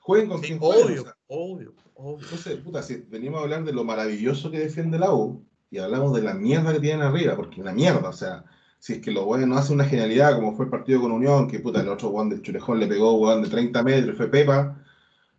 Jueguen 0.00 0.28
con 0.28 0.40
quien 0.40 0.58
jueguen. 0.58 0.98
Obvio, 1.28 1.74
obvio, 1.94 2.22
Entonces, 2.24 2.56
puta, 2.56 2.82
si 2.82 2.96
venimos 3.08 3.38
a 3.38 3.42
hablar 3.44 3.64
de 3.64 3.72
lo 3.72 3.84
maravilloso 3.84 4.50
que 4.50 4.58
defiende 4.58 4.98
la 4.98 5.14
U 5.14 5.44
y 5.70 5.78
hablamos 5.78 6.12
de 6.14 6.22
la 6.22 6.34
mierda 6.34 6.72
que 6.72 6.80
tienen 6.80 7.02
arriba, 7.02 7.36
porque 7.36 7.62
la 7.62 7.72
mierda, 7.72 8.08
o 8.08 8.12
sea, 8.12 8.44
si 8.78 8.94
es 8.94 8.98
que 9.00 9.12
los 9.12 9.24
weones 9.24 9.46
no 9.46 9.56
hacen 9.56 9.74
una 9.74 9.84
genialidad 9.84 10.34
como 10.34 10.56
fue 10.56 10.64
el 10.64 10.70
partido 10.70 11.00
con 11.00 11.12
Unión, 11.12 11.46
que 11.46 11.60
puta, 11.60 11.80
el 11.80 11.88
otro 11.88 12.08
weón 12.08 12.30
del 12.30 12.42
Churejón 12.42 12.80
le 12.80 12.88
pegó 12.88 13.14
weón 13.14 13.42
de 13.42 13.48
30 13.48 13.82
metros, 13.84 14.16
fue 14.16 14.28
Pepa, 14.28 14.82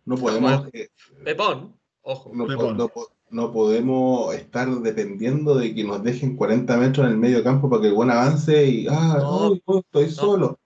no 0.06 0.16
podemos. 0.16 0.66
Eh, 0.72 0.88
Pepón. 1.22 1.74
Ojo, 2.06 2.32
no, 3.30 3.52
podemos 3.52 4.34
estar 4.34 4.68
dependiendo 4.68 5.54
de 5.54 5.74
que 5.74 5.84
nos 5.84 6.02
dejen 6.02 6.36
40 6.36 6.76
metros 6.76 7.06
en 7.06 7.12
el 7.12 7.18
medio 7.18 7.42
campo 7.42 7.70
para 7.70 7.80
que 7.80 7.88
el 7.88 7.94
buen 7.94 8.10
avance 8.10 8.66
y, 8.66 8.86
ah, 8.90 9.16
no, 9.20 9.78
estoy 9.78 10.10
solo. 10.10 10.60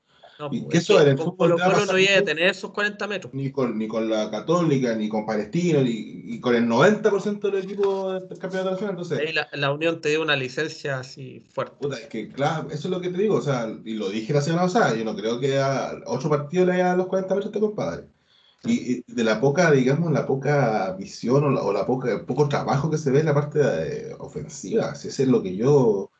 y 0.50 0.66
que 0.66 0.78
eso 0.78 1.00
en 1.00 1.10
el 1.10 1.16
fútbol 1.18 1.50
no 1.50 1.98
iba 1.98 2.18
a 2.18 2.24
tener 2.24 2.48
esos 2.50 2.72
40 2.72 3.06
metros. 3.06 3.32
Ni 3.32 3.52
con, 3.52 3.78
ni 3.78 3.86
con 3.86 4.10
la 4.10 4.28
Católica, 4.32 4.96
ni 4.96 5.08
con 5.08 5.24
Palestino, 5.24 5.80
ni, 5.80 6.40
con 6.40 6.56
el 6.56 6.66
90% 6.66 7.40
del 7.40 7.62
equipo 7.62 8.14
del 8.14 8.38
campeonato 8.38 8.72
nacional. 8.72 8.96
Entonces, 8.96 9.32
la, 9.32 9.48
la, 9.52 9.72
Unión 9.72 10.00
te 10.00 10.08
dio 10.08 10.22
una 10.22 10.34
licencia 10.34 10.98
así 10.98 11.40
fuerte. 11.52 11.76
Puta, 11.80 11.98
es 11.98 12.06
que, 12.08 12.30
claro, 12.30 12.66
eso 12.68 12.88
es 12.88 12.90
lo 12.90 13.00
que 13.00 13.10
te 13.10 13.18
digo, 13.18 13.36
o 13.36 13.42
sea, 13.42 13.72
y 13.84 13.94
lo 13.94 14.08
dije 14.08 14.32
la 14.32 14.40
semana 14.40 14.64
pasada, 14.64 14.96
yo 14.96 15.04
no 15.04 15.14
creo 15.14 15.38
que 15.38 15.56
a 15.56 16.00
otro 16.06 16.28
partido 16.28 16.66
le 16.66 16.72
haya 16.72 16.96
los 16.96 17.06
40 17.06 17.32
metros 17.32 17.46
a 17.46 17.48
este 17.50 17.60
compadre. 17.60 18.17
Y, 18.64 19.04
de 19.06 19.24
la 19.24 19.40
poca, 19.40 19.70
digamos, 19.70 20.12
la 20.12 20.26
poca 20.26 20.92
visión 20.98 21.44
o, 21.44 21.50
la, 21.50 21.62
o 21.62 21.72
la 21.72 21.86
poca, 21.86 22.12
el 22.12 22.24
poco 22.24 22.48
trabajo 22.48 22.90
que 22.90 22.98
se 22.98 23.10
ve 23.10 23.20
en 23.20 23.26
la 23.26 23.34
parte 23.34 23.58
de, 23.60 24.14
ofensiva, 24.18 24.94
si 24.94 25.08
es 25.08 25.18
lo 25.20 25.42
que 25.42 25.56
yo. 25.56 26.10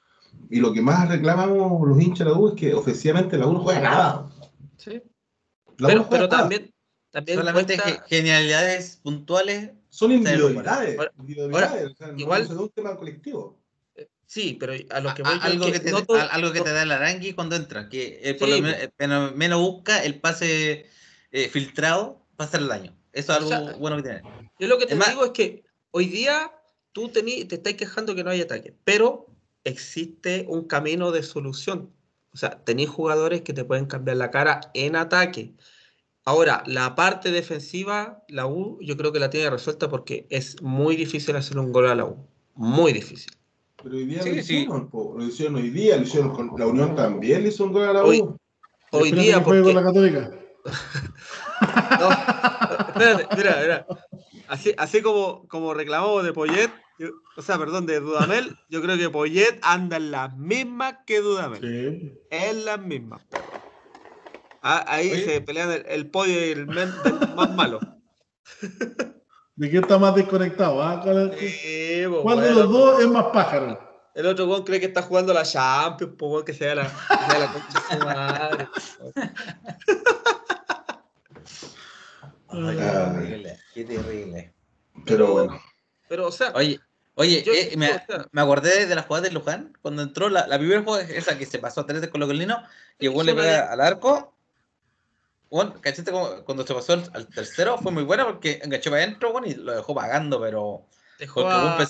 Y 0.49 0.61
lo 0.61 0.73
que 0.73 0.81
más 0.81 1.09
reclamamos 1.09 1.87
los 1.87 2.01
hinchas 2.01 2.27
de 2.27 2.33
la 2.33 2.39
U 2.39 2.49
es 2.49 2.55
que 2.55 2.75
ofensivamente 2.75 3.37
la 3.37 3.47
U 3.47 3.55
no 3.55 3.61
juega 3.61 3.81
nada. 3.81 4.31
Sí. 4.77 5.03
pero, 5.77 6.09
pero 6.09 6.29
también, 6.29 6.73
también. 7.11 7.39
Solamente 7.39 7.77
genialidades 8.07 9.01
puntuales. 9.03 9.73
Son 9.89 10.13
individualidades. 10.13 10.97
individualidades 11.19 11.97
igual, 12.17 12.47
no 12.49 12.55
es 12.55 12.61
un 12.61 12.71
tema 12.71 12.97
colectivo. 12.97 13.59
Eh, 13.97 14.09
sí, 14.27 14.57
pero 14.61 14.75
a 14.91 15.01
lo 15.01 15.13
que 15.15 15.23
voy 15.23 15.39
algo, 15.43 15.73
que, 15.73 15.81
te, 15.81 15.91
algo 15.91 16.53
que 16.53 16.61
te 16.61 16.73
da 16.73 16.83
el 16.83 16.93
arangui 16.93 17.33
cuando 17.33 17.57
entra, 17.57 17.89
que 17.89 18.21
eh, 18.23 18.35
por 18.35 18.49
lo 18.49 18.61
menos, 18.61 19.35
menos 19.35 19.61
busca 19.61 20.05
el 20.05 20.21
pase 20.21 20.87
eh, 21.33 21.49
filtrado 21.49 22.18
pasar 22.39 22.63
el 22.63 22.69
daño. 22.69 22.97
Eso 23.13 23.33
es 23.33 23.51
algo 23.53 23.79
bueno 23.79 23.97
que 23.97 24.03
tiene. 24.05 24.23
Yo 24.61 24.69
lo 24.69 24.79
que 24.79 24.87
te 24.87 24.95
digo 24.95 25.25
es 25.25 25.31
que 25.33 25.65
hoy 25.91 26.07
día 26.07 26.53
tú 26.93 27.09
te 27.09 27.21
estás 27.51 27.75
quejando 27.75 28.15
que 28.15 28.23
no 28.25 28.31
hay 28.31 28.41
ataque, 28.41 28.75
pero 28.85 29.27
existe 29.65 30.47
un 30.49 30.65
camino 30.65 31.11
de 31.11 31.23
solución. 31.25 31.91
O 32.33 32.37
sea, 32.37 32.63
tenéis 32.65 32.91
jugadores 32.91 33.43
que 33.43 33.53
te 33.53 33.65
pueden 33.65 33.87
cambiar 33.87 34.19
la 34.19 34.31
cara 34.31 34.61
en 34.73 34.95
ataque. 34.95 35.55
Ahora, 36.25 36.63
la 36.67 36.95
parte 36.95 37.33
defensiva, 37.33 38.23
la 38.29 38.47
U, 38.47 38.79
yo 38.83 38.97
creo 38.97 39.13
que 39.13 39.19
la 39.19 39.31
tiene 39.31 39.51
resuelta 39.51 39.89
porque 39.89 40.27
es 40.31 40.63
muy 40.63 40.95
difícil 40.95 41.35
hacer 41.35 41.59
un 41.59 41.73
gol 41.73 41.89
a 41.89 41.97
la 41.97 42.05
U. 42.05 42.25
Muy 42.55 42.93
difícil. 42.93 43.33
Pero 43.83 43.97
hoy 43.97 44.07
día 44.07 44.23
lo, 44.23 44.35
hicieron, 44.35 44.91
lo 44.93 45.25
hicieron 45.25 45.57
hoy 45.57 45.71
día, 45.71 45.97
lo 45.97 46.03
hicieron 46.03 46.33
con 46.35 46.53
la 46.57 46.67
Unión 46.67 46.95
también, 46.95 47.43
le 47.43 47.49
hizo 47.49 47.65
un 47.65 47.73
gol 47.73 47.89
a 47.89 47.93
la 47.95 48.05
U. 48.05 48.37
Hoy, 48.93 49.13
día, 49.13 49.43
porque... 49.43 49.75
la 49.75 49.83
Católica. 49.83 50.31
No, 52.01 52.11
espérate, 52.89 53.37
mira, 53.37 53.59
mira. 53.61 53.87
Así, 54.49 54.75
así 54.79 55.03
como, 55.03 55.47
como 55.49 55.75
reclamamos 55.75 56.25
de 56.25 56.33
Poyet, 56.33 56.71
o 57.37 57.43
sea, 57.43 57.59
perdón, 57.59 57.87
de 57.87 58.01
Dudamel, 58.01 58.57
yo 58.69 58.83
creo 58.83 58.97
que 58.97 59.11
Poyet 59.11 59.59
anda 59.63 59.97
en 59.99 60.11
las 60.11 60.37
mismas 60.37 60.97
que 61.07 61.21
Dudamel. 61.21 61.61
Sí. 61.61 62.19
En 62.31 62.65
las 62.65 62.81
mismas. 62.81 63.23
Ah, 64.63 64.85
ahí 64.89 65.25
se 65.25 65.41
pelean 65.41 65.71
el, 65.71 65.85
el, 65.87 66.11
pollo 66.11 66.33
y 66.33 66.51
el, 66.51 66.67
más 66.67 67.55
malo. 67.55 67.81
¿De 69.57 69.71
quién 69.71 69.83
está 69.83 69.99
más 69.99 70.15
desconectado? 70.15 70.83
Ah? 70.83 71.01
¿Cuál, 71.03 72.41
de 72.41 72.53
los 72.53 72.71
dos 72.71 73.01
es 73.01 73.09
más 73.09 73.25
pájaro? 73.33 73.79
El 74.15 74.27
otro 74.27 74.47
weón 74.47 74.65
cree 74.65 74.81
que 74.81 74.87
está 74.87 75.03
jugando 75.03 75.33
la 75.33 75.45
Champions, 75.45 76.15
pues 76.19 76.45
que 76.45 76.53
sea 76.53 76.75
la, 76.75 76.85
que 76.85 77.31
sea 77.31 77.39
la 77.39 77.53
concha 77.53 77.83
de 77.89 77.99
su 77.99 78.05
madre. 78.05 78.69
Ay, 82.49 82.77
qué 82.77 82.83
terrible, 82.83 83.59
qué 83.75 83.85
terrible. 83.85 84.53
Pero 85.05 85.33
bueno. 85.33 85.61
Pero, 86.09 86.27
o 86.29 86.33
sea, 86.33 86.53
Oye, 86.55 86.81
oye, 87.15 87.43
Yo- 87.43 87.53
eh, 87.53 87.75
me, 87.77 87.91
o 87.91 88.01
sea- 88.07 88.27
me 88.33 88.41
acordé 88.41 88.87
de 88.87 88.95
la 88.95 89.03
jugada 89.03 89.25
de 89.29 89.33
Luján, 89.33 89.77
cuando 89.83 90.03
entró 90.03 90.29
la, 90.29 90.47
la 90.47 90.59
primera 90.59 90.83
jugada, 90.83 91.05
esa 91.05 91.37
que 91.39 91.47
se 91.47 91.59
pasó 91.59 91.83
a 91.83 91.87
tres 91.87 92.01
de 92.01 92.09
Colo 92.09 92.27
Colino, 92.27 92.63
weón 93.11 93.27
le 93.27 93.35
pega 93.35 93.47
de- 93.67 93.73
al 93.73 93.81
arco. 93.81 94.35
Bueno, 95.51 95.81
¿cachaste 95.81 96.11
cómo- 96.11 96.45
cuando 96.45 96.67
se 96.67 96.75
pasó 96.75 96.93
al, 96.95 97.27
tercero? 97.29 97.79
Fue 97.79 97.93
muy 97.93 98.03
buena 98.05 98.27
porque 98.27 98.61
enganchó 98.63 98.91
para 98.91 99.03
adentro, 99.03 99.33
bueno, 99.33 99.47
y 99.47 99.55
lo 99.55 99.75
dejó 99.75 99.95
pagando, 99.95 100.41
pero. 100.41 100.87
dejó, 101.19 101.49
a, 101.49 101.77
weón, 101.77 101.89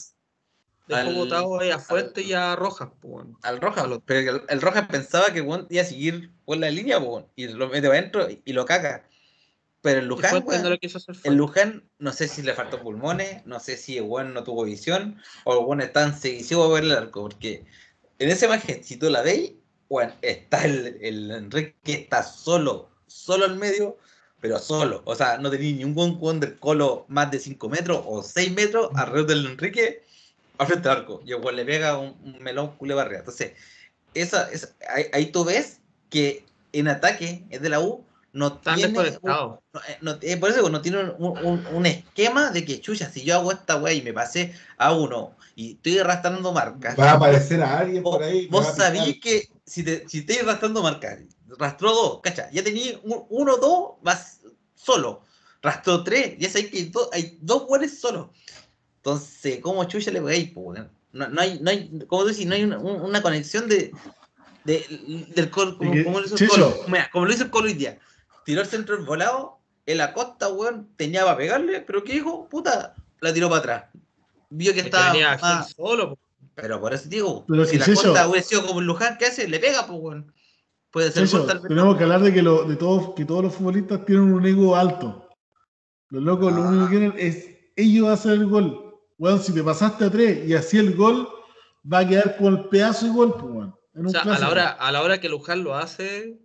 dejó 0.87 1.01
al- 1.01 1.15
botado 1.15 1.61
ahí 1.61 1.71
a 1.71 1.79
Fuente 1.79 2.23
y 2.23 2.33
a 2.33 2.57
Rojas, 2.57 2.89
al 3.43 3.61
Rojas, 3.61 3.87
pero 4.07 4.37
el, 4.37 4.43
el 4.49 4.61
Rojas 4.61 4.89
pensaba 4.89 5.33
que 5.33 5.41
weón 5.41 5.67
iba 5.71 5.83
a 5.83 5.87
seguir 5.87 6.33
por 6.45 6.57
la 6.57 6.71
línea, 6.71 6.99
y 7.37 7.49
lo 7.49 7.69
mete 7.69 7.89
para 7.89 7.99
adentro 7.99 8.31
y, 8.31 8.43
y 8.45 8.53
lo 8.53 8.65
caga. 8.65 9.09
Pero 9.93 10.03
Y 10.05 10.09
Luján, 10.09 10.31
weón, 10.47 10.71
lo 10.71 10.79
quiso 10.79 10.99
hacer 10.99 11.15
El 11.15 11.21
Fuente. 11.21 11.37
Luján, 11.37 11.91
no 11.99 12.13
sé 12.13 12.29
si 12.29 12.43
le 12.43 12.55
faltó 12.55 12.81
pulmones, 12.83 13.45
no 13.47 13.59
sé 13.61 13.77
si 13.77 13.97
el 13.99 14.05
weón 14.05 14.35
no 14.35 14.45
tuvo 14.45 14.65
visión, 14.65 15.21
o 15.45 15.53
el 15.59 15.65
weón 15.65 15.81
está 15.81 16.01
tan 16.03 16.19
seguido 16.21 16.63
a 16.65 16.69
ver 16.75 16.85
el 16.85 16.93
arco, 16.93 17.23
porque 17.23 17.65
en 18.19 18.31
esa 18.31 18.47
imagen, 18.47 18.83
si 18.85 18.97
tú 18.97 19.09
la 19.11 19.23
veis, 19.23 19.53
weón, 19.89 20.13
está 20.23 20.65
el, 20.65 20.99
el 21.01 21.31
Enrique 21.31 21.75
está 21.93 22.23
solo, 22.23 22.91
solo 23.07 23.45
al 23.47 23.57
medio, 23.57 23.97
pero 24.41 24.59
solo. 24.59 25.03
O 25.05 25.15
sea, 25.17 25.39
no 25.39 25.51
tenía 25.51 25.73
ningún 25.85 26.17
weón 26.21 26.39
del 26.41 26.59
colo 26.59 27.05
más 27.09 27.31
de 27.31 27.41
5 27.41 27.69
metros 27.69 28.03
o 28.07 28.23
6 28.23 28.53
metros 28.53 28.91
alrededor 28.95 29.27
del 29.27 29.47
Enrique 29.47 30.03
al 30.59 30.67
frente 30.67 30.89
del 30.89 30.99
arco. 30.99 31.23
Y 31.25 31.33
el 31.33 31.41
weón 31.41 31.57
le 31.57 31.65
pega 31.65 31.99
un, 31.99 32.17
un 32.23 32.39
melón 32.43 32.77
culé 32.77 32.95
barriga. 32.95 33.21
Entonces, 33.21 33.53
esa, 34.15 34.51
esa- 34.53 34.75
ahí, 34.95 35.07
ahí 35.13 35.27
tú 35.33 35.45
ves 35.45 35.81
que 36.11 36.45
en 36.73 36.89
ataque 36.89 37.45
es 37.51 37.61
de 37.63 37.69
la 37.69 37.81
U, 37.81 38.05
no 38.33 38.49
Están 38.49 38.77
tiene 38.77 38.99
un- 38.99 39.05
desconectados. 39.05 39.59
no, 39.73 39.81
eh, 39.81 39.99
no, 40.03 40.19
eh, 40.21 40.37
por 40.37 40.49
eso 40.51 40.59
digo, 40.59 40.71
no 40.71 40.81
tiene 40.83 40.99
un, 40.99 41.39
un- 41.39 41.67
un 41.73 41.87
esquema 41.87 42.51
de 42.51 42.65
que, 42.65 42.81
chucha, 42.81 43.11
si 43.11 43.23
yo 43.25 43.35
hago 43.37 43.53
esta 43.53 43.77
weá 43.77 43.93
y 43.95 44.03
me 44.03 44.13
pasé 44.13 44.55
a 44.77 44.93
uno 44.93 45.37
y 45.55 45.73
estoy 45.73 45.99
arrastrando 45.99 46.53
marcas, 46.53 46.99
Va 46.99 47.13
a 47.13 47.15
aparecer 47.15 47.63
a 47.63 47.79
alguien 47.79 48.03
por 48.03 48.23
ahí. 48.23 48.47
vos 48.49 48.67
sabís 48.77 49.21
que 49.21 49.49
si, 49.65 49.83
te, 49.83 50.09
si 50.09 50.19
estáis 50.19 50.43
arrastrando 50.43 50.83
marcas, 50.83 51.21
rastró 51.59 51.93
dos, 51.95 52.21
cacha, 52.23 52.51
ya 52.53 52.63
tenía 52.63 52.99
un- 53.03 53.25
uno, 53.31 53.57
dos, 53.57 53.93
vas 54.03 54.41
solo, 54.75 55.23
rastró 55.63 56.05
tres, 56.05 56.37
ya 56.39 56.49
sabéis 56.49 56.71
que 56.71 56.77
hay, 56.79 56.85
dos- 56.85 57.09
hay 57.13 57.39
dos 57.41 57.67
buenos 57.67 57.91
solos. 57.93 58.29
Entonces, 58.97 59.61
¿cómo 59.61 59.85
chucha 59.85 60.11
le 60.11 60.21
pegáis? 60.21 60.53
No, 60.55 61.29
no 61.29 61.41
hay, 61.41 61.59
no 61.61 61.71
hay, 61.71 61.89
como 62.07 62.23
tú 62.23 62.29
decís, 62.29 62.47
no 62.47 62.55
hay 62.55 62.65
una, 62.65 62.79
un- 62.79 63.01
una 63.01 63.23
conexión 63.23 63.69
de, 63.69 63.93
de- 64.65 65.25
del 65.35 65.51
colo, 65.51 65.79
como, 65.79 66.21
lo 66.21 66.27
hizo 66.27 66.37
el 66.37 66.49
colo. 66.49 66.85
Mira, 66.89 67.09
como 67.11 67.25
lo 67.25 67.33
hizo 67.33 67.45
el 67.45 67.51
colo 67.51 67.67
hoy 67.67 67.75
día. 67.75 67.99
Tiró 68.49 68.63
el 68.63 68.67
centro 68.67 69.05
volado, 69.05 69.59
el 69.85 70.01
Acosta, 70.01 70.49
weón, 70.49 70.89
tenía 70.97 71.23
para 71.25 71.37
pegarle, 71.37 71.83
pero 71.83 72.03
¿qué 72.03 72.15
dijo? 72.15 72.49
Puta, 72.49 72.95
la 73.21 73.31
tiró 73.35 73.51
para 73.51 73.59
atrás. 73.61 73.85
Vio 74.49 74.73
que 74.73 74.79
Es 74.81 74.85
que 74.87 74.89
estaba 74.89 75.65
solo, 75.65 76.15
po. 76.15 76.19
pero 76.55 76.81
por 76.81 76.95
eso 76.95 77.11
digo, 77.11 77.45
Pero 77.47 77.67
si 77.67 77.77
la 77.77 77.85
es. 77.85 77.95
Costa 78.03 78.27
hubiera 78.27 78.47
sido 78.47 78.65
como 78.65 78.81
el 78.81 78.87
Luján, 78.87 79.19
¿qué 79.19 79.27
hace? 79.27 79.47
Le 79.49 79.59
pega, 79.61 79.87
pues, 79.87 79.99
weón. 80.01 80.33
Puede 80.91 81.13
ser 81.13 81.25
Eso, 81.25 81.45
tenemos 81.45 81.99
que 81.99 82.05
hablar 82.05 82.23
de 82.23 82.33
que, 82.33 82.41
lo, 82.41 82.65
de 82.65 82.77
todos, 82.77 83.13
que 83.15 83.27
todos 83.27 83.43
los 83.45 83.55
futbolistas 83.55 84.07
tienen 84.07 84.33
un 84.33 84.47
ego 84.47 84.75
alto. 84.75 85.29
Los 86.09 86.23
locos 86.23 86.51
lo 86.51 86.63
Ah. 86.63 86.69
único 86.69 86.85
que 86.87 86.91
quieren 86.97 87.15
es 87.19 87.51
ellos 87.77 88.09
hacer 88.09 88.33
el 88.33 88.47
gol. 88.47 88.95
Weón, 89.19 89.43
si 89.43 89.53
te 89.53 89.63
pasaste 89.63 90.07
a 90.07 90.11
tres 90.11 90.49
y 90.49 90.55
así 90.55 90.79
el 90.79 90.97
gol, 90.97 91.29
va 91.85 91.99
a 91.99 92.09
quedar 92.09 92.39
con 92.39 92.57
el 92.57 92.65
pedazo 92.71 93.05
de 93.05 93.13
gol, 93.13 93.35
pues, 93.35 93.45
weón, 93.45 93.75
en 93.93 94.07
O 94.07 94.09
sea, 94.09 94.23
a 94.23 94.39
la, 94.39 94.49
hora, 94.49 94.71
a 94.71 94.91
la 94.91 95.03
hora 95.03 95.21
que 95.21 95.29
Luján 95.29 95.63
lo 95.63 95.75
hace, 95.75 96.39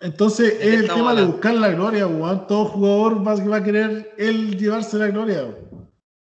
Entonces 0.00 0.54
es 0.60 0.74
el 0.74 0.82
tema 0.82 0.96
de 1.14 1.20
hablando? 1.20 1.32
buscar 1.32 1.54
la 1.54 1.68
gloria, 1.70 2.06
weón. 2.06 2.46
Todo 2.46 2.64
jugador 2.66 3.26
va, 3.26 3.34
va 3.36 3.56
a 3.58 3.62
querer 3.62 4.14
él 4.18 4.56
llevarse 4.58 4.96
la 4.96 5.08
gloria. 5.08 5.42
weón. 5.44 5.90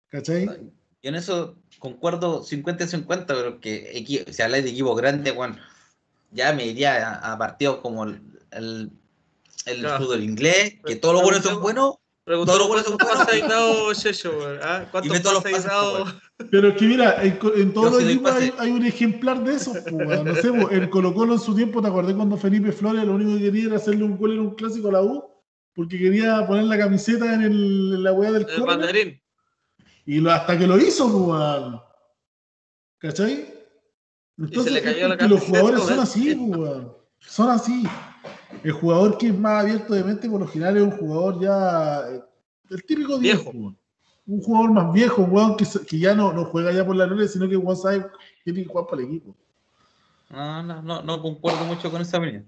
¿Cachai? 0.08 0.46
Yo 0.46 1.08
en 1.10 1.14
eso 1.16 1.56
concuerdo 1.78 2.42
50-50, 2.44 3.26
pero 3.26 3.60
que 3.60 4.24
si 4.30 4.42
habláis 4.42 4.64
de 4.64 4.70
equipos 4.70 4.96
grandes, 4.96 5.36
weón, 5.36 5.58
ya 6.30 6.52
me 6.52 6.66
iría 6.66 7.08
a, 7.18 7.32
a 7.32 7.38
partidos 7.38 7.78
como 7.78 8.04
el, 8.04 8.20
el, 8.52 8.90
el 9.66 9.80
Claro. 9.80 10.04
fútbol 10.04 10.22
inglés, 10.22 10.76
que 10.84 10.96
todos 10.96 11.14
los 11.14 11.22
buenos 11.24 11.42
son 11.42 11.60
buenos, 11.60 11.96
goles 12.26 12.66
cuántos 12.68 12.84
son 12.84 12.96
pases 12.98 13.42
ha 13.42 13.46
dado 13.48 13.94
Checho, 13.94 14.36
weón, 14.36 14.58
¿ah? 14.62 14.84
Y 14.84 14.90
¿Cuántos 15.08 15.42
pases 15.42 15.66
weón. 15.66 16.20
Pero 16.50 16.68
es 16.68 16.76
que 16.76 16.84
mira, 16.86 17.22
en, 17.22 17.38
en 17.56 17.72
todos 17.72 17.92
los 17.92 18.02
equipos 18.02 18.32
hay, 18.32 18.52
hay 18.58 18.70
un 18.72 18.84
ejemplar 18.84 19.42
de 19.44 19.54
eso. 19.54 19.72
pues, 19.72 19.92
weón. 19.92 20.24
No 20.24 20.34
sé, 20.34 20.48
en 20.48 20.88
Colo 20.90 21.14
Colo 21.14 21.34
en 21.34 21.40
su 21.40 21.54
tiempo, 21.54 21.80
¿te 21.80 21.88
acordás 21.88 22.14
cuando 22.14 22.36
Felipe 22.36 22.72
Flores 22.72 23.04
lo 23.04 23.12
único 23.14 23.38
que 23.38 23.44
quería 23.44 23.66
era 23.66 23.76
hacerle 23.76 24.04
un 24.04 24.18
gol 24.18 24.32
en 24.32 24.40
un 24.40 24.54
clásico 24.56 24.88
a 24.88 24.92
la 24.92 25.02
U? 25.02 25.24
Porque 25.74 25.98
quería 25.98 26.44
poner 26.46 26.64
la 26.64 26.78
camiseta 26.78 27.32
en, 27.34 27.42
el, 27.42 27.52
en 27.94 28.02
la 28.02 28.12
weá 28.12 28.32
del 28.32 28.42
El 28.42 28.48
córner, 28.48 28.66
banderín. 28.66 29.22
y 30.06 30.18
lo, 30.20 30.32
hasta 30.32 30.58
que 30.58 30.66
lo 30.66 30.78
hizo, 30.78 31.04
pues, 31.04 31.24
weón. 31.28 31.80
¿Cachai? 32.98 33.54
Entonces, 34.38 34.72
le 34.72 34.78
es 34.80 34.84
cayó 34.84 35.08
la 35.08 35.16
porque 35.16 35.28
los 35.28 35.42
jugadores 35.42 35.82
son 35.82 36.00
así, 36.00 36.34
pues, 36.34 36.58
weón. 36.58 36.96
Son 37.20 37.50
así. 37.50 37.84
El 38.62 38.72
jugador 38.72 39.18
que 39.18 39.28
es 39.28 39.38
más 39.38 39.62
abierto 39.62 39.94
de 39.94 40.04
mente, 40.04 40.28
por 40.28 40.40
lo 40.40 40.46
general, 40.48 40.76
es 40.76 40.82
un 40.82 40.90
jugador 40.92 41.40
ya. 41.40 42.08
eh, 42.10 42.20
El 42.70 42.84
típico 42.84 43.18
10, 43.18 43.42
Viejo. 43.42 43.74
Un 44.28 44.42
jugador 44.42 44.72
más 44.72 44.92
viejo, 44.92 45.22
un 45.22 45.30
weón 45.30 45.56
que, 45.56 45.98
ya 45.98 46.14
no, 46.14 46.32
no 46.32 46.46
juega 46.46 46.72
ya 46.72 46.84
por 46.84 46.96
la 46.96 47.06
gloria, 47.06 47.28
sino 47.28 47.48
que 47.48 47.56
weón 47.56 47.76
sabe 47.76 48.02
que 48.44 48.52
tiene 48.52 48.62
que 48.64 48.68
jugar 48.68 48.86
para 48.86 49.02
el 49.02 49.08
equipo. 49.08 49.36
no, 50.30 50.62
no, 50.64 50.82
no, 50.82 51.02
no 51.02 51.22
concuerdo 51.22 51.64
mucho 51.64 51.90
con 51.90 52.02
esa 52.02 52.18
opinión. 52.18 52.44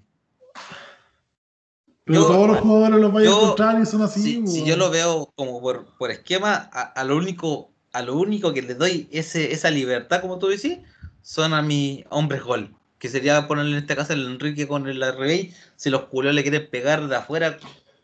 Pero 2.05 2.23
Yo- 2.23 2.27
todos 2.27 2.49
los 2.49 2.59
jugadores 2.61 3.01
los 3.01 3.13
vaya 3.13 3.29
a 3.29 3.33
encontrar 3.33 3.83
y 3.83 3.87
son 3.87 4.03
así. 4.03 4.21
Si, 4.23 4.47
si 4.47 4.65
yo 4.65 4.77
lo 4.77 4.91
veo 4.91 5.31
como 5.37 5.61
por, 5.61 5.87
por 5.99 6.11
esquema, 6.11 6.69
a, 6.73 6.83
a 6.83 7.05
lo 7.05 7.17
único 7.17 7.71
a 7.93 8.03
lo 8.03 8.17
único 8.19 8.53
que 8.53 8.63
le 8.63 8.75
doy 8.75 9.09
ese, 9.11 9.53
esa 9.53 9.71
libertad, 9.71 10.21
como 10.21 10.39
tú 10.39 10.49
decís, 10.49 10.79
son 11.23 11.55
a 11.55 11.63
mis 11.63 12.05
hombres 12.11 12.43
gol. 12.43 12.75
Que 12.99 13.09
sería 13.09 13.47
ponerle 13.47 13.73
en 13.73 13.79
este 13.79 13.95
caso 13.97 14.13
el 14.13 14.27
Enrique 14.27 14.67
con 14.67 14.89
el 14.89 15.01
RBI, 15.03 15.55
si 15.77 15.91
los 15.91 16.07
culos 16.07 16.35
le 16.35 16.43
quieren 16.43 16.69
pegar 16.71 17.07
de 17.07 17.17
afuera 17.17 17.59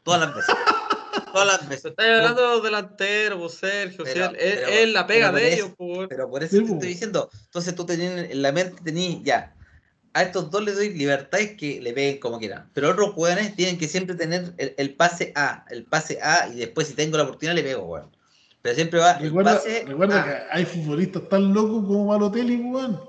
todas 0.05 0.20
las 0.20 0.34
veces. 0.34 0.55
todas 1.32 1.47
las 1.48 1.68
veces. 1.68 1.86
Estás 1.86 2.06
hablando 2.06 2.42
de 2.42 2.48
los 2.48 2.62
delanteros, 2.62 3.39
vos, 3.39 3.55
Sergio. 3.55 4.05
Pero- 4.05 4.26
él, 4.31 4.36
él- 4.39 4.58
pero- 4.60 4.68
él 4.73 4.92
la 4.92 5.06
pega 5.06 5.32
de 5.32 5.32
por 5.32 5.40
ellos, 5.42 5.66
eso- 5.66 5.74
pues. 5.76 6.08
Pero 6.08 6.31
por 6.31 6.44
eso 6.44 6.56
Sí, 6.56 6.64
te 6.64 6.73
estoy 6.73 6.89
diciendo. 6.89 7.28
Entonces 7.47 7.74
tú 7.74 7.84
tenías 7.84 8.31
en 8.31 8.40
la 8.42 8.52
mente, 8.52 8.81
tenías 8.84 9.23
ya. 9.24 9.55
A 10.16 10.23
estos 10.23 10.48
dos 10.52 10.62
les 10.62 10.76
doy 10.76 10.90
libertades 10.94 11.56
que 11.56 11.81
le 11.81 11.92
peguen 11.92 12.18
como 12.20 12.39
quieran. 12.39 12.70
Pero 12.73 12.90
otros 12.90 13.14
jugadores 13.14 13.56
tienen 13.56 13.78
que 13.78 13.89
siempre 13.89 14.14
tener 14.14 14.55
el, 14.58 14.73
el 14.78 14.94
pase 14.94 15.32
A. 15.34 15.64
El 15.70 15.86
pase 15.86 16.20
A 16.23 16.47
y 16.55 16.55
después 16.58 16.86
si 16.86 16.94
tengo 16.94 17.16
la 17.16 17.24
oportunidad 17.24 17.56
le 17.56 17.64
pego, 17.64 17.82
weón. 17.82 18.16
Pero 18.62 18.76
siempre 18.76 19.00
va 19.00 19.14
el 19.14 19.24
Recuerda, 19.24 19.55
pase 19.56 19.84
recuerda 19.84 20.23
A. 20.23 20.24
que 20.24 20.42
hay 20.52 20.64
futbolistas 20.66 21.28
tan 21.28 21.52
locos 21.52 21.84
como 21.84 22.06
Balotelli, 22.06 22.55
weón. 22.58 23.00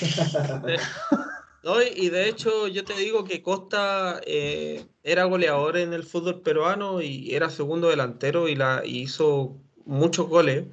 No, 1.64 1.80
y- 1.80 2.10
de 2.10 2.28
hecho, 2.28 2.68
yo 2.68 2.84
te 2.84 2.92
digo 2.94 3.24
que 3.24 3.40
Costa 3.42 4.20
eh, 4.26 4.84
era 5.02 5.24
goleador 5.24 5.78
en 5.78 5.94
el 5.94 6.02
fútbol 6.04 6.42
peruano 6.42 7.00
y 7.00 7.34
era 7.34 7.48
segundo 7.48 7.88
delantero 7.88 8.48
y, 8.48 8.54
la, 8.54 8.82
y 8.84 8.98
hizo 9.00 9.56
muchos 9.86 10.28
goles. 10.28 10.66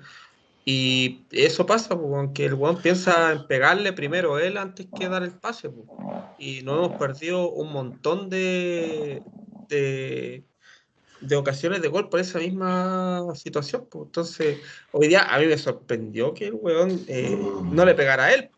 Y 0.65 1.25
eso 1.31 1.65
pasa, 1.65 1.97
porque 1.97 2.45
el 2.45 2.55
weón 2.55 2.81
piensa 2.81 3.31
en 3.31 3.47
pegarle 3.47 3.93
primero 3.93 4.37
él 4.37 4.57
antes 4.57 4.87
que 4.93 5.07
dar 5.07 5.23
el 5.23 5.31
pase. 5.31 5.69
po. 5.69 5.85
Y 6.37 6.61
nos 6.63 6.75
hemos 6.77 6.99
perdido 6.99 7.49
un 7.51 7.71
montón 7.71 8.29
de, 8.29 9.23
de, 9.69 10.43
de 11.21 11.35
ocasiones 11.37 11.81
de 11.81 11.87
gol 11.87 12.09
por 12.09 12.19
esa 12.19 12.39
misma 12.39 13.23
situación. 13.35 13.87
po. 13.89 14.03
Entonces, 14.03 14.59
hoy 14.91 15.07
día 15.07 15.21
a 15.23 15.39
mí 15.39 15.45
me 15.45 15.57
sorprendió 15.57 16.33
que 16.33 16.47
el 16.47 16.53
weón 16.55 16.99
eh, 17.07 17.37
no 17.71 17.85
le 17.85 17.95
pegara 17.95 18.25
a 18.25 18.33
él. 18.33 18.49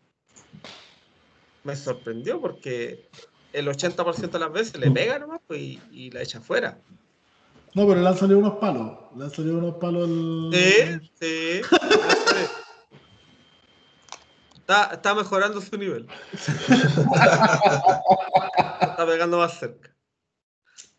Me 1.64 1.74
sorprendió 1.74 2.40
porque 2.40 3.08
el 3.52 3.68
80% 3.68 4.30
de 4.30 4.38
las 4.38 4.52
veces 4.52 4.78
le 4.78 4.90
pega 4.90 5.18
nomás 5.18 5.40
pues, 5.46 5.60
y, 5.60 5.80
y 5.90 6.10
la 6.10 6.22
echa 6.22 6.40
fuera. 6.40 6.78
No, 7.74 7.88
pero 7.88 8.00
le 8.00 8.08
han 8.08 8.16
salido 8.16 8.38
unos 8.38 8.58
palos. 8.58 8.92
Le 9.16 9.24
han 9.24 9.30
salido 9.30 9.58
unos 9.58 9.74
palos 9.76 10.08
al. 10.08 10.50
Sí, 10.52 11.10
sí. 11.20 11.60
Está, 14.64 14.94
está 14.94 15.14
mejorando 15.14 15.60
su 15.60 15.76
nivel. 15.76 16.08
está 18.80 19.04
pegando 19.06 19.36
más 19.36 19.58
cerca. 19.58 19.94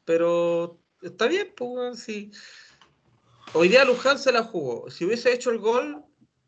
Pero 0.03 0.79
está 1.01 1.25
bien, 1.25 1.51
pues, 1.57 1.99
sí. 1.99 2.31
Hoy 3.53 3.69
día 3.69 3.83
Luján 3.83 4.19
se 4.19 4.31
la 4.31 4.43
jugó. 4.43 4.91
Si 4.91 5.03
hubiese 5.03 5.33
hecho 5.33 5.49
el 5.49 5.57
gol, 5.57 6.04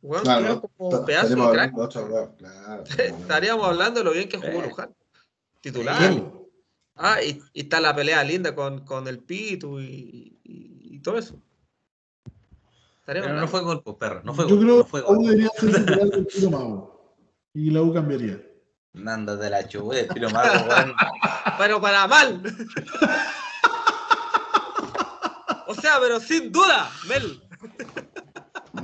weón, 0.08 0.24
Claro, 0.24 0.44
creo 0.45 0.61
como 0.61 0.90
ta- 0.90 1.00
un 1.00 1.06
pedazo 1.06 1.26
estaríamos 1.27 1.52
de 1.52 1.58
crack. 1.58 1.72
hablando 1.74 1.82
de 1.82 1.86
otro 1.86 2.10
lado, 2.10 2.36
claro. 2.38 2.84
Estaríamos 2.98 3.68
hablando 3.68 4.00
de 4.00 4.03
lo 4.06 4.11
bien 4.14 4.30
que 4.30 4.38
jugó 4.38 4.64
Eh. 4.64 4.68
Luján. 4.69 4.95
Titular. 5.61 6.00
Bien. 6.00 6.34
Ah, 6.95 7.22
y, 7.22 7.42
y 7.53 7.61
está 7.61 7.80
la 7.80 7.95
pelea 7.95 8.24
linda 8.24 8.56
con, 8.56 8.84
con 8.86 9.08
el 9.08 9.19
Pitu 9.19 9.80
y, 9.80 10.40
y- 10.44 10.95
y 10.95 11.00
todo 11.00 11.18
eso. 11.18 11.36
Pero 13.06 13.32
no 13.34 13.48
fue 13.48 13.61
gol, 13.61 13.82
pues, 13.84 13.95
perro. 13.98 14.22
No 14.24 14.34
fue 14.34 14.45
Yo 14.50 14.56
gol. 14.56 14.66
creo 14.66 14.77
no 14.80 14.86
fue 14.86 15.02
que 15.02 15.08
gol. 15.08 15.18
U 15.18 15.24
debería 15.24 15.50
ser 15.58 15.76
titular 15.76 16.10
del 16.10 16.50
mago. 16.52 17.16
Y 17.53 17.69
la 17.72 17.82
U 17.82 17.94
cambiaría. 17.94 18.42
Nanda 18.94 19.36
de 19.36 19.50
la 19.50 19.68
chubuda, 19.68 20.00
el 20.00 20.08
tiro 20.10 20.30
mago. 20.32 20.50
Pero 21.60 21.80
para 21.80 22.08
mal. 22.08 22.42
o 25.68 25.74
sea, 25.76 26.00
pero 26.00 26.19
sin 26.19 26.52
duda, 26.52 26.90
Mel. 27.08 27.42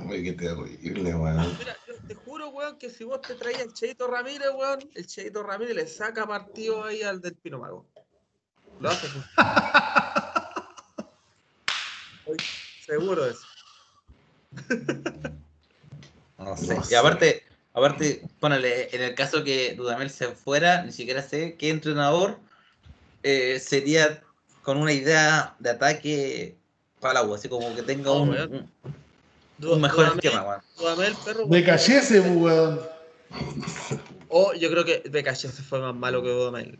Uy, 0.09 0.23
qué 0.23 0.33
terrible, 0.33 1.15
weón. 1.15 1.57
Mira, 1.57 1.77
yo 1.87 1.95
te 2.07 2.15
juro, 2.15 2.49
weón, 2.49 2.77
que 2.77 2.89
si 2.89 3.03
vos 3.03 3.21
te 3.21 3.35
traías 3.35 3.61
el 3.61 3.73
Cheito 3.73 4.07
Ramírez, 4.07 4.49
weón, 4.55 4.79
el 4.93 5.07
Cheito 5.07 5.43
Ramírez 5.43 5.75
le 5.75 5.87
saca 5.87 6.27
partido 6.27 6.83
ahí 6.83 7.01
al 7.01 7.21
del 7.21 7.35
Pino 7.35 7.59
Mago. 7.59 7.85
Lo 8.79 8.89
hace. 8.89 9.07
Estoy 12.19 12.37
seguro 12.85 13.25
de 13.25 13.31
eso. 13.31 13.47
No 16.37 16.57
sé. 16.57 16.77
Y 16.89 16.95
aparte, 16.95 17.43
aparte, 17.73 18.27
ponele, 18.39 18.89
en 18.95 19.01
el 19.01 19.15
caso 19.15 19.43
que 19.43 19.75
Dudamel 19.75 20.09
se 20.09 20.29
fuera, 20.29 20.83
ni 20.83 20.91
siquiera 20.91 21.21
sé 21.21 21.55
qué 21.55 21.69
entrenador 21.69 22.39
eh, 23.23 23.59
sería 23.59 24.21
con 24.61 24.77
una 24.77 24.93
idea 24.93 25.55
de 25.59 25.69
ataque 25.69 26.57
para 26.99 27.15
la 27.15 27.23
U, 27.23 27.33
así 27.33 27.49
como 27.49 27.75
que 27.75 27.83
tenga 27.83 28.11
un, 28.11 28.69
un 29.63 29.81
mejor 29.81 30.05
esquema, 30.15 30.43
weón. 30.43 30.61
Dudamel, 30.77 31.15
perro. 31.25 31.45
De 31.45 31.63
Cayese, 31.63 32.21
pues, 32.21 32.35
weón. 32.35 32.79
O 34.29 34.53
yo 34.53 34.69
creo 34.69 34.83
que 34.85 35.03
Becachese 35.09 35.61
fue 35.63 35.79
más 35.79 35.93
malo 35.95 36.21
que 36.23 36.29
Dudamel. 36.29 36.77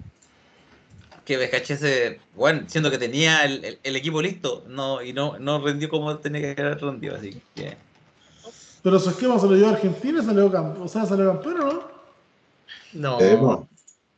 Que 1.26 1.38
BKHS, 1.38 2.20
bueno, 2.36 2.64
siendo 2.68 2.92
que 2.92 2.98
tenía 2.98 3.46
el, 3.46 3.64
el- 3.64 3.80
el 3.82 3.96
equipo 3.96 4.22
listo, 4.22 4.66
no, 4.68 5.02
y 5.02 5.14
no, 5.14 5.40
no 5.40 5.64
rendió 5.64 5.88
como 5.88 6.18
tenía 6.18 6.54
que 6.54 6.62
haber 6.62 6.82
rendido, 6.82 7.16
así 7.16 7.42
que. 7.56 7.78
Pero 8.82 9.00
su 9.00 9.12
esquema 9.12 9.40
se 9.40 9.46
lo 9.48 9.56
llevó 9.56 9.70
a 9.70 9.72
Argentina 9.74 10.22
y 10.22 10.26
salió 10.26 10.52
campeón. 10.52 10.84
O 10.86 10.88
sea, 10.90 11.06
salió 11.06 11.28
campeón, 11.32 11.62
¿o 11.62 11.66
¿no? 12.94 13.18
No. 13.18 13.20
Eh. 13.22 13.40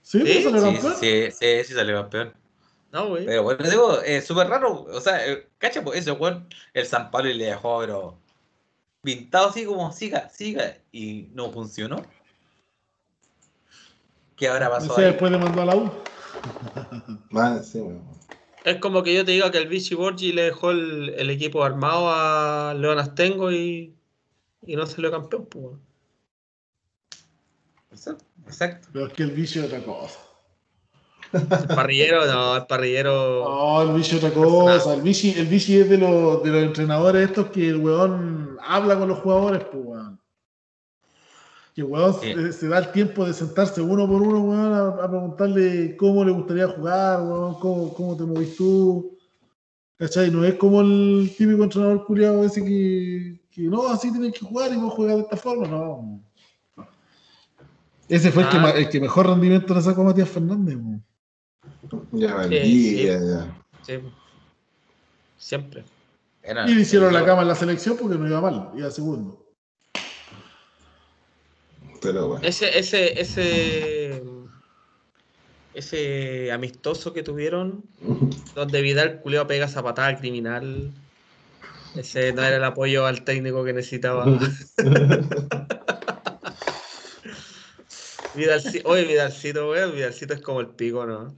Sí, 0.02 0.20
¿Sí? 0.26 0.44
salió 0.44 0.60
Sí, 0.62 0.66
campeón. 0.74 0.94
sí, 1.00 1.28
sí, 1.32 1.64
sí 1.66 1.74
salió 1.74 1.96
campeón. 2.02 2.34
No, 2.92 3.10
güey. 3.10 3.26
Pero 3.26 3.44
bueno, 3.44 3.70
digo, 3.70 4.02
es 4.02 4.26
súper 4.26 4.48
raro. 4.48 4.84
O 4.92 5.02
sea, 5.02 5.28
eh, 5.28 5.48
cacha, 5.60 5.84
pues 5.84 6.00
ese 6.00 6.12
weón, 6.12 6.48
el 6.74 6.86
San 6.88 7.12
Pablo 7.12 7.30
le 7.32 7.46
dejó, 7.46 7.80
pero 7.82 8.18
pintado 9.06 9.50
así 9.50 9.64
como 9.64 9.92
siga, 9.94 10.28
siga, 10.30 10.78
y 10.92 11.30
no 11.34 11.52
funcionó. 11.52 12.02
¿Qué 14.36 14.50
habrá 14.50 14.70
pasado 14.70 14.94
Ese 14.94 15.02
ahí? 15.06 15.12
después 15.12 15.32
le 15.32 15.38
mandó 15.38 15.62
a 15.62 15.66
la 15.66 15.76
U. 15.78 15.92
Más, 17.30 17.68
sí, 17.72 17.80
weón. 17.80 18.04
Es 18.66 18.78
como 18.78 19.04
que 19.04 19.14
yo 19.14 19.24
te 19.24 19.32
diga 19.32 19.52
que 19.52 19.60
el 19.60 19.68
Vichy 19.68 19.96
Borgi 19.96 20.34
le 20.34 20.44
dejó 20.46 20.72
el, 20.72 21.14
el 21.18 21.30
equipo 21.30 21.64
armado 21.64 22.10
a 22.12 22.74
León 22.74 22.98
Astengo 22.98 23.52
y, 23.52 23.96
y 24.64 24.76
no 24.76 24.88
salió 24.88 25.12
campeón. 25.12 25.46
Pues, 25.46 25.64
weón. 25.64 25.82
Exacto, 27.92 28.26
Exacto. 28.48 28.88
Pero 28.92 29.08
es 29.08 29.14
que 29.14 29.24
el 29.24 29.32
vicio 29.32 29.62
es 29.62 29.68
otra 29.68 29.84
cosa. 29.84 30.20
El 31.32 31.68
parrillero, 31.68 32.26
no, 32.26 32.56
el 32.56 32.66
parrillero. 32.66 33.44
No, 33.44 33.82
el 33.96 34.02
es 34.02 34.14
otra 34.14 34.32
cosa. 34.32 34.94
El 34.94 35.02
vicio, 35.02 35.34
el 35.36 35.48
vicio 35.48 35.82
es 35.82 35.90
de 35.90 35.98
los, 35.98 36.44
de 36.44 36.50
los 36.50 36.64
entrenadores 36.64 37.30
estos 37.30 37.48
que 37.52 37.70
el 37.70 37.78
weón 37.78 38.45
habla 38.66 38.98
con 38.98 39.10
los 39.10 39.20
jugadores, 39.20 39.64
pues, 39.72 39.84
weón. 39.86 40.20
Que 41.74 41.82
el 41.82 41.88
weón 41.88 42.14
Sí. 42.22 42.34
se, 42.34 42.54
se 42.54 42.68
da 42.70 42.78
el 42.80 42.92
tiempo 42.92 43.26
de 43.26 43.34
sentarse 43.34 43.82
uno 43.82 44.08
por 44.08 44.22
uno, 44.22 44.40
weón, 44.42 44.74
a, 44.74 44.88
a 45.04 45.10
preguntarle 45.10 45.96
cómo 45.98 46.24
le 46.24 46.32
gustaría 46.32 46.68
jugar, 46.68 47.22
weón, 47.22 47.56
cómo, 47.60 47.94
cómo 47.94 48.16
te 48.18 48.24
movís 48.24 48.56
tú. 48.56 49.18
¿Cachai? 49.98 50.30
No 50.30 50.44
es 50.44 50.56
como 50.56 50.82
el 50.82 51.34
típico 51.38 51.64
entrenador 51.64 52.06
culiado 52.06 52.44
ese 52.44 52.64
que, 52.64 53.40
que 53.50 53.62
no, 53.62 53.88
así 53.88 54.12
tienes 54.12 54.34
que 54.34 54.46
jugar 54.46 54.74
y 54.74 54.76
vos 54.78 54.94
juegas 54.94 55.16
de 55.18 55.22
esta 55.24 55.38
forma, 55.38 55.68
no. 55.68 56.22
Ese 58.10 58.30
fue 58.32 58.44
el, 58.44 58.50
que, 58.50 58.58
Ah. 58.58 58.72
el 58.72 58.90
que 58.90 59.00
mejor 59.00 59.28
rendimiento 59.28 59.74
le 59.74 59.82
sacó 59.82 60.02
a 60.02 60.06
Matías 60.06 60.30
Fernández, 60.30 60.76
weón. 60.76 61.04
Ya 62.12 62.44
sí. 62.48 63.04
ya, 63.06 63.20
ya. 63.20 63.64
Sí. 63.84 63.94
Siempre. 65.38 65.84
Era- 66.46 66.70
Y 66.70 66.76
le 66.76 66.82
hicieron 66.82 67.12
la 67.12 67.26
cama 67.26 67.42
en 67.42 67.48
la 67.48 67.56
selección 67.56 67.98
porque 67.98 68.18
no 68.18 68.28
iba 68.28 68.40
mal, 68.40 68.72
iba 68.76 68.92
segundo. 68.92 69.44
Pero 72.02 72.28
bueno. 72.28 72.46
Ese, 72.46 72.78
ese, 72.78 73.20
ese, 73.20 74.22
ese 75.74 76.52
amistoso 76.52 77.14
que 77.14 77.24
tuvieron, 77.24 77.84
donde 78.54 78.82
Vidal 78.84 79.22
culeado 79.22 79.48
pega 79.48 79.66
esa 79.66 79.82
patada 79.82 80.16
criminal. 80.18 80.92
Ese 81.96 82.32
no 82.34 82.44
era 82.44 82.58
el 82.58 82.64
apoyo 82.64 83.08
al 83.08 83.24
técnico 83.24 83.64
que 83.64 83.74
necesitaba. 83.74 84.26
Vidalcito, 88.36 88.90
oye, 88.90 89.06
Vidalcito, 89.06 89.70
weón, 89.70 89.96
Vidalcito 89.96 90.34
es 90.34 90.42
como 90.42 90.60
el 90.60 90.68
pico, 90.68 91.06
¿no? 91.06 91.34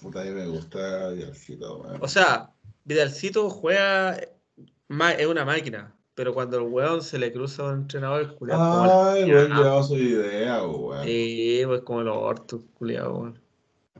Puta, 0.00 0.20
a 0.20 0.24
mí 0.24 0.30
me 0.30 0.46
gusta 0.46 1.10
Diosito, 1.10 1.78
weón. 1.78 1.98
O 2.00 2.08
sea, 2.08 2.50
Vidalcito 2.86 3.50
juega, 3.50 4.16
es 4.16 5.26
una 5.26 5.44
máquina, 5.44 5.92
pero 6.14 6.32
cuando 6.32 6.58
el 6.58 6.62
weón 6.62 7.02
se 7.02 7.18
le 7.18 7.32
cruza 7.32 7.64
a 7.64 7.72
un 7.72 7.80
entrenador, 7.82 8.20
el 8.22 8.34
culiao 8.34 8.58
es 8.58 8.64
como 8.68 8.84
el- 8.84 8.90
Ay, 9.24 9.32
weón, 9.32 9.48
llevado 9.56 9.82
su 9.82 9.96
idea, 9.96 10.62
weón. 10.64 11.04
Sí, 11.04 11.62
pues 11.66 11.80
como 11.82 12.02
los 12.02 12.16
ortos, 12.16 12.60
culiado, 12.78 13.12
weón. 13.18 13.40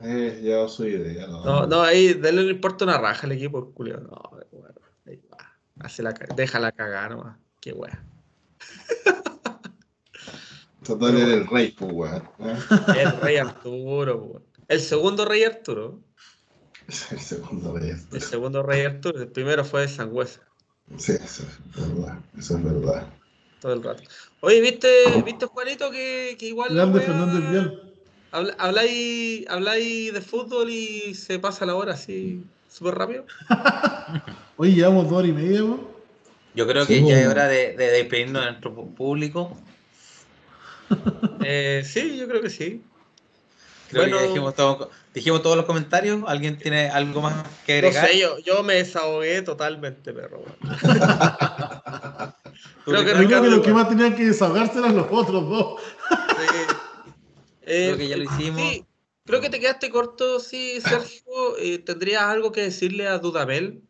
Eh, 0.01 0.39
llevado 0.41 0.69
su 0.69 0.85
idea, 0.85 1.27
no. 1.27 1.43
No, 1.43 1.67
no, 1.67 1.81
ahí 1.81 2.13
dale 2.13 2.43
le 2.43 2.51
importa 2.51 2.85
una 2.85 2.97
raja 2.97 3.27
al 3.27 3.33
equipo, 3.33 3.59
el 3.59 3.65
culiao. 3.73 3.99
No, 3.99 4.21
weón, 4.53 4.73
ahí 5.05 5.21
va. 5.31 5.37
Hace 5.79 6.01
la, 6.01 6.13
déjala 6.35 6.71
cagar 6.71 7.11
nomás. 7.11 7.37
Qué 7.59 7.73
weón. 7.73 7.99
Total 10.85 11.17
era 11.17 11.33
el 11.33 11.45
rey, 11.47 11.71
pues, 11.77 11.91
weón. 11.91 12.23
¿eh? 12.39 12.57
El 12.97 13.19
rey 13.19 13.35
Arturo, 13.35 14.17
weón. 14.17 14.43
El 14.69 14.79
segundo 14.79 15.25
rey 15.25 15.43
Arturo. 15.43 15.99
El 17.11 17.19
segundo 17.19 17.77
rey. 17.77 17.93
El 18.11 18.21
segundo 18.21 18.63
rey 18.63 18.85
Arturo. 18.85 19.19
El 19.21 19.27
primero 19.27 19.65
fue 19.65 19.87
Sangüesa. 19.87 20.41
Sí, 20.97 21.13
eso 21.13 21.43
es 21.43 21.75
verdad. 21.75 22.19
Eso 22.37 22.57
es 22.57 22.63
verdad. 22.63 23.07
Todo 23.59 23.73
el 23.73 23.83
rato. 23.83 24.03
Oye, 24.41 24.61
¿viste, 24.61 25.21
¿viste 25.25 25.45
Juanito 25.47 25.91
que, 25.91 26.35
que 26.39 26.47
igual. 26.47 26.73
Grande 26.73 27.01
Fernández 27.01 27.51
Vial. 27.51 27.93
habla- 28.31 28.55
Habláis 28.59 29.47
habláis 29.49 30.13
de 30.13 30.21
fútbol 30.21 30.69
y 30.69 31.13
se 31.15 31.39
pasa 31.39 31.65
la 31.65 31.75
hora 31.75 31.93
así 31.93 32.43
súper 32.69 32.95
rápido? 32.95 33.25
Oye, 34.57 34.73
llevamos 34.73 35.05
dos 35.05 35.13
horas 35.19 35.29
y 35.29 35.33
media, 35.33 35.63
weón. 35.63 35.87
Yo 36.55 36.67
creo 36.67 36.85
Sí, 36.85 36.93
que 36.93 36.99
ya 37.01 37.03
bueno. 37.05 37.19
es 37.19 37.27
hora 37.27 37.47
de, 37.47 37.77
de 37.77 37.87
despedirnos 37.91 38.43
de 38.43 38.51
nuestro 38.51 38.75
público. 38.95 39.57
Eh, 41.43 41.83
sí, 41.85 42.17
yo 42.17 42.27
creo 42.27 42.41
que 42.41 42.49
sí. 42.49 42.81
Creo 43.89 44.03
Bueno. 44.03 44.17
que 44.17 44.23
ya 44.23 44.27
dijimos, 44.29 44.55
todo- 44.55 44.89
dijimos 45.13 45.41
todos 45.41 45.55
los 45.57 45.65
comentarios. 45.65 46.21
¿Alguien 46.27 46.57
tiene 46.57 46.89
algo 46.89 47.21
más 47.21 47.35
que 47.65 47.81
No 47.81 47.87
agregar? 47.87 48.09
sé, 48.09 48.19
yo, 48.19 48.37
yo 48.39 48.63
me 48.63 48.75
desahogué 48.75 49.41
totalmente, 49.41 50.13
perro. 50.13 50.39
weón. 50.39 50.55
¿Tú, 52.85 52.91
creo 52.91 53.05
que 53.05 53.13
Ricardo? 53.13 53.43
que 53.43 53.49
los 53.49 53.59
que 53.61 53.67
weón. 53.71 53.75
más 53.81 53.89
tenían 53.89 54.15
que 54.15 54.25
desahogarse 54.25 54.79
eran 54.79 54.95
los 54.95 55.07
otros 55.11 55.49
dos. 55.49 55.81
Eh, 57.69 57.87
Creo 57.87 57.97
que 57.97 58.07
ya 58.07 58.17
lo 58.17 58.23
hicimos. 58.23 58.61
Sí, 58.61 58.85
creo 59.25 59.41
que 59.41 59.49
te 59.49 59.59
quedaste 59.59 59.89
corto, 59.89 60.39
sí, 60.39 60.79
Sergio. 60.81 61.57
Eh, 61.59 61.79
¿Tendrías 61.79 62.23
algo 62.23 62.51
que 62.51 62.61
decirle 62.61 63.07
a 63.07 63.17
Dudamel? 63.19 63.81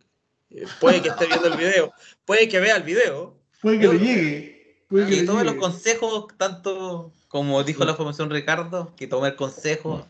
Eh, 0.49 0.65
puede 0.79 1.01
que 1.01 1.09
esté 1.09 1.27
viendo 1.27 1.47
el 1.47 1.57
video, 1.57 1.91
puede 2.25 2.47
que 2.47 2.59
vea 2.59 2.75
el 2.77 2.83
video. 2.83 3.35
Puede 3.61 3.77
que 3.79 3.83
Yo- 3.85 3.93
le 3.93 3.99
llegue. 3.99 4.57
Puede 4.87 5.05
que 5.05 5.11
Que 5.11 5.21
le 5.21 5.27
tome 5.27 5.43
los 5.43 5.55
consejos, 5.55 6.27
tanto 6.37 7.11
como 7.37 7.63
dijo 7.63 7.85
la 7.85 7.93
formación 7.93 8.31
Ricardo, 8.31 8.91
que 8.95 9.05
tome 9.05 9.27
el 9.27 9.35
consejo 9.35 10.07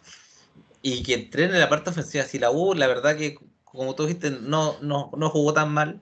y 0.81 1.03
que 1.03 1.13
entrene 1.13 1.59
la 1.59 1.67
parte 1.67 1.89
ofensiva. 1.89 2.23
Si 2.23 2.39
la 2.39 2.51
U, 2.51 2.73
la 2.73 2.87
verdad 2.87 3.17
que, 3.17 3.37
como 3.65 3.95
tú 3.95 4.03
dijiste, 4.05 4.31
no, 4.31 4.77
no, 4.79 5.11
no 5.17 5.29
jugó 5.29 5.53
tan 5.53 5.73
mal, 5.73 5.99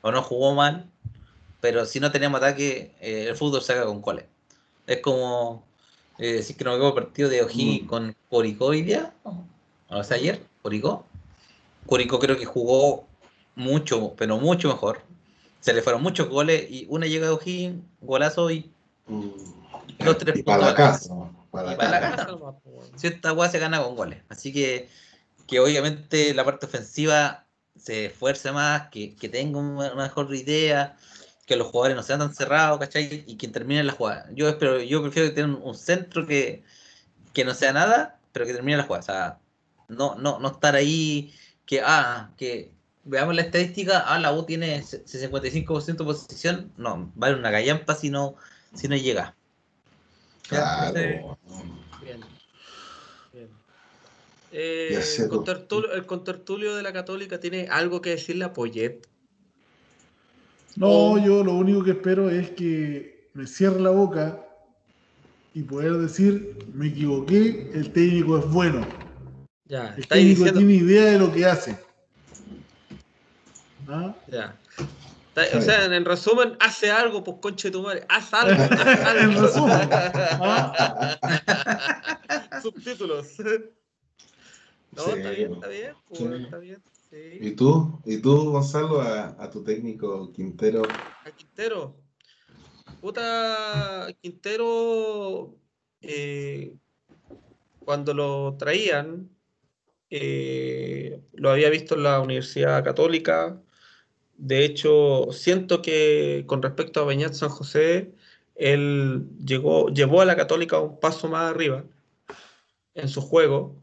o 0.00 0.12
no 0.12 0.22
jugó 0.22 0.54
mal, 0.54 0.88
pero 1.60 1.84
si 1.86 1.98
no 1.98 2.12
teníamos 2.12 2.38
ataque, 2.38 2.94
eh, 3.00 3.26
el 3.28 3.34
fútbol 3.36 3.62
saca 3.62 3.84
con 3.84 4.00
goles. 4.00 4.26
Es 4.86 5.00
como 5.00 5.64
eh, 6.18 6.34
decir 6.34 6.56
que 6.56 6.62
no 6.62 6.76
el 6.76 6.94
partido 6.94 7.28
de 7.28 7.42
O'Higgins 7.42 7.82
Mm. 7.82 7.86
con 7.88 8.16
Curicó 8.28 8.66
hoy 8.66 8.82
día, 8.82 9.12
o 9.88 10.04
sea, 10.04 10.18
ayer, 10.18 10.40
Curicó. 10.62 11.04
Curicó 11.84 12.20
creo 12.20 12.36
que 12.36 12.44
jugó 12.44 13.08
mucho, 13.56 14.14
pero 14.16 14.38
mucho 14.38 14.68
mejor. 14.68 15.02
Se 15.58 15.72
le 15.72 15.82
fueron 15.82 16.00
muchos 16.00 16.28
goles 16.28 16.70
y 16.70 16.86
una 16.88 17.06
llega 17.06 17.26
de 17.26 17.32
O'Higgins, 17.32 17.82
golazo 18.00 18.52
y 18.52 18.70
Mm. 19.06 19.63
Los 19.98 20.18
tres 20.18 20.38
Y 20.38 20.42
para 20.42 20.66
la 20.66 20.74
casa, 20.74 21.14
¿no? 21.14 21.46
Para 21.50 21.68
Y 21.68 21.70
la 21.72 21.76
para 21.76 21.90
la 21.90 22.00
casa. 22.00 22.16
casa. 22.16 22.30
nomás, 22.32 22.54
po, 22.62 22.70
weón. 22.70 22.98
si 22.98 23.06
esta 23.06 23.32
weá 23.32 23.48
se 23.48 23.58
gana 23.58 23.82
con 23.82 23.96
goles. 23.96 24.22
Así 24.28 24.52
que, 24.52 24.88
que 25.46 25.60
obviamente 25.60 26.34
la 26.34 26.44
parte 26.44 26.66
ofensiva 26.66 27.46
se 27.76 28.06
esfuerce 28.06 28.52
más, 28.52 28.88
que, 28.90 29.14
que 29.16 29.28
tenga 29.28 29.58
una 29.58 29.92
una 29.92 30.04
mejor 30.04 30.34
idea, 30.34 30.96
que 31.46 31.56
los 31.56 31.68
jugadores 31.68 31.96
no 31.96 32.02
sean 32.02 32.20
tan 32.20 32.34
cerrados, 32.34 32.78
¿cachai? 32.78 33.24
Y 33.26 33.36
que 33.36 33.48
terminen 33.48 33.86
la 33.86 33.92
jugada. 33.92 34.28
Yo 34.32 34.48
espero, 34.48 34.80
yo 34.80 35.02
prefiero 35.02 35.28
que 35.28 35.34
tengan 35.34 35.60
un 35.62 35.74
centro 35.74 36.26
que, 36.26 36.62
que 37.32 37.44
no 37.44 37.54
sea 37.54 37.72
nada, 37.72 38.18
pero 38.32 38.46
que 38.46 38.54
termine 38.54 38.78
la 38.78 38.84
jugada. 38.84 39.02
O 39.02 39.06
sea, 39.06 39.38
no, 39.88 40.14
no, 40.16 40.38
no 40.40 40.48
estar 40.48 40.74
ahí 40.74 41.34
que, 41.66 41.80
ah, 41.82 42.30
que 42.36 42.72
veamos 43.04 43.34
la 43.34 43.42
estadística, 43.42 44.00
ah, 44.00 44.18
la 44.18 44.32
U 44.32 44.44
tiene 44.44 44.82
55% 44.82 45.84
de 45.98 46.04
posición, 46.04 46.72
no, 46.76 47.12
vale 47.14 47.36
una 47.36 47.50
gallampa 47.50 47.94
si 47.94 48.10
no, 48.10 48.36
si 48.74 48.88
no 48.88 48.96
llega. 48.96 49.36
Claro. 50.48 51.38
Bien. 52.02 52.20
Bien. 53.32 53.48
Eh, 54.52 55.00
el 55.92 56.06
contertulio 56.06 56.76
de 56.76 56.82
la 56.82 56.92
Católica 56.92 57.40
tiene 57.40 57.68
algo 57.68 58.00
que 58.00 58.10
decirle 58.10 58.44
a 58.44 58.52
Poyet. 58.52 59.00
No, 60.76 61.24
yo 61.24 61.44
lo 61.44 61.54
único 61.54 61.84
que 61.84 61.92
espero 61.92 62.30
es 62.30 62.50
que 62.50 63.28
me 63.34 63.46
cierre 63.46 63.80
la 63.80 63.90
boca 63.90 64.40
y 65.54 65.62
poder 65.62 65.94
decir, 65.94 66.56
me 66.74 66.88
equivoqué, 66.88 67.70
el 67.72 67.92
técnico 67.92 68.38
es 68.38 68.46
bueno. 68.46 68.86
Ya, 69.66 69.94
el 69.96 70.06
técnico 70.06 70.52
tiene 70.52 70.74
idea 70.74 71.12
de 71.12 71.18
lo 71.18 71.32
que 71.32 71.46
hace. 71.46 71.78
¿Ah? 73.88 74.14
Ya. 74.28 74.56
O 75.56 75.60
sea, 75.60 75.84
en 75.84 76.04
resumen, 76.04 76.56
hace 76.60 76.90
algo, 76.90 77.24
pues 77.24 77.38
conche 77.40 77.70
tu 77.70 77.82
madre, 77.82 78.06
haz 78.08 78.32
algo. 78.32 78.62
en 79.20 79.42
resumen. 79.42 79.88
¿Ah? 79.90 81.18
Subtítulos. 82.62 83.38
No, 84.92 85.06
está 85.06 85.30
bien, 85.30 85.54
está 85.54 85.68
bien, 85.68 85.94
pues, 86.08 86.20
está 86.20 86.58
bien. 86.58 86.82
¿Y 87.40 87.52
tú? 87.52 88.00
¿Y 88.04 88.18
tú, 88.18 88.50
Gonzalo, 88.50 89.00
a, 89.00 89.36
a, 89.38 89.50
tu 89.50 89.62
técnico 89.62 90.32
Quintero? 90.32 90.82
A 91.24 91.30
Quintero. 91.30 91.96
Puta, 93.00 94.08
Quintero, 94.20 95.56
eh, 96.00 96.74
cuando 97.84 98.14
lo 98.14 98.56
traían, 98.58 99.30
eh, 100.10 101.20
lo 101.32 101.50
había 101.50 101.70
visto 101.70 101.94
en 101.94 102.02
la 102.02 102.20
Universidad 102.20 102.82
Católica. 102.84 103.60
De 104.36 104.64
hecho, 104.64 105.28
siento 105.32 105.82
que 105.82 106.44
con 106.46 106.62
respecto 106.62 107.00
a 107.00 107.04
Beñat 107.04 107.34
San 107.34 107.48
José, 107.48 108.12
él 108.56 109.26
llegó, 109.44 109.88
llevó 109.88 110.20
a 110.20 110.24
la 110.24 110.36
Católica 110.36 110.80
un 110.80 110.98
paso 111.00 111.28
más 111.28 111.50
arriba 111.50 111.84
en 112.94 113.08
su 113.08 113.20
juego. 113.20 113.76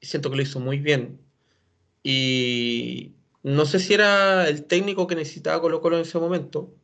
Y 0.00 0.06
siento 0.06 0.30
que 0.30 0.36
lo 0.36 0.42
hizo 0.42 0.60
muy 0.60 0.78
bien. 0.78 1.18
Y 2.02 3.12
no 3.42 3.66
sé 3.66 3.78
si 3.80 3.94
era 3.94 4.48
el 4.48 4.64
técnico 4.66 5.06
que 5.06 5.16
necesitaba 5.16 5.60
Colo 5.60 5.80
Colo 5.80 5.96
en 5.96 6.02
ese 6.02 6.18
momento, 6.18 6.74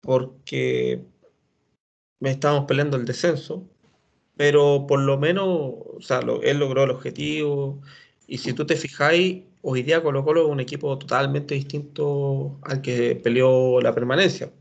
porque 0.00 1.04
me 2.20 2.30
estábamos 2.30 2.66
peleando 2.66 2.96
el 2.96 3.04
descenso, 3.06 3.68
pero 4.36 4.86
por 4.86 5.00
lo 5.00 5.18
menos, 5.18 5.46
o 5.48 6.00
sea, 6.00 6.20
él 6.42 6.58
logró 6.58 6.84
el 6.84 6.90
objetivo. 6.90 7.80
Y 8.30 8.38
si 8.38 8.52
tú 8.52 8.64
te 8.64 8.76
fijáis, 8.76 9.42
hoy 9.60 9.82
día 9.82 10.04
Colo 10.04 10.24
Colo 10.24 10.42
es 10.42 10.48
un 10.48 10.60
equipo 10.60 10.96
totalmente 10.96 11.56
distinto 11.56 12.60
al 12.62 12.80
que 12.80 13.16
peleó 13.16 13.80
la 13.80 13.92
permanencia. 13.92 14.52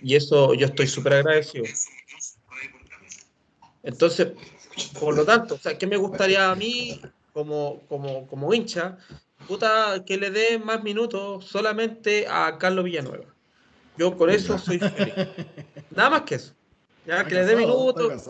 Y 0.00 0.14
eso 0.14 0.54
yo 0.54 0.64
estoy 0.64 0.86
súper 0.86 1.12
agradecido. 1.12 1.66
Entonces, 3.82 4.28
por 4.98 5.14
lo 5.14 5.26
tanto, 5.26 5.56
o 5.56 5.58
sea, 5.58 5.76
¿qué 5.76 5.86
me 5.86 5.98
gustaría 5.98 6.50
a 6.50 6.54
mí 6.54 7.02
como, 7.34 7.82
como, 7.86 8.26
como 8.26 8.54
hincha? 8.54 8.96
Puta, 9.46 10.02
que 10.06 10.16
le 10.16 10.30
dé 10.30 10.58
más 10.58 10.82
minutos 10.82 11.44
solamente 11.44 12.26
a 12.26 12.56
Carlos 12.56 12.86
Villanueva. 12.86 13.26
Yo 13.98 14.16
con 14.16 14.30
eso 14.30 14.56
soy 14.56 14.78
feliz. 14.78 15.14
Nada 15.90 16.08
más 16.08 16.22
que 16.22 16.36
eso. 16.36 16.54
Ya, 17.04 17.26
que 17.26 17.34
le 17.34 17.44
dé 17.44 17.56
minutos. 17.56 18.26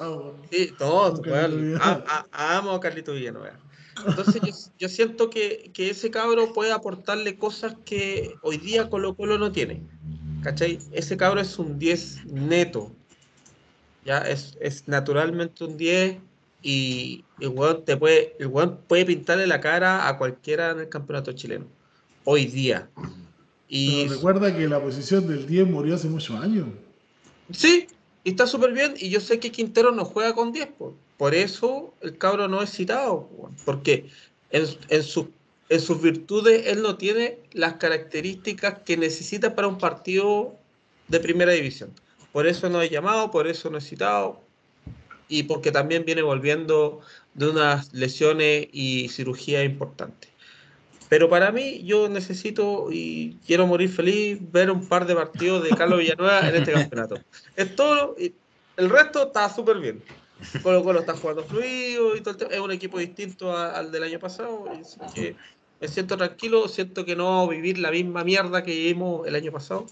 Sí, 0.50 0.74
todos. 0.76 1.20
amo 2.32 2.72
a 2.72 2.80
Carlito 2.80 3.12
Villanueva. 3.12 3.69
Entonces 4.06 4.70
yo, 4.78 4.88
siento 4.88 5.30
que, 5.30 5.70
ese 5.76 6.10
cabro 6.10 6.52
puede 6.52 6.72
aportarle 6.72 7.36
cosas 7.36 7.74
que 7.84 8.34
hoy 8.42 8.58
día 8.58 8.88
Colo 8.88 9.14
Colo 9.14 9.38
no 9.38 9.52
tiene. 9.52 9.82
¿Cachai? 10.42 10.78
Ese 10.92 11.16
cabro 11.16 11.40
es 11.40 11.58
un 11.58 11.78
10 11.78 12.26
neto. 12.26 12.90
Ya 14.04 14.18
es, 14.18 14.56
es 14.60 14.88
naturalmente 14.88 15.64
un 15.64 15.76
10 15.76 16.18
y 16.62 17.24
el 17.40 17.48
weón, 17.48 17.84
te 17.84 17.96
puede, 17.96 18.36
el 18.38 18.50
puede 18.50 19.04
pintarle 19.04 19.46
la 19.46 19.60
cara 19.60 20.08
a 20.08 20.18
cualquiera 20.18 20.70
en 20.70 20.80
el 20.80 20.88
campeonato 20.88 21.32
chileno. 21.32 21.66
Hoy 22.24 22.46
día. 22.46 22.88
Y 23.68 24.08
recuerda 24.08 24.54
que 24.54 24.68
la 24.68 24.80
posición 24.80 25.26
del 25.28 25.46
10 25.46 25.68
murió 25.68 25.94
hace 25.94 26.08
muchos 26.08 26.40
años. 26.40 26.66
Sí, 27.52 27.86
y 28.24 28.30
está 28.30 28.46
súper 28.46 28.72
bien. 28.72 28.94
Y 28.96 29.10
yo 29.10 29.20
sé 29.20 29.38
que 29.38 29.52
Quintero 29.52 29.92
no 29.92 30.04
juega 30.04 30.34
con 30.34 30.52
10. 30.52 30.68
Por, 30.78 30.94
por 31.16 31.34
eso 31.34 31.94
el 32.00 32.18
cabro 32.18 32.48
no 32.48 32.62
es 32.62 32.70
citado. 32.70 33.28
Porque 33.64 34.10
en, 34.50 34.66
en, 34.88 35.02
en 35.68 35.80
sus 35.80 36.02
virtudes 36.02 36.66
él 36.66 36.82
no 36.82 36.96
tiene 36.96 37.38
las 37.52 37.74
características 37.74 38.80
que 38.84 38.96
necesita 38.96 39.54
para 39.54 39.68
un 39.68 39.78
partido 39.78 40.56
de 41.08 41.20
primera 41.20 41.52
división. 41.52 41.92
Por 42.32 42.46
eso 42.46 42.68
no 42.68 42.80
he 42.82 42.88
llamado, 42.88 43.30
por 43.30 43.46
eso 43.46 43.70
no 43.70 43.78
he 43.78 43.80
citado. 43.80 44.40
Y 45.28 45.44
porque 45.44 45.70
también 45.72 46.04
viene 46.04 46.22
volviendo 46.22 47.00
de 47.34 47.48
unas 47.48 47.92
lesiones 47.92 48.68
y 48.72 49.08
cirugía 49.08 49.62
importantes. 49.62 50.29
Pero 51.10 51.28
para 51.28 51.50
mí, 51.50 51.82
yo 51.82 52.08
necesito 52.08 52.86
y 52.88 53.36
quiero 53.44 53.66
morir 53.66 53.90
feliz 53.90 54.38
ver 54.52 54.70
un 54.70 54.86
par 54.86 55.06
de 55.08 55.16
partidos 55.16 55.64
de 55.64 55.70
Carlos 55.70 55.98
Villanueva 55.98 56.48
en 56.48 56.54
este 56.54 56.72
campeonato. 56.72 57.18
Es 57.56 57.74
todo. 57.74 58.14
El 58.76 58.88
resto 58.88 59.24
está 59.24 59.52
súper 59.52 59.80
bien. 59.80 60.00
Colo 60.62 60.84
Colo 60.84 61.00
está 61.00 61.16
jugando 61.16 61.42
fluido 61.42 62.16
y 62.16 62.20
todo 62.20 62.48
Es 62.48 62.60
un 62.60 62.70
equipo 62.70 63.00
distinto 63.00 63.54
al 63.56 63.90
del 63.90 64.04
año 64.04 64.20
pasado. 64.20 64.64
que 65.12 65.34
me 65.80 65.88
siento 65.88 66.16
tranquilo, 66.16 66.68
siento 66.68 67.04
que 67.04 67.16
no 67.16 67.48
vivir 67.48 67.78
la 67.78 67.90
misma 67.90 68.22
mierda 68.22 68.62
que 68.62 68.70
vivimos 68.70 69.26
el 69.26 69.34
año 69.34 69.50
pasado. 69.50 69.86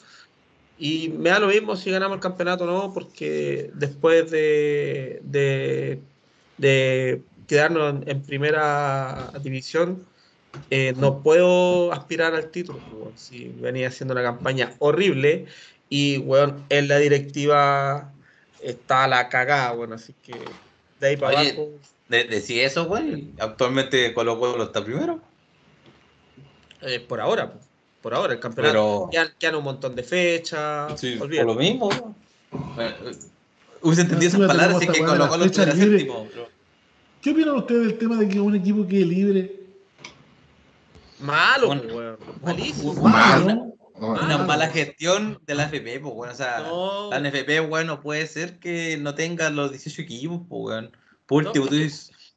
Y 0.79 1.09
me 1.09 1.31
da 1.31 1.41
lo 1.41 1.49
mismo 1.49 1.75
si 1.75 1.91
ganamos 1.91 2.19
el 2.19 2.23
campeonato 2.23 2.63
o 2.63 2.67
no, 2.69 2.95
porque 2.95 3.73
después 3.75 4.31
de, 4.31 5.19
de, 5.25 6.01
de 6.59 7.23
quedarnos 7.49 8.07
en 8.07 8.23
primera 8.23 9.33
división, 9.43 10.07
eh, 10.71 10.95
no 10.97 11.23
puedo 11.23 11.93
aspirar 11.93 12.35
al 12.35 12.51
título. 12.51 12.79
Pues, 12.91 13.21
si 13.21 13.49
venía 13.49 13.89
haciendo 13.89 14.15
una 14.15 14.23
campaña 14.23 14.75
horrible 14.79 15.47
y, 15.89 16.19
bueno, 16.19 16.65
en 16.69 16.89
la 16.89 16.99
directiva 16.99 18.13
está 18.63 19.07
la 19.09 19.29
cagada, 19.29 19.73
bueno, 19.73 19.95
así 19.95 20.15
que 20.23 20.35
de 21.01 21.07
ahí 21.07 21.17
para 21.17 21.41
abajo. 21.41 21.69
¿Decía 22.09 22.67
eso, 22.67 22.87
güey? 22.87 23.29
¿Actualmente 23.39 24.15
Colo 24.15 24.39
Colo 24.39 24.65
está 24.65 24.83
primero? 24.83 25.21
Eh, 26.83 27.01
por 27.01 27.21
ahora, 27.21 27.53
pues, 27.53 27.65
por 28.03 28.15
ahora, 28.15 28.33
el 28.35 28.41
campeonato. 28.41 29.09
Pero... 29.11 29.29
Quedan, 29.39 29.57
un 29.57 29.65
montón 29.65 29.95
de 29.95 30.03
fechas. 30.03 30.99
Sí, 30.99 31.17
por 31.17 31.31
lo 31.31 31.55
mismo. 31.55 31.91
Hubiese 33.81 34.03
entendido 34.03 34.29
esas 34.29 34.47
palabras 34.47 34.83
y 34.83 34.87
que 34.87 35.05
Colo 35.05 35.29
Colo 35.29 35.45
estuviera 35.45 35.75
séptimo. 35.75 36.27
¿Qué 37.21 37.31
opinan 37.31 37.57
ustedes 37.57 37.81
del 37.83 37.99
tema 37.99 38.17
de 38.17 38.29
que 38.29 38.41
un 38.41 38.55
equipo 38.55 38.87
quede 38.87 39.05
libre? 39.05 39.59
Malo, 41.21 41.69
bueno, 41.69 42.19
Malísimo. 42.43 42.93
Una, 42.93 44.39
mala 44.39 44.69
gestión 44.69 45.41
de 45.45 45.55
la 45.57 45.65
FP, 45.65 46.01
pues, 46.01 46.15
bueno, 46.15 46.33
o 46.33 46.37
sea, 46.37 46.61
la 47.11 47.19
NFP, 47.19 47.69
bueno, 47.69 48.01
puede 48.01 48.27
ser 48.29 48.61
que 48.61 48.97
no 48.97 49.15
tenga 49.15 49.51
los 49.51 49.73
18 49.73 50.03
equipos, 50.03 50.43
pues, 50.49 50.61
bueno. 50.61 50.91
Por 51.27 51.47
último, 51.47 51.67
tú 51.67 51.75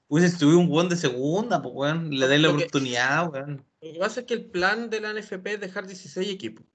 hubieses 0.08 0.42
un 0.42 0.68
buen 0.68 0.90
de 0.90 0.96
segunda, 0.96 1.62
pues, 1.62 1.74
bueno, 1.74 2.10
le 2.10 2.28
das 2.28 2.40
la 2.40 2.50
oportunidad, 2.50 3.32
weón. 3.32 3.64
Lo 3.82 3.94
que 3.94 4.00
pasa 4.00 4.20
es 4.22 4.26
que 4.26 4.34
el 4.34 4.46
plan 4.46 4.90
de 4.90 5.02
la 5.02 5.14
NFP 5.14 5.54
es 5.54 5.60
dejar 5.60 5.88
16 5.88 6.30
equipos. 6.30 6.66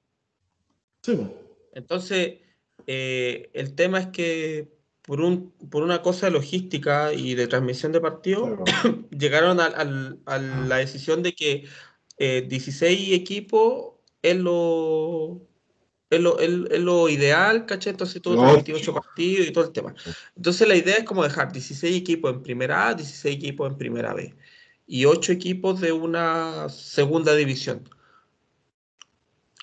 Sí. 1.02 1.18
Entonces, 1.72 2.38
eh, 2.86 3.50
el 3.52 3.74
tema 3.74 4.00
es 4.00 4.06
que 4.08 4.76
por, 5.02 5.20
un, 5.20 5.52
por 5.70 5.82
una 5.82 6.02
cosa 6.02 6.26
de 6.26 6.32
logística 6.32 7.12
y 7.12 7.34
de 7.34 7.46
transmisión 7.46 7.92
de 7.92 8.00
partidos, 8.00 8.58
llegaron 9.10 9.60
a, 9.60 9.68
la 9.68 10.76
decisión 10.76 11.22
de 11.22 11.34
que 11.34 11.68
16 12.18 13.10
eh, 13.10 13.14
equipos 13.14 13.94
es 14.22 14.36
lo, 14.36 15.42
es 16.10 16.20
lo, 16.20 16.38
es, 16.38 16.80
lo 16.80 17.08
ideal, 17.08 17.66
¿cachai? 17.66 17.92
Entonces 17.92 18.22
todo 18.22 18.42
28 18.52 18.94
partidos 18.94 19.46
y 19.46 19.52
todo 19.52 19.64
el 19.64 19.72
tema. 19.72 19.94
Entonces 20.36 20.66
la 20.66 20.76
idea 20.76 20.96
es 20.96 21.04
como 21.04 21.22
dejar 21.22 21.52
16 21.52 21.96
equipos 21.96 22.32
en 22.32 22.42
primera 22.42 22.88
A, 22.88 22.94
16 22.94 23.36
equipos 23.36 23.70
en 23.70 23.78
primera 23.78 24.14
B 24.14 24.34
y 24.86 25.04
8 25.04 25.32
equipos 25.32 25.80
de 25.80 25.92
una 25.92 26.68
segunda 26.68 27.34
división. 27.34 27.88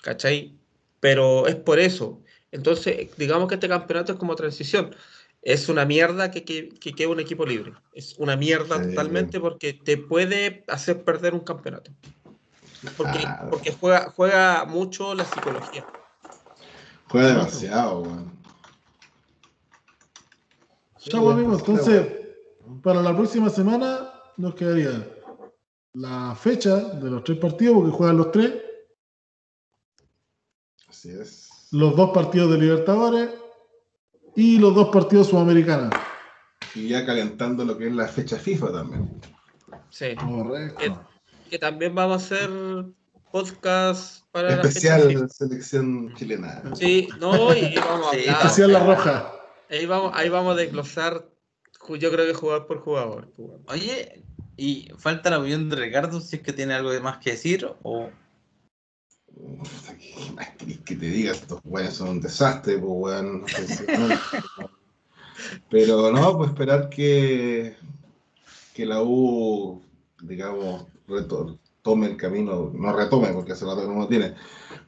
¿Cachai? 0.02 0.54
Pero 1.00 1.46
es 1.46 1.56
por 1.56 1.78
eso. 1.78 2.22
Entonces, 2.52 3.08
digamos 3.16 3.48
que 3.48 3.54
este 3.54 3.68
campeonato 3.68 4.12
es 4.12 4.18
como 4.18 4.36
transición. 4.36 4.94
Es 5.42 5.68
una 5.68 5.84
mierda 5.84 6.30
que, 6.30 6.44
que, 6.44 6.68
que 6.68 6.92
quede 6.92 7.08
un 7.08 7.20
equipo 7.20 7.44
libre. 7.44 7.72
Es 7.92 8.14
una 8.18 8.36
mierda 8.36 8.80
totalmente 8.82 9.40
porque 9.40 9.72
te 9.72 9.96
puede 9.96 10.64
hacer 10.68 11.04
perder 11.04 11.34
un 11.34 11.40
campeonato. 11.40 11.90
Porque, 12.96 13.26
porque 13.50 13.72
juega, 13.72 14.12
juega 14.14 14.64
mucho 14.64 15.14
la 15.14 15.24
psicología. 15.24 15.86
Juega 17.08 17.28
demasiado, 17.28 18.00
weón. 18.00 18.34
Chau, 20.98 21.30
amigos. 21.30 21.60
Entonces, 21.60 22.06
para 22.82 23.02
la 23.02 23.14
próxima 23.14 23.50
semana 23.50 24.10
nos 24.36 24.54
quedaría 24.54 25.06
la 25.92 26.34
fecha 26.34 26.76
de 26.76 27.10
los 27.10 27.22
tres 27.24 27.38
partidos, 27.38 27.76
porque 27.76 27.90
juegan 27.90 28.16
los 28.16 28.32
tres. 28.32 28.52
Así 30.88 31.10
es. 31.10 31.68
Los 31.70 31.94
dos 31.96 32.10
partidos 32.10 32.50
de 32.52 32.58
Libertadores 32.58 33.30
y 34.34 34.58
los 34.58 34.74
dos 34.74 34.88
partidos 34.88 35.28
sudamericanos. 35.28 35.92
Y 36.74 36.88
ya 36.88 37.04
calentando 37.04 37.64
lo 37.64 37.76
que 37.76 37.88
es 37.88 37.94
la 37.94 38.08
fecha 38.08 38.36
FIFA 38.36 38.72
también. 38.72 39.20
Sí. 39.90 40.16
Correcto. 40.16 41.06
Que, 41.54 41.58
también 41.60 41.94
vamos 41.94 42.20
a 42.20 42.24
hacer 42.26 42.50
podcast 43.30 44.24
para 44.32 44.54
Especial 44.54 45.14
la 45.14 45.28
selección 45.28 46.12
chilena. 46.16 46.60
Sí, 46.74 47.08
no, 47.20 47.54
y 47.54 47.76
vamos 47.76 48.08
a 48.08 48.10
hablar. 48.10 48.36
Especial 48.42 48.72
La 48.72 48.84
Roja. 48.84 49.32
Ahí 49.70 49.86
vamos, 49.86 50.10
ahí 50.16 50.28
vamos 50.28 50.54
a 50.54 50.56
desglosar, 50.56 51.30
yo 51.90 52.10
creo 52.10 52.26
que 52.26 52.34
jugador 52.34 52.66
por 52.66 52.80
jugador. 52.80 53.30
Oye, 53.68 54.24
y 54.56 54.88
falta 54.98 55.30
la 55.30 55.38
opinión 55.38 55.70
de 55.70 55.76
Ricardo, 55.76 56.20
si 56.20 56.34
es 56.34 56.42
que 56.42 56.52
tiene 56.52 56.74
algo 56.74 56.90
de 56.90 56.98
más 56.98 57.18
que 57.18 57.30
decir 57.30 57.64
o... 57.84 58.10
¿Qué 60.58 60.80
que 60.84 60.96
te 60.96 61.06
diga? 61.06 61.30
Estos 61.30 61.60
weones 61.62 61.94
son 61.94 62.08
un 62.08 62.20
desastre, 62.20 62.78
pues 62.78 62.92
weón. 62.92 63.44
Pero 65.70 66.10
no, 66.10 66.36
pues 66.36 66.50
esperar 66.50 66.88
que, 66.88 67.76
que 68.74 68.84
la 68.84 69.04
U, 69.04 69.80
digamos, 70.20 70.86
tome 71.82 72.06
el 72.06 72.16
camino, 72.16 72.72
no 72.74 72.96
retome 72.96 73.28
porque 73.28 73.52
hace 73.52 73.66
rato 73.66 73.82
que 73.82 73.88
no 73.88 74.00
lo 74.00 74.08
tiene, 74.08 74.34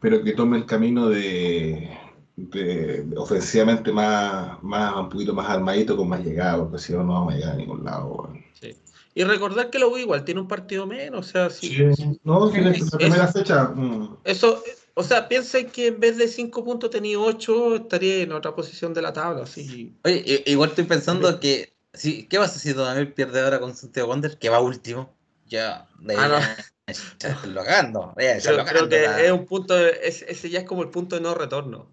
pero 0.00 0.22
que 0.24 0.32
tome 0.32 0.56
el 0.56 0.64
camino 0.64 1.08
de, 1.08 1.90
de, 2.36 3.06
ofensivamente 3.16 3.92
más, 3.92 4.62
más, 4.62 4.94
un 4.96 5.10
poquito 5.10 5.34
más 5.34 5.48
armadito 5.48 5.96
con 5.96 6.08
más 6.08 6.24
llegada, 6.24 6.58
porque 6.58 6.78
si 6.78 6.92
no, 6.92 7.04
no 7.04 7.12
vamos 7.12 7.34
a 7.34 7.36
llegar 7.36 7.52
a 7.52 7.56
ningún 7.56 7.84
lado. 7.84 8.32
Sí. 8.60 8.74
Y 9.14 9.24
recordar 9.24 9.70
que 9.70 9.78
la 9.78 9.86
U 9.86 9.96
igual 9.96 10.24
tiene 10.24 10.40
un 10.40 10.48
partido 10.48 10.86
menos, 10.86 11.26
o 11.26 11.30
sea, 11.30 11.50
si, 11.50 11.68
sí. 11.68 12.20
no, 12.24 12.50
tiene 12.50 12.78
la 12.78 12.98
primera 12.98 13.28
fecha. 13.28 13.64
Mm. 13.74 14.18
Eso, 14.24 14.62
o 14.94 15.02
sea, 15.02 15.28
piensen 15.28 15.68
que 15.68 15.88
en 15.88 16.00
vez 16.00 16.16
de 16.16 16.28
5 16.28 16.64
puntos 16.64 16.90
tenía 16.90 17.18
8, 17.18 17.76
estaría 17.76 18.22
en 18.22 18.32
otra 18.32 18.54
posición 18.54 18.94
de 18.94 19.02
la 19.02 19.12
tabla. 19.12 19.42
Así. 19.44 19.94
Oye, 20.04 20.42
igual 20.46 20.70
estoy 20.70 20.84
pensando 20.84 21.40
que, 21.40 21.74
sí, 21.92 22.26
¿qué 22.28 22.38
vas 22.38 22.52
a 22.52 22.56
hacer 22.56 22.72
si 22.72 22.78
Daniel 22.78 23.12
pierde 23.12 23.40
ahora 23.40 23.60
con 23.60 23.74
Santiago 23.74 24.08
Wander? 24.10 24.38
Que 24.38 24.48
va 24.48 24.60
último. 24.60 25.15
Ya, 25.48 25.88
de 26.00 26.16
ah, 26.16 26.28
no. 26.28 27.52
logando. 27.52 28.14
Yo 28.42 28.64
creo 28.64 28.88
que 28.88 29.26
es 29.26 29.32
un 29.32 29.46
punto, 29.46 29.76
ese 29.76 30.50
ya 30.50 30.60
es 30.60 30.64
como 30.64 30.82
el 30.82 30.90
punto 30.90 31.16
de 31.16 31.22
no 31.22 31.34
retorno. 31.34 31.92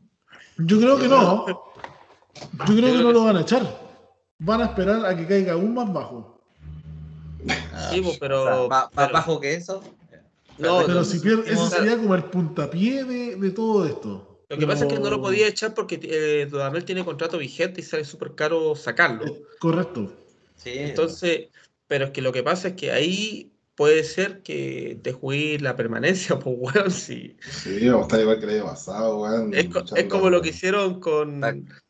Yo 0.58 0.80
creo 0.80 1.00
que 1.00 1.08
no. 1.08 1.46
Yo 2.68 2.76
creo 2.76 2.98
que 2.98 3.04
no 3.04 3.12
lo 3.12 3.26
van 3.26 3.38
a 3.38 3.42
echar. 3.42 3.64
Van 4.40 4.62
a 4.62 4.66
esperar 4.66 5.06
a 5.06 5.16
que 5.16 5.28
caiga 5.28 5.54
aún 5.54 5.74
más 5.74 5.92
bajo. 5.92 6.42
Sí, 7.92 8.02
pues, 8.02 8.18
pero, 8.20 8.68
¿Más 8.68 8.90
bajo 8.94 9.40
que 9.40 9.54
eso? 9.54 9.84
No, 10.58 10.84
pero 10.86 11.04
si 11.04 11.20
pierde, 11.20 11.52
ese 11.52 11.68
sería 11.68 11.98
como 11.98 12.16
el 12.16 12.26
puntapié 12.26 13.04
de, 13.04 13.36
de 13.36 13.52
todo 13.52 13.86
esto. 13.86 14.34
Lo 14.50 14.58
que 14.58 14.68
pasa 14.68 14.86
es 14.86 14.94
que 14.94 15.00
no 15.00 15.10
lo 15.10 15.22
podía 15.22 15.48
echar 15.48 15.74
porque 15.74 16.00
eh, 16.04 16.48
Dudamel 16.50 16.86
tiene 16.86 17.04
contrato 17.04 17.38
vigente 17.38 17.82
y 17.82 17.84
sale 17.84 18.06
súper 18.06 18.36
caro 18.36 18.76
sacarlo. 18.76 19.26
Correcto. 19.60 20.14
Sí, 20.56 20.72
Entonces, 20.76 21.48
pero 21.94 22.06
es 22.06 22.12
que 22.12 22.24
lo 22.24 22.32
que 22.32 22.42
pasa 22.42 22.70
es 22.70 22.74
que 22.74 22.92
ahí 22.92 23.54
puede 23.76 24.04
ser 24.04 24.42
que 24.42 25.00
te 25.04 25.14
juegue 25.14 25.60
la 25.60 25.76
permanencia, 25.76 26.40
pues, 26.40 26.56
weón, 26.58 26.90
sí. 26.90 27.38
Sí, 27.48 27.88
o 27.88 28.02
está 28.02 28.20
igual 28.20 28.40
que 28.40 28.46
el 28.46 28.52
año 28.56 28.66
pasado, 28.66 29.22
weón. 29.22 29.54
Es, 29.54 29.68
es, 29.96 30.06
como 30.06 30.32
lo 30.32 30.42
que 30.42 30.50
hicieron 30.50 31.00
con... 31.00 31.40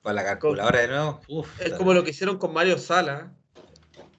Con 0.02 0.16
la 0.16 0.26
calculadora 0.26 0.82
de 0.82 0.88
nuevo. 0.90 1.22
Uf, 1.30 1.48
es 1.62 1.72
como 1.76 1.94
lo 1.94 2.04
que 2.04 2.10
hicieron 2.10 2.38
con 2.38 2.52
Mario 2.52 2.78
Sala, 2.78 3.34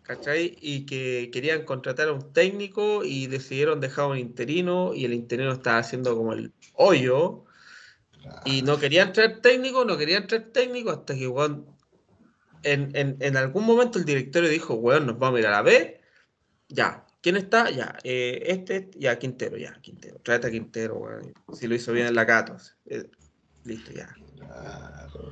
¿cachai? 0.04 0.56
Y 0.58 0.86
que 0.86 1.28
querían 1.30 1.66
contratar 1.66 2.08
a 2.08 2.12
un 2.14 2.32
técnico 2.32 3.04
y 3.04 3.26
decidieron 3.26 3.82
dejar 3.82 4.06
a 4.06 4.08
un 4.08 4.18
interino 4.18 4.94
y 4.94 5.04
el 5.04 5.12
interino 5.12 5.52
estaba 5.52 5.76
haciendo 5.76 6.16
como 6.16 6.32
el 6.32 6.54
hoyo 6.72 7.44
y 8.46 8.62
no 8.62 8.78
querían 8.78 9.12
traer 9.12 9.42
técnico, 9.42 9.84
no 9.84 9.98
querían 9.98 10.26
traer 10.26 10.50
técnico 10.50 10.92
hasta 10.92 11.14
que, 11.14 11.28
weón, 11.28 11.73
en, 12.65 12.91
en, 12.94 13.17
en, 13.20 13.36
algún 13.36 13.65
momento 13.65 13.99
el 13.99 14.05
directorio 14.05 14.49
dijo, 14.49 14.75
weón, 14.75 15.07
nos 15.07 15.18
vamos 15.18 15.39
a 15.39 15.41
ir 15.41 15.47
a 15.47 15.51
la 15.51 15.62
B, 15.62 16.01
ya. 16.68 17.07
¿Quién 17.20 17.36
está? 17.36 17.70
Ya, 17.70 17.97
eh, 18.05 18.43
este, 18.47 18.91
ya, 18.97 19.18
Quintero, 19.18 19.57
ya, 19.57 19.73
Quintero. 19.81 20.18
Tráete 20.23 20.49
a 20.49 20.51
Quintero, 20.51 20.97
weón. 20.97 21.33
Si 21.55 21.67
lo 21.67 21.75
hizo 21.75 21.93
bien 21.93 22.07
en 22.09 22.15
la 22.15 22.26
Cato. 22.26 22.57
Eh, 22.84 23.09
listo, 23.65 23.93
ya 23.93 24.15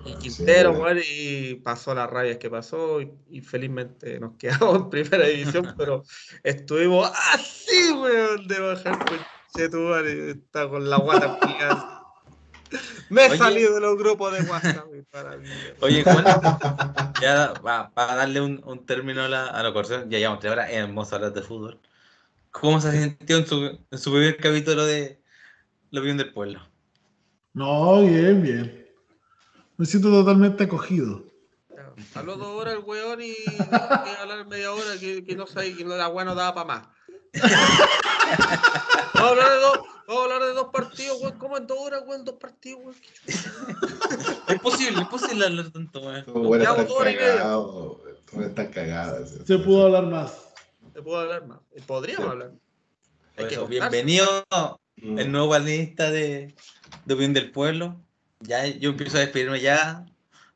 y 0.05 0.15
Quintero, 0.17 0.75
y 1.01 1.55
pasó 1.57 1.94
las 1.94 2.11
rabias 2.11 2.39
que 2.39 2.51
pasó 2.51 3.01
y, 3.01 3.41
felizmente 3.41 4.19
nos 4.19 4.36
quedamos 4.36 4.77
en 4.77 4.91
primera 4.91 5.27
división, 5.27 5.75
pero 5.78 6.02
estuvimos 6.43 7.11
así, 7.33 7.93
weón, 7.93 8.47
de 8.47 8.61
bajar 8.61 8.99
con 9.05 9.19
está 9.55 10.69
con 10.69 10.89
la 10.89 10.97
guata 10.97 11.39
picada. 11.39 12.01
Me 13.10 13.26
he 13.26 13.36
salido 13.36 13.75
de 13.75 13.81
los 13.81 13.97
grupos 13.97 14.33
de 14.33 14.51
WhatsApp. 14.51 14.86
Para 15.10 15.36
mí. 15.36 15.49
Oye, 15.81 16.02
Juan, 16.02 16.25
ya 17.20 17.55
para 17.94 18.15
darle 18.15 18.41
un, 18.41 18.62
un, 18.65 18.86
término 18.86 19.23
a 19.23 19.28
la, 19.28 19.47
a 19.47 19.62
la 19.62 19.73
ya 19.83 20.18
llevamos 20.18 20.41
tres 20.41 20.52
horas, 20.52 20.68
hermoso 20.70 21.15
hablar 21.17 21.33
de 21.33 21.42
fútbol. 21.42 21.81
¿Cómo 22.51 22.81
se 22.81 22.92
sintió 22.92 23.39
en 23.39 23.47
su, 23.47 23.78
en 23.91 23.99
su 23.99 24.10
primer 24.10 24.36
capítulo 24.36 24.84
de 24.84 25.20
Lo 25.91 26.02
bien 26.02 26.17
del 26.17 26.33
pueblo? 26.33 26.60
No, 27.55 28.02
bien, 28.02 28.42
bien. 28.42 28.86
Me 29.76 29.86
siento 29.86 30.10
totalmente 30.10 30.65
acogido. 30.65 31.25
Habló 32.15 32.36
dos 32.36 32.49
horas 32.49 32.75
el 32.75 32.81
weón 32.81 33.20
y 33.20 33.34
que 33.34 34.17
hablar 34.20 34.47
media 34.47 34.73
hora 34.73 34.99
que, 34.99 35.25
que 35.25 35.36
no 35.36 35.47
sé, 35.47 35.75
que 35.75 35.84
la 35.84 36.09
weá 36.09 36.25
no 36.25 36.34
daba 36.34 36.55
para 36.55 36.67
más. 36.67 36.89
vamos, 39.15 39.28
a 39.28 39.28
hablar 39.28 39.51
de 39.51 39.57
dos, 39.57 39.78
vamos 40.06 40.20
a 40.20 40.24
hablar 40.24 40.48
de 40.48 40.55
dos 40.55 40.68
partidos, 40.72 41.20
weón. 41.22 41.39
¿Cómo 41.39 41.56
en 41.56 41.66
dos 41.66 41.78
horas, 41.78 42.02
weón? 42.06 42.24
Dos 42.24 42.36
partidos, 42.36 42.81
weón. 42.82 42.97
es 44.48 44.60
posible, 44.60 45.02
es 45.02 45.08
posible 45.08 45.47
hablar 45.47 45.70
tanto, 45.70 46.00
weón. 46.00 46.24
Bueno, 46.26 46.64
están 46.64 47.14
cagados, 47.14 47.98
están 48.40 48.72
cagadas. 48.72 49.31
Se 49.44 49.58
pudo 49.58 49.86
hablar 49.86 50.06
más. 50.06 50.52
Se 50.92 51.02
pudo 51.02 51.20
hablar 51.20 51.47
más. 51.47 51.60
Podríamos 51.86 52.31
hablar. 52.31 52.52
bienvenido 53.68 54.26
mm. 54.97 55.18
el 55.18 55.32
nuevo 55.32 55.50
panelista 55.50 56.10
de, 56.10 56.55
de 57.05 57.14
Opinión 57.14 57.34
del 57.34 57.50
Pueblo 57.50 58.02
ya 58.42 58.66
yo 58.66 58.90
empiezo 58.90 59.16
a 59.16 59.20
despedirme 59.20 59.60
ya 59.60 60.06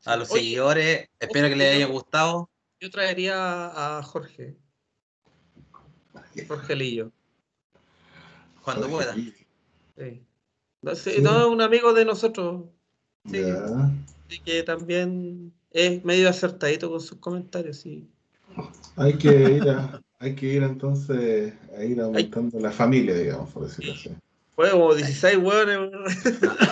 a 0.04 0.16
los 0.16 0.28
seguidores. 0.28 1.08
Espero 1.18 1.48
que 1.48 1.56
les 1.56 1.76
haya 1.76 1.86
gustado. 1.86 2.50
Yo 2.80 2.90
traería 2.90 3.98
a 3.98 4.02
Jorge. 4.02 4.56
Jorge 6.46 6.76
Lillo. 6.76 7.12
Cuando 8.66 8.88
pueda. 8.88 9.14
Sí. 9.14 10.22
No, 10.82 10.94
sé, 10.94 11.22
no, 11.22 11.48
un 11.48 11.62
amigo 11.62 11.94
de 11.94 12.04
nosotros. 12.04 12.64
Sí. 13.30 13.40
Y 14.28 14.40
que 14.40 14.62
también 14.64 15.52
es 15.70 16.04
medio 16.04 16.28
acertadito 16.28 16.90
con 16.90 17.00
sus 17.00 17.18
comentarios. 17.18 17.78
Sí. 17.78 18.08
Hay 18.96 19.16
que 19.18 19.28
ir 19.28 19.64
hay 20.18 20.34
que 20.34 20.46
ir 20.46 20.62
entonces 20.64 21.52
a 21.78 21.84
ir 21.84 22.00
aumentando 22.00 22.58
la 22.58 22.72
familia, 22.72 23.14
digamos, 23.14 23.50
por 23.50 23.68
decirlo 23.68 23.92
así. 23.92 24.10
Fue 24.56 24.70
como 24.70 24.94
16 24.94 25.36
hueones. 25.36 25.92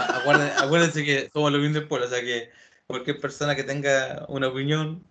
acuérdense, 0.08 0.64
acuérdense, 0.64 1.05
que 1.05 1.31
somos 1.32 1.52
los 1.52 1.60
mismos 1.60 1.84
pueblo, 1.84 2.06
o 2.06 2.10
sea 2.10 2.23
que 2.23 2.50
cualquier 2.89 3.20
persona 3.20 3.55
que 3.55 3.62
tenga 3.62 4.24
una 4.28 4.48
opinión, 4.48 5.05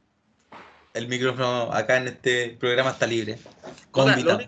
el 0.94 1.08
micrófono 1.08 1.72
acá 1.72 1.98
en 1.98 2.10
este 2.10 2.58
programa 2.60 2.92
está 2.92 3.08
libre. 3.08 3.38
Con 3.92 4.08
lo, 4.08 4.14
único, 4.14 4.40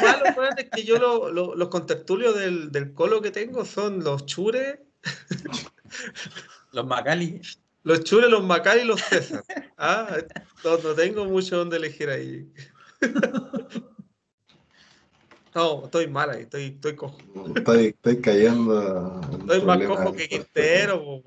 malo 0.00 0.50
es 0.56 0.70
que 0.70 0.84
yo 0.84 1.30
los 1.30 1.68
contertulios 1.68 2.34
del, 2.34 2.72
del, 2.72 2.92
colo 2.92 3.20
que 3.20 3.30
tengo 3.30 3.64
son 3.64 4.02
los 4.02 4.26
chures. 4.26 4.78
los 6.72 6.86
macali. 6.86 7.40
Los 7.82 8.04
chures, 8.04 8.30
los 8.30 8.44
macali 8.44 8.82
y 8.82 8.84
los 8.84 9.00
César. 9.00 9.44
Ah, 9.78 10.16
no, 10.64 10.76
no 10.78 10.94
tengo 10.94 11.24
mucho 11.24 11.56
donde 11.56 11.78
elegir 11.78 12.10
ahí. 12.10 12.52
No, 15.54 15.84
estoy 15.84 16.06
mal 16.06 16.30
ahí, 16.30 16.42
estoy, 16.42 16.66
estoy 16.66 16.94
cojo. 16.94 17.18
Estoy, 17.56 17.86
estoy 17.86 18.20
cayendo. 18.20 19.20
Estoy 19.40 19.62
más 19.62 19.84
cojo 19.84 20.12
que 20.12 20.28
Quintero, 20.28 21.22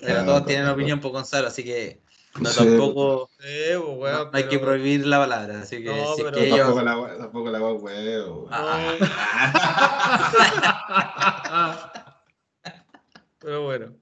Pero 0.00 0.24
todos 0.24 0.46
tienen 0.46 0.68
opinión 0.68 1.00
por 1.00 1.12
Gonzalo, 1.12 1.46
así 1.48 1.62
que 1.62 2.00
no 2.40 2.50
tampoco. 2.50 3.30
no, 3.40 4.28
hay 4.32 4.48
que 4.48 4.58
prohibir 4.58 5.06
la 5.06 5.20
palabra, 5.20 5.60
así 5.60 5.82
que. 5.82 5.94
No, 5.94 6.14
pero... 6.16 6.32
que 6.32 6.50
tampoco, 6.50 6.82
la, 6.82 7.16
tampoco 7.18 7.50
la 7.50 7.58
voy 7.58 7.78
huevo. 7.78 8.48
pero 13.38 13.64
bueno. 13.64 13.94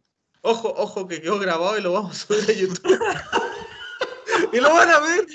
Ojo, 0.42 0.74
ojo 0.76 1.08
que 1.08 1.22
quedó 1.22 1.38
grabado 1.38 1.78
y 1.78 1.82
lo 1.82 1.92
vamos 1.92 2.16
a 2.16 2.18
subir 2.26 2.50
a 2.50 2.52
YouTube. 2.52 2.98
y 4.52 4.60
lo 4.60 4.74
van 4.74 4.90
a 4.90 4.98
ver. 5.00 5.26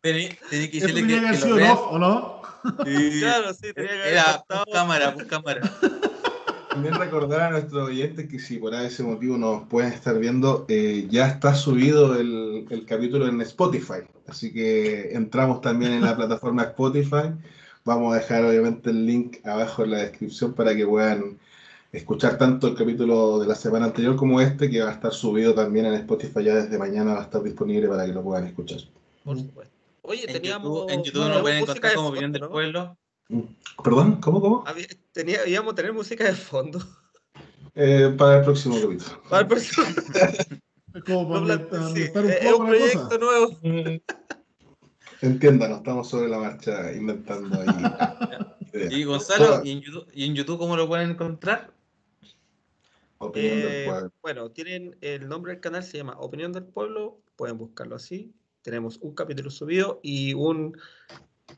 Tenía 0.00 0.30
que 0.40 0.80
decirle 0.80 1.06
que, 1.06 1.38
que 1.38 1.46
lo 1.46 1.56
vean. 1.56 1.76
¿o 1.78 1.98
no? 1.98 2.40
Sí. 2.84 3.20
Claro, 3.20 3.54
sí, 3.54 3.72
tenía 3.74 3.90
que 3.90 4.00
haber 4.00 4.12
Era 4.12 4.44
cámara, 4.72 5.14
por 5.14 5.26
cámara. 5.26 5.60
También 6.70 6.94
recordar 6.94 7.40
a 7.40 7.50
nuestros 7.50 7.88
oyentes 7.88 8.28
que 8.28 8.38
si 8.38 8.58
por 8.58 8.72
ese 8.74 9.02
motivo 9.02 9.36
nos 9.36 9.66
pueden 9.66 9.92
estar 9.92 10.16
viendo, 10.18 10.66
eh, 10.68 11.08
ya 11.10 11.26
está 11.26 11.54
subido 11.54 12.14
el, 12.18 12.66
el, 12.70 12.86
capítulo 12.86 13.26
en 13.26 13.40
Spotify. 13.40 14.02
Así 14.28 14.52
que 14.52 15.12
entramos 15.12 15.60
también 15.60 15.92
en 15.92 16.02
la 16.02 16.16
plataforma 16.16 16.62
Spotify. 16.62 17.32
Vamos 17.84 18.12
a 18.14 18.18
dejar 18.18 18.44
obviamente 18.44 18.90
el 18.90 19.04
link 19.04 19.44
abajo 19.44 19.82
en 19.82 19.90
la 19.90 19.98
descripción 19.98 20.54
para 20.54 20.76
que 20.76 20.86
puedan 20.86 21.38
escuchar 21.92 22.38
tanto 22.38 22.68
el 22.68 22.76
capítulo 22.76 23.40
de 23.40 23.48
la 23.48 23.56
semana 23.56 23.86
anterior 23.86 24.14
como 24.14 24.40
este, 24.40 24.70
que 24.70 24.80
va 24.80 24.90
a 24.90 24.94
estar 24.94 25.12
subido 25.12 25.54
también 25.54 25.86
en 25.86 25.94
Spotify 25.94 26.44
ya 26.44 26.54
desde 26.54 26.78
mañana, 26.78 27.14
va 27.14 27.20
a 27.20 27.24
estar 27.24 27.42
disponible 27.42 27.88
para 27.88 28.06
que 28.06 28.12
lo 28.12 28.22
puedan 28.22 28.46
escuchar. 28.46 28.78
Por 29.24 29.36
supuesto. 29.36 29.74
Oye, 30.02 30.26
teníamos. 30.26 30.90
en 30.90 31.02
YouTube 31.02 31.28
no, 31.28 31.28
lo 31.28 31.42
pueden 31.42 31.62
encontrar 31.62 31.94
como 31.94 32.08
opinión 32.08 32.32
del 32.32 32.48
pueblo. 32.48 32.96
¿Perdón? 33.82 34.20
¿Cómo? 34.20 34.40
¿Cómo? 34.40 34.64
Tenía, 35.12 35.46
íbamos 35.46 35.72
a 35.72 35.76
tener 35.76 35.92
música 35.92 36.24
de 36.24 36.34
fondo. 36.34 36.80
Eh, 37.74 38.14
para 38.18 38.38
el 38.38 38.44
próximo 38.44 38.80
capítulo. 38.80 39.22
Para 39.28 39.42
el 39.42 39.48
próximo. 39.48 39.86
es 40.94 41.04
como 41.04 41.28
para 41.28 41.54
es 41.54 42.54
un 42.54 42.66
proyecto 42.66 43.18
nuevo. 43.18 43.58
Entiéndanos, 45.22 45.78
estamos 45.78 46.08
sobre 46.08 46.28
la 46.28 46.38
marcha 46.38 46.92
inventando 46.92 47.60
ahí. 47.60 48.88
y 48.90 49.04
Gonzalo, 49.04 49.62
¿y 49.64 49.72
en, 49.72 49.80
YouTube, 49.80 50.08
¿y 50.14 50.24
en 50.24 50.34
YouTube 50.34 50.58
cómo 50.58 50.76
lo 50.76 50.88
pueden 50.88 51.10
encontrar? 51.10 51.72
Eh, 53.34 53.86
bueno, 54.22 54.50
tienen 54.50 54.96
el 55.02 55.28
nombre 55.28 55.52
del 55.52 55.60
canal, 55.60 55.82
se 55.82 55.98
llama 55.98 56.16
Opinión 56.18 56.52
del 56.52 56.64
Pueblo, 56.64 57.20
pueden 57.36 57.58
buscarlo 57.58 57.96
así. 57.96 58.32
Tenemos 58.62 58.98
un 59.02 59.14
capítulo 59.14 59.50
subido 59.50 60.00
y 60.02 60.32
un 60.32 60.74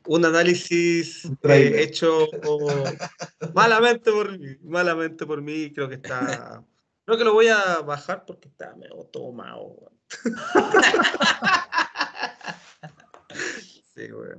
un 0.07 0.25
análisis 0.25 1.25
eh, 1.43 1.81
hecho 1.81 2.27
malamente 3.53 4.11
por 4.11 4.37
mí, 4.37 4.57
malamente 4.63 5.25
por 5.25 5.41
mí, 5.41 5.71
creo 5.73 5.89
que 5.89 5.95
está, 5.95 6.63
creo 7.05 7.17
que 7.17 7.23
lo 7.23 7.33
voy 7.33 7.47
a 7.47 7.79
bajar 7.79 8.25
porque 8.25 8.49
está 8.49 8.75
medio 8.75 9.09
tomado. 9.11 9.91
sí, 13.95 14.09
güey. 14.09 14.33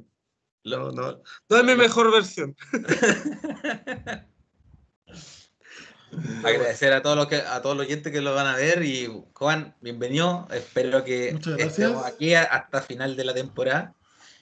No, 0.65 0.93
no, 0.93 1.23
no 1.49 1.57
es 1.57 1.65
mi 1.65 1.75
mejor 1.75 2.11
versión. 2.11 2.55
Agradecer 6.45 6.93
a 6.93 7.03
todos 7.03 7.17
los 7.17 7.27
que 7.27 7.37
a 7.37 7.61
todos 7.61 7.77
los 7.77 7.87
oyentes 7.87 8.13
que 8.13 8.21
lo 8.21 8.35
van 8.35 8.47
a 8.47 8.57
ver 8.57 8.85
y 8.85 9.11
Juan, 9.35 9.75
bienvenido. 9.81 10.47
Espero 10.53 11.03
que 11.03 11.37
estemos 11.59 12.07
aquí 12.07 12.35
hasta 12.35 12.83
final 12.83 13.17
de 13.17 13.25
la 13.25 13.35
temporada 13.35 13.97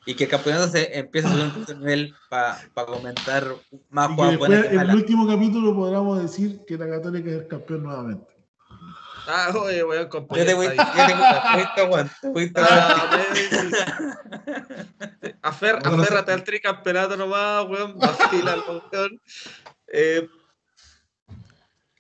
y 0.05 0.15
que 0.15 0.25
el 0.25 0.31
campeonato 0.31 0.69
se 0.69 0.99
empiece 0.99 1.29
a 1.29 1.31
subir 1.31 1.53
un 1.69 1.81
nivel 1.81 2.15
para 2.29 2.87
comentar 2.87 3.55
más 3.91 4.09
jugadas 4.09 4.67
En 4.73 4.81
el 4.81 4.95
último 4.95 5.27
capítulo 5.27 5.75
podríamos 5.75 6.21
decir 6.23 6.65
que 6.67 6.77
la 6.77 6.89
Católica 6.89 7.31
es 7.31 7.45
campeón 7.45 7.85
nuevamente. 7.85 8.33
Ah, 9.27 9.53
oye, 9.55 9.83
voy 9.85 9.99
a 9.99 10.01
acompañar. 10.03 10.47
Yo 10.47 10.51
te 10.51 10.55
voy, 10.55 10.67
a 10.77 11.75
aguante. 11.77 12.13
Afer, 15.43 15.79
aférrate 15.85 16.33
al 16.33 16.43
tricampeonato 16.43 17.17
nomás, 17.17 17.65
weón. 17.69 17.99
Vacila 17.99 18.55
el 18.55 18.61
weón. 18.93 19.21
Eh, 19.87 20.29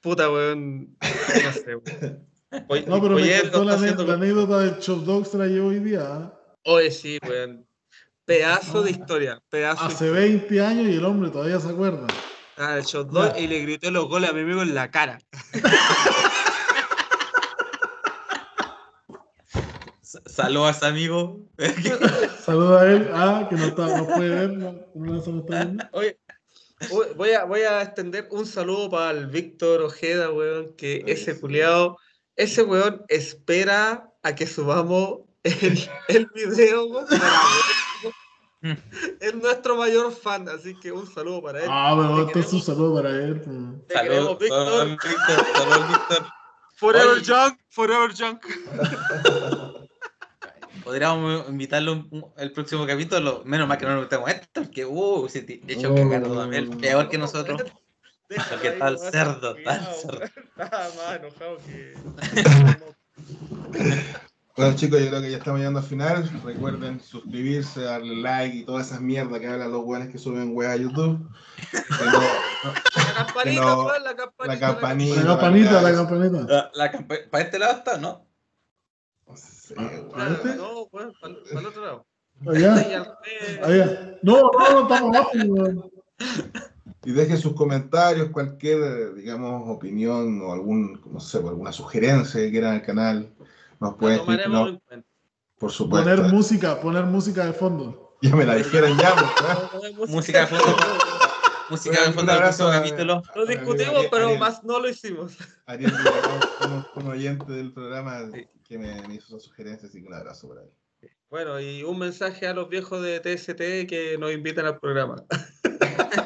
puta, 0.02 0.31
weón. 0.31 0.97
No 1.00 1.52
sé, 1.52 1.76
weón. 1.76 2.26
no, 2.89 3.00
pero 3.00 3.14
me 3.14 3.36
encantó 3.36 3.64
la, 3.64 3.74
anécdota 4.14 4.58
del 4.58 4.78
Chop 4.81 5.05
Dogs 5.05 5.31
traía 5.31 5.62
hoy 5.62 5.78
día. 5.78 6.02
¿ah? 6.02 6.34
Oye, 6.64 6.90
sí, 6.90 7.18
weón. 7.28 7.64
Pedazo 8.25 8.83
de 8.83 8.92
historia. 8.92 9.42
Pedazo 9.49 9.84
Hace 9.84 10.10
20 10.10 10.60
años 10.60 10.86
y 10.86 10.94
el 10.94 11.05
hombre 11.05 11.31
todavía 11.31 11.59
se 11.59 11.70
acuerda. 11.70 12.07
Ah, 12.57 12.76
el 12.76 12.84
shot 12.84 13.10
y 13.39 13.47
le 13.49 13.60
grité 13.60 13.91
los 13.91 14.07
goles 14.09 14.31
a 14.31 14.33
mi 14.33 14.41
amigo 14.42 14.62
en 14.62 14.75
la 14.75 14.91
cara. 14.91 15.18
Saludos 20.26 20.68
a 20.68 20.70
ese 20.70 20.86
amigo. 20.86 21.41
Saludos 22.44 22.81
a 22.81 22.92
él. 22.92 23.10
Ah, 23.12 23.47
que 23.49 23.57
no, 23.57 23.65
está, 23.67 23.97
no 23.97 24.07
puede 24.07 24.28
ver. 24.28 24.52
No, 24.52 24.75
no 24.94 25.17
está 25.17 25.91
Oye, 25.92 26.18
voy 27.17 27.33
a, 27.33 27.44
voy 27.44 27.62
a 27.62 27.83
extender 27.83 28.28
un 28.31 28.47
saludo 28.47 28.91
para 28.91 29.10
el 29.18 29.26
Víctor 29.26 29.83
Ojeda, 29.83 30.31
weón, 30.31 30.75
que 30.76 31.02
ese 31.07 31.41
culiado, 31.41 31.99
ese 32.36 32.62
weón 32.62 33.05
espera 33.09 34.12
a 34.23 34.34
que 34.34 34.47
subamos 34.47 35.20
el, 35.42 35.91
el 36.09 36.26
video, 36.34 36.86
weón, 36.86 37.07
es 39.20 39.34
nuestro 39.34 39.76
mayor 39.76 40.12
fan, 40.12 40.49
así 40.49 40.74
que 40.78 40.92
un 40.92 41.07
saludo 41.07 41.42
para 41.42 41.60
él. 41.60 41.68
Ah, 41.68 41.94
pero 41.97 42.26
este 42.26 42.41
es 42.41 42.52
un 42.52 42.62
saludo 42.62 43.02
para 43.02 43.10
él. 43.10 43.42
Saludos, 43.89 44.39
Víctor. 44.39 44.89
Saludos, 45.55 45.89
Víctor. 45.89 46.26
Forever 46.76 47.23
Junk, 47.24 47.58
Forever 47.68 48.12
Junk. 48.12 48.44
Podríamos 50.84 51.49
invitarlo 51.49 52.07
el 52.36 52.52
próximo 52.52 52.86
capítulo, 52.86 53.42
menos 53.44 53.68
mal 53.68 53.78
que 53.78 53.86
no 53.86 53.94
nos 53.94 54.02
metemos 54.02 54.28
esto, 54.28 54.62
porque 54.62 54.84
uh, 54.84 55.28
se 55.28 55.42
de 55.42 55.62
hecho 55.68 55.94
que 55.94 56.02
cagado 56.08 56.36
también, 56.36 56.76
peor 56.78 57.08
que 57.08 57.18
nosotros. 57.18 57.62
Porque 58.50 58.70
tal 58.73 58.99
cerdo, 58.99 59.55
tal 59.62 59.94
cerdo. 59.94 60.24
Estaba 60.24 60.89
más 60.97 61.16
enojado 61.20 61.58
que. 61.58 61.94
Bueno 64.55 64.76
chicos, 64.76 65.00
yo 65.00 65.08
creo 65.08 65.22
que 65.22 65.31
ya 65.31 65.39
estamos 65.39 65.60
llegando 65.60 65.81
al 65.81 65.86
final. 65.86 66.31
Recuerden 66.44 67.00
suscribirse, 67.00 67.81
darle 67.81 68.16
like 68.16 68.55
y 68.55 68.64
todas 68.64 68.89
esas 68.89 69.00
mierdas 69.00 69.40
que 69.40 69.47
hablan 69.47 69.72
los 69.72 69.82
buenos 69.82 70.08
que 70.08 70.18
suben 70.18 70.55
weas 70.55 70.74
a 70.74 70.76
YouTube. 70.76 71.26
la 71.72 73.14
campanita, 73.16 73.98
la 73.98 74.14
campanita. 74.14 74.47
La 74.47 74.60
campanita. 74.60 75.22
La 75.22 75.24
campanita, 75.24 75.82
la 75.82 75.92
campanita. 75.94 76.70
La, 76.74 77.06
para 77.31 77.44
este 77.44 77.58
lado 77.58 77.78
está, 77.78 77.97
¿no? 77.97 78.26
No 79.26 79.36
sé, 79.39 79.74
ah, 79.78 80.28
este? 80.32 80.56
No, 80.56 80.86
para, 80.92 81.06
el 81.60 81.66
otro 81.66 81.82
lado. 81.82 82.06
Allá. 82.47 82.74
Allá. 83.62 84.18
No, 84.22 84.50
no, 84.52 84.70
no, 84.70 84.82
estamos 84.82 85.16
abajo. 85.16 85.90
Y 87.05 87.12
dejen 87.12 87.39
sus 87.39 87.55
comentarios, 87.55 88.28
cualquier, 88.28 89.14
digamos, 89.14 89.68
opinión 89.68 90.42
o 90.42 90.52
algún, 90.52 91.00
no 91.10 91.20
sé, 91.20 91.39
alguna 91.39 91.72
sugerencia 91.72 92.39
que 92.39 92.50
quieran 92.50 92.74
al 92.74 92.82
canal 92.82 93.32
nos 93.83 93.94
puede 93.97 94.17
no, 94.49 94.81
por 95.59 95.73
supuesto. 95.73 96.09
Poner 96.09 96.33
música, 96.33 96.81
poner 96.81 97.05
música 97.05 97.44
de 97.47 97.52
fondo. 97.52 98.17
Ya 98.23 98.36
me 98.36 98.44
la 98.44 98.55
dijeron 98.55 98.97
ya, 98.97 99.12
pues, 99.73 100.09
Música 100.09 100.43
de 100.43 100.47
fondo. 100.47 100.77
música 101.69 102.07
de 102.07 102.12
fondo 102.12 102.33
del 102.33 102.43
próximo 102.43 102.70
capítulo. 102.70 103.23
Lo 103.35 103.44
discutimos, 103.47 104.07
pero 104.09 104.36
más 104.36 104.62
no 104.62 104.78
lo 104.78 104.89
hicimos. 104.89 105.36
Ariel, 105.67 105.93
un, 106.65 106.86
un 107.02 107.11
oyente 107.11 107.52
del 107.52 107.73
programa 107.73 108.20
que 108.62 108.78
me, 108.78 109.02
me, 109.09 109.17
hizo 109.17 109.41
sugerencias, 109.41 109.91
que 109.91 109.99
un 109.99 110.15
abrazo 110.15 110.47
por 110.47 110.61
ahí. 110.61 110.70
Bueno, 111.28 111.59
y 111.59 111.83
un 111.83 111.99
mensaje 111.99 112.47
a 112.47 112.55
los 112.55 112.69
viejos 112.69 113.02
de 113.02 113.19
TST 113.19 113.89
que 113.89 114.17
nos 114.20 114.33
invitan 114.33 114.67
al 114.67 114.78
programa. 114.78 115.17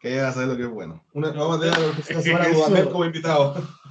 que 0.00 0.08
vayan 0.08 0.26
a 0.26 0.32
saber 0.32 0.48
lo 0.48 0.56
que 0.56 0.64
es 0.64 0.70
bueno. 0.70 1.04
Una, 1.12 1.30
vamos 1.30 1.58
a 1.58 1.60
tener 1.60 1.78
la 1.78 1.92
próxima 1.92 2.22
semana 2.22 2.80
a 2.80 2.84
como 2.86 3.04
invitado. 3.04 3.81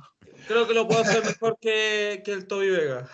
Creo 0.51 0.67
que 0.67 0.73
lo 0.73 0.85
puedo 0.85 0.99
hacer 0.99 1.23
mejor 1.23 1.57
que, 1.61 2.21
que 2.25 2.33
el 2.33 2.45
Toby 2.45 2.71
Vega. 2.71 3.07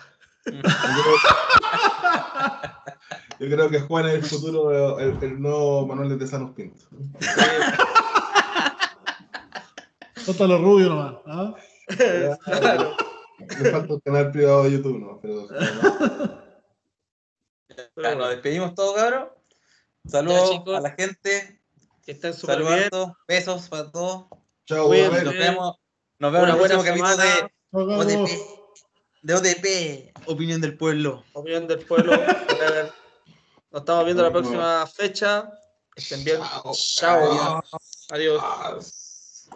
Yo 3.38 3.46
creo 3.46 3.70
que 3.70 3.78
Juan 3.78 4.08
es 4.08 4.14
el 4.14 4.24
futuro, 4.24 4.98
el, 4.98 5.16
el 5.22 5.40
nuevo 5.40 5.86
Manuel 5.86 6.08
de 6.08 6.16
Tesanos 6.16 6.50
Pinto. 6.56 6.84
Los 10.26 10.60
rubios 10.60 10.88
nomás. 10.88 11.14
¿ah? 11.26 11.54
Le 11.88 13.70
falta 13.70 13.94
un 13.94 14.00
canal 14.00 14.32
privado 14.32 14.64
de 14.64 14.72
YouTube, 14.72 14.98
¿no? 14.98 15.20
Pero, 15.22 15.46
pero 17.94 18.16
nos 18.16 18.30
despedimos 18.30 18.74
todos, 18.74 18.96
cabrón. 18.96 19.28
Saludos 20.06 20.60
a 20.76 20.80
la 20.80 20.90
gente. 20.90 21.62
Que 22.04 22.12
estén 22.12 22.34
súper 22.34 22.64
bien. 22.64 22.90
Besos 23.28 23.68
para 23.68 23.92
todos. 23.92 24.26
Chao, 24.66 24.92
nos 24.92 25.34
vemos. 25.34 25.76
Nos 26.18 26.32
vemos 26.32 26.48
en 26.48 26.54
el 26.54 26.60
próximo 26.60 26.84
capítulo 26.84 27.16
de 27.16 27.34
ODP. 27.72 28.30
De 29.22 29.34
ODP, 29.34 30.26
Opinión 30.26 30.60
del 30.60 30.76
Pueblo. 30.76 31.24
Opinión 31.32 31.68
del 31.68 31.78
Pueblo. 31.80 32.12
Nos 33.70 33.80
estamos 33.82 34.04
viendo 34.04 34.22
la 34.24 34.32
próxima 34.32 34.86
fecha. 34.86 35.48
Estén 35.94 36.24
bien. 36.24 36.40
Chao. 36.72 37.62
Adiós. 38.10 39.48